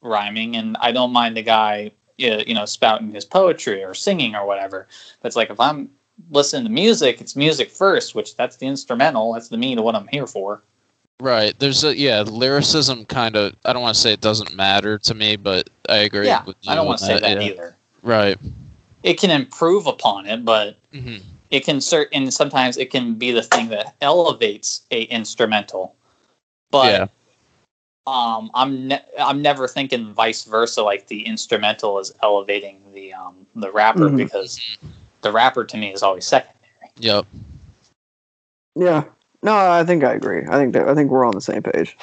rhyming, 0.00 0.56
and 0.56 0.76
I 0.80 0.92
don't 0.92 1.12
mind 1.12 1.36
the 1.36 1.42
guy 1.42 1.90
you 2.22 2.54
know 2.54 2.64
spouting 2.64 3.12
his 3.12 3.24
poetry 3.24 3.82
or 3.82 3.94
singing 3.94 4.34
or 4.34 4.46
whatever. 4.46 4.86
But 5.20 5.28
it's 5.28 5.36
like 5.36 5.50
if 5.50 5.60
I'm 5.60 5.90
listening 6.30 6.64
to 6.64 6.70
music, 6.70 7.20
it's 7.20 7.36
music 7.36 7.70
first, 7.70 8.14
which 8.14 8.36
that's 8.36 8.56
the 8.56 8.66
instrumental. 8.66 9.32
That's 9.32 9.48
the 9.48 9.58
meat 9.58 9.78
of 9.78 9.84
what 9.84 9.94
I'm 9.94 10.08
here 10.08 10.26
for. 10.26 10.62
Right. 11.20 11.56
There's 11.58 11.84
a 11.84 11.96
yeah, 11.96 12.22
lyricism 12.22 13.04
kind 13.06 13.36
of. 13.36 13.54
I 13.64 13.72
don't 13.72 13.82
want 13.82 13.94
to 13.94 14.00
say 14.00 14.12
it 14.12 14.20
doesn't 14.20 14.54
matter 14.54 14.98
to 14.98 15.14
me, 15.14 15.36
but 15.36 15.70
I 15.88 15.98
agree. 15.98 16.26
yeah, 16.26 16.44
with 16.44 16.56
you 16.62 16.72
I 16.72 16.74
don't 16.74 16.86
want 16.86 16.98
to 17.00 17.06
say 17.06 17.20
that 17.20 17.42
yeah. 17.42 17.48
either. 17.48 17.76
Right. 18.02 18.38
It 19.02 19.18
can 19.18 19.30
improve 19.30 19.86
upon 19.86 20.26
it, 20.26 20.44
but 20.44 20.78
hmm 20.92 21.18
it 21.52 21.66
can 21.66 21.76
cert 21.76 22.06
and 22.12 22.32
sometimes 22.32 22.78
it 22.78 22.90
can 22.90 23.14
be 23.14 23.30
the 23.30 23.42
thing 23.42 23.68
that 23.68 23.94
elevates 24.00 24.80
a 24.90 25.02
instrumental 25.02 25.94
but 26.72 26.92
yeah. 26.92 27.06
Um 28.06 28.50
i'm 28.54 28.88
ne- 28.88 29.02
i'm 29.18 29.40
never 29.40 29.68
thinking 29.68 30.12
vice 30.12 30.42
versa 30.44 30.82
like 30.82 31.06
the 31.06 31.24
instrumental 31.24 31.98
is 32.00 32.12
elevating 32.22 32.80
the 32.92 33.12
um 33.12 33.46
the 33.54 33.70
rapper 33.70 34.08
Mhm. 34.08 34.16
because 34.16 34.60
the 35.20 35.30
rapper 35.30 35.64
to 35.64 35.76
me 35.76 35.92
is 35.92 36.02
always 36.02 36.26
secondary 36.26 36.58
Yep. 36.98 37.26
Yeah. 38.74 39.04
No, 39.42 39.54
I 39.56 39.82
think 39.84 40.04
I 40.04 40.12
agree. 40.14 40.44
I 40.48 40.52
think 40.58 40.72
that 40.74 40.88
I 40.88 40.94
think 40.94 41.10
we're 41.10 41.24
on 41.24 41.34
the 41.34 41.40
same 41.40 41.62
page 41.62 41.96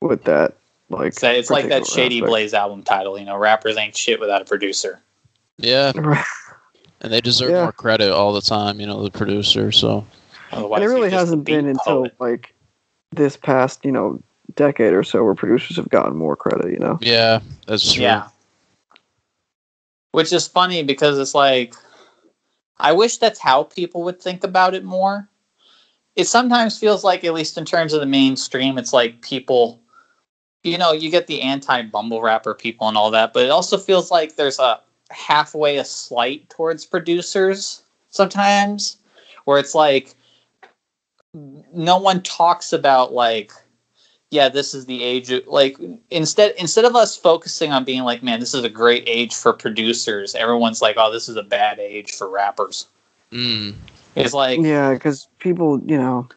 with 0.00 0.24
that. 0.24 0.54
Like 0.88 1.08
it's, 1.08 1.22
it's 1.22 1.50
like 1.50 1.68
that 1.68 1.86
shady 1.86 2.16
aspect. 2.18 2.28
blaze 2.30 2.54
album 2.54 2.82
title 2.82 3.18
you 3.18 3.24
know 3.24 3.36
rappers 3.36 3.76
ain't 3.76 3.96
shit 3.96 4.18
without 4.20 4.42
a 4.42 4.44
producer 4.44 5.00
Yeah, 5.58 5.92
and 7.02 7.12
they 7.12 7.20
deserve 7.20 7.50
Yeah. 7.50 7.62
more 7.64 7.72
credit 7.72 8.10
all 8.12 8.32
the 8.32 8.40
time. 8.40 8.80
You 8.80 8.86
know, 8.86 9.02
the 9.02 9.10
producer. 9.10 9.70
So 9.72 10.06
otherwise 10.52 10.82
and 10.82 10.90
it 10.90 10.94
really 10.94 11.10
hasn't 11.10 11.44
been 11.44 11.64
beat 11.64 11.70
until 11.70 12.02
poet. 12.02 12.14
like 12.18 12.54
this 13.12 13.36
past, 13.36 13.84
you 13.84 13.92
know, 13.92 14.20
decade 14.60 14.92
or 14.92 15.02
so 15.02 15.24
where 15.24 15.34
producers 15.34 15.76
have 15.76 15.88
gotten 15.88 16.16
more 16.16 16.36
credit, 16.36 16.70
you 16.70 16.78
know. 16.78 16.98
yeah, 17.00 17.40
that's 17.66 17.92
true. 17.92 18.02
Yeah. 18.02 18.28
Which 20.12 20.32
is 20.32 20.46
funny 20.46 20.82
because 20.82 21.18
it's 21.18 21.34
like, 21.34 21.74
I 22.78 22.92
wish 22.92 23.16
that's 23.16 23.38
how 23.38 23.64
people 23.64 24.02
would 24.02 24.20
think 24.20 24.44
about 24.44 24.74
it 24.74 24.84
more. 24.84 25.28
It 26.14 26.26
sometimes 26.26 26.78
feels 26.78 27.04
like, 27.04 27.24
at 27.24 27.32
least 27.32 27.56
in 27.56 27.64
terms 27.64 27.94
of 27.94 28.00
the 28.00 28.06
mainstream, 28.06 28.76
it's 28.76 28.92
like 28.92 29.22
people, 29.22 29.80
you 30.62 30.76
know, 30.76 30.92
you 30.92 31.10
get 31.10 31.26
the 31.26 31.40
anti 31.40 31.82
bumble 31.82 32.20
rapper 32.20 32.54
people 32.54 32.86
and 32.88 32.98
all 32.98 33.10
that, 33.12 33.32
but 33.32 33.44
it 33.44 33.50
also 33.50 33.78
feels 33.78 34.10
like 34.10 34.36
there's 34.36 34.58
a 34.58 34.80
halfway 35.10 35.78
a 35.78 35.84
slight 35.84 36.50
towards 36.50 36.84
producers 36.84 37.82
sometimes, 38.10 38.98
where 39.46 39.58
it's 39.58 39.74
like, 39.74 40.14
no 41.32 41.96
one 41.96 42.20
talks 42.22 42.72
about 42.72 43.12
like 43.12 43.52
yeah, 44.30 44.48
this 44.48 44.74
is 44.74 44.86
the 44.86 45.02
age 45.02 45.30
of 45.30 45.46
like 45.46 45.76
instead 46.10 46.54
instead 46.56 46.84
of 46.84 46.94
us 46.94 47.16
focusing 47.16 47.72
on 47.72 47.84
being 47.84 48.02
like, 48.02 48.22
man, 48.22 48.38
this 48.38 48.54
is 48.54 48.62
a 48.62 48.68
great 48.68 49.04
age 49.06 49.34
for 49.34 49.52
producers, 49.52 50.34
everyone's 50.34 50.80
like, 50.80 50.96
oh, 50.98 51.10
this 51.10 51.28
is 51.28 51.36
a 51.36 51.42
bad 51.42 51.78
age 51.78 52.12
for 52.12 52.28
rappers. 52.28 52.86
Mm. 53.32 53.74
It's 54.16 54.34
like, 54.34 54.60
Yeah, 54.60 54.94
because 54.94 55.28
people, 55.38 55.80
you 55.84 55.98
know, 55.98 56.28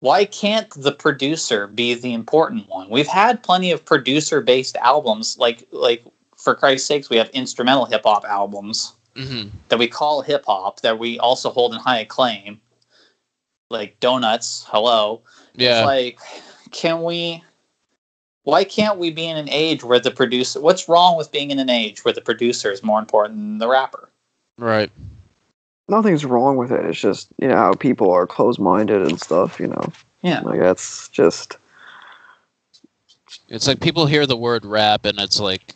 why 0.00 0.24
can't 0.24 0.70
the 0.70 0.92
producer 0.92 1.66
be 1.66 1.94
the 1.94 2.12
important 2.12 2.68
one? 2.68 2.90
We've 2.90 3.06
had 3.06 3.42
plenty 3.42 3.70
of 3.70 3.84
producer 3.84 4.40
based 4.40 4.76
albums, 4.76 5.38
like 5.38 5.66
like 5.70 6.04
for 6.36 6.54
Christ's 6.54 6.86
sakes, 6.88 7.10
we 7.10 7.16
have 7.16 7.30
instrumental 7.30 7.84
hip 7.84 8.02
hop 8.04 8.24
albums 8.24 8.94
hmm 9.16 9.48
that 9.68 9.78
we 9.78 9.88
call 9.88 10.22
hip 10.22 10.44
hop 10.46 10.80
that 10.80 10.98
we 10.98 11.18
also 11.18 11.50
hold 11.50 11.72
in 11.74 11.80
high 11.80 12.00
acclaim. 12.00 12.60
Like 13.70 14.00
Donuts, 14.00 14.64
hello. 14.68 15.20
Yeah. 15.54 15.80
It's 15.80 15.86
like, 15.86 16.20
can 16.70 17.02
we? 17.02 17.42
Why 18.44 18.64
can't 18.64 18.98
we 18.98 19.10
be 19.10 19.26
in 19.26 19.36
an 19.36 19.48
age 19.50 19.84
where 19.84 20.00
the 20.00 20.10
producer? 20.10 20.60
What's 20.60 20.88
wrong 20.88 21.16
with 21.16 21.30
being 21.30 21.50
in 21.50 21.58
an 21.58 21.68
age 21.68 22.04
where 22.04 22.14
the 22.14 22.22
producer 22.22 22.70
is 22.72 22.82
more 22.82 22.98
important 22.98 23.38
than 23.38 23.58
the 23.58 23.68
rapper? 23.68 24.08
right. 24.58 24.90
nothing's 25.88 26.24
wrong 26.24 26.56
with 26.56 26.72
it. 26.72 26.84
It's 26.84 27.00
just, 27.00 27.28
you 27.38 27.48
know, 27.48 27.56
how 27.56 27.74
people 27.74 28.10
are 28.10 28.26
closed 28.26 28.58
minded 28.58 29.02
and 29.02 29.20
stuff, 29.20 29.60
you 29.60 29.68
know. 29.68 29.92
Yeah, 30.22 30.40
Like 30.40 30.60
that's 30.60 31.08
just 31.10 31.56
It's 33.48 33.68
like 33.68 33.80
people 33.80 34.06
hear 34.06 34.26
the 34.26 34.36
word 34.36 34.64
rap 34.64 35.04
and 35.04 35.18
it's 35.20 35.38
like, 35.38 35.74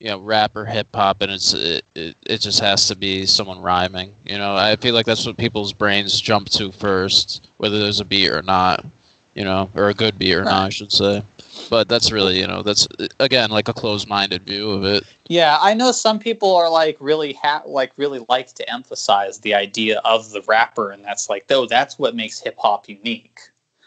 you 0.00 0.08
know, 0.08 0.18
rap 0.18 0.56
or 0.56 0.64
hip 0.64 0.88
hop, 0.94 1.20
and 1.20 1.30
it's 1.30 1.52
it, 1.52 1.84
it, 1.94 2.16
it 2.26 2.38
just 2.38 2.60
has 2.60 2.88
to 2.88 2.96
be 2.96 3.26
someone 3.26 3.60
rhyming. 3.60 4.14
You 4.24 4.38
know, 4.38 4.56
I 4.56 4.76
feel 4.76 4.94
like 4.94 5.04
that's 5.04 5.26
what 5.26 5.36
people's 5.36 5.74
brains 5.74 6.18
jump 6.18 6.48
to 6.50 6.72
first, 6.72 7.48
whether 7.58 7.78
there's 7.78 8.00
a 8.00 8.04
beat 8.04 8.30
or 8.30 8.40
not. 8.40 8.84
You 9.34 9.44
know, 9.44 9.70
or 9.74 9.88
a 9.88 9.94
good 9.94 10.18
beat 10.18 10.34
or 10.34 10.44
not, 10.44 10.66
I 10.66 10.68
should 10.70 10.92
say. 10.92 11.22
But 11.68 11.88
that's 11.88 12.10
really, 12.10 12.40
you 12.40 12.46
know, 12.48 12.62
that's 12.62 12.88
again 13.20 13.50
like 13.50 13.68
a 13.68 13.72
closed-minded 13.72 14.42
view 14.44 14.70
of 14.70 14.84
it. 14.84 15.04
yeah. 15.28 15.56
I 15.60 15.72
know 15.74 15.92
some 15.92 16.18
people 16.18 16.56
are 16.56 16.68
like 16.68 16.96
really 17.00 17.34
ha- 17.34 17.62
like 17.64 17.92
really 17.96 18.24
like 18.28 18.52
to 18.54 18.68
emphasize 18.72 19.38
the 19.38 19.54
idea 19.54 20.00
of 20.04 20.30
the 20.30 20.42
rapper, 20.42 20.90
and 20.90 21.04
that's 21.04 21.28
like, 21.28 21.46
though, 21.46 21.66
that's 21.66 21.98
what 21.98 22.16
makes 22.16 22.40
hip 22.40 22.56
hop 22.58 22.88
unique. 22.88 23.40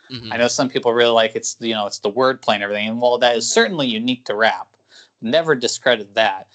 Mhm. 0.10 0.32
I 0.32 0.38
know 0.38 0.48
some 0.48 0.70
people 0.70 0.94
really 0.94 1.12
like 1.12 1.36
it's 1.36 1.58
you 1.60 1.74
know 1.74 1.88
it's 1.88 2.00
the 2.00 2.12
wordplay 2.12 2.56
and 2.56 2.64
everything, 2.64 2.88
and 2.88 3.02
while 3.02 3.18
that 3.18 3.36
is 3.36 3.50
certainly 3.52 3.88
unique 3.88 4.26
to 4.26 4.36
rap, 4.36 4.78
never 5.22 5.56
discredit 5.56 6.14
that. 6.16 6.48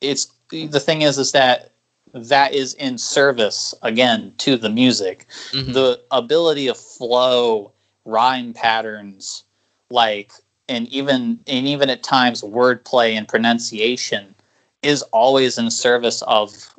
It's 0.00 0.28
the 0.50 0.80
thing 0.80 1.02
is 1.02 1.18
is 1.18 1.32
that 1.32 1.72
that 2.14 2.54
is 2.54 2.74
in 2.74 2.98
service 2.98 3.74
again 3.82 4.32
to 4.38 4.56
the 4.56 4.68
music. 4.70 5.26
Mhm. 5.52 5.74
The 5.74 6.00
ability 6.10 6.68
of 6.68 6.76
flow, 6.78 7.72
rhyme 8.08 8.52
patterns, 8.52 9.44
like 9.90 10.32
and 10.68 10.88
even 10.88 11.38
and 11.46 11.66
even 11.66 11.90
at 11.90 12.02
times 12.02 12.42
wordplay 12.42 13.12
and 13.12 13.28
pronunciation 13.28 14.34
is 14.82 15.02
always 15.12 15.58
in 15.58 15.70
service 15.70 16.22
of 16.22 16.74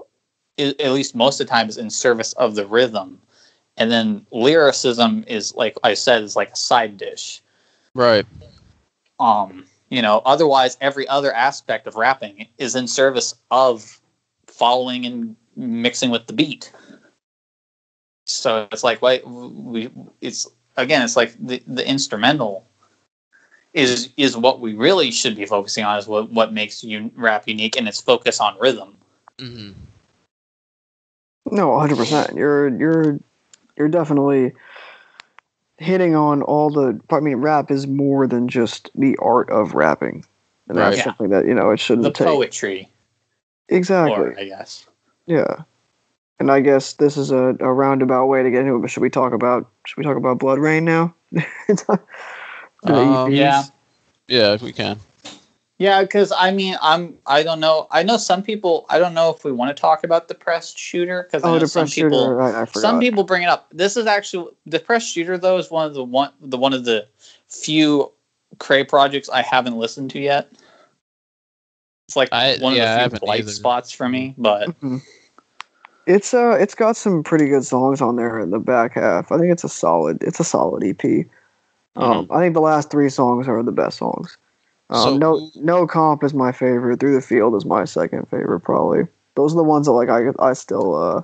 at 0.57 0.91
least 0.91 1.15
most 1.15 1.39
of 1.39 1.47
the 1.47 1.51
time 1.51 1.69
is 1.69 1.77
in 1.77 1.89
service 1.89 2.33
of 2.33 2.55
the 2.55 2.67
rhythm. 2.67 3.21
And 3.77 3.89
then 3.89 4.25
lyricism 4.31 5.23
is 5.27 5.55
like 5.55 5.77
i 5.83 5.93
said 5.93 6.23
is 6.23 6.35
like 6.35 6.51
a 6.51 6.55
side 6.55 6.97
dish. 6.97 7.41
Right. 7.95 8.25
um 9.19 9.65
you 9.89 10.01
know 10.01 10.21
otherwise 10.25 10.77
every 10.81 11.07
other 11.07 11.33
aspect 11.33 11.87
of 11.87 11.95
rapping 11.95 12.47
is 12.57 12.75
in 12.75 12.87
service 12.87 13.33
of 13.51 13.99
following 14.47 15.05
and 15.05 15.35
mixing 15.55 16.09
with 16.09 16.27
the 16.27 16.33
beat. 16.33 16.71
So 18.25 18.67
it's 18.71 18.83
like 18.83 19.01
why 19.01 19.21
we 19.25 19.89
it's 20.21 20.47
again 20.81 21.01
it's 21.01 21.15
like 21.15 21.35
the, 21.39 21.61
the 21.67 21.87
instrumental 21.87 22.65
is 23.73 24.09
is 24.17 24.35
what 24.35 24.59
we 24.59 24.73
really 24.73 25.11
should 25.11 25.35
be 25.35 25.45
focusing 25.45 25.83
on 25.85 25.97
is 25.97 26.07
what 26.07 26.31
what 26.31 26.53
makes 26.53 26.83
you 26.83 27.11
rap 27.15 27.47
unique 27.47 27.77
and 27.77 27.87
its 27.87 28.01
focus 28.01 28.39
on 28.39 28.57
rhythm 28.59 28.97
hmm 29.39 29.71
no, 31.51 31.77
hundred 31.79 31.97
percent. 31.97 32.35
You're 32.35 32.69
you're 32.69 33.19
you're 33.77 33.87
definitely 33.87 34.53
hitting 35.77 36.15
on 36.15 36.41
all 36.41 36.69
the. 36.69 36.99
I 37.09 37.19
mean, 37.19 37.37
rap 37.37 37.71
is 37.71 37.87
more 37.87 38.27
than 38.27 38.47
just 38.47 38.89
the 38.95 39.17
art 39.17 39.49
of 39.49 39.73
rapping, 39.73 40.25
and 40.67 40.77
that's 40.77 40.89
Right. 40.89 40.97
Yeah. 40.97 41.03
something 41.05 41.29
that 41.29 41.45
you 41.45 41.53
know 41.53 41.71
it 41.71 41.79
shouldn't 41.79 42.03
the 42.03 42.11
take. 42.11 42.27
poetry 42.27 42.89
Exactly. 43.69 44.15
or 44.15 44.39
i 44.39 44.45
guess 44.45 44.87
Yeah. 45.27 45.63
And 46.39 46.51
I 46.51 46.61
guess 46.61 46.93
this 46.93 47.17
is 47.17 47.31
a, 47.31 47.55
a 47.59 47.71
roundabout 47.73 48.27
way 48.27 48.43
to 48.43 48.49
get 48.49 48.61
into 48.61 48.75
it, 48.75 48.79
but 48.79 48.89
should 48.89 49.01
we 49.01 49.09
talk 49.09 49.33
about 49.33 49.69
should 49.85 49.97
we 49.97 50.03
talk 50.03 50.17
about 50.17 50.39
Blood 50.39 50.59
Rain 50.59 50.85
now? 50.85 51.13
The 52.83 52.93
Um, 52.93 53.33
yeah. 53.33 53.63
Yeah, 54.29 54.53
if 54.53 54.61
we 54.61 54.71
can. 54.71 54.99
Yeah, 55.79 56.01
because 56.01 56.31
I 56.31 56.51
mean, 56.51 56.77
I'm 56.81 57.17
I 57.25 57.43
don't 57.43 57.59
know. 57.59 57.87
I 57.91 58.03
know 58.03 58.15
some 58.17 58.41
people. 58.41 58.85
I 58.89 58.99
don't 58.99 59.13
know 59.13 59.29
if 59.31 59.43
we 59.43 59.51
want 59.51 59.75
to 59.75 59.79
talk 59.79 60.03
about 60.05 60.29
depressed 60.29 60.77
shooter 60.77 61.23
because 61.23 61.43
Oh, 61.43 61.59
the 61.59 61.67
some 61.67 61.83
press 61.83 61.95
people. 61.95 62.19
shooter. 62.19 62.41
I, 62.41 62.61
I. 62.61 62.65
Some 62.65 62.99
people 63.01 63.23
bring 63.25 63.43
it 63.43 63.49
up. 63.49 63.67
This 63.71 63.97
is 63.97 64.05
actually 64.05 64.51
the 64.65 64.79
press 64.79 65.05
shooter 65.05 65.37
though 65.37 65.57
is 65.57 65.69
one 65.69 65.87
of 65.87 65.93
the 65.93 66.03
one 66.03 66.31
the 66.41 66.57
one 66.57 66.73
of 66.73 66.85
the 66.85 67.05
few 67.49 68.11
Kray 68.57 68.87
projects 68.87 69.27
I 69.29 69.41
haven't 69.41 69.77
listened 69.77 70.11
to 70.11 70.19
yet. 70.19 70.49
It's 72.07 72.15
like 72.15 72.29
I- 72.31 72.57
one 72.59 72.75
yeah, 72.75 72.83
of 72.83 72.89
the 72.89 72.95
few 72.95 73.03
haven't 73.03 73.19
blight 73.21 73.49
spots 73.49 73.91
for 73.91 74.07
me, 74.07 74.35
but 74.37 74.69
Mhm. 74.81 75.01
It's 76.05 76.33
uh, 76.33 76.57
it's 76.59 76.75
got 76.75 76.95
some 76.95 77.23
pretty 77.23 77.47
good 77.47 77.65
songs 77.65 78.01
on 78.01 78.15
there 78.15 78.39
in 78.39 78.49
the 78.49 78.59
back 78.59 78.93
half. 78.93 79.31
I 79.31 79.37
think 79.37 79.51
it's 79.51 79.63
a 79.63 79.69
solid. 79.69 80.23
It's 80.23 80.39
a 80.39 80.43
solid 80.43 80.83
EP. 80.83 81.25
Um, 81.95 82.27
I 82.31 82.39
think 82.39 82.53
the 82.53 82.61
last 82.61 82.89
three 82.89 83.09
songs 83.09 83.47
are 83.47 83.61
the 83.61 83.71
best 83.71 83.97
songs. 83.97 84.37
Um, 84.89 85.03
So 85.03 85.17
no, 85.17 85.51
no 85.55 85.85
comp 85.85 86.23
is 86.23 86.33
my 86.33 86.51
favorite. 86.51 86.99
Through 86.99 87.13
the 87.13 87.21
field 87.21 87.55
is 87.55 87.65
my 87.65 87.85
second 87.85 88.27
favorite, 88.29 88.61
probably. 88.61 89.07
Those 89.35 89.53
are 89.53 89.57
the 89.57 89.63
ones 89.63 89.85
that 89.85 89.93
like 89.93 90.09
I 90.09 90.31
I 90.39 90.53
still 90.53 90.95
uh 90.95 91.21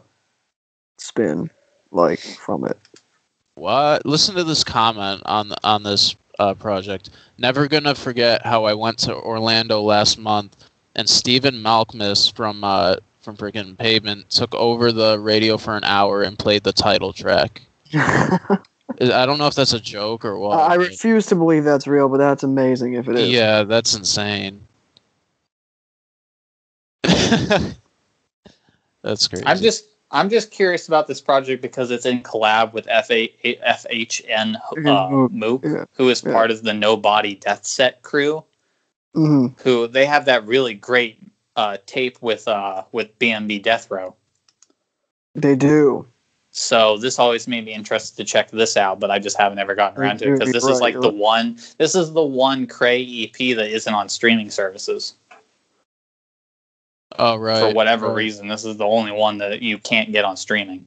spin 0.97 1.49
like 1.91 2.19
from 2.19 2.65
it. 2.65 2.77
What? 3.55 4.05
Listen 4.05 4.35
to 4.35 4.43
this 4.43 4.63
comment 4.63 5.21
on 5.25 5.53
on 5.63 5.83
this 5.83 6.15
uh, 6.39 6.53
project. 6.53 7.09
Never 7.37 7.67
gonna 7.67 7.95
forget 7.95 8.45
how 8.45 8.65
I 8.65 8.73
went 8.73 8.99
to 8.99 9.15
Orlando 9.15 9.81
last 9.81 10.17
month 10.17 10.55
and 10.95 11.07
Stephen 11.09 11.55
Malkmus 11.55 12.33
from 12.33 12.63
uh, 12.63 12.97
from 13.25 13.35
freaking 13.35 13.77
Pavement 13.77 14.29
took 14.29 14.53
over 14.53 14.91
the 14.91 15.19
radio 15.19 15.57
for 15.57 15.75
an 15.75 15.83
hour 15.83 16.21
and 16.21 16.37
played 16.39 16.63
the 16.63 16.71
title 16.71 17.11
track. 17.11 17.63
I 17.93 18.39
I 19.01 19.25
don't 19.25 19.39
know 19.39 19.47
if 19.47 19.55
that's 19.55 19.73
a 19.73 19.79
joke 19.79 20.23
or 20.23 20.37
what. 20.37 20.57
I 20.57 20.75
refuse 20.75 21.25
to 21.27 21.35
believe 21.35 21.63
that's 21.63 21.87
real, 21.87 22.07
but 22.07 22.17
that's 22.19 22.43
amazing 22.43 22.93
if 22.93 23.09
it 23.09 23.17
is. 23.17 23.29
Yeah, 23.31 23.63
that's 23.63 23.95
insane. 23.95 24.61
that's 29.01 29.27
crazy. 29.27 29.43
I'm 29.45 29.57
just 29.57 29.85
I'm 30.11 30.29
just 30.29 30.51
curious 30.51 30.87
about 30.87 31.07
this 31.07 31.19
project 31.19 31.61
because 31.63 31.89
it's 31.91 32.05
in 32.05 32.21
collab 32.21 32.73
with 32.73 32.85
FA, 32.85 33.27
FHN 33.43 34.55
uh, 34.55 34.75
Mhm. 34.75 35.31
Mook, 35.31 35.63
Yeah. 35.65 35.85
who 35.93 36.09
is 36.09 36.23
Yeah. 36.23 36.31
part 36.31 36.51
of 36.51 36.61
the 36.63 36.73
Nobody 36.73 37.35
Death 37.35 37.65
Set 37.65 38.03
crew. 38.03 38.43
hmm 39.15 39.47
Who 39.63 39.87
they 39.87 40.05
have 40.05 40.25
that 40.25 40.45
really 40.45 40.75
great 40.75 41.19
uh, 41.55 41.77
tape 41.85 42.21
with 42.21 42.47
uh, 42.47 42.83
with 42.91 43.17
BMB 43.19 43.61
Death 43.63 43.89
Row. 43.89 44.15
They 45.33 45.55
do. 45.55 46.07
So 46.51 46.97
this 46.97 47.19
always 47.19 47.49
made 47.49 47.65
me 47.65 47.73
interested 47.73 48.15
to 48.15 48.23
check 48.23 48.49
this 48.51 48.77
out, 48.77 48.99
but 48.99 49.11
I 49.11 49.19
just 49.19 49.37
haven't 49.37 49.59
ever 49.59 49.75
gotten 49.75 50.01
around 50.01 50.19
to 50.19 50.29
it 50.29 50.39
because 50.39 50.53
this 50.53 50.63
right, 50.63 50.71
is 50.71 50.79
like 50.79 50.93
the 50.93 51.11
right. 51.11 51.13
one. 51.13 51.59
This 51.77 51.95
is 51.95 52.13
the 52.13 52.23
one 52.23 52.65
Kray 52.65 53.25
EP 53.25 53.57
that 53.57 53.69
isn't 53.69 53.93
on 53.93 54.07
streaming 54.07 54.49
services 54.49 55.15
oh 57.19 57.35
right. 57.37 57.59
for 57.59 57.73
whatever 57.73 58.07
right. 58.07 58.15
reason. 58.15 58.47
This 58.47 58.65
is 58.65 58.77
the 58.77 58.85
only 58.85 59.11
one 59.11 59.37
that 59.39 59.61
you 59.61 59.77
can't 59.77 60.11
get 60.11 60.25
on 60.25 60.37
streaming. 60.37 60.85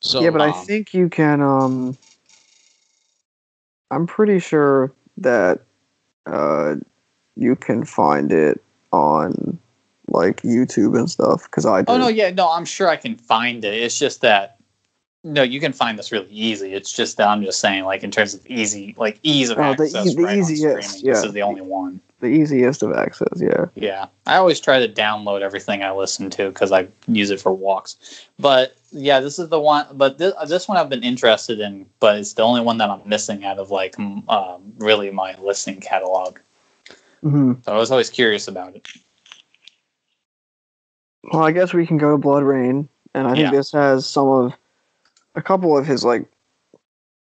So 0.00 0.20
yeah, 0.20 0.30
but 0.30 0.40
I 0.40 0.50
um, 0.50 0.64
think 0.64 0.94
you 0.94 1.08
can. 1.08 1.42
Um, 1.42 1.96
I'm 3.90 4.06
pretty 4.06 4.38
sure 4.38 4.92
that 5.18 5.60
uh, 6.26 6.76
you 7.36 7.56
can 7.56 7.84
find 7.84 8.32
it 8.32 8.62
on 8.92 9.58
like 10.08 10.42
YouTube 10.42 10.98
and 10.98 11.10
stuff 11.10 11.44
because 11.44 11.66
I. 11.66 11.80
Oh 11.80 11.94
did. 11.94 11.98
no, 11.98 12.08
yeah, 12.08 12.30
no, 12.30 12.50
I'm 12.50 12.64
sure 12.64 12.88
I 12.88 12.96
can 12.96 13.16
find 13.16 13.64
it. 13.64 13.74
It's 13.74 13.98
just 13.98 14.20
that 14.22 14.56
no, 15.22 15.42
you 15.42 15.60
can 15.60 15.72
find 15.72 15.98
this 15.98 16.10
really 16.12 16.30
easy. 16.30 16.72
It's 16.72 16.92
just 16.92 17.16
that 17.18 17.28
I'm 17.28 17.42
just 17.44 17.60
saying, 17.60 17.84
like 17.84 18.02
in 18.02 18.10
terms 18.10 18.32
of 18.34 18.44
easy, 18.46 18.94
like 18.98 19.18
ease 19.22 19.50
of 19.50 19.58
Oh, 19.58 19.74
the 19.74 19.84
access, 19.84 20.06
e- 20.06 20.14
the 20.14 20.22
right 20.22 20.38
easiest, 20.38 20.60
streaming. 20.90 21.06
This 21.12 21.22
yeah. 21.22 21.26
is 21.28 21.32
the 21.34 21.42
only 21.42 21.60
one. 21.60 22.00
the 22.20 22.26
easiest 22.28 22.82
of 22.82 22.92
access. 22.94 23.28
Yeah. 23.36 23.66
Yeah, 23.74 24.06
I 24.26 24.36
always 24.36 24.58
try 24.60 24.84
to 24.84 24.90
download 24.92 25.42
everything 25.42 25.82
I 25.82 25.92
listen 25.92 26.30
to 26.30 26.48
because 26.48 26.72
I 26.72 26.88
use 27.06 27.30
it 27.30 27.40
for 27.40 27.52
walks. 27.52 28.26
But 28.38 28.76
yeah, 28.92 29.20
this 29.20 29.38
is 29.38 29.50
the 29.50 29.60
one. 29.60 29.86
But 29.92 30.16
this, 30.18 30.32
this 30.48 30.66
one 30.66 30.78
I've 30.78 30.88
been 30.88 31.04
interested 31.04 31.60
in, 31.60 31.84
but 32.00 32.16
it's 32.18 32.32
the 32.32 32.42
only 32.42 32.62
one 32.62 32.78
that 32.78 32.88
I'm 32.90 33.06
missing 33.06 33.44
out 33.44 33.58
of 33.58 33.70
like 33.70 33.98
um, 33.98 34.72
really 34.78 35.10
my 35.10 35.36
listening 35.38 35.80
catalog. 35.80 36.38
Hmm 37.22 37.52
So 37.62 37.72
I 37.74 37.76
was 37.76 37.90
always 37.90 38.10
curious 38.10 38.48
about 38.48 38.76
it. 38.76 38.86
Well, 41.32 41.42
I 41.44 41.52
guess 41.52 41.72
we 41.74 41.86
can 41.86 41.98
go 41.98 42.12
to 42.12 42.18
Blood 42.18 42.42
Rain, 42.42 42.88
and 43.14 43.26
I 43.26 43.32
think 43.34 43.44
Yeah. 43.44 43.50
this 43.50 43.72
has 43.72 44.06
some 44.06 44.28
of 44.28 44.52
a 45.34 45.42
couple 45.42 45.76
of 45.76 45.86
his 45.86 46.04
like. 46.04 46.24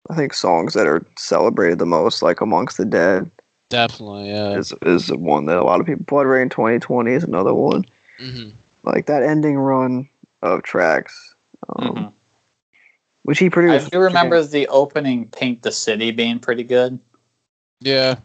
I 0.09 0.15
think 0.15 0.33
songs 0.33 0.73
that 0.73 0.87
are 0.87 1.05
celebrated 1.15 1.79
the 1.79 1.85
most, 1.85 2.21
like 2.21 2.41
Amongst 2.41 2.77
the 2.77 2.85
Dead, 2.85 3.29
definitely, 3.69 4.29
yeah. 4.29 4.57
is 4.57 4.73
is 4.81 5.11
one 5.13 5.45
that 5.45 5.57
a 5.57 5.63
lot 5.63 5.79
of 5.79 5.85
people. 5.85 6.03
Blood 6.05 6.27
Rain 6.27 6.49
2020 6.49 7.11
is 7.11 7.23
another 7.23 7.53
one. 7.53 7.85
hmm 8.19 8.49
Like 8.83 9.05
that 9.05 9.23
ending 9.23 9.57
run 9.57 10.09
of 10.41 10.63
tracks, 10.63 11.33
um, 11.69 11.85
Mhm. 11.95 12.13
which 13.23 13.39
he 13.39 13.49
produced. 13.49 13.73
I 13.73 13.77
produced. 13.89 13.91
do 13.91 13.99
remember 13.99 14.43
the 14.43 14.67
opening 14.67 15.27
"Paint 15.29 15.61
the 15.63 15.71
City" 15.71 16.11
being 16.11 16.39
pretty 16.39 16.63
good. 16.63 16.99
Yeah. 17.79 18.15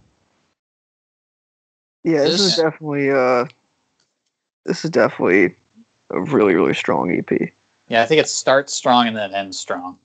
Yeah, 2.07 2.23
this, 2.23 2.41
is 2.41 2.55
definitely 2.55 3.11
uh, 3.11 3.47
this 4.65 4.85
is 4.85 4.93
definitely 4.93 5.57
a 6.11 6.21
really 6.21 6.55
really 6.55 6.73
strong 6.73 7.11
EP. 7.11 7.51
Yeah, 7.89 8.01
I 8.05 8.07
think 8.07 8.21
it 8.21 8.29
starts 8.29 8.73
strong 8.73 9.09
and 9.09 9.17
then 9.17 9.35
ends 9.35 9.59
strong. 9.59 9.99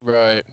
Right. 0.00 0.46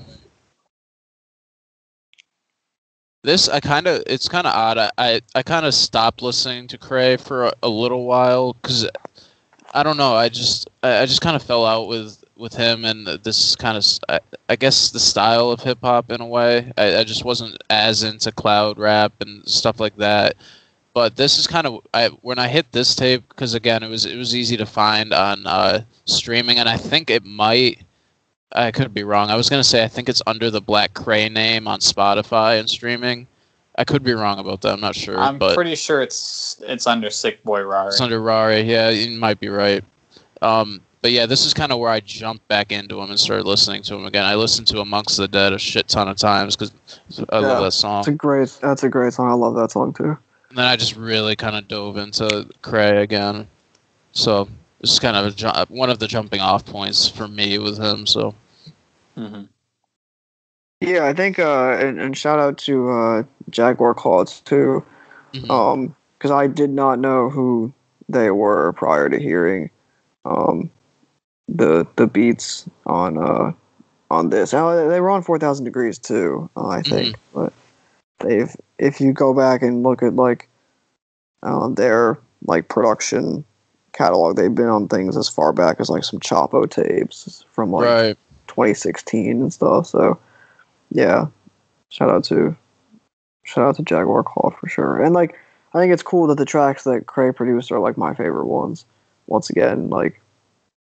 This 3.22 3.48
I 3.48 3.60
kind 3.60 3.86
of 3.86 4.02
it's 4.08 4.28
kind 4.28 4.48
of 4.48 4.56
odd. 4.56 4.80
I 4.80 4.90
I, 4.98 5.22
I 5.36 5.44
kind 5.44 5.68
of 5.68 5.76
stopped 5.76 6.24
listening 6.24 6.68
to 6.70 6.78
Kray 6.80 7.22
for 7.22 7.46
a, 7.46 7.54
a 7.62 7.70
little 7.70 8.06
while 8.06 8.54
because 8.54 8.90
I 9.76 9.84
don't 9.84 9.98
know. 9.98 10.16
I 10.16 10.28
just 10.28 10.68
I, 10.82 11.04
I 11.04 11.06
just 11.06 11.22
kind 11.22 11.36
of 11.36 11.44
fell 11.44 11.68
out 11.68 11.88
with 11.88 12.24
with 12.36 12.56
him 12.56 12.84
and 12.84 13.06
this 13.06 13.56
kind 13.56 13.78
of 13.78 13.86
I, 14.10 14.20
I 14.50 14.56
guess 14.56 14.90
the 14.90 15.00
style 15.00 15.52
of 15.52 15.62
hip 15.62 15.78
hop 15.84 16.12
in 16.12 16.20
a 16.20 16.26
way. 16.26 16.74
I, 16.80 16.98
I 16.98 17.04
just 17.04 17.24
wasn't 17.24 17.64
as 17.70 18.02
into 18.02 18.32
cloud 18.32 18.80
rap 18.80 19.14
and 19.22 19.48
stuff 19.48 19.80
like 19.80 19.98
that. 19.98 20.36
But 20.96 21.18
this 21.18 21.38
is 21.38 21.46
kind 21.46 21.68
of 21.68 21.82
I 21.94 22.08
when 22.22 22.40
I 22.40 22.48
hit 22.48 22.72
this 22.72 22.96
tape 22.96 23.28
because 23.28 23.54
again 23.54 23.84
it 23.84 23.90
was 23.90 24.06
it 24.06 24.16
was 24.16 24.34
easy 24.34 24.56
to 24.56 24.66
find 24.66 25.14
on 25.14 25.46
uh, 25.46 25.82
streaming 26.06 26.58
and 26.58 26.70
I 26.70 26.78
think 26.78 27.10
it 27.10 27.26
might 27.26 27.82
I 28.54 28.72
could 28.72 28.94
be 28.94 29.04
wrong. 29.04 29.30
I 29.30 29.36
was 29.36 29.50
gonna 29.50 29.66
say 29.66 29.84
I 29.84 29.90
think 29.90 30.08
it's 30.08 30.22
under 30.26 30.50
the 30.50 30.62
Black 30.62 30.94
Kray 30.94 31.30
name 31.30 31.68
on 31.68 31.82
Spotify 31.82 32.62
and 32.62 32.70
streaming. 32.70 33.28
I 33.78 33.84
could 33.84 34.04
be 34.04 34.14
wrong 34.14 34.40
about 34.40 34.62
that. 34.62 34.72
I'm 34.72 34.80
not 34.80 34.96
sure, 34.96 35.18
I'm 35.18 35.38
but 35.38 35.56
pretty 35.56 35.76
sure 35.76 36.02
it's 36.02 36.64
it's 36.66 36.88
under 36.88 37.10
Sickboyrari. 37.10 37.88
it's 37.88 38.00
under 38.00 38.22
Rari. 38.22 38.62
Yeah, 38.62 38.90
you 38.90 39.20
might 39.20 39.42
be 39.42 39.50
right. 39.50 39.84
Um, 40.42 40.80
but 41.02 41.12
yeah, 41.12 41.26
this 41.26 41.46
is 41.46 41.54
kind 41.54 41.74
of 41.74 41.80
where 41.80 41.92
I 41.92 42.00
jumped 42.00 42.48
back 42.48 42.72
into 42.72 43.02
him 43.02 43.10
and 43.10 43.20
started 43.20 43.46
listening 43.46 43.84
to 43.84 43.96
him 43.96 44.06
again. 44.06 44.24
I 44.24 44.36
listened 44.36 44.68
to 44.68 44.80
Amongst 44.80 45.18
the 45.18 45.28
Dead 45.28 45.52
a 45.52 45.60
shit 45.60 45.90
ton 45.90 46.08
of 46.08 46.16
times 46.16 46.56
because 46.56 46.72
I 47.30 47.42
Yeah, 47.42 47.48
love 47.48 47.58
that 47.58 47.64
That's 47.64 47.76
a 47.76 47.80
song. 47.80 48.16
great. 48.16 48.58
That's 48.62 48.84
a 48.84 48.90
great 48.90 49.14
song. 49.14 49.30
I 49.30 49.34
love 49.34 49.56
that 49.56 49.72
song 49.72 49.92
too. 49.92 50.18
And 50.56 50.62
then 50.62 50.68
I 50.72 50.78
just 50.78 50.96
really 50.96 51.36
kind 51.36 51.58
of 51.58 51.68
dove 51.68 51.98
into 51.98 52.48
Kray 52.64 53.02
again. 53.02 53.46
So 54.14 54.48
this 54.80 54.94
is 54.94 55.00
kind 55.00 55.18
of 55.18 55.26
a 55.26 55.32
ju- 55.32 55.66
one 55.68 55.90
of 55.90 56.00
the 56.00 56.08
jumping 56.08 56.40
off 56.40 56.66
points 56.66 57.10
for 57.10 57.28
me 57.28 57.58
with 57.58 57.78
him. 57.78 58.08
So 58.08 58.34
hmm 59.18 59.44
Yeah, 60.80 61.08
I 61.08 61.14
think. 61.14 61.40
Uh, 61.40 61.72
and, 61.72 62.00
and 62.00 62.18
shout 62.18 62.40
out 62.40 62.58
to 62.60 62.90
uh, 62.90 63.24
Jaguar 63.50 63.94
Claws 63.94 64.40
too. 64.42 64.82
mhm. 65.34 65.52
um 65.52 65.94
because 66.18 66.32
i 66.32 66.48
did 66.48 66.70
not 66.70 67.00
know 67.00 67.30
who 67.30 67.74
they 68.08 68.32
were 68.32 68.72
prior 68.74 69.10
to 69.10 69.20
hearing 69.20 69.70
um 70.24 70.72
the 71.50 71.86
the 71.98 72.08
beats 72.08 72.66
on 72.86 73.18
uh 73.18 73.52
on 74.10 74.30
this 74.30 74.54
now 74.54 74.74
they 74.88 75.02
were 75.02 75.10
on 75.10 75.22
4000 75.22 75.66
degrees 75.66 76.00
too 76.00 76.50
uh, 76.56 76.70
i 76.70 76.82
think 76.82 77.18
but 77.34 77.52
they've 78.20 78.56
if 78.78 79.00
you 79.00 79.14
go 79.14 79.34
back 79.34 79.62
and 79.62 79.84
look 79.84 80.02
at 80.04 80.16
like 80.16 80.48
um 81.44 81.76
their 81.76 82.18
like 82.46 82.68
production 82.70 83.44
catalog 83.94 84.36
they've 84.36 84.56
been 84.56 84.68
on 84.68 84.88
things 84.88 85.16
as 85.16 85.30
far 85.30 85.54
back 85.54 85.80
as 85.80 85.90
like 85.90 86.04
some 86.04 86.20
chapo 86.20 86.70
tapes 86.70 87.46
from 87.52 87.72
like 87.72 87.86
right. 87.86 88.18
2016 88.48 89.42
and 89.42 89.54
stuff. 89.54 89.88
So, 89.88 90.20
yeah, 90.92 91.28
shout 91.90 92.10
out 92.10 92.24
to 92.26 92.56
shout 93.44 93.66
out 93.68 93.76
to 93.76 93.84
Jaguar 93.84 94.24
Claw 94.24 94.52
for 94.52 94.68
sure. 94.68 95.02
And 95.02 95.14
like, 95.14 95.38
I 95.74 95.80
think 95.80 95.92
it's 95.92 96.04
cool 96.04 96.28
that 96.28 96.38
the 96.38 96.46
tracks 96.46 96.84
that 96.86 97.06
Kray 97.06 97.36
produced 97.36 97.72
are 97.72 97.80
like 97.80 97.98
my 97.98 98.14
favorite 98.14 98.46
ones. 98.46 98.86
Once 99.28 99.50
again, 99.50 99.90
like 99.90 100.22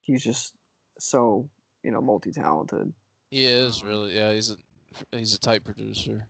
he's 0.02 0.23
just 0.23 0.57
so 0.99 1.50
you 1.82 1.90
know 1.90 2.00
multi 2.00 2.31
talented. 2.31 2.94
He 3.31 3.44
is 3.44 3.82
really 3.82 4.15
yeah. 4.15 4.32
He's 4.32 4.50
a 4.50 4.57
he's 5.10 5.34
a 5.34 5.39
tight 5.39 5.65
producer. 5.65 6.28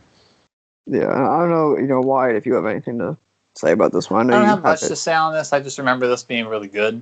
Yeah, 0.90 1.08
I 1.08 1.38
don't 1.38 1.50
know 1.50 1.78
you 1.78 1.86
know 1.86 2.00
Wyatt 2.00 2.34
if 2.36 2.46
you 2.46 2.54
have 2.54 2.66
anything 2.66 2.98
to 2.98 3.16
say 3.54 3.70
about 3.70 3.92
this 3.92 4.10
one. 4.10 4.28
I 4.30 4.34
I 4.34 4.36
know 4.36 4.38
don't 4.40 4.44
you 4.48 4.50
have 4.56 4.62
much 4.64 4.82
it. 4.82 4.88
to 4.88 4.96
say 4.96 5.14
on 5.14 5.32
this. 5.32 5.52
I 5.52 5.60
just 5.60 5.78
remember 5.78 6.08
this 6.08 6.24
being 6.24 6.46
really 6.46 6.66
good. 6.66 7.00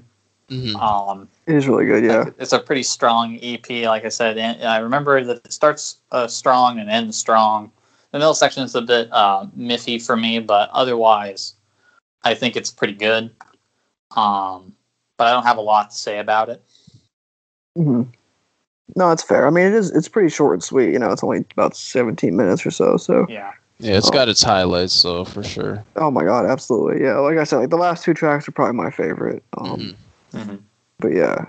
hmm 0.51 0.77
Um, 0.77 1.29
It 1.47 1.55
is 1.57 1.67
really 1.67 1.87
good. 1.87 2.05
Yeah, 2.05 2.27
it's 2.39 2.53
a 2.53 2.59
pretty 2.59 2.83
strong 2.83 3.39
EP. 3.41 3.67
Like 3.87 4.05
I 4.05 4.11
said, 4.11 4.37
and 4.37 4.63
I 4.63 4.77
remember 4.79 5.25
that 5.25 5.39
it 5.45 5.53
starts 5.55 5.97
uh, 6.13 6.27
strong 6.27 6.79
and 6.79 6.91
ends 6.91 7.17
strong. 7.17 7.73
The 8.13 8.19
middle 8.19 8.35
section 8.35 8.63
is 8.63 8.75
a 8.75 8.83
bit 8.83 9.09
uh, 9.11 9.47
miffy 9.57 10.05
for 10.05 10.17
me, 10.17 10.39
but 10.39 10.69
otherwise, 10.71 11.55
I 12.25 12.35
think 12.35 12.57
it's 12.57 12.71
pretty 12.71 12.95
good. 12.95 13.31
Um, 14.17 14.75
but 15.17 15.29
I 15.29 15.33
don't 15.33 15.45
have 15.45 15.57
a 15.59 15.63
lot 15.63 15.91
to 15.91 15.97
say 15.97 16.19
about 16.19 16.51
it. 16.51 16.63
hmm 17.75 18.03
no, 18.97 19.11
it's 19.13 19.23
fair. 19.23 19.47
I 19.47 19.51
mean, 19.51 19.67
it 19.67 19.75
is. 19.75 19.91
It's 19.91 20.09
pretty 20.09 20.31
short 20.31 20.55
and 20.55 20.63
sweet. 20.65 20.93
You 20.93 20.99
know, 20.99 21.13
it's 21.13 21.23
only 21.23 21.45
about 21.53 21.77
17 21.77 22.35
minutes 22.35 22.65
or 22.65 22.71
so. 22.71 22.97
So, 22.97 23.27
Yeah. 23.29 23.53
Yeah, 23.81 23.97
it's 23.97 24.09
Oh. 24.09 24.13
got 24.13 24.29
its 24.29 24.43
highlights 24.43 25.03
though 25.03 25.25
for 25.25 25.43
sure. 25.43 25.85
oh 25.97 26.11
my 26.11 26.25
god, 26.25 26.47
absolutely. 26.47 27.03
Yeah, 27.05 27.19
like 27.19 27.39
I 27.39 27.45
said, 27.45 27.59
like 27.59 27.71
the 27.71 27.77
last 27.77 28.05
two 28.05 28.15
tracks 28.15 28.49
are 28.49 28.53
probably 28.53 28.75
my 28.75 28.91
favorite. 28.91 29.43
Um, 29.57 29.97
Mhm. 30.35 30.45
hmm 30.47 30.55
but 31.01 31.13
yeah 31.15 31.45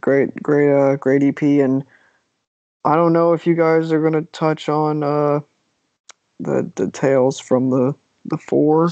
great 0.00 0.34
great 0.42 0.72
uh 0.72 0.96
great 0.96 1.22
ep 1.22 1.42
and 1.42 1.84
i 2.84 2.94
don't 2.94 3.12
know 3.12 3.32
if 3.34 3.46
you 3.46 3.54
guys 3.54 3.92
are 3.92 4.00
gonna 4.02 4.22
touch 4.32 4.68
on 4.68 5.02
uh 5.02 5.40
the 6.40 6.62
details 6.74 7.38
from 7.38 7.70
the 7.70 7.94
the 8.24 8.38
four 8.38 8.90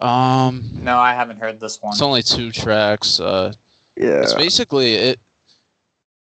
Um, 0.00 0.70
No, 0.82 0.98
I 0.98 1.12
haven't 1.14 1.38
heard 1.38 1.58
this 1.60 1.80
one. 1.82 1.92
it's 1.92 2.02
only 2.02 2.22
two 2.22 2.50
tracks. 2.52 3.18
Uh, 3.20 3.52
yeah 3.96 4.22
it's 4.22 4.34
basically 4.34 4.94
it. 4.94 5.20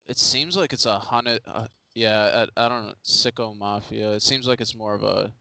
It 0.06 0.16
seems 0.18 0.56
like 0.56 0.72
it's 0.72 0.86
a 0.86 0.98
hundred. 0.98 1.40
Uh, 1.44 1.68
yeah, 1.94 2.47
I, 2.56 2.66
I 2.66 2.68
don't 2.68 2.86
know. 2.86 2.94
Sicko 3.05 3.56
Mafia. 3.56 4.12
It 4.12 4.20
seems 4.20 4.47
like 4.47 4.60
it's 4.60 4.74
more 4.74 4.94
of 4.94 5.02
a. 5.02 5.34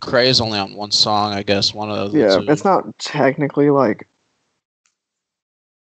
Kray 0.00 0.26
is 0.26 0.40
only 0.40 0.58
on 0.58 0.74
one 0.74 0.92
song, 0.92 1.32
I 1.32 1.42
guess. 1.42 1.72
One 1.72 1.90
of 1.90 2.12
the 2.12 2.18
yeah 2.18 2.38
two. 2.38 2.50
it's 2.50 2.64
not 2.64 2.98
technically 2.98 3.70
like 3.70 4.06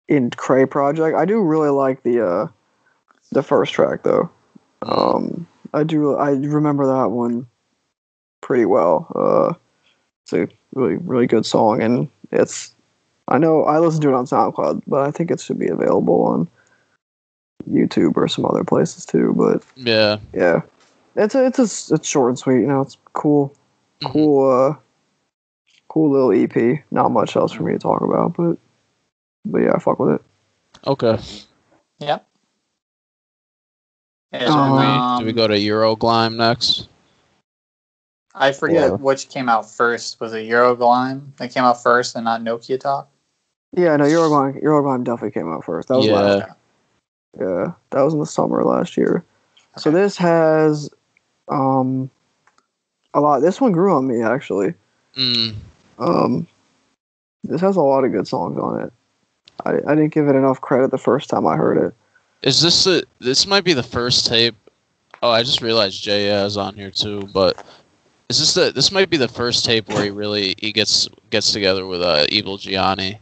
in 0.09 0.31
Kray 0.31 0.70
project. 0.70 1.17
I 1.17 1.25
do 1.25 1.41
really 1.41 1.70
like 1.70 2.03
the 2.05 2.27
uh, 2.27 2.47
the 3.33 3.43
first 3.43 3.75
track 3.75 4.03
though. 4.03 4.31
Um, 4.83 5.47
I 5.73 5.83
do 5.83 6.15
I 6.17 6.31
remember 6.31 6.86
that 6.86 7.11
one 7.11 7.47
pretty 8.41 8.65
well. 8.65 9.11
Uh, 9.15 9.55
it's 10.23 10.33
a 10.33 10.49
really 10.75 10.97
really 10.97 11.27
good 11.27 11.44
song, 11.44 11.83
and 11.83 12.09
it's 12.31 12.73
I 13.28 13.39
know 13.39 13.65
I 13.65 13.78
listened 13.78 14.03
to 14.03 14.09
it 14.09 14.15
on 14.15 14.27
SoundCloud, 14.27 14.83
but 14.86 15.01
I 15.01 15.11
think 15.11 15.31
it 15.31 15.41
should 15.41 15.59
be 15.59 15.69
available 15.69 16.23
on 16.23 16.49
YouTube 17.70 18.17
or 18.17 18.28
some 18.28 18.44
other 18.47 18.65
places 18.65 19.05
too. 19.07 19.33
But 19.36 19.62
Yeah. 19.76 20.18
yeah, 20.33 20.62
it's 21.17 21.34
a, 21.34 21.47
it's 21.47 21.59
a, 21.59 21.94
it's 21.94 22.09
short 22.09 22.31
and 22.31 22.39
sweet. 22.39 22.60
You 22.60 22.67
know, 22.67 22.81
it's 22.81 22.97
cool, 23.12 23.55
Mhm. 24.02 24.12
cool, 24.12 24.51
uh, 24.51 24.76
cool 25.89 26.10
little 26.10 26.33
EP. 26.33 26.83
Not 26.91 27.10
much 27.10 27.36
else 27.36 27.52
for 27.52 27.62
me 27.62 27.73
to 27.73 27.78
talk 27.78 28.01
about, 28.02 28.34
but 28.36 28.59
but 29.44 29.59
yeah, 29.62 29.73
I 29.75 29.78
fuck 29.78 29.99
with 29.99 30.15
it. 30.17 30.23
Okay. 30.86 31.18
Yep. 31.99 32.26
Yeah, 34.33 34.47
Do 34.47 34.55
we, 34.55 34.60
um, 34.60 35.18
do 35.20 35.26
we 35.26 35.33
go 35.33 35.47
to 35.47 35.55
Euroglime 35.55 36.34
next? 36.34 36.89
I 38.34 38.51
forget 38.51 38.91
Yeah. 38.91 38.97
which 38.97 39.28
came 39.28 39.49
out 39.49 39.70
first. 39.70 40.18
Was 40.20 40.33
it 40.33 40.49
Euroglime 40.49 41.36
that 41.36 41.52
came 41.52 41.62
out 41.62 41.81
first 41.81 42.17
and 42.17 42.25
not 42.25 42.41
Nokia 42.41 42.81
Talk? 42.81 43.09
Yeah, 43.76 43.97
no, 43.97 44.05
Euroglime, 44.05 44.60
Euroglime 44.60 45.05
definitely 45.05 45.31
came 45.31 45.52
out 45.52 45.65
first. 45.65 45.89
That 45.89 45.99
was 45.99 46.07
Yeah. 46.07 46.12
last. 46.15 46.57
Yeah, 47.39 47.73
that 47.91 48.03
was 48.03 48.15
in 48.15 48.21
the 48.21 48.27
summer 48.27 48.65
last 48.65 48.97
year. 48.97 49.25
So 49.77 49.91
this 49.91 50.17
has 50.17 50.91
um 51.49 52.11
a 53.13 53.21
lot. 53.21 53.41
This 53.41 53.61
one 53.61 53.73
grew 53.73 53.95
on 53.95 54.07
me 54.07 54.23
actually. 54.23 54.75
Mm. 55.17 55.55
Um, 55.99 56.47
this 57.45 57.61
has 57.61 57.77
a 57.77 57.81
lot 57.81 58.05
of 58.05 58.13
good 58.13 58.27
songs 58.27 58.59
on 58.59 58.81
it. 58.81 58.93
I, 59.65 59.75
I 59.91 59.95
didn't 59.95 60.13
give 60.13 60.29
it 60.29 60.35
enough 60.35 60.61
credit 60.61 60.91
the 60.91 60.99
first 60.99 61.31
time 61.31 61.47
I 61.47 61.57
heard 61.57 61.79
it. 61.79 61.95
Is 62.43 62.61
this 62.61 62.85
the? 62.85 63.05
This 63.21 63.47
might 63.47 63.65
be 63.65 63.73
the 63.73 63.83
first 63.83 64.27
tape. 64.27 64.57
Oh, 65.23 65.31
I 65.31 65.43
just 65.43 65.63
realized 65.63 66.03
Jay 66.03 66.27
is 66.29 66.57
on 66.57 66.75
here 66.75 66.91
too. 66.91 67.29
But 67.33 67.65
is 68.29 68.39
this 68.39 68.55
the? 68.55 68.73
This 68.73 68.93
might 68.93 69.09
be 69.09 69.17
the 69.17 69.29
first 69.29 69.65
tape 69.65 69.89
where 69.89 70.05
he 70.05 70.11
really 70.11 70.55
he 70.59 70.73
gets 70.73 71.09
gets 71.31 71.53
together 71.53 71.87
with 71.87 72.03
uh, 72.03 72.27
Evil 72.29 72.59
Gianni. 72.59 73.19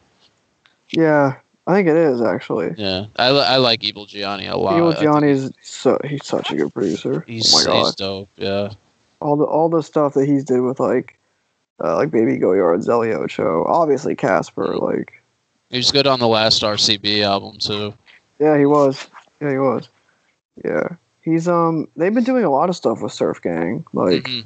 Yeah, 0.90 1.36
I 1.66 1.74
think 1.74 1.88
it 1.88 1.96
is 1.96 2.20
actually. 2.20 2.74
Yeah, 2.76 3.06
I, 3.16 3.28
I 3.28 3.56
like 3.56 3.80
Evilgiane 3.82 4.50
a 4.50 4.56
lot. 4.56 4.74
Evilgiane's 4.74 5.52
so 5.62 5.98
he's 6.04 6.26
such 6.26 6.50
a 6.50 6.56
good 6.56 6.74
producer. 6.74 7.24
He's, 7.26 7.54
oh 7.54 7.58
my 7.58 7.64
god, 7.64 7.84
he's 7.86 7.94
dope. 7.94 8.28
Yeah. 8.36 8.70
all 9.20 9.36
the 9.36 9.44
all 9.44 9.68
the 9.68 9.82
stuff 9.82 10.14
that 10.14 10.26
he's 10.26 10.44
did 10.44 10.60
with 10.60 10.80
like 10.80 11.18
uh, 11.82 11.96
like 11.96 12.10
Baby 12.10 12.36
Go 12.36 12.52
Yard, 12.52 12.80
Zelio 12.80 13.28
Show, 13.30 13.64
obviously 13.68 14.16
Casper. 14.16 14.76
Like 14.76 15.22
He 15.70 15.76
was 15.76 15.92
good 15.92 16.06
on 16.08 16.18
the 16.18 16.28
last 16.28 16.62
RCB 16.62 17.22
album 17.22 17.58
too. 17.58 17.94
yeah, 18.40 18.58
he 18.58 18.66
was. 18.66 19.08
Yeah, 19.40 19.50
he 19.52 19.58
was. 19.58 19.88
Yeah, 20.64 20.88
he's 21.20 21.46
um. 21.46 21.86
They've 21.96 22.12
been 22.14 22.24
doing 22.24 22.44
a 22.44 22.50
lot 22.50 22.68
of 22.70 22.76
stuff 22.76 23.00
with 23.00 23.12
Surf 23.12 23.40
Gang. 23.40 23.84
Like 23.92 24.24
Mhm. 24.24 24.44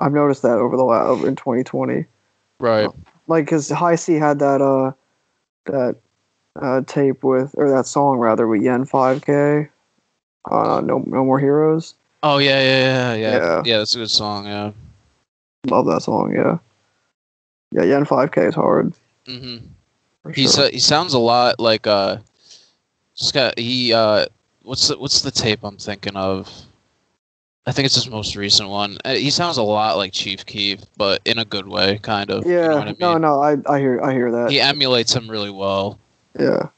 I've 0.00 0.12
noticed 0.12 0.42
that 0.42 0.58
over 0.58 0.76
the 0.76 0.84
last 0.84 1.06
over 1.06 1.28
in 1.28 1.36
2020. 1.36 2.04
Right. 2.58 2.88
like 3.28 3.44
because 3.44 3.68
High 3.70 3.94
C 3.96 4.14
had 4.14 4.40
that 4.40 4.60
uh 4.60 4.92
that 5.66 5.96
uh 6.62 6.80
tape 6.86 7.22
with 7.24 7.54
or 7.56 7.70
that 7.70 7.86
song 7.86 8.18
rather 8.18 8.46
with 8.46 8.62
Yen 8.62 8.84
5K. 8.84 9.68
Uh, 10.50 10.80
no, 10.80 10.98
no 11.06 11.24
more 11.24 11.38
heroes. 11.38 11.94
Oh 12.22 12.38
yeah, 12.38 12.60
yeah, 12.60 12.80
yeah, 12.80 13.14
yeah. 13.14 13.36
Yeah. 13.38 13.62
Yeah, 13.64 13.78
that's 13.78 13.94
a 13.94 13.98
good 13.98 14.10
song. 14.10 14.46
Yeah. 14.46 14.72
Love 15.68 15.86
that 15.86 16.02
song. 16.02 16.32
Yeah, 16.34 16.58
yeah. 17.72 17.82
Yen 17.82 18.04
5K 18.04 18.48
is 18.48 18.54
hard. 18.54 18.92
hmm 19.26 19.56
He's 20.34 20.54
sure. 20.56 20.64
uh, 20.64 20.70
he 20.70 20.78
sounds 20.80 21.14
a 21.14 21.18
lot 21.20 21.60
like 21.60 21.86
uh, 21.86 22.16
just 23.14 23.32
got 23.32 23.58
he 23.58 23.92
uh, 23.92 24.26
what's 24.62 24.88
the 24.88 24.98
what's 24.98 25.22
the 25.22 25.30
tape 25.30 25.60
I'm 25.62 25.76
thinking 25.76 26.16
of? 26.16 26.50
I 27.68 27.72
think 27.72 27.86
it's 27.86 27.94
his 27.96 28.08
most 28.08 28.36
recent 28.36 28.68
one. 28.68 28.98
Uh, 29.04 29.14
He 29.14 29.30
sounds 29.30 29.56
a 29.56 29.62
lot 29.62 29.96
like 29.96 30.12
Chief 30.12 30.46
Keef, 30.46 30.80
but 30.96 31.20
in 31.24 31.38
a 31.38 31.44
good 31.44 31.66
way, 31.68 31.98
kind 31.98 32.30
of. 32.30 32.44
yeah. 32.46 32.62
You 32.62 32.68
know 32.68 32.76
what 32.76 32.82
I 32.82 32.86
mean? 32.86 32.96
No, 33.00 33.18
no. 33.18 33.40
I 33.42 33.56
I 33.72 33.78
hear 33.80 34.00
I 34.02 34.12
hear 34.12 34.30
that. 34.32 34.50
He 34.50 34.60
emulates 34.60 35.14
him 35.14 35.28
really 35.30 35.50
well. 35.50 35.98
Yeah. 36.38 36.68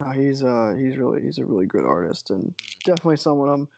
No, 0.00 0.10
he's 0.12 0.42
uh 0.44 0.74
he's 0.74 0.96
really 0.96 1.22
he's 1.22 1.38
a 1.38 1.46
really 1.46 1.66
good 1.66 1.84
artist 1.84 2.30
and 2.30 2.56
definitely 2.84 3.16
someone 3.16 3.48
I'm 3.48 3.68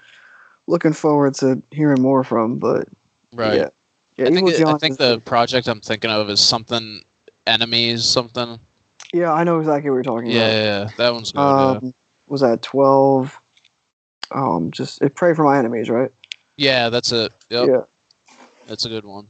looking 0.66 0.92
forward 0.92 1.34
to 1.36 1.62
hearing 1.70 2.02
more 2.02 2.22
from. 2.24 2.58
But 2.58 2.88
Right. 3.32 3.54
yeah, 3.54 3.68
yeah. 4.16 4.26
I 4.26 4.30
think 4.30 4.48
it, 4.50 4.66
I 4.66 4.76
think 4.78 4.98
the 4.98 5.20
project 5.20 5.66
I'm 5.68 5.80
thinking 5.80 6.10
of 6.10 6.28
is 6.28 6.40
something 6.40 7.02
enemies 7.46 8.04
something. 8.04 8.58
yeah 9.14 9.32
I 9.32 9.44
know 9.44 9.58
exactly 9.60 9.88
what 9.90 9.96
you're 9.96 10.02
talking 10.02 10.30
Yeah, 10.30 10.40
about. 10.40 10.52
yeah, 10.52 10.62
yeah. 10.84 10.90
that 10.96 11.14
one's 11.14 11.32
good. 11.32 11.40
yeah. 11.40 11.70
Um, 11.78 11.94
was 12.28 12.42
that 12.42 12.60
twelve? 12.62 13.40
Um, 14.32 14.70
just 14.70 15.00
it, 15.02 15.14
pray 15.16 15.34
for 15.34 15.42
my 15.42 15.58
enemies, 15.58 15.88
right? 15.90 16.12
yeah, 16.56 16.90
that's 16.90 17.10
it. 17.12 17.32
Yep, 17.48 17.68
Yeah, 17.68 17.80
that's 18.66 18.84
a 18.84 18.88
good 18.88 19.04
one. 19.04 19.26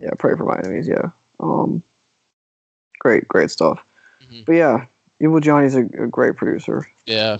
yeah, 0.00 0.10
pray 0.18 0.34
for 0.34 0.44
my 0.44 0.56
enemies. 0.58 0.88
Yeah. 0.88 1.10
Um, 1.38 1.82
great, 3.00 3.28
great 3.28 3.50
stuff. 3.50 3.84
Mhm. 4.32 4.44
But 4.44 4.52
yeah, 4.52 4.86
Evilgiane's 5.20 5.74
a, 5.74 5.82
a 6.02 6.06
great 6.06 6.36
producer. 6.36 6.86
Yeah, 7.06 7.38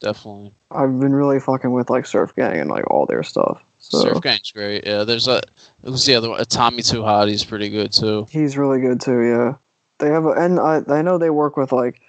definitely. 0.00 0.52
I've 0.70 0.98
been 1.00 1.14
really 1.14 1.40
fucking 1.40 1.72
with 1.72 1.90
like 1.90 2.06
Surf 2.06 2.34
Gang 2.34 2.58
and 2.58 2.70
like 2.70 2.88
all 2.90 3.06
their 3.06 3.22
stuff. 3.22 3.62
So 3.78 4.00
Surf 4.00 4.20
Gang's 4.20 4.50
great. 4.50 4.86
Yeah, 4.86 5.04
there's 5.04 5.28
a 5.28 5.42
who's 5.84 6.04
the 6.04 6.14
other 6.14 6.30
one? 6.30 6.44
Tommy 6.46 6.82
Too 6.82 7.02
Hot. 7.02 7.28
He's 7.28 7.44
pretty 7.44 7.68
good 7.68 7.92
too. 7.92 8.26
he's 8.30 8.56
really 8.58 8.80
good 8.80 9.00
too. 9.00 9.20
Yeah, 9.22 9.54
they 9.98 10.08
have, 10.10 10.24
a, 10.26 10.30
and 10.30 10.58
I 10.58 10.82
I 10.88 11.02
know 11.02 11.18
they 11.18 11.30
work 11.30 11.56
with 11.56 11.72
like. 11.72 12.00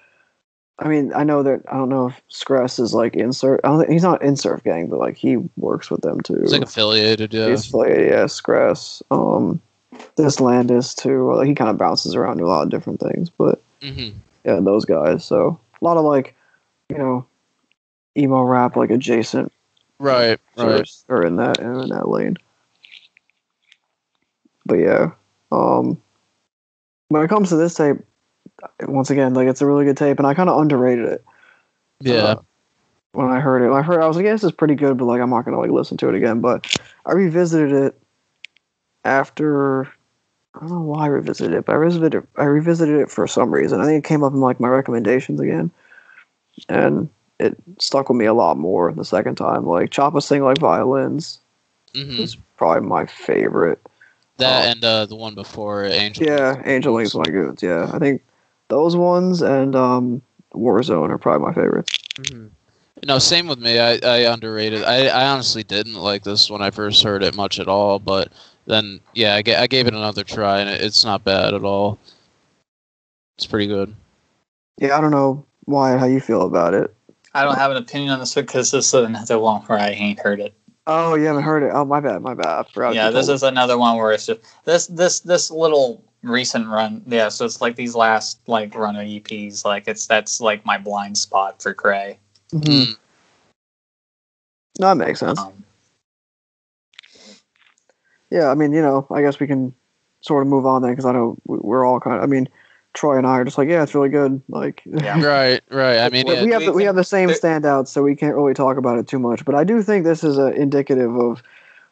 I 0.80 0.86
mean, 0.86 1.12
I 1.12 1.24
know 1.24 1.42
that 1.42 1.62
I 1.68 1.76
don't 1.76 1.88
know 1.88 2.06
if 2.06 2.22
Scress 2.28 2.78
is 2.78 2.94
like 2.94 3.16
in 3.16 3.32
Surf. 3.32 3.60
I 3.64 3.68
don't 3.68 3.80
think, 3.80 3.90
he's 3.90 4.04
not 4.04 4.22
in 4.22 4.36
Surf 4.36 4.62
Gang, 4.62 4.86
but 4.86 5.00
like 5.00 5.16
he 5.16 5.38
works 5.56 5.90
with 5.90 6.02
them 6.02 6.20
too. 6.20 6.38
He's 6.40 6.52
like 6.52 6.62
affiliated. 6.62 7.34
Yeah. 7.34 7.48
He's 7.48 7.66
played, 7.66 8.08
yeah, 8.08 8.26
Scress. 8.26 9.02
Um, 9.10 9.60
this 10.18 10.40
Landis 10.40 10.94
too. 10.94 11.32
Like 11.34 11.48
he 11.48 11.54
kind 11.54 11.70
of 11.70 11.78
bounces 11.78 12.14
around 12.14 12.38
to 12.38 12.44
a 12.44 12.46
lot 12.46 12.62
of 12.62 12.70
different 12.70 13.00
things, 13.00 13.30
but 13.30 13.62
hmm 13.82 14.10
yeah, 14.44 14.60
those 14.60 14.84
guys. 14.84 15.24
So 15.24 15.58
a 15.80 15.84
lot 15.84 15.96
of 15.96 16.04
like, 16.04 16.34
you 16.88 16.96
know, 16.96 17.26
emo 18.16 18.42
rap 18.42 18.76
like 18.76 18.90
adjacent 18.90 19.52
Right. 19.98 20.38
Right. 20.56 20.90
are 21.08 21.24
in 21.24 21.36
that 21.36 21.60
in 21.60 21.88
that 21.88 22.08
lane. 22.08 22.36
But 24.64 24.76
yeah, 24.76 25.12
um, 25.50 26.00
when 27.08 27.22
it 27.22 27.28
comes 27.28 27.48
to 27.48 27.56
this 27.56 27.74
tape, 27.74 27.96
once 28.82 29.10
again, 29.10 29.34
like 29.34 29.48
it's 29.48 29.62
a 29.62 29.66
really 29.66 29.84
good 29.84 29.96
tape, 29.96 30.18
and 30.18 30.26
I 30.26 30.34
kind 30.34 30.50
of 30.50 30.60
underrated 30.60 31.06
it. 31.06 31.24
Yeah. 32.00 32.14
uh, 32.14 32.40
when 33.12 33.28
I 33.30 33.40
heard 33.40 33.62
it, 33.62 33.68
when 33.68 33.78
I 33.78 33.82
heard 33.82 34.00
it, 34.00 34.04
I 34.04 34.06
was 34.06 34.16
like, 34.16 34.26
yeah, 34.26 34.32
this 34.32 34.44
is 34.44 34.52
pretty 34.52 34.74
good, 34.74 34.98
but 34.98 35.06
like 35.06 35.20
I'm 35.20 35.30
not 35.30 35.44
gonna 35.44 35.58
like 35.58 35.70
listen 35.70 35.96
to 35.98 36.08
it 36.08 36.14
again. 36.14 36.40
But 36.40 36.78
I 37.06 37.12
revisited 37.12 37.72
it 37.72 38.00
after 39.04 39.88
I 40.54 40.60
don't 40.60 40.70
know 40.70 40.80
why 40.80 41.04
I 41.04 41.08
revisited 41.08 41.54
it, 41.54 41.64
but 41.66 41.72
I 41.72 41.76
revisited 41.76 42.14
it, 42.14 42.28
I 42.36 42.44
revisited 42.44 43.00
it 43.00 43.10
for 43.10 43.26
some 43.26 43.52
reason. 43.52 43.80
I 43.80 43.84
think 43.86 44.04
it 44.04 44.08
came 44.08 44.24
up 44.24 44.32
in 44.32 44.40
like 44.40 44.58
my 44.60 44.68
recommendations 44.68 45.40
again, 45.40 45.70
and 46.68 47.08
it 47.38 47.56
stuck 47.78 48.08
with 48.08 48.16
me 48.18 48.24
a 48.24 48.34
lot 48.34 48.56
more 48.56 48.92
the 48.92 49.04
second 49.04 49.36
time. 49.36 49.66
Like 49.66 49.90
Choppa 49.90 50.22
sing 50.22 50.42
like 50.42 50.58
violins 50.58 51.38
hmm 51.94 52.20
is 52.20 52.36
probably 52.56 52.86
my 52.88 53.06
favorite. 53.06 53.80
That 54.38 54.66
Oh. 54.66 54.70
and 54.70 54.84
uh, 54.84 55.06
the 55.06 55.16
one 55.16 55.34
before 55.34 55.84
Angel. 55.84 56.24
Yeah, 56.26 56.60
Angel 56.64 56.94
Link's 56.94 57.14
my 57.14 57.24
goods. 57.24 57.62
Yeah, 57.62 57.90
I 57.92 57.98
think 57.98 58.22
those 58.68 58.96
ones 58.96 59.42
and 59.42 59.74
um, 59.76 60.22
Warzone 60.54 61.10
are 61.10 61.18
probably 61.18 61.46
my 61.46 61.54
favorites. 61.54 61.92
Mhm. 62.14 62.50
No, 63.04 63.18
same 63.20 63.46
with 63.46 63.60
me. 63.60 63.78
I, 63.78 63.98
I 64.02 64.32
underrated. 64.32 64.82
I, 64.82 65.06
I 65.06 65.28
honestly 65.28 65.62
didn't 65.62 65.94
like 65.94 66.24
this 66.24 66.50
when 66.50 66.60
I 66.60 66.70
first 66.70 67.02
heard 67.04 67.22
it 67.22 67.36
much 67.36 67.60
at 67.60 67.68
all, 67.68 68.00
but 68.00 68.32
then 68.68 69.00
yeah, 69.14 69.34
I, 69.34 69.62
I 69.62 69.66
gave 69.66 69.86
it 69.86 69.94
another 69.94 70.22
try 70.22 70.60
and 70.60 70.68
it's 70.68 71.04
not 71.04 71.24
bad 71.24 71.54
at 71.54 71.64
all. 71.64 71.98
It's 73.36 73.46
pretty 73.46 73.66
good. 73.66 73.94
Yeah, 74.78 74.96
I 74.96 75.00
don't 75.00 75.10
know 75.10 75.44
why 75.64 75.96
how 75.96 76.06
you 76.06 76.20
feel 76.20 76.42
about 76.42 76.74
it. 76.74 76.94
I 77.34 77.44
don't 77.44 77.56
have 77.56 77.70
an 77.70 77.76
opinion 77.76 78.10
on 78.12 78.20
this 78.20 78.34
because 78.34 78.70
this 78.70 78.86
is 78.86 78.94
another 78.94 79.38
one 79.38 79.62
where 79.62 79.78
I 79.78 79.90
ain't 79.90 80.20
heard 80.20 80.40
it. 80.40 80.54
Oh, 80.86 81.14
you 81.14 81.26
haven't 81.26 81.42
heard 81.42 81.62
it. 81.62 81.70
Oh, 81.74 81.84
my 81.84 82.00
bad, 82.00 82.22
my 82.22 82.32
bad. 82.34 82.46
I 82.46 82.62
forgot 82.72 82.94
yeah, 82.94 83.10
this 83.10 83.26
told 83.26 83.36
is 83.36 83.42
another 83.42 83.76
one 83.76 83.96
where 83.96 84.12
it's 84.12 84.26
just 84.26 84.40
this 84.64 84.86
this 84.86 85.20
this 85.20 85.50
little 85.50 86.02
recent 86.22 86.68
run. 86.68 87.02
Yeah, 87.06 87.28
so 87.28 87.44
it's 87.44 87.60
like 87.60 87.76
these 87.76 87.94
last 87.94 88.40
like 88.46 88.74
run 88.74 88.96
of 88.96 89.02
EPs. 89.02 89.64
Like 89.64 89.86
it's 89.86 90.06
that's 90.06 90.40
like 90.40 90.64
my 90.64 90.78
blind 90.78 91.18
spot 91.18 91.62
for 91.62 91.74
Kray. 91.74 92.16
me. 92.52 92.60
Mhm. 92.60 92.62
Mm. 92.62 92.96
No, 94.80 94.88
that 94.88 94.94
makes 94.96 95.20
sense. 95.20 95.38
Um, 95.40 95.57
Yeah, 98.30 98.50
I 98.50 98.54
mean, 98.54 98.72
you 98.72 98.82
know, 98.82 99.06
I 99.10 99.22
guess 99.22 99.40
we 99.40 99.46
can 99.46 99.74
sort 100.20 100.42
of 100.42 100.48
move 100.48 100.66
on 100.66 100.82
then 100.82 100.92
because 100.92 101.04
I 101.06 101.12
know 101.12 101.36
we- 101.46 101.58
we're 101.58 101.84
all 101.86 102.00
kind 102.00 102.16
of. 102.16 102.22
I 102.22 102.26
mean, 102.26 102.48
Troy 102.94 103.16
and 103.16 103.26
I 103.26 103.38
are 103.38 103.44
just 103.44 103.58
like, 103.58 103.68
yeah, 103.68 103.82
it's 103.82 103.94
really 103.94 104.08
good. 104.08 104.40
Like, 104.48 104.82
Yeah. 104.86 105.22
Right, 105.24 105.60
right. 105.70 106.00
I 106.00 106.08
mean, 106.10 106.26
we, 106.26 106.34
yeah, 106.34 106.44
we 106.44 106.50
have 106.52 106.60
we 106.62 106.66
the, 106.66 106.72
we 106.72 106.84
have 106.84 106.96
the 106.96 107.04
same 107.04 107.28
standouts, 107.30 107.88
so 107.88 108.02
we 108.02 108.16
can't 108.16 108.34
really 108.34 108.54
talk 108.54 108.76
about 108.76 108.98
it 108.98 109.06
too 109.06 109.18
much. 109.18 109.44
But 109.44 109.54
I 109.54 109.64
do 109.64 109.82
think 109.82 110.04
this 110.04 110.24
is 110.24 110.38
uh, 110.38 110.46
indicative 110.52 111.14
of 111.16 111.42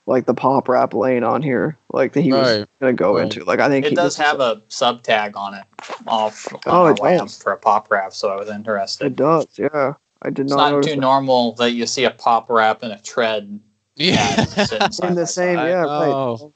like 0.06 0.26
the 0.26 0.34
pop 0.34 0.68
rap 0.68 0.94
lane 0.94 1.24
on 1.24 1.42
here, 1.42 1.76
like 1.92 2.12
that 2.12 2.20
he 2.20 2.32
was 2.32 2.64
gonna 2.80 2.92
go 2.92 3.16
Right. 3.16 3.24
into. 3.24 3.44
Like 3.44 3.58
I 3.60 3.68
think 3.68 3.86
It 3.86 3.90
he, 3.90 3.94
does 3.96 4.16
have 4.16 4.38
a 4.40 4.62
sub 4.68 5.02
tag 5.02 5.36
on 5.36 5.54
it 5.54 5.64
off 6.06 6.52
on 6.54 6.60
Oh, 6.66 6.86
it 6.86 7.00
lamp 7.00 7.22
does. 7.22 7.42
for 7.42 7.52
a 7.52 7.56
pop 7.56 7.90
rap, 7.90 8.12
so 8.12 8.28
I 8.30 8.36
was 8.36 8.48
interested. 8.48 9.06
It 9.06 9.16
does, 9.16 9.46
yeah. 9.56 9.94
I 10.22 10.30
did 10.30 10.46
It's 10.46 10.50
not 10.54 10.70
not 10.72 10.84
too 10.84 10.90
that. 10.90 10.98
normal 10.98 11.52
that 11.54 11.72
you 11.72 11.86
see 11.86 12.04
a 12.04 12.10
pop 12.10 12.48
rap 12.48 12.82
and 12.82 12.92
a 12.92 12.98
tread 13.02 13.58
Yeah. 13.96 14.14
ad 14.38 14.48
sitting 14.68 15.08
in 15.08 15.14
the 15.14 15.26
same. 15.26 15.56
side. 15.56 15.66
I 15.66 15.68
Yeah, 15.70 15.82
know. 15.82 16.36
right. 16.40 16.52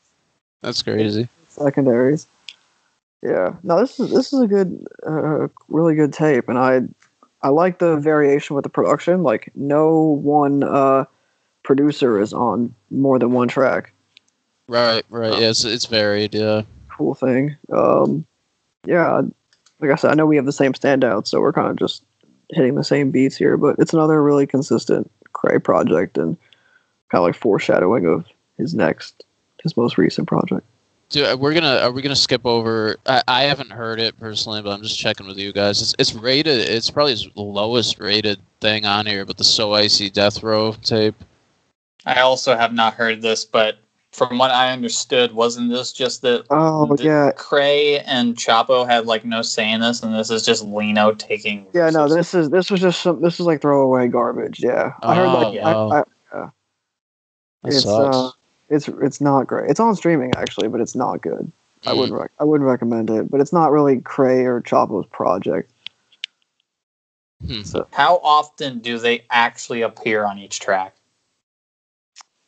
That's 0.62 0.82
crazy. 0.82 1.28
Secondaries. 1.48 2.26
Yeah. 3.22 3.54
No, 3.62 3.80
this 3.80 3.98
is 4.00 4.10
this 4.10 4.32
is 4.32 4.40
a 4.40 4.46
good, 4.46 4.86
uh, 5.06 5.48
really 5.68 5.94
good 5.94 6.12
tape, 6.12 6.48
and 6.48 6.58
I 6.58 6.82
I 7.42 7.48
like 7.48 7.78
the 7.78 7.96
variation 7.96 8.56
with 8.56 8.62
the 8.64 8.68
production. 8.70 9.22
Like 9.22 9.50
no 9.54 10.18
one 10.22 10.62
uh, 10.62 11.04
producer 11.64 12.20
is 12.20 12.32
on 12.32 12.74
more 12.90 13.18
than 13.18 13.32
one 13.32 13.48
track. 13.48 13.92
Right, 14.68 15.04
right. 15.10 15.32
Yeah, 15.40 15.48
it's, 15.50 15.64
it's 15.64 15.86
varied. 15.86 16.34
Yeah. 16.34 16.62
Cool 16.90 17.14
thing. 17.14 17.56
Um, 17.72 18.24
yeah. 18.86 19.22
Like 19.80 19.90
I 19.90 19.94
said, 19.96 20.10
I 20.12 20.14
know 20.14 20.26
we 20.26 20.36
have 20.36 20.46
the 20.46 20.52
same 20.52 20.74
standouts, 20.74 21.28
so 21.28 21.40
we're 21.40 21.52
kind 21.54 21.68
of 21.68 21.76
just 21.76 22.02
hitting 22.50 22.74
the 22.74 22.84
same 22.84 23.10
beats 23.10 23.36
here. 23.36 23.56
But 23.56 23.76
it's 23.78 23.94
another 23.94 24.22
really 24.22 24.46
consistent 24.46 25.10
Kray 25.34 25.62
project, 25.62 26.18
and 26.18 26.36
kind 27.10 27.20
of 27.20 27.26
like 27.26 27.36
foreshadowing 27.36 28.06
of 28.06 28.24
his 28.56 28.74
next, 28.74 29.24
his 29.62 29.76
most 29.76 29.98
recent 29.98 30.28
project. 30.28 30.66
Dude, 31.10 31.26
uh, 31.26 31.36
we're 31.36 31.54
gonna 31.54 31.78
are 31.78 31.90
we 31.90 32.02
gonna 32.02 32.14
skip 32.14 32.46
over? 32.46 32.96
I, 33.04 33.22
I 33.26 33.42
haven't 33.42 33.70
heard 33.70 33.98
it 33.98 34.18
personally, 34.20 34.62
but 34.62 34.70
I'm 34.70 34.82
just 34.82 34.98
checking 34.98 35.26
with 35.26 35.38
you 35.38 35.52
guys. 35.52 35.82
It's, 35.82 35.94
it's 35.98 36.14
rated. 36.14 36.60
It's 36.68 36.88
probably 36.88 37.12
his 37.12 37.28
lowest 37.34 37.98
rated 37.98 38.38
thing 38.60 38.86
on 38.86 39.06
here, 39.06 39.24
but 39.24 39.36
the 39.36 39.42
So 39.44 39.74
Icy 39.74 40.08
Death 40.08 40.42
Row 40.44 40.72
tape. 40.84 41.16
I 42.06 42.20
also 42.20 42.56
have 42.56 42.72
not 42.72 42.94
heard 42.94 43.22
this, 43.22 43.44
but 43.44 43.78
from 44.12 44.38
what 44.38 44.52
I 44.52 44.72
understood, 44.72 45.32
wasn't 45.32 45.70
this 45.70 45.92
just 45.92 46.22
that 46.22 46.44
Oh 46.48 46.94
the- 46.94 47.02
yeah, 47.02 47.32
Kray 47.32 48.04
and 48.06 48.36
Chapo 48.36 48.86
had 48.86 49.06
like 49.06 49.24
no 49.24 49.42
say 49.42 49.68
in 49.72 49.80
this, 49.80 50.04
and 50.04 50.14
this 50.14 50.30
is 50.30 50.44
just 50.44 50.64
Lino 50.64 51.10
taking. 51.12 51.66
Yeah, 51.74 51.90
no, 51.90 52.06
this 52.08 52.34
is 52.34 52.50
this 52.50 52.70
was 52.70 52.80
just 52.80 53.02
some 53.02 53.20
this 53.20 53.40
is 53.40 53.46
like 53.46 53.60
throwaway 53.62 54.06
garbage. 54.06 54.60
Yeah, 54.62 54.92
I 55.02 55.16
heard 55.16 55.26
Oh, 55.26 55.50
like 55.50 55.60
I, 55.60 55.72
wow. 55.74 55.90
I, 56.32 56.48
That 57.62 57.72
it's 57.72 57.82
sucks. 57.82 58.16
uh, 58.16 58.30
it's 58.68 58.88
it's 58.88 59.20
not 59.20 59.46
great. 59.46 59.70
It's 59.70 59.80
on 59.80 59.94
streaming 59.96 60.32
actually, 60.36 60.68
but 60.68 60.80
it's 60.80 60.94
not 60.94 61.20
good. 61.22 61.50
I 61.86 61.92
Mm. 61.92 61.98
wouldn't 61.98 62.18
rec- 62.20 62.32
I 62.38 62.44
wouldn't 62.44 62.68
recommend 62.68 63.10
it. 63.10 63.30
But 63.30 63.40
it's 63.40 63.52
not 63.52 63.70
really 63.72 63.96
Kray 64.00 64.44
or 64.44 64.60
Chapo's 64.60 65.06
project. 65.06 65.70
Hmm. 67.46 67.62
So 67.62 67.86
How 67.92 68.16
often 68.22 68.80
do 68.80 68.98
they 68.98 69.24
actually 69.30 69.80
appear 69.82 70.24
on 70.24 70.38
each 70.38 70.60
track? 70.60 70.94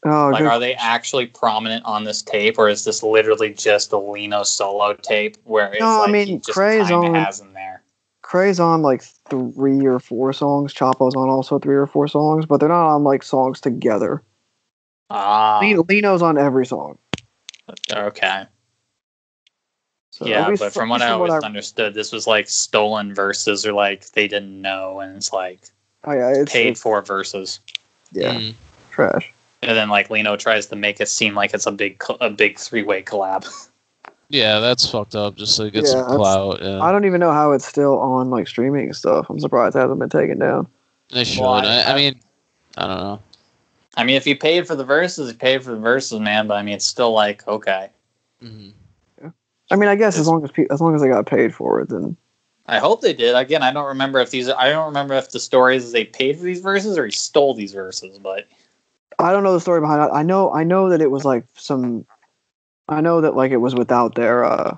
oh, 0.05 0.29
Like, 0.29 0.43
good- 0.43 0.49
are 0.49 0.59
they 0.59 0.75
actually 0.75 1.27
prominent 1.27 1.85
on 1.87 2.05
this 2.05 2.21
tape, 2.23 2.59
or 2.59 2.69
is 2.69 2.85
this 2.85 3.03
literally 3.03 3.55
just 3.55 3.93
a 3.93 3.99
Lino 3.99 4.43
solo 4.43 4.93
tape 4.95 5.39
where 5.45 5.71
it's 5.73 5.81
No, 5.81 6.03
I 6.03 6.11
mean, 6.11 6.27
he 6.27 6.37
just 6.39 6.59
Kray's 6.59 6.91
on- 6.91 7.15
has 7.15 7.39
them 7.39 7.53
there? 7.55 7.83
Kray's 8.23 8.61
on 8.61 8.83
like 8.83 9.03
three 9.31 9.87
or 9.87 9.99
four 9.99 10.33
songs. 10.33 10.73
Chapo's 10.75 11.15
on 11.15 11.29
also 11.29 11.59
three 11.59 11.75
or 11.77 11.87
four 11.87 12.07
songs, 12.09 12.45
but 12.47 12.61
they're 12.61 12.69
not 12.69 12.87
on 12.95 13.03
like 13.05 13.23
songs 13.23 13.61
together. 13.61 14.23
Ah, 15.15 15.59
Lino- 15.61 15.85
Lino's 15.89 16.23
on 16.23 16.39
every 16.39 16.65
song. 16.67 16.99
okay. 17.93 18.45
So 20.11 20.27
yeah, 20.27 20.49
but 20.51 20.59
fr- 20.59 20.81
from 20.81 20.89
what 20.91 21.01
at 21.01 21.09
I 21.09 21.15
least 21.15 21.31
always 21.31 21.45
understood, 21.45 21.95
this 21.95 22.13
was 22.13 22.27
like 22.27 22.49
stolen 22.49 23.15
verses, 23.15 23.65
or 23.67 23.73
like 23.73 24.11
they 24.13 24.29
didn't 24.29 24.61
know, 24.61 25.01
and 25.01 25.17
it's 25.17 25.33
like 25.33 25.61
oh, 26.05 26.13
yeah, 26.13 26.29
it's, 26.35 26.53
paid 26.53 26.61
it's- 26.69 26.81
for 26.81 27.01
verses. 27.03 27.61
yeah, 28.13 28.35
Mm. 28.35 28.55
trash. 28.91 29.33
And 29.63 29.77
then 29.77 29.89
like 29.89 30.11
Lino 30.11 30.37
tries 30.37 30.67
to 30.67 30.77
make 30.77 31.01
it 31.01 31.09
seem 31.09 31.35
like 31.35 31.55
it's 31.55 31.67
a 31.67 31.73
big 31.73 31.99
co- 31.99 32.19
a 32.21 32.29
big 32.31 32.59
three 32.59 32.83
way 32.83 33.03
collab. 33.03 33.47
Yeah, 34.29 34.61
that's 34.61 34.89
fucked 34.91 35.15
up. 35.15 35.37
Just 35.37 35.59
to 35.59 35.71
get 35.71 35.85
Yeah, 35.85 35.91
some 35.91 36.07
clout. 36.07 36.63
Yeah. 36.63 36.81
I 36.81 36.91
don't 36.91 37.05
even 37.05 37.21
know 37.21 37.33
how 37.33 37.53
it's 37.53 37.67
still 37.69 37.99
on 37.99 38.31
like 38.31 38.49
streaming 38.49 38.91
stuff. 38.95 39.27
I'm 39.29 39.39
surprised 39.39 39.77
it 39.77 39.81
hasn't 39.81 39.99
been 40.01 40.09
taken 40.09 40.39
down. 40.39 40.67
They 41.11 41.25
should. 41.25 41.43
Well, 41.43 41.51
I- 41.53 41.67
I, 41.67 41.81
I 41.81 41.93
I- 41.93 41.97
mean, 41.97 42.19
I 42.79 42.87
don't 42.87 42.97
know. 42.97 43.21
I 43.97 44.05
mean, 44.05 44.17
if 44.17 44.27
you 44.27 44.37
paid 44.37 44.67
for 44.67 44.75
the 44.75 44.85
verses, 44.85 45.31
you 45.31 45.37
paid 45.37 45.63
for 45.63 45.73
the 45.73 45.79
verses, 45.79 46.19
man. 46.21 46.47
But 46.47 46.55
I 46.55 46.63
mean, 46.63 46.75
it's 46.75 46.87
still 46.87 47.13
like 47.13 47.47
okay. 47.47 47.91
hmm 48.41 48.71
I 49.71 49.77
mean, 49.77 49.89
I 49.89 49.97
guess 49.97 50.19
as 50.19 50.29
long 50.29 50.45
as 50.45 50.51
pe- 50.51 50.67
as 50.71 50.81
long 50.81 50.95
as 50.95 51.01
they 51.01 51.09
got 51.09 51.27
paid 51.27 51.55
for 51.55 51.81
it, 51.81 51.89
then 51.89 52.17
I 52.67 52.79
hope 52.79 53.01
they 53.01 53.15
did. 53.15 53.35
Again, 53.35 53.63
I 53.63 53.73
don't 53.73 53.87
remember 53.87 54.19
if 54.21 54.31
these. 54.31 54.49
I 54.49 54.69
don't 54.69 54.87
remember 54.87 55.15
if 55.15 55.31
the 55.31 55.41
story 55.41 55.77
is 55.77 55.93
they 55.93 56.05
paid 56.05 56.37
for 56.37 56.45
these 56.45 56.61
verses 56.61 56.99
or 56.99 57.07
he 57.07 57.11
stole 57.11 57.55
these 57.55 57.73
verses. 57.73 58.19
But 58.19 58.47
I 59.19 59.33
don't 59.33 59.43
know 59.43 59.55
the 59.55 59.61
story 59.61 59.81
behind 59.81 60.03
it. 60.03 60.13
I 60.15 60.23
know 60.23 60.53
I 60.53 60.63
know 60.65 60.91
that 60.91 61.01
it 61.01 61.11
was 61.11 61.25
like 61.25 61.45
some. 61.55 62.07
I 62.89 63.01
know 63.01 63.21
that 63.23 63.35
like 63.37 63.53
it 63.53 63.59
was 63.59 63.75
without 63.75 64.15
their 64.15 64.45
uh, 64.45 64.77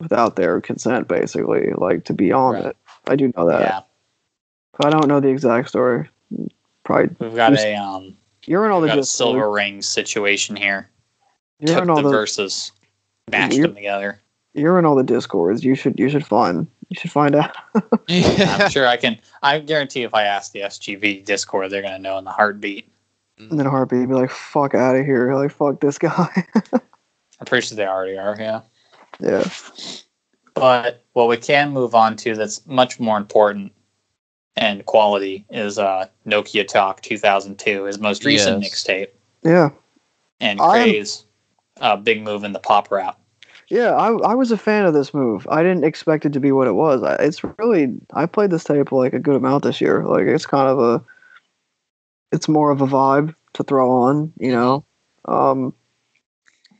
without 0.00 0.36
their 0.36 0.60
consent, 0.60 1.08
basically, 1.08 1.72
like 1.76 2.04
to 2.04 2.12
be 2.12 2.32
on 2.32 2.54
Right. 2.54 2.66
it. 2.66 2.76
I 3.06 3.16
do 3.16 3.32
know 3.36 3.46
that. 3.48 3.60
yeah, 3.60 3.80
But 4.76 4.86
I 4.86 4.90
don't 4.90 5.08
know 5.08 5.20
the 5.20 5.28
exact 5.28 5.68
story. 5.68 6.08
Probably 6.84 7.14
we've 7.18 7.34
got 7.36 7.54
a 7.54 7.74
um, 7.76 8.16
you're 8.46 8.64
in 8.64 8.70
all 8.70 8.80
we've 8.80 8.88
the 8.90 8.96
got 8.96 8.98
a 8.98 9.02
Discord. 9.02 9.16
silver 9.34 9.50
ring 9.50 9.82
situation 9.82 10.56
here. 10.56 10.90
You're 11.58 11.74
Took 11.74 11.82
in 11.84 11.90
all 11.90 11.96
the 11.96 12.02
the 12.04 12.08
verses, 12.10 12.72
mashed 13.30 13.54
You're- 13.54 13.66
them 13.68 13.74
together. 13.76 14.20
you're 14.54 14.78
in 14.78 14.84
all 14.86 14.94
the 14.96 15.02
discords. 15.04 15.62
You 15.64 15.74
should 15.74 15.98
you 15.98 16.08
should 16.08 16.26
find 16.26 16.66
you 16.88 16.98
should 16.98 17.10
find 17.12 17.34
out. 17.36 17.54
I'm 18.08 18.70
sure 18.70 18.86
I 18.86 18.96
can. 18.96 19.18
I 19.42 19.58
guarantee 19.60 20.02
if 20.02 20.12
I 20.14 20.24
ask 20.24 20.52
the 20.52 20.60
SGV 20.62 21.24
Discord, 21.24 21.70
they're 21.70 21.82
gonna 21.82 21.98
know 21.98 22.18
in 22.18 22.24
the 22.24 22.32
heartbeat. 22.32 22.90
and 23.38 23.58
then 23.58 23.66
heartbeat 23.66 24.08
be 24.08 24.14
like 24.14 24.30
fuck 24.30 24.74
out 24.74 24.96
of 24.96 25.04
here. 25.06 25.34
Like 25.34 25.52
fuck 25.52 25.80
this 25.80 25.98
guy. 25.98 26.44
I'm 26.72 27.46
pretty 27.46 27.66
sure 27.66 27.76
they 27.76 27.86
already 27.86 28.18
are. 28.18 28.36
Yeah. 28.38 28.60
yeah. 29.20 29.48
But 30.54 31.04
what 31.12 31.28
we 31.28 31.36
can 31.36 31.70
move 31.72 31.94
on 31.94 32.16
to 32.16 32.34
that's 32.34 32.66
much 32.66 32.98
more 33.00 33.16
important 33.16 33.72
and 34.56 34.84
quality 34.86 35.44
is 35.50 35.78
uh, 35.78 36.06
Nokia 36.26 36.66
Talk 36.66 37.02
2002, 37.02 37.84
his 37.84 37.98
most 37.98 38.24
recent 38.24 38.62
Yes. 38.62 38.72
mixtape, 38.72 39.08
Yeah. 39.42 39.70
and 40.40 40.60
I'm- 40.60 40.70
Kray's 40.88 41.24
uh, 41.80 41.96
big 41.96 42.22
move 42.22 42.44
in 42.44 42.52
the 42.52 42.58
pop 42.58 42.90
rap. 42.90 43.18
Yeah, 43.68 43.92
I, 43.92 44.08
I 44.08 44.34
was 44.34 44.50
a 44.50 44.58
fan 44.58 44.84
of 44.84 44.94
this 44.94 45.14
move. 45.14 45.46
I 45.48 45.62
didn't 45.62 45.84
expect 45.84 46.26
it 46.26 46.32
to 46.32 46.40
be 46.40 46.50
what 46.50 46.66
it 46.66 46.72
was. 46.72 47.02
I, 47.04 47.14
it's 47.14 47.42
really 47.58 47.94
I 48.12 48.26
played 48.26 48.50
this 48.50 48.64
tape 48.64 48.90
like 48.90 49.12
a 49.12 49.20
good 49.20 49.36
amount 49.36 49.62
this 49.62 49.80
year. 49.80 50.04
Like 50.04 50.26
it's 50.26 50.44
kind 50.44 50.68
of 50.68 50.78
a 50.80 51.04
it's 52.32 52.48
more 52.48 52.72
of 52.72 52.80
a 52.80 52.86
vibe 52.86 53.32
to 53.54 53.62
throw 53.62 53.88
on, 53.90 54.32
you 54.40 54.50
know. 54.50 54.84
Um 55.26 55.72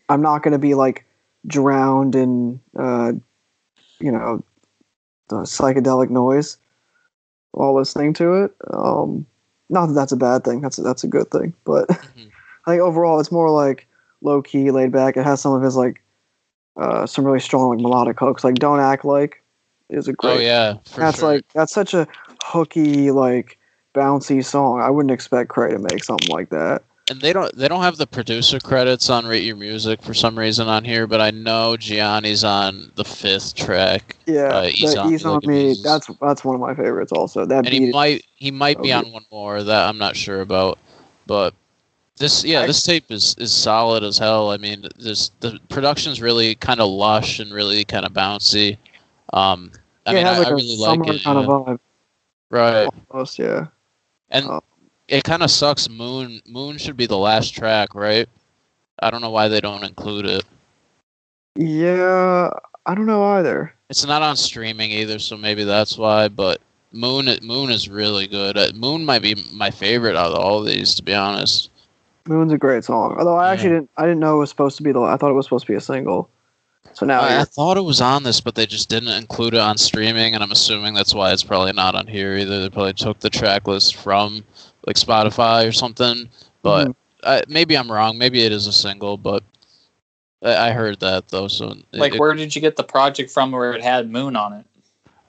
I'm 0.08 0.20
not 0.20 0.42
going 0.42 0.52
to 0.52 0.58
be 0.58 0.74
like 0.74 1.04
drowned 1.46 2.16
in 2.16 2.58
uh 2.76 3.12
you 4.00 4.10
know 4.10 4.42
the 5.28 5.36
psychedelic 5.42 6.10
noise 6.10 6.56
while 7.52 7.74
listening 7.74 8.12
to 8.14 8.44
it. 8.44 8.54
Um 8.72 9.26
not 9.68 9.86
that 9.86 9.94
that's 9.94 10.12
a 10.12 10.16
bad 10.16 10.44
thing. 10.44 10.60
That's 10.60 10.78
a, 10.78 10.82
that's 10.82 11.04
a 11.04 11.08
good 11.08 11.30
thing, 11.30 11.54
but 11.64 11.88
Mhm. 11.88 12.30
I 12.66 12.72
think 12.72 12.82
overall 12.82 13.20
it's 13.20 13.32
more 13.32 13.50
like 13.50 13.86
low 14.22 14.42
key, 14.42 14.70
laid 14.70 14.92
back. 14.92 15.16
It 15.16 15.24
has 15.24 15.40
some 15.40 15.52
of 15.52 15.62
his 15.62 15.76
like 15.76 16.02
uh, 16.76 17.06
some 17.06 17.24
really 17.24 17.40
strong 17.40 17.70
like 17.70 17.80
melodic 17.80 18.18
hooks. 18.18 18.44
Like 18.44 18.54
"Don't 18.54 18.80
Act 18.80 19.04
Like" 19.04 19.42
is 19.88 20.08
a 20.08 20.12
great. 20.12 20.36
oh 20.36 20.38
yeah, 20.40 20.74
that's 20.96 21.18
sure. 21.18 21.32
like 21.34 21.44
that's 21.54 21.72
such 21.72 21.94
a 21.94 22.06
hooky 22.42 23.10
like 23.10 23.58
bouncy 23.94 24.44
song. 24.44 24.80
I 24.80 24.90
wouldn't 24.90 25.10
expect 25.10 25.50
Kray 25.50 25.70
to 25.70 25.78
make 25.78 26.04
something 26.04 26.28
like 26.28 26.50
that. 26.50 26.82
And 27.10 27.20
they 27.20 27.32
don't 27.32 27.52
they 27.56 27.66
don't 27.66 27.82
have 27.82 27.96
the 27.96 28.06
producer 28.06 28.60
credits 28.60 29.10
on 29.10 29.26
Rate 29.26 29.42
Your 29.42 29.56
Music 29.56 30.00
for 30.00 30.14
some 30.14 30.38
reason 30.38 30.68
on 30.68 30.84
here, 30.84 31.08
but 31.08 31.20
I 31.20 31.32
know 31.32 31.76
Giane's 31.76 32.44
on 32.44 32.92
the 32.94 33.04
fifth 33.04 33.56
track, 33.56 34.16
Yeah, 34.26 34.42
Uh, 34.58 34.70
Ease 34.72 34.94
on 34.94 35.12
"Ease 35.12 35.24
Me 35.24 35.30
on 35.32 35.40
Me." 35.42 35.46
Breeze. 35.46 35.82
That's 35.82 36.06
that's 36.20 36.44
one 36.44 36.54
of 36.54 36.60
my 36.60 36.72
favorites. 36.72 37.10
Also, 37.10 37.44
that 37.46 37.66
and 37.66 37.74
he 37.74 37.90
might 37.90 38.24
he 38.36 38.52
might 38.52 38.80
be 38.80 38.92
on 38.92 39.10
one 39.10 39.24
more 39.32 39.60
that 39.64 39.88
I'm 39.88 39.98
not 39.98 40.14
sure 40.14 40.40
about, 40.40 40.78
but 41.26 41.52
this 42.16 42.44
yeah 42.44 42.60
I- 42.60 42.66
this 42.68 42.80
tape 42.84 43.10
is 43.10 43.34
is 43.38 43.52
solid 43.52 44.04
as 44.04 44.16
hell. 44.16 44.52
I 44.52 44.56
mean 44.56 44.86
this 44.96 45.32
the 45.40 45.58
production's 45.68 46.22
really 46.22 46.54
kind 46.54 46.80
of 46.80 46.88
lush 46.90 47.40
and 47.40 47.52
really 47.52 47.84
kind 47.84 48.06
of 48.06 48.12
bouncy. 48.12 48.76
Um, 49.32 49.72
I 50.06 50.12
yeah, 50.12 50.16
mean 50.18 50.26
it 50.26 50.28
has 50.28 50.36
I, 50.36 50.38
like 50.38 50.46
I 50.46 50.50
a 50.52 50.54
really 50.54 50.76
like 50.76 51.00
it. 51.08 51.24
kind 51.24 51.38
yeah. 51.40 51.44
of 51.44 51.66
vibe. 51.66 51.78
Right. 52.50 52.88
Almost, 53.10 53.38
yeah. 53.40 53.66
And 54.30 54.46
Oh. 54.46 54.62
It 55.10 55.24
kind 55.24 55.42
of 55.42 55.50
sucks. 55.50 55.88
Moon 55.90 56.40
Moon 56.46 56.78
should 56.78 56.96
be 56.96 57.06
the 57.06 57.18
last 57.18 57.54
track, 57.54 57.94
right? 57.94 58.28
I 59.02 59.10
don't 59.10 59.20
know 59.20 59.30
why 59.30 59.48
they 59.48 59.60
don't 59.60 59.84
include 59.84 60.24
it. 60.24 60.44
Yeah, 61.56 62.50
I 62.86 62.94
don't 62.94 63.06
know 63.06 63.24
either. 63.24 63.74
It's 63.90 64.06
not 64.06 64.22
on 64.22 64.36
streaming 64.36 64.92
either, 64.92 65.18
so 65.18 65.36
maybe 65.36 65.64
that's 65.64 65.98
why. 65.98 66.28
But 66.28 66.60
Moon 66.92 67.28
Moon 67.42 67.70
is 67.70 67.88
really 67.88 68.28
good. 68.28 68.56
Uh, 68.56 68.70
Moon 68.74 69.04
might 69.04 69.22
be 69.22 69.36
my 69.52 69.70
favorite 69.70 70.16
out 70.16 70.32
of 70.32 70.38
all 70.38 70.62
these, 70.62 70.94
to 70.94 71.02
be 71.02 71.14
honest. 71.14 71.70
Moon's 72.26 72.52
a 72.52 72.58
great 72.58 72.84
song. 72.84 73.16
Although 73.18 73.36
I 73.36 73.52
actually 73.52 73.70
didn't, 73.70 73.90
I 73.96 74.02
didn't 74.02 74.20
know 74.20 74.36
it 74.36 74.40
was 74.40 74.50
supposed 74.50 74.76
to 74.76 74.82
be 74.84 74.92
the. 74.92 75.00
I 75.00 75.16
thought 75.16 75.30
it 75.30 75.34
was 75.34 75.46
supposed 75.46 75.66
to 75.66 75.72
be 75.72 75.76
a 75.76 75.80
single. 75.80 76.30
So 76.92 77.06
now, 77.06 77.20
I, 77.20 77.40
I 77.40 77.44
thought 77.44 77.76
it 77.76 77.84
was 77.84 78.00
on 78.00 78.22
this, 78.22 78.40
but 78.40 78.54
they 78.54 78.66
just 78.66 78.88
didn't 78.88 79.10
include 79.10 79.54
it 79.54 79.60
on 79.60 79.78
streaming, 79.78 80.34
and 80.34 80.42
I'm 80.42 80.50
assuming 80.50 80.94
that's 80.94 81.14
why 81.14 81.32
it's 81.32 81.42
probably 81.44 81.72
not 81.72 81.94
on 81.94 82.06
here 82.06 82.36
either. 82.36 82.60
They 82.60 82.68
probably 82.68 82.94
took 82.94 83.20
the 83.20 83.30
track 83.30 83.66
list 83.66 83.96
from 83.96 84.44
like 84.86 84.96
Spotify 84.96 85.66
or 85.68 85.72
something. 85.72 86.28
But 86.62 86.88
Mhm. 86.88 86.94
I, 87.24 87.42
maybe 87.48 87.76
I'm 87.76 87.90
wrong. 87.90 88.16
Maybe 88.18 88.42
it 88.42 88.52
is 88.52 88.66
a 88.66 88.72
single, 88.72 89.16
but 89.16 89.42
I, 90.42 90.68
I 90.68 90.70
heard 90.72 91.00
that 91.00 91.28
though. 91.28 91.48
So 91.48 91.70
it- 91.72 91.84
Like, 91.98 92.14
it- 92.14 92.20
where 92.20 92.34
did 92.34 92.54
you 92.54 92.60
get 92.60 92.76
the 92.76 92.84
project 92.84 93.30
from 93.30 93.50
where 93.52 93.72
it 93.72 93.82
had 93.82 94.10
Moon 94.10 94.36
on 94.36 94.52
it? 94.54 94.66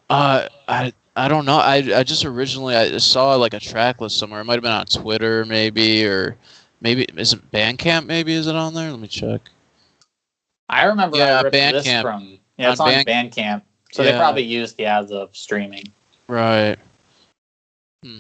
Uh, 0.10 0.48
I 0.68 0.94
I 1.16 1.28
don't 1.28 1.46
know. 1.46 1.58
I 1.58 1.76
I 1.96 2.04
just 2.04 2.24
originally 2.26 2.76
I 2.76 2.98
saw 2.98 3.36
like 3.36 3.54
a 3.54 3.60
track 3.60 4.00
list 4.02 4.18
somewhere. 4.18 4.42
It 4.42 4.46
might 4.46 4.54
have 4.56 4.64
been 4.64 4.72
on 4.72 4.86
Twitter, 4.86 5.44
maybe, 5.46 6.06
or 6.06 6.38
maybe 6.82 7.04
is 7.18 7.34
it 7.34 7.52
Bandcamp? 7.52 8.06
Maybe 8.06 8.34
is 8.34 8.48
it 8.48 8.56
on 8.56 8.74
there? 8.74 8.90
Let 8.92 9.00
me 9.00 9.08
check. 9.08 9.42
I 10.70 10.86
remember 10.86 11.18
Yeah, 11.18 11.42
I 11.46 11.50
Bandcamp. 11.50 12.02
from. 12.02 12.40
Yeah, 12.58 12.72
it's 12.72 12.80
On 12.80 12.88
on, 12.94 13.04
Band- 13.04 13.32
Bandcamp. 13.34 13.62
So 13.92 14.04
they 14.04 14.12
probably 14.14 14.44
used 14.44 14.78
the 14.78 14.86
ads 14.86 15.12
of 15.12 15.36
streaming. 15.36 15.84
Right. 16.30 16.78
Hmm. 18.04 18.20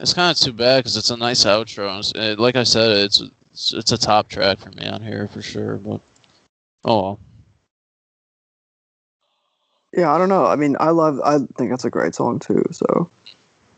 It's 0.00 0.14
kind 0.14 0.30
of 0.30 0.38
too 0.38 0.52
bad 0.52 0.78
because 0.78 0.96
it's 0.96 1.10
a 1.10 1.16
nice 1.16 1.44
outro. 1.44 2.12
and 2.14 2.38
uh, 2.38 2.42
like 2.42 2.56
I 2.56 2.62
said, 2.62 2.90
it's, 2.92 3.20
it's 3.52 3.72
it's 3.74 3.92
a 3.92 3.98
top 3.98 4.28
track 4.28 4.58
for 4.58 4.70
me 4.70 4.86
on 4.86 5.02
here 5.02 5.26
for 5.26 5.42
sure. 5.42 5.76
But 5.76 6.00
oh 6.84 7.02
well. 7.02 7.18
Yeah, 9.92 10.12
I 10.12 10.18
don't 10.18 10.28
know. 10.28 10.46
I 10.46 10.56
mean, 10.56 10.76
I 10.78 10.90
love. 10.90 11.18
I 11.24 11.38
think 11.56 11.70
that's 11.70 11.84
a 11.84 11.90
great 11.90 12.14
song 12.14 12.38
too. 12.38 12.62
So 12.70 13.08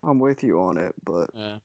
I'm 0.03 0.19
with 0.19 0.43
you 0.43 0.61
on 0.61 0.77
it. 0.77 0.95
But 1.03 1.31
Yeah. 1.35 1.61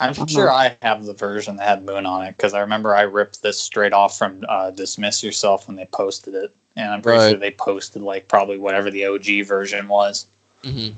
I'm 0.00 0.14
I'm 0.18 0.26
sure 0.26 0.46
not- 0.46 0.54
I 0.82 0.86
have 0.86 1.04
the 1.04 1.12
version 1.14 1.56
that 1.56 1.68
had 1.68 1.84
Moon 1.84 2.06
on 2.06 2.24
it 2.26 2.36
because 2.36 2.54
I 2.54 2.60
remember 2.60 2.94
I 2.96 3.02
ripped 3.02 3.42
this 3.42 3.60
straight 3.60 3.92
off 3.92 4.16
from 4.16 4.44
uh, 4.48 4.70
Dismiss 4.70 5.22
Yourself 5.22 5.68
when 5.68 5.76
they 5.76 5.84
posted 5.86 6.34
it, 6.34 6.54
and 6.74 6.90
I'm 6.90 7.02
pretty 7.02 7.18
Right. 7.18 7.30
sure 7.30 7.38
they 7.38 7.50
posted 7.50 8.00
like 8.02 8.26
probably 8.26 8.58
whatever 8.58 8.90
the 8.90 9.04
OG 9.06 9.42
version 9.46 9.86
was. 9.88 10.26
hmm 10.64 10.88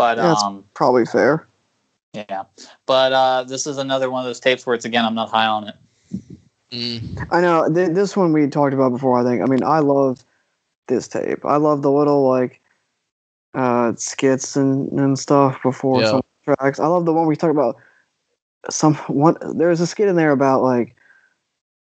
But 0.00 0.16
Yeah, 0.16 0.30
it's- 0.32 0.42
um, 0.42 0.64
probably 0.72 1.04
fair. 1.04 1.46
yeah. 2.14 2.44
But 2.86 3.12
uh, 3.12 3.42
this 3.44 3.66
is 3.66 3.76
another 3.76 4.10
one 4.10 4.20
of 4.22 4.26
those 4.26 4.40
tapes 4.40 4.66
where 4.66 4.74
it's 4.74 4.86
again 4.86 5.04
I'm 5.04 5.14
not 5.14 5.28
high 5.28 5.46
on 5.46 5.68
it. 5.68 5.74
Mm. 6.72 7.26
I 7.30 7.40
know 7.42 7.68
th- 7.72 7.90
this 7.90 8.16
one 8.16 8.32
we 8.32 8.46
talked 8.46 8.72
about 8.72 8.92
before. 8.92 9.18
I 9.20 9.24
think. 9.24 9.42
I 9.42 9.44
mean, 9.46 9.62
I 9.62 9.80
love 9.80 10.24
this 10.88 11.06
tape. 11.06 11.44
I 11.44 11.56
love 11.56 11.82
the 11.82 11.90
little 11.90 12.26
like 12.26 12.60
uh 13.52 13.92
skits 13.96 14.56
and, 14.56 14.88
and 14.92 15.18
stuff 15.18 15.60
before 15.62 16.00
Yeah. 16.00 16.10
some 16.12 16.22
tracks. 16.46 16.80
I 16.80 16.86
love 16.86 17.04
the 17.04 17.12
one 17.12 17.26
we 17.26 17.36
talked 17.36 17.50
about. 17.50 17.76
Some 18.70 18.94
one 19.08 19.36
there's 19.54 19.80
a 19.82 19.86
skit 19.86 20.08
in 20.08 20.16
there 20.16 20.30
about 20.32 20.62
like 20.62 20.96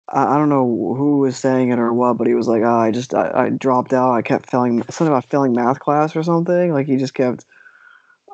I, 0.09 0.35
I 0.35 0.39
don't 0.39 0.49
know 0.49 0.65
who 0.97 1.19
was 1.19 1.37
saying 1.37 1.71
it 1.71 1.79
or 1.79 1.93
what, 1.93 2.15
but 2.17 2.27
he 2.27 2.35
was 2.35 2.49
like, 2.49 2.63
ah, 2.65 2.81
I 2.81 2.91
just 2.91 3.15
I, 3.15 3.31
I 3.47 3.49
dropped 3.51 3.93
out. 3.93 4.13
I 4.13 4.23
kept 4.23 4.51
failing 4.51 4.83
something 4.91 5.07
about 5.09 5.25
failing 5.27 5.53
math 5.53 5.79
class 5.79 6.17
or 6.17 6.25
something. 6.25 6.73
Like 6.73 6.89
he 6.89 6.97
just 6.97 7.15
kept. 7.15 7.45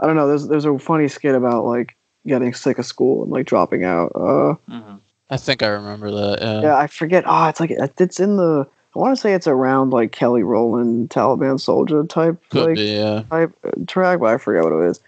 I 0.00 0.06
don't 0.06 0.16
know. 0.16 0.28
There's 0.28 0.48
there's 0.48 0.64
a 0.64 0.78
funny 0.78 1.08
skit 1.08 1.34
about 1.34 1.64
like 1.64 1.96
getting 2.26 2.54
sick 2.54 2.78
of 2.78 2.86
school 2.86 3.22
and 3.22 3.32
like 3.32 3.46
dropping 3.46 3.84
out. 3.84 4.12
Uh, 4.14 4.54
hmm 4.68 4.96
I 5.30 5.36
think 5.38 5.62
I 5.62 5.68
remember 5.68 6.10
that. 6.10 6.38
Yeah. 6.40 6.62
yeah, 6.62 6.76
I 6.76 6.86
forget. 6.86 7.24
Oh, 7.26 7.48
it's 7.48 7.58
like 7.60 7.70
it's 7.70 8.20
in 8.20 8.36
the. 8.36 8.66
I 8.94 8.98
want 8.98 9.16
to 9.16 9.20
say 9.20 9.32
it's 9.32 9.48
around 9.48 9.90
like 9.90 10.12
Kelly 10.12 10.44
Rowland, 10.44 11.10
Taliban 11.10 11.58
soldier 11.58 12.04
type 12.04 12.36
Could 12.50 12.66
like 12.66 12.76
be. 12.76 12.96
Yeah. 12.96 13.22
type 13.30 13.52
uh, 13.64 13.70
track, 13.88 14.20
but 14.20 14.26
I 14.26 14.38
forget 14.38 14.62
what 14.62 14.72
it 14.72 14.90
is. 14.90 15.00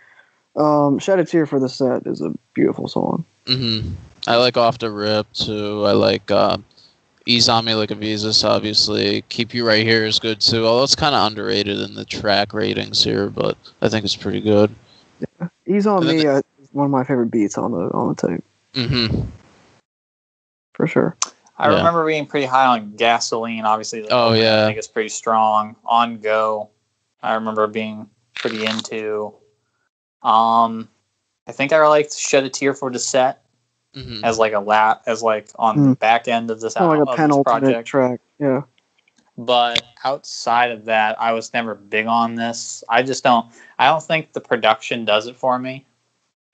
Um, 0.56 0.98
Shed 0.98 1.20
a 1.20 1.24
Tear 1.24 1.46
for 1.46 1.60
the 1.60 1.68
Set 1.68 2.06
is 2.06 2.20
a 2.20 2.32
beautiful 2.54 2.88
song. 2.88 3.24
hmm 3.46 3.80
I 4.26 4.36
like 4.36 4.56
Off 4.56 4.78
the 4.78 4.90
Rip 4.90 5.30
too. 5.34 5.84
I 5.86 5.92
like 5.92 6.30
uh, 6.30 6.56
Ease 7.26 7.48
on 7.48 7.64
Me 7.64 7.74
Like 7.74 7.90
a 7.90 7.94
Visas, 7.96 8.44
obviously. 8.44 9.22
Keep 9.28 9.52
You 9.52 9.66
Right 9.66 9.84
Here 9.84 10.04
is 10.04 10.18
good 10.18 10.40
too. 10.40 10.64
Although 10.66 10.84
it's 10.84 10.94
kind 10.94 11.14
of 11.14 11.26
underrated 11.26 11.78
in 11.80 11.94
the 11.94 12.04
track 12.04 12.54
ratings 12.54 13.02
here, 13.02 13.28
but 13.28 13.56
I 13.82 13.88
think 13.88 14.04
it's 14.04 14.14
pretty 14.16 14.40
good. 14.40 14.74
Ease 15.66 15.86
on 15.86 16.06
And 16.06 16.18
Me 16.18 16.26
uh, 16.26 16.38
is 16.62 16.68
one 16.72 16.84
of 16.86 16.92
my 16.92 17.02
favorite 17.04 17.30
beats 17.32 17.58
on 17.58 17.72
the 17.72 17.90
on 17.92 18.14
the 18.14 18.28
tape 18.28 18.44
Mm-hmm. 18.74 19.22
for 20.74 20.86
sure. 20.86 21.16
I 21.58 21.70
Yeah. 21.70 21.78
remember 21.78 22.06
being 22.06 22.26
pretty 22.26 22.46
high 22.46 22.66
on 22.66 22.94
gasoline. 22.96 23.64
Obviously, 23.64 24.02
the 24.02 24.08
Oh, 24.10 24.32
yeah. 24.34 24.62
I 24.62 24.66
think 24.66 24.78
it's 24.78 24.86
pretty 24.86 25.08
strong. 25.08 25.74
On 25.86 26.18
go, 26.18 26.68
I 27.22 27.34
remember 27.34 27.66
being 27.66 28.08
pretty 28.34 28.66
into. 28.66 29.32
Um, 30.22 30.88
I 31.48 31.52
think 31.52 31.72
I 31.72 31.86
liked 31.88 32.14
Shed 32.16 32.44
a 32.44 32.50
Tear 32.50 32.74
for 32.74 32.90
the 32.90 32.98
Set 32.98 33.42
hmm 33.96 34.24
as 34.24 34.38
like 34.38 34.52
a 34.52 34.60
lat 34.60 35.02
as 35.06 35.22
like 35.22 35.48
on 35.58 35.76
the 35.76 35.82
Hmm. 35.88 35.92
back 35.94 36.28
end 36.28 36.50
of 36.50 36.60
this, 36.60 36.74
Kind 36.74 36.86
of 36.92 36.98
like 36.98 37.08
a 37.08 37.10
of 37.10 37.16
penultimate 37.16 37.44
project. 37.62 37.88
track. 37.88 38.20
Yeah. 38.38 38.62
But 39.38 39.82
outside 40.04 40.70
of 40.70 40.84
that, 40.86 41.20
I 41.20 41.32
was 41.32 41.52
never 41.52 41.74
big 41.74 42.06
on 42.06 42.34
this. 42.34 42.84
I 42.88 43.02
just 43.02 43.24
don't. 43.24 43.46
I 43.78 43.86
don't 43.88 44.02
think 44.02 44.32
the 44.32 44.40
production 44.40 45.04
does 45.04 45.26
it 45.26 45.36
for 45.36 45.58
me 45.58 45.84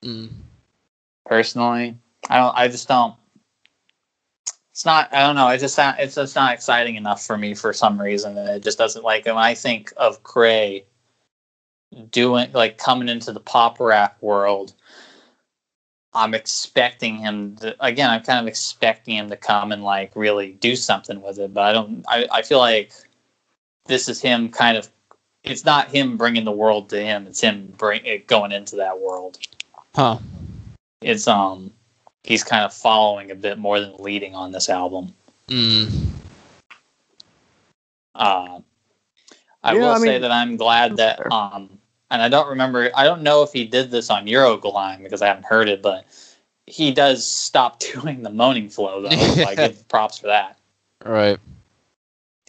mm 0.05 0.29
personally. 1.25 1.97
I 2.29 2.39
don't. 2.39 2.57
I 2.57 2.69
just 2.69 2.89
don't. 2.89 3.15
It's 4.73 4.85
not. 4.85 5.13
I 5.13 5.21
don't 5.21 5.37
know. 5.37 5.49
It 5.49 5.59
just 5.59 5.75
sound, 5.75 5.97
it's 5.99 6.15
just 6.15 6.35
not 6.35 6.55
exciting 6.55 6.97
enough 6.97 7.25
for 7.25 7.37
me 7.39 7.55
for 7.55 7.73
some 7.73 8.01
reason, 8.01 8.37
and 8.39 8.49
it 8.49 8.63
just 8.63 8.79
doesn't 8.79 9.05
like. 9.05 9.27
When 9.27 9.37
I 9.37 9.55
think 9.55 9.93
of 9.97 10.23
Kray 10.23 10.85
doing 12.11 12.51
like 12.53 12.79
coming 12.79 13.09
into 13.09 13.33
the 13.33 13.41
pop 13.41 13.79
rap 13.81 14.17
world, 14.23 14.75
I'm 16.15 16.35
expecting 16.35 17.17
him 17.19 17.57
to. 17.57 17.75
Again, 17.85 18.11
I'm 18.11 18.23
kind 18.23 18.41
of 18.41 18.47
expecting 18.47 19.17
him 19.17 19.31
to 19.31 19.37
come 19.37 19.73
and 19.73 19.83
like 19.83 20.15
really 20.15 20.53
do 20.53 20.77
something 20.77 21.21
with 21.23 21.39
it, 21.39 21.55
but 21.55 21.63
I 21.65 21.73
don't. 21.73 22.05
I, 22.09 22.27
I 22.31 22.43
feel 22.43 22.59
like 22.59 22.93
this 23.87 24.09
is 24.09 24.21
him 24.21 24.49
kind 24.51 24.77
of. 24.77 24.89
It's 25.45 25.65
not 25.65 25.89
him 25.89 26.17
bringing 26.17 26.45
the 26.45 26.53
world 26.53 26.89
to 26.91 27.03
him. 27.03 27.27
It's 27.27 27.41
him 27.41 27.73
bring 27.77 28.05
it 28.07 28.27
going 28.29 28.53
into 28.53 28.77
that 28.77 29.01
world 29.01 29.39
Huh. 29.95 30.19
it's 31.03 31.27
um 31.29 31.73
he's 32.25 32.45
kind 32.45 32.65
of 32.65 32.73
following 32.73 33.31
a 33.31 33.35
bit 33.35 33.59
more 33.59 33.81
than 33.81 33.95
leading 33.99 34.35
on 34.35 34.53
this 34.53 34.69
album. 34.69 35.13
Mm. 35.49 36.07
Uh, 38.15 38.61
I 39.63 39.75
Yeah, 39.75 39.81
will 39.81 39.91
I 39.91 39.99
say 39.99 40.19
that 40.19 40.31
I'm 40.31 40.57
glad 40.57 40.97
that 40.97 41.17
Fair. 41.19 41.33
um 41.33 41.79
and 42.13 42.21
I 42.21 42.29
don't 42.29 42.49
remember 42.49 42.91
I 42.95 43.05
don't 43.05 43.23
know 43.23 43.43
if 43.43 43.53
he 43.53 43.65
did 43.65 43.91
this 43.91 44.11
on 44.11 44.27
Euroglime 44.27 45.03
because 45.03 45.23
I 45.23 45.27
haven't 45.27 45.47
heard 45.47 45.69
it, 45.69 45.83
but 45.83 46.05
he 46.67 46.93
does 46.93 47.27
stop 47.27 47.81
doing 47.95 48.23
the 48.23 48.31
moaning 48.31 48.69
flow 48.69 49.03
though. 49.03 49.11
so 49.11 49.45
I 49.45 49.55
give 49.57 49.89
props 49.89 50.19
for 50.19 50.29
that. 50.29 50.59
Right. 51.05 51.41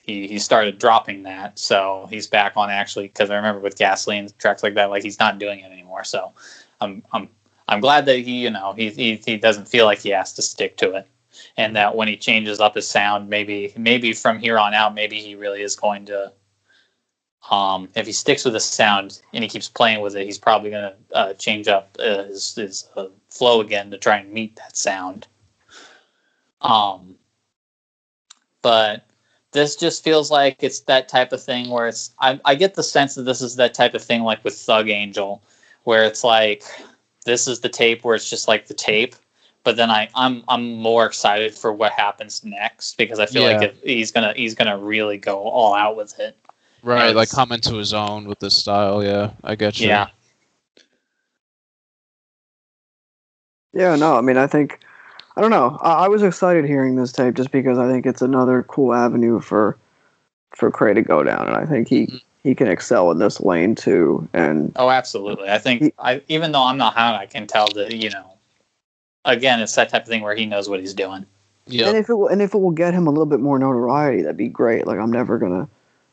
He 0.03 0.27
he 0.27 0.38
started 0.38 0.80
dropping 0.80 1.24
that, 1.24 1.58
so 1.58 2.08
he's 2.09 2.27
back 2.27 2.58
on 2.58 2.69
actually 2.69 3.08
because 3.08 3.30
I 3.30 3.38
remember 3.38 3.61
with 3.61 3.77
gasoline 3.77 4.27
tracks 4.38 4.61
like 4.61 4.75
that, 4.75 4.90
like 4.90 5.01
he's 5.01 5.17
not 5.17 5.40
doing 5.40 5.61
it 5.61 5.72
anymore. 5.72 6.03
So 6.03 6.33
I'm 6.82 7.03
I'm 7.14 7.30
I'm 7.69 7.80
glad 7.80 8.06
that 8.08 8.17
he 8.17 8.43
you 8.43 8.50
know 8.50 8.74
he 8.74 8.90
he 8.90 9.16
he 9.25 9.38
doesn't 9.38 9.69
feel 9.69 9.85
like 9.85 10.00
he 10.00 10.09
has 10.09 10.33
to 10.33 10.42
stick 10.42 10.75
to 10.77 10.92
it, 10.95 11.08
and 11.56 11.74
that 11.77 11.95
when 11.95 12.09
he 12.09 12.17
changes 12.17 12.59
up 12.59 12.75
his 12.75 12.85
sound, 12.85 13.30
maybe 13.30 13.74
maybe 13.77 14.11
from 14.11 14.40
here 14.40 14.59
on 14.59 14.74
out, 14.74 14.93
maybe 14.93 15.22
he 15.22 15.35
really 15.35 15.61
is 15.61 15.77
going 15.77 16.06
to. 16.08 16.33
Um, 17.51 17.89
if 17.95 18.05
he 18.05 18.13
sticks 18.13 18.45
with 18.45 18.53
the 18.53 18.59
sound 18.59 19.22
and 19.33 19.43
he 19.43 19.49
keeps 19.49 19.67
playing 19.67 20.01
with 20.01 20.15
it, 20.15 20.25
he's 20.25 20.38
probably 20.38 20.69
going 20.69 20.91
to 20.91 20.95
uh, 21.15 21.33
change 21.33 21.67
up 21.67 21.95
uh, 21.99 22.23
his 22.23 22.55
his 22.55 22.89
uh, 22.95 23.07
flow 23.30 23.61
again 23.61 23.91
to 23.91 23.97
try 23.97 24.17
and 24.17 24.31
meet 24.31 24.55
that 24.55 24.77
sound. 24.77 25.27
Um, 26.61 27.15
but 28.61 29.05
this 29.51 29.75
just 29.75 30.03
feels 30.03 30.31
like 30.31 30.63
it's 30.63 30.81
that 30.81 31.07
type 31.09 31.33
of 31.33 31.43
thing 31.43 31.69
where 31.69 31.88
it's 31.88 32.11
I, 32.19 32.39
I 32.45 32.55
get 32.55 32.75
the 32.75 32.83
sense 32.83 33.15
that 33.15 33.23
this 33.23 33.41
is 33.41 33.55
that 33.57 33.73
type 33.73 33.93
of 33.93 34.03
thing 34.03 34.23
like 34.23 34.43
with 34.43 34.55
Thug 34.55 34.89
Angel, 34.89 35.43
where 35.83 36.03
it's 36.05 36.23
like 36.23 36.63
this 37.25 37.47
is 37.47 37.59
the 37.59 37.69
tape 37.69 38.03
where 38.03 38.15
it's 38.15 38.30
just 38.30 38.47
like 38.47 38.67
the 38.67 38.73
tape, 38.73 39.15
but 39.63 39.75
then 39.75 39.91
I 39.91 40.09
I'm 40.15 40.43
I'm 40.47 40.73
more 40.73 41.05
excited 41.05 41.53
for 41.53 41.72
what 41.73 41.91
happens 41.91 42.43
next 42.43 42.97
because 42.97 43.19
I 43.19 43.25
feel 43.25 43.43
like 43.43 43.61
Yeah. 43.61 43.67
if 43.67 43.81
he's 43.83 44.11
gonna 44.11 44.33
he's 44.35 44.55
gonna 44.55 44.77
really 44.77 45.17
go 45.17 45.39
all 45.39 45.73
out 45.75 45.95
with 45.95 46.17
it. 46.19 46.38
Right. 46.84 47.08
Yes. 47.08 47.16
Like 47.16 47.30
come 47.32 47.52
into 47.53 47.76
his 47.76 47.94
own 47.94 48.26
with 48.28 48.40
this 48.40 48.56
style. 48.56 49.03
Yeah. 49.03 49.32
I 49.44 49.56
get 49.56 49.80
you. 49.80 49.88
Yeah. 49.88 50.08
Yeah, 53.74 53.95
no, 53.95 54.16
I 54.18 54.22
mean, 54.22 54.38
I 54.38 54.45
think, 54.45 54.80
I 55.36 55.42
don't 55.42 55.50
know. 55.50 55.80
I, 55.82 56.06
I 56.06 56.08
was 56.08 56.22
excited 56.22 56.66
hearing 56.66 56.95
this 56.95 57.12
tape 57.12 57.34
just 57.34 57.52
because 57.52 57.80
I 57.80 57.88
think 57.88 58.06
it's 58.06 58.22
another 58.22 58.64
cool 58.64 58.94
avenue 58.94 59.40
for 59.40 59.78
for 60.56 60.70
Kray 60.70 60.94
to 60.94 61.02
go 61.02 61.24
down, 61.24 61.48
and 61.48 61.58
I 61.58 61.66
think 61.66 61.88
he 61.88 62.06
Mhm. 62.06 62.22
he 62.44 62.53
can 62.53 62.68
excel 62.68 63.10
in 63.10 63.18
this 63.18 63.42
lane 63.42 63.74
too. 63.74 64.28
And 64.34 64.72
Oh, 64.76 64.92
absolutely. 64.92 65.50
I 65.50 65.58
think 65.58 65.82
He- 65.82 65.94
I 65.98 66.22
even 66.28 66.52
though 66.52 66.62
I'm 66.62 66.78
not 66.78 66.94
high, 66.94 67.18
I 67.18 67.26
can 67.26 67.48
tell 67.48 67.68
that 67.74 67.92
you 67.95 68.12
know. 68.12 68.26
Again, 69.26 69.60
it's 69.62 69.74
that 69.76 69.90
type 69.90 70.03
of 70.03 70.08
thing 70.08 70.22
where 70.22 70.36
he 70.36 70.45
knows 70.45 70.70
what 70.70 70.80
he's 70.80 70.94
doing. 70.94 71.26
Yeah. 71.66 71.88
and 71.88 71.98
if 71.98 72.10
it 72.10 72.14
will, 72.14 72.28
and 72.28 72.42
if 72.42 72.53
it 72.53 72.58
will 72.60 72.72
get 72.72 72.94
him 72.94 73.08
a 73.08 73.10
little 73.10 73.26
bit 73.26 73.40
more 73.40 73.58
notoriety, 73.58 74.22
that'd 74.22 74.36
be 74.38 74.50
great. 74.50 74.86
Like 74.86 75.00
I'm 75.00 75.12
never 75.12 75.40
gonna, 75.40 75.68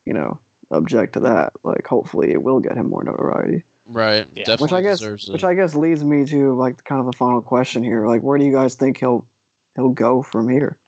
you 0.06 0.14
know, 0.14 0.38
object 0.70 1.14
to 1.14 1.20
that. 1.20 1.52
Like 1.64 1.86
hopefully 1.86 2.30
it 2.32 2.42
will 2.42 2.60
get 2.60 2.76
him 2.76 2.88
more 2.90 3.04
notoriety. 3.04 3.64
Right. 3.86 4.26
Yeah. 4.34 4.44
Definitely 4.44 4.64
Which 4.64 4.72
I 4.72 4.82
guess, 4.82 4.98
deserves 4.98 5.28
it. 5.28 5.32
which 5.32 5.44
I 5.44 5.54
guess 5.54 5.74
leads 5.74 6.04
me 6.04 6.24
to 6.26 6.56
like 6.56 6.84
kind 6.84 7.00
of 7.00 7.06
the 7.06 7.16
final 7.16 7.42
question 7.42 7.82
here. 7.82 8.06
Like, 8.06 8.22
where 8.22 8.38
do 8.38 8.44
you 8.44 8.52
guys 8.52 8.74
think 8.76 8.98
he'll 8.98 9.26
he'll 9.74 9.88
go 9.90 10.22
from 10.22 10.48
here? 10.48 10.78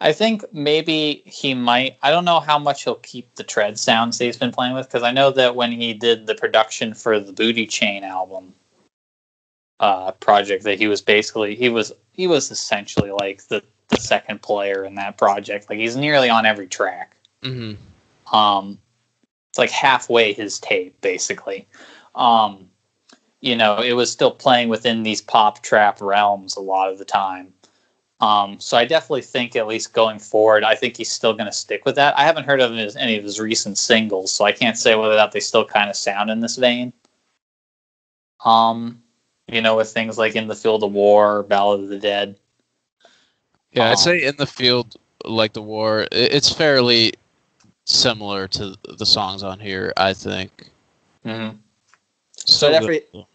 I 0.00 0.12
think 0.12 0.44
maybe 0.52 1.22
he 1.24 1.54
might. 1.54 1.96
I 2.02 2.10
don't 2.10 2.26
know 2.26 2.40
how 2.40 2.58
much 2.58 2.84
he'll 2.84 2.96
keep 2.96 3.34
the 3.36 3.44
tread 3.44 3.78
sounds 3.78 4.18
that 4.18 4.24
he's 4.26 4.36
been 4.36 4.52
playing 4.52 4.74
with 4.74 4.86
because 4.88 5.02
I 5.02 5.10
know 5.10 5.30
that 5.30 5.56
when 5.56 5.72
he 5.72 5.94
did 5.94 6.26
the 6.26 6.34
production 6.34 6.92
for 6.92 7.18
the 7.18 7.32
Booty 7.32 7.66
Chain 7.66 8.04
album 8.04 8.52
uh, 9.80 10.12
project, 10.12 10.64
that 10.64 10.78
he 10.78 10.86
was 10.86 11.00
basically 11.00 11.54
he 11.54 11.70
was 11.70 11.92
he 12.12 12.26
was 12.26 12.50
essentially 12.50 13.10
like 13.10 13.44
the 13.44 13.62
the 13.88 13.96
second 13.98 14.42
player 14.42 14.84
in 14.84 14.94
that 14.96 15.18
project. 15.18 15.70
Like 15.70 15.78
he's 15.78 15.96
nearly 15.96 16.28
on 16.28 16.46
every 16.46 16.66
track. 16.66 17.16
hmm 17.42 17.74
Um, 18.32 18.78
it's 19.50 19.58
like 19.58 19.70
halfway 19.70 20.32
his 20.32 20.58
tape, 20.58 21.00
basically. 21.00 21.66
Um, 22.14 22.68
you 23.40 23.54
know, 23.56 23.78
it 23.78 23.92
was 23.92 24.10
still 24.10 24.30
playing 24.30 24.68
within 24.68 25.02
these 25.02 25.20
pop 25.20 25.62
trap 25.62 26.00
realms 26.00 26.56
a 26.56 26.60
lot 26.60 26.90
of 26.90 26.98
the 26.98 27.04
time. 27.04 27.52
Um, 28.20 28.58
so 28.58 28.78
I 28.78 28.86
definitely 28.86 29.22
think, 29.22 29.56
at 29.56 29.66
least 29.66 29.92
going 29.92 30.18
forward, 30.18 30.64
I 30.64 30.74
think 30.74 30.96
he's 30.96 31.12
still 31.12 31.34
going 31.34 31.46
to 31.46 31.52
stick 31.52 31.84
with 31.84 31.96
that. 31.96 32.18
I 32.18 32.24
haven't 32.24 32.44
heard 32.44 32.60
of 32.60 32.72
his, 32.72 32.96
any 32.96 33.16
of 33.16 33.24
his 33.24 33.38
recent 33.38 33.76
singles, 33.76 34.32
so 34.32 34.44
I 34.46 34.52
can't 34.52 34.78
say 34.78 34.94
whether 34.94 35.12
or 35.12 35.16
not 35.16 35.32
they 35.32 35.40
still 35.40 35.66
kind 35.66 35.90
of 35.90 35.96
sound 35.96 36.30
in 36.30 36.40
this 36.40 36.56
vein. 36.56 36.94
Um, 38.44 39.02
you 39.48 39.60
know, 39.60 39.76
with 39.76 39.90
things 39.90 40.18
like 40.18 40.34
"In 40.34 40.48
the 40.48 40.54
Field 40.54 40.82
of 40.82 40.92
War," 40.92 41.42
"Ballad 41.42 41.82
of 41.82 41.88
the 41.88 41.98
Dead." 41.98 42.38
Yeah, 43.76 43.86
Um, 43.86 43.92
I'd 43.92 43.98
say 43.98 44.24
in 44.24 44.36
the 44.36 44.46
field, 44.46 44.96
like 45.24 45.52
the 45.52 45.62
war, 45.62 46.08
it's 46.10 46.52
fairly 46.52 47.12
similar 47.84 48.48
to 48.48 48.74
the 48.98 49.06
songs 49.06 49.42
on 49.42 49.60
here. 49.60 49.92
I 49.96 50.14
think. 50.14 50.70
Mm-hmm. 51.24 51.56
Still 52.36 52.70
definitely-. 52.70 53.26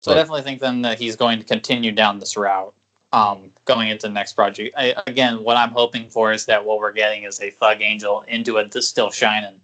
So 0.00 0.12
I 0.12 0.14
definitely 0.14 0.42
think 0.42 0.60
then 0.60 0.82
that 0.82 0.98
he's 0.98 1.16
going 1.16 1.38
to 1.38 1.44
continue 1.44 1.92
down 1.92 2.18
this 2.18 2.36
route 2.36 2.74
um, 3.12 3.52
going 3.66 3.88
into 3.88 4.08
the 4.08 4.12
next 4.12 4.32
project. 4.32 4.74
I, 4.76 4.94
again, 5.06 5.44
what 5.44 5.56
I'm 5.56 5.70
hoping 5.70 6.08
for 6.08 6.32
is 6.32 6.46
that 6.46 6.64
what 6.64 6.78
we're 6.78 6.92
getting 6.92 7.22
is 7.22 7.40
a 7.40 7.50
Thug 7.50 7.80
Angel 7.82 8.22
into 8.22 8.58
a 8.58 8.66
This 8.66 8.88
Still 8.88 9.10
Shining, 9.10 9.60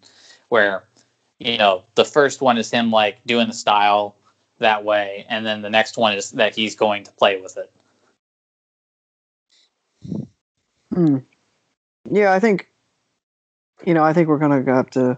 where 0.48 0.84
you 1.38 1.58
know 1.58 1.84
the 1.96 2.04
first 2.04 2.40
one 2.40 2.56
is 2.56 2.70
him 2.70 2.90
like 2.90 3.18
doing 3.26 3.48
the 3.48 3.54
style 3.54 4.14
that 4.58 4.84
way, 4.84 5.26
and 5.28 5.44
then 5.44 5.62
the 5.62 5.70
next 5.70 5.96
one 5.96 6.14
is 6.14 6.30
that 6.32 6.54
he's 6.54 6.74
going 6.74 7.04
to 7.04 7.12
play 7.12 7.40
with 7.40 7.56
it. 7.56 7.72
Hmm. 10.98 11.18
Yeah, 12.10 12.32
I 12.32 12.40
think 12.40 12.68
you 13.86 13.94
know, 13.94 14.02
I 14.02 14.12
think 14.12 14.26
we're 14.26 14.38
gonna 14.38 14.64
have 14.74 14.90
to 14.90 15.16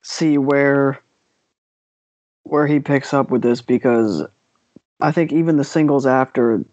see 0.00 0.38
where 0.38 0.98
where 2.44 2.66
he 2.66 2.80
picks 2.80 3.12
up 3.12 3.30
with 3.30 3.42
this 3.42 3.60
because 3.60 4.22
I 5.02 5.12
think 5.12 5.30
even 5.30 5.58
the 5.58 5.64
singles 5.64 6.06
after 6.06 6.64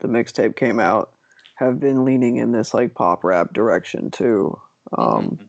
the 0.00 0.08
mixtape 0.08 0.56
came 0.56 0.80
out 0.80 1.16
have 1.54 1.78
been 1.78 2.04
leaning 2.04 2.38
in 2.38 2.50
this 2.50 2.74
like 2.74 2.94
pop 2.94 3.22
rap 3.22 3.52
direction 3.52 4.10
too. 4.10 4.60
Um, 4.98 5.48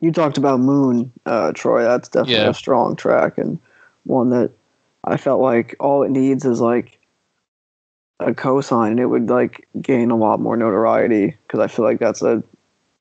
you 0.00 0.12
talked 0.12 0.36
about 0.36 0.60
Moon, 0.60 1.10
uh, 1.24 1.52
Troy. 1.52 1.82
That's 1.82 2.10
definitely 2.10 2.44
Yeah. 2.44 2.50
a 2.50 2.54
strong 2.54 2.94
track 2.94 3.38
and 3.38 3.58
one 4.04 4.28
that 4.30 4.50
I 5.04 5.16
felt 5.16 5.40
like 5.40 5.76
all 5.80 6.02
it 6.02 6.10
needs 6.10 6.44
is 6.44 6.60
like 6.60 6.95
a 8.20 8.32
cosign, 8.32 8.92
and 8.92 9.00
it 9.00 9.06
would 9.06 9.28
like 9.28 9.66
gain 9.80 10.10
a 10.10 10.16
lot 10.16 10.40
more 10.40 10.56
notoriety 10.56 11.36
because 11.46 11.60
I 11.60 11.66
feel 11.66 11.84
like 11.84 11.98
that's 11.98 12.22
a 12.22 12.42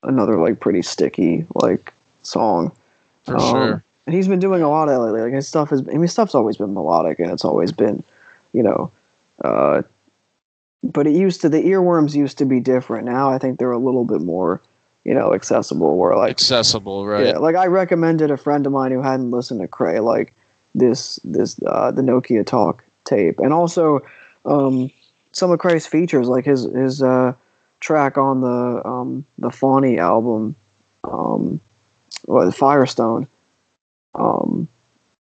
another 0.04 0.38
like 0.40 0.60
pretty 0.60 0.82
sticky 0.82 1.46
like 1.56 1.94
song. 2.24 2.72
for 3.24 3.36
Um, 3.36 3.42
sure. 3.42 3.84
And 4.06 4.14
he's 4.14 4.28
been 4.28 4.40
doing 4.40 4.62
a 4.62 4.70
lot 4.70 4.88
of 4.88 5.02
lately. 5.02 5.22
Like 5.22 5.34
his 5.34 5.48
stuff 5.48 5.72
has, 5.72 5.82
I 5.82 5.94
mean, 5.94 6.04
his 6.04 6.12
stuff's 6.12 6.36
always 6.36 6.58
been 6.58 6.74
melodic, 6.74 7.20
and 7.20 7.32
it's 7.32 7.46
always 7.46 7.72
been, 7.72 8.04
you 8.54 8.62
know, 8.62 8.92
uh, 9.44 9.82
but 10.84 11.08
it 11.08 11.14
used 11.14 11.42
to 11.42 11.50
the 11.50 11.64
earworms 11.64 12.14
used 12.14 12.38
to 12.38 12.46
be 12.46 12.60
different. 12.60 13.06
Now 13.06 13.32
I 13.32 13.40
think 13.40 13.58
they're 13.58 13.72
a 13.72 13.80
little 13.80 14.06
bit 14.06 14.22
more, 14.22 14.62
you 15.06 15.14
know, 15.14 15.34
accessible. 15.34 15.98
Where 15.98 16.16
like 16.16 16.32
Accessible, 16.32 17.08
right? 17.08 17.26
yeah, 17.26 17.38
like 17.38 17.56
I 17.56 17.66
recommended 17.68 18.30
a 18.30 18.38
friend 18.38 18.66
of 18.68 18.74
mine 18.74 18.92
who 18.92 19.02
hadn't 19.02 19.32
listened 19.32 19.62
to 19.62 19.68
Kray 19.68 20.04
like 20.04 20.36
this 20.76 21.20
this 21.24 21.60
uh, 21.66 21.90
the 21.90 22.04
Nokia 22.04 22.46
Talk 22.46 22.84
tape, 23.06 23.40
and 23.40 23.54
also 23.54 24.02
um, 24.46 24.92
some 25.36 25.52
of 25.52 25.60
Kray's 25.60 25.86
features, 25.86 26.28
like 26.28 26.46
his 26.46 26.64
his 26.64 27.04
uh, 27.04 27.34
track 27.82 28.18
on 28.18 28.42
the 28.42 28.82
um, 28.88 29.26
the 29.38 29.50
Fawny 29.52 30.00
album, 30.00 30.56
um, 31.04 31.60
the 32.28 32.52
Firestone. 32.52 33.28
Um, 34.16 34.68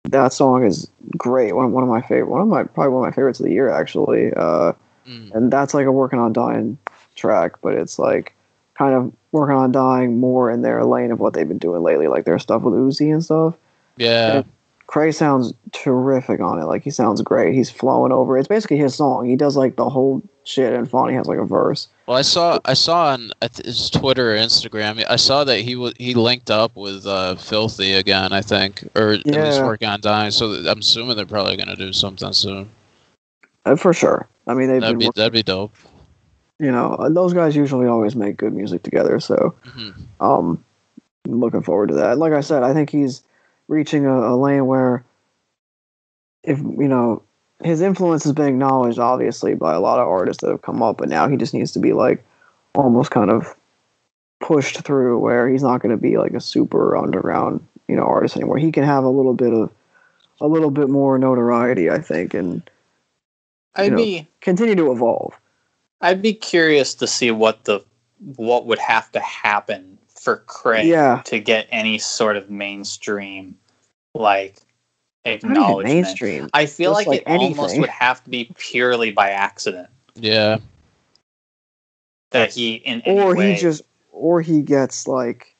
that 0.05 0.33
song 0.33 0.63
is 0.63 0.87
great. 1.17 1.55
One 1.55 1.71
one 1.71 1.83
of 1.83 1.89
my 1.89 2.01
favorite. 2.01 2.29
One 2.29 2.41
of 2.41 2.47
my 2.47 2.63
probably 2.63 2.93
one 2.93 3.03
of 3.07 3.11
my 3.11 3.15
favorites 3.15 3.39
of 3.39 3.45
the 3.47 3.51
year 3.53 3.69
actually. 3.69 4.31
Uh, 4.33 4.73
Mm. 5.05 5.35
and 5.35 5.51
that's 5.51 5.73
like 5.73 5.85
a 5.85 5.91
working 5.91 6.17
on 6.17 6.31
dying 6.31 6.77
track 7.13 7.59
but 7.61 7.73
it's 7.73 7.99
like 7.99 8.33
kind 8.75 8.95
of 8.95 9.11
working 9.33 9.53
on 9.57 9.69
dying 9.69 10.17
more 10.17 10.49
in 10.49 10.61
their 10.61 10.85
lane 10.85 11.11
of 11.11 11.19
what 11.19 11.33
they've 11.33 11.49
been 11.49 11.57
doing 11.57 11.83
lately 11.83 12.07
like 12.07 12.23
their 12.23 12.39
stuff 12.39 12.61
with 12.61 12.73
uzi 12.73 13.11
and 13.11 13.21
stuff 13.21 13.53
Yeah, 13.97 14.43
kray 14.87 15.13
sounds 15.13 15.53
terrific 15.71 16.39
on 16.39 16.59
it 16.59 16.65
like 16.65 16.83
he 16.83 16.89
sounds 16.91 17.21
great 17.21 17.55
he's 17.55 17.69
flowing 17.71 18.11
over 18.11 18.37
it's 18.37 18.47
basically 18.47 18.77
his 18.77 18.93
song 18.93 19.25
he 19.25 19.35
does 19.35 19.55
like 19.57 19.75
the 19.75 19.89
whole 19.89 20.21
shit 20.43 20.73
and 20.73 20.89
Fonny 20.89 21.13
has 21.13 21.25
like 21.25 21.39
a 21.39 21.45
verse 21.45 21.87
Well, 22.05 22.17
I 22.17 22.21
saw 22.21 22.59
I 22.65 22.73
saw 22.73 23.07
on 23.13 23.31
his 23.63 23.89
Twitter 23.89 24.33
or 24.33 24.37
Instagram. 24.37 25.03
I 25.09 25.15
saw 25.15 25.45
that 25.45 25.59
he 25.61 25.75
was 25.77 25.93
he 25.97 26.13
linked 26.13 26.51
up 26.51 26.75
with 26.75 27.07
uh, 27.07 27.35
Filthy 27.35 27.93
again. 27.93 28.33
I 28.33 28.41
think, 28.41 28.83
or 28.93 29.11
at 29.13 29.25
least 29.25 29.63
working 29.63 29.87
on 29.87 30.01
dying. 30.01 30.31
So 30.31 30.53
th- 30.53 30.67
I'm 30.67 30.79
assuming 30.79 31.15
they're 31.15 31.25
probably 31.25 31.55
gonna 31.55 31.77
do 31.77 31.93
something 31.93 32.33
soon. 32.33 32.69
uh, 33.65 33.77
for 33.77 33.93
sure 33.93 34.27
i 34.47 34.53
mean 34.53 34.67
That'd 34.67 34.99
be 34.99 35.05
working, 35.05 35.11
that'd 35.15 35.31
be 35.31 35.43
dope. 35.43 35.73
you 36.59 36.69
know 36.71 36.95
uh, 36.95 37.07
those 37.07 37.33
guys 37.33 37.55
usually 37.55 37.87
always 37.87 38.15
make 38.17 38.35
good 38.35 38.53
music 38.53 38.83
together 38.83 39.21
so 39.21 39.55
hmm 39.63 39.91
um 40.19 40.61
I'm 41.25 41.39
looking 41.39 41.63
forward 41.63 41.87
to 41.87 41.95
that 41.95 42.17
like 42.17 42.33
i 42.33 42.41
said 42.41 42.63
i 42.63 42.73
think 42.73 42.89
he's 42.89 43.23
reaching 43.67 44.05
a, 44.05 44.33
a 44.33 44.35
lane 44.35 44.65
where 44.65 45.03
if 46.43 46.59
you 46.59 46.87
know 46.87 47.21
his 47.63 47.81
influence 47.81 48.23
has 48.23 48.33
been 48.33 48.47
acknowledged 48.47 48.99
obviously 48.99 49.55
by 49.55 49.73
a 49.73 49.79
lot 49.79 49.99
of 49.99 50.07
artists 50.07 50.41
that 50.41 50.49
have 50.49 50.61
come 50.61 50.83
up 50.83 50.97
but 50.97 51.09
now 51.09 51.27
he 51.27 51.37
just 51.37 51.53
needs 51.53 51.71
to 51.71 51.79
be 51.79 51.93
like 51.93 52.23
almost 52.75 53.11
kind 53.11 53.29
of 53.29 53.55
pushed 54.41 54.81
through 54.83 55.17
where 55.19 55.47
he's 55.47 55.63
not 55.63 55.81
going 55.81 55.95
to 55.95 56.01
be 56.01 56.17
like 56.17 56.33
a 56.33 56.41
super 56.41 56.97
underground 56.97 57.65
you 57.87 57.95
know 57.95 58.03
artist 58.03 58.35
anymore. 58.35 58.57
He 58.57 58.71
can 58.71 58.83
have 58.83 59.03
a 59.03 59.09
little 59.09 59.33
bit 59.33 59.53
of 59.53 59.71
a 60.41 60.47
little 60.47 60.71
bit 60.71 60.89
more 60.89 61.17
notoriety 61.17 61.89
i 61.89 61.99
think 61.99 62.33
and 62.33 62.69
I'd 63.75 63.91
know, 63.91 63.97
be 63.97 64.27
continue 64.41 64.75
to 64.75 64.91
evolve. 64.91 65.39
I'd 66.01 66.21
be 66.21 66.33
curious 66.33 66.95
to 66.95 67.07
see 67.07 67.31
what 67.31 67.63
the 67.65 67.81
what 68.35 68.65
would 68.67 68.79
have 68.79 69.11
to 69.13 69.19
happen 69.19 69.92
for 70.23 70.43
Kray 70.47 70.85
Yeah. 70.85 71.21
to 71.25 71.39
get 71.39 71.67
any 71.71 71.97
sort 71.97 72.37
of 72.37 72.49
mainstream 72.49 73.57
like 74.13 74.57
not 75.25 75.33
acknowledgement. 75.33 76.05
mainstream 76.05 76.49
I 76.53 76.65
feel 76.65 76.91
like, 76.91 77.07
like 77.07 77.21
it 77.21 77.27
almost 77.27 77.79
would 77.79 77.89
have 77.89 78.23
to 78.23 78.29
be 78.29 78.51
purely 78.57 79.11
by 79.11 79.31
accident 79.31 79.89
Yeah, 80.15 80.57
that 82.31 82.53
he 82.53 82.75
in 82.75 83.01
any 83.01 83.19
or 83.19 83.35
way, 83.35 83.53
he 83.53 83.61
just 83.61 83.83
or 84.11 84.41
he 84.41 84.61
gets 84.61 85.07
like 85.07 85.55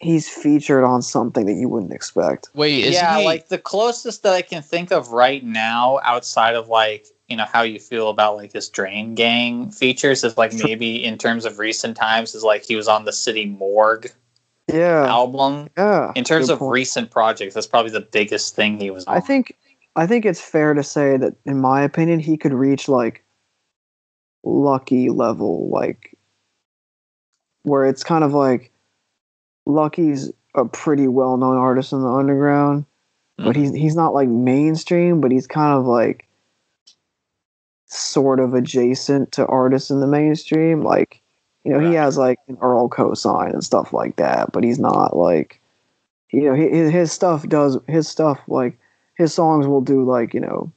he's 0.00 0.28
featured 0.28 0.82
on 0.82 1.00
something 1.00 1.46
that 1.46 1.54
you 1.54 1.68
wouldn't 1.68 1.92
expect 1.92 2.48
wait, 2.54 2.84
is 2.84 2.94
yeah, 2.94 3.18
he? 3.18 3.24
like 3.24 3.48
the 3.48 3.58
closest 3.58 4.22
that 4.24 4.34
I 4.34 4.42
can 4.42 4.62
think 4.62 4.90
of 4.90 5.12
right 5.12 5.44
now, 5.44 6.00
outside 6.02 6.54
of 6.54 6.68
like 6.68 7.06
you 7.32 7.36
know 7.38 7.46
how 7.50 7.62
you 7.62 7.80
feel 7.80 8.10
about 8.10 8.36
like 8.36 8.52
his 8.52 8.68
Drain 8.68 9.14
Gang 9.14 9.70
features, 9.70 10.22
is 10.22 10.36
like 10.36 10.52
maybe 10.52 11.02
in 11.02 11.16
terms 11.16 11.46
of 11.46 11.58
recent 11.58 11.96
times, 11.96 12.34
is 12.34 12.44
like 12.44 12.62
he 12.62 12.76
was 12.76 12.86
on 12.88 13.06
the 13.06 13.12
City 13.12 13.46
Morgue 13.46 14.12
yeah 14.72 15.06
album. 15.06 15.68
yeah 15.76 16.12
In 16.14 16.22
terms 16.24 16.48
of 16.50 16.58
point. 16.60 16.72
recent 16.72 17.10
projects, 17.10 17.54
that's 17.54 17.66
probably 17.66 17.90
the 17.90 18.00
biggest 18.12 18.54
thing 18.54 18.78
he 18.78 18.90
was. 18.90 19.04
On. 19.06 19.16
i 19.16 19.20
think 19.20 19.56
i 19.96 20.06
think 20.06 20.24
it's 20.26 20.40
fair 20.40 20.72
to 20.74 20.82
say 20.84 21.16
that 21.16 21.34
in 21.46 21.58
my 21.58 21.82
opinion 21.82 22.20
he 22.20 22.36
could 22.36 22.52
reach 22.52 22.86
like 22.88 23.24
Lucki 24.46 25.08
level 25.14 25.68
like 25.70 26.16
where 27.64 27.84
it's 27.86 28.04
kind 28.04 28.24
of 28.24 28.34
like 28.34 28.70
Lucki's 29.66 30.30
a 30.54 30.64
pretty 30.64 31.08
well-known 31.08 31.56
artist 31.56 31.92
in 31.92 32.02
the 32.02 32.08
underground 32.10 32.84
but 33.38 33.56
Mhm. 33.56 33.56
he's 33.56 33.72
he's 33.74 33.96
not 33.96 34.14
like 34.14 34.28
mainstream 34.28 35.20
but 35.20 35.30
he's 35.32 35.46
kind 35.46 35.72
of 35.78 35.86
like 35.86 36.28
sort 37.92 38.40
of 38.40 38.54
adjacent 38.54 39.32
to 39.32 39.46
artists 39.46 39.90
in 39.90 40.00
the 40.00 40.06
mainstream 40.06 40.82
like 40.82 41.20
you 41.64 41.72
know 41.72 41.78
he 41.78 41.94
has 41.94 42.16
like 42.16 42.38
an 42.48 42.56
earl 42.60 42.88
cosign 42.88 43.52
and 43.52 43.64
stuff 43.64 43.92
like 43.92 44.16
that 44.16 44.50
but 44.52 44.64
he's 44.64 44.78
not 44.78 45.16
like 45.16 45.60
you 46.30 46.42
know 46.42 46.54
his 46.54 46.90
his 46.90 47.12
stuff 47.12 47.46
does 47.48 47.78
his 47.88 48.08
stuff 48.08 48.40
like 48.48 48.78
his 49.16 49.32
songs 49.32 49.66
will 49.66 49.80
do 49.80 50.04
like 50.04 50.32
you 50.32 50.40
know 50.40 50.72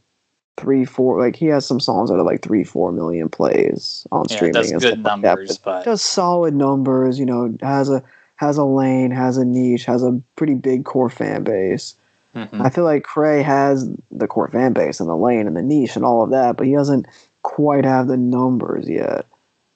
three 0.57 0.85
four 0.85 1.19
like 1.19 1.35
he 1.35 1.47
has 1.47 1.65
some 1.65 1.79
songs 1.79 2.09
that 2.09 2.15
are 2.15 2.23
like 2.23 2.41
three 2.41 2.63
four 2.63 2.91
million 2.91 3.29
plays 3.29 4.07
on 4.11 4.25
yeah, 4.29 4.35
streaming 4.35 4.53
that's 4.53 4.71
and 4.71 4.81
good 4.81 4.87
stuff 4.87 5.05
like 5.05 5.21
that, 5.21 5.27
numbers, 5.27 5.57
but 5.57 5.71
but 5.79 5.85
does 5.85 6.01
solid 6.01 6.53
numbers 6.53 7.19
you 7.19 7.25
know 7.25 7.55
has 7.61 7.89
a 7.89 8.03
has 8.35 8.57
a 8.57 8.65
lane 8.65 9.11
has 9.11 9.37
a 9.37 9.45
niche 9.45 9.85
has 9.85 10.03
a 10.03 10.21
pretty 10.35 10.53
big 10.53 10.85
core 10.85 11.09
fan 11.09 11.43
base 11.43 11.95
mhm. 12.35 12.61
I 12.61 12.69
feel 12.69 12.83
like 12.83 13.03
Kray 13.03 13.43
has 13.43 13.89
the 14.11 14.27
core 14.27 14.49
fan 14.49 14.73
base 14.73 14.99
and 14.99 15.09
the 15.09 15.15
lane 15.15 15.47
and 15.47 15.55
the 15.55 15.61
niche 15.61 15.95
and 15.95 16.05
all 16.05 16.21
of 16.23 16.29
that, 16.31 16.57
but 16.57 16.67
he 16.67 16.73
doesn't 16.73 17.05
quite 17.43 17.85
have 17.85 18.07
the 18.07 18.17
numbers 18.17 18.87
yet. 18.89 19.25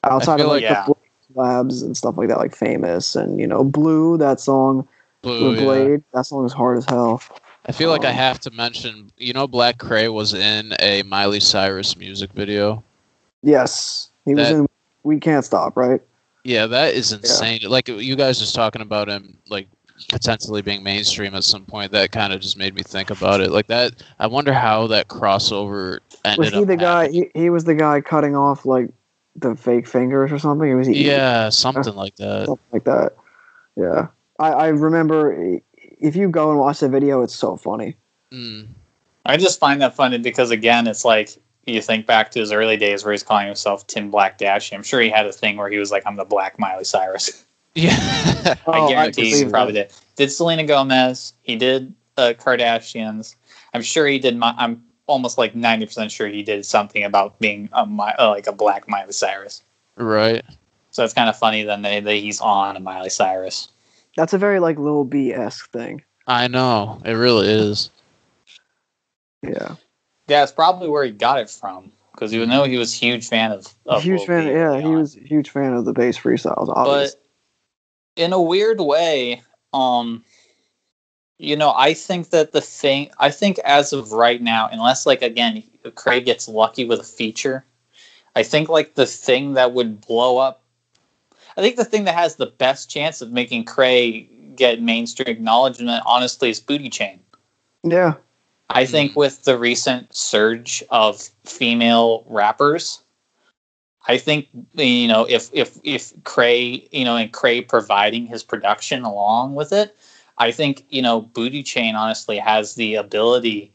outside 0.03 0.39
of 0.39 0.47
like 0.47 0.63
like- 0.63 0.85
the 0.85 0.95
labs 1.35 1.81
and 1.81 1.95
stuff 1.95 2.17
like 2.17 2.27
that, 2.29 2.37
like 2.37 2.55
famous 2.55 3.15
and 3.15 3.39
you 3.39 3.47
know 3.47 3.63
Blue. 3.63 4.17
That 4.17 4.39
song 4.39 4.87
Blue, 5.21 5.49
with 5.49 5.59
yeah. 5.59 5.65
Blade. 5.65 6.03
That 6.13 6.25
song 6.25 6.45
is 6.45 6.53
hard 6.53 6.77
as 6.77 6.85
hell. 6.85 7.21
I 7.67 7.71
feel 7.71 7.89
like 7.89 8.05
I 8.05 8.09
Um, 8.09 8.15
have 8.15 8.39
to 8.41 8.51
mention, 8.51 9.11
you 9.17 9.33
know, 9.33 9.45
Black 9.45 9.77
Kray 9.77 10.11
was 10.11 10.33
in 10.33 10.73
a 10.79 11.03
Miley 11.03 11.39
Cyrus 11.39 11.95
music 11.97 12.31
video. 12.33 12.81
Yes, 13.43 14.09
he 14.25 14.33
was 14.33 14.49
in. 14.49 14.67
We 15.03 15.19
can't 15.19 15.45
stop, 15.45 15.77
right? 15.77 16.01
Yeah, 16.43 16.65
that 16.67 16.93
is 16.93 17.11
insane. 17.11 17.61
Like 17.67 17.87
you 17.89 18.15
guys 18.15 18.39
just 18.39 18.55
talking 18.55 18.81
about 18.81 19.07
him, 19.07 19.37
like 19.49 19.67
potentially 20.07 20.61
being 20.61 20.83
mainstream 20.83 21.35
at 21.35 21.43
some 21.43 21.65
point. 21.65 21.91
That 21.91 22.11
kind 22.11 22.33
of 22.33 22.39
just 22.39 22.57
made 22.57 22.73
me 22.73 22.83
think 22.83 23.09
about 23.09 23.41
it. 23.41 23.51
Like 23.51 23.67
that, 23.67 24.03
I 24.19 24.27
wonder 24.27 24.53
how 24.53 24.87
that 24.87 25.07
crossover 25.07 25.99
ended 26.25 26.39
Was 26.39 26.49
he 26.49 26.61
up 26.61 26.67
the 26.67 26.77
guy? 26.77 27.09
He, 27.09 27.29
he 27.35 27.49
was 27.49 27.65
the 27.65 27.75
guy 27.75 28.01
cutting 28.01 28.35
off 28.35 28.65
like 28.65 28.89
the 29.35 29.55
fake 29.55 29.87
fingers 29.87 30.31
or 30.31 30.39
something. 30.39 30.69
Or 30.69 30.77
was 30.77 30.87
he? 30.87 31.05
Yeah, 31.05 31.49
something 31.49 31.95
like 31.95 32.15
that. 32.17 32.47
something 32.47 32.67
like 32.71 32.83
that. 32.85 33.13
Yeah, 33.75 34.07
I, 34.39 34.49
I 34.49 34.67
remember. 34.67 35.59
If 35.75 36.15
you 36.15 36.29
go 36.29 36.49
and 36.49 36.59
watch 36.59 36.79
the 36.79 36.87
video, 36.87 37.21
it's 37.23 37.35
so 37.35 37.57
funny. 37.57 37.95
Mm. 38.31 38.67
I 39.25 39.35
just 39.35 39.59
find 39.59 39.81
that 39.81 39.95
funny 39.95 40.17
because 40.17 40.49
again, 40.49 40.87
it's 40.87 41.03
like 41.03 41.37
you 41.65 41.81
think 41.81 42.05
back 42.05 42.31
to 42.31 42.39
his 42.39 42.51
early 42.51 42.77
days 42.77 43.03
where 43.03 43.11
he's 43.11 43.23
calling 43.23 43.47
himself 43.47 43.85
Tim 43.87 44.09
Black 44.09 44.37
Dashy. 44.37 44.75
I'm 44.75 44.83
sure 44.83 45.01
he 45.01 45.09
had 45.09 45.25
a 45.25 45.33
thing 45.33 45.57
where 45.57 45.69
he 45.69 45.77
was 45.77 45.91
like, 45.91 46.03
"I'm 46.05 46.15
the 46.15 46.25
Black 46.25 46.57
Miley 46.57 46.83
Cyrus." 46.85 47.45
Yeah, 47.75 48.55
Oh, 48.67 48.71
I 48.73 48.85
I 48.85 48.89
guarantee 48.89 49.21
can 49.21 49.23
he 49.25 49.33
see 49.33 49.45
probably 49.45 49.73
did. 49.73 49.93
Did 50.15 50.31
Selena 50.31 50.63
Gomez? 50.65 51.33
He 51.43 51.55
did 51.55 51.93
uh, 52.17 52.33
Kardashians. 52.37 53.35
I'm 53.73 53.81
sure 53.81 54.07
he 54.07 54.19
did. 54.19 54.35
My, 54.35 54.53
I'm 54.57 54.83
almost 55.07 55.37
like 55.37 55.55
90 55.55 55.85
percent 55.85 56.11
sure 56.11 56.27
he 56.27 56.43
did 56.43 56.65
something 56.65 57.03
about 57.03 57.39
being 57.39 57.69
a 57.71 57.85
Mi- 57.85 58.13
uh, 58.19 58.29
like 58.29 58.47
a 58.47 58.51
Black 58.51 58.87
Miley 58.89 59.13
Cyrus. 59.13 59.63
right. 59.95 60.43
So 60.91 61.03
it's 61.03 61.13
kind 61.13 61.29
of 61.29 61.37
funny 61.37 61.63
then 61.63 61.83
that, 61.83 62.03
that 62.03 62.15
he's 62.15 62.41
on 62.41 62.75
a 62.75 62.79
Miley 62.79 63.09
Cyrus. 63.11 63.69
That's 64.17 64.33
a 64.33 64.37
very 64.39 64.59
like 64.59 64.77
Lil 64.79 65.03
B 65.05 65.31
esque 65.33 65.71
thing. 65.71 66.03
I 66.27 66.47
know 66.47 67.01
it 67.05 67.13
really 67.13 67.47
is. 67.47 67.91
Yeah, 69.43 69.75
Yeah, 70.27 70.43
it's 70.43 70.51
probably 70.51 70.89
where 70.89 71.03
he 71.05 71.11
got 71.11 71.39
it 71.39 71.49
from 71.49 71.91
because 72.11 72.33
you 72.33 72.45
know 72.45 72.63
he 72.65 72.77
was 72.77 72.93
huge 72.93 73.27
fan 73.29 73.51
of. 73.51 73.67
of 73.85 74.03
huge 74.03 74.19
Lil 74.19 74.27
fan. 74.27 74.43
Peep 74.45 74.53
Yeah, 74.53 74.77
he 74.79 74.87
on. 74.87 74.95
was 74.95 75.15
a 75.15 75.21
huge 75.21 75.49
fan 75.49 75.73
of 75.73 75.85
the 75.85 75.93
bass 75.93 76.17
freestyles. 76.17 76.67
Obviously. 76.75 77.19
but 77.19 77.28
in 78.19 78.33
a 78.33 78.41
weird 78.41 78.79
way 78.81 79.41
um 79.73 80.23
you 81.37 81.55
know 81.55 81.73
i 81.75 81.93
think 81.93 82.29
that 82.29 82.51
the 82.51 82.61
thing 82.61 83.09
i 83.17 83.29
think 83.31 83.59
as 83.59 83.93
of 83.93 84.11
right 84.11 84.41
now 84.41 84.67
unless 84.71 85.05
like 85.05 85.21
again 85.21 85.63
kray 85.85 86.23
gets 86.23 86.47
lucky 86.47 86.85
with 86.85 86.99
a 86.99 87.03
feature 87.03 87.63
i 88.35 88.43
think 88.43 88.69
like 88.69 88.95
the 88.95 89.05
thing 89.05 89.53
that 89.53 89.73
would 89.73 90.01
blow 90.01 90.37
up 90.37 90.63
i 91.57 91.61
think 91.61 91.75
the 91.75 91.85
thing 91.85 92.03
that 92.03 92.15
has 92.15 92.35
the 92.35 92.45
best 92.45 92.89
chance 92.89 93.21
of 93.21 93.31
making 93.31 93.63
kray 93.63 94.27
get 94.59 94.81
mainstream 94.81 95.29
acknowledgement 95.29 96.03
honestly 96.05 96.49
is 96.51 96.59
booty 96.59 96.89
chain. 96.89 97.19
Yeah, 97.83 98.15
I 98.69 98.85
think 98.85 99.15
with 99.15 99.45
the 99.45 99.57
recent 99.57 100.13
surge 100.13 100.83
of 100.91 101.21
female 101.45 102.23
rappers, 102.27 103.01
I 104.09 104.17
think 104.17 104.47
you 104.73 105.07
know 105.07 105.25
if 105.29 105.51
if 105.53 105.77
if 105.83 106.15
Kray 106.23 106.87
you 106.91 107.05
know 107.05 107.15
and 107.15 107.31
Kray 107.31 107.65
providing 107.65 108.25
his 108.25 108.41
production 108.41 109.03
along 109.03 109.53
with 109.53 109.71
it, 109.71 109.95
I 110.39 110.51
think 110.51 110.83
you 110.89 111.03
know 111.03 111.21
Booty 111.21 111.61
Chain 111.61 111.95
honestly 111.95 112.39
has 112.39 112.73
the 112.73 112.95
ability 112.95 113.71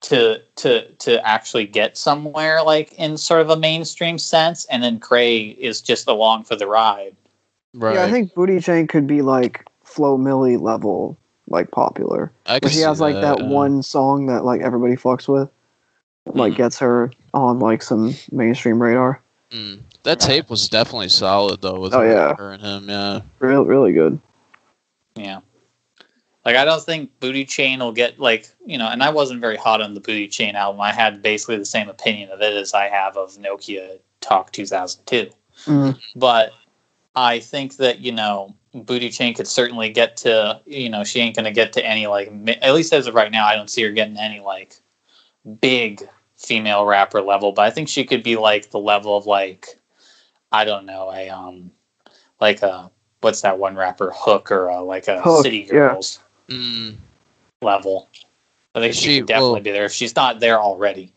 to 0.00 0.42
to 0.56 0.90
to 0.90 1.24
actually 1.24 1.66
get 1.66 1.96
somewhere 1.96 2.64
like 2.64 2.94
in 2.94 3.16
sort 3.16 3.42
of 3.42 3.48
a 3.48 3.56
mainstream 3.56 4.18
sense, 4.18 4.64
and 4.66 4.82
then 4.82 4.98
Kray 4.98 5.56
is 5.56 5.80
just 5.80 6.08
along 6.08 6.44
for 6.44 6.56
the 6.56 6.66
ride. 6.66 7.14
Right. 7.72 7.94
yeah. 7.94 8.06
I 8.06 8.10
think 8.10 8.34
Booty 8.34 8.58
Chain 8.58 8.88
could 8.88 9.06
be 9.06 9.22
like 9.22 9.64
Flo 9.84 10.18
Milli 10.18 10.60
level, 10.60 11.16
like 11.46 11.70
popular. 11.70 12.32
I 12.46 12.54
Where 12.54 12.60
can 12.60 12.70
she 12.70 12.80
has 12.80 12.98
like 13.00 13.14
that, 13.14 13.38
yeah. 13.38 13.46
one 13.46 13.84
song 13.84 14.26
that 14.26 14.44
like 14.44 14.62
everybody 14.62 14.96
fucks 14.96 15.28
with, 15.28 15.48
like 16.26 16.54
Mhm. 16.54 16.56
gets 16.56 16.78
her 16.80 17.12
on 17.34 17.60
like 17.60 17.82
some 17.82 18.14
mainstream 18.32 18.82
radar. 18.82 19.22
Mm. 19.50 19.80
That 20.02 20.18
tape 20.20 20.50
was 20.50 20.68
definitely 20.68 21.08
solid 21.08 21.60
though. 21.62 21.78
With 21.80 21.94
Oh, 21.94 22.02
yeah. 22.02 22.34
her 22.36 22.52
and 22.52 22.62
him. 22.62 22.88
Yeah. 22.88 23.20
Real, 23.38 23.64
really 23.64 23.92
good. 23.92 24.18
Yeah. 25.14 25.40
Like 26.44 26.56
I 26.56 26.64
don't 26.64 26.82
think 26.82 27.10
Booty 27.20 27.44
Chain 27.44 27.80
will 27.80 27.92
get 27.92 28.18
like 28.20 28.48
you 28.64 28.78
know, 28.78 28.88
and 28.88 29.02
I 29.02 29.10
wasn't 29.10 29.40
very 29.40 29.56
hot 29.56 29.80
on 29.80 29.94
the 29.94 30.00
Booty 30.00 30.28
Chain 30.28 30.54
album. 30.56 30.80
I 30.80 30.92
had 30.92 31.22
basically 31.22 31.56
the 31.58 31.64
same 31.64 31.88
opinion 31.88 32.30
of 32.30 32.40
it 32.40 32.52
as 32.54 32.74
I 32.74 32.88
have 32.88 33.16
of 33.16 33.32
Nokia 33.36 33.98
Talk 34.20 34.52
2002. 34.52 35.30
Mm. 35.64 35.98
But 36.14 36.52
I 37.16 37.38
think 37.40 37.76
that 37.76 38.00
you 38.00 38.12
know, 38.12 38.54
Booty 38.74 39.10
Chain 39.10 39.34
could 39.34 39.46
certainly 39.48 39.88
get 39.90 40.16
to 40.18 40.60
you 40.66 40.88
know, 40.88 41.02
she 41.04 41.20
ain't 41.20 41.34
gonna 41.36 41.50
get 41.52 41.72
to 41.74 41.84
any 41.84 42.06
like 42.06 42.32
mi- 42.32 42.58
at 42.62 42.74
least 42.74 42.92
as 42.92 43.06
of 43.06 43.14
right 43.14 43.32
now, 43.32 43.46
I 43.46 43.56
don't 43.56 43.70
see 43.70 43.82
her 43.82 43.90
getting 43.90 44.16
any 44.18 44.40
like 44.40 44.76
big 45.60 46.06
female 46.36 46.84
rapper 46.84 47.20
level. 47.22 47.52
But 47.52 47.62
I 47.66 47.70
think 47.70 47.88
she 47.88 48.04
could 48.04 48.22
be 48.22 48.36
like 48.36 48.70
the 48.70 48.78
level 48.78 49.16
of 49.16 49.26
like 49.26 49.78
I 50.52 50.64
don't 50.64 50.86
know 50.86 51.10
a 51.12 51.28
um 51.30 51.70
like 52.40 52.62
a 52.62 52.90
what's 53.20 53.40
that 53.42 53.58
one 53.58 53.76
rapper 53.76 54.12
Hook 54.14 54.50
or 54.52 54.68
a, 54.68 54.82
like 54.82 55.08
a 55.08 55.20
Hook, 55.20 55.42
City 55.42 55.58
yeah. 55.66 55.70
Girls 55.72 56.20
Mm. 56.48 56.96
level. 57.62 58.08
I 58.76 58.80
think 58.80 58.94
she, 58.94 59.00
She- 59.00 59.18
could 59.18 59.26
definitely 59.26 59.52
well- 59.54 59.60
be 59.62 59.72
there 59.72 59.84
if 59.86 59.92
she's 59.92 60.14
not 60.14 60.38
there 60.38 60.60
already. 60.60 61.12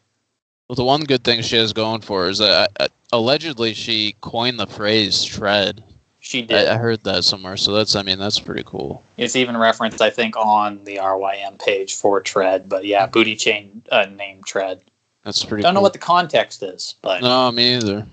Well, 0.68 0.76
the 0.76 0.84
one 0.84 1.04
good 1.04 1.24
thing 1.24 1.42
she 1.42 1.56
has 1.58 1.74
going 1.74 2.02
for 2.02 2.24
her 2.24 2.30
is 2.30 2.38
that 2.38 2.72
uh, 2.80 2.88
allegedly 3.12 3.74
she 3.74 4.16
coined 4.22 4.60
the 4.60 4.68
phrase 4.68 5.24
"tread." 5.24 5.84
She 6.20 6.44
did. 6.44 6.68
I, 6.68 6.76
I 6.76 6.78
heard 6.78 7.04
that 7.06 7.24
somewhere, 7.24 7.58
so 7.58 7.72
that's 7.72 7.96
I 7.96 8.04
mean 8.04 8.20
that's 8.20 8.40
pretty 8.40 8.64
cool. 8.66 9.04
It's 9.18 9.36
even 9.36 9.58
referenced, 9.58 10.00
I 10.02 10.12
think, 10.12 10.36
on 10.38 10.84
the 10.84 10.98
RYM 10.98 11.58
page 11.58 11.96
for 11.96 12.22
Tread. 12.22 12.70
But 12.70 12.86
yeah, 12.86 13.08
Booty 13.08 13.36
Chain 13.36 13.82
uh, 13.92 14.06
name 14.06 14.44
Tread. 14.44 14.82
That's 15.30 15.46
pretty. 15.46 15.62
Don't 15.62 15.76
know 15.76 15.82
what 15.82 15.94
the 15.94 16.00
context 16.00 16.64
is, 16.64 16.96
but 17.04 17.22
No, 17.22 17.52
me 17.52 17.76
either. 17.76 18.08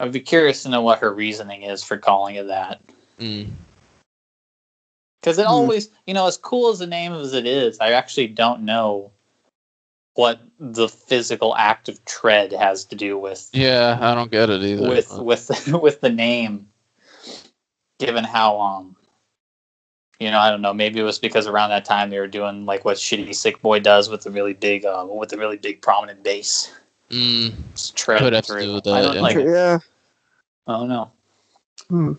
I'd 0.00 0.10
be 0.10 0.18
curious 0.18 0.64
to 0.64 0.68
know 0.70 0.82
what 0.82 0.98
her 0.98 1.14
reasoning 1.14 1.62
is 1.62 1.84
for 1.84 1.96
calling 1.98 2.34
it 2.34 2.48
that. 2.48 2.80
Mm. 3.20 3.50
Because 5.20 5.38
it 5.38 5.46
Hmm. 5.46 5.52
always, 5.52 5.90
you 6.04 6.14
know, 6.14 6.26
as 6.26 6.36
cool 6.36 6.70
as 6.70 6.80
the 6.80 6.86
name 6.88 7.12
as 7.12 7.32
it 7.32 7.46
is, 7.46 7.78
I 7.78 7.92
actually 7.92 8.26
don't 8.26 8.62
know 8.62 9.12
what 10.14 10.40
the 10.58 10.88
physical 10.88 11.54
act 11.54 11.88
of 11.88 12.04
tread 12.06 12.50
has 12.50 12.84
to 12.86 12.96
do 12.96 13.16
with 13.16 13.50
Yeah, 13.52 13.98
I 14.00 14.16
don't 14.16 14.32
get 14.32 14.50
it 14.50 14.64
either. 14.64 14.88
with 14.88 15.10
but- 15.10 15.24
with 15.24 15.68
with 15.80 16.00
the 16.00 16.10
name. 16.10 16.66
Given 18.00 18.24
how 18.24 18.58
um, 18.58 18.96
you 20.20 20.30
know, 20.30 20.38
I 20.38 20.50
don't 20.50 20.60
know. 20.60 20.74
Maybe 20.74 21.00
it 21.00 21.02
was 21.02 21.18
because 21.18 21.46
around 21.46 21.70
that 21.70 21.86
time 21.86 22.10
they 22.10 22.18
were 22.18 22.28
doing 22.28 22.66
like 22.66 22.84
what 22.84 22.98
Shitty 22.98 23.34
Sick 23.34 23.60
Boy 23.62 23.80
does 23.80 24.10
with 24.10 24.22
the 24.22 24.30
really 24.30 24.52
big 24.52 24.84
uh, 24.84 25.06
with 25.08 25.30
the 25.30 25.38
really 25.38 25.56
big 25.56 25.80
prominent 25.80 26.22
bass. 26.22 26.70
Mm, 27.10 27.54
It's 27.72 27.90
Could 27.90 28.34
have 28.34 28.44
to 28.44 28.60
do 28.60 28.74
with 28.74 28.86
I 28.86 29.02
don't 29.02 29.16
yeah. 29.16 29.20
like. 29.20 29.36
yeah. 29.36 29.78
I 30.66 30.72
don't 30.72 30.88
know. 30.88 31.10
Hmm. 31.88 32.12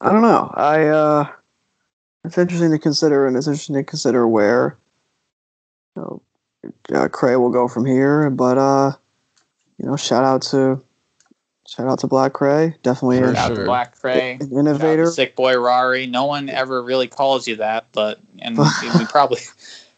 I 0.00 0.10
don't 0.10 0.22
know. 0.22 0.50
I 0.54 0.86
uh, 0.86 1.28
it's 2.24 2.38
interesting 2.38 2.72
to 2.72 2.78
consider, 2.78 3.26
and 3.26 3.36
it's 3.36 3.46
interesting 3.46 3.76
to 3.76 3.84
consider 3.84 4.26
where 4.26 4.76
you 5.94 6.02
know, 6.02 6.22
uh, 6.92 7.08
Kray 7.08 7.38
will 7.38 7.50
go 7.50 7.68
from 7.68 7.86
here. 7.86 8.28
But 8.30 8.58
uh, 8.58 8.92
you 9.78 9.86
know, 9.86 9.96
shout 9.96 10.24
out 10.24 10.42
to 10.42 10.82
shout 11.74 11.88
out 11.88 11.98
to 12.00 12.06
Black 12.06 12.32
Kray, 12.32 12.74
definitely 12.82 13.20
For 13.20 13.34
Shout 13.34 13.36
out 13.36 13.46
sure. 13.48 13.56
to 13.56 13.64
Black 13.64 13.98
Kray. 13.98 14.40
an 14.40 14.40
Shout 14.40 14.42
out 14.42 14.50
to 14.50 14.58
innovator. 14.58 15.04
Sickboyrari. 15.06 16.08
No 16.08 16.24
one 16.24 16.48
ever 16.48 16.82
really 16.82 17.08
calls 17.08 17.48
you 17.48 17.56
that, 17.56 17.86
but 17.92 18.20
and 18.38 18.58
we 18.98 19.04
probably 19.06 19.40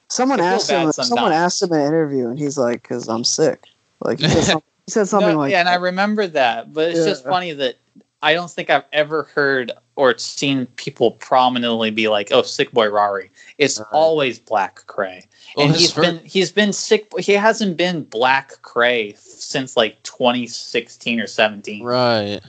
Someone 0.08 0.40
asked 0.40 0.70
him. 0.70 0.86
bad 0.86 0.94
Someone 0.94 1.32
asked 1.32 1.62
him 1.62 1.72
in 1.72 1.80
an 1.80 1.86
interview, 1.86 2.28
and 2.28 2.38
he's 2.38 2.56
like, 2.56 2.82
"Cause 2.82 3.08
I'm 3.08 3.24
sick." 3.24 3.64
Like 4.00 4.20
he 4.20 4.28
said, 4.28 4.44
some, 4.44 4.62
he 4.86 4.92
said 4.92 5.08
something 5.08 5.32
No, 5.32 5.38
like, 5.38 5.50
yeah, 5.52 5.60
and 5.60 5.68
I 5.68 5.74
remember 5.76 6.26
that, 6.28 6.72
but 6.72 6.90
it's 6.90 7.04
just 7.04 7.24
funny 7.24 7.52
that 7.52 7.76
I 8.22 8.34
don't 8.34 8.50
think 8.50 8.70
I've 8.70 8.84
ever 8.92 9.24
heard 9.24 9.72
or 9.94 10.16
seen 10.18 10.66
people 10.76 11.12
prominently 11.12 11.90
be 11.90 12.08
like, 12.08 12.32
"Oh, 12.32 12.42
Sickboyrari." 12.42 13.28
It's 13.58 13.78
Right. 13.78 13.86
always 13.92 14.38
Black 14.38 14.84
Kray, 14.86 15.26
well, 15.54 15.66
and 15.66 15.76
he's 15.76 15.92
fir- 15.92 16.02
been 16.02 16.18
he's 16.24 16.50
been 16.52 16.72
sick. 16.72 17.08
He 17.18 17.32
hasn't 17.32 17.76
been 17.76 18.04
Black 18.04 18.60
Kray 18.62 19.18
since 19.18 19.76
like 19.76 20.02
2016 20.02 21.20
or 21.20 21.26
17, 21.26 21.84
right. 21.84 22.40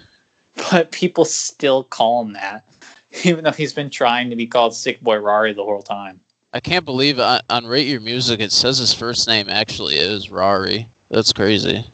but 0.72 0.92
people 0.92 1.26
still 1.26 1.84
call 1.84 2.22
him 2.22 2.34
that, 2.34 2.68
even 3.24 3.44
though 3.44 3.52
he's 3.52 3.74
been 3.74 3.90
trying 3.90 4.30
to 4.30 4.36
be 4.36 4.48
called 4.48 4.72
Sickboyrari 4.74 5.56
the 5.56 5.64
whole 5.64 5.84
time. 5.84 6.22
I 6.54 6.60
can't 6.62 6.86
believe 6.86 7.20
on, 7.20 7.42
on 7.50 7.68
Rate 7.68 7.88
Your 7.88 8.00
Music 8.00 8.40
it 8.40 8.52
says 8.52 8.78
his 8.78 8.94
first 8.94 9.28
name 9.28 9.48
actually 9.50 9.96
is 9.98 10.32
Rari. 10.32 10.88
That's 11.10 11.34
crazy. 11.34 11.86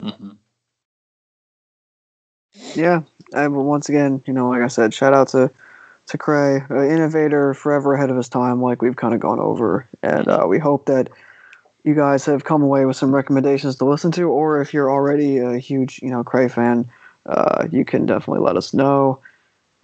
hmm 0.00 0.30
Yeah, 2.74 3.02
and 3.34 3.54
but 3.54 3.62
once 3.62 3.88
again, 3.88 4.22
you 4.26 4.32
know, 4.32 4.48
like 4.48 4.62
I 4.62 4.68
said, 4.68 4.94
shout 4.94 5.14
out 5.14 5.28
to 5.28 5.50
to 6.06 6.18
Kray, 6.18 6.68
uh, 6.70 6.84
innovator, 6.84 7.52
forever 7.52 7.94
ahead 7.94 8.08
of 8.10 8.16
his 8.16 8.28
time, 8.28 8.62
like 8.62 8.80
we've 8.80 8.96
kind 8.96 9.14
of 9.14 9.20
gone 9.20 9.38
over, 9.40 9.86
and 10.02 10.26
uh, 10.28 10.46
we 10.48 10.58
hope 10.58 10.86
that 10.86 11.10
you 11.84 11.94
guys 11.94 12.24
have 12.24 12.44
come 12.44 12.62
away 12.62 12.86
with 12.86 12.96
some 12.96 13.14
recommendations 13.14 13.76
to 13.76 13.84
listen 13.84 14.10
to, 14.12 14.24
or 14.24 14.60
if 14.60 14.72
you're 14.72 14.90
already 14.90 15.38
a 15.38 15.58
huge, 15.58 16.00
you 16.02 16.08
know, 16.10 16.24
Kray 16.24 16.50
fan, 16.50 16.88
uh, 17.26 17.66
you 17.70 17.84
can 17.84 18.06
definitely 18.06 18.42
let 18.44 18.56
us 18.56 18.72
know. 18.72 19.20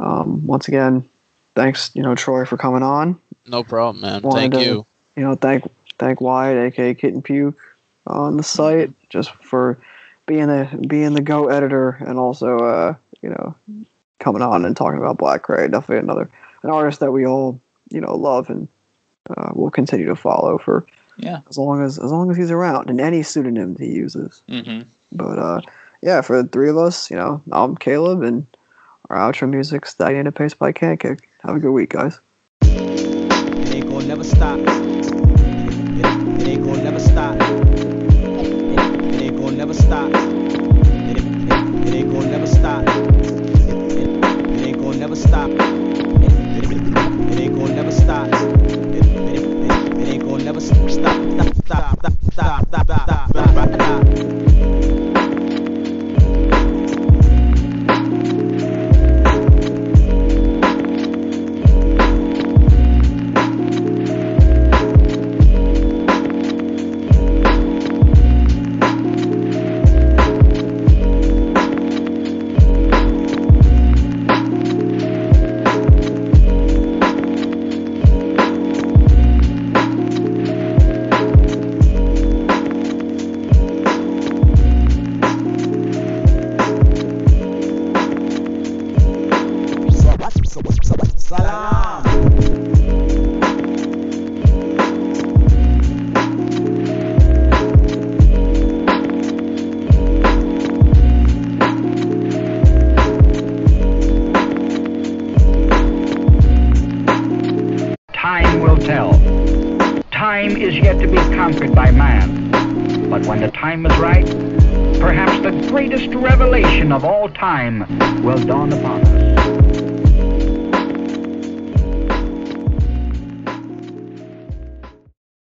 Um, 0.01 0.47
once 0.47 0.67
again, 0.67 1.09
thanks, 1.55 1.91
you 1.95 2.03
know, 2.03 2.15
Troy, 2.15 2.45
for 2.45 2.57
coming 2.57 2.83
on. 2.83 3.19
No 3.47 3.63
problem, 3.63 4.01
man. 4.03 4.23
Wanted 4.23 4.41
Thank 4.41 4.55
to- 4.55 4.63
you. 4.63 4.87
You 5.17 5.23
know, 5.23 5.35
thank 5.37 5.63
thank 5.99 6.21
Wyatt, 6.21 6.57
aka 6.73 6.95
Kitten 6.95 7.23
Puke, 7.23 7.57
on 8.07 8.37
the 8.37 8.43
site 8.43 8.93
just 9.11 9.31
for 9.37 9.79
being 10.27 10.47
the 10.47 10.85
being 10.89 11.15
the 11.15 11.20
go 11.23 11.49
editor 11.49 11.91
and 12.07 12.19
also 12.19 12.59
uh, 12.59 12.94
you 13.23 13.31
know 13.31 13.55
coming 14.20 14.43
on 14.43 14.65
and 14.65 14.77
talking 14.77 14.99
about 14.99 15.19
Black 15.19 15.43
Kray. 15.43 15.70
Definitely 15.70 15.99
another 15.99 16.31
an 16.62 16.70
artist 16.70 17.01
that 17.01 17.12
we 17.12 17.27
all 17.27 17.61
you 17.91 18.01
know 18.01 18.15
love 18.15 18.49
and 18.51 18.69
uh, 19.36 19.51
will 19.55 19.70
continue 19.70 20.07
to 20.07 20.17
follow 20.17 20.59
for 20.59 20.86
Yeah. 21.17 21.41
as 21.49 21.57
long 21.59 21.83
as 21.83 21.99
as 21.99 22.11
long 22.12 22.31
as 22.31 22.36
he's 22.36 22.51
around 22.51 22.91
and 22.91 23.01
any 23.01 23.23
pseudonym 23.23 23.77
he 23.78 23.86
uses. 23.93 24.43
hmm 24.49 24.83
But 25.12 25.39
uh, 25.39 25.61
yeah, 26.03 26.20
for 26.20 26.43
the 26.43 26.49
three 26.49 26.69
of 26.69 26.77
us, 26.78 27.11
you 27.11 27.17
know, 27.17 27.43
I'm 27.53 27.77
Caleb 27.77 28.23
and 28.23 28.47
our 29.11 29.17
outro 29.19 29.49
music's 29.49 29.91
Stagnated 29.91 30.35
Pace 30.35 30.55
by 30.55 30.73
can 30.73 30.97
Cankick. 30.97 31.20
Have 31.43 31.57
a 31.57 31.61
good 31.61 31.73
week, 31.73 31.91
guys. 31.91 32.20
It 32.62 33.69
ain't 33.70 33.89
gonna 33.89 34.07
never 34.07 34.25
stop. 34.25 34.59
It, 34.59 34.69
it, 34.69 36.41
it 36.41 36.49
ain't 36.49 36.62
gonna 36.65 36.83
never 36.83 36.99
stop 36.99 37.36
never 39.75 39.83
stop. 39.83 40.11
It, 40.15 41.94
ain't 41.94 42.12
gonna 42.12 42.27
never 42.27 42.47
stop. 42.47 42.83
It, 42.86 44.25
ain't 44.62 44.81
gonna 44.81 44.97
never 44.97 45.17
stop. 45.17 45.51
It, 45.51 46.33
ain't 47.41 47.55
gonna 47.55 47.75
never 47.75 47.91
stop. 47.91 48.28
It, 48.28 50.09
ain't 50.09 50.23
gonna 50.23 50.44
never 50.44 50.61
stop. 50.61 50.91
Stop, 50.91 51.17
stop, 51.31 51.55
stop, 51.65 52.12
stop, 52.33 52.67
stop, 52.69 52.86
stop, 52.86 53.31
stop, 53.31 53.75
stop. 53.75 54.53